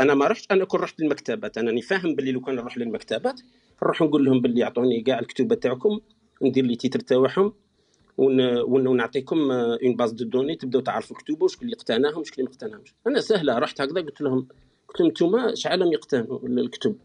أنا 0.00 0.14
ما 0.14 0.26
رحت 0.26 0.52
أنا 0.52 0.64
كون 0.64 0.80
رحت 0.80 1.00
للمكتبات 1.00 1.58
أنا 1.58 1.80
فاهم 1.80 2.14
باللي 2.14 2.32
لو 2.32 2.40
كان 2.40 2.54
نروح 2.54 2.78
للمكتبات 2.78 3.40
نروح 3.82 4.02
نقول 4.02 4.24
لهم 4.24 4.40
باللي 4.40 4.64
اعطوني 4.64 5.00
كاع 5.00 5.18
الكتب 5.18 5.54
تاعكم 5.54 6.00
ندير 6.42 6.64
les 6.64 6.76
titres 6.76 7.00
تاعهم 7.00 7.52
ون- 8.18 8.58
ون- 8.58 8.86
ونعطيكم 8.86 9.50
une 9.50 9.96
base 9.96 10.12
de 10.12 10.24
données 10.24 10.56
تبداو 10.56 10.80
تعرفوا 10.80 11.16
كتبه 11.16 11.44
وشكون 11.44 11.64
اللي 11.64 11.76
اقتناهم 11.76 12.20
وشكون 12.20 12.44
اللي 12.44 12.50
ما 12.50 12.50
اقتناهمش. 12.54 12.94
أنا 13.06 13.20
سهلة 13.20 13.58
رحت 13.58 13.80
هكذا 13.80 14.00
قلت 14.00 14.20
لهم 14.20 14.48
قلت 14.88 15.00
لهم 15.00 15.08
أنتم 15.08 15.54
شحال 15.54 15.92
يقتنوا 15.92 16.48
الكتب؟ 16.48 16.96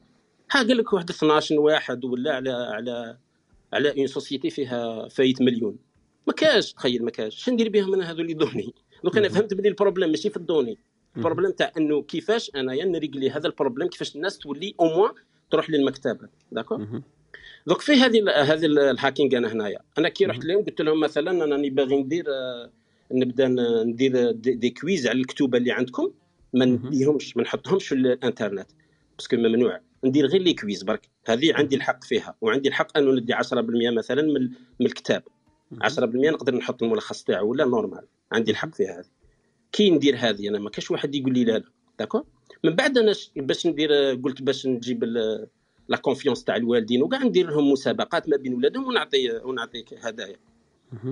ها 0.51 0.59
قال 0.63 0.77
لك 0.77 0.93
واحد 0.93 1.09
12 1.09 1.59
واحد 1.59 2.05
ولا 2.05 2.35
على 2.35 2.49
على 2.51 3.17
على 3.73 3.97
une 3.97 4.07
société 4.07 4.49
فيها 4.49 5.07
فايت 5.07 5.41
مليون. 5.41 5.77
ما 6.27 6.33
كاش 6.33 6.73
تخيل 6.73 7.03
ما 7.05 7.11
كاش. 7.11 7.35
شنو 7.43 7.53
ندير 7.53 7.69
بهم 7.69 7.93
أنا 7.93 8.11
هذو 8.11 8.23
les 8.23 8.33
données 8.33 8.73
donc 9.03 9.17
أنا 9.17 9.29
فهمت 9.29 9.53
بلي 9.53 9.69
ال 9.69 9.74
problème 9.74 10.09
ماشي 10.09 10.29
في 10.29 10.37
ال 10.37 10.42
données 10.42 10.77
ال 11.17 11.21
problème 11.21 11.51
تاع 11.51 11.71
إنه 11.77 12.01
كيفاش 12.01 12.51
أنايا 12.55 12.85
ن 12.85 12.92
régler 12.92 13.29
هذا 13.29 13.47
ال 13.47 13.52
problème 13.52 13.87
كيفاش 13.87 14.15
الناس 14.15 14.37
تولي 14.37 14.75
au 14.79 14.85
moins 14.85 15.13
تروح 15.51 15.69
للمكتبة. 15.69 16.27
d'accord 16.51 17.01
donc 17.67 17.81
في 17.81 17.93
هذه 17.93 18.29
هذه 18.29 18.65
ال 18.65 18.74
hacking 18.74 19.37
أنا 19.37 19.51
هنايا. 19.51 19.79
أنا 19.97 20.09
كي 20.09 20.25
رحت 20.25 20.45
لهم 20.45 20.65
قلت 20.65 20.81
لهم 20.81 20.99
مثلا 20.99 21.31
أنا 21.31 21.45
راني 21.45 21.69
باغي 21.69 21.95
ندير 21.95 22.25
آه، 22.29 22.69
نبدأ 23.11 23.47
ندير 23.83 24.31
des 24.31 24.69
quiz 24.69 25.07
على 25.07 25.19
الكتوبه 25.19 25.57
اللي 25.57 25.71
عندكم. 25.71 26.11
ما 26.53 26.65
نديهمش 26.65 27.37
ما 27.37 27.43
نحطهمش 27.43 27.87
في 27.87 27.95
الإنترنت. 27.95 28.67
parce 29.17 29.28
que 29.29 29.35
ممنوع. 29.35 29.79
ندير 30.03 30.25
غير 30.25 30.41
les 30.41 30.53
quiz 30.53 30.83
برك. 30.83 31.09
هذه 31.27 31.53
عندي 31.53 31.75
الحق 31.75 32.03
فيها. 32.03 32.35
وعندي 32.41 32.69
الحق 32.69 32.97
أنه 32.97 33.11
ندي 33.11 33.33
10% 33.33 33.91
مثلا 33.97 34.21
من 34.21 34.49
من 34.79 34.85
الكتاب. 34.85 35.23
10% 35.81 36.31
نقدر 36.31 36.55
نحط 36.55 36.83
الملخص 36.83 37.23
تاعو 37.23 37.49
ولا 37.49 37.65
normal 37.65 38.05
عندي 38.31 38.51
الحق 38.51 38.75
فيها 38.75 38.99
هذه. 38.99 39.22
كي 39.73 39.89
ندير 39.89 40.15
هذه 40.17 40.49
أنا؟ 40.49 40.59
ما 40.59 40.69
كاش 40.69 40.91
واحد 40.91 41.15
يقول 41.15 41.33
لي 41.33 41.43
لا 41.43 41.51
لا. 41.51 41.63
d'accord 41.99 42.23
من 42.63 42.75
بعد 42.75 42.97
أنا 42.97 43.13
باش 43.35 43.67
ندير 43.67 43.91
قلت 44.23 44.41
باش 44.41 44.67
نجيب 44.67 45.03
la 45.87 45.97
confiance 45.97 46.43
تاع 46.43 46.55
الوالدين 46.55 47.03
وكاع 47.03 47.23
ندير 47.23 47.49
لهم 47.49 47.71
مسابقات 47.71 48.29
ما 48.29 48.37
بين 48.37 48.53
ولادهم 48.53 48.87
ونعطي 48.87 49.31
ونعطي 49.43 49.85
هدايا. 50.01 50.35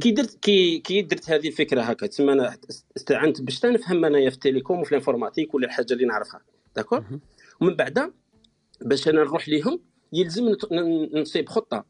كي 0.02 0.12
درت 0.12 0.38
كي 0.42 0.80
كي 0.80 1.02
درت 1.02 1.30
هذه 1.30 1.48
الفكرة 1.48 1.82
هكا 1.82 2.08
تسمى 2.08 2.34
أنا 2.34 2.58
استعنت 2.98 3.42
باش 3.42 3.66
نفهم 3.66 4.06
انايا 4.06 4.30
في 4.30 4.36
ال 4.36 4.41
télécom 4.41 4.80
وفي 4.80 4.92
ال 4.92 4.96
informatique 4.96 5.54
ولا 5.54 5.66
الحاجة 5.66 5.94
اللي 5.94 6.06
نعرفها. 6.06 6.42
d'accord 6.76 7.06
ومن 7.62 7.76
بعد 7.76 8.14
باش 8.82 9.08
أنا 9.08 9.24
نروح 9.24 9.50
ليهم 9.50 9.80
يلزم 10.14 10.56
نصيب 11.14 11.50
خطة. 11.50 11.86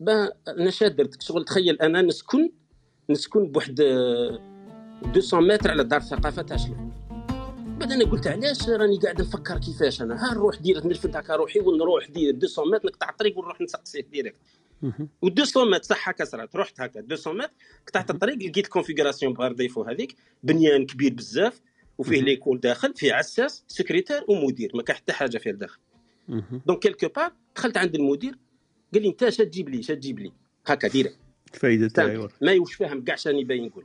با 0.00 0.32
أنا 0.48 0.70
شا 0.70 0.88
درت 0.88 1.22
شغل 1.22 1.44
تخيل 1.44 1.76
أنا 1.76 2.02
نسكن 2.02 2.50
نسكن 3.10 3.46
بواحد 3.46 3.80
200 5.06 5.40
متر 5.40 5.70
على 5.70 5.84
دار 5.84 6.00
الثقافه 6.00 6.42
تاع 6.42 6.56
شلف 6.56 6.76
بعد 7.80 7.92
أنا 7.92 8.04
قلت 8.04 8.26
علاش 8.26 8.68
راني 8.68 8.98
قاعد 8.98 9.20
نفكر 9.20 9.58
كيفاش 9.58 10.02
أنا؟ 10.02 10.24
ها 10.24 10.34
نروح 10.34 10.56
direct 10.56 10.86
نرفد 10.86 11.16
هكا 11.16 11.36
روحي 11.36 11.60
ونروح 11.60 12.10
دير 12.10 12.34
200 12.34 12.62
متر 12.64 12.86
نقطع 12.86 13.10
الطريق 13.10 13.38
ونروح 13.38 13.60
نسقسيه 13.60 14.00
direct. 14.02 14.36
و 15.22 15.26
200 15.26 15.64
متر 15.64 15.82
صح 15.82 16.08
هكا 16.08 16.24
صرات 16.24 16.56
رحت 16.56 16.80
هكا. 16.80 17.00
200 17.00 17.32
متر 17.32 17.50
قطعت 17.88 18.10
الطريق 18.10 18.36
لقيت 18.36 18.58
ال 18.58 18.63
configuration 18.63 19.32
par 19.32 19.52
défaut 19.52 19.82
هذيك 19.82 20.16
بنيان 20.42 20.86
كبير 20.86 21.14
بزاف 21.14 21.60
وفيه 21.98 22.22
l'école 22.22 22.60
داخل 22.60 22.94
فيه 22.96 23.12
عساس 23.12 23.64
سكرتير 23.68 24.24
ومدير 24.28 24.70
ما 24.74 24.82
كان 24.82 24.96
حتى 24.96 25.12
حاجة 25.12 25.38
فيه 25.38 25.50
الداخل 25.50 25.78
donc 26.66 26.78
quelque 26.78 27.08
part 27.08 27.32
دخلت 27.56 27.76
عند 27.76 27.94
المدير 27.94 28.38
قال 28.94 29.02
لي 29.02 29.08
أنت 29.08 29.22
اش 29.22 29.36
تجيب 29.36 29.68
لي 29.68 29.80
اش 29.80 29.86
تجيب 29.86 30.18
لي. 30.18 30.32
هكا 30.66 30.88
direct. 30.88 31.16
الفايده 31.54 31.88
تاعي. 31.88 32.28
ما 32.40 32.52
يوش 32.52 32.74
فاهم 32.74 33.04
كاع 33.04 33.16
شاني 33.16 33.44
باين 33.44 33.66
نقول 33.66 33.84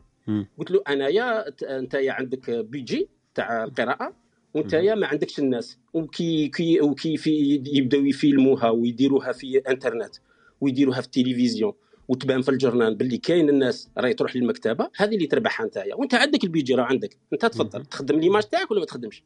قلت 0.57 0.71
له 0.71 0.81
أنايا 0.87 1.49
ت- 1.49 1.63
انتيا 1.63 2.11
عندك 2.11 2.49
بيجي 2.49 3.09
تاع 3.35 3.63
القراءه 3.63 4.13
وانتيا 4.53 4.95
ما 4.95 5.07
عندكش 5.07 5.39
الناس. 5.39 5.77
وكي 5.93 6.47
كي 6.47 6.81
وكي 6.81 7.17
في 7.17 7.63
يبداو 7.65 8.05
يفيلموها 8.05 8.69
ويديروها 8.69 9.31
في 9.31 9.57
إنترنت 9.57 10.15
ويديروها 10.61 11.01
في 11.01 11.07
التلفزيون 11.07 11.73
وتبان 12.07 12.41
في 12.41 12.49
ال 12.51 12.57
journal 12.57 12.95
باللي 12.95 13.17
كاين 13.17 13.49
الناس 13.49 13.89
راهي 13.97 14.13
تروح 14.13 14.35
للمكتبة 14.35 14.89
هذه 14.97 15.15
اللي 15.15 15.27
تربحها 15.27 15.65
انتيا 15.65 15.95
وأنت 15.95 16.13
عندك 16.15 16.43
البيجي 16.43 16.75
راه 16.75 16.83
عندك. 16.83 17.17
أنت 17.33 17.45
تفضل. 17.45 17.85
تخدم 17.85 18.19
l'image 18.19 18.43
تاعك 18.43 18.71
ولا 18.71 18.79
ما 18.79 18.85
تخدمش؟ 18.85 19.23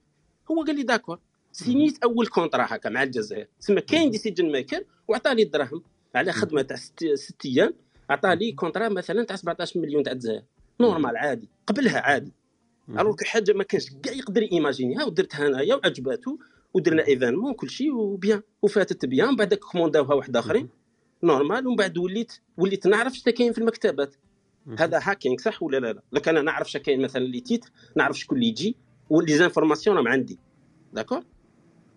هو 0.52 0.64
قال 0.64 0.76
لي 0.76 0.84
d'accord. 0.84 1.19
سينيت 1.52 2.03
أول 2.03 2.28
contrat 2.28 2.65
هكا 2.69 2.90
مع 2.90 3.03
الجزائر. 3.03 3.48
تسمى 3.60 3.82
كاين 3.82 4.10
decision 4.11 4.52
maker 4.52 4.84
وعطاني 5.07 5.41
الدراهم 5.44 5.84
على 6.15 6.32
خدمة 6.32 6.61
تاع 6.61 6.78
ست, 6.78 7.06
ست 7.14 7.45
أيام 7.45 7.73
عطاني 8.10 8.52
contrat 8.52 8.90
مثلا 8.90 9.23
تاع 9.23 9.36
17 9.36 9.80
مليون 9.80 10.03
تاع 10.03 10.14
الجزائر. 10.14 10.41
normal 10.80 11.18
عادي 11.18 11.49
قبلها 11.68 11.99
عادي. 11.99 12.31
alors 12.90 13.15
que 13.15 13.26
حاجة 13.26 13.53
ما 13.53 13.64
كانش 13.64 13.89
كاع 14.03 14.14
يقدر 14.14 14.41
ايماجينيها 14.41 15.03
ودرتها 15.03 15.48
انايا 15.48 15.76
وعجباتو 15.76 16.38
ودرنا 16.73 17.07
événement 17.07 17.53
كل 17.53 17.69
شيء 17.69 17.93
و 17.94 18.03
bien 18.03 18.41
وفاتت 18.61 19.06
bien 19.06 19.36
بعد 19.35 19.53
كومونداوها 19.53 20.14
واحد 20.14 20.38
آخرين. 20.38 20.69
normal 21.23 21.68
ومن 21.68 21.76
بعد 21.76 21.98
وليت 21.98 22.31
وليت 22.57 22.88
نعرف 22.88 23.14
شتا 23.14 23.31
كاين 23.31 23.53
في 23.53 23.57
المكتبات. 23.57 24.15
هذا 24.80 24.99
hacking 25.03 25.38
صح 25.38 25.64
ولا 25.64 25.77
لا 25.77 25.93
لا؟ 25.93 26.02
لو 26.11 26.22
كان 26.22 26.45
نعرف 26.45 26.69
شتا 26.69 26.80
كاين 26.80 27.02
مثلا 27.02 27.23
les 27.23 27.40
titres 27.40 27.69
نعرف 27.95 28.19
شكون 28.19 28.38
اللي 28.38 28.48
يجي 28.49 28.76
و 29.10 29.34
les 29.34 29.46
informations 29.46 29.95
راهم 29.95 30.07
عندي. 30.07 30.39
d'accord؟ 30.94 31.23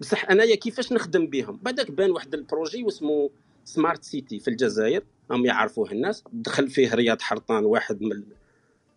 بصح 0.00 0.30
أنايا 0.30 0.54
كيفاش 0.54 0.92
نخدم 0.92 1.26
بهم 1.26 1.60
بعدك 1.62 1.90
بان 1.90 2.10
واحد 2.10 2.34
ال 2.34 2.41
projet 2.41 2.82
واسمه 2.82 3.30
smart 3.64 4.04
city 4.04 4.38
في 4.38 4.48
الجزائر 4.48 5.02
هم 5.30 5.44
يعرفوه 5.46 5.92
الناس. 5.92 6.24
دخل 6.32 6.68
فيه 6.68 6.94
رياض 6.94 7.20
حرطان 7.20 7.64
واحد 7.64 8.02
من 8.02 8.22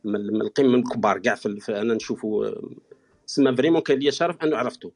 من 0.07 0.33
من 0.33 0.41
القمم 0.41 0.75
الكبار 0.75 1.17
كاع 1.17 1.37
أنا 1.69 1.93
نشوفه 1.93 2.55
سما 3.25 3.55
vraiment 3.55 3.81
كان 3.81 3.99
ليا 3.99 4.11
شرف 4.11 4.43
انه 4.43 4.57
عرفته 4.57 4.91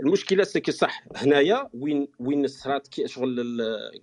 المشكلة 0.00 0.44
c'est 0.44 0.62
que 0.62 0.72
صح 0.72 1.04
هنايا 1.16 1.68
وين 1.74 2.08
وين 2.20 2.46
صرات 2.46 2.88
كي 2.88 3.08
شغل 3.08 3.42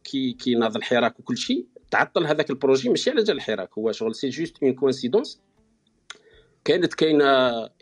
كي 0.04 0.34
كي 0.34 0.56
ناض 0.56 0.76
الحراك 0.76 1.20
وكل 1.20 1.38
شيء 1.38 1.66
تعطل 1.92 2.26
هذاك 2.26 2.50
ال 2.50 2.56
projet 2.56 2.90
ماشي 2.90 3.10
على 3.10 3.24
جال 3.24 3.36
الحراك 3.36 3.78
هو 3.78 3.92
شغل 3.92 4.16
c'est 4.16 4.30
juste 4.30 4.64
une 4.64 4.74
coïncidence 4.74 5.42
كانت 6.66 6.94
كاينة 6.94 7.26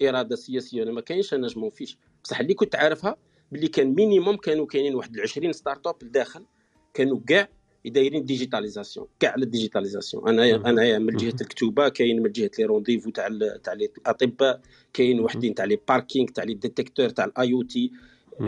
إرادة 0.01 0.35
سياسية 0.35 0.83
أنا 0.83 0.91
ما 0.91 1.01
كاينش 1.01 1.33
أنا 1.33 1.47
نجمو 1.47 1.69
فيش. 1.69 1.97
بصح 2.23 2.39
اللي 2.39 2.53
كنت 2.53 2.75
عارفها 2.75 3.17
باللي 3.51 3.67
كان 3.67 3.95
minimum 3.95 4.37
كانوا 4.37 4.65
كاينين 4.65 4.95
واحد 4.95 5.19
20 5.19 5.53
start-up 5.53 5.95
لداخل 6.03 6.45
كانوا 6.93 7.19
كاع 7.27 7.49
دايرين 7.89 8.25
digitalisation 8.25 9.07
كاع 9.19 9.31
على 9.31 9.43
ال 9.43 9.49
digitalisation 9.49 10.29
أنا 10.29 10.69
أنا 10.69 10.99
من 10.99 11.15
جهة 11.15 11.35
الكتوبة 11.41 11.89
كاين 11.89 12.23
من 12.23 12.31
جهة 12.31 12.51
les 12.59 12.65
rendez-vous 12.65 13.09
تاع 13.09 13.27
تاع 13.63 13.73
الاطباء 13.73 14.61
كاين 14.93 15.19
وحدين 15.19 15.55
تاع 15.55 15.65
les 15.65 15.79
parkings 15.87 16.27
تاع 16.27 16.43
les 16.43 16.53
détecteurs 16.53 17.09
تاع 17.09 17.25
ال 17.25 17.53
IoT. 17.53 17.91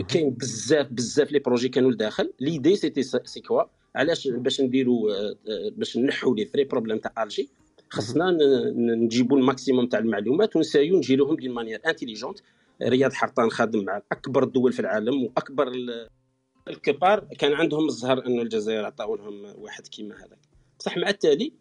كاين 0.08 0.30
بزاف 0.30 0.92
بزاف 0.92 1.32
les 1.32 1.38
projets 1.38 1.68
كانوا 1.68 1.90
لداخل. 1.90 2.32
l'idée 2.40 2.76
c'était 2.76 3.02
c'est 3.02 3.40
quoi؟ 3.40 3.62
علاش 3.94 4.28
باش 4.28 4.60
نديروا 4.60 5.12
آه، 5.12 5.36
آه، 5.48 5.70
باش 5.76 5.98
نحوا 5.98 6.36
les 6.36 6.46
vrais 6.46 6.64
problèmes 6.64 6.98
تاع 6.98 7.22
الجي 7.22 7.48
خصنا 7.90 8.38
نجيبوا 8.76 9.38
ال 9.38 9.44
maximum 9.44 9.86
تاع 9.86 9.98
المعلومات 9.98 10.56
ونسايو 10.56 10.96
نجيروهم 10.96 11.36
d'une 11.36 11.52
manière 11.52 11.80
intelligente. 11.86 12.38
رياض 12.82 13.12
حرطان 13.12 13.50
خادم 13.50 13.84
مع 13.84 14.02
أكبر 14.12 14.42
الدول 14.42 14.72
في 14.72 14.80
العالم 14.80 15.24
وأكبر 15.24 15.72
الكبار 16.68 17.20
كان 17.38 17.52
عندهم 17.52 17.86
الزهر 17.86 18.26
أنه 18.26 18.42
الجزائر 18.42 18.84
عطاو 18.84 19.16
لهم 19.16 19.54
واحد 19.58 19.86
كيما 19.86 20.16
هذاك 20.16 20.38
بصح 20.78 20.96
مع 20.96 21.08
التالي 21.08 21.52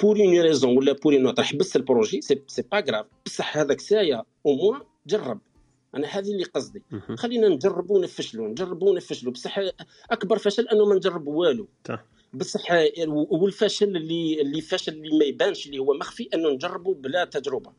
pour 0.00 0.20
une 0.20 0.40
raison 0.40 0.76
ولا 0.76 0.92
pour 0.92 1.14
une 1.14 1.26
autre 1.26 1.42
حبس 1.42 1.76
ال 1.76 1.82
projet 1.82 2.20
c'est 2.20 2.42
c'est 2.46 2.62
pas 2.62 2.80
grave 2.80 3.06
بصح 3.26 3.56
هذاك 3.56 3.80
ça 3.80 3.94
y 3.94 4.01
est 4.01 4.22
au 4.46 4.54
moins 4.54 4.80
جرب. 5.06 5.40
أنا 5.94 6.06
هذه 6.06 6.30
اللي 6.32 6.44
قصدي. 6.44 6.82
خلينا 7.16 7.48
نجربوا 7.48 7.98
ونفشلوا 7.98 8.48
نجربوا 8.48 8.90
ونفشلوا 8.90 9.32
بصح 9.32 9.60
أكبر 10.10 10.38
فشل 10.38 10.68
أنه 10.68 10.84
ما 10.84 10.94
نجرب 10.94 11.26
والو. 11.26 11.68
بصح 12.34 12.72
والفشل 13.08 13.96
اللي 13.96 14.40
اللي 14.40 14.60
فشل 14.60 14.92
اللي 14.92 15.18
ما 15.18 15.24
يبانش 15.24 15.66
اللي 15.66 15.78
هو 15.78 15.94
مخفي 15.94 16.28
أنه 16.34 16.50
نجربوا 16.50 16.94
بلا 16.94 17.24
تجربة. 17.24 17.72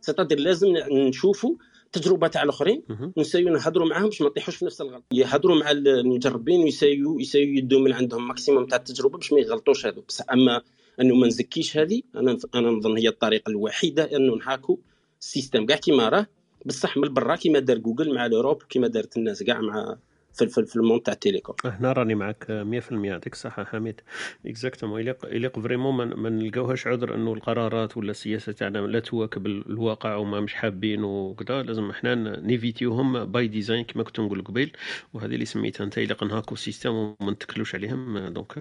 c'est-à-dire 0.00 0.38
لازم 0.38 0.68
نشوفوا 0.92 1.54
تجربة 1.92 2.28
تاع 2.28 2.42
الآخرين 2.42 2.82
ونسايو 3.16 3.48
نهضروا 3.48 3.88
معاهم 3.88 4.04
باش 4.04 4.22
ما 4.22 4.28
نطيحوش 4.28 4.56
في 4.56 4.64
نفس 4.64 4.80
الغلط. 4.80 5.04
يهضروا 5.12 5.56
مع 5.56 5.70
المجربين 5.70 6.60
ويسايو 6.60 7.20
يسايو 7.20 7.48
يدوا 7.54 7.80
من 7.80 7.92
عندهم 7.92 8.28
maximum 8.28 8.66
تاع 8.66 8.78
التجربة 8.78 9.18
باش 9.18 9.32
ما 9.32 9.40
يغلطوش 9.40 9.86
هذوك 9.86 10.06
بصح 10.08 10.24
أما 10.32 10.62
أنه 11.00 11.14
ما 11.14 11.26
نزكيش 11.26 11.76
هذه 11.76 12.02
أنا 12.16 12.38
أنا 12.54 12.70
نظن 12.70 12.96
هي 12.98 13.08
الطريقة 13.08 13.50
الوحيدة 13.50 14.16
أنه 14.16 14.36
نهاكوا 14.36 14.76
ال 15.20 15.26
système 15.26 15.66
كاع 15.66 15.76
كيما 15.76 16.08
راه. 16.08 16.26
بصح 16.66 16.96
من 16.96 17.14
برا 17.14 17.36
كيما 17.36 17.58
دار 17.58 17.78
جوجل 17.78 18.14
مع 18.14 18.26
ل 18.26 18.31
Europe 18.31 18.62
كيما 18.62 18.88
دارت 18.88 19.16
الناس 19.16 19.42
كاع 19.42 19.60
مع 19.60 19.96
في 20.34 20.46
في, 20.46 20.66
في 20.66 20.76
ال 20.76 20.79
domaine 20.79 21.02
تاع 21.02 21.14
ال 21.14 21.19
télécom 21.19 21.56
هنا 21.64 21.92
راني 21.92 22.14
معك 22.14 22.44
100% 22.90 22.92
يعطيك 22.92 23.32
الصحة 23.32 23.64
حميد 23.64 24.00
exactement 24.46 25.00
يليق 25.00 25.26
يليق 25.32 25.58
vraiment 25.60 25.94
ما 26.14 26.30
نلقاوهاش 26.30 26.86
عذر 26.86 27.14
إنه 27.14 27.32
القرارات 27.34 27.96
ولا 27.96 28.10
السياسة 28.10 28.52
تاعنا 28.52 28.78
لا 28.78 29.00
تواكب 29.00 29.46
الواقع 29.46 30.16
وما 30.16 30.40
مش 30.40 30.54
حابين 30.54 31.04
وكذا. 31.04 31.62
لازم 31.62 31.90
إحنا 31.90 32.40
نيفيتيوهم 32.40 33.24
by 33.24 33.48
design 33.48 33.84
كما 33.84 34.02
كنت 34.02 34.20
نقول 34.20 34.42
قبيل. 34.44 34.72
وهذه 35.14 35.34
اللي 35.34 35.44
سميتها 35.44 35.84
أنت 35.84 35.98
يليق 35.98 36.24
نهاكو 36.24 36.56
système 36.56 36.94
وما 36.94 37.30
نتكلوش 37.32 37.74
عليهم. 37.74 38.18
donc 38.28 38.58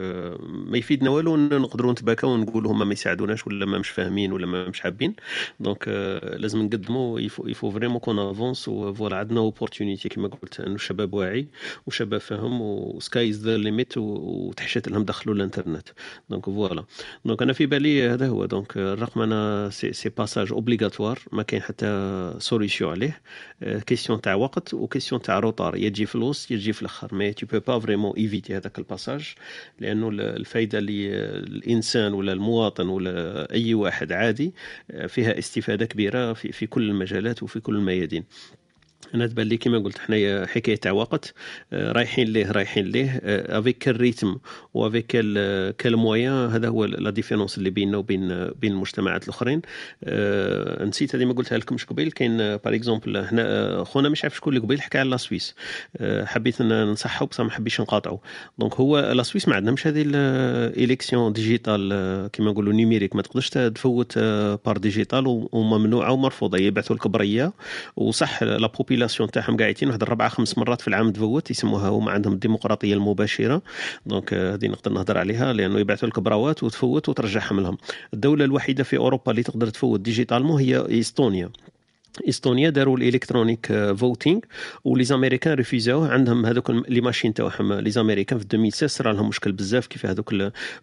ما 0.52 0.78
يفيدنا 0.78 1.10
والو 1.10 1.38
نقدروا 1.38 1.92
نتباكاو 1.92 2.30
ونقولوا 2.32 2.72
هما 2.72 2.86
ما 2.86 2.94
يساعدوناش 2.94 3.48
ولا 3.48 3.66
ما 3.66 3.78
مش 3.80 3.90
فاهمين 3.90 4.34
ولا 4.34 4.48
ما 4.48 4.70
مش 4.70 4.82
حابين. 4.82 5.16
donc 5.60 5.88
لازم 6.38 6.62
نقدموا. 6.62 7.20
il 7.20 7.29
faut 7.29 7.48
il 7.48 7.56
faut 7.56 7.72
vraiment 7.72 8.00
qu'on 8.00 8.20
avance 8.20 8.68
و 8.68 8.76
voilà 8.76 9.18
عندنا 9.18 9.40
opportunité 9.40 10.10
كما 10.10 10.28
قلت 10.28 10.60
إنه 10.60 10.76
الشباب 10.76 11.14
واعي. 11.14 11.48
وشباب 11.88 12.20
فهم 12.20 12.62
و 12.62 12.76
sky's 12.76 13.48
the 13.48 13.58
limit 13.58 13.98
وتحشت 13.98 14.88
لهم 14.88 15.04
دخلوا 15.04 15.36
الانترنت. 15.36 15.88
donc 16.30 16.46
voilà. 16.46 16.86
donc 17.26 17.42
أنا 17.42 17.54
في 17.54 17.66
بالي 17.66 18.10
هذا 18.10 18.28
هو. 18.28 18.46
donc 18.46 18.78
الرقمنة 18.78 19.70
c'est, 19.70 19.94
c'est 19.94 20.10
passage 20.10 20.52
obligatoire 20.52 21.20
ما 21.32 21.44
كاين 21.44 21.62
حتى 21.62 22.34
solution 22.40 22.92
عليه. 22.92 23.22
question 23.62 24.22
تاع 24.22 24.36
وقت 24.36 24.74
و 24.74 24.79
question 24.79 25.22
تاع 25.22 25.40
retard. 25.40 25.76
يا 25.76 25.90
تجي 25.90 26.06
في 26.06 26.16
الوسط 26.16 26.52
يا 26.52 26.58
تجي 26.58 26.74
في 26.74 26.82
الأخر. 26.82 27.16
mais 27.16 27.34
tu 27.34 27.46
peux 27.46 27.60
pas 27.60 27.80
vraiment 27.80 28.14
éviter 28.18 28.58
هذاك 28.58 28.80
ال 28.80 28.86
passage 28.86 29.34
لأنه 29.80 30.10
الفائده 30.10 30.78
اللي 30.78 31.16
الإنسان 31.40 32.14
ولا 32.14 32.34
المواطن 32.34 32.88
ولا 32.90 33.48
أي 33.54 33.74
واحد 33.74 34.12
عادي 34.12 34.54
فيها 35.08 35.40
استفادة 35.40 35.86
كبيرة 35.86 36.34
في, 36.34 36.52
في 36.52 36.68
كل 36.68 36.90
المجالات 36.90 37.44
وفي 37.44 37.60
كل 37.60 37.76
الميادين. 37.76 38.24
أنا 39.16 39.28
تبان 39.28 39.48
لي 39.48 39.58
كيما 39.58 39.80
قلت 39.80 39.98
حنايا 39.98 40.46
حكاية 40.46 40.76
تاع 40.76 40.92
وقت. 40.92 41.34
رايحين 41.74 42.28
ليه 42.28 42.52
رايحين 42.52 42.86
ليه. 42.86 43.22
avec 43.26 43.88
ال 43.88 43.95
rythme 43.95 44.38
و 44.74 44.80
avec 44.80 45.08
quels 45.78 45.98
moyens 45.98 46.50
هذا 46.50 46.68
هو 46.68 46.86
la 46.86 47.10
différence 47.10 47.58
اللي 47.58 47.70
بيننا 47.70 47.98
وبين 47.98 48.48
بين 48.48 48.72
المجتمعات 48.72 49.24
الأخرين. 49.24 49.62
نسيت 50.88 51.16
هذه 51.16 51.26
ما 51.26 51.34
قلتها 51.34 51.58
لكمش 51.58 51.86
قبيل. 51.86 52.12
كاين 52.12 52.38
par 52.38 52.76
exemple 52.76 53.18
هنا 53.18 53.84
خونا 53.84 54.10
مش 54.10 54.24
عارف 54.24 54.36
شكون 54.36 54.54
اللي 54.54 54.66
قبيل 54.66 54.82
حكى 54.82 54.98
على 54.98 55.10
la 55.10 55.18
Suisse. 55.18 55.56
حبيت 56.02 56.62
ننصحه 56.62 57.26
بصح 57.26 57.44
ما 57.44 57.52
حبيتش 57.52 57.82
نقاطعه. 57.82 58.20
donc 58.60 58.74
هو 58.74 59.00
la 59.00 59.24
Suisse 59.24 59.48
ما 59.48 59.56
عندهمش 59.56 59.88
هذه 59.88 60.04
ال 60.08 60.22
élection 60.22 61.34
digitale 61.34 62.30
كيما 62.34 62.52
نقولوا 62.52 62.74
numérique 62.74 63.16
ما 63.16 63.22
تقدرش 63.22 63.50
تفوت 63.50 64.18
par 64.66 64.78
digital 64.78 65.48
وممنوعة 65.52 66.12
ومرفوضة. 66.12 66.58
يبعثوا 66.58 66.96
لك 66.96 67.08
برية. 67.08 67.54
وصح 67.96 68.44
la 68.44 68.68
population 68.92 69.32
تاعهم 69.32 69.58
قاعدين 69.58 69.90
واحد 69.90 70.02
الربعة 70.02 70.30
خمس 70.30 70.58
مرات 70.58 70.82
في 70.82 70.88
العام 70.88 71.12
تفوت 71.12 71.52
يسموها 71.52 71.90
هما 71.90 72.12
عندهم 72.12 72.34
الديمقراطية 72.34 72.94
المباشرة. 72.94 73.62
donc 74.06 74.34
آه، 74.34 74.54
هذه 74.56 74.68
نقدر 74.68 74.92
نهضر 74.92 75.18
عليها 75.18 75.54
لأنه 75.54 75.80
يبعثوا 75.80 76.10
لك 76.10 76.20
براوات 76.20 76.64
وتفوت 76.64 77.10
وترجعهم 77.10 77.60
لهم. 77.60 77.78
الدولة 78.14 78.46
الوحيدة 78.46 78.84
في 78.84 78.98
أوروبا 78.98 79.32
اللي 79.32 79.44
تقدر 79.44 79.68
تفوت 79.70 80.00
digitalement 80.00 80.62
هي 80.62 81.00
إستونيا. 81.00 81.50
استونيا 82.30 82.70
داروا 82.70 82.98
ال 82.98 83.06
electronic 83.06 83.94
voting 83.98 84.40
و 84.86 85.04
les 85.04 85.15
Américains 85.15 85.54
ريفيزاوه 85.54 86.12
عندهم 86.12 86.46
هذوك 86.46 86.70
les 86.70 87.02
machines 87.02 87.34
تاعهم 87.34 87.74
les 87.74 87.90
Américains 87.92 88.40
في 88.40 88.46
2016 88.46 88.88
صرا 88.88 89.14
لهم 89.14 89.28
مشكل 89.30 89.52
بزاف 89.52 89.88
كيف 89.88 90.06
هذوك 90.06 90.34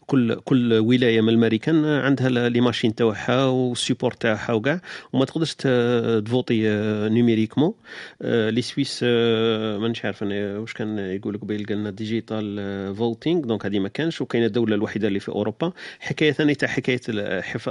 كل 0.07 0.35
كل 0.35 0.73
ولايه 0.75 1.21
من 1.21 1.29
الامريكان 1.29 1.85
عندها 1.85 2.49
les 2.49 2.61
machines 2.61 2.95
تاعها 2.95 3.45
وال 3.45 3.60
serveur 3.60 4.13
تاعها 4.13 4.53
وكاع 4.53 4.81
وما 5.13 5.25
تقدرش 5.25 5.55
تفوتي 5.55 6.63
numériquement 7.09 7.75
les 8.25 8.63
Suisses 8.63 9.03
مانيش 9.83 10.05
عارف 10.05 10.23
أنا 10.23 10.59
واش 10.59 10.73
كان 10.73 10.99
يقول 10.99 11.39
قبيل 11.39 11.67
قالنا 11.67 11.91
digital 11.91 12.95
voting 12.97 13.41
donc 13.41 13.67
هذه 13.67 13.79
ما 13.79 13.89
كانش 13.89 14.21
وكاينه 14.21 14.47
الدولة 14.47 14.75
الوحيده 14.75 15.09
اللي 15.09 15.21
في 15.21 15.29
اوروبا 15.29 15.73
حكايه 16.01 16.33
ثانية 16.33 16.55
تاع 16.55 16.69
حكايه 16.69 17.01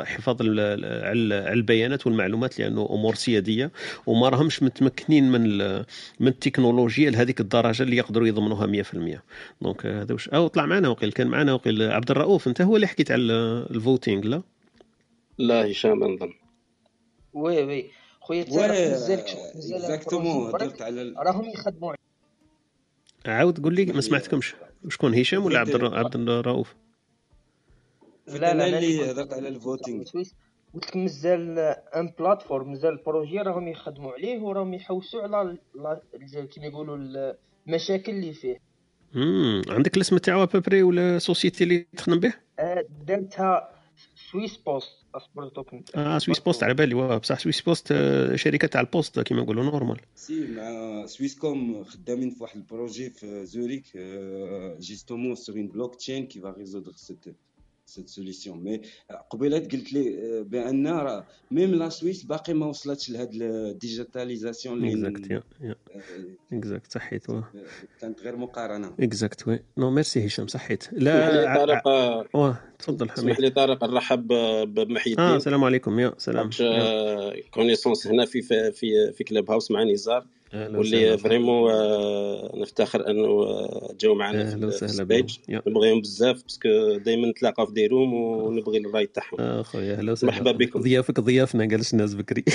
حفاظ 0.06 0.42
على 0.42 1.54
البيانات 1.54 2.08
والمعلومات 2.08 2.60
لأنه 2.60 2.90
امور 2.92 3.16
سياديه 3.16 3.47
السعوديه 3.48 3.72
وما 4.06 4.30
راهمش 4.30 4.64
متمكنين 4.64 5.32
من 5.32 5.58
من 6.20 6.28
التكنولوجيا 6.28 7.10
لهذيك 7.10 7.40
الدرجة 7.40 7.84
اللي 7.84 7.98
يقدروا 7.98 8.28
يضمنوها 8.28 8.84
100% 8.84 9.20
donc 9.62 9.86
هذا 9.86 10.14
واش 10.14 10.30
أو 10.30 10.48
طلع 10.48 10.66
معنا 10.66 10.90
وقيل 10.90 11.12
كان 11.12 11.28
معنا 11.28 11.54
وقيل 11.54 11.92
عبد 11.92 12.12
الرؤوف 12.12 12.48
أنت 12.48 12.62
هو 12.62 12.76
اللي 12.76 12.88
حكيت 12.88 13.12
على 13.12 13.34
ال 13.72 13.79
voting 13.79 14.24
لا؟ 14.24 14.42
لا 15.38 15.72
هشام 15.72 16.04
نظن 16.04 16.34
oui 17.34 17.64
oui. 17.64 17.92
خويا 18.22 18.42
exactement 18.42 20.52
درت 20.52 20.82
على 20.82 21.14
راهم 21.18 21.50
يخدموا. 21.50 21.94
عاود 23.26 23.64
قول 23.64 23.76
لي 23.76 23.86
ما 23.86 24.02
سمعتكمش. 24.02 24.56
شكون 24.90 25.16
هشام 25.16 25.46
ولا 25.46 25.60
عبد 25.60 25.84
عبد 25.84 26.16
الرؤوف؟ 26.16 26.76
لا 28.28 28.38
لا 28.38 28.52
أنا 28.52 28.78
اللي 28.78 29.12
هضرت 29.12 29.34
على 29.34 29.48
ال 29.48 29.55
voting. 29.55 30.04
قلت 30.74 30.86
لك 30.88 30.98
مازال 30.98 31.60
une 31.96 32.14
plateforme 32.20 32.70
مازال 32.70 32.94
ال 32.94 33.00
projet 33.00 33.40
راهم 33.40 33.68
يخدموا 33.68 34.12
عليه 34.12 34.40
وراهم 34.40 34.74
يحوسوا 34.74 35.22
على 35.22 35.58
كيما 36.52 36.66
يقولوا 36.68 36.98
المشاكل 37.68 38.12
اللي 38.12 38.34
فيه. 38.34 38.58
امم 39.16 39.62
عندك 39.70 39.96
الاسم 39.96 40.18
تاعو 40.18 40.46
بابري 40.46 40.84
ولا 40.84 41.20
société 41.20 41.64
اللي 41.64 41.86
تخدم 41.98 42.20
به؟ 42.20 42.34
آه، 42.60 42.86
درتها 43.08 43.78
سويس 44.32 44.58
بوست 44.58 44.90
اصبر 45.16 45.50
كنت 45.50 45.96
آه 45.96 46.18
سويس 46.18 46.40
بوست 46.40 46.64
على 46.64 46.74
بالي 46.74 46.96
واه 46.96 47.18
بصح 47.18 47.40
سويس 47.40 47.62
بوست 47.62 47.92
آه، 47.92 48.36
شركة 48.36 48.68
تاع 48.68 48.82
البوست 48.82 49.20
كيما 49.20 49.42
نقولوا 49.42 49.64
normal 49.64 49.98
c'est 50.16 50.48
مع 50.48 51.06
سويس 51.06 51.40
كوم 51.40 51.84
خدامين 51.84 52.30
في 52.30 52.44
واحد 52.44 52.58
ال 52.58 52.65
projet 52.65 53.10
في 53.10 53.46
زوريك 53.46 53.98
justement 54.80 55.36
sur 55.36 55.56
un 55.56 55.68
blockchain 55.68 56.28
qui 56.28 56.40
va 56.40 56.50
résoudre 56.50 56.92
cette 56.92 57.26
cette 57.88 58.10
solution 58.10 58.64
mais 58.64 58.82
قبيلات 59.30 59.72
قلت 59.72 59.94
لي 59.94 60.44
بأن 60.44 60.88
راه 60.88 61.28
ميم 61.52 61.76
لا 61.76 61.90
سويس 61.90 62.24
باقي 62.24 62.54
ما 62.54 62.66
وصلتش 62.66 63.10
لهاد 63.10 63.30
ال 63.34 63.44
digitalisation 63.44 64.88
اللي 64.88 65.08
exact 65.08 65.48
exact 66.54 66.92
صحيت 66.92 67.26
كانت 68.02 68.22
غير 68.22 68.36
مقارنة. 68.36 68.94
exact 69.00 69.48
oui. 69.48 69.60
non 69.78 69.92
merci 69.92 70.26
هشام 70.26 70.48
صحيت. 70.48 70.94
لا 70.94 71.56
طارق 71.56 71.88
واه 72.36 72.60
تفضل 72.80 73.10
حميد. 73.10 73.20
اسمح 73.20 73.40
لي 73.40 73.50
طارق 73.50 73.84
نرحب 73.84 74.28
بمحي 74.74 75.12
الدين 75.12 75.26
آه 75.26 75.36
السلام 75.36 75.64
عليكم 75.64 76.00
يا 76.00 76.14
سلام. 76.18 76.50
connaissances 77.52 78.08
هنا 78.08 78.26
في 78.26 78.42
في 78.72 79.12
في 79.12 79.24
كلاب 79.24 79.52
هاوس 79.52 79.72
مع 79.72 79.84
نزار. 79.84 80.28
واللي 80.54 81.18
vraiment 81.18 81.72
نفتخر 82.62 83.10
أنه 83.10 83.46
جاو 84.00 84.16
معنا 84.16 84.46
في 84.46 84.84
السبيج. 84.86 85.38
نبغيهم 85.50 86.02
بزاف 86.02 86.44
parce 86.44 86.77
que 86.77 86.98
دائما 86.98 87.28
نتلاقاو 87.28 87.66
في 87.66 87.74
des 87.74 87.88
rooms 87.88 88.14
ونبغي 88.14 88.78
الراي 88.78 89.08
تاعهم. 89.08 89.40
أخويا 89.40 89.94
أهلا 89.94 90.12
وسهلا. 90.12 90.34
مرحبا 90.34 90.52
بكم. 90.52 90.82
ضيافك 90.82 91.20
ضيافنا 91.20 91.68
قالش 91.68 91.94
الناس 91.94 92.14
بكري. 92.16 92.44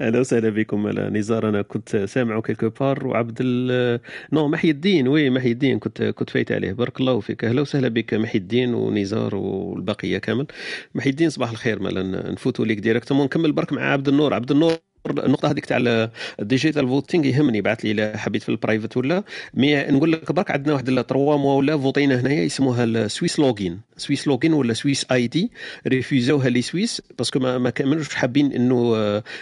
أهلا 0.00 0.20
وسهلا 0.20 0.48
بكم. 0.48 0.88
نزار 0.88 1.48
أنا 1.48 1.62
كنت 1.62 1.96
سامعه 1.96 2.42
quelque 2.42 2.68
part 2.68 3.06
وعبد 3.06 3.38
ال 3.40 4.00
non 4.32 4.48
محي 4.48 4.70
الدين 4.70 5.08
oui 5.08 5.30
محي 5.30 5.50
الدين 5.50 5.78
كنت 5.78 6.02
كنت 6.02 6.30
فايت 6.30 6.52
عليه. 6.52 6.72
بارك 6.72 7.00
الله 7.00 7.20
فيك. 7.20 7.44
أهلا 7.44 7.60
وسهلا 7.60 7.88
بك 7.88 8.14
محي 8.14 8.38
الدين 8.38 8.74
ونزار 8.74 9.34
والبقية 9.34 10.18
كامل. 10.18 10.46
محي 10.94 11.10
الدين 11.10 11.30
صباح 11.30 11.50
الخير 11.50 11.82
مالا 11.82 12.30
نفوتوا 12.32 12.64
ليك 12.64 12.78
directement 12.78 13.24
نكمل 13.24 13.52
برك 13.52 13.72
مع 13.72 13.92
عبد 13.92 14.08
النور. 14.08 14.34
عبد 14.34 14.50
النور. 14.50 14.72
النقطة 15.06 15.50
هذيك 15.50 15.66
تاع 15.66 16.08
ال 16.40 16.44
en: 16.44 16.58
digital 16.58 16.88
voting 16.88 17.24
يهمني 17.26 17.60
بعث 17.60 17.84
لي 17.84 17.90
إلا 17.90 18.16
حبيت 18.16 18.42
في 18.42 18.48
ال 18.48 18.54
private 18.54 18.96
ولا. 18.96 19.24
mais 19.54 19.76
نقول 19.76 20.12
لك 20.12 20.32
برك 20.32 20.50
عندنا 20.50 20.72
واحد 20.72 21.04
trois 21.04 21.36
mois 21.36 21.54
ولا 21.54 21.78
فوتينا 21.78 22.20
هنايا 22.20 22.42
يسموها 22.42 22.84
ال 22.84 22.93
Swiss 22.93 23.38
Login 23.38 23.80
Swiss 23.96 24.26
Login 24.26 24.52
ولا 24.52 24.74
Swiss 24.74 25.06
ID 25.12 25.50
refusaوها 25.86 26.48
les 26.48 26.62
Suisses 26.62 27.02
parce 27.18 27.31
que 27.31 27.38
ما, 27.38 27.58
ما 27.58 27.70
كانوش 27.70 28.14
حابين 28.14 28.52
إنه 28.52 28.96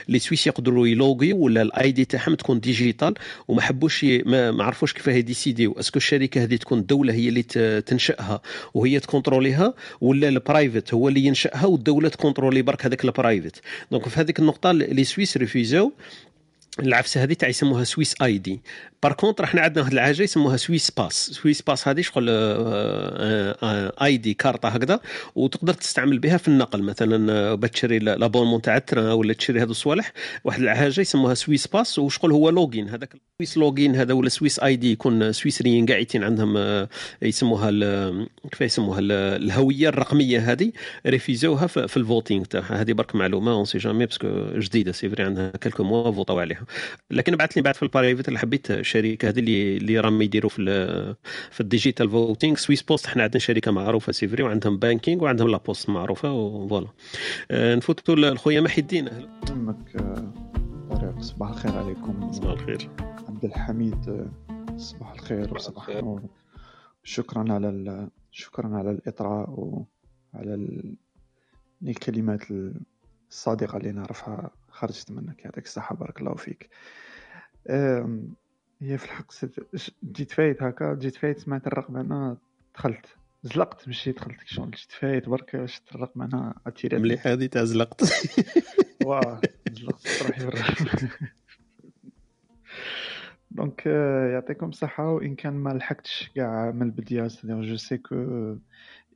les 0.08 0.18
Suisses 0.18 0.46
يقدروا 0.46 0.86
يلوغي 0.86 1.32
ولا 1.32 1.62
ال 1.62 1.92
ID 1.92 2.04
تاعهم 2.04 2.34
تكون 2.34 2.60
digital 2.60 3.14
وما 3.48 3.62
حبوش 3.62 4.04
ما, 4.04 4.50
ما 4.50 4.64
عرفوش 4.64 4.92
كيفاه 4.92 5.12
يديسيديو 5.12 5.72
est-ce 5.72 5.88
que 5.88 5.96
الشركة 5.96 6.42
هذه 6.42 6.56
تكون 6.56 6.78
الدولة 6.78 7.14
هي 7.14 7.28
اللي 7.28 7.42
تنشأها 7.86 8.40
وهي 8.74 9.00
تكونتروليها 9.00 9.74
ولا 10.00 10.28
ال 10.28 10.36
private 10.36 10.94
هو 10.94 11.08
اللي 11.08 11.24
ينشأها 11.24 11.66
والدولة 11.66 12.08
تكونترولي 12.08 12.62
برك 12.62 12.86
هذاك 12.86 13.04
ال 13.04 13.11
private 13.11 13.60
donc 13.90 14.08
في 14.08 14.20
هذيك 14.20 14.38
النقطة 14.38 14.72
les 14.72 15.04
Suisses 15.04 15.36
difficiles 15.56 15.92
العفسه 16.80 17.22
هذه 17.22 17.32
تاع 17.32 17.48
يسموها 17.48 17.84
Swiss 17.84 18.22
ID 18.22 18.60
par 19.02 19.12
contre 19.12 19.44
إحنا 19.44 19.60
عندنا 19.60 19.82
واحد 19.82 19.92
الحاجة 19.92 20.22
يسموها 20.22 20.56
Swiss 20.56 20.90
Pass 20.90 21.30
Swiss 21.30 21.62
Pass 21.62 21.88
هذه 21.88 22.00
شغل 22.00 22.28
ID 24.02 24.34
كارطه 24.34 24.68
هكذا 24.68 25.00
وتقدر 25.34 25.74
تستعمل 25.74 26.18
بها 26.18 26.36
في 26.36 26.48
النقل 26.48 26.82
مثلا 26.82 27.54
بتشري 27.54 27.98
l'abonnement 27.98 28.62
تاع 28.62 28.76
ال 28.76 28.81
train 28.81 29.04
ولا 29.04 29.32
تشري 29.32 29.62
هذو 29.62 29.70
الصوالح 29.70 30.12
واحد 30.44 30.62
الحاجة 30.62 31.00
يسموها 31.00 31.34
Swiss 31.34 31.66
Pass 31.66 31.98
وشغل 31.98 32.32
هو 32.32 32.50
login 32.50 32.88
هذاك 32.88 33.14
Swiss 33.38 33.58
Login 33.58 33.96
هذا 33.96 34.14
ولا 34.14 34.28
Swiss 34.28 34.58
ID 34.58 34.92
يكون 34.92 35.32
سويسريين 35.32 35.86
قاعدين 35.86 36.24
عندهم 36.24 36.86
يسموها 37.22 37.70
كيف 38.50 38.60
يسموها 38.60 39.00
الهويه 39.00 39.88
الرقميه 39.88 40.52
هذه 40.52 40.72
refusaوها 41.06 41.66
في 41.66 41.96
ال 41.96 42.03
voting 42.03 42.44
تاعها 42.44 42.80
هذه 42.80 42.92
برك 42.92 43.14
معلومه 43.14 43.52
on 43.52 43.64
sait 43.64 43.78
jamais 43.78 44.06
parce 44.06 44.20
que 44.20 44.28
جديده 44.58 44.92
c'est 44.92 45.08
vrai 45.08 45.22
عندها 45.22 45.50
quelques 45.50 45.84
mois 45.84 46.12
فوطاو 46.12 46.38
عليها 46.38 46.65
لكن 47.10 47.36
بعث 47.36 47.52
لي 47.52 47.62
بعد 47.62 47.74
في 47.74 47.82
ال 47.82 47.88
private 47.88 48.28
اللي 48.28 48.38
حبيت 48.38 48.70
الشركة 48.70 49.28
هذه 49.28 49.38
اللي 49.38 49.76
اللي 49.76 50.00
راهم 50.00 50.22
يديروا 50.22 50.50
في 50.50 51.16
في 51.50 51.60
ال 51.60 51.66
digital 51.66 52.10
voting. 52.10 52.56
سويس 52.56 52.82
بوست 52.82 53.06
إحنا 53.06 53.22
عندنا 53.22 53.38
شركة 53.38 53.70
معروفة 53.70 54.12
c'est 54.12 54.28
vrai 54.28 54.42
وعندهم 54.42 54.78
banking 54.78 55.24
وعندهم 55.24 55.48
la 55.48 55.58
poste 55.58 55.88
معروفة 55.88 56.32
و 56.32 56.40
voilà. 56.40 56.88
آه، 57.50 57.74
نفوتوا 57.74 58.14
لخويا 58.14 58.60
محي 58.60 58.80
الدين. 58.80 59.08
يمك 59.50 59.96
آه، 59.96 60.32
طارق 60.90 61.20
صباح 61.20 61.50
الخير 61.50 61.72
عليكم. 61.72 62.32
صباح 62.32 62.52
الخير. 62.52 62.90
عبد 63.28 63.44
الحميد 63.44 64.28
صباح 64.76 65.12
الخير 65.12 65.54
وصباح 65.54 65.88
النور. 65.88 66.22
شكرا 67.04 67.52
على. 67.52 68.08
شكرا 68.30 68.76
على 68.76 68.90
الإطراء 68.90 69.50
وعلى 69.50 70.54
ال... 70.54 70.94
الكلمات 71.82 72.40
الصادقة 73.30 73.76
اللي 73.78 73.92
نعرفها 73.92 74.50
خرجت 74.76 75.10
منك 75.10 75.44
يعطيك 75.44 75.64
الصحة 75.64 75.94
بارك 75.94 76.20
الله 76.20 76.34
فيك. 76.34 76.70
هي 78.80 78.98
في 78.98 79.04
الحق 79.04 79.32
جيت 80.04 80.32
فايت 80.32 80.62
هكا 80.62 80.94
جيت 80.94 81.16
فايت 81.16 81.38
سمعت 81.38 81.66
الرقم 81.66 81.96
أنا 81.96 82.36
دخلت 82.74 83.06
زلقت 83.42 83.88
ماشي 83.88 84.12
دخلت 84.12 84.40
شغل. 84.44 84.70
جيت 84.70 84.92
فايت 84.92 85.28
برك 85.28 85.66
شفت 85.66 85.94
الرقم 85.94 86.22
أنا 86.22 86.54
أتيري 86.66 86.98
مليح 86.98 87.26
هذه 87.26 87.46
تاع 87.46 87.64
زلقت. 87.64 88.02
واه 89.06 89.40
زلقت 89.72 90.22
روحي 90.22 90.44
دونك 93.50 93.86
يعطيكم 94.32 94.68
الصحة 94.68 95.12
وإن 95.12 95.34
كان 95.34 95.52
ما 95.52 95.70
لحقتش 95.70 96.30
كاع 96.34 96.70
من 96.70 96.82
البداية 96.82 97.28
جو 97.44 97.76
سي 97.76 97.98
كو 97.98 98.14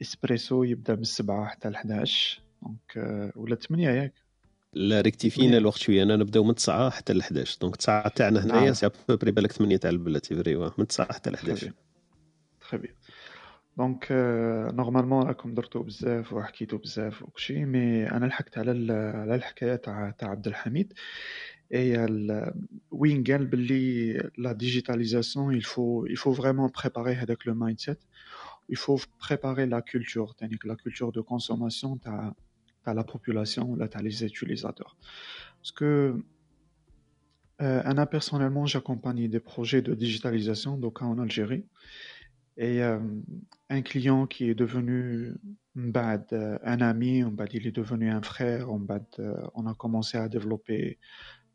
اسبريسو 0.02 0.62
يبدأ 0.62 0.94
من 0.94 1.00
السبعة 1.00 1.46
حتى 1.46 1.70
ل 1.70 1.76
11 1.76 2.42
دونك 2.62 3.32
ولا 3.36 3.54
8 3.54 3.90
ياك. 3.90 4.29
لا 4.72 5.00
rectifiينا 5.00 5.58
الوقت 5.58 5.78
شوية 5.78 6.02
أنا 6.02 6.16
نبداو 6.16 6.44
من 6.44 6.54
9 6.54 6.90
حتى 6.90 7.12
ل 7.12 7.20
11 7.20 7.58
donc 7.60 7.76
9 7.76 8.08
تاعنا 8.08 8.44
هنايا 8.44 8.72
c'est 8.72 8.90
après 9.10 9.30
بالك 9.30 9.52
8 9.52 9.76
تاع 9.76 9.90
البلاد 9.90 10.26
vrai 10.26 10.56
من 10.78 10.86
9 10.86 11.12
حتى 11.12 11.30
ل 11.30 11.34
11 11.34 11.72
très 12.60 12.76
bien 12.76 12.94
donc 13.78 14.06
normalement 14.74 15.26
راكم 15.26 15.54
درتو 15.54 15.82
بزاف 15.82 16.32
وحكيتو 16.32 16.78
بزاف 16.78 17.22
وكشي 17.22 17.64
mais 17.64 18.10
أنا 18.10 18.26
لحقت 18.26 18.58
على 18.58 18.92
على 18.92 19.34
الحكاية 19.34 19.76
تاع 19.76 20.10
تاع 20.10 20.28
عبد 20.28 20.46
الحميد. 20.46 20.92
هي 21.72 22.06
وين 22.90 23.24
قال 23.24 23.46
باللي 23.46 24.12
la 24.38 24.52
digitalisation 24.52 25.60
il 25.60 25.64
faut 25.64 26.06
il 26.10 26.16
faut 26.16 26.32
vraiment 26.32 26.68
préparer 26.80 27.08
هذاك 27.08 27.46
le 27.46 27.54
mindset 27.54 27.98
il 28.72 28.76
faut 28.76 29.00
préparer 29.26 29.66
la 29.66 29.80
culture 29.80 30.34
يعني 30.40 30.58
la 30.66 30.74
culture 30.74 31.12
de 31.12 31.20
consommation 31.20 31.98
تاع 32.02 32.34
à 32.90 32.94
la 32.94 33.04
population, 33.04 33.74
là, 33.76 33.88
les 34.02 34.24
utilisateurs. 34.24 34.96
Parce 35.60 35.72
que, 35.72 36.22
euh, 37.62 37.82
Anna, 37.84 38.06
personnellement, 38.06 38.66
j'accompagne 38.66 39.28
des 39.28 39.40
projets 39.40 39.82
de 39.82 39.94
digitalisation, 39.94 40.76
donc 40.76 41.02
en 41.02 41.18
Algérie. 41.18 41.64
Et 42.56 42.82
euh, 42.82 42.98
un 43.68 43.82
client 43.82 44.26
qui 44.26 44.50
est 44.50 44.54
devenu 44.54 45.34
bad, 45.74 46.26
euh, 46.32 46.58
un 46.62 46.80
ami, 46.80 47.22
il 47.52 47.66
est 47.66 47.74
devenu 47.74 48.10
un 48.10 48.22
frère, 48.22 48.70
on, 48.70 48.86
euh, 49.18 49.34
on 49.54 49.66
a 49.66 49.74
commencé 49.74 50.18
à 50.18 50.28
développer 50.28 50.98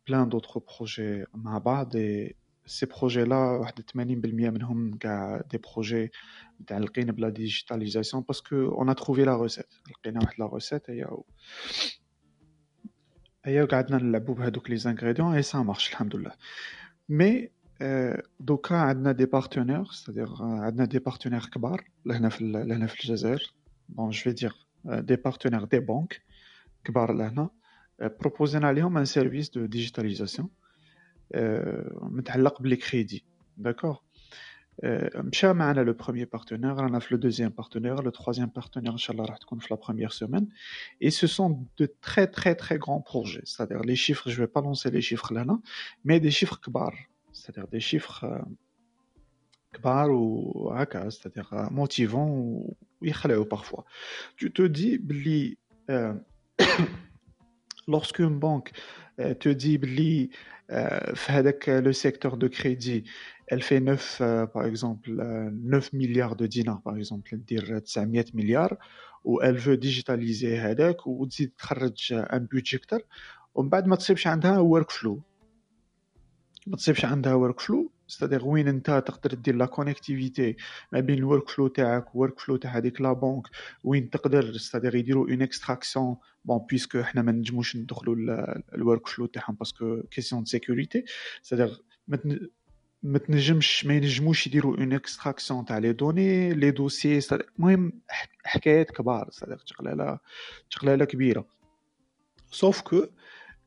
plein 0.06 0.26
d'autres 0.26 0.60
projets 0.60 1.26
Mabad 1.36 1.96
et 1.96 2.36
ces 2.66 2.88
projets-là 2.88 3.60
واحد 3.60 3.80
80% 3.80 4.04
منهم 4.26 4.98
كاع 4.98 5.42
des 5.56 5.60
projets 5.60 6.10
متعلقين 6.60 7.12
ب 7.12 7.19
la 7.19 7.34
digitalisation 7.34 8.22
parce 8.22 8.42
que 8.42 8.70
on 8.76 8.88
a 8.88 8.96
trouvé 8.96 9.26
la 9.26 9.36
recette. 9.36 9.92
لقينا 9.92 10.20
واحد 10.20 10.42
la 10.42 10.46
recette 10.46 10.90
هي 10.90 11.08
هي 13.46 13.62
وقعدنا 13.64 13.98
نلعبوا 13.98 14.36
بهذوك 14.36 14.70
les 14.70 14.78
ingrédients 14.78 15.36
et 15.36 15.42
ça 15.42 15.58
marche 15.58 15.90
الحمد 15.90 16.16
لله 16.16 16.32
mais 17.10 17.50
دوكا 18.40 18.76
عندنا 18.76 19.12
des 19.12 19.26
partenaires 19.26 19.86
c'est-à-dire 19.86 20.30
عندنا 20.40 20.86
des 20.86 21.00
partenaires 21.00 21.46
كبار 21.46 21.84
لهنا 22.06 22.30
في 22.30 22.44
لهنا 22.44 22.88
في 22.88 23.04
الجزائر. 23.04 23.54
bon 23.90 24.10
je 24.10 24.22
vais 24.22 24.32
dire 24.32 24.54
des 24.86 25.16
partenaires 25.16 25.64
des 25.64 25.80
متعلق 32.02 32.62
ب 32.62 32.65
les 32.65 32.76
crédits 32.76 33.24
d'accord 33.58 34.02
مشى 35.16 35.54
معنا 35.54 35.82
le 35.82 35.94
premier 35.94 36.30
partenaire 36.34 36.76
رانا 36.76 37.00
في 37.00 37.08
le 37.16 37.20
deuxième 37.20 37.50
partenaire 37.50 38.04
le 38.04 38.10
troisième 38.10 38.52
partenaire 38.56 38.92
ان 38.92 38.98
شاء 38.98 39.16
الله 39.16 39.26
راح 39.26 39.38
تكون 39.38 39.60
في 39.60 39.68
la 39.72 39.80
première 39.86 40.10
semaine 40.10 40.50
et 41.04 41.10
ce 41.10 41.28
sont 41.28 41.86
de 41.86 41.99
très 41.99 42.26
très 42.26 42.54
très 42.54 42.78
grands 42.78 43.02
projets 43.14 43.42
c'est-à-dire 43.44 43.86
les 43.86 43.96
chiffres 43.96 44.25
je 44.25 44.32
vais 44.32 44.46
pas 44.56 44.60
lancer 44.62 45.02
les 45.02 45.11
chiffres 45.11 45.36
لهنا 45.36 45.60
mais 46.06 46.20
des 46.20 46.32
chiffres 46.32 46.56
كبار 46.56 47.08
c'est-à-dire 47.34 47.66
des 47.66 47.80
chiffres 47.80 48.46
كبار 49.74 50.12
وهكا 50.12 51.10
c'est-à-dire 51.10 51.46
motivants 51.52 52.64
ويخلعوا 53.02 53.46
parfois 53.46 53.82
tu 54.42 54.50
te 54.50 54.68
dis 54.68 54.98
بلي 54.98 55.58
lorsque 57.88 58.20
une 58.20 58.40
banque 58.40 58.72
te 59.18 59.50
dit 59.50 59.78
بلي 59.78 60.30
في 61.16 61.32
هذاك 61.32 61.70
le 61.70 61.92
secteur 61.92 62.36
de 62.36 62.50
crédit 62.50 63.06
elle 63.54 63.62
fait 63.62 63.80
9 63.80 64.48
par 64.54 64.66
exemple 64.66 65.10
9 65.72 65.94
milliards 65.94 66.36
de 66.36 66.48
dinars 66.48 66.82
par 66.82 66.98
exemple 66.98 67.36
ندير 67.36 67.80
900 67.80 68.26
مليار 68.34 68.78
و 69.26 69.42
elle 69.42 69.58
veut 69.58 69.78
digitaliser 69.78 70.60
هذاك 70.60 71.08
وتزيد 71.08 71.52
تخرج 71.58 72.14
un 72.14 72.46
budget 72.52 72.78
أكثر 72.78 73.02
ومن 73.56 73.70
بعد 73.70 73.88
ما 73.88 73.96
تصيبش 73.96 74.28
عندها 74.28 74.60
workflow 74.60 75.22
ما 76.68 76.78
تصيبش 76.78 77.06
عندها 77.06 77.34
workflow 77.34 77.92
c'est-à-dire 78.08 78.46
وين 78.46 78.68
أنت 78.68 79.04
تقدر 79.08 79.34
دير 79.34 79.56
la 79.56 79.66
connectivité 79.66 80.56
ما 80.92 81.00
بين 81.00 81.18
ال 81.18 81.50
workflow 81.50 81.68
تاعك 81.68 82.16
وال 82.16 82.40
workflow 82.40 82.56
تاع 82.58 82.78
هذيك 82.78 83.02
la 83.02 83.14
banque 83.14 83.48
وين 83.84 84.10
تقدر 84.10 84.58
c'est-à-dire 84.58 84.96
يديروا 84.96 85.30
une 85.30 85.42
extraction 85.42 86.18
bon 86.46 86.66
puisque 86.70 87.04
حنا 87.04 87.22
ما 87.22 87.32
نجموش 87.32 87.76
ندخلوا 87.76 88.16
ال 88.76 89.08
workflow 89.08 89.26
تاعهم 89.26 89.56
parce 89.56 89.85
que 89.85 90.02
question 90.12 90.42
de 90.42 90.50
sécurité 90.50 91.04
c'est-à-dire 91.42 91.82
ما 93.04 93.18
تنجمش 93.18 93.86
ما 93.86 93.94
ينجموش 93.94 94.48
يديروا 94.48 94.78
une 94.78 94.94
extraction 94.94 95.66
تاع 95.66 95.78
les 95.78 95.94
données 95.94 96.54
les 96.54 96.72
dossiers 96.72 97.20
المهم 97.60 98.02
حكايات 98.44 98.92
كبار 98.92 99.30
c'est-à-dire 99.32 99.64
شغلاله 99.66 100.20
شغلاله 100.70 101.06
كبيرة. 101.06 101.46
sauf 102.52 102.82
que 102.82 103.06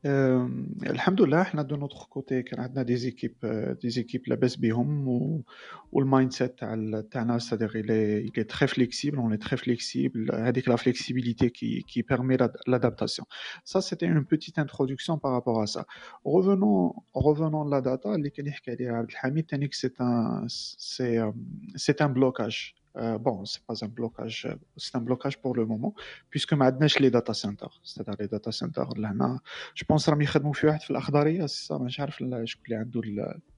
الحمد 0.05 1.21
لله 1.21 1.43
حنا 1.43 1.61
de 1.61 1.75
notre 1.75 1.97
côté 2.09 2.41
كان 2.41 2.59
عندنا 2.59 2.83
des 2.83 2.95
équipes 2.95 3.35
des 3.81 3.89
équipes 3.89 4.21
لاباس 4.27 4.55
بيهم 4.55 5.07
و 5.07 5.43
وال 5.91 6.31
mindset 6.31 6.59
تاع 6.59 7.01
تاعنا 7.11 7.39
ça-à-dire 7.39 7.71
elle 7.75 8.17
est 8.17 8.28
elle 8.28 8.43
est 8.43 8.53
très 8.53 8.67
flexible 8.67 9.17
on 9.17 9.39
très 9.39 9.57
flexible 9.57 10.35
هذيك 10.35 10.69
la 10.69 10.75
flexibilité 10.75 11.49
qui 11.49 11.81
qui 11.81 12.01
permet 12.01 12.37
l'adaptation 12.67 13.17
ça 13.17 13.25
c'était 13.63 14.05
une 14.07 14.21
petite 14.21 14.59
introduction 14.59 15.19
par 15.23 15.35
rapport 15.35 15.63
à 15.63 15.65
ça 15.65 15.85
revenons 16.27 16.93
revenons 17.17 17.69
la 17.71 17.81
data. 17.81 18.05
اللي 18.07 18.29
كان 18.29 18.47
يحكي 18.47 18.71
عليها 18.71 18.91
عبد 18.93 19.09
الحميد 19.09 19.45
تانيك 19.45 19.73
c'est 19.73 19.89
un 20.01 20.45
c'est 20.47 21.31
c'est 21.75 21.93
un 22.01 22.13
blocage 22.13 22.73
Euh, 22.97 23.17
bon, 23.17 23.45
c'est 23.45 23.63
pas 23.67 23.85
un 23.85 23.87
blocage, 23.87 24.47
c'est 24.77 24.95
un 24.95 25.01
blocage 25.01 25.37
pour 25.41 25.53
le 25.55 25.65
moment, 25.65 25.93
puisque 26.29 26.53
ما 26.53 26.65
عندناش 26.65 26.97
les 26.97 27.11
data 27.11 27.33
centers, 27.33 27.79
c'est-à-dire 27.83 28.15
les 28.19 28.27
data 28.27 28.51
centers 28.51 28.97
لهنا, 28.97 29.39
je 29.75 29.83
pense 29.83 30.09
راهم 30.09 30.21
يخدموا 30.21 30.53
في 30.53 30.67
واحد 30.67 30.81
في 30.81 30.89
الأخضرية, 30.91 31.45
c'est 31.47 31.67
ça, 31.67 31.71
مش 31.71 31.99
عارف 31.99 32.15
شكون 32.43 32.65
اللي 32.65 32.75
عنده 32.75 33.01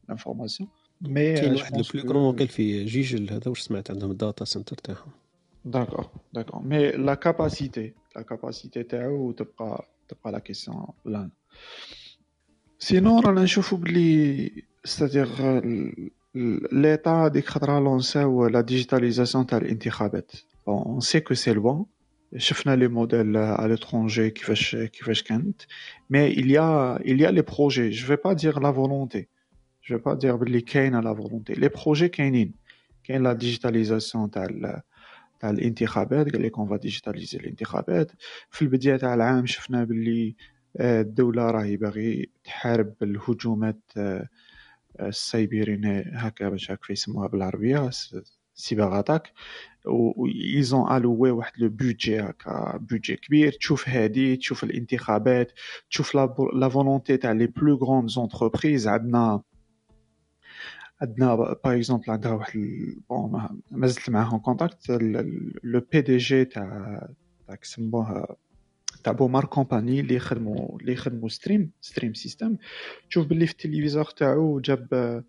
ال 0.06 0.11
information. 0.11 0.70
mais 1.02 1.34
كاين 1.34 1.54
واحد 1.54 1.78
le 1.78 1.84
plus 1.94 2.04
grand 2.04 2.36
قال 2.36 2.48
في 2.48 2.86
جيجل 2.86 3.30
هذا 3.30 3.50
واش 3.50 3.60
سمعت 3.60 3.92
عندهم 3.92 4.12
ال 4.12 4.18
data 4.18 4.46
center 4.46 4.76
تاعهم. 4.76 5.12
d'accord 5.66 6.10
d'accord 6.34 6.62
mais 6.62 6.92
la 6.92 7.14
capacité 7.14 7.94
la 8.16 8.22
capacité 8.22 8.84
تاعو 8.84 9.32
تبقى 9.32 9.88
تبقى 10.08 10.32
la 10.32 10.40
question 10.40 10.88
لأن 11.06 11.30
sinon 12.80 13.20
رانا 13.20 13.44
نشوفوا 13.44 13.78
بلي 13.78 14.52
c'est-à-dire 14.84 15.28
l'état 16.36 17.28
ديك 17.28 17.46
خطره 17.46 17.80
lancaw 17.80 18.48
la 18.48 18.62
digitalisation 18.62 19.46
تاع 19.46 19.58
الانتخابات 19.58 20.32
on 20.68 21.00
sait 21.00 21.20
que 21.20 21.34
c'est 21.34 21.54
loin 21.54 21.86
شفنا 22.38 22.76
les 22.76 22.88
modèles 22.88 23.38
à 23.38 23.68
l'étranger 23.68 24.30
كيفاش 24.30 24.76
كيفاش 24.76 25.24
كانت 25.24 25.62
mais 26.10 26.36
il 26.36 26.52
y 26.52 26.58
a 26.58 27.00
il 27.04 27.22
y 27.22 27.26
a 27.26 27.32
les 27.32 27.44
projets. 27.44 27.92
Je 27.92 28.06
vais 28.06 28.18
pas 28.18 28.36
dire 28.36 28.60
la 28.60 28.72
volonté. 28.72 29.28
Je 29.82 29.96
vais 29.96 30.02
pas 30.02 30.16
dire 30.16 30.36
بلي 30.36 30.62
كاينة 30.62 31.00
la 31.00 31.14
volonté 31.14 31.54
les 31.54 31.70
projets 31.70 32.08
كاينين 32.08 32.54
كاين 33.04 33.24
la 33.24 33.34
digitalisation 33.34 34.32
تاع 34.32 34.48
تاع 35.40 35.50
الانتخابات 35.50 36.32
قال 36.32 36.44
لك 36.44 36.58
on 36.58 36.68
va 36.68 36.78
digitaliser 36.78 37.38
الانتخابات 37.38 38.12
في 38.50 38.62
البدايه 38.62 38.98
تاع 38.98 39.14
العام 39.14 39.46
شفنا 39.46 39.84
باللي 39.84 40.36
الدولة 40.80 41.52
راهي 41.52 41.78
باغي 41.78 42.30
تحارب 42.44 42.94
الهجومات 43.02 43.82
السايبرين 45.00 45.86
هكا 46.14 46.50
باش 46.50 46.72
هكا 46.72 46.92
يسموها 46.92 47.28
بالعربيه 47.28 47.90
cyber 48.54 49.00
attaques 49.00 49.34
و 49.86 50.28
ils 50.28 50.60
ont 50.60 50.92
alloué 50.92 51.32
واحد 51.32 51.54
le 51.58 51.70
budget 51.70 52.20
هكا 52.20 52.78
budget 52.78 53.16
كبير 53.16 53.52
تشوف 53.52 53.90
هادي 53.90 54.36
تشوف 54.36 54.64
الانتخابات 54.64 55.52
تشوف 55.90 56.16
la 56.54 56.70
volonté 56.70 57.18
تاع 57.18 57.32
les 57.32 57.48
plus 57.48 57.76
grandes 57.76 58.10
entreprises 58.10 58.88
عندنا 58.88 59.42
عندنا 61.02 61.36
par 61.36 61.56
exemple 61.66 62.12
عندها 62.12 62.32
واحد 62.32 62.60
bon 63.10 63.48
مازلت 63.72 64.10
معاهم 64.10 64.40
contact 64.40 64.90
le 65.64 65.82
PDG 65.92 66.46
تاع 66.46 67.08
تاع 67.48 67.56
كسموه 67.56 68.38
تاع 69.04 69.14
بومار 69.14 69.46
compagnie 69.46 70.00
اللي 70.00 70.16
يخدموا 70.16 70.80
اللي 70.80 70.94
يخدموا 70.94 71.30
Stream 71.30 71.72
Stream 71.82 72.14
System 72.14 72.58
تشوف 73.10 73.28
باللي 73.28 73.46
في 73.48 73.52
التلفزيون 73.52 74.06
تاعو 74.18 74.60
جاب 74.60 75.24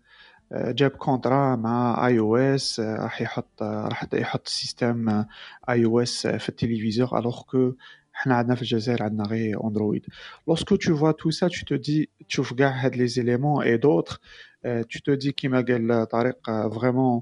جاب 0.51 0.91
contrat 0.91 1.55
مع 1.55 2.07
iOS 2.07 2.79
راح 2.79 3.21
يحط 3.21 3.63
راح 3.63 4.07
يحط 4.13 4.47
système 4.47 5.25
iOS 5.69 6.27
في 6.27 6.49
التلفزيون 6.49 7.09
alors 7.17 7.41
que 7.41 7.73
حنا 8.13 8.35
عندنا 8.35 8.55
في 8.55 8.61
الجزائر 8.61 9.03
عندنا 9.03 9.27
غير 9.27 9.63
Android 9.67 10.05
lorsque 10.47 10.75
tu 10.75 10.95
vois 10.95 11.11
tout 11.11 11.29
ça 11.31 11.47
tu 11.67 11.75
dis 11.75 12.09
تشوف 12.29 12.53
كاع 12.53 12.69
هاد 12.69 12.95
les 12.95 13.07
éléments 13.07 13.63
et 13.63 13.77
d'autres 13.77 14.19
tu 14.63 14.99
tu 15.05 15.13
dis 15.13 15.31
كيما 15.31 15.61
قال 15.61 16.07
طارق 16.07 16.69
vraiment 16.69 17.21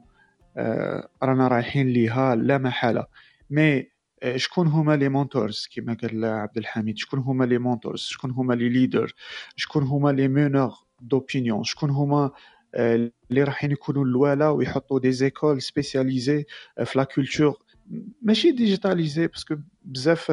رانا 1.24 1.48
رايحين 1.48 1.88
ليها 1.88 2.36
لا 2.36 2.58
محاله 2.58 3.06
mais 3.50 3.92
شكون 4.36 4.68
هما 4.68 4.96
les 4.96 5.10
mentors 5.10 5.68
كما 5.76 5.94
قال 6.02 6.26
عبد 6.26 6.58
الحميد؟ 6.58 6.98
شكون 6.98 7.20
هما 7.20 7.44
les 7.46 7.58
mentors 7.58 8.00
شكون 8.02 8.32
هما 8.32 8.54
les 8.54 8.70
leaders؟ 8.70 9.14
شكون 9.56 9.84
هما 9.84 10.10
les 10.10 10.28
meneurs 10.28 10.74
d'opinion 11.02 11.64
شكون 11.64 11.90
هما 11.90 12.32
اللي 12.76 13.44
راحين 13.44 13.72
يكونوا 13.72 14.06
الوالا 14.06 14.50
ويحطوا 14.50 15.00
des 15.00 15.12
écoles 15.12 15.62
spécialisées 15.62 16.46
في 16.86 16.98
la 17.00 17.04
culture 17.04 17.58
ماشي 18.22 18.52
digitaliser 18.52 19.28
parce 19.28 19.45
que 19.45 19.56
بزاف 19.86 20.32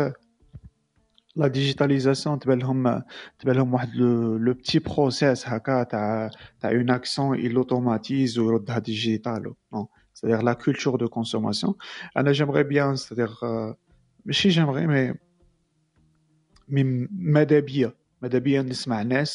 la 1.37 1.47
digitalisation 1.49 2.39
تبان 2.39 2.59
لهم 2.59 3.03
تبان 3.39 3.57
لهم 3.57 3.75
واحد 3.75 3.95
لو 3.97 4.53
بتي 4.53 4.79
بروسيس 4.79 5.49
هكا 5.49 5.83
تاع 5.83 6.31
تاع 6.61 6.71
اون 6.71 6.91
اكسيون 6.91 7.39
يلوتوماتيز 7.39 8.39
ويردها 8.39 8.79
ديجيتال 8.79 9.55
نو 9.73 9.89
c'est-à-dire 10.19 10.43
la 10.43 10.57
culture 10.57 10.99
de 10.99 11.07
consommation. 11.07 11.77
Ah, 12.15 12.21
Alors, 12.21 12.33
j'aimerais 12.33 12.65
bien, 12.65 12.97
c'est-à-dire, 12.97 13.39
euh, 13.45 13.73
si 14.31 14.51
j'aimerais, 14.51 14.89
mais, 14.89 15.13
mais 16.69 16.83
m'adabir, 16.85 17.93
m'adabir 18.21 18.65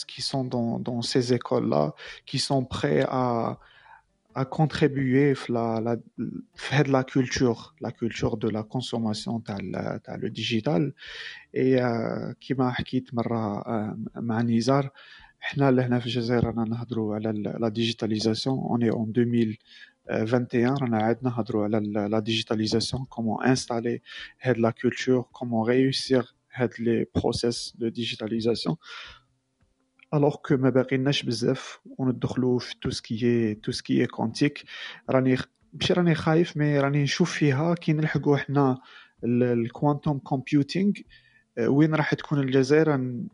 qui 0.07 0.21
sont 0.21 0.43
dans, 0.43 0.79
dans 0.79 1.01
ces 1.01 1.33
écoles-là, 1.33 1.93
qui 2.25 2.37
sont 2.37 2.65
prêts 2.65 3.05
à, 3.07 3.59
à 4.35 4.43
contribuer 4.43 5.31
à 5.31 5.79
la, 5.79 5.95
à 6.71 6.83
la 6.83 7.03
culture, 7.05 7.75
la 7.79 7.93
culture 7.93 8.35
de 8.35 8.49
la 8.49 8.63
consommation, 8.63 9.39
t'as 9.39 9.59
le, 9.61 10.17
le 10.17 10.29
digital. 10.29 10.93
Et, 11.53 11.81
euh, 11.81 12.33
qui 12.41 12.55
m'a 12.55 12.73
dit 12.91 13.05
مرة 13.13 13.63
مع 14.15 14.41
نزار, 14.41 14.91
احنا 15.43 15.69
اللي 15.69 15.81
هنا 15.81 15.99
في 15.99 16.09
la 17.59 17.69
digitalisation, 17.69 18.71
on 18.71 18.79
est 18.81 18.91
en 18.91 19.05
2000, 19.05 19.57
آه، 20.09 20.23
21 20.23 20.77
رانا 20.77 20.98
عاد 20.98 21.17
نهضروا 21.23 21.64
على 21.64 21.80
la 21.80 22.19
digitalisation 22.19 23.06
comment 23.06 23.43
installer 23.43 24.01
هاد 24.41 24.57
la 24.57 24.69
culture 24.69 25.22
comment 25.22 25.69
réussir 25.69 26.35
هاد 26.53 26.69
les 26.80 27.06
process 27.15 27.73
de 27.77 27.88
digitalisation 27.88 28.75
alors 30.14 30.35
que 30.35 30.57
ما 30.57 30.69
باقيناش 30.69 31.23
بزاف 31.23 31.80
وندخلوا 31.98 32.59
في 32.59 32.75
tout 32.82 32.90
ce 32.90 33.15
qui 33.15 33.53
tout 33.56 33.72
ce 33.72 33.85
qui 33.85 34.06
quantique 34.06 34.64
راني 35.09 35.38
ماشي 35.73 35.93
راني 35.93 36.15
خايف 36.15 36.57
mais 36.57 36.80
راني 36.80 37.03
نشوف 37.03 37.32
فيها 37.32 37.73
كي 37.73 37.93
نلحقوا 37.93 38.38
حنا 38.38 38.82
ال 39.23 39.35
quantum 39.35 40.19
computing 40.19 40.91
آه، 41.57 41.69
وين 41.69 41.95
راح 41.95 42.14
تكون 42.14 42.40
الجزائر؟ 42.40 42.90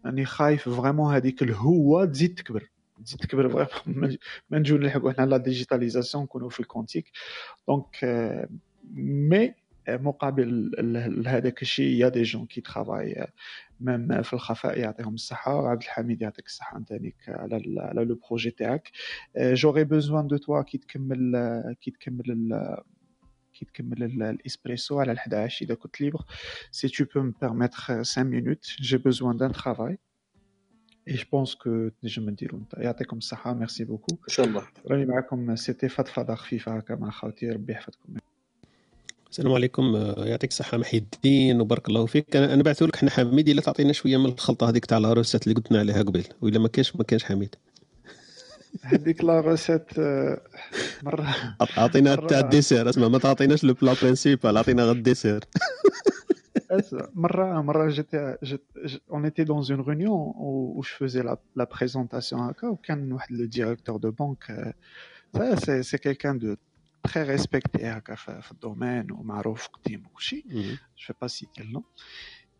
راني 0.05 0.25
خايف 0.25 0.69
vraiment 0.69 1.13
هذيك 1.13 1.41
الهوة 1.43 2.05
تزيد 2.05 2.35
تكبر. 2.35 2.69
تزيد 3.05 3.19
تكبر 3.19 3.65
vraiment 3.65 4.17
ما 4.49 4.59
نجيو 4.59 4.77
نلحقوا 4.77 5.11
حنا 5.11 5.25
la 5.25 5.37
digitalisation 5.37 6.23
نكونوا 6.23 6.49
في 6.49 6.59
ال 6.59 6.65
quantique 6.65 7.11
donc 7.67 8.05
mais 8.93 9.53
مقابل 9.89 10.71
لهذاك 11.23 11.61
الشيء 11.61 11.99
y 11.99 12.09
a 12.09 12.13
des 12.13 12.23
gens 12.23 12.45
qui 12.45 12.61
travaillent 12.61 13.27
même 13.79 14.21
في 14.21 14.33
الخفاء 14.33 14.79
يعطيهم 14.79 15.13
الصحة 15.13 15.67
عبد 15.67 15.81
الحميد 15.81 16.21
يعطيك 16.21 16.45
الصحة 16.45 16.77
انت 16.77 16.91
على 17.27 17.75
على 17.77 18.05
le 18.05 18.19
projet 18.29 18.51
تاعك 18.51 18.91
j'aurai 19.37 19.83
besoin 19.83 20.27
de 20.27 20.37
toi 20.37 20.61
كي 20.61 20.77
تكمل 20.77 21.33
كي 21.81 21.91
تكمل 21.91 22.53
كي 23.53 23.65
تكمل 23.65 24.03
الاسبريسو 24.03 24.99
على 24.99 25.13
11 25.13 25.65
اذا 25.65 25.75
كنت 25.75 26.01
libre 26.01 26.25
si 26.71 26.87
tu 26.87 27.05
peux 27.15 27.21
me 27.21 27.33
permettre 27.41 27.77
5 27.77 28.23
minutes 28.23 28.65
j'ai 28.81 28.97
besoin 28.97 29.37
d'un 29.37 29.51
travail 29.51 29.97
et 31.07 31.13
je 31.13 31.23
pense 31.31 31.55
que 31.55 31.89
تنجم 32.01 32.29
نديرو 32.29 32.57
انت 32.57 32.73
يعطيكم 32.77 33.17
الصحة 33.17 33.53
merci 33.53 33.83
beaucoup 33.83 34.11
ان 34.11 34.33
شاء 34.33 34.45
الله 34.45 34.67
راني 34.87 35.05
معاكم 35.05 35.55
c'était 35.55 35.89
فضفضة 35.89 36.35
خفيفة 36.35 36.77
هكا 36.77 36.95
مع 36.95 37.09
خاوتي 37.09 37.51
ربي 37.51 37.73
يحفظكم 37.73 38.13
السلام 39.31 39.53
عليكم 39.53 39.95
يعطيك 40.17 40.49
الصحة 40.49 40.77
محي 40.77 40.97
الدين 40.97 41.61
وبارك 41.61 41.89
الله 41.89 42.05
فيك 42.05 42.35
أنا 42.35 42.63
بعثوا 42.63 42.87
لك 42.87 42.95
حنا 42.95 43.09
حميد 43.11 43.49
الا 43.49 43.61
تعطينا 43.61 43.93
شوية 43.93 44.17
من 44.17 44.25
الخلطة 44.25 44.69
هذيك 44.69 44.85
تاع 44.85 44.97
la 44.97 45.08
recette 45.08 45.43
اللي 45.43 45.55
قلت 45.55 45.71
لنا 45.71 45.79
عليها 45.79 46.01
قبل 46.01 46.23
والا 46.41 46.59
ما 46.59 46.67
كاينش 46.67 46.95
ما 46.95 47.03
كاينش 47.03 47.23
حميد 47.23 47.55
هذيك 48.81 49.23
la 49.23 49.39
recette 49.39 49.99
مرة 51.03 51.35
اعطينا 51.77 52.15
تاع 52.15 52.39
ال 52.39 52.46
dessert 52.46 52.89
اسمع 52.89 53.07
ما 53.07 53.17
تعطيناش 53.17 53.63
le 53.63 53.73
plat 53.73 53.95
principal 54.01 54.57
اعطينا 54.57 54.83
غير 54.83 54.91
الديسير 54.91 55.39
مرة 57.13 57.61
مرة 57.61 57.89
جيت 57.89 58.15
جيت 58.43 58.63
on 59.11 59.23
était 59.23 59.43
dans 59.43 59.63
une 59.71 59.81
réunion 59.81 60.33
و 60.35 60.73
je 60.75 60.81
faisais 60.81 61.21
la 61.55 61.67
présentation 61.79 62.41
هكا 62.41 62.67
وكان 62.67 63.11
واحد 63.11 63.31
le 63.31 63.45
directeur 63.45 63.97
de 63.97 64.11
banque 64.11 64.75
c'est 65.55 65.83
c'est 65.83 65.97
quelqu'un 65.97 66.39
de 66.39 66.55
très 67.13 67.23
respecté 67.23 67.85
هكا 67.85 68.15
في 68.15 68.51
ال 68.51 68.59
domaine 68.59 69.11
ومعروف 69.11 69.67
قديم 69.67 70.05
وكلشي 70.05 70.43
je 70.49 70.75
vais 70.97 71.13
pas 71.21 71.27
citer 71.27 71.61
le 71.61 71.70
nom 71.70 71.83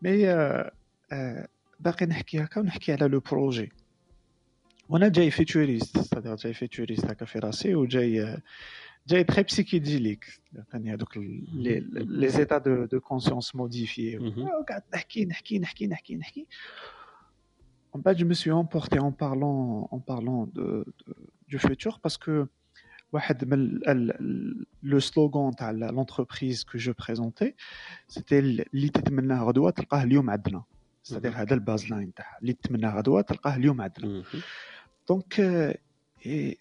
mais 0.02 0.26
باقي 1.80 2.06
نحكي 2.06 2.44
هكا 2.44 2.62
ونحكي 2.62 2.94
على 2.94 3.08
le 3.08 3.20
projet 3.20 3.72
وأنا 4.90 5.10
جاي 5.10 5.32
futuriste 5.32 6.00
ça 6.00 6.07
veut 6.07 6.22
dire 6.22 6.36
جاي 6.36 6.54
futuriste 6.54 7.06
هكا 7.06 7.26
في 7.26 7.40
راسي 7.40 7.76
وجاي 7.76 8.38
جاي 9.10 9.24
très 9.24 9.44
psychédélique 9.44 10.26
ثاني 10.72 10.94
هذوك 10.94 11.18
les 11.18 12.30
états 12.30 12.58
de 12.58 12.86
de 12.86 13.00
conscience 13.00 13.56
modifiés 13.56 14.18
قعدت 14.70 14.86
نحكي 14.94 15.26
نحكي 15.26 15.60
نحكي 15.60 15.88
نحكي 15.88 16.16
نحكي 16.16 16.48
En 17.98 18.02
fait, 18.04 18.16
je 18.20 18.26
me 18.32 18.36
suis 18.36 18.52
emporté 18.52 19.00
en 19.00 19.12
parlant, 19.12 19.88
en 19.90 20.00
parlant 20.00 20.42
de, 20.58 20.86
de, 21.00 21.16
du 21.48 21.58
futur 21.58 22.00
parce 22.00 22.18
que 22.18 22.48
واحد 23.12 23.46
من 23.54 23.80
le 24.84 25.00
slogan 25.00 25.56
تاع 25.56 25.72
l'entreprise 25.72 26.64
que 26.64 26.78
je 26.78 26.94
présentais 27.00 27.56
c'était 28.08 28.40
اللي 28.40 28.90
تتمناه 28.90 29.44
غدوه 29.44 29.72
تلقاه 29.72 30.04
اليوم 30.04 30.30
عندنا 30.30 30.64
c'était 31.04 31.28
هذا 31.28 31.54
ال 31.54 31.92
baseline 31.92 32.14
تاعها 32.14 32.38
اللي 32.42 32.54
تتمناه 32.54 32.98
غدوه 32.98 33.22
تلقاه 33.22 33.56
اليوم 33.56 33.82
عندنا 33.82 34.24
donc 35.08 35.40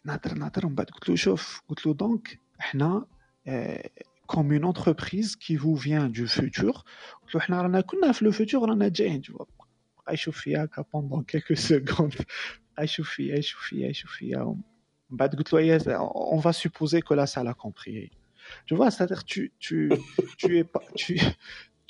نهضر 0.05 0.35
نهضر 0.35 0.67
ومن 0.67 0.75
بعد 0.75 0.91
قلت 0.91 1.09
له 1.09 1.17
شوف 1.17 1.63
قلت 1.69 1.87
له 1.87 1.95
donc 1.95 2.39
إحنا 2.61 3.07
comme 4.27 4.53
une 4.53 4.65
entreprise 4.65 5.37
qui 5.37 5.59
vous 5.59 5.75
vient 5.75 6.13
du 6.13 6.27
futur 6.27 6.83
قلت 7.23 7.35
له 7.35 7.41
إحنا 7.41 7.63
رانا 7.63 7.81
كنا 7.81 8.13
في 8.13 8.25
le 8.25 8.33
futur 8.33 8.69
رانا 8.69 8.89
جايين 8.89 9.23
بقى 9.29 10.15
يشوف 10.15 10.41
فيا 10.41 10.65
هكا 10.65 10.85
pendant 10.93 11.23
quelques 11.23 11.55
secondes 11.55 12.15
بقى 12.75 12.85
يشوف 12.85 13.09
فيا 13.11 13.37
يشوف 13.39 13.61
فيا 13.63 13.89
يشوف 13.89 14.11
فيا 14.11 14.55
بعد 15.11 15.35
قلت 15.35 15.53
له 15.53 15.79
yes, 15.79 15.83
on 16.33 16.39
va 16.39 16.53
supposer 16.53 17.01
que 17.03 17.15
la 17.15 17.27
salle 17.27 17.49
a 17.49 17.55
compris. 17.55 18.11
Tu 18.67 18.75
vois 18.75 18.91
c'est-à-dire 18.91 19.25
tu 19.25 19.53
tu 19.59 19.79
tu 20.41 20.59
es 20.59 20.65
pas 20.65 20.85
tu 21.01 21.13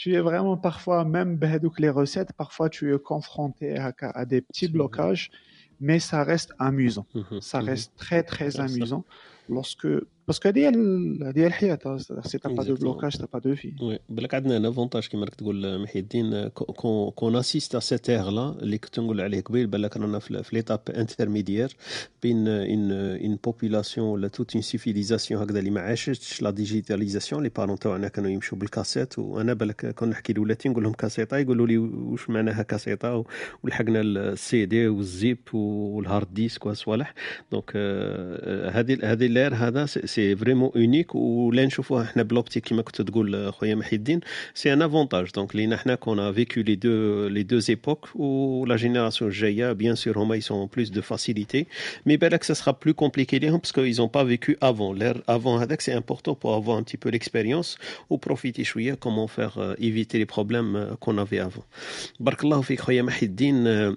tu 0.00 0.06
es 0.14 0.20
vraiment 0.20 0.56
parfois 0.56 1.04
même 1.04 1.36
بهذوك 1.38 1.80
les 1.80 1.90
recettes 1.90 2.32
parfois 2.32 2.68
tu 2.70 2.94
es 2.94 2.98
confronté 2.98 3.76
à, 3.78 3.92
à 4.20 4.24
des 4.24 4.40
petits 4.40 4.68
blocages. 4.68 5.30
Mais 5.80 5.98
ça 5.98 6.24
reste 6.24 6.52
amusant. 6.58 7.06
Ça 7.40 7.60
reste 7.60 7.92
très 7.96 8.22
très 8.22 8.60
amusant. 8.60 9.04
Lorsque 9.48 9.88
parce 10.28 10.41
que 10.41 10.48
هذه 10.48 10.68
هذه 11.28 11.46
الحياة 11.46 11.78
si 12.24 12.38
t'as 12.38 12.48
pas 12.48 12.62
de 12.62 12.74
blocage 12.74 13.16
t'as 13.16 13.26
pas 13.32 13.38
de 13.38 13.54
vie 13.54 13.72
oui 13.82 13.98
بالك 14.08 14.34
عندنا 14.34 14.56
un 14.56 14.66
avantage 14.66 15.06
كيما 15.06 15.24
راك 15.24 15.34
تقول 15.34 15.78
محي 15.82 15.98
الدين 15.98 16.48
qu'on 17.14 17.36
assiste 17.36 17.74
à 17.74 17.80
cette 17.80 18.10
ère-là 18.10 18.56
اللي 18.62 18.78
كنت 18.78 19.00
نقول 19.00 19.20
عليه 19.20 19.40
قبيل 19.40 19.66
بالك 19.66 19.96
رانا 19.96 20.18
في 20.18 20.44
l'étape 20.52 20.80
intermédiaire 20.90 21.76
بين 22.22 22.48
une 22.48 22.90
une 22.92 23.38
population 23.44 24.08
ولا 24.08 24.28
toute 24.28 24.54
une 24.54 24.62
civilisation 24.62 25.42
هكذا 25.42 25.58
اللي 25.58 25.70
ما 25.70 25.80
عاشتش 25.80 26.42
la 26.42 26.50
digitalisation 26.50 27.42
les 27.42 27.48
parents 27.48 27.78
تاعنا 27.78 28.08
كانوا 28.08 28.30
يمشوا 28.30 28.58
بالكاسيت 28.58 29.18
وأنا 29.18 29.54
بالك 29.54 29.94
كون 29.94 30.10
نحكي 30.10 30.32
لولادي 30.32 30.68
نقول 30.68 30.82
لهم 30.84 30.92
كاسيطة 30.92 31.36
يقولوا 31.36 31.66
لي 31.66 31.78
واش 31.78 32.30
معناها 32.30 32.62
كاسيطة؟ 32.62 33.24
ولحقنا 33.62 34.00
ال 34.00 34.66
CD 34.66 34.88
وال 34.88 35.08
zip 35.08 35.38
وال 35.54 35.81
hard 35.81 36.34
disk 36.34 36.66
وصوالح 36.66 37.14
donc 37.52 37.76
هذه 38.72 38.98
هذه 39.02 39.26
l'ère 39.26 39.54
هذا 39.54 39.86
c'est 39.86 40.17
vraiment 40.20 40.70
unique 40.76 41.14
ولا 41.14 41.66
نشوفوها 41.66 42.04
حنا 42.04 42.22
بلوبتيك 42.22 42.64
كيما 42.64 42.82
كنت 42.82 43.02
تقول 43.02 43.52
خويا 43.52 43.74
محي 43.74 43.96
الدين 43.96 44.20
c'est 44.54 44.72
un 44.72 44.82
avantage 44.82 45.30
donc 45.30 45.56
لينا 45.56 45.76
حنا 45.76 45.94
qu'ont 45.94 46.32
vécu 46.32 46.60
les 46.60 46.74
deux 46.74 47.26
les 47.28 47.42
deux 47.42 47.60
époques 47.68 48.08
ولا 48.16 48.76
génération 48.76 49.30
الجايه 49.30 49.72
bien 49.72 49.94
sûr 49.94 50.18
هما 50.18 50.34
ils 50.36 50.52
ont 50.52 50.68
plus 50.76 50.88
de 50.88 51.02
facilité 51.02 51.66
mais 52.06 52.16
بالك 52.16 52.42
ça 52.42 52.54
sera 52.54 52.76
plus 52.84 52.94
compliqué 52.94 53.38
ليهم 53.38 53.58
parce 53.58 53.72
que 53.72 53.80
ils 53.80 53.93
ont 53.93 54.06
pas 54.06 54.24
vécu 54.24 54.52
avant 54.62 54.98
l'ère 54.98 55.22
avant 55.28 55.60
هذاك 55.60 55.80
c'est 55.80 55.96
important 55.96 56.36
pour 56.42 56.58
avoir 56.58 56.78
un 56.78 56.84
petit 56.84 56.96
peu 56.96 57.08
l'expérience 57.08 57.78
و 58.10 58.16
profiter 58.16 58.64
شوية 58.64 58.94
comment 58.94 59.26
faire 59.26 59.74
éviter 59.80 60.18
les 60.18 60.24
problèmes 60.24 60.94
qu'on 60.94 61.18
avait 61.18 61.46
avant 61.46 61.64
بارك 62.20 62.44
الله 62.44 62.60
فيك 62.60 62.80
خويا 62.80 63.02
محي 63.02 63.26
الدين 63.26 63.96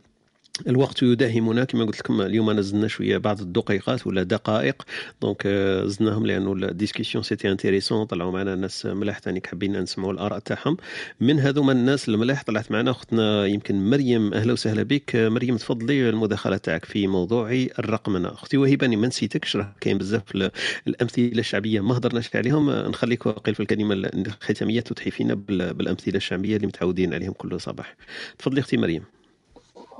الوقت 0.67 1.03
يداهمنا 1.03 1.64
كما 1.64 1.85
قلت 1.85 1.99
لكم 1.99 2.22
اليوم 2.22 2.51
نزلنا 2.51 2.88
شوية 2.88 3.17
بعض 3.17 3.41
الدقيقات 3.41 4.07
ولا 4.07 4.23
دقائق. 4.23 4.83
donc 5.22 5.48
زدناهم 5.85 6.25
لأنه 6.25 6.53
ال 6.53 6.60
discussion 6.60 7.23
c'était 7.23 7.51
intéressant 7.51 8.06
طلعوا 8.06 8.31
معنا 8.31 8.56
ناس 8.56 8.85
ملاح 8.85 9.19
ثاني 9.19 9.41
حابين 9.45 9.80
نسمعوا 9.80 10.14
الآراء 10.14 10.40
تاعهم. 10.40 10.77
من 11.19 11.40
هذوما 11.40 11.72
الناس 11.72 12.09
الملاح 12.09 12.43
طلعت 12.43 12.72
معنا 12.72 12.91
أختنا 12.91 13.45
يمكن 13.45 13.90
مريم 13.90 14.33
أهلا 14.33 14.53
وسهلا 14.53 14.83
بك. 14.83 15.15
مريم 15.15 15.57
تفضلي 15.57 16.09
المداخلة 16.09 16.57
تاعك 16.57 16.85
في 16.85 17.07
موضوع 17.07 17.51
الرقمنه 17.80 18.33
أختي 18.33 18.57
وهبة 18.57 18.88
ما 18.88 19.07
نسيتكش 19.07 19.56
راه؟ 19.56 19.75
كاين 19.81 19.98
بزاف 19.98 20.51
الأمثلة 20.88 21.40
الشعبية 21.40 21.81
ما 21.81 21.98
هضرناش 21.98 22.35
عليهم. 22.35 22.69
نخليك 22.69 23.25
واقيل 23.25 23.56
في 23.56 23.59
الكلمة 23.59 23.93
الختامية 23.95 24.80
تضحي 24.80 25.11
فينا 25.11 25.33
بالأمثلة 25.33 26.15
الشعبية 26.15 26.56
اللي 26.56 26.67
متعودين 26.67 27.14
عليهم 27.14 27.31
كل 27.31 27.61
صباح. 27.61 27.95
تفضلي 28.40 28.59
أختي 28.59 28.77
مريم. 28.77 29.03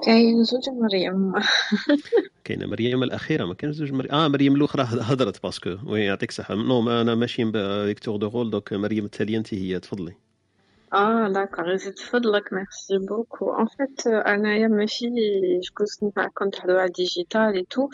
كاين 0.05 0.43
زوج 0.43 0.69
مريم. 0.69 1.33
كاينة 2.43 2.65
مريم 2.67 3.03
الأخيرة 3.03 3.45
ما 3.45 3.53
كاينش 3.53 3.75
زوج 3.75 3.91
مريم 3.91 4.11
آه 4.11 4.27
مريم 4.27 4.55
الأخرى 4.55 4.83
هضرت 4.83 5.43
parce 5.43 5.62
que. 5.62 5.77
oui 5.85 6.01
يعطيك 6.01 6.30
الصحة. 6.30 6.55
non 6.56 7.01
أنا 7.01 7.15
ماشي 7.15 7.51
فيكتور 7.51 8.17
دو 8.17 8.27
رول 8.27 8.49
دوك 8.49 8.73
مريم 8.73 9.05
التاليه 9.05 9.38
انت 9.38 9.53
هي 9.53 9.80
تفضلي. 9.80 10.13
آه 10.93 11.27
d'accord 11.27 11.73
يزيد 11.73 11.99
فضلك 11.99 12.53
merci 12.53 12.98
beaucoup. 13.07 13.53
en 13.53 13.65
fait 13.65 14.07
أنايا 14.07 14.67
ماشي 14.67 15.05
كنت 15.73 16.19
كنت 16.33 16.55
تهضروا 16.55 16.80
على 16.80 16.88
ال 16.88 16.94
digital 16.94 17.41
et 17.41 17.65
tout 17.69 17.90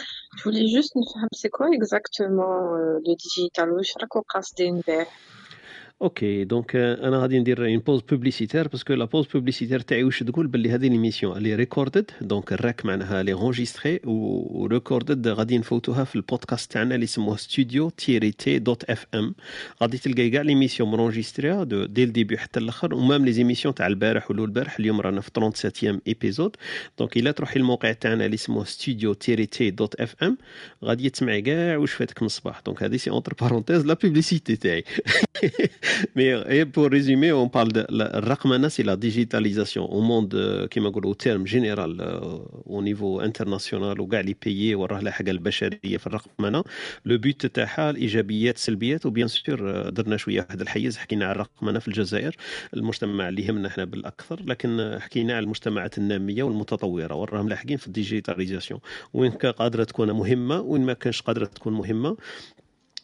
je 0.45 0.50
voulais 0.50 0.65
juste 0.75 0.93
نفهم 0.97 1.29
c'est 1.33 1.49
quoi 1.49 1.75
exactement 1.75 2.37
le 2.37 3.15
digital 3.15 3.71
واش 3.71 3.97
راكو 4.01 4.21
قاصدين 4.21 4.81
به 4.87 5.05
OK 6.01 6.43
donc 6.43 6.75
أنا 6.75 7.17
غادي 7.17 7.39
ندير 7.39 7.65
une 7.65 7.77
pause 7.77 8.01
publicitaire 8.01 8.67
parce 8.67 8.83
que 8.84 8.93
la 8.93 9.05
pause 9.05 9.25
publicitaire 9.27 9.79
تاعي 9.79 10.03
واش 10.03 10.19
تقول 10.19 10.47
باللي 10.47 10.71
هذه 10.71 10.87
l'émission 10.87 11.37
elle 11.37 11.55
est 11.55 11.70
recorded 11.70 12.11
donc 12.21 12.53
الراك 12.53 12.85
معناها 12.85 13.23
elle 13.23 13.33
est 13.33 13.47
enregistrée 13.47 13.99
و 14.05 14.19
recorded 14.19 15.27
غادي 15.27 15.57
نفوتوها 15.57 16.03
في 16.03 16.15
البودكاست 16.15 16.71
تاعنا 16.71 16.95
اللي 16.95 17.03
يسموه 17.03 17.37
ستوديو 17.37 17.89
تيري 17.89 18.31
تي 18.31 18.59
dot 18.59 18.83
FM 18.83 19.35
غادي 19.81 19.97
تلقاي 19.97 20.29
كاع 20.29 20.41
les 20.41 20.53
émissions 20.53 20.89
مونجستريها 20.89 21.63
dès 21.63 22.03
le 22.03 22.13
début 22.13 22.37
حتى 22.37 22.59
الآخر 22.59 22.93
و 22.93 23.00
même 23.00 23.25
les 23.25 23.31
émissions 23.31 23.75
تاع 23.75 23.87
البارح 23.87 24.31
ولو 24.31 24.45
البارح 24.45 24.79
اليوم 24.79 25.01
رانا 25.01 25.21
في 25.21 25.29
37 25.35 26.01
épisodes 26.07 26.55
donc 26.99 27.17
الا 27.17 27.31
تروحي 27.31 27.59
الموقع 27.59 27.91
تاعنا 27.91 28.25
اللي 28.25 28.35
اسمه 28.35 28.63
ستوديو 28.63 29.13
تيري 29.13 29.45
تي 29.45 29.71
dot 29.71 29.95
FM 29.95 30.37
غادي 30.83 31.09
تسمعي 31.09 31.41
كاع 31.41 31.77
واش 31.77 31.93
فاتك 31.93 32.21
من 32.21 32.25
الصباح 32.25 32.61
donc 32.65 32.83
هذه 32.83 32.97
c'est 32.97 33.09
entre 33.09 33.33
parenthèses 33.41 33.85
la 33.85 33.93
publicité 33.93 34.55
تاعي 34.55 34.83
mais 36.15 36.65
pour 36.65 36.89
résumer, 36.89 37.31
on 37.31 37.49
parle 37.49 37.71
de 37.71 37.85
la 37.89 38.07
رقمنة, 38.19 38.69
c'est 38.69 38.83
la 38.83 38.95
digitalisation 38.95 39.91
au 39.91 40.01
monde, 40.01 40.33
euh, 40.33 40.67
qui 40.67 40.79
m'a 40.79 40.89
au 40.89 41.15
terme 41.15 41.45
général, 41.47 41.91
euh, 41.99 42.19
au 42.65 42.81
niveau 42.81 43.19
international, 43.19 43.99
ou 44.01 44.09
les 44.11 44.35
pays, 44.35 44.75
ou 44.75 44.85
la 44.87 45.11
حاجة 45.11 45.31
البشرية 45.31 45.97
في 45.97 46.07
الرقمنة. 46.07 46.63
Le 47.05 47.17
but 47.17 47.47
تاعها 47.53 47.89
الإيجابيات 47.89 48.57
سلبيات 48.57 49.05
و 49.05 49.10
bien 49.10 49.27
sûr 49.27 49.89
درنا 49.89 50.17
شوية 50.17 50.47
هذا 50.51 50.63
الحيز 50.63 50.97
حكينا 50.97 51.25
على 51.25 51.35
الرقمنة 51.35 51.79
في 51.79 51.87
الجزائر 51.87 52.35
المجتمع 52.73 53.29
اللي 53.29 53.45
يهمنا 53.45 53.67
إحنا 53.67 53.83
بالأكثر 53.85 54.43
لكن 54.45 54.97
حكينا 55.01 55.35
على 55.35 55.43
المجتمعات 55.43 55.97
النامية 55.97 56.43
والمتطورة 56.43 57.15
وراهم 57.15 57.49
لاحقين 57.49 57.77
في 57.77 57.87
ال 57.87 57.93
digitalisation 57.93 58.79
وين 59.13 59.31
قادرة 59.31 59.83
تكون 59.83 60.11
مهمة 60.11 60.61
وين 60.61 60.81
ما 60.85 60.93
كانش 60.93 61.21
قادرة 61.21 61.45
تكون 61.45 61.73
مهمة 61.73 62.17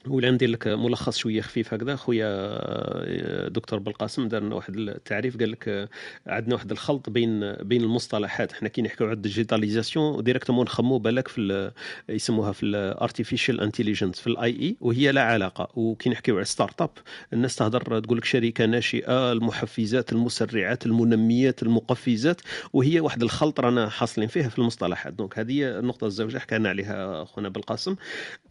ولا 0.08 0.32
ندير 0.32 0.50
لك 0.50 0.68
ملخص 0.68 1.18
شوية 1.18 1.42
خفيف 1.42 1.74
هكذا. 1.74 1.96
خويا 1.96 2.26
آه، 2.28 3.48
دكتور 3.48 3.80
بالقاسم 3.80 4.28
دار 4.28 4.44
لنا 4.44 4.56
واحد 4.56 4.76
التعريف 4.76 5.38
قال 5.38 5.52
لك 5.52 5.68
آه، 5.68 5.90
عندنا 6.28 6.56
واحد 6.56 6.72
الخلط 6.72 7.10
بين 7.10 7.54
بين 7.54 7.82
المصطلحات. 7.84 8.54
حنا 8.54 8.70
كي 8.70 8.82
نحكيو 8.82 9.08
على 9.08 9.16
ال 9.16 9.23
digitalisation 9.23 10.24
directement 10.24 10.66
نخمو 10.66 10.98
بالك 10.98 11.28
في 11.28 11.72
يسموها 12.10 12.52
في 12.52 12.64
ال 12.64 12.73
artificial 12.73 13.62
intelligence 13.62 14.20
في 14.20 14.28
ال 14.28 14.50
AI 14.60 14.76
وهي 14.82 15.12
لا 15.12 15.22
علاقة. 15.24 15.70
وكي 15.76 16.10
نحكيو 16.10 16.36
على 16.36 16.46
start-up 16.46 16.92
الناس 17.34 17.56
تهضر 17.56 18.00
تقول 18.00 18.18
لك 18.18 18.26
شركة 18.26 18.66
ناشئة 18.66 19.32
المحفزات 19.32 20.12
المسرعات 20.12 20.86
المنميات 20.86 21.64
المقفزات 21.64 22.42
وهي 22.74 23.00
واحد 23.00 23.24
الخلط 23.24 23.60
رانا 23.60 23.90
حاصلين 23.90 24.28
فيه 24.28 24.48
في 24.48 24.60
المصطلحات. 24.60 25.14
donc 25.14 25.40
هذه 25.40 25.80
النقطة 25.80 26.08
الزوجة 26.08 26.38
حكينا 26.38 26.70
عليها 26.70 27.26
خونا 27.26 27.50
بالقاسم. 27.50 27.96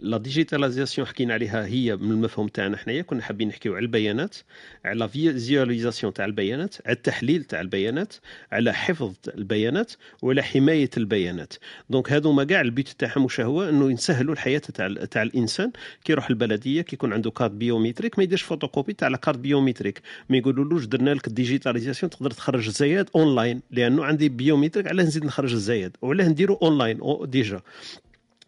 la 0.00 0.16
digitalisation 0.16 1.06
حكينا 1.06 1.34
عليها 1.42 1.66
هي 1.66 1.96
من 1.96 2.10
المفهوم 2.10 2.48
تاعنا 2.48 2.76
حنايا. 2.76 3.02
كنا 3.02 3.22
حابين 3.22 3.48
نحكيو 3.48 3.74
على 3.74 3.82
البيانات 3.82 4.36
على 4.84 5.08
visualisation 5.08 6.12
تاع 6.12 6.24
البيانات 6.24 6.74
على 6.86 6.96
التحليل 6.96 7.44
تاع 7.44 7.60
البيانات 7.60 8.14
على 8.52 8.72
حفظ 8.72 9.14
البيانات 9.28 9.92
وعلى 10.22 10.42
حماية 10.42 10.90
البيانات. 10.96 11.54
donc 11.90 12.12
هادو 12.12 12.32
ما 12.32 12.44
كاع 12.44 12.60
ال 12.60 12.67
but 12.67 12.88
تاعهم 12.88 13.24
واش 13.24 13.40
هو؟ 13.40 13.68
إنه 13.68 13.92
يسهلوا 13.92 14.34
الحياة 14.34 14.58
تاع 14.58 15.04
تاع 15.04 15.22
الإنسان. 15.22 15.72
كي 16.04 16.12
يروح 16.12 16.30
البلدية 16.30 16.82
كي 16.82 16.96
يكون 16.96 17.12
عنده 17.12 17.30
carte 17.30 17.50
biométrique 17.50 18.18
ما 18.18 18.24
يديرش 18.24 18.42
فوتوكوبي 18.42 18.92
تاع 18.92 19.08
la 19.08 19.16
carte 19.16 19.38
biométrique 19.38 20.02
ما 20.28 20.36
يقولولوش 20.36 20.84
درنا 20.84 21.10
لك 21.10 21.26
ال 21.26 21.32
digitalisation 21.32 22.10
تقدر 22.10 22.30
تخرج 22.30 22.66
الزياد 22.66 23.10
اونلاين 23.16 23.62
لأنه 23.70 24.04
عندي 24.04 24.28
biométrique 24.28 24.86
علاه 24.86 25.04
نزيد 25.04 25.24
نخرج 25.24 25.52
الزياد؟ 25.52 25.96
وعلاه 26.02 26.28
نديرو 26.28 26.54
online 26.54 27.00
déjà 27.24 27.60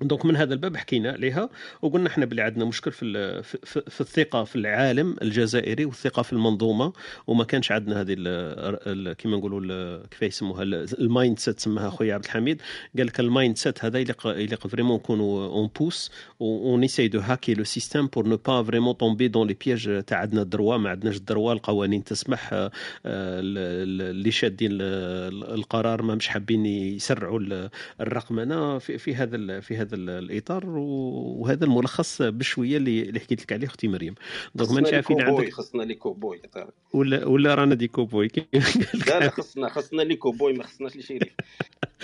donc 0.01 0.25
من 0.25 0.37
هذا 0.37 0.55
الباب 0.55 0.77
حكينا 0.77 1.13
عليها 1.13 1.51
وقلنا 1.83 2.09
إحنا 2.09 2.25
بلي 2.25 2.43
عندنا 2.43 2.65
مشكل 2.65 2.93
في 2.93 3.43
في, 3.43 3.83
في 3.91 4.01
الثقة 4.01 4.45
في 4.45 4.57
العالم 4.57 5.17
الجزائري 5.23 5.85
والثقة 5.85 6.23
في 6.23 6.33
المنظومة 6.33 6.93
وما 7.27 7.45
كانش 7.45 7.73
عندنا 7.73 8.01
هذه 8.01 8.15
كيما 9.13 9.37
نقولوا 9.37 10.07
كيف 10.07 10.23
يسموها 10.23 10.63
ال 10.63 11.39
mindset 11.39 11.61
سماها 11.61 11.91
خويا 11.91 12.15
عبد 12.15 12.25
الحميد 12.25 12.63
قال 12.99 13.07
لك 13.07 13.21
ال 13.21 13.57
mindset 13.57 13.85
هذا 13.85 13.99
يليق 13.99 14.27
يليق 14.27 14.67
vraiment 14.67 14.97
نكونوا 14.97 15.47
on 15.47 15.71
pousse 15.79 16.11
on 16.41 16.83
essaye 16.83 17.09
de 17.09 17.21
hacker 17.21 17.55
le 17.55 17.65
système 17.65 18.07
pour 18.07 18.27
ne 18.27 18.37
pas 18.37 18.63
vraiment 18.63 18.97
tomber 18.97 19.29
dans 19.29 19.49
les 19.49 19.57
pièges 19.65 20.05
تاع 20.07 20.19
عندنا 20.19 20.43
ال 20.43 20.48
droit 20.48 20.77
ما 20.77 20.91
عندناش 20.91 21.17
ال 21.17 21.23
droit 21.23 21.53
القوانين 21.53 22.05
تسمح 22.05 22.51
آه، 22.53 22.71
اللي 23.07 24.31
شادين 24.31 24.71
القرار 24.73 26.03
ما 26.03 26.15
مش 26.15 26.29
حابين 26.29 26.67
يسرعوا 26.67 27.69
الرقمنه 28.01 28.79
في 28.79 29.15
هذا 29.15 29.61
في 29.61 29.77
هذا 29.77 29.84
الإطار 29.93 30.69
وهذا 30.69 31.65
الملخص 31.65 32.23
بشوية 32.23 32.77
اللي, 32.77 33.21
حكيت 33.21 33.43
لك 33.43 33.53
عليه 33.53 33.67
أختي 33.67 33.89
مريم. 33.89 34.15
donc 34.55 34.71
ما 34.71 34.91
عارفين 34.93 35.21
عندك 35.21 35.53
خصنا 35.53 35.83
les 35.83 35.95
cowboys 35.95 36.41
ولا 36.93 37.27
ولا 37.27 37.55
رانا 37.55 37.75
des 37.75 37.89
cowboys 37.89 38.29
لا 39.09 39.21
لا 39.21 39.31
خصنا 39.31 39.69
خصنا 39.69 40.03
les 40.03 40.17
cowboys 40.17 40.53
ما 40.53 40.65
خصناش 40.65 40.97
les 40.97 41.03
shérifs 41.03 41.33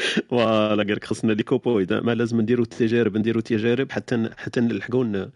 voilà 0.28 0.82
قال 0.82 0.92
لك 0.92 1.04
خصنا 1.04 1.32
les 1.32 1.42
cowboys 1.42 1.86
ما 1.90 2.14
لازم 2.14 2.40
نديروا 2.40 2.64
تجارب 2.64 3.16
نديروا 3.16 3.42
تجارب 3.42 3.92
حتى 3.92 4.30
حتى 4.36 4.60
نلحقوا 4.60 5.26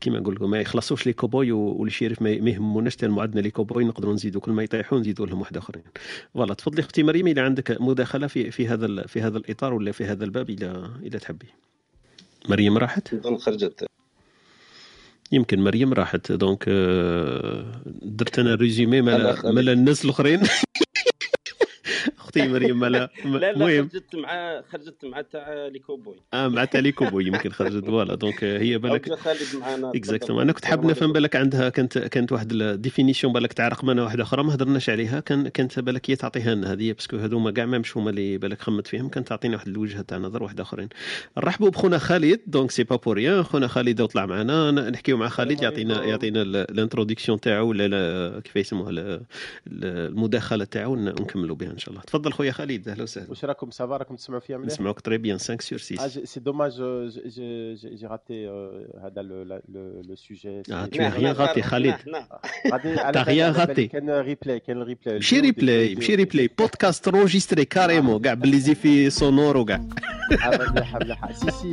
كيما 0.00 0.20
نقول 0.20 0.34
لكم 0.34 0.50
ما 0.50 0.60
يخلصوش 0.60 1.06
les 1.06 1.12
cowboys 1.12 1.52
وال 1.52 1.69
shérif 1.69 2.22
ما 2.22 2.30
يهموناش 2.30 2.96
تال 2.96 3.20
عندنا 3.20 3.40
les 3.40 3.50
cowboys 3.50 3.84
نقدروا 3.84 4.14
نزيدوا 4.14 4.40
كل 4.40 4.52
ما 4.52 4.62
يطيحوا 4.62 4.98
نزيدوا 4.98 5.26
لهم 5.26 5.40
واحد 5.40 5.56
آخرين. 5.56 5.82
voilà 6.34 6.54
تفضلي 6.54 6.80
أختي 6.80 7.02
مريم 7.02 7.26
اذا 7.26 7.42
عندك 7.42 7.80
مداخلة 7.80 8.26
في 8.26 8.50
في 8.50 8.68
هذا 8.68 9.06
في 9.06 9.20
هذا 9.20 9.38
الإطار 9.38 9.74
ولا 9.74 9.92
في 9.92 10.04
هذا 10.04 10.24
الباب 10.24 10.50
اذا 10.50 10.90
اذا 11.02 11.18
تحبي 11.18 11.46
مريم 12.48 12.78
راحت؟ 12.78 13.14
اظن 13.14 13.36
خرجت. 13.36 13.86
يمكن 15.32 15.60
مريم 15.64 15.92
راحت. 15.92 16.32
donc 16.32 16.64
آه، 16.68 17.82
درت 18.02 18.38
أنا 18.38 18.54
résumé 18.54 19.00
مال 19.00 19.68
الناس 19.68 20.04
الأخرين؟ 20.04 20.40
أختي 22.36 22.52
مريم 22.52 22.78
ملا 22.78 23.10
لا 23.24 23.52
لا 23.52 23.82
خرجت 23.82 24.14
مع 24.14 24.62
خرجت 24.72 25.04
مع 25.04 25.20
تاع 25.20 25.66
les 25.66 25.80
cowboys. 25.80 26.16
آه 26.34 26.48
مع 26.48 26.64
تاع 26.64 26.80
les 26.80 26.94
cowboys 26.94 27.26
يمكن 27.26 27.50
خرجت 27.50 27.84
voilà. 27.84 28.14
donc 28.14 28.44
هي 28.44 28.78
بالك 28.78 29.14
خالد 29.14 29.56
معنا 29.60 29.92
exactement 29.94 30.42
أنا 30.42 30.52
كنت 30.52 30.64
حاب 30.64 30.86
نفهم 30.86 31.12
بالك 31.12 31.36
عندها 31.36 31.68
كانت 31.68 31.98
كانت 31.98 32.32
واحد 32.32 32.52
définition 32.52 33.32
بالك 33.32 33.52
تاع 33.52 33.68
رقمنه 33.68 34.04
واحدة 34.04 34.22
أخرى 34.22 34.42
ما 34.42 34.54
هضرناش 34.54 34.90
عليها. 34.90 35.20
كان 35.20 35.48
كانت 35.48 35.78
بالك 35.78 36.10
هي 36.10 36.16
تعطيها 36.16 36.54
لنا 36.54 36.72
هذه 36.72 36.92
parce 36.92 37.07
que 37.07 37.16
هذوما 37.16 37.50
كاع 37.50 37.66
ما 37.66 37.78
مش 37.78 37.96
هما 37.96 38.10
اللي 38.10 38.38
بالك 38.38 38.62
خمت 38.62 38.86
فيهم 38.86 39.08
كانت 39.08 39.28
تعطينا 39.28 39.54
واحد 39.56 39.68
الوجهه 39.68 40.02
تاع 40.02 40.18
نظر 40.18 40.42
واحدة 40.42 40.62
أخرين. 40.62 40.88
نرحبوا 41.36 41.70
بخونا 41.70 41.98
خالد 41.98 42.40
donc 42.46 42.70
c'est 42.70 42.84
pas 42.84 42.96
pour 42.96 43.42
خونا 43.42 43.66
خالد 43.66 44.00
وطلع 44.00 44.26
معنا 44.26 44.70
نحكيو 44.70 45.16
مع 45.16 45.28
خالد 45.28 45.62
يعطينا 45.62 46.04
يعطينا 46.04 46.42
ال 46.42 46.49
introduction 46.49 47.40
تاعو 47.40 47.68
ولا 47.68 48.40
كيف 48.44 48.56
يسموها 48.56 49.20
المداخلة 49.66 50.64
تاعو 50.64 50.92
ونكملوا 50.92 51.56
بها 51.56 51.70
إن 51.70 51.78
شاء 51.78 51.90
الله. 51.90 52.02
تفضل. 52.02 52.23
خويا 52.32 52.52
خالد 52.52 52.88
أهلا 52.88 53.02
وسهلا. 53.02 53.30
واش 53.30 53.44
راكم؟ 53.44 53.70
Ça 53.70 53.80
va؟ 53.80 53.96
راكم 53.96 54.16
تسمعوا 54.16 54.40
فيا 54.40 54.56
مليح؟ 54.56 54.66
نسمعوك 54.72 55.00
très 55.00 55.18
bien 55.18 55.38
5 55.38 55.56
sur 55.60 55.78
6 55.78 56.08
c'est 56.24 56.40
dommage 56.40 56.72
j'ai 57.76 58.06
raté 58.06 58.48
هذا 59.04 59.22
le 59.22 60.14
sujet 60.14 60.62
tu 60.62 61.00
as 61.00 61.10
rien 61.14 61.32
raté 61.34 61.60
خالد 61.60 61.96
t'as 63.12 63.22
rien 63.22 63.52
raté. 63.52 63.80
كاين 63.80 64.10
replay 64.10 64.60
كاين 64.60 64.82
ال 64.82 64.87
replay 64.87 65.14
ماشي 65.14 65.40
replay 65.40 65.94
ماشي 65.94 66.14
replay 66.14 66.50
podcast 66.58 67.08
enregistré 67.08 67.64
carrément 67.64 68.20
كاع 68.22 68.34
بال 68.34 68.58
les 68.60 68.74
effets 68.74 69.10
sonores 69.10 69.56
وكاع 69.56 69.80
مليحه 70.30 70.98
مليحه 70.98 71.32
si 71.32 71.50
si 71.50 71.70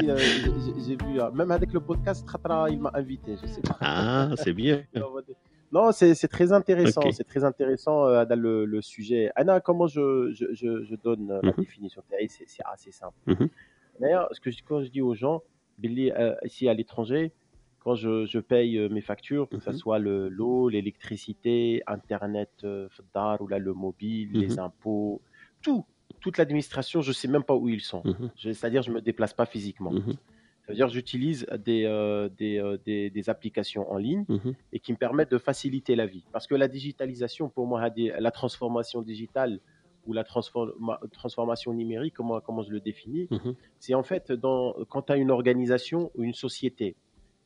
j'ai 0.86 0.98
vu 0.98 1.32
même 1.32 1.52
هذاك 1.52 1.74
le 1.74 1.80
podcast 1.80 2.28
خطره 2.28 2.70
il 2.70 2.80
m'a 2.80 2.92
invité 3.02 3.32
je 3.42 3.48
sais 3.54 3.62
pas. 3.70 3.78
Ah 3.82 4.30
c'est 4.44 4.54
bien. 4.54 4.78
Non, 5.72 5.92
c'est 5.92 6.28
très 6.28 6.52
intéressant. 6.52 7.02
Okay. 7.02 7.14
C'est 7.14 7.24
très 7.24 7.44
intéressant 7.44 8.06
euh, 8.06 8.26
le, 8.36 8.66
le, 8.66 8.82
sujet. 8.82 9.32
أنا, 9.36 9.62
comment 9.62 9.88
je, 9.88 10.32
je, 10.34 10.46
je, 10.54 10.84
je 10.84 10.96
donne 10.96 11.24
mm 11.26 11.32
-hmm. 11.32 11.46
la 11.46 11.52
mhm. 11.52 11.64
définition 11.64 12.02
C'est 12.28 12.66
assez 12.74 12.92
simple. 12.92 13.18
Mm 13.28 13.34
-hmm. 13.34 13.50
D'ailleurs, 14.00 14.28
ce 14.36 14.40
que 14.44 14.52
je, 14.52 14.60
quand 14.68 14.82
je 14.86 14.90
dis 14.96 15.02
aux 15.10 15.16
gens, 15.24 15.38
Billy, 15.82 16.12
euh, 16.12 16.36
ici 16.50 16.64
à 16.72 16.74
l'étranger, 16.80 17.24
quand 17.84 17.96
je, 18.04 18.14
je, 18.34 18.40
paye 18.54 18.74
mes 18.96 19.06
factures, 19.12 19.46
que 19.50 19.56
mm 19.56 19.60
-hmm. 19.60 19.72
ce 19.78 19.82
soit 19.84 20.00
l'eau, 20.38 20.60
l'électricité, 20.76 21.58
Internet, 21.98 22.54
euh, 22.64 23.42
ou 23.42 23.48
là, 23.54 23.58
le 23.70 23.74
mobile, 23.86 24.30
les 24.44 24.52
mhm. 24.56 24.68
impôts, 24.68 25.14
tout, 25.64 25.84
toute 26.24 26.36
l'administration, 26.40 26.98
je 27.08 27.14
sais 27.20 27.30
même 27.36 27.46
pas 27.50 27.56
où 27.62 27.66
ils 27.78 27.86
sont. 27.92 28.02
Mhm. 28.12 28.28
C'est-à-dire, 28.58 28.82
je 28.88 28.92
me 28.96 29.02
déplace 29.10 29.34
pas 29.42 29.48
physiquement. 29.54 29.94
Ça 30.66 30.74
veut 30.74 30.76
dire 30.76 30.88
que 30.88 30.94
j'utilise 30.94 31.48
des, 31.66 31.86
euh, 31.86 32.30
des, 32.30 32.60
euh, 32.60 32.78
des, 32.86 33.10
des, 33.10 33.30
applications 33.30 33.92
en 33.92 33.98
ligne 33.98 34.26
mmh. 34.28 34.52
et 34.74 34.80
qui 34.80 34.92
me 34.92 34.98
permettent 34.98 35.32
de 35.32 35.40
faciliter 35.40 35.96
la 35.96 36.06
vie. 36.06 36.24
Parce 36.32 36.46
que 36.46 36.54
la 36.56 36.68
digitalisation, 36.68 37.50
pour 37.50 37.66
moi, 37.66 37.90
la 37.98 38.32
transformation 38.32 39.02
digitale 39.02 39.60
ou 40.06 40.14
la 40.14 40.24
transforma 40.24 41.00
transformation 41.12 41.74
numérique, 41.74 42.14
comment, 42.16 42.40
comment 42.42 42.62
je 42.62 42.72
le 42.72 42.80
définis, 42.80 43.28
mmh. 43.30 43.52
c'est 43.80 43.94
en 43.96 44.04
fait 44.04 44.32
dans, 44.32 44.76
quand 44.90 45.04
tu 45.04 45.14
as 45.14 45.18
une 45.18 45.32
organisation 45.32 46.12
ou 46.16 46.24
une 46.24 46.34
société 46.34 46.96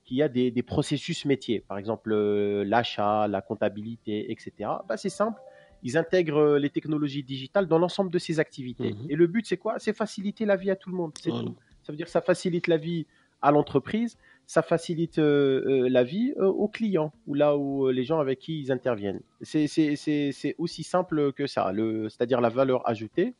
qui 0.03 0.21
a 0.21 0.29
des, 0.29 0.51
des 0.51 0.63
processus 0.63 1.25
métiers, 1.25 1.61
par 1.61 1.77
exemple 1.77 2.11
euh, 2.11 2.63
l'achat, 2.65 3.27
la 3.27 3.41
comptabilité, 3.41 4.31
etc., 4.31 4.69
bah, 4.87 4.97
c'est 4.97 5.09
simple. 5.09 5.41
Ils 5.83 5.97
intègrent 5.97 6.57
les 6.57 6.69
technologies 6.69 7.23
digitales 7.23 7.67
dans 7.67 7.77
l'ensemble 7.77 8.09
de 8.09 8.17
ces 8.17 8.39
activités. 8.39 8.93
Mmh. 8.93 9.07
Et 9.09 9.15
le 9.15 9.27
but, 9.27 9.45
c'est 9.45 9.57
quoi? 9.57 9.79
C'est 9.79 9.93
faciliter 9.93 10.45
la 10.45 10.55
vie 10.55 10.71
à 10.71 10.75
tout 10.75 10.89
le 10.89 10.95
monde. 10.95 11.11
C'est 11.19 11.29
tout. 11.29 11.55
Ça 11.85 11.93
veut 11.93 11.97
dire 11.97 12.07
que 12.07 12.11
ça 12.11 12.21
facilite 12.21 12.65
la 12.65 12.77
vie 12.77 13.05
à 13.43 13.51
l'entreprise, 13.51 14.17
ça 14.47 14.63
facilite 14.63 15.19
euh, 15.19 15.63
euh, 15.67 15.89
la 15.89 16.03
vie 16.03 16.33
euh, 16.37 16.47
aux 16.47 16.67
clients 16.67 17.13
ou 17.27 17.35
là 17.35 17.55
où 17.55 17.89
les 17.89 18.03
gens 18.03 18.19
avec 18.19 18.39
qui 18.39 18.59
ils 18.59 18.71
interviennent. 18.71 19.21
C'est 19.41 20.55
aussi 20.57 20.83
simple 20.83 21.31
que 21.31 21.45
ça. 21.45 21.71
C'est-à-dire 22.09 22.41
la 22.41 22.49
valeur 22.49 22.87
ajoutée, 22.89 23.35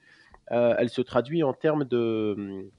elle 0.52 0.90
se 0.90 1.02
traduit 1.02 1.44
en 1.44 1.54
termes 1.54 1.86
de 1.86 2.70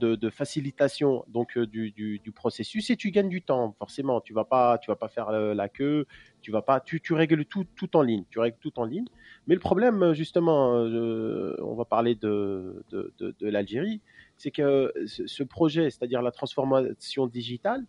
de, 0.00 0.30
facilitation 0.30 1.24
donc 1.28 1.56
du, 1.58 2.32
processus 2.34 2.90
et 2.90 2.96
tu 2.96 3.10
gagnes 3.10 3.28
du 3.28 3.42
temps 3.42 3.74
forcément 3.78 4.20
tu 4.20 4.32
vas 4.32 4.44
pas 4.44 4.78
tu 4.78 4.90
vas 4.90 4.96
pas 4.96 5.08
faire 5.08 5.30
la 5.30 5.68
queue 5.68 6.06
tu 6.40 6.50
vas 6.50 6.62
pas 6.62 6.80
tu, 6.80 7.00
tu 7.00 7.12
règles 7.12 7.44
tout 7.44 7.66
tout 7.76 7.94
en 7.94 8.02
ligne 8.02 8.24
tu 8.30 8.38
règles 8.38 8.56
tout 8.58 8.80
en 8.80 8.86
ligne 8.86 9.04
mais 9.46 9.54
le 9.54 9.60
problème 9.60 10.14
justement 10.14 10.72
on 10.72 11.74
va 11.74 11.84
parler 11.84 12.14
de 12.14 12.82
l'Algérie 13.42 14.00
c'est 14.40 14.50
que 14.50 14.90
ce 15.04 15.42
projet, 15.42 15.90
c'est-à-dire 15.90 16.22
la 16.22 16.30
transformation 16.30 17.26
digitale, 17.26 17.84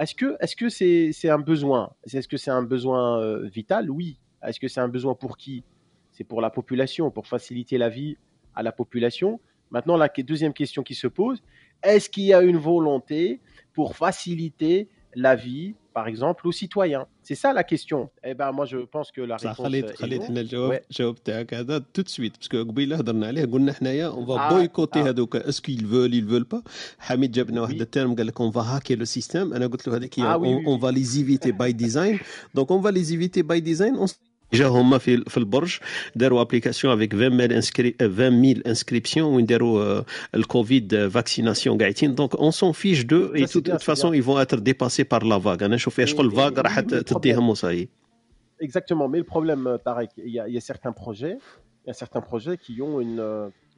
est-ce 0.00 0.16
que 0.16 0.36
est-ce 0.40 0.56
que 0.56 0.68
c'est 0.68 1.28
un 1.28 1.38
besoin? 1.38 1.92
Est-ce 2.12 2.26
que 2.26 2.36
c'est 2.36 2.50
un 2.50 2.64
besoin 2.64 3.20
euh, 3.20 3.46
vital? 3.46 3.88
Oui. 3.88 4.18
Est-ce 4.42 4.58
que 4.58 4.66
c'est 4.66 4.80
un 4.80 4.88
besoin 4.88 5.14
pour 5.14 5.36
qui? 5.36 5.62
C'est 6.10 6.24
pour 6.24 6.40
la 6.40 6.50
population, 6.50 7.12
pour 7.12 7.28
faciliter 7.28 7.78
la 7.78 7.88
vie 7.88 8.16
à 8.56 8.64
la 8.64 8.72
population. 8.72 9.40
Maintenant, 9.70 9.96
la 9.96 10.08
deuxième 10.08 10.52
question 10.52 10.82
qui 10.82 10.96
se 10.96 11.06
pose, 11.06 11.40
est-ce 11.84 12.10
qu'il 12.10 12.24
y 12.24 12.34
a 12.34 12.42
une 12.42 12.56
volonté 12.56 13.40
pour 13.72 13.94
faciliter 13.94 14.88
la 15.16 15.34
vie, 15.34 15.74
par 15.94 16.06
exemple, 16.08 16.46
aux 16.46 16.52
citoyens. 16.52 17.06
C'est 17.22 17.34
ça 17.34 17.52
la 17.52 17.64
question. 17.64 18.10
Eh 18.22 18.34
ben 18.34 18.52
moi 18.52 18.66
je 18.66 18.78
pense 18.94 19.10
que 19.10 19.22
la 19.22 19.36
réponse 19.36 19.66
خليت 19.66 19.96
خليت 19.96 20.22
حنا 20.22 20.40
الجواب 20.40 20.80
الجواب 20.90 21.14
تاعك 21.24 21.54
هذا 21.54 21.78
tout 21.94 21.99
de 21.99 22.02
suite 22.06 22.36
parce 22.36 22.50
que 22.50 22.58
قبيله 22.58 22.96
هضرنا 22.96 23.26
عليه 23.26 23.44
قلنا 23.44 23.72
حنايا 23.72 24.06
on 24.06 24.26
va 24.26 24.48
boycotter 24.48 24.98
هذوك 24.98 25.36
est-ce 25.36 25.60
que 25.60 25.72
ils 25.72 25.86
veulent 25.86 26.14
ils 26.14 26.28
veulent 26.28 26.44
pas 26.44 26.62
حميد 26.98 27.32
جاب 27.32 27.50
لنا 27.50 27.60
واحد 27.60 27.80
ال 27.80 27.86
terme 27.86 28.14
قال 28.14 28.26
لك 28.26 28.40
on 28.40 28.50
va 28.50 28.60
hacker 28.60 28.94
le 28.94 29.04
système 29.04 29.54
أنا 29.54 29.66
قلت 29.66 29.88
له 29.88 29.96
هذيك 29.96 30.18
on 30.18 30.78
va 30.78 30.86
les 30.86 31.04
éviter 31.04 31.52
by 31.52 31.72
design 31.72 32.18
donc 32.54 32.70
on 32.70 32.82
va 32.82 32.88
les 32.88 33.04
éviter 33.04 33.42
by 33.42 33.60
design 33.60 33.96
déjà 34.56 34.68
هما 34.68 34.98
في 34.98 35.24
في 35.24 35.36
البرج 35.36 35.78
داروا 36.14 36.40
application 36.40 36.94
avec 36.94 37.14
20 37.14 37.38
000 37.38 37.56
inscrits 37.56 37.94
20 38.00 38.54
000 38.54 38.62
inscriptions 38.66 39.34
وين 39.34 39.46
داروا 39.46 40.02
الكوفيد 40.34 41.08
vaccination 41.08 41.78
قاعدين 41.78 42.14
donc 42.14 42.34
on 42.34 42.50
s'en 42.50 42.72
fiche 42.72 43.02
d'eux 43.02 43.34
et 43.34 43.46
toute 43.46 43.82
façon 43.82 44.12
ils 44.12 44.22
vont 44.22 44.40
être 44.40 44.58
dépassés 44.58 45.02
par 45.02 45.24
la 45.24 45.38
vague 45.38 45.64
أنا 45.64 45.74
نشوف 45.74 45.94
فيها 45.94 46.06
شغل 46.06 46.30
vague 46.30 46.60
راح 46.60 46.80
تديهم 46.80 47.48
وصاي 47.48 47.88
Exactement, 48.68 49.06
mais 49.12 49.18
le 49.18 49.30
problème, 49.34 49.64
Tarek, 49.84 50.12
il 50.16 50.32
y, 50.36 50.40
a, 50.40 50.48
il 50.48 50.54
y 50.54 50.56
a 50.56 50.64
certains 50.72 50.94
projets, 51.02 51.36
il 51.84 51.88
y 51.88 51.90
a 51.90 51.92
certains 51.92 52.22
projets 52.30 52.56
qui 52.56 52.80
ont 52.80 53.02
une, 53.02 53.20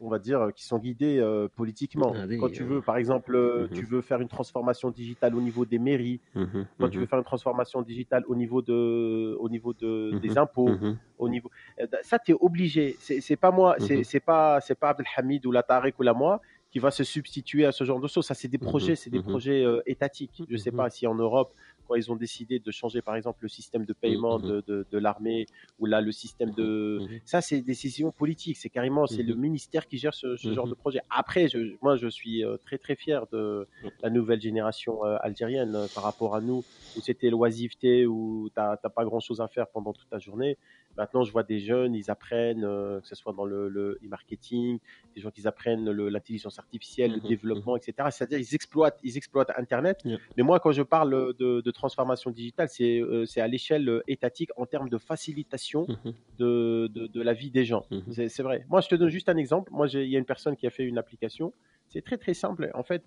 on 0.01 0.09
va 0.09 0.19
dire, 0.19 0.49
qui 0.55 0.65
sont 0.65 0.79
guidés 0.79 1.19
euh, 1.19 1.49
politiquement. 1.55 2.13
Ah 2.15 2.27
quand 2.39 2.51
tu 2.51 2.63
veux, 2.63 2.81
par 2.81 2.97
exemple, 2.97 3.35
euh, 3.35 3.63
mhm. 3.63 3.71
tu 3.71 3.85
veux 3.85 4.01
faire 4.01 4.21
une 4.21 4.29
transformation 4.29 4.91
digitale 4.91 5.35
au 5.35 5.41
niveau 5.41 5.65
des 5.65 5.79
mairies, 5.79 6.21
mhm, 6.35 6.67
quand 6.79 6.89
tu 6.89 6.97
mhm. 6.97 7.03
veux 7.03 7.07
faire 7.07 7.19
une 7.19 7.25
transformation 7.25 7.83
digitale 7.83 8.25
au 8.29 8.35
niveau 8.35 8.63
de, 8.63 9.37
au 9.41 9.49
niveau 9.49 9.73
de, 9.73 10.19
des 10.19 10.39
impôts, 10.39 10.71
au 11.19 11.29
niveau, 11.29 11.51
euh, 11.81 11.87
ça 12.03 12.19
tu 12.19 12.33
es 12.33 12.37
obligé. 12.41 12.97
C'est 13.01 13.37
pas 13.37 13.51
moi, 13.51 13.77
c'est 13.79 14.21
pas, 14.21 14.61
c'est 14.61 14.79
pas 14.79 14.91
Abdelhamid 14.91 15.45
ou 15.47 15.53
la 15.53 15.63
Tarek 15.63 15.99
ou 15.99 16.03
la 16.03 16.15
moi 16.15 16.41
qui 16.71 16.81
va 16.81 16.91
se 16.91 17.03
substituer 17.03 17.65
à 17.65 17.73
ce 17.73 17.85
genre 17.85 17.99
de 17.99 18.07
choses. 18.07 18.27
Ça, 18.27 18.35
c'est 18.35 18.49
des 18.49 18.59
projets, 18.59 18.95
c'est 18.95 19.09
des 19.09 19.23
projets 19.23 19.65
étatiques. 19.87 20.43
Je 20.49 20.57
sais 20.57 20.71
pas 20.71 20.91
si 20.91 21.07
en 21.07 21.15
Europe 21.15 21.53
quand 21.89 21.95
ils 21.95 22.13
ont 22.13 22.17
décidé 22.17 22.59
de 22.59 22.71
changer, 22.71 23.01
par 23.01 23.17
exemple, 23.17 23.39
le 23.43 23.49
système 23.49 23.85
de 23.87 23.93
paiement 23.95 24.39
mmh, 24.39 24.43
mmh. 24.43 24.63
de, 24.67 24.87
de, 24.91 24.99
l'armée, 24.99 25.47
ou 25.79 25.87
là, 25.87 26.01
le 26.01 26.13
système 26.13 26.51
de... 26.53 26.99
Mmh, 27.01 27.21
ça, 27.25 27.41
c'est 27.41 27.57
des 27.57 27.63
décisions 27.63 28.13
politiques. 28.13 28.59
C'est 28.59 28.69
carrément, 28.69 29.07
c'est 29.07 29.23
le 29.23 29.35
ministère 29.35 29.89
qui 29.89 29.97
gère 29.99 30.15
ce, 30.15 30.37
genre 30.37 30.69
de 30.69 30.75
projet. 30.75 31.01
Après, 31.11 31.49
je, 31.49 31.77
moi, 31.83 31.97
je 31.97 32.09
suis 32.09 32.45
euh, 32.45 32.57
très, 32.59 32.79
très 32.79 32.95
fier 32.95 33.27
de 33.33 33.67
la 34.03 34.11
nouvelle 34.11 34.41
génération 34.41 35.05
euh, 35.05 35.17
algérienne 35.21 35.75
euh, 35.75 35.87
par 35.95 36.05
rapport 36.05 36.35
à 36.35 36.41
nous, 36.41 36.65
où 36.97 37.01
c'était 37.01 37.31
l'oisiveté, 37.31 38.07
où 38.07 38.51
tu 38.55 38.61
n'as 38.61 38.77
pas 38.77 39.05
grand-chose 39.05 39.41
à 39.41 39.49
faire 39.49 39.67
pendant 39.69 39.93
toute 39.93 40.11
la 40.13 40.19
journée. 40.19 40.59
Maintenant, 40.97 41.23
je 41.23 41.31
vois 41.31 41.45
des 41.45 41.61
jeunes, 41.61 41.95
ils 41.95 42.11
apprennent, 42.11 42.63
que 42.63 43.07
ce 43.07 43.15
soit 43.15 43.33
dans 43.33 43.45
le, 43.45 43.69
le 43.69 44.01
e-marketing, 44.05 44.81
des 45.15 45.21
gens 45.21 45.31
qui 45.31 45.47
apprennent 45.47 45.89
l'intelligence 45.89 46.59
artificielle, 46.59 47.13
le 47.13 47.21
développement, 47.21 47.77
etc. 47.77 48.09
C'est-à-dire, 48.11 48.41
ils 48.41 48.53
exploitent, 48.53 48.99
ils 49.05 49.17
exploitent 49.17 49.53
Internet. 49.57 50.03
Mais 50.37 50.43
moi, 50.43 50.59
quand 50.59 50.73
je 50.73 50.83
parle 50.83 51.35
de, 51.39 51.61
de 51.61 51.71
transformation 51.79 52.31
digitale, 52.31 52.69
euh, 52.81 53.25
c'est 53.25 53.41
à 53.41 53.49
l'échelle 53.49 53.89
euh, 53.89 54.03
étatique 54.07 54.51
en 54.57 54.67
termes 54.67 54.91
de 54.91 54.99
facilitation 54.99 55.87
mmh 55.89 56.11
de, 56.39 56.89
de, 56.93 57.23
la 57.23 57.33
vie 57.33 57.51
des 57.51 57.65
gens. 57.65 57.85
Mmh 57.91 58.29
c'est 58.29 58.43
vrai. 58.43 58.67
Moi, 58.69 58.81
je 58.81 58.89
te 58.89 58.95
donne 58.95 59.09
juste 59.09 59.29
un 59.29 59.37
exemple. 59.37 59.73
Moi, 59.73 59.87
il 59.93 60.09
y 60.09 60.17
a 60.17 60.19
une 60.19 60.25
personne 60.25 60.57
qui 60.57 60.67
a 60.67 60.71
fait 60.71 60.85
une 60.85 60.99
application. 60.99 61.53
C'est 61.89 62.03
très 62.03 62.19
très 62.19 62.35
simple. 62.35 62.71
En 62.75 62.83
fait, 62.83 63.03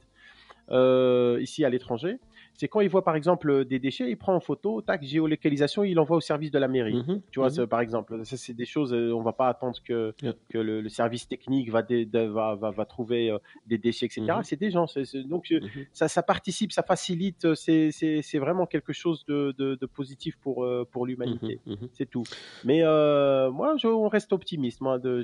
euh, 0.69 1.37
ici 1.41 1.63
à 1.65 1.69
l'étranger, 1.69 2.17
c'est 2.55 2.67
quand 2.67 2.81
il 2.81 2.89
voit 2.89 3.03
par 3.03 3.15
exemple 3.15 3.65
des 3.65 3.79
déchets, 3.79 4.09
il 4.09 4.17
prend 4.17 4.35
en 4.35 4.39
photo, 4.39 4.81
tac, 4.81 5.03
géolocalisation, 5.03 5.83
il 5.83 5.99
envoie 5.99 6.17
au 6.17 6.21
service 6.21 6.51
de 6.51 6.59
la 6.59 6.67
mairie. 6.67 7.03
Mhm, 7.07 7.21
tu 7.31 7.39
vois, 7.39 7.49
mhm. 7.49 7.67
par 7.67 7.81
exemple, 7.81 8.23
ça 8.23 8.37
c'est 8.37 8.53
des 8.53 8.65
choses, 8.65 8.93
euh, 8.93 9.13
on 9.13 9.21
va 9.21 9.33
pas 9.33 9.47
attendre 9.47 9.77
que, 9.83 10.13
que 10.49 10.57
le, 10.57 10.87
service 10.89 11.27
technique 11.27 11.71
va, 11.71 11.81
va, 11.81 12.55
va, 12.55 12.71
va, 12.71 12.85
trouver 12.85 13.31
euh, 13.31 13.39
des 13.65 13.77
déchets, 13.77 14.05
etc. 14.05 14.21
Mhm. 14.21 14.43
C'est 14.43 14.59
des 14.59 14.71
gens. 14.71 14.85
donc 15.25 15.53
ça, 15.93 16.07
ça 16.07 16.23
participe, 16.23 16.71
ça 16.71 16.83
facilite, 16.83 17.53
c'est 17.55 18.39
vraiment 18.39 18.65
quelque 18.65 18.93
chose 18.93 19.25
de, 19.27 19.53
de, 19.57 19.85
positif 19.85 20.37
pour, 20.37 20.67
pour 20.91 21.05
l'humanité. 21.05 21.59
C'est 21.93 22.09
tout. 22.09 22.23
Mais 22.63 22.81
moi, 22.81 23.75
je, 23.77 23.87
on 23.87 24.07
reste 24.07 24.33
optimiste. 24.33 24.81
Moi, 24.81 24.99
de, 24.99 25.23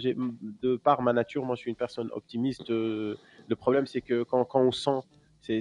de 0.61 0.75
par 0.77 1.01
ma 1.01 1.14
nature, 1.14 1.45
moi 1.45 1.56
je 1.56 1.61
suis 1.61 1.69
une 1.69 1.75
personne 1.75 2.09
optimiste. 2.14 2.69
le 2.69 3.56
problème, 3.57 3.85
c'est 3.85 4.01
que 4.01 4.23
quand, 4.23 4.43
quand 4.45 4.61
on 4.61 4.72
sent 4.72 5.01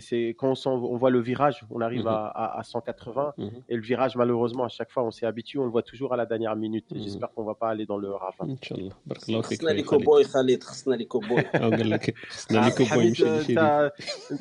c'est 0.00 0.28
quand 0.40 0.54
on, 0.66 0.96
voit 0.96 1.10
le 1.10 1.20
virage, 1.20 1.64
on 1.70 1.80
arrive 1.80 2.04
mhm. 2.04 2.30
à, 2.34 2.60
180 2.62 3.34
mhm. 3.38 3.50
et 3.68 3.76
le 3.76 3.82
virage, 3.82 4.16
malheureusement, 4.16 4.64
à 4.64 4.68
chaque 4.68 4.90
fois, 4.90 5.02
on 5.04 5.10
s'est 5.10 5.26
habitué, 5.26 5.58
on 5.58 5.64
le 5.64 5.70
voit 5.70 5.82
toujours 5.82 6.12
à 6.12 6.16
la 6.16 6.26
dernière 6.26 6.56
minute. 6.56 6.86
Mhm. 6.90 7.02
J'espère 7.02 7.30
qu'on 7.32 7.44
va 7.44 7.54
pas 7.54 7.70
aller 7.70 7.86
dans 7.86 7.98
le 7.98 8.10
ravin. 8.10 8.46
Inch'Allah. 8.54 8.94
خصنا 9.42 9.70
لي 9.70 9.82
كوبوي 9.82 10.24
خالد 10.24 10.62
خصنا 10.62 10.94
لي 10.94 11.04
كوبوي 11.04 11.40
قال 11.42 11.90
لك 11.90 12.14
خصنا 12.28 12.64
لي 12.64 12.70
كوبوي 12.70 13.04
يمشي 13.04 13.24
للشريف 13.24 13.58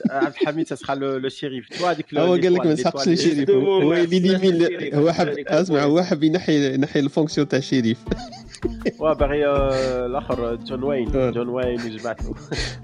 عبد 0.09 0.33
الحميد 0.41 0.67
ça 0.67 0.75
sera 0.75 0.95
le 0.95 1.30
shérif. 1.30 1.69
Tu 1.69 1.80
vois 1.80 1.95
هذيك 1.95 2.15
هو 2.15 2.33
قال 2.33 2.53
لك 2.53 2.65
ما 2.65 2.74
تسحقش 2.74 3.07
الشريف 3.07 3.49
هو 3.49 3.93
اللي 3.93 4.95
هو 4.95 5.11
حب 5.11 5.27
اسمع 5.48 5.83
هو 5.83 6.03
حب 6.03 6.24
ينحي 6.24 6.74
ينحي 6.74 6.99
الفونكسيون 6.99 7.48
تاع 7.48 7.59
الشريف 7.59 8.06
وباغي 8.99 9.45
الآخر 10.06 10.56
جون 10.56 10.83
وين 10.83 11.32
جون 11.32 11.49
وين 11.49 11.75
وجمعته 11.75 12.33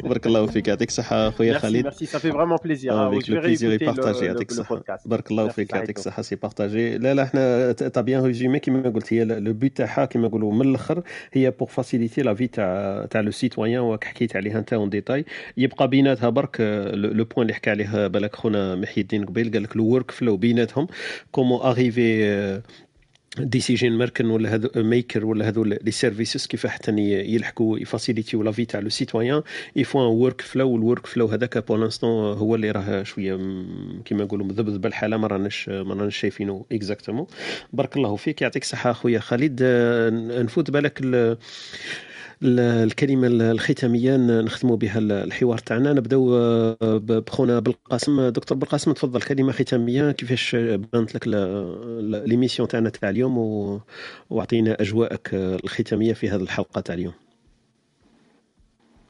بارك 0.03 0.27
الله 0.27 0.45
فيك 0.45 0.67
يعطيك 0.67 0.89
الصحه 0.89 1.29
خويا 1.29 1.59
خالد 1.59 1.83
merci 1.83 2.05
ça 2.05 2.14
fait 2.14 2.31
vraiment 2.31 2.50
plaisir 2.57 2.93
avec 3.07 3.29
le 3.29 3.41
plaisir 3.41 3.69
partagé 3.85 4.25
يعطيك 4.25 4.49
الصحه 4.49 4.83
بارك 5.05 5.31
الله 5.31 5.47
فيك 5.47 5.73
يعطيك 5.73 5.97
الصحه 5.97 6.21
c'est 6.21 6.35
partagé 6.35 6.97
لا 6.97 7.13
لا 7.13 7.23
إحنا 7.23 7.71
t'as 7.71 8.01
bien 8.01 8.23
résumé 8.23 8.59
كيما 8.59 8.89
قلت 8.89 9.13
هي 9.13 9.23
le 9.25 9.53
but 9.53 9.77
تاعها 9.77 10.05
كيما 10.05 10.27
نقولوا 10.27 10.53
من 10.53 10.61
الآخر 10.61 11.03
هي 11.33 11.51
pour 11.51 11.67
faciliter 11.67 12.21
la 12.21 12.33
vie 12.33 12.47
تاع 12.47 13.05
تاع 13.05 13.21
le 13.21 13.31
citoyen 13.31 13.81
وك 13.81 14.03
حكيت 14.03 14.35
عليها 14.35 14.59
انت 14.59 14.73
en 14.73 14.89
détail 14.89 15.25
يبقى 15.57 15.87
بيناتها 15.87 16.29
برك 16.29 16.61
le 16.93 17.23
point 17.25 17.41
اللي 17.41 17.53
حكى 17.53 17.69
عليه 17.69 18.07
بالك 18.07 18.35
خونا 18.35 18.75
محي 18.75 19.01
الدين 19.01 19.25
قبيل 19.25 19.51
قال 19.51 19.63
لك 19.63 19.77
le 19.77 19.85
workflow 19.85 20.37
بيناتهم 20.37 20.87
comment 21.31 21.61
arriver 21.61 22.61
decision 23.37 23.91
making 23.91 24.25
ولا 24.25 24.55
هذو 24.55 24.69
maker 24.75 25.25
ولا 25.25 25.47
هذو 25.47 25.63
les 25.63 25.91
services 25.91 26.47
كيف 26.47 26.67
حتى 26.67 26.91
يلحقوا 27.01 27.79
ي 27.79 27.86
faciliter 27.86 28.43
و 28.43 28.46
la 28.46 28.51
vie 28.51 28.65
تاع 28.65 28.79
le 28.79 28.89
citoyen 28.89 29.41
il 29.75 29.99
faut 29.99 30.05
un 30.05 30.41
workflow 30.41 30.69
وال 30.69 31.07
workflow 31.07 31.27
هذاك 31.27 31.67
pour 31.67 31.77
l'instant 31.77 32.37
هو 32.37 32.55
اللي 32.55 32.71
راه 32.71 33.03
شوية 33.03 33.35
كيما 34.05 34.23
نقولوا 34.23 34.45
مذبذب 34.45 34.85
الحاله 34.85 35.17
ما 35.17 35.27
راناش 35.27 35.69
ما 35.69 35.93
راناش 35.93 36.17
شايفينه 36.17 36.65
exactement 36.71 37.27
بارك 37.73 37.97
الله 37.97 38.15
فيك 38.15 38.41
يعطيك 38.41 38.63
الصحة 38.63 38.91
أخويا 38.91 39.19
خالد. 39.19 39.63
نفوت 40.43 40.71
بالك 40.71 41.01
الكلمة 42.43 43.27
الختامية 43.27 44.17
نختموا 44.17 44.77
بها 44.77 44.99
الحوار 44.99 45.57
تاعنا. 45.57 45.93
نبداو 45.93 46.35
آه، 46.35 46.77
بخونا 46.81 47.59
بالقاسم. 47.59 48.29
دكتور 48.29 48.57
بالقاسم 48.57 48.91
تفضل. 48.91 49.21
كلمة 49.21 49.51
ختامية. 49.51 50.11
كيفاش 50.11 50.55
بانت 50.55 51.15
لك 51.15 51.27
l'émission 52.27 52.67
تاعنا 52.67 52.89
تاع 52.89 53.09
اليوم 53.09 53.37
وأعطينا 54.29 54.77
أجواءك 54.81 55.29
الختامية 55.33 56.13
في 56.13 56.29
هذه 56.29 56.41
الحلقة 56.41 56.81
تاع 56.81 56.95
اليوم. 56.95 57.13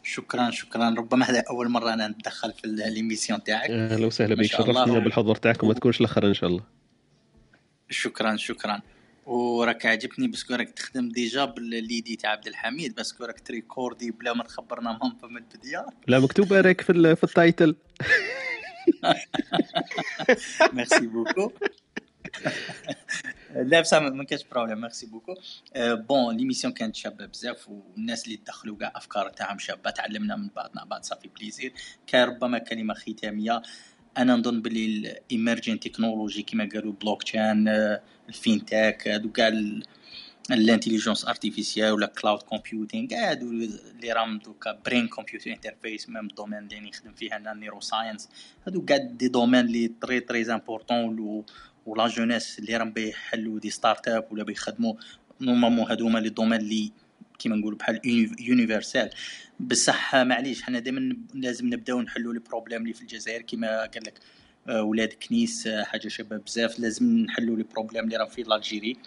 شكرا 0.04 0.52
شكرا. 0.52 0.90
ربما 0.90 1.26
هذا 1.26 1.44
أول 1.50 1.70
مرة 1.70 1.94
أنا 1.94 2.08
نتدخل 2.08 2.54
في 2.54 2.68
l'émission 2.68 3.44
تاعك. 3.44 3.70
أهلا 3.70 4.06
وسهلا 4.06 4.36
بك. 4.36 4.46
شرفتنا 4.46 5.00
بالحضور 5.00 5.36
تاعك 5.36 5.64
وما 5.64 5.74
تكونش 5.74 6.00
الأخر 6.00 6.28
إن 6.28 6.34
شاء 6.34 6.50
الله. 6.50 6.64
شكرا 7.90 8.36
شكرا. 8.36 8.82
وراك 9.26 9.86
عجبتني 9.86 10.28
parce 10.28 10.45
que 10.45 10.56
راك 10.56 10.70
تخدم 10.70 11.10
déjà 11.10 11.46
بال 11.46 11.60
les 11.60 11.81
idées 11.81 12.16
تاع 12.16 12.30
عبد 12.30 12.48
الحميد 12.48 12.96
parce 12.96 13.15
que 13.15 13.26
راك 13.26 13.40
ت 13.40 13.48
recorder 13.48 14.12
بلا 14.12 14.34
ما 14.34 14.44
تخبرنا 14.44 15.00
même 15.04 15.18
من 15.32 15.38
البدايه 15.38 15.86
لا 16.08 16.20
مكتوبه 16.20 16.62
راك 16.62 16.82
في, 16.82 17.16
في 17.16 17.24
ال 17.24 17.31
title. 17.31 17.76
merci 20.74 21.08
beaucoup 21.08 21.52
لا 23.56 23.82
بصح 23.82 24.02
ما 24.02 24.24
كانش 24.24 24.44
problème 24.44 24.82
merci 24.82 25.06
beaucoup 25.06 25.36
bon 25.78 26.38
l'émission 26.38 26.74
كانت 26.74 26.96
شابة 26.96 27.26
بزاف 27.26 27.70
والناس 27.70 28.26
اللي 28.26 28.40
دخلوا 28.48 28.78
كاع 28.78 28.92
أفكار 28.96 29.30
تاعهم 29.30 29.60
شابة 29.60 29.90
تعلمنا 29.90 30.36
من 30.36 30.50
بعضنا 30.56 30.84
بعض 30.84 31.04
ça 31.04 31.12
fait 31.12 31.28
plaisir 31.28 31.74
كان 32.08 32.28
ربما 32.28 32.58
كلمة 32.58 32.94
ختامية. 32.94 33.62
أنا 34.18 34.36
نظن 34.36 34.62
باللي 34.62 34.86
ال 34.86 34.96
emerging 34.96 35.80
technology 35.80 36.44
كما 36.44 36.70
قالوا 36.74 36.94
blockchain 37.02 37.24
ال 37.24 37.68
fintech 38.30 39.08
هادو 39.08 39.32
كاع 39.32 39.52
ال 40.52 40.58
intelligence 40.58 41.26
artificielle 41.26 41.92
ولا 41.92 42.06
cloud 42.08 42.42
computing 42.42 43.14
هادو 43.14 43.52
اللي 43.52 44.12
راهم 44.12 44.38
دوكا 44.38 44.80
brain 44.86 45.08
computer 45.08 45.52
interface 45.52 46.10
même 46.10 46.26
ال 46.26 46.30
domaine 46.30 46.60
اللي 46.60 46.80
نخدم 46.80 47.14
فيه 47.14 47.36
أنا 47.36 47.54
neuroscience 47.54 48.30
هادو 48.68 48.82
كاع 48.86 48.98
des 48.98 49.28
domaines 49.28 49.66
اللي 49.66 49.88
très 49.88 50.20
très 50.20 50.54
importants 50.54 51.44
و 51.86 51.93
la 51.93 52.08
jeunesse 52.08 52.60
اللي 52.60 52.78
راهم 52.78 52.92
بيحلوا 52.92 53.60
des 53.60 53.70
start-up 53.70 54.28
ولا 54.32 54.44
بيخدموا 54.44 54.94
normalement 55.42 55.88
هادو 55.90 56.08
هما 56.08 56.20
les 56.20 56.30
domaines 56.30 56.60
اللي 56.60 56.92
كيما 57.42 57.56
نقولوا 57.56 57.78
بحال 57.78 58.02
universal 58.40 59.10
بصح 59.60 60.16
معليش 60.16 60.62
حنا 60.64 60.80
دائما 60.80 61.16
لازم 61.34 61.68
نبداو 61.68 62.02
نحلوا 62.02 62.34
ال 62.34 62.39
problème 62.39 62.82
اللي 62.82 62.94
في 62.94 63.02
الجزائر. 63.02 63.42
كيما 63.42 63.86
قال 63.86 64.04
لك 64.04 64.20
آه، 64.70 64.84
واد 64.84 65.14
كنيس 65.14 65.68
آه، 65.68 65.84
حاجة 65.84 66.08
شابة 66.08 66.38
بزاف. 66.38 66.80
لازم 66.80 67.18
نحلوا 67.18 67.58
les 67.58 67.64
problèmes 67.64 68.04
اللي 68.04 68.18
راه 68.18 68.26
في 68.26 68.44
l'Algérie 68.44 68.98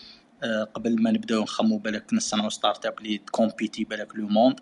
آه، 0.42 0.64
قبل 0.64 1.02
ما 1.02 1.10
نبداو 1.10 1.42
نخمو 1.42 1.78
بالك 1.78 2.14
نصنعوا 2.14 2.50
start-up 2.50 2.98
اللي 2.98 3.18
ت 3.18 3.26
compéter 3.26 3.84
بالك 3.84 4.16
le 4.16 4.28
monde. 4.28 4.60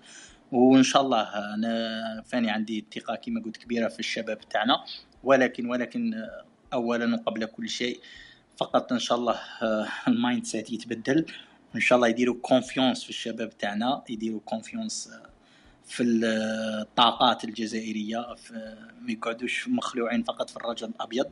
وإن 0.52 0.82
شاء 0.82 1.02
الله 1.02 1.22
أنا 1.54 2.22
فاني 2.26 2.50
عندي 2.50 2.84
ثقه 2.94 3.14
كما 3.14 3.42
قلت 3.42 3.56
كبيرة 3.56 3.88
في 3.88 3.98
الشباب 4.00 4.40
تاعنا. 4.50 4.84
ولكن 5.24 5.66
ولكن 5.66 6.14
اولا 6.72 7.14
وقبل 7.14 7.44
كل 7.44 7.68
شيء 7.68 8.00
فقط 8.56 8.92
إن 8.92 8.98
شاء 8.98 9.18
الله 9.18 9.40
ال 10.08 10.44
mindset 10.44 10.72
يتبدل. 10.72 11.26
وان 11.74 11.80
شاء 11.80 11.96
الله 11.96 12.08
يديروا 12.08 12.36
confiance 12.42 13.02
في 13.04 13.10
الشباب 13.10 13.58
تاعنا 13.58 14.02
يديروا 14.10 14.40
confiance 14.44 15.10
في 15.84 16.02
الطاقات 16.02 17.44
الجزائرية 17.44 18.26
ما 19.02 19.12
يقعدوش 19.12 19.68
مخلوعين 19.68 20.22
فقط 20.22 20.50
في 20.50 20.56
الرجل 20.56 20.88
الأبيض. 20.88 21.30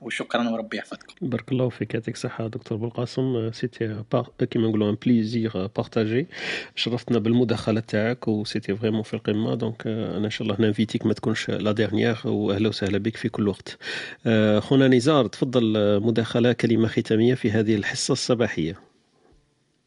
وشكرا 0.00 0.48
وربي 0.48 0.76
يحفظكم. 0.76 1.14
بارك 1.22 1.52
الله 1.52 1.68
فيك 1.68 1.94
يعطيك 1.94 2.14
الصحة 2.14 2.46
دكتور 2.46 2.78
بوالقاسم 2.78 3.52
c'était 3.52 4.02
كيما 4.50 4.68
نقولوا 4.68 4.90
un 4.90 4.96
plaisir 5.06 5.66
partagé 5.66 6.26
شرفتنا 6.74 7.18
بالمداخلة 7.18 7.80
تاعك 7.80 8.28
و 8.28 8.34
c'était 8.34 8.76
vraiment 8.76 9.02
في 9.02 9.14
القمة. 9.14 9.54
donc 9.54 9.86
أنا 9.86 10.24
إن 10.24 10.30
شاء 10.30 10.42
الله 10.42 10.60
ن 10.60 10.65
inviter 10.65 11.01
ك 11.01 11.06
ما 11.06 11.12
تكونش 11.12 11.50
la 11.50 11.72
dernière 11.72 12.18
واهلا 12.24 12.68
وسهلا 12.68 12.98
بك 12.98 13.16
في 13.16 13.28
كل 13.28 13.48
وقت. 13.48 13.78
خونا 14.58 14.88
نزار 14.88 15.26
تفضل 15.26 16.00
مداخلة 16.00 16.52
كلمة 16.52 16.88
ختامية 16.88 17.34
في 17.34 17.50
هذه 17.50 17.74
الحصة 17.74 18.12
الصباحية. 18.12 18.87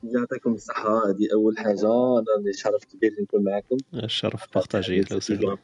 يعطيكم 0.04 0.54
الصحة 0.54 1.10
هذه 1.10 1.28
أول 1.34 1.58
حاجة 1.58 1.88
أنا 2.20 2.52
شرف 2.52 2.86
كبير 2.86 3.16
نكون 3.22 3.44
معكم 3.44 3.78
الشرف 3.94 4.54
partagé 4.54 5.00
أهلا 5.00 5.16
وسهلا 5.16 5.58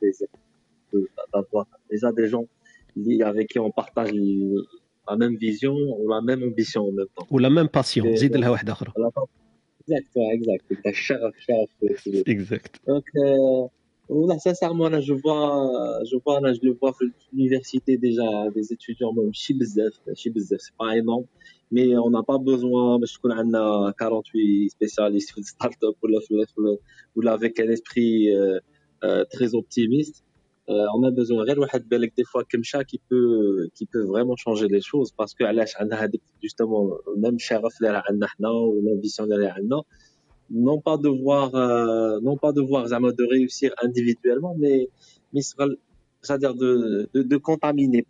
Déjà 1.89 2.11
des 2.11 2.27
gens 2.27 2.45
avec 3.25 3.49
qui 3.49 3.59
on 3.59 3.71
partage 3.71 4.11
la 5.09 5.15
même 5.15 5.35
vision 5.35 5.75
ou 5.99 6.09
la 6.09 6.21
même 6.21 6.43
ambition 6.43 6.81
en 6.89 6.91
même 6.91 7.07
temps. 7.15 7.27
Ou 7.29 7.39
la 7.39 7.49
même 7.49 7.69
passion, 7.69 8.15
زيد 8.15 8.37
لها 8.37 8.49
واحدة 8.49 8.73
أخرى. 8.73 8.91
Exact, 9.89 10.17
exact. 10.17 10.87
الشغف 10.87 11.33
شغف. 11.39 11.69
Exact. 12.27 12.79
Donc, 12.87 13.05
euh, 13.15 13.67
Là, 14.09 14.39
sincèrement, 14.39 14.87
là, 14.87 15.01
je 15.01 15.13
vois, 15.13 15.69
je 16.09 16.15
vois, 16.23 16.39
là, 16.39 16.53
je 16.53 16.59
le 16.63 16.71
vois 16.79 16.91
à 16.91 17.03
l'université 17.33 17.97
déjà, 17.97 18.49
des 18.55 18.71
étudiants, 18.71 19.11
même, 19.11 19.31
c'est 19.33 20.77
pas 20.77 20.95
énorme, 20.95 21.25
mais 21.25 21.56
on 21.71 22.09
n'a 22.09 22.23
pas 22.23 22.37
besoin, 22.37 22.99
je 23.03 23.17
connais, 23.19 23.41
on 23.43 23.53
a 23.53 23.93
48 23.97 24.69
spécialistes 24.69 25.37
de 25.37 25.43
start-up 25.43 25.95
ou 26.03 27.21
là, 27.21 27.33
avec 27.33 27.59
un 27.59 27.69
esprit 27.69 28.33
euh, 28.33 28.59
euh, 29.03 29.25
très 29.31 29.53
optimiste. 29.53 30.23
Euh, 30.69 30.85
on 30.95 31.03
a 31.03 31.11
besoin 31.11 31.45
de 31.45 32.11
des 32.17 32.23
fois 32.25 32.43
comme 32.51 32.65
ça 32.65 32.83
qui 32.83 32.99
peut 33.09 33.69
qui 33.73 33.85
peut 33.85 34.03
vraiment 34.03 34.35
changer 34.35 34.67
les 34.67 34.81
choses 34.81 35.13
parce 35.13 35.33
que 35.33 35.45
on 35.45 35.91
a 35.91 36.07
justement 36.43 36.89
même 37.15 37.39
شغف 37.39 37.77
اللي 37.81 38.03
عندنا 38.09 38.27
حنا 38.27 38.49
l'ambition 38.83 39.21
اللي 39.21 39.47
عندنا 39.47 39.81
non 40.51 40.81
pas 40.81 40.97
de 40.97 41.09
voir 41.09 41.55
euh, 41.55 42.19
non 42.21 42.37
pas 42.37 42.51
de 42.51 42.61
voir 42.61 42.83
de 42.87 43.25
réussir 43.35 43.71
individuellement 43.81 44.55
mais 44.57 44.89
mais 45.33 45.41
c'est-à-dire 46.27 46.53
de, 46.63 46.71
de, 47.13 47.19
de 47.33 47.37
contaminer 47.49 48.01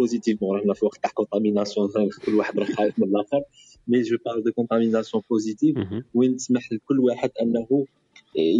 positivement 0.00 0.52
la 0.56 0.74
contamination 1.20 1.82
mais 3.88 4.04
je 4.04 4.16
parle 4.16 4.42
de 4.42 4.50
contamination 4.50 5.22
positive. 5.32 5.74
وين 6.14 6.36
تسمح 6.36 6.72
لكل 6.72 6.98
واحد 7.00 7.30
أنه 7.42 7.86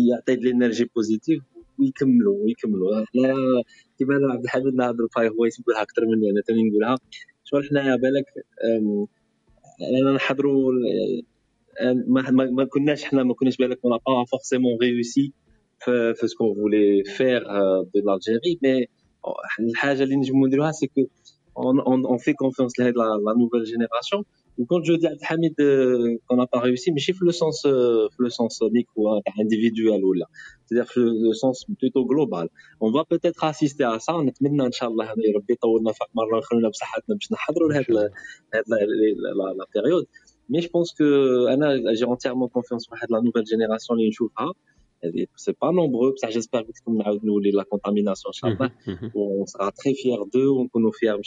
يعطي 0.09 0.37
de 0.37 0.41
l'énergie 0.41 0.87
positive 0.99 1.43
ويكملوا 1.79 2.45
ويكملوا 2.45 3.05
حنا 3.05 3.35
كيما 3.99 4.17
أنا 4.17 4.33
عبد 4.33 4.45
الحميد 4.45 4.75
نهضر 4.75 5.09
فيها 5.11 5.29
هو 5.29 5.45
يقولها 5.45 5.83
أكثر 5.83 6.03
مني 6.07 6.31
أنا 6.31 6.41
ثاني 6.41 6.69
نقولها. 6.69 6.97
شغل 7.45 7.69
حنايا 7.69 7.97
بالك 7.97 8.25
أنا 10.03 10.13
نحضروا 10.13 10.73
ما, 12.07 12.31
ما, 12.31 12.45
ما 12.45 12.65
كناش 12.65 13.05
حنا 13.05 13.23
ما 13.23 13.35
كناش 13.35 13.57
بالك 13.57 13.79
on 13.85 13.90
n'a 13.90 13.99
pas 14.07 14.25
forcément 14.25 14.79
réussi 14.83 15.33
في 15.79 16.15
في 16.15 16.29
ce 16.29 16.36
qu'on 16.36 16.55
voulait 16.55 17.05
faire 17.05 17.43
de 17.95 18.01
l'Algérie 18.07 18.59
mais 18.63 18.87
الحاجة 19.61 20.03
اللي 20.03 20.17
نجمو 20.17 20.47
نديروها 20.47 20.73
c'est 20.73 20.87
que 20.87 21.01
on 21.59 22.19
fait 22.19 22.33
confiance 22.33 22.81
لهاد 22.81 22.97
la 22.97 23.35
nouvelle 23.39 23.65
génération 23.65 24.25
و 24.59 24.64
quand 24.64 24.87
je 24.87 24.97
dis 24.97 25.07
عبد 25.07 25.19
الحميد 25.21 25.55
qu'on 26.29 26.39
n'a 26.39 26.45
pas 26.53 26.61
réussi 26.61 26.91
ماشي 26.91 27.13
في 27.13 27.25
le 27.25 27.31
sens 27.31 27.63
في 28.11 28.17
le 28.21 28.29
sens 28.29 28.63
micro 28.63 29.21
تاع 29.21 29.35
individuel 29.41 30.05
ولا 30.05 30.27
c'est-à-dire 30.67 30.85
في 30.85 31.01
le 31.01 31.33
sens 31.33 31.65
plutôt 31.69 32.05
global 32.05 32.49
on 32.83 32.93
va 32.93 33.03
peut-être 33.11 33.51
assister 33.51 33.85
à 33.87 33.99
ça 33.99 34.13
نتمنى 34.13 34.67
ان 34.67 34.73
شاء 34.73 34.89
الله 34.89 35.11
ربي 35.37 35.53
يطولنا 35.53 35.93
مره 36.15 36.39
نخلونا 36.39 36.69
بصحتنا 36.69 37.15
باش 37.15 37.33
نحضروا 37.33 37.73
لهاد 37.73 37.91
la 37.91 39.67
période 39.75 40.07
Mais 40.53 40.61
je 40.61 40.69
pense 40.77 40.91
que 40.99 41.09
j'ai 41.99 42.05
entièrement 42.15 42.49
confiance 42.57 42.85
en 42.91 42.97
la 43.15 43.21
nouvelle 43.27 43.47
génération 43.55 43.93
اللي 43.93 44.09
نشوفها 44.09 44.53
c'est 45.36 45.58
pas 45.58 45.72
nombreux 45.72 46.14
ça 46.18 46.30
j'espère 46.30 46.64
que 46.66 46.72
nous 47.28 47.40
la 47.60 47.66
contamination 47.74 48.30
inchallah 48.34 48.70
on 49.16 49.46
sera 49.46 49.72
très 49.80 49.94
fiers 49.94 50.26
d'eux 50.34 50.50
on 50.50 50.80
nous 50.86 50.92
fiers 51.00 51.20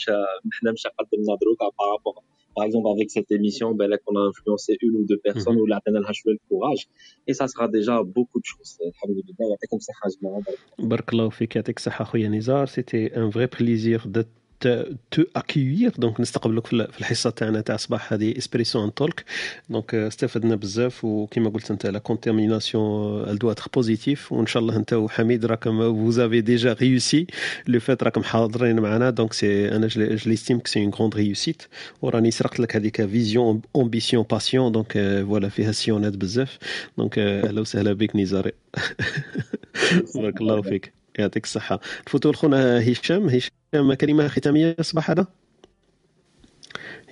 حنا 0.51 0.71
مش 0.71 0.87
قدمنا 0.99 1.35
دروك 1.41 1.59
par 1.79 1.89
rapport 1.93 2.23
par 2.55 2.65
exemple 2.65 2.89
avec 2.95 3.09
cette 3.15 3.31
émission 3.37 3.67
ben 3.79 3.87
là 3.91 3.97
qu'on 4.03 4.15
a 4.21 4.23
influencé 4.31 4.77
une 4.81 4.95
ou 4.99 5.03
deux 5.11 5.21
personnes 5.27 5.59
ou 5.63 5.65
là 5.65 5.79
on 5.87 5.95
a 5.95 6.11
le 6.35 6.39
courage 6.49 6.83
et 7.29 7.33
ça 7.39 7.45
sera 7.47 7.67
déjà 7.77 7.95
beaucoup 8.15 8.39
de 8.43 8.47
choses 8.51 8.71
alhamdulillah 8.81 9.47
يعطيكم 9.51 9.77
الصحه 9.77 10.09
جماعه 10.21 10.41
بارك 10.79 11.13
الله 11.13 11.29
فيك 11.29 11.55
يعطيك 11.55 11.77
الصحه 11.77 12.03
خويا 12.05 12.27
نزار 12.27 12.65
c'était 12.67 13.11
un 13.15 13.29
vrai 13.29 13.47
plaisir 13.47 13.99
de 14.15 14.23
تو 14.60 15.22
اكيوير 15.36 15.92
دونك 15.98 16.20
نستقبلك 16.20 16.66
في 16.66 17.00
الحصة 17.00 17.30
تاعنا 17.30 17.60
تاع 17.60 17.74
الصباح 17.74 18.12
هذه 18.12 18.38
اسبريسو 18.38 18.84
en 18.84 18.94
tout 18.94 19.11
cas 19.11 19.24
donc 19.70 19.94
استفدنا 19.94 20.54
بزاف 20.56 21.04
وكما 21.04 21.50
قلت 21.50 21.70
أنت 21.70 21.86
la 21.86 21.98
contamination 21.98 23.24
elle 23.30 23.38
doit 23.38 23.50
être 23.50 23.66
positive 23.74 24.32
وإن 24.32 24.46
شاء 24.46 24.62
الله 24.62 24.76
أنت 24.76 24.92
وحميد 24.92 25.44
راكم 25.44 25.78
vous 25.80 26.10
avez 26.10 26.40
déjà 26.40 26.72
réussi 26.72 27.26
le 27.66 27.80
fait 27.80 28.02
راكم 28.02 28.22
حاضرين 28.22 28.80
معنا 28.80 29.10
donc 29.10 29.32
c'est 29.32 29.68
أنا 29.76 29.86
je 29.86 30.02
l'estime 30.26 30.58
que 30.58 30.66
c'est 30.68 30.80
une 30.84 30.90
grande 30.90 31.14
réussite 31.14 31.62
وراني 32.02 32.30
سرقت 32.30 32.60
لك 32.60 32.76
هذيك 32.76 33.06
vision 33.06 33.62
ambition 33.76 34.24
passion 34.30 34.72
donc 34.72 34.92
voilà 35.28 35.48
فيها 35.48 35.72
سيونات 35.72 36.16
بزاف. 36.16 36.58
donc 36.98 37.18
أهلا 37.18 37.60
وسهلا 37.60 37.92
بك 37.92 38.16
نزاري 38.16 38.52
بارك 40.14 40.40
الله 40.40 40.62
فيك. 40.62 41.05
يعطيك 41.18 41.44
الصحة. 41.44 41.80
نفوتوا 42.06 42.32
لخونا 42.32 42.92
هشام 42.92 43.28
هشام 43.28 43.94
كلمة 43.94 44.28
ختامية 44.28 44.76
صباح 44.80 45.10
هذا؟ 45.10 45.26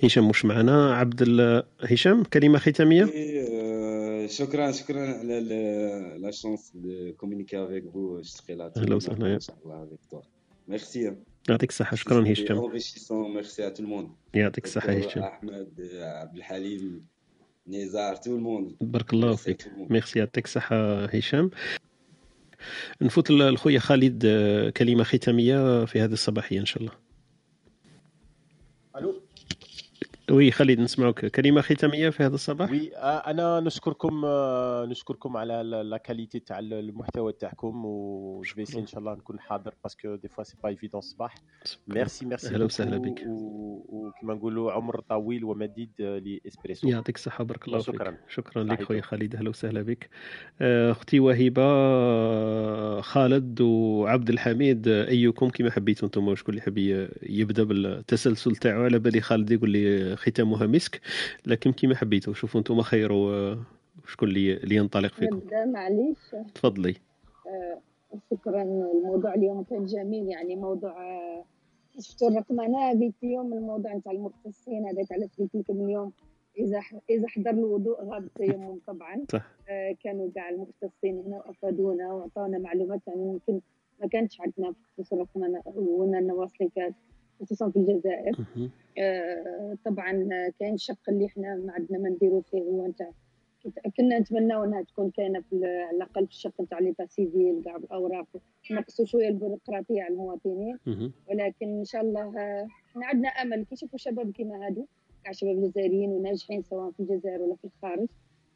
هشام 0.03 0.29
مش 0.29 0.45
معنا. 0.45 0.95
عبد 0.95 1.23
هشام 1.81 2.23
كلمة 2.23 2.59
ختامية؟ 2.59 3.05
شكرا 4.27 4.71
شكرا 4.71 5.17
على 5.17 5.39
la 6.19 6.31
chance 6.31 6.73
communiquer 7.17 7.63
avec 7.63 7.83
vous 7.93 8.21
أهلا 8.77 8.95
وسهلا. 8.95 9.39
ميرسي 10.67 11.15
يعطيك 11.49 11.69
الصحة. 11.69 11.95
شكرا 11.95 12.31
هشام. 12.31 12.71
merci 13.11 13.67
à 13.67 13.69
tout 13.69 13.83
le 13.83 13.90
monde 13.90 14.09
يعطيك 14.33 14.65
الصحة 14.65 14.93
هشام. 14.93 15.23
احمد 15.23 15.89
عبد 15.93 16.37
الحليم 16.37 17.05
نزار 17.67 18.15
tout 18.15 18.35
le 18.35 18.46
monde 18.46 18.75
بارك 18.81 19.13
الله 19.13 19.35
فيك. 19.35 19.71
ميرسي 19.89 20.19
يعطيك 20.19 20.45
الصحة 20.45 21.05
هشام. 21.05 21.51
نفوت 23.01 23.31
لخويا 23.31 23.79
خالد 23.79 24.25
كلمة 24.77 25.03
ختامية 25.03 25.85
في 25.85 26.01
هذه 26.01 26.13
الصباحيه 26.13 26.59
إن 26.59 26.65
شاء 26.65 26.83
الله. 26.83 27.04
oui 30.31 30.51
خالد 30.51 30.79
نسمعوك. 30.79 31.25
كلمة 31.25 31.61
ختامية 31.61 32.09
في 32.09 32.23
هذا 32.23 32.35
الصباح؟ 32.35 32.71
oui 32.71 32.95
آه، 32.95 33.17
أنا 33.17 33.59
نشكركم 33.59 34.25
آه، 34.25 34.85
نشكركم 34.85 35.37
على 35.37 35.63
la 35.85 35.97
qualité 35.97 36.39
تاع 36.39 36.59
المحتوى 36.59 37.33
تاعكم 37.33 37.85
و 37.85 38.43
ان 38.77 38.87
شاء 38.87 38.99
الله 38.99 39.13
نكون 39.13 39.39
حاضر 39.39 39.73
parce 39.83 40.03
que 40.03 40.15
des 40.15 40.27
fois 40.27 40.43
c'est 40.43 40.57
pas 40.63 40.69
évident 40.69 40.99
الصباح 40.99 41.35
merci 41.87 42.25
merci 42.25 42.47
أهلا 42.47 42.65
وسهلا 42.65 42.97
بك. 42.97 43.23
وكما 43.27 44.33
نقولوا 44.33 44.71
عمر 44.71 44.99
طويل 44.99 45.43
ومديد 45.43 45.91
لإسبريسو. 45.99 46.87
يعطيك 46.87 47.15
الصحة 47.15 47.43
بارك 47.43 47.67
الله 47.67 47.79
شكرا 47.79 48.11
فيك. 48.11 48.19
شكرا. 48.29 48.63
لك 48.63 48.83
خويا 48.83 49.01
خالد 49.01 49.35
أهلا 49.35 49.49
وسهلا 49.49 49.81
بك. 49.81 50.09
آه، 50.61 50.91
أختي 50.91 51.19
وهبه 51.19 53.01
خالد 53.01 53.61
وعبد 53.61 54.29
الحميد 54.29 54.87
أيكم؟ 54.87 55.49
كما 55.49 55.71
حبيتوا 55.71 56.07
أنتم 56.07 56.35
شكون 56.35 56.53
اللي 56.55 56.61
حب 56.61 56.77
يبدأ 57.23 57.63
بالتسلسل 57.63 58.55
تاعو؟ 58.55 58.83
على 58.83 58.99
بالي 58.99 59.21
خالد 59.21 59.51
يقول 59.51 59.69
لي 59.69 60.14
ختامها 60.15 60.67
مسك 60.67 61.01
لكن 61.45 61.71
كما 61.71 61.95
حبيتوا 61.95 62.33
شوفوا 62.33 62.59
أنتم 62.59 62.81
خير 62.81 63.09
شكون 64.07 64.29
اللي 64.29 64.75
ينطلق 64.75 65.11
فيكم. 65.13 65.35
نبدا 65.35 65.65
معليش. 65.65 66.17
تفضلي. 66.55 66.95
آه، 67.47 67.79
شكرا 68.31 68.61
الموضوع 68.61 69.33
اليوم 69.33 69.63
كان 69.63 69.85
جميل 69.85 70.27
يعني 70.27 70.55
موضوع 70.55 71.03
آه، 71.03 71.45
شفتوا 71.99 72.29
الرقم 72.29 72.59
أنا 72.61 72.89
قلت 72.89 73.13
اليوم 73.23 73.53
الموضوع 73.53 73.93
نتاع 73.93 74.11
المختصين 74.11 74.85
هذاك 74.87 75.11
علاش 75.11 75.29
قلت 75.39 75.55
لكم 75.55 75.85
اليوم 75.85 76.11
إذا 76.57 76.79
إذا 77.09 77.27
حضر 77.27 77.49
الوضوء 77.49 78.03
غاب 78.03 78.27
تيمم 78.35 78.79
طبعا. 78.87 79.23
صح. 79.31 79.45
آه، 79.69 79.95
كانوا 80.03 80.29
كاع 80.35 80.49
المختصين 80.49 81.17
هنا 81.25 81.37
وأفادونا 81.37 82.13
وأعطونا 82.13 82.57
معلومات 82.57 83.01
يعني 83.07 83.21
يمكن 83.27 83.61
ما 84.01 84.07
كانتش 84.07 84.41
عندنا 84.41 84.71
في 84.71 84.79
خصوص 84.93 85.13
الرقم 85.13 85.43
أنا 85.43 85.61
وأنا 85.65 86.19
النواصلي 86.19 86.69
خصوصا 87.41 87.69
في 87.69 87.79
الجزائر 87.79 88.35
آه، 88.99 89.77
طبعا 89.85 90.11
كاين 90.59 90.73
الشق 90.73 91.09
اللي 91.09 91.25
إحنا 91.25 91.55
ما 91.55 91.73
عندنا 91.73 91.97
ما 91.99 92.09
نديرو 92.09 92.41
فيه 92.41 92.61
هو 92.61 92.87
نتاع 92.87 93.11
كنا 93.97 94.19
نتمناو 94.19 94.63
انها 94.63 94.81
تكون 94.81 95.09
كاينة 95.09 95.43
على 95.53 95.89
الأقل 95.95 96.25
في 96.27 96.31
الشق 96.31 96.61
نتاع 96.61 96.79
l'état 96.79 97.05
civil 97.05 97.61
كاع 97.65 97.77
بالاوراق 97.77 98.27
نقصوا 98.71 99.05
شوية 99.05 99.27
البيروقراطية 99.27 100.01
على 100.03 100.13
المواطنين. 100.13 100.77
ولكن 101.29 101.67
إن 101.79 101.83
شاء 101.85 102.01
الله 102.01 102.29
إحنا 102.91 103.05
عندنا 103.05 103.27
أمل. 103.29 103.63
كي 103.65 103.73
يشوفوا 103.73 103.97
شباب 103.97 104.31
كيما 104.31 104.65
هادو 104.67 104.85
كاع 105.23 105.31
شباب 105.31 105.61
جزائريين 105.61 106.09
وناجحين 106.09 106.61
سواء 106.61 106.91
في 106.91 106.99
الجزائر 106.99 107.41
ولا 107.41 107.55
في 107.55 107.65
الخارج 107.65 108.07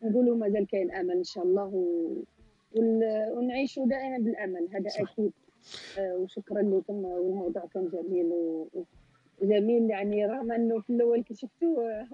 نقولوا 0.04 0.38
مازال 0.38 0.68
كاين 0.68 0.92
أمل 0.92 1.18
إن 1.18 1.24
شاء 1.24 1.44
الله 1.44 1.66
و... 1.66 2.10
ونعيشوا 3.38 3.88
دائما 3.88 4.18
بالأمل. 4.18 4.68
هذا. 4.74 4.90
أكيد. 5.00 5.32
وشكرا 6.00 6.62
لكم 6.62 6.94
والموضوع 7.06 7.66
كان 7.74 7.90
جميل. 7.90 8.32
وجميل 9.42 9.90
يعني 9.90 10.26
رغم 10.26 10.52
إنه 10.52 10.80
في 10.80 10.90
الأول 10.90 11.24
كي 11.24 11.34
شفتوه 11.36 12.08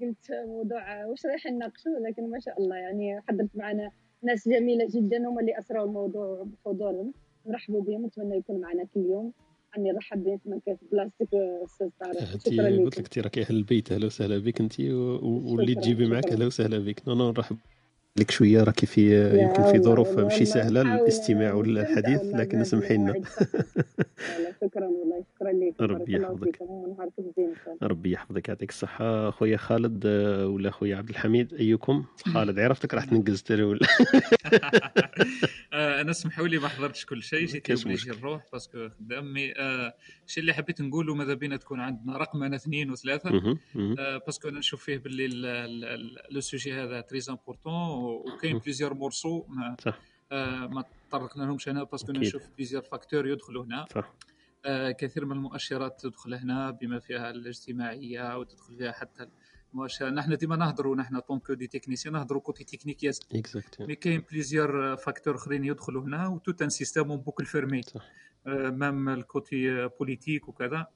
قلت 0.00 0.32
موضوع 0.46 1.06
وش 1.06 1.26
رايح 1.26 1.46
نناقشوا 1.46 1.92
لكن 2.08 2.30
ما 2.30 2.38
شاء 2.40 2.60
الله 2.62 2.76
يعني 2.76 3.20
حضرت 3.20 3.50
معنا 3.54 3.90
ناس 4.22 4.48
جميلة 4.48 4.86
جدا 4.90 5.28
هم 5.28 5.38
اللي 5.38 5.58
اسروا 5.58 5.84
الموضوع 5.84 6.46
بحضورهم 6.64 7.12
نرحبوا 7.46 7.82
بهم 7.82 8.06
نتمنى 8.06 8.36
يكونوا 8.36 8.60
معنا 8.60 8.84
كل 8.94 9.00
يوم. 9.00 9.32
أني 9.78 9.90
نرحب 9.92 10.24
بهم 10.24 10.38
في 10.38 10.50
مكان 10.50 10.76
بلاستيك 10.92 11.28
أستاذ 11.64 11.88
طارق. 12.00 12.18
شكرا 12.38 12.68
لك. 12.68 12.80
قلت 12.84 12.98
لك 12.98 13.04
انت 13.04 13.18
راكي 13.18 13.42
أهل 13.42 13.56
البيت 13.56 13.92
أهلا 13.92 14.06
وسهلا 14.06 14.38
بك 14.38 14.60
انت 14.60 14.80
واللي 14.80 15.74
تجيبي 15.74 16.06
معك 16.06 16.26
أهلا 16.32 16.46
وسهلا 16.46 16.78
بك 16.78 17.08
نو 17.08 17.14
نرحب. 17.30 17.56
لك 18.18 18.30
شوية 18.30 18.64
راكي 18.64 18.86
في 18.86 19.30
يمكن 19.42 19.62
في 19.72 19.78
ظروف 19.78 20.18
ماشي 20.18 20.44
سهلة 20.44 20.82
للاستماع 20.82 21.52
والحديث 21.52 22.20
لكن 22.22 22.60
اسمحي 22.60 22.94
لنا 22.96 23.14
شكرا 24.62 24.84
والله 24.86 25.24
شكرا 25.34 25.52
لك 25.52 25.80
ربي 25.80 26.12
يحفظك. 26.12 26.58
ربي 27.82 28.10
يحفظك 28.10 28.48
يعطيك 28.48 28.70
الصحة. 28.70 29.30
خويا 29.30 29.56
خالد 29.56 30.06
ولا 30.46 30.70
خويا 30.70 30.96
عبد 30.96 31.08
الحميد 31.08 31.54
أيكم؟ 31.54 32.04
خالد 32.34 32.58
عرفتك 32.58 32.94
راح 32.94 33.04
تنقز 33.04 33.42
ترى 33.42 33.62
ولا؟ 33.62 33.86
أنا 35.72 36.10
اسمحوا 36.10 36.48
لي 36.48 36.58
ما 36.58 36.68
حضرتش 36.68 37.06
كل 37.06 37.22
شيء 37.22 37.46
جيت 37.46 37.86
نجي 37.86 38.10
نروح 38.10 38.42
parce 38.52 38.74
que 38.74 38.88
خدامي. 38.88 39.52
الشيء 40.26 40.40
اللي 40.40 40.52
حبيت 40.52 40.80
نقوله 40.80 41.14
ماذا 41.14 41.34
بينا 41.34 41.56
تكون 41.56 41.80
عندنا؟ 41.80 42.16
رقم 42.18 42.56
اثنين 42.56 42.90
وثلاثة. 42.90 43.56
parce 44.26 44.40
que 44.40 44.48
أنا 44.48 44.58
نشوف 44.58 44.84
فيه 44.84 44.98
باللي 44.98 45.28
le 46.30 46.40
sujet 46.40 46.72
هذا 46.72 47.00
très 47.00 47.20
important 47.30 47.72
وكاين 48.08 48.58
plusieurs 48.58 48.94
morceaux 48.94 49.44
ما, 49.48 49.76
آه 50.32 50.66
ما 50.66 50.84
تطرقنا 51.08 51.44
لهمش 51.44 51.68
هنا 51.68 51.82
parce 51.82 52.01
que 52.01 52.12
نشوف 52.12 52.42
plusieurs 52.56 52.82
facteurs 52.82 53.26
يدخلوا 53.28 53.64
هنا. 53.64 53.86
صح. 53.94 54.12
آه 54.64 54.90
كثير 54.90 55.24
من 55.24 55.32
المؤشرات 55.32 56.00
تدخل 56.00 56.34
هنا 56.34 56.70
بما 56.70 56.98
فيها 56.98 57.30
الاجتماعية 57.30 58.38
وتدخل 58.38 58.76
فيها 58.76 58.92
حتى 58.92 59.28
المؤشر 59.72 60.10
نحن 60.10 60.36
ديما 60.36 60.56
نهضروا 60.56 60.96
نحن 60.96 61.18
en 61.20 61.27
tant 61.27 61.40
que 61.40 61.50
des 61.52 61.66
techniciens 61.66 62.14
نهضروا 62.14 62.40
côté 62.40 62.64
technique 62.64 63.02
ياسر 63.04 63.20
mais 63.80 63.94
كاين 63.94 64.24
plusieurs 64.32 64.96
facteurs 64.96 65.34
آخرين 65.34 65.64
يدخلوا 65.64 66.02
هنا 66.02 66.28
و 66.28 66.35
tout 66.35 66.62
un 66.62 66.68
système 66.68 67.16
boucle 67.16 67.44
fermée 67.46 67.80
آه 68.46 68.70
même 68.70 69.08
ال 69.08 69.24
côté 69.24 69.88
politique 69.88 70.48
وكذا. 70.48 70.86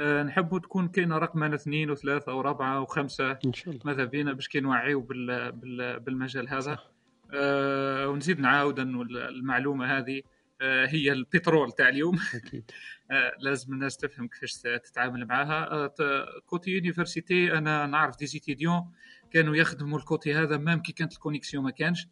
نحبوا 0.00 0.58
تكون 0.58 0.88
كاينة 0.88 1.18
رقم 1.18 1.44
اثنين 1.44 1.90
وثلاثة 1.90 2.34
ورابعه 2.34 2.80
وخمسة 2.80 3.38
إن 3.46 3.52
شاء 3.52 3.74
الله. 3.74 3.80
ماذا 3.84 4.04
بينا 4.04 4.32
باش 4.32 4.48
كي 4.48 4.60
نوعيو 4.60 5.00
بال 5.00 5.52
بال 5.52 6.00
بالمجال 6.00 6.48
هذا. 6.48 6.78
أه 7.34 8.08
ونزيد 8.08 8.40
نعاود 8.40 8.80
انه 8.80 9.02
المعلومه 9.02 9.98
هذه 9.98 10.22
أه 10.60 10.86
هي 10.86 11.12
البترول 11.12 11.72
تاع 11.72 11.88
اليوم. 11.88 12.18
أكيد. 12.34 12.70
أه 13.10 13.32
لازم 13.38 13.72
الناس 13.72 13.96
تفهم 13.96 14.28
كيفاش 14.28 14.54
تتعامل 14.62 15.26
معها 15.26 15.72
أه 15.72 15.94
côté 16.46 16.70
université 16.70 17.52
أنا 17.52 17.86
نعرف 17.86 18.18
des 18.18 18.26
étudiants 18.26 18.92
كانوا 19.30 19.56
يخدموا 19.56 19.98
ال 19.98 20.05
côté 20.05 20.34
هذا 20.34 20.56
même 20.56 20.82
كي 20.82 20.92
كانت 20.92 21.12
ال 21.12 21.17
connexion 21.17 21.64
ما 21.64 21.70
كانش. 21.70 22.08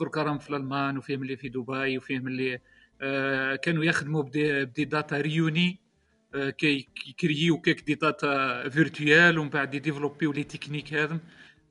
درك 0.00 0.16
راهم 0.16 0.38
في 0.38 0.50
الألمان 0.50 0.98
وفيهم 0.98 1.22
اللي 1.22 1.36
في 1.36 1.48
دبي 1.48 1.98
وفيهم 1.98 2.28
اللي 2.28 2.58
أه 3.00 3.56
كانوا 3.56 3.84
يخدموا 3.84 4.22
ب 4.22 4.30
des, 4.30 4.64
ب 4.64 4.69
des 4.69 4.84
data 4.84 5.20
réunies 5.20 5.87
كي 6.34 6.88
يكريو 7.08 7.60
quelques 7.60 7.84
data 7.84 8.68
virtuelles 8.68 9.38
ومن 9.38 9.50
بعد 9.50 9.74
يديفلوبيو 9.74 10.32
les 10.32 10.44
techniques 10.44 10.94
هذم 10.94 11.20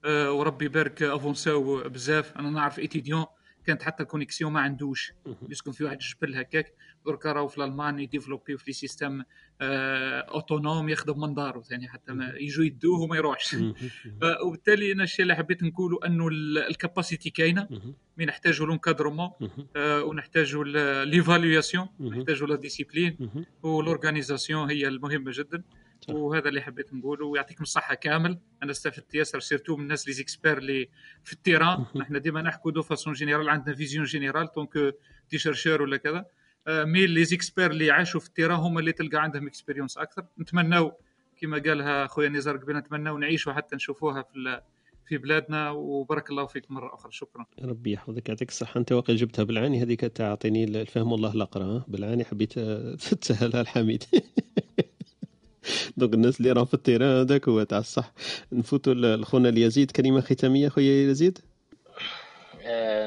وربي 0.06 0.66
يبارك 0.66 1.04
افونساو 1.04 1.90
بزاف 1.90 2.38
أنا 2.38 2.50
نعرف 2.50 2.80
étudiant 2.80 3.26
كانت 3.66 3.84
حتى 3.84 4.06
connexion 4.06 4.54
ما 4.54 4.60
عندوش 4.62 5.14
يسكن 5.50 5.72
في 5.72 5.84
واحد 5.84 5.98
الجبل 6.02 6.36
هكاك 6.36 6.74
دركا 7.08 7.32
راهو 7.32 7.48
في 7.48 7.58
الالمان 7.58 8.00
يديفلوبيو 8.00 8.58
في 8.58 8.64
les 8.68 8.74
systèmes 8.74 9.24
autonomes 9.62 10.90
يخدم 10.90 11.20
من 11.20 11.34
دارو 11.34 11.64
ثاني 11.64 11.88
حتى 11.88 12.14
ما 12.14 12.34
يجوا 12.36 12.66
يدوه 12.66 13.00
وما 13.00 13.18
يروحش. 13.18 13.56
وبالتالي 14.46 14.92
أنا 14.92 15.04
الشيء 15.04 15.24
اللي 15.24 15.36
حبيت 15.36 15.64
نقوله 15.64 16.00
أنه 16.06 16.28
ال 16.70 16.76
capacité 16.76 17.30
كاينة. 17.30 17.68
mais 18.18 18.26
نحتاجوا 18.26 18.68
l'encadrement 18.68 19.30
ونحتاجوا 19.78 20.64
l'évaluation 21.06 21.88
نحتاجوا 22.00 22.48
la 22.48 22.56
discipline 22.56 23.18
و 23.64 23.71
l'organisation 23.71 24.70
هي 24.70 24.88
المهمة 24.88 25.32
جدا. 25.34 25.64
وهذا 26.10 26.50
اللي 26.50 26.62
حبيت 26.62 26.94
نقوله 26.94 27.26
ويعطيكم 27.26 27.64
الصحة 27.64 27.96
كامل. 27.96 28.40
أنا 28.64 28.72
استفدت 28.72 29.16
ياسر 29.16 29.40
surtout 29.40 29.76
من 29.76 29.84
الناس 29.84 30.08
لي 30.08 30.14
زيكسبير 30.14 30.58
اللي 30.58 30.90
في 31.24 31.34
ال 31.34 31.39
terrain. 31.39 31.86
نحن 31.96 32.22
ديما 32.22 32.42
نحكوا 32.42 32.72
de 32.72 32.82
façon 32.82 33.14
générale 33.14 33.50
عندنا 33.50 33.76
vision 33.76 34.06
générale 34.06 34.48
donc 34.56 34.96
des 35.32 35.38
chercheurs 35.38 35.82
ولا 35.82 35.98
كذا. 35.98 36.26
mais 36.68 37.08
les 37.08 37.26
experts 37.26 37.72
اللي 37.72 37.92
عاشوا 37.92 38.20
في 38.20 38.28
ال 38.28 38.32
terrain 38.32 38.60
هما 38.60 38.80
اللي 38.80 38.92
تلقى 38.92 39.18
عندهم 39.18 39.48
expérience 39.48 39.98
أكثر. 39.98 40.26
نتمناو 40.40 40.92
كما 41.42 41.58
قالها 41.58 42.08
خويا 42.08 42.30
نزار 42.30 42.58
قبل 42.58 42.78
نتمناو 42.78 43.18
نعيشوا 43.18 43.54
حتى 43.54 43.76
نشوفوها 43.76 44.22
في 44.22 44.62
في 45.06 45.18
بلادنا. 45.18 45.70
وبارك 45.72 46.30
الله 46.30 46.46
فيك 46.46 46.72
مرة 46.72 46.94
أخرى. 46.96 47.12
شكرا. 47.12 47.46
ربي 47.64 47.92
يحفظك 47.92 48.30
يعطيك 48.30 48.50
الصحة. 48.50 48.80
أنت 48.80 48.92
واقع 48.92 49.14
جبتها 49.14 49.44
بالعاني 49.44 49.84
هذيك 49.84 50.02
تعطيني 50.02 50.64
الفهم 50.64 51.12
والله 51.12 51.34
الاقرا 51.34 51.84
بالعاني 51.88 52.26
حبيت 52.26 52.54
تسهلها 53.22 53.62
الحميد. 53.62 54.04
donc 55.98 56.14
الناس 56.14 56.40
اللي 56.40 56.52
راهم 56.52 56.66
في 56.66 56.74
ال 56.74 56.79
terrain 56.79 57.20
هذاك 57.20 57.48
هو 57.50 57.64
تاع 57.64 57.78
الصح. 57.78 58.14
نفوتوا 58.52 58.94
لخونا 58.94 59.50
اليزيد. 59.50 59.92
كلمة 59.92 60.22
ختامية 60.22 60.70
خويا 60.70 61.10
يزيد؟ 61.12 61.40
آه 61.40 61.57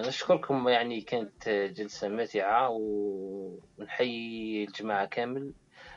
نشكركم 0.06 0.68
يعني 0.68 1.00
كانت 1.00 1.48
جلسة 1.48 2.08
ماتعه 2.08 2.68
ونحيي 3.78 4.64
الجماعة 4.64 5.06
كامل 5.06 5.52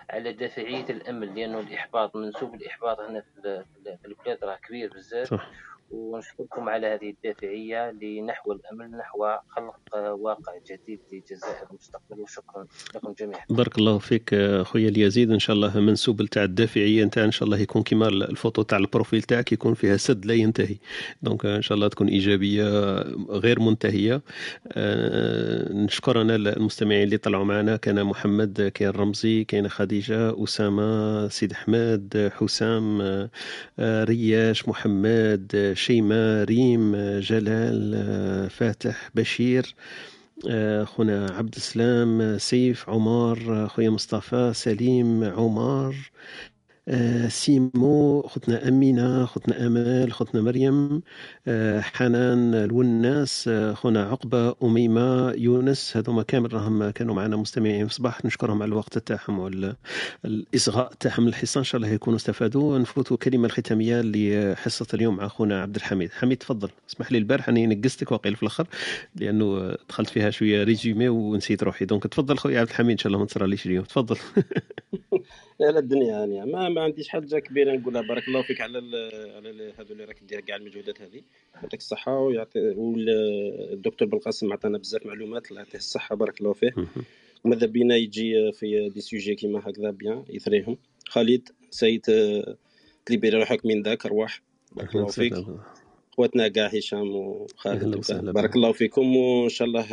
على 0.09 0.33
دافعية 0.33 0.85
الأمل 0.89 1.35
لأنه 1.35 1.59
الإحباط 1.59 2.15
منسوب 2.15 2.55
الإحباط 2.55 2.99
هنا 2.99 3.21
في 3.21 3.65
البلاد 4.05 4.43
راه 4.43 4.55
كبير 4.55 4.93
بزاف. 4.93 5.33
ونشكركم 5.93 6.69
على 6.69 6.87
هذه 6.87 7.09
الدافعية 7.09 7.91
لنحو 7.91 8.51
الأمل 8.51 8.91
نحو 8.97 9.25
خلق 9.49 9.95
واقع 9.95 10.53
جديد 10.71 10.99
للجزائر 11.11 11.67
المستقبل. 11.69 12.21
وشكرا 12.21 12.65
لكم 12.95 13.13
جميعا. 13.19 13.41
بارك 13.49 13.77
الله 13.77 13.97
فيك 13.97 14.35
خويا 14.61 14.89
اليزيد. 14.89 15.31
إن 15.31 15.39
شاء 15.39 15.55
الله 15.55 15.79
منسوب 15.79 16.21
تاع 16.21 16.43
الدافعية 16.43 17.03
نتاع 17.05 17.23
إن 17.23 17.31
شاء 17.31 17.45
الله 17.45 17.57
يكون 17.59 17.83
كيما 17.83 18.07
الفوتو 18.07 18.61
تاع 18.61 18.77
ال 18.77 18.84
profil 18.84 19.21
تاعك 19.21 19.51
يكون 19.51 19.73
فيها 19.73 19.97
سد 19.97 20.25
لا 20.25 20.33
ينتهي. 20.33 20.75
donc 21.21 21.45
إن 21.45 21.61
شاء 21.61 21.75
الله 21.75 21.87
تكون 21.87 22.07
إيجابية 22.07 22.63
غير 23.29 23.59
منتهية. 23.59 24.21
آه، 24.71 25.73
نشكر 25.73 26.21
أنا 26.21 26.35
المستمعين 26.35 27.03
اللي 27.03 27.17
طلعوا 27.17 27.45
معنا. 27.45 27.75
كان 27.77 28.03
محمد 28.03 28.71
كاين 28.73 28.89
رمزي 28.89 29.43
كاين 29.43 29.69
خديجة 29.69 30.43
أسامة 30.43 31.27
سيد 31.27 31.51
أحمد 31.51 32.31
حسام 32.35 33.01
آه، 33.79 34.03
رياش 34.03 34.67
محمد 34.67 35.73
شيماء 35.83 36.43
ريم 36.43 36.95
جلال 37.19 38.49
فاتح 38.49 39.09
بشير 39.15 39.75
خونا 40.83 41.31
عبد 41.31 41.55
السلام 41.55 42.37
سيف 42.37 42.89
عمر 42.89 43.67
خويا 43.67 43.89
مصطفى 43.89 44.51
سليم 44.55 45.23
آه، 45.23 45.93
سيمو 47.27 48.21
خوتنا 48.21 48.67
أمينة 48.67 49.25
خوتنا 49.25 49.67
أمال 49.67 50.13
خوتنا 50.13 50.41
مريم 50.41 51.01
آه، 51.47 51.79
حنان 51.81 52.55
الوناس 52.55 53.47
آه، 53.47 53.73
خونا 53.73 54.03
عقبة 54.09 54.55
أميمة 54.63 55.31
يونس 55.31 55.97
هذوما 55.97 56.23
كامل 56.23 56.53
راهم 56.53 56.89
كانوا 56.89 57.15
معنا 57.15 57.35
مستمعين 57.35 57.87
في 57.87 57.91
الصباح. 57.91 58.25
نشكرهم 58.25 58.61
على 58.61 58.69
الوقت 58.69 58.97
تاعهم 58.97 59.39
والإصغاء 60.23 60.93
تاعهم 60.99 61.27
الحصة 61.27 61.59
إن 61.59 61.63
شاء 61.63 61.81
الله 61.81 61.93
يكونوا 61.93 62.17
استفادوا. 62.17 62.77
نفوتوا 62.77 63.17
الكلمة 63.17 63.45
الختامية 63.45 64.01
لحصة 64.01 64.87
اليوم 64.93 65.15
مع 65.17 65.27
خونا 65.27 65.61
عبد 65.61 65.75
الحميد. 65.75 66.11
حميد 66.11 66.37
تفضل. 66.37 66.69
اسمح 66.89 67.11
لي 67.11 67.17
البارح 67.17 67.49
أني 67.49 67.67
نقزتك 67.67 68.11
وقيل 68.11 68.35
في 68.35 68.43
الآخر 68.43 68.67
لأنه 69.15 69.75
دخلت 69.89 70.09
فيها 70.09 70.29
شوية 70.29 70.63
résumé 70.63 71.09
ونسيت 71.09 71.63
روحي. 71.63 71.85
donc 71.85 72.03
تفضل 72.03 72.37
خويا 72.37 72.59
عبد 72.59 72.69
الحميد 72.69 72.91
إن 72.91 72.97
شاء 72.97 73.07
الله 73.07 73.19
ما 73.19 73.25
تصراليش 73.25 73.65
اليوم. 73.65 73.85
تفضل. 73.85 74.17
لا 75.59 75.79
الدنيا 75.79 76.25
يعني 76.25 76.51
ما 76.51 76.69
ما 76.73 76.81
عنديش 76.81 77.07
حاجة 77.09 77.39
كبيره 77.39 77.71
نقولها 77.71 78.01
بارك 78.01 78.27
الله 78.27 78.41
فيك 78.41 78.61
على 78.61 78.77
على 79.35 79.73
هذو 79.79 79.93
اللي 79.93 80.05
راك 80.05 80.23
دير 80.23 80.39
كاع 80.39 80.55
المجهودات 80.55 81.01
هذه. 81.01 81.21
يعطيك 81.55 81.79
الصحة 81.79 82.19
ويعطي 82.19 82.59
والدكتور 82.59 84.07
بالقاسم 84.07 84.53
عطانا 84.53 84.77
بزاف 84.77 85.05
معلومات 85.05 85.51
الله 85.51 85.61
يعطيه 85.61 85.77
الصحة 85.77 86.15
بارك 86.15 86.41
الله 86.41 86.53
فيه. 86.53 86.73
وماذا 87.43 87.67
بينا 87.67 87.95
يجي 87.95 88.51
في 88.51 88.89
des 88.89 89.01
sujets 89.01 89.35
كيما 89.35 89.59
هكذا 89.59 89.91
bien 89.91 90.23
يثريهم. 90.29 90.77
خالد 91.07 91.49
سيد 91.69 92.05
تليبيري 93.05 93.37
روحك 93.37 93.65
من 93.65 93.81
ذاك 93.81 94.05
أرواح. 94.05 94.41
بارك 94.75 94.95
الله 94.95 95.07
فيك. 95.07 95.33
خواتنا 96.11 96.47
كاع 96.47 96.67
هشام 96.67 97.15
وخالد 97.15 98.01
بارك 98.11 98.55
الله 98.55 98.71
فيكم 98.71 99.15
وإن 99.15 99.49
شاء 99.49 99.67
الله 99.67 99.85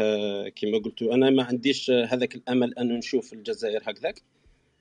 كما 0.48 0.78
قلت 0.78 1.02
أنا 1.02 1.30
ما 1.30 1.42
عنديش 1.42 1.90
هذاك 1.90 2.34
الأمل 2.34 2.78
ان 2.78 2.98
نشوف 2.98 3.32
الجزائر 3.32 3.80
هكذاك. 3.84 4.22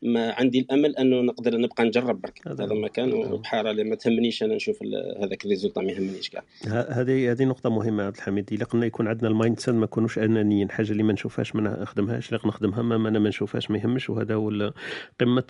ما 0.01 0.31
عندي 0.31 0.59
الأمل 0.59 0.95
أنه 0.95 1.21
نقدر 1.21 1.57
نبقى 1.57 1.83
نجرب 1.83 2.21
برك. 2.21 2.47
هذا 2.47 2.65
ما 2.65 2.87
كان 2.87 3.13
وبحال 3.13 3.89
ما 3.89 3.95
تهمنيش 3.95 4.43
أنا 4.43 4.55
نشوف 4.55 4.83
هذاك 5.21 5.45
ال 5.45 5.49
résultat 5.49 5.81
ما 5.81 5.91
يهمنيش 5.91 6.29
كاع. 6.29 6.43
هذه 6.67 7.31
هذه 7.31 7.43
نقطة 7.43 7.69
مهمة 7.69 8.03
عبد 8.03 8.15
الحميد. 8.15 8.53
إلا 8.53 8.65
قلنا 8.65 8.85
يكون 8.85 9.07
عندنا 9.07 9.27
ال 9.27 9.59
mindset 9.59 9.75
ما 9.75 9.83
نكونوش 9.83 10.19
أنانيين. 10.19 10.71
حاجة 10.71 10.91
اللي 10.91 11.03
ما 11.03 11.13
نشوفهاش 11.13 11.55
ما 11.55 11.81
نخدمهاش 11.81 12.29
اللي 12.29 12.39
نخدمها 12.45 12.81
ما 12.81 13.09
أنا 13.09 13.19
ما 13.19 13.29
نشوفهاش 13.29 13.71
ما 13.71 13.77
يهمش. 13.77 14.09
وهذا 14.09 14.35
هو 14.35 14.73
قمة 15.19 15.43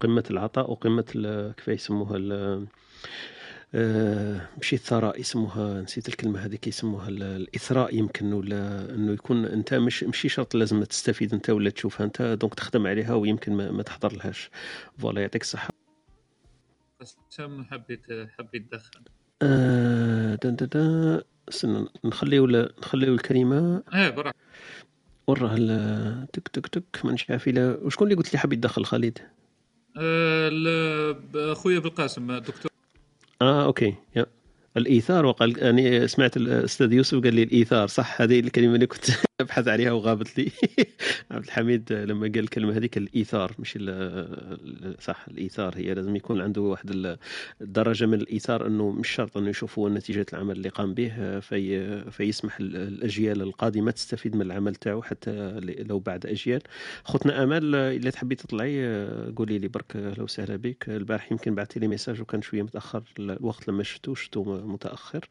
قمة 0.00 0.24
العطاء 0.30 0.70
وقمة 0.70 1.52
كيف 1.56 1.68
يسموها 1.68 2.16
ماشي 3.72 4.76
الثراء 4.76 5.20
يسموها 5.20 5.82
نسيت 5.82 6.08
الكلمة 6.08 6.38
هذيك 6.38 6.66
يسموها 6.66 7.08
الإثراء 7.08 7.94
يمكن 7.94 8.32
ولا 8.32 8.94
إنه 8.94 9.12
يكون 9.12 9.44
أنت 9.44 9.74
مش 9.74 10.04
ماشي 10.04 10.28
شرط 10.28 10.54
لازم 10.54 10.84
تستفيد 10.84 11.34
أنت 11.34 11.50
ولا 11.50 11.70
تشوفها 11.70 12.06
أنت 12.06 12.22
donc 12.22 12.54
تخدم 12.54 12.86
عليها 12.86 13.14
ويمكن 13.14 13.52
ما, 13.52 13.70
ما 13.70 13.82
تحضر 13.82 14.12
لهاش 14.16 14.50
ف 14.98 15.02
voilà 15.02 15.20
يعطيك 15.20 15.42
الصحة. 15.42 15.70
حبيت 17.70 18.02
حبيت 18.38 18.72
تدخل 18.72 19.00
آه 19.42 20.34
دا 20.34 20.50
دا 20.50 20.66
دا 20.66 21.24
استنى 21.48 21.86
نخليو 22.04 22.46
نخليو 22.46 23.14
الكلمة. 23.14 23.82
إيه 23.94 24.10
برا 24.10 24.32
وراه 25.26 26.26
تك 26.32 26.48
تك 26.48 26.66
تك 26.66 27.04
مانيش 27.04 27.30
عارف 27.30 27.48
وشكون 27.56 28.08
اللي 28.08 28.18
قلت 28.18 28.32
لي 28.32 28.38
حاب 28.38 28.52
يدخل 28.52 28.84
خالد؟ 28.84 29.18
آه 29.96 31.54
خويا 31.54 31.78
بالقاسم 31.78 32.38
دكتور. 32.38 32.69
آه 33.42 33.64
OK 33.64 33.94
يا. 34.16 34.26
الإيثار 34.76 35.26
وقال 35.26 35.58
يعني 35.58 36.08
سمعت 36.08 36.36
الأستاذ 36.36 36.92
يوسف 36.92 37.22
قال 37.22 37.34
لي 37.34 37.42
الإيثار 37.42 37.86
صح 37.86 38.20
هذه 38.22 38.40
الكلمة 38.40 38.74
اللي 38.74 38.86
كنت 38.86 39.10
ابحث 39.40 39.68
عليها 39.68 39.92
وغابت 39.92 40.38
لي. 40.38 40.50
عبد 41.30 41.44
الحميد 41.44 41.92
لما 41.92 42.26
قال 42.26 42.38
الكلمة 42.38 42.76
هذيك 42.76 42.96
الإيثار 42.96 43.54
مش 43.58 43.78
صح 45.00 45.26
الإيثار 45.28 45.76
هي 45.76 45.94
لازم 45.94 46.16
يكون 46.16 46.40
عنده 46.40 46.60
واحد 46.60 47.16
الدرجه 47.60 48.06
من 48.06 48.14
الإيثار 48.20 48.66
إنه 48.66 48.90
مش 48.90 49.08
شرط 49.08 49.36
إنه 49.36 49.48
يشوفوا 49.48 49.90
نتيجة 49.90 50.26
العمل 50.32 50.56
اللي 50.56 50.68
قام 50.68 50.94
به 50.94 51.40
في 51.40 52.10
فيسمح 52.10 52.56
الأجيال 52.60 53.42
القادمة 53.42 53.90
تستفيد 53.90 54.36
من 54.36 54.42
العمل 54.42 54.74
تاعو 54.74 55.02
حتى 55.02 55.60
لو 55.60 55.98
بعد 55.98 56.26
أجيال. 56.26 56.62
خوتنا 57.04 57.42
امال 57.42 57.74
إلا 57.74 58.10
تحبي 58.10 58.34
تطلعي 58.34 59.06
قولي 59.36 59.58
لي 59.58 59.68
برك 59.68 59.96
أهلا 59.96 60.22
وسهلا 60.22 60.56
بك. 60.56 60.88
البارح 60.88 61.32
يمكن 61.32 61.54
بعثتي 61.54 61.80
لي 61.80 61.88
message 61.88 62.20
وكان 62.20 62.42
شوية 62.42 62.62
متأخر 62.62 63.02
الوقت 63.18 63.68
لما 63.68 63.82
شفتو 63.82 64.14
شفتو 64.14 64.44
متأخر. 64.66 65.28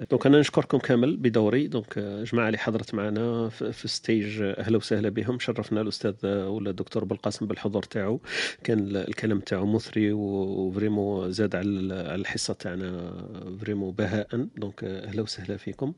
donc 0.00 0.26
أنا 0.26 0.40
نشكركم 0.40 0.78
كامل 0.78 1.16
بدوري. 1.16 1.66
donc 1.66 1.98
جماعة 1.98 2.46
اللي 2.46 2.58
حضرت 2.58 2.94
معنا 2.94 3.48
في 3.48 3.88
stage 3.88 4.42
أهلا 4.42 4.76
وسهلا 4.76 5.08
بهم. 5.08 5.38
شرفنا 5.38 5.80
الأستاذ 5.80 6.26
ولا 6.26 6.70
الدكتور 6.70 7.04
بالقاسم 7.04 7.46
بالحضور 7.46 7.82
تاعو. 7.82 8.20
كان 8.64 8.96
الكلام 8.96 9.40
تاعو 9.40 9.66
مثري 9.66 10.12
و 10.12 10.25
vraiment 10.25 11.28
زاد 11.28 11.56
على 11.56 11.70
الحصة 12.14 12.54
تاعنا 12.54 13.12
vraiment 13.60 13.90
بهاء. 13.90 14.46
donc 14.56 14.84
أهلا 14.84 15.22
وسهلا 15.22 15.56
فيكم. 15.56 15.92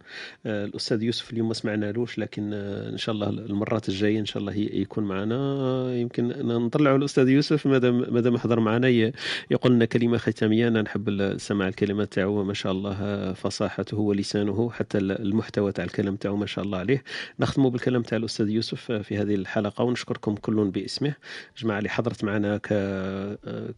الأستاذ 0.46 1.02
يوسف 1.02 1.32
اليوم 1.32 1.48
ما 1.48 1.54
سمعنالوش 1.54 2.18
لكن 2.18 2.52
إن 2.52 2.98
شاء 2.98 3.14
الله 3.14 3.28
المرات 3.28 3.88
الجاية 3.88 4.18
إن 4.18 4.26
شاء 4.26 4.40
الله 4.40 4.52
يكون 4.54 5.04
معنا. 5.04 5.94
يمكن 5.94 6.28
نطلعوا 6.46 6.96
الأستاذ 6.96 7.28
يوسف. 7.28 7.66
مادام 7.66 8.14
مادام 8.14 8.38
حضر 8.38 8.60
معنا 8.60 8.88
يقول 9.50 9.72
لنا 9.72 9.84
كلمة 9.84 10.18
ختامية. 10.18 10.68
أنا 10.68 10.82
نحب 10.82 11.36
سماع 11.38 11.68
الكلمات 11.68 12.12
تاعو 12.12 12.44
ما 12.44 12.54
شاء 12.54 12.72
الله 12.72 13.32
فصاحة 13.32 13.84
لغته 13.92 14.00
ولسانه 14.00 14.70
حتى 14.70 14.98
المحتوى 14.98 15.72
تاع 15.72 15.84
الكلام 15.84 16.16
تاعو 16.16 16.36
ما 16.36 16.46
شاء 16.46 16.64
الله 16.64 16.78
عليه. 16.78 17.04
نختموا 17.40 17.70
بالكلام 17.70 18.02
تاع 18.02 18.18
الأستاذ 18.18 18.48
يوسف 18.48 18.92
في 18.92 19.18
هذه 19.18 19.34
الحلقة 19.34 19.84
ونشكركم 19.84 20.34
كل 20.34 20.70
باسمه. 20.70 21.14
جماعة 21.58 21.78
اللي 21.78 21.88
حضرت 21.88 22.24
معنا 22.24 22.56
ك 22.56 22.68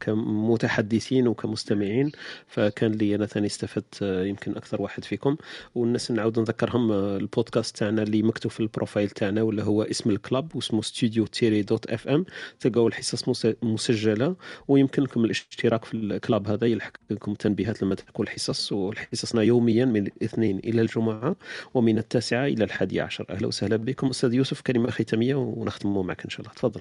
كمتحدثين 0.01 1.29
وكمستمعين 1.29 2.13
فكان 2.47 2.93
لي 2.93 3.15
أنا 3.15 3.27
ثاني 3.27 3.47
استفدت 3.47 4.03
يمكن 4.03 4.57
أكثر 4.57 4.83
واحد 4.83 5.05
فيكم. 5.05 5.37
والناس 5.75 6.11
نعاود 6.11 6.39
نذكرهم 6.39 6.93
البودكاست 6.93 7.77
تاعنا 7.77 8.03
اللي 8.03 8.23
مكتوب 8.23 8.53
في 8.53 8.61
ال 8.61 8.67
profile 8.67 9.11
تاعنا 9.11 9.43
ولا 9.43 9.63
هو 9.63 9.83
اسم 9.83 10.11
ال 10.11 10.20
club 10.20 10.57
واسمه 10.57 10.83
ستوديو 10.83 11.27
تيري 11.27 11.63
dot 11.63 11.87
FM 11.87 12.25
تلقاو 12.61 12.89
الحصص 12.89 13.47
مسجلة. 13.63 14.37
ويمكن 14.69 15.03
لكم 15.03 15.25
الاشتراك 15.25 15.85
في 15.85 15.95
ال 15.95 16.05
club 16.05 16.49
هذا 16.49 16.67
يلحق 16.67 16.93
لكم 17.11 17.35
تنبيهات 17.35 17.83
لما 17.83 17.95
تكون 17.95 18.27
الحصص. 18.27 18.73
وحصصنا 18.73 19.43
يوميا 19.43 19.85
من 19.95 20.07
الاثنين 20.07 20.59
إلى 20.59 20.81
الجمعة 20.81 21.37
ومن 21.75 21.99
التاسعة 21.99 22.47
إلى 22.47 22.65
الحادية 22.65 23.03
عشر. 23.03 23.27
أهلا 23.31 23.47
وسهلا 23.47 23.77
بكم 23.77 24.07
أستاذ 24.07 24.35
يوسف 24.35 24.61
كلمة 24.61 24.91
ختامية 24.91 25.35
ونختم 25.35 26.07
معك 26.07 26.25
إن 26.25 26.31
شاء 26.31 26.41
الله. 26.41 26.53
تفضل. 26.55 26.81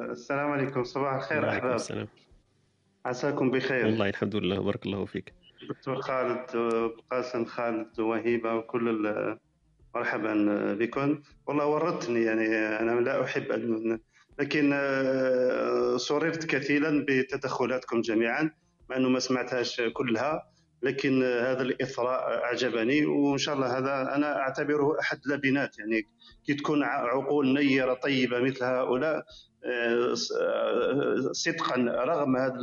السلام 0.00 0.50
عليكم 0.50 0.84
صباح 0.84 1.14
الخير 1.14 1.48
أحباب. 1.48 1.74
السلام. 1.74 2.08
عساكم 3.06 3.50
بخير. 3.50 3.86
والله 3.86 4.08
الحمد 4.08 4.36
لله 4.36 4.60
بارك 4.60 4.86
الله 4.86 5.04
فيك. 5.04 5.32
دكتور 5.68 6.00
خالد 6.00 6.46
قاسم 7.10 7.44
خالد 7.44 8.00
وهيبة 8.00 8.54
وكل 8.54 9.14
مرحبا 9.94 10.34
بكم. 10.74 11.20
والله 11.46 11.66
ورطتني 11.66 12.22
يعني 12.22 12.46
أنا 12.56 13.00
لا 13.00 13.24
أحب 13.24 13.52
أن 13.52 13.98
لكن 14.38 14.70
آه، 14.74 15.96
سررت 15.96 16.46
كثيرا 16.46 17.04
بتدخلاتكم 17.08 18.00
جميعا 18.00 18.50
مع 18.90 18.96
أنه 18.96 19.08
ما 19.08 19.18
سمعتهاش 19.18 19.80
كلها. 19.80 20.48
لكن 20.82 21.22
هذا 21.22 21.62
الإثراء 21.62 22.44
أعجبني 22.44 23.06
وإن 23.06 23.38
شاء 23.38 23.54
الله 23.54 23.78
هذا 23.78 24.14
أنا 24.14 24.38
أعتبره 24.38 25.00
أحد 25.00 25.20
لبنات 25.26 25.78
يعني 25.78 26.02
كي 26.46 26.54
تكون 26.54 26.82
عقول 26.82 27.54
نيرة 27.54 27.94
طيبة 27.94 28.40
مثل 28.40 28.64
هؤلاء 28.64 29.24
آه، 29.64 30.14
صدقا 31.32 31.76
رغم 32.04 32.36
هذه 32.36 32.54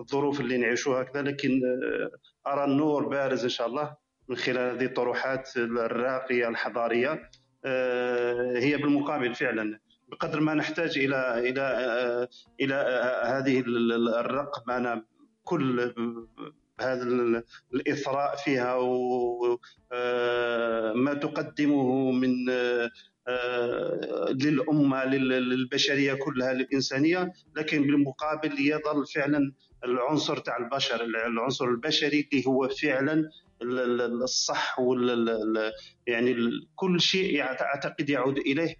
الظروف 0.00 0.40
اللي 0.40 0.56
نعيشوها 0.56 1.02
كذا 1.02 1.22
لكن 1.22 1.60
آه، 1.64 2.50
أرى 2.52 2.64
النور 2.64 3.08
بارز 3.08 3.42
إن 3.42 3.48
شاء 3.48 3.66
الله 3.66 3.96
من 4.28 4.36
خلال 4.36 4.76
هذه 4.76 4.84
الطروحات 4.84 5.56
الراقية 5.56 6.48
الحضارية 6.48 7.30
آه، 7.64 8.58
هي 8.58 8.76
بالمقابل 8.76 9.34
فعلا. 9.34 9.80
بقدر 10.08 10.40
ما 10.40 10.54
نحتاج 10.54 10.98
إلى 10.98 11.38
إلى 11.38 12.28
إلى 12.60 12.74
هذه 13.24 13.64
الرقمنه 14.20 15.02
كل 15.44 15.94
هذا 16.80 17.02
ال- 17.02 17.42
الإثراء 17.74 18.36
فيها 18.36 18.74
وما 19.92 21.14
تقدمه 21.14 22.10
من 22.12 22.50
آه، 22.50 22.90
آه، 23.28 24.28
للأمة 24.30 25.04
لل- 25.04 25.48
للبشرية 25.48 26.14
كلها 26.14 26.52
للإنسانية 26.52 27.32
لكن 27.56 27.82
بالمقابل 27.82 28.60
يظل 28.60 29.06
فعلا 29.14 29.52
العنصر 29.84 30.36
تاع 30.38 30.56
البشر 30.56 31.04
العنصر 31.04 31.64
البشري 31.64 32.28
اللي 32.32 32.46
هو 32.46 32.68
فعلا 32.68 33.12
ال- 33.62 33.78
ال- 34.00 34.22
الصح 34.22 34.78
وال 34.80 35.10
ال- 35.10 35.28
ال- 35.58 35.72
يعني 36.06 36.36
كل 36.74 37.00
شيء 37.00 37.42
أعتقد 37.42 38.10
يعود 38.10 38.38
إليه 38.38 38.76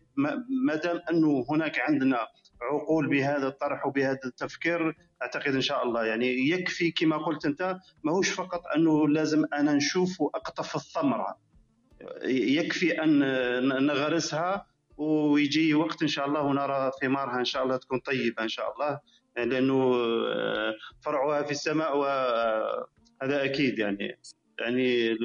ما 0.66 0.74
دام 0.74 1.00
أنه 1.10 1.46
هناك 1.50 1.78
عندنا 1.78 2.18
عقول 2.62 3.08
بهذا 3.08 3.46
الطرح 3.48 3.86
وبهذا 3.86 4.20
التفكير 4.24 4.96
أعتقد 5.22 5.54
إن 5.54 5.60
شاء 5.60 5.82
الله. 5.84 6.04
يعني 6.04 6.50
يكفي 6.50 6.90
كما 6.90 7.16
قلت 7.16 7.46
أنت 7.46 7.76
ماهوش 8.04 8.30
فقط 8.30 8.62
أنه 8.76 9.08
لازم 9.08 9.44
أنا 9.52 9.72
نشوف 9.72 10.20
وأقطف 10.20 10.76
الثمرة. 10.76 11.38
يكفي 12.24 13.02
أن 13.02 13.86
نغرسها 13.86 14.66
ويجي 14.96 15.74
وقت 15.74 16.02
إن 16.02 16.08
شاء 16.08 16.26
الله 16.26 16.42
ونرى 16.42 16.90
ثمارها 17.02 17.38
إن 17.38 17.44
شاء 17.44 17.62
الله 17.64 17.76
تكون 17.76 17.98
طيبة 17.98 18.42
إن 18.42 18.48
شاء 18.48 18.72
الله. 18.72 19.00
لأنه 19.36 19.92
فرعها 21.00 21.42
في 21.42 21.50
السماء 21.50 21.96
وهذا 21.96 23.44
أكيد 23.44 23.78
يعني. 23.78 24.18
يعني 24.60 25.16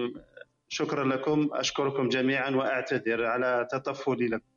شكرا 0.70 1.04
لكم 1.04 1.50
أشكركم 1.54 2.10
جميعا 2.10 2.50
وأعتذر 2.50 3.26
على 3.26 3.68
تطفلي 3.72 4.28
لكم. 4.28 4.51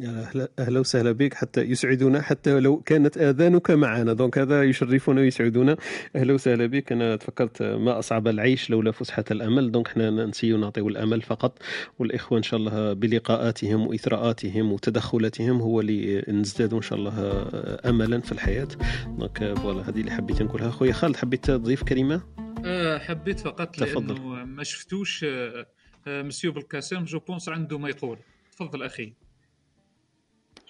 أهلا, 0.00 0.48
أهلا 0.58 0.80
وسهلا 0.80 1.12
بك 1.12 1.34
حتى 1.34 1.60
يسعدنا 1.60 2.22
حتى 2.22 2.60
لو 2.60 2.80
كانت 2.80 3.18
آذانك 3.18 3.70
معنا. 3.70 4.12
دونك 4.12 4.38
هذا 4.38 4.62
يشرفنا 4.62 5.20
ويسعدنا. 5.20 5.76
أهلا 6.16 6.34
وسهلا 6.34 6.66
بك. 6.66 6.92
أنا 6.92 7.16
تفكرت 7.16 7.62
ما 7.62 7.98
أصعب 7.98 8.28
العيش 8.28 8.70
لولا 8.70 8.90
فسحة 8.90 9.24
الأمل. 9.30 9.70
donc 9.72 9.88
إحنا 9.88 10.10
ننسي 10.10 10.52
نعطيو 10.52 10.88
الأمل 10.88 11.22
فقط. 11.22 11.58
والإخوة 11.98 12.38
إن 12.38 12.42
شاء 12.42 12.60
الله 12.60 12.92
بلقاءاتهم 12.92 13.86
وإثراءاتهم 13.86 14.72
وتدخلاتهم 14.72 15.60
هو 15.60 15.80
اللي 15.80 16.24
نزداد 16.28 16.74
إن 16.74 16.82
شاء 16.82 16.98
الله 16.98 17.48
أملا 17.84 18.20
في 18.20 18.32
الحياة. 18.32 18.68
donc 19.06 19.54
voilà 19.54 19.88
هذه 19.88 20.00
اللي 20.00 20.10
حبيت 20.10 20.42
نقولها. 20.42 20.70
خويا 20.70 20.92
خالد 20.92 21.16
حبيت 21.16 21.44
تضيف 21.44 21.82
كلمة؟ 21.82 22.22
آه، 22.64 22.98
حبيت 22.98 23.40
فقط 23.40 23.76
تفضل. 23.76 24.14
لأنه 24.14 24.44
ما 24.44 24.64
شفتوش 24.64 25.24
آه، 25.24 25.66
آه، 26.06 26.22
مسيو 26.22 26.52
بالكاسم 26.52 27.04
je 27.04 27.18
pense 27.18 27.48
عنده 27.48 27.78
ما 27.78 27.88
يقول. 27.88 28.18
تفضل 28.52 28.82
أخي. 28.82 29.12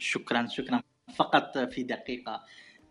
شكرا 0.02 0.47
شكرا 0.47 0.82
فقط 1.16 1.58
في 1.58 1.82
دقيقة. 1.82 2.44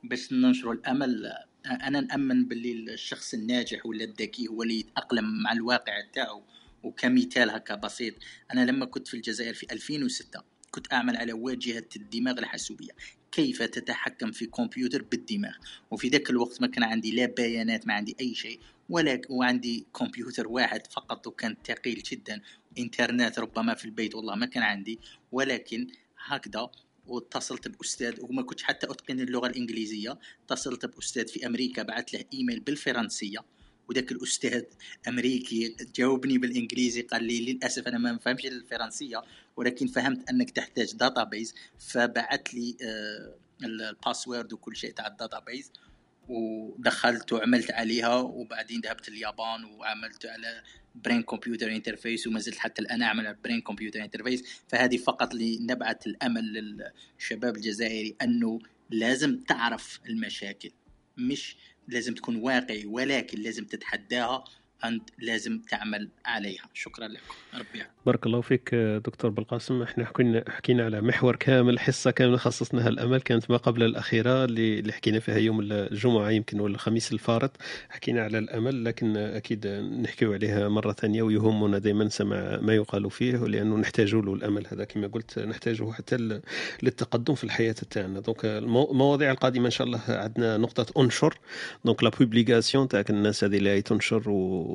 باش 0.04 0.34
ننشروا 0.34 0.74
الأمل 0.74 1.34
أنا 1.66 2.00
نأمن 2.00 2.48
باللي 2.48 2.94
الشخص 2.94 3.34
الناجح 3.34 3.86
ولا 3.86 4.04
الذكي 4.04 4.48
هو 4.48 4.64
اللي 4.64 4.80
يتأقلم 4.80 5.44
مع 5.44 5.52
الواقع 5.52 5.94
تاعو 6.14 6.44
وكمثال 6.84 7.50
هكا 7.50 7.76
بسيط. 7.76 8.14
أنا 8.54 8.66
لما 8.66 8.86
كنت 8.86 9.08
في 9.08 9.14
الجزائر 9.14 9.54
في 9.54 9.68
2006 9.72 10.44
كنت 10.72 10.94
أعمل 10.94 11.18
على 11.18 11.34
واجهة 11.34 11.86
الدماغ 11.96 12.40
الحاسوبية. 12.40 12.92
كيف 13.32 13.64
تتحكم 13.64 14.32
في 14.32 14.46
كمبيوتر 14.46 15.02
بالدماغ؟ 15.02 15.54
وفي 15.92 16.08
ذاك 16.08 16.30
الوقت 16.30 16.62
ما 16.62 16.68
كان 16.68 16.84
عندي 16.84 17.12
لا 17.12 17.26
بيانات 17.26 17.88
ما 17.88 17.94
عندي 17.94 18.16
أي 18.20 18.36
شيء 18.36 18.60
ولا 18.90 19.22
وعندي 19.30 19.86
كمبيوتر 19.96 20.48
واحد 20.48 20.88
فقط 20.88 21.28
وكان 21.28 21.56
ثقيل 21.68 22.04
جدا. 22.04 22.42
إنترنت 22.78 23.40
ربما 23.40 23.74
في 23.74 23.86
البيت 23.86 24.16
والله 24.16 24.36
ما 24.36 24.46
كان 24.46 24.64
عندي 24.64 25.00
ولكن 25.32 25.88
هكذا 26.26 26.70
واتصلت 27.08 27.68
بأستاذ 27.68 28.14
وما 28.22 28.42
كنتش 28.42 28.64
حتى 28.64 28.88
أتقن 28.92 29.20
اللغة 29.20 29.48
الإنجليزية. 29.48 30.20
اتصلت 30.46 30.86
بأستاذ 30.86 31.28
في 31.28 31.46
أمريكا 31.46 31.84
بعث 31.84 32.14
له 32.14 32.24
إيميل 32.34 32.60
بالفرنسية. 32.60 33.40
وذاك 33.90 34.12
الأستاذ 34.12 34.64
أمريكي 35.08 35.76
جاوبني 35.96 36.38
بالإنجليزي 36.38 37.02
قال 37.02 37.24
لي 37.24 37.54
للأسف 37.54 37.88
أنا 37.88 37.98
ما 37.98 38.12
نفهمش 38.12 38.46
الفرنسية 38.46 39.22
ولكن 39.56 39.88
فهمت 39.88 40.30
أنك 40.30 40.50
تحتاج 40.50 40.96
database 40.96 41.56
فبعث 41.80 42.42
لي 42.54 42.78
آه، 42.82 43.36
ال 43.64 43.74
password 43.74 44.54
وكل 44.54 44.76
شيء 44.76 44.92
تاع 44.92 45.08
ال 45.08 45.15
database 45.15 45.72
ودخلت 46.28 47.34
وعملت 47.34 47.72
عليها 47.72 48.16
وبعدين 48.16 48.82
ذهبت 48.82 49.08
اليابان 49.08 49.64
وعملت 49.64 50.26
على 50.26 50.64
brain 50.96 51.22
computer 51.24 51.72
interface 51.72 52.28
وما 52.28 52.40
زلت 52.40 52.58
حتى 52.58 52.82
الآن 52.82 53.02
أعمل 53.02 53.28
على 53.28 53.38
brain 53.44 53.62
computer 53.62 54.04
interface 54.04 54.44
فهذه 54.68 54.98
فقط 54.98 55.34
لنبعث 55.34 56.08
الأمل 56.08 56.44
للشباب 57.18 57.56
الجزائري 57.56 58.16
أنه 58.22 58.60
لازم 58.90 59.40
تعرف 59.40 60.00
المشاكل. 60.10 60.72
مش 61.18 61.56
لازم 61.88 62.14
تكون 62.14 62.36
واقعي 62.36 62.86
ولكن 62.86 63.40
لازم 63.40 63.66
تتحداها 63.66 64.44
أنت 64.86 65.10
لازم 65.20 65.60
تعمل 65.60 66.10
عليها. 66.26 66.64
شكرا 66.74 67.08
لكم. 67.08 67.34
ربي 67.54 67.66
يعافيك. 67.76 67.92
بارك 68.06 68.26
الله 68.26 68.42
فيك 68.42 68.76
دكتور 68.76 69.32
بالقاسم. 69.32 69.82
إحنا 69.82 70.06
حكينا 70.06 70.44
حكينا 70.50 70.86
على 70.86 71.02
محور 71.02 71.36
كامل 71.36 71.80
حصة 71.80 72.12
كاملة 72.12 72.38
خصصناها 72.38 72.90
الأمل. 72.90 73.22
كانت 73.22 73.52
ما 73.52 73.58
قبل 73.58 73.84
الأخيرة 73.84 74.46
اللي 74.46 74.92
حكينا 74.94 75.20
فيها 75.20 75.38
يوم 75.38 75.62
الجمعة 75.62 76.30
يمكن 76.30 76.60
ولا 76.60 76.76
الخميس 76.76 77.14
الفارط 77.14 77.52
حكينا 77.90 78.22
على 78.24 78.38
الأمل. 78.38 78.86
لكن 78.86 79.18
أكيد 79.18 79.68
نحكيو 80.02 80.34
عليها 80.34 80.70
مرة 80.70 80.92
ثانية 80.92 81.22
ويهمنا 81.22 81.78
دائما 81.78 82.10
سمع 82.10 82.60
ما 82.62 82.76
يقال 82.76 83.12
فيه 83.12 83.38
لأنه 83.38 83.78
نحتاج 83.78 84.16
له 84.16 84.34
الأمل. 84.34 84.68
هذا 84.68 84.84
كما 84.84 85.08
قلت 85.08 85.40
نحتاجه 85.40 85.92
حتى 85.92 86.40
للتقدم 86.84 87.36
في 87.36 87.44
الحياة 87.44 87.72
تاعنا 87.90 88.20
donc 88.20 88.46
المو- 88.46 88.92
المواضيع 88.92 89.32
القادمة 89.32 89.66
إن 89.66 89.72
شاء 89.72 89.88
الله 89.88 90.02
عندنا 90.08 90.58
نقطة 90.58 91.02
أنشر. 91.02 91.34
donc 91.86 92.04
la 92.04 92.10
publication 92.10 92.88
تاع 92.88 93.04
الناس 93.10 93.44
هذه 93.44 93.58
اللي 93.58 93.82
تنشر 93.82 94.22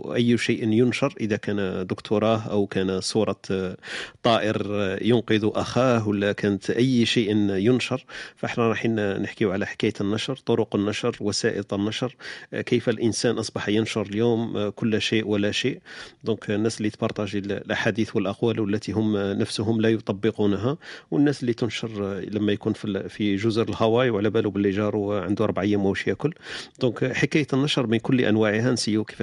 وأي 0.05 0.39
شيء 0.39 0.73
ينشر 0.73 1.15
إذا 1.20 1.36
كان 1.36 1.86
دكتوراه 1.86 2.39
أو 2.39 2.66
كان 2.66 3.00
صورة 3.00 3.41
آه، 3.50 3.76
طائر 4.23 4.66
آه، 4.70 4.99
ينقذ 5.02 5.50
أخاه 5.55 6.08
ولا 6.08 6.33
كانت 6.33 6.70
أي 6.70 7.07
شيء 7.07 7.36
ينشر 7.50 8.05
فإحنا 8.36 8.68
رايحين 8.68 9.23
نحكيو 9.23 9.52
على 9.52 9.66
حكاية 9.66 9.92
النشر 10.00 10.36
طرق 10.36 10.76
النشر 10.76 11.16
وسائل 11.20 11.65
النشر 11.73 12.16
آه، 12.55 12.60
كيف 12.60 12.89
الإنسان 12.89 13.39
أصبح 13.39 13.68
ينشر 13.68 14.02
اليوم 14.02 14.68
كل 14.68 15.02
شيء 15.02 15.26
ولا 15.26 15.50
شيء. 15.50 15.81
donc 16.24 16.50
الناس 16.50 16.78
اللي 16.78 16.91
تبارطاجي 16.91 17.39
الأحاديث 17.39 18.16
والأقوال 18.16 18.60
والتي 18.60 18.92
هم 18.92 19.16
نفسهم 19.16 19.81
لا 19.81 19.89
يطبقونها 19.89 20.76
والناس 21.10 21.41
اللي 21.41 21.52
تنشر 21.52 22.20
لما 22.31 22.52
يكون 22.52 22.73
في 22.73 23.08
في 23.08 23.36
جزر 23.36 23.68
الهواي 23.68 24.10
وعلى 24.10 24.31
باله 24.31 24.50
باللي 24.50 24.70
جاره 24.70 25.20
عنده 25.20 25.44
أربع 25.44 25.62
أيام 25.62 25.86
واش 25.86 26.07
ياكل. 26.07 26.34
donc 26.81 27.12
حكاية 27.12 27.47
النشر 27.52 27.86
من 27.86 27.99
كل 27.99 28.20
أنواعها 28.20 28.73
نسيو 28.73 29.05
كيف 29.05 29.23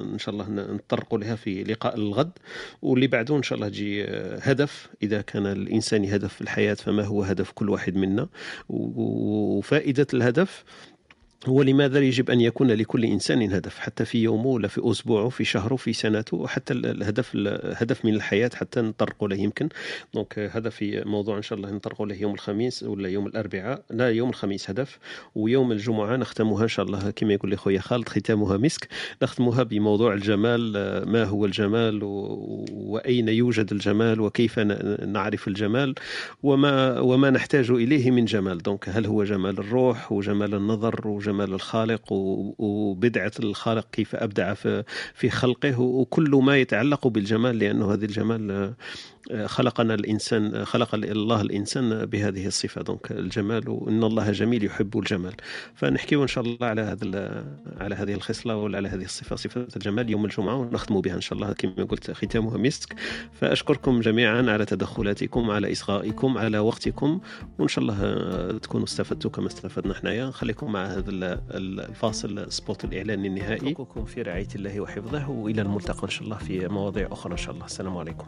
إن 0.00 0.18
شاء 0.18 0.34
الله 0.34 0.48
نتطرقوا 0.50 1.18
لها 1.18 1.34
في 1.36 1.64
لقاء 1.64 1.96
الغد 1.96 2.30
واللي 2.82 3.06
بعده 3.06 3.36
إن 3.36 3.42
شاء 3.42 3.56
الله 3.56 3.68
تجي 3.68 4.04
هدف 4.42 4.88
إذا 5.02 5.20
كان 5.20 5.46
الإنسان 5.46 6.04
هدف 6.04 6.34
في 6.34 6.40
الحياة 6.40 6.74
فما 6.74 7.04
هو 7.04 7.22
هدف 7.22 7.52
كل 7.52 7.70
واحد 7.70 7.96
منا؟ 7.96 8.28
وفائدة 8.68 10.06
الهدف 10.14 10.64
هو 11.46 11.62
لماذا 11.62 11.98
يجب 12.00 12.30
أن 12.30 12.40
يكون 12.40 12.70
لكل 12.70 13.04
إنسان 13.04 13.52
هدف؟ 13.52 13.78
حتى 13.78 14.04
في 14.04 14.22
يومه 14.22 14.46
ولا 14.46 14.68
في 14.68 14.80
أسبوعه 14.90 15.28
في 15.28 15.44
شهره 15.44 15.76
في 15.76 15.92
سنته 15.92 16.36
وحتى 16.36 16.72
ال- 16.72 16.86
الهدف 16.86 17.30
الهدف 17.34 18.04
من 18.04 18.14
الحياة 18.14 18.50
حتى 18.54 18.80
نطرقوا 18.80 19.28
له 19.28 19.36
يمكن. 19.36 19.68
دونك 20.14 20.38
هذا 20.38 20.68
في 20.70 21.02
موضوع 21.06 21.36
إن 21.36 21.42
شاء 21.42 21.58
الله 21.58 21.70
نطرقوا 21.70 22.06
له 22.06 22.14
يوم 22.14 22.34
الخميس 22.34 22.82
ولا 22.82 23.08
يوم 23.08 23.26
الأربعاء. 23.26 23.82
لا 23.90 24.10
يوم 24.10 24.28
الخميس 24.28 24.70
هدف 24.70 24.98
ويوم 25.34 25.72
الجمعة 25.72 26.16
نختمها 26.16 26.62
إن 26.62 26.68
شاء 26.68 26.86
الله 26.86 27.10
كما 27.10 27.32
يقول 27.32 27.50
لي 27.50 27.56
خويا 27.56 27.80
خالد 27.80 28.08
ختامها 28.08 28.56
مسك. 28.56 28.88
نختمها 29.22 29.62
بموضوع 29.62 30.14
الجمال 30.14 30.72
ما 31.08 31.24
هو 31.24 31.44
الجمال 31.44 32.00
وأين 32.72 33.28
يوجد 33.28 33.72
الجمال 33.72 34.20
وكيف 34.20 34.58
نعرف 35.06 35.48
الجمال 35.48 35.94
وما 36.42 37.00
وما 37.00 37.30
نحتاج 37.30 37.70
إليه 37.70 38.10
من 38.10 38.24
جمال. 38.24 38.58
donc 38.58 38.88
هل 38.88 39.06
هو 39.06 39.24
جمال 39.24 39.58
الروح 39.58 40.12
وجمال 40.12 40.54
النظر 40.54 41.08
وجمال 41.08 41.33
الخالق 41.40 42.12
و- 42.12 42.54
وبدعة 42.58 43.32
الخالق 43.40 43.86
كيف 43.92 44.14
أبدع 44.14 44.54
في 45.14 45.30
خلقه. 45.30 45.80
وكل 45.80 46.30
ما 46.30 46.56
يتعلق 46.58 47.06
بالجمال 47.06 47.58
لأنه 47.58 47.92
هذا 47.92 48.04
الجمال 48.04 48.74
آه، 49.30 49.46
خلقنا 49.46 49.94
الإنسان 49.94 50.54
آه، 50.54 50.64
خلق 50.64 50.94
الله 50.94 51.40
الإنسان 51.40 52.06
بهذه 52.06 52.46
الصفة. 52.46 52.82
donc 52.82 53.12
الجمال 53.12 53.68
وإن 53.68 54.04
الله 54.04 54.30
جميل 54.30 54.64
يحب 54.64 54.98
الجمال. 54.98 55.32
فنحكيو 55.74 56.22
إن 56.22 56.28
شاء 56.28 56.44
الله 56.44 56.66
على 56.66 56.80
هذا 56.82 57.44
على 57.80 57.94
هذه 57.94 58.14
الخصلة 58.14 58.56
ولا 58.56 58.76
على 58.78 58.88
هذه 58.88 59.04
الصفة 59.04 59.36
صفة 59.36 59.66
الجمال 59.76 60.10
يوم 60.10 60.24
الجمعة 60.24 60.54
ونختم 60.54 61.00
بها 61.00 61.14
إن 61.14 61.20
شاء 61.20 61.38
الله. 61.38 61.52
كما 61.52 61.84
قلت 61.84 62.10
ختامها 62.10 62.58
مسك. 62.58 62.94
فأشكركم 63.32 64.00
جميعا 64.00 64.50
على 64.50 64.64
تدخلاتكم 64.64 65.50
على 65.50 65.72
إصغائكم 65.72 66.38
على 66.38 66.58
وقتكم. 66.58 67.20
وإن 67.58 67.68
شاء 67.68 67.82
الله 67.82 67.96
آه، 68.02 68.52
تكونوا 68.52 68.86
استفدتوا 68.86 69.30
كما 69.30 69.46
استفدنا 69.46 69.94
حنايا. 69.94 70.30
خليكم 70.30 70.72
مع 70.72 70.84
هذا 70.84 71.10
الفاصل 71.22 72.38
السبوت 72.38 72.84
الإعلاني 72.84 73.28
النهائي. 73.28 73.72
أترككم 73.72 74.04
في 74.04 74.22
رعاية 74.22 74.48
الله 74.54 74.80
وحفظه 74.80 75.30
وإلى 75.30 75.62
الملتقى 75.62 76.02
إن 76.04 76.10
شاء 76.10 76.24
الله 76.24 76.38
في 76.38 76.68
مواضيع 76.68 77.08
أخرى 77.12 77.32
إن 77.32 77.36
شاء 77.36 77.54
الله. 77.54 77.64
السلام 77.64 77.96
عليكم. 77.96 78.26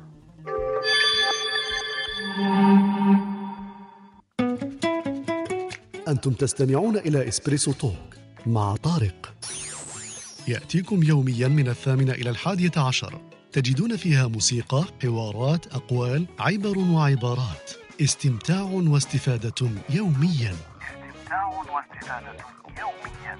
أنتم 6.08 6.32
تستمعون 6.32 6.96
إلى 6.96 7.28
إسبريسو 7.28 7.72
توك 7.72 8.16
مع 8.46 8.76
طارق. 8.76 9.34
يأتيكم 10.48 11.02
يوميا 11.02 11.48
من 11.48 11.68
الثامنة 11.68 12.12
إلى 12.12 12.30
الحادية 12.30 12.70
عشر. 12.76 13.20
تجدون 13.52 13.96
فيها 13.96 14.26
موسيقى، 14.26 14.84
حوارات، 15.02 15.66
أقوال، 15.66 16.26
عبر 16.38 16.78
وعبارات. 16.78 17.70
استمتاع 18.00 18.62
واستفادة 18.62 19.70
يوميا. 19.90 20.54
استمتاع 20.54 21.46
واستفادة. 21.46 22.36
يوميا 22.78 23.38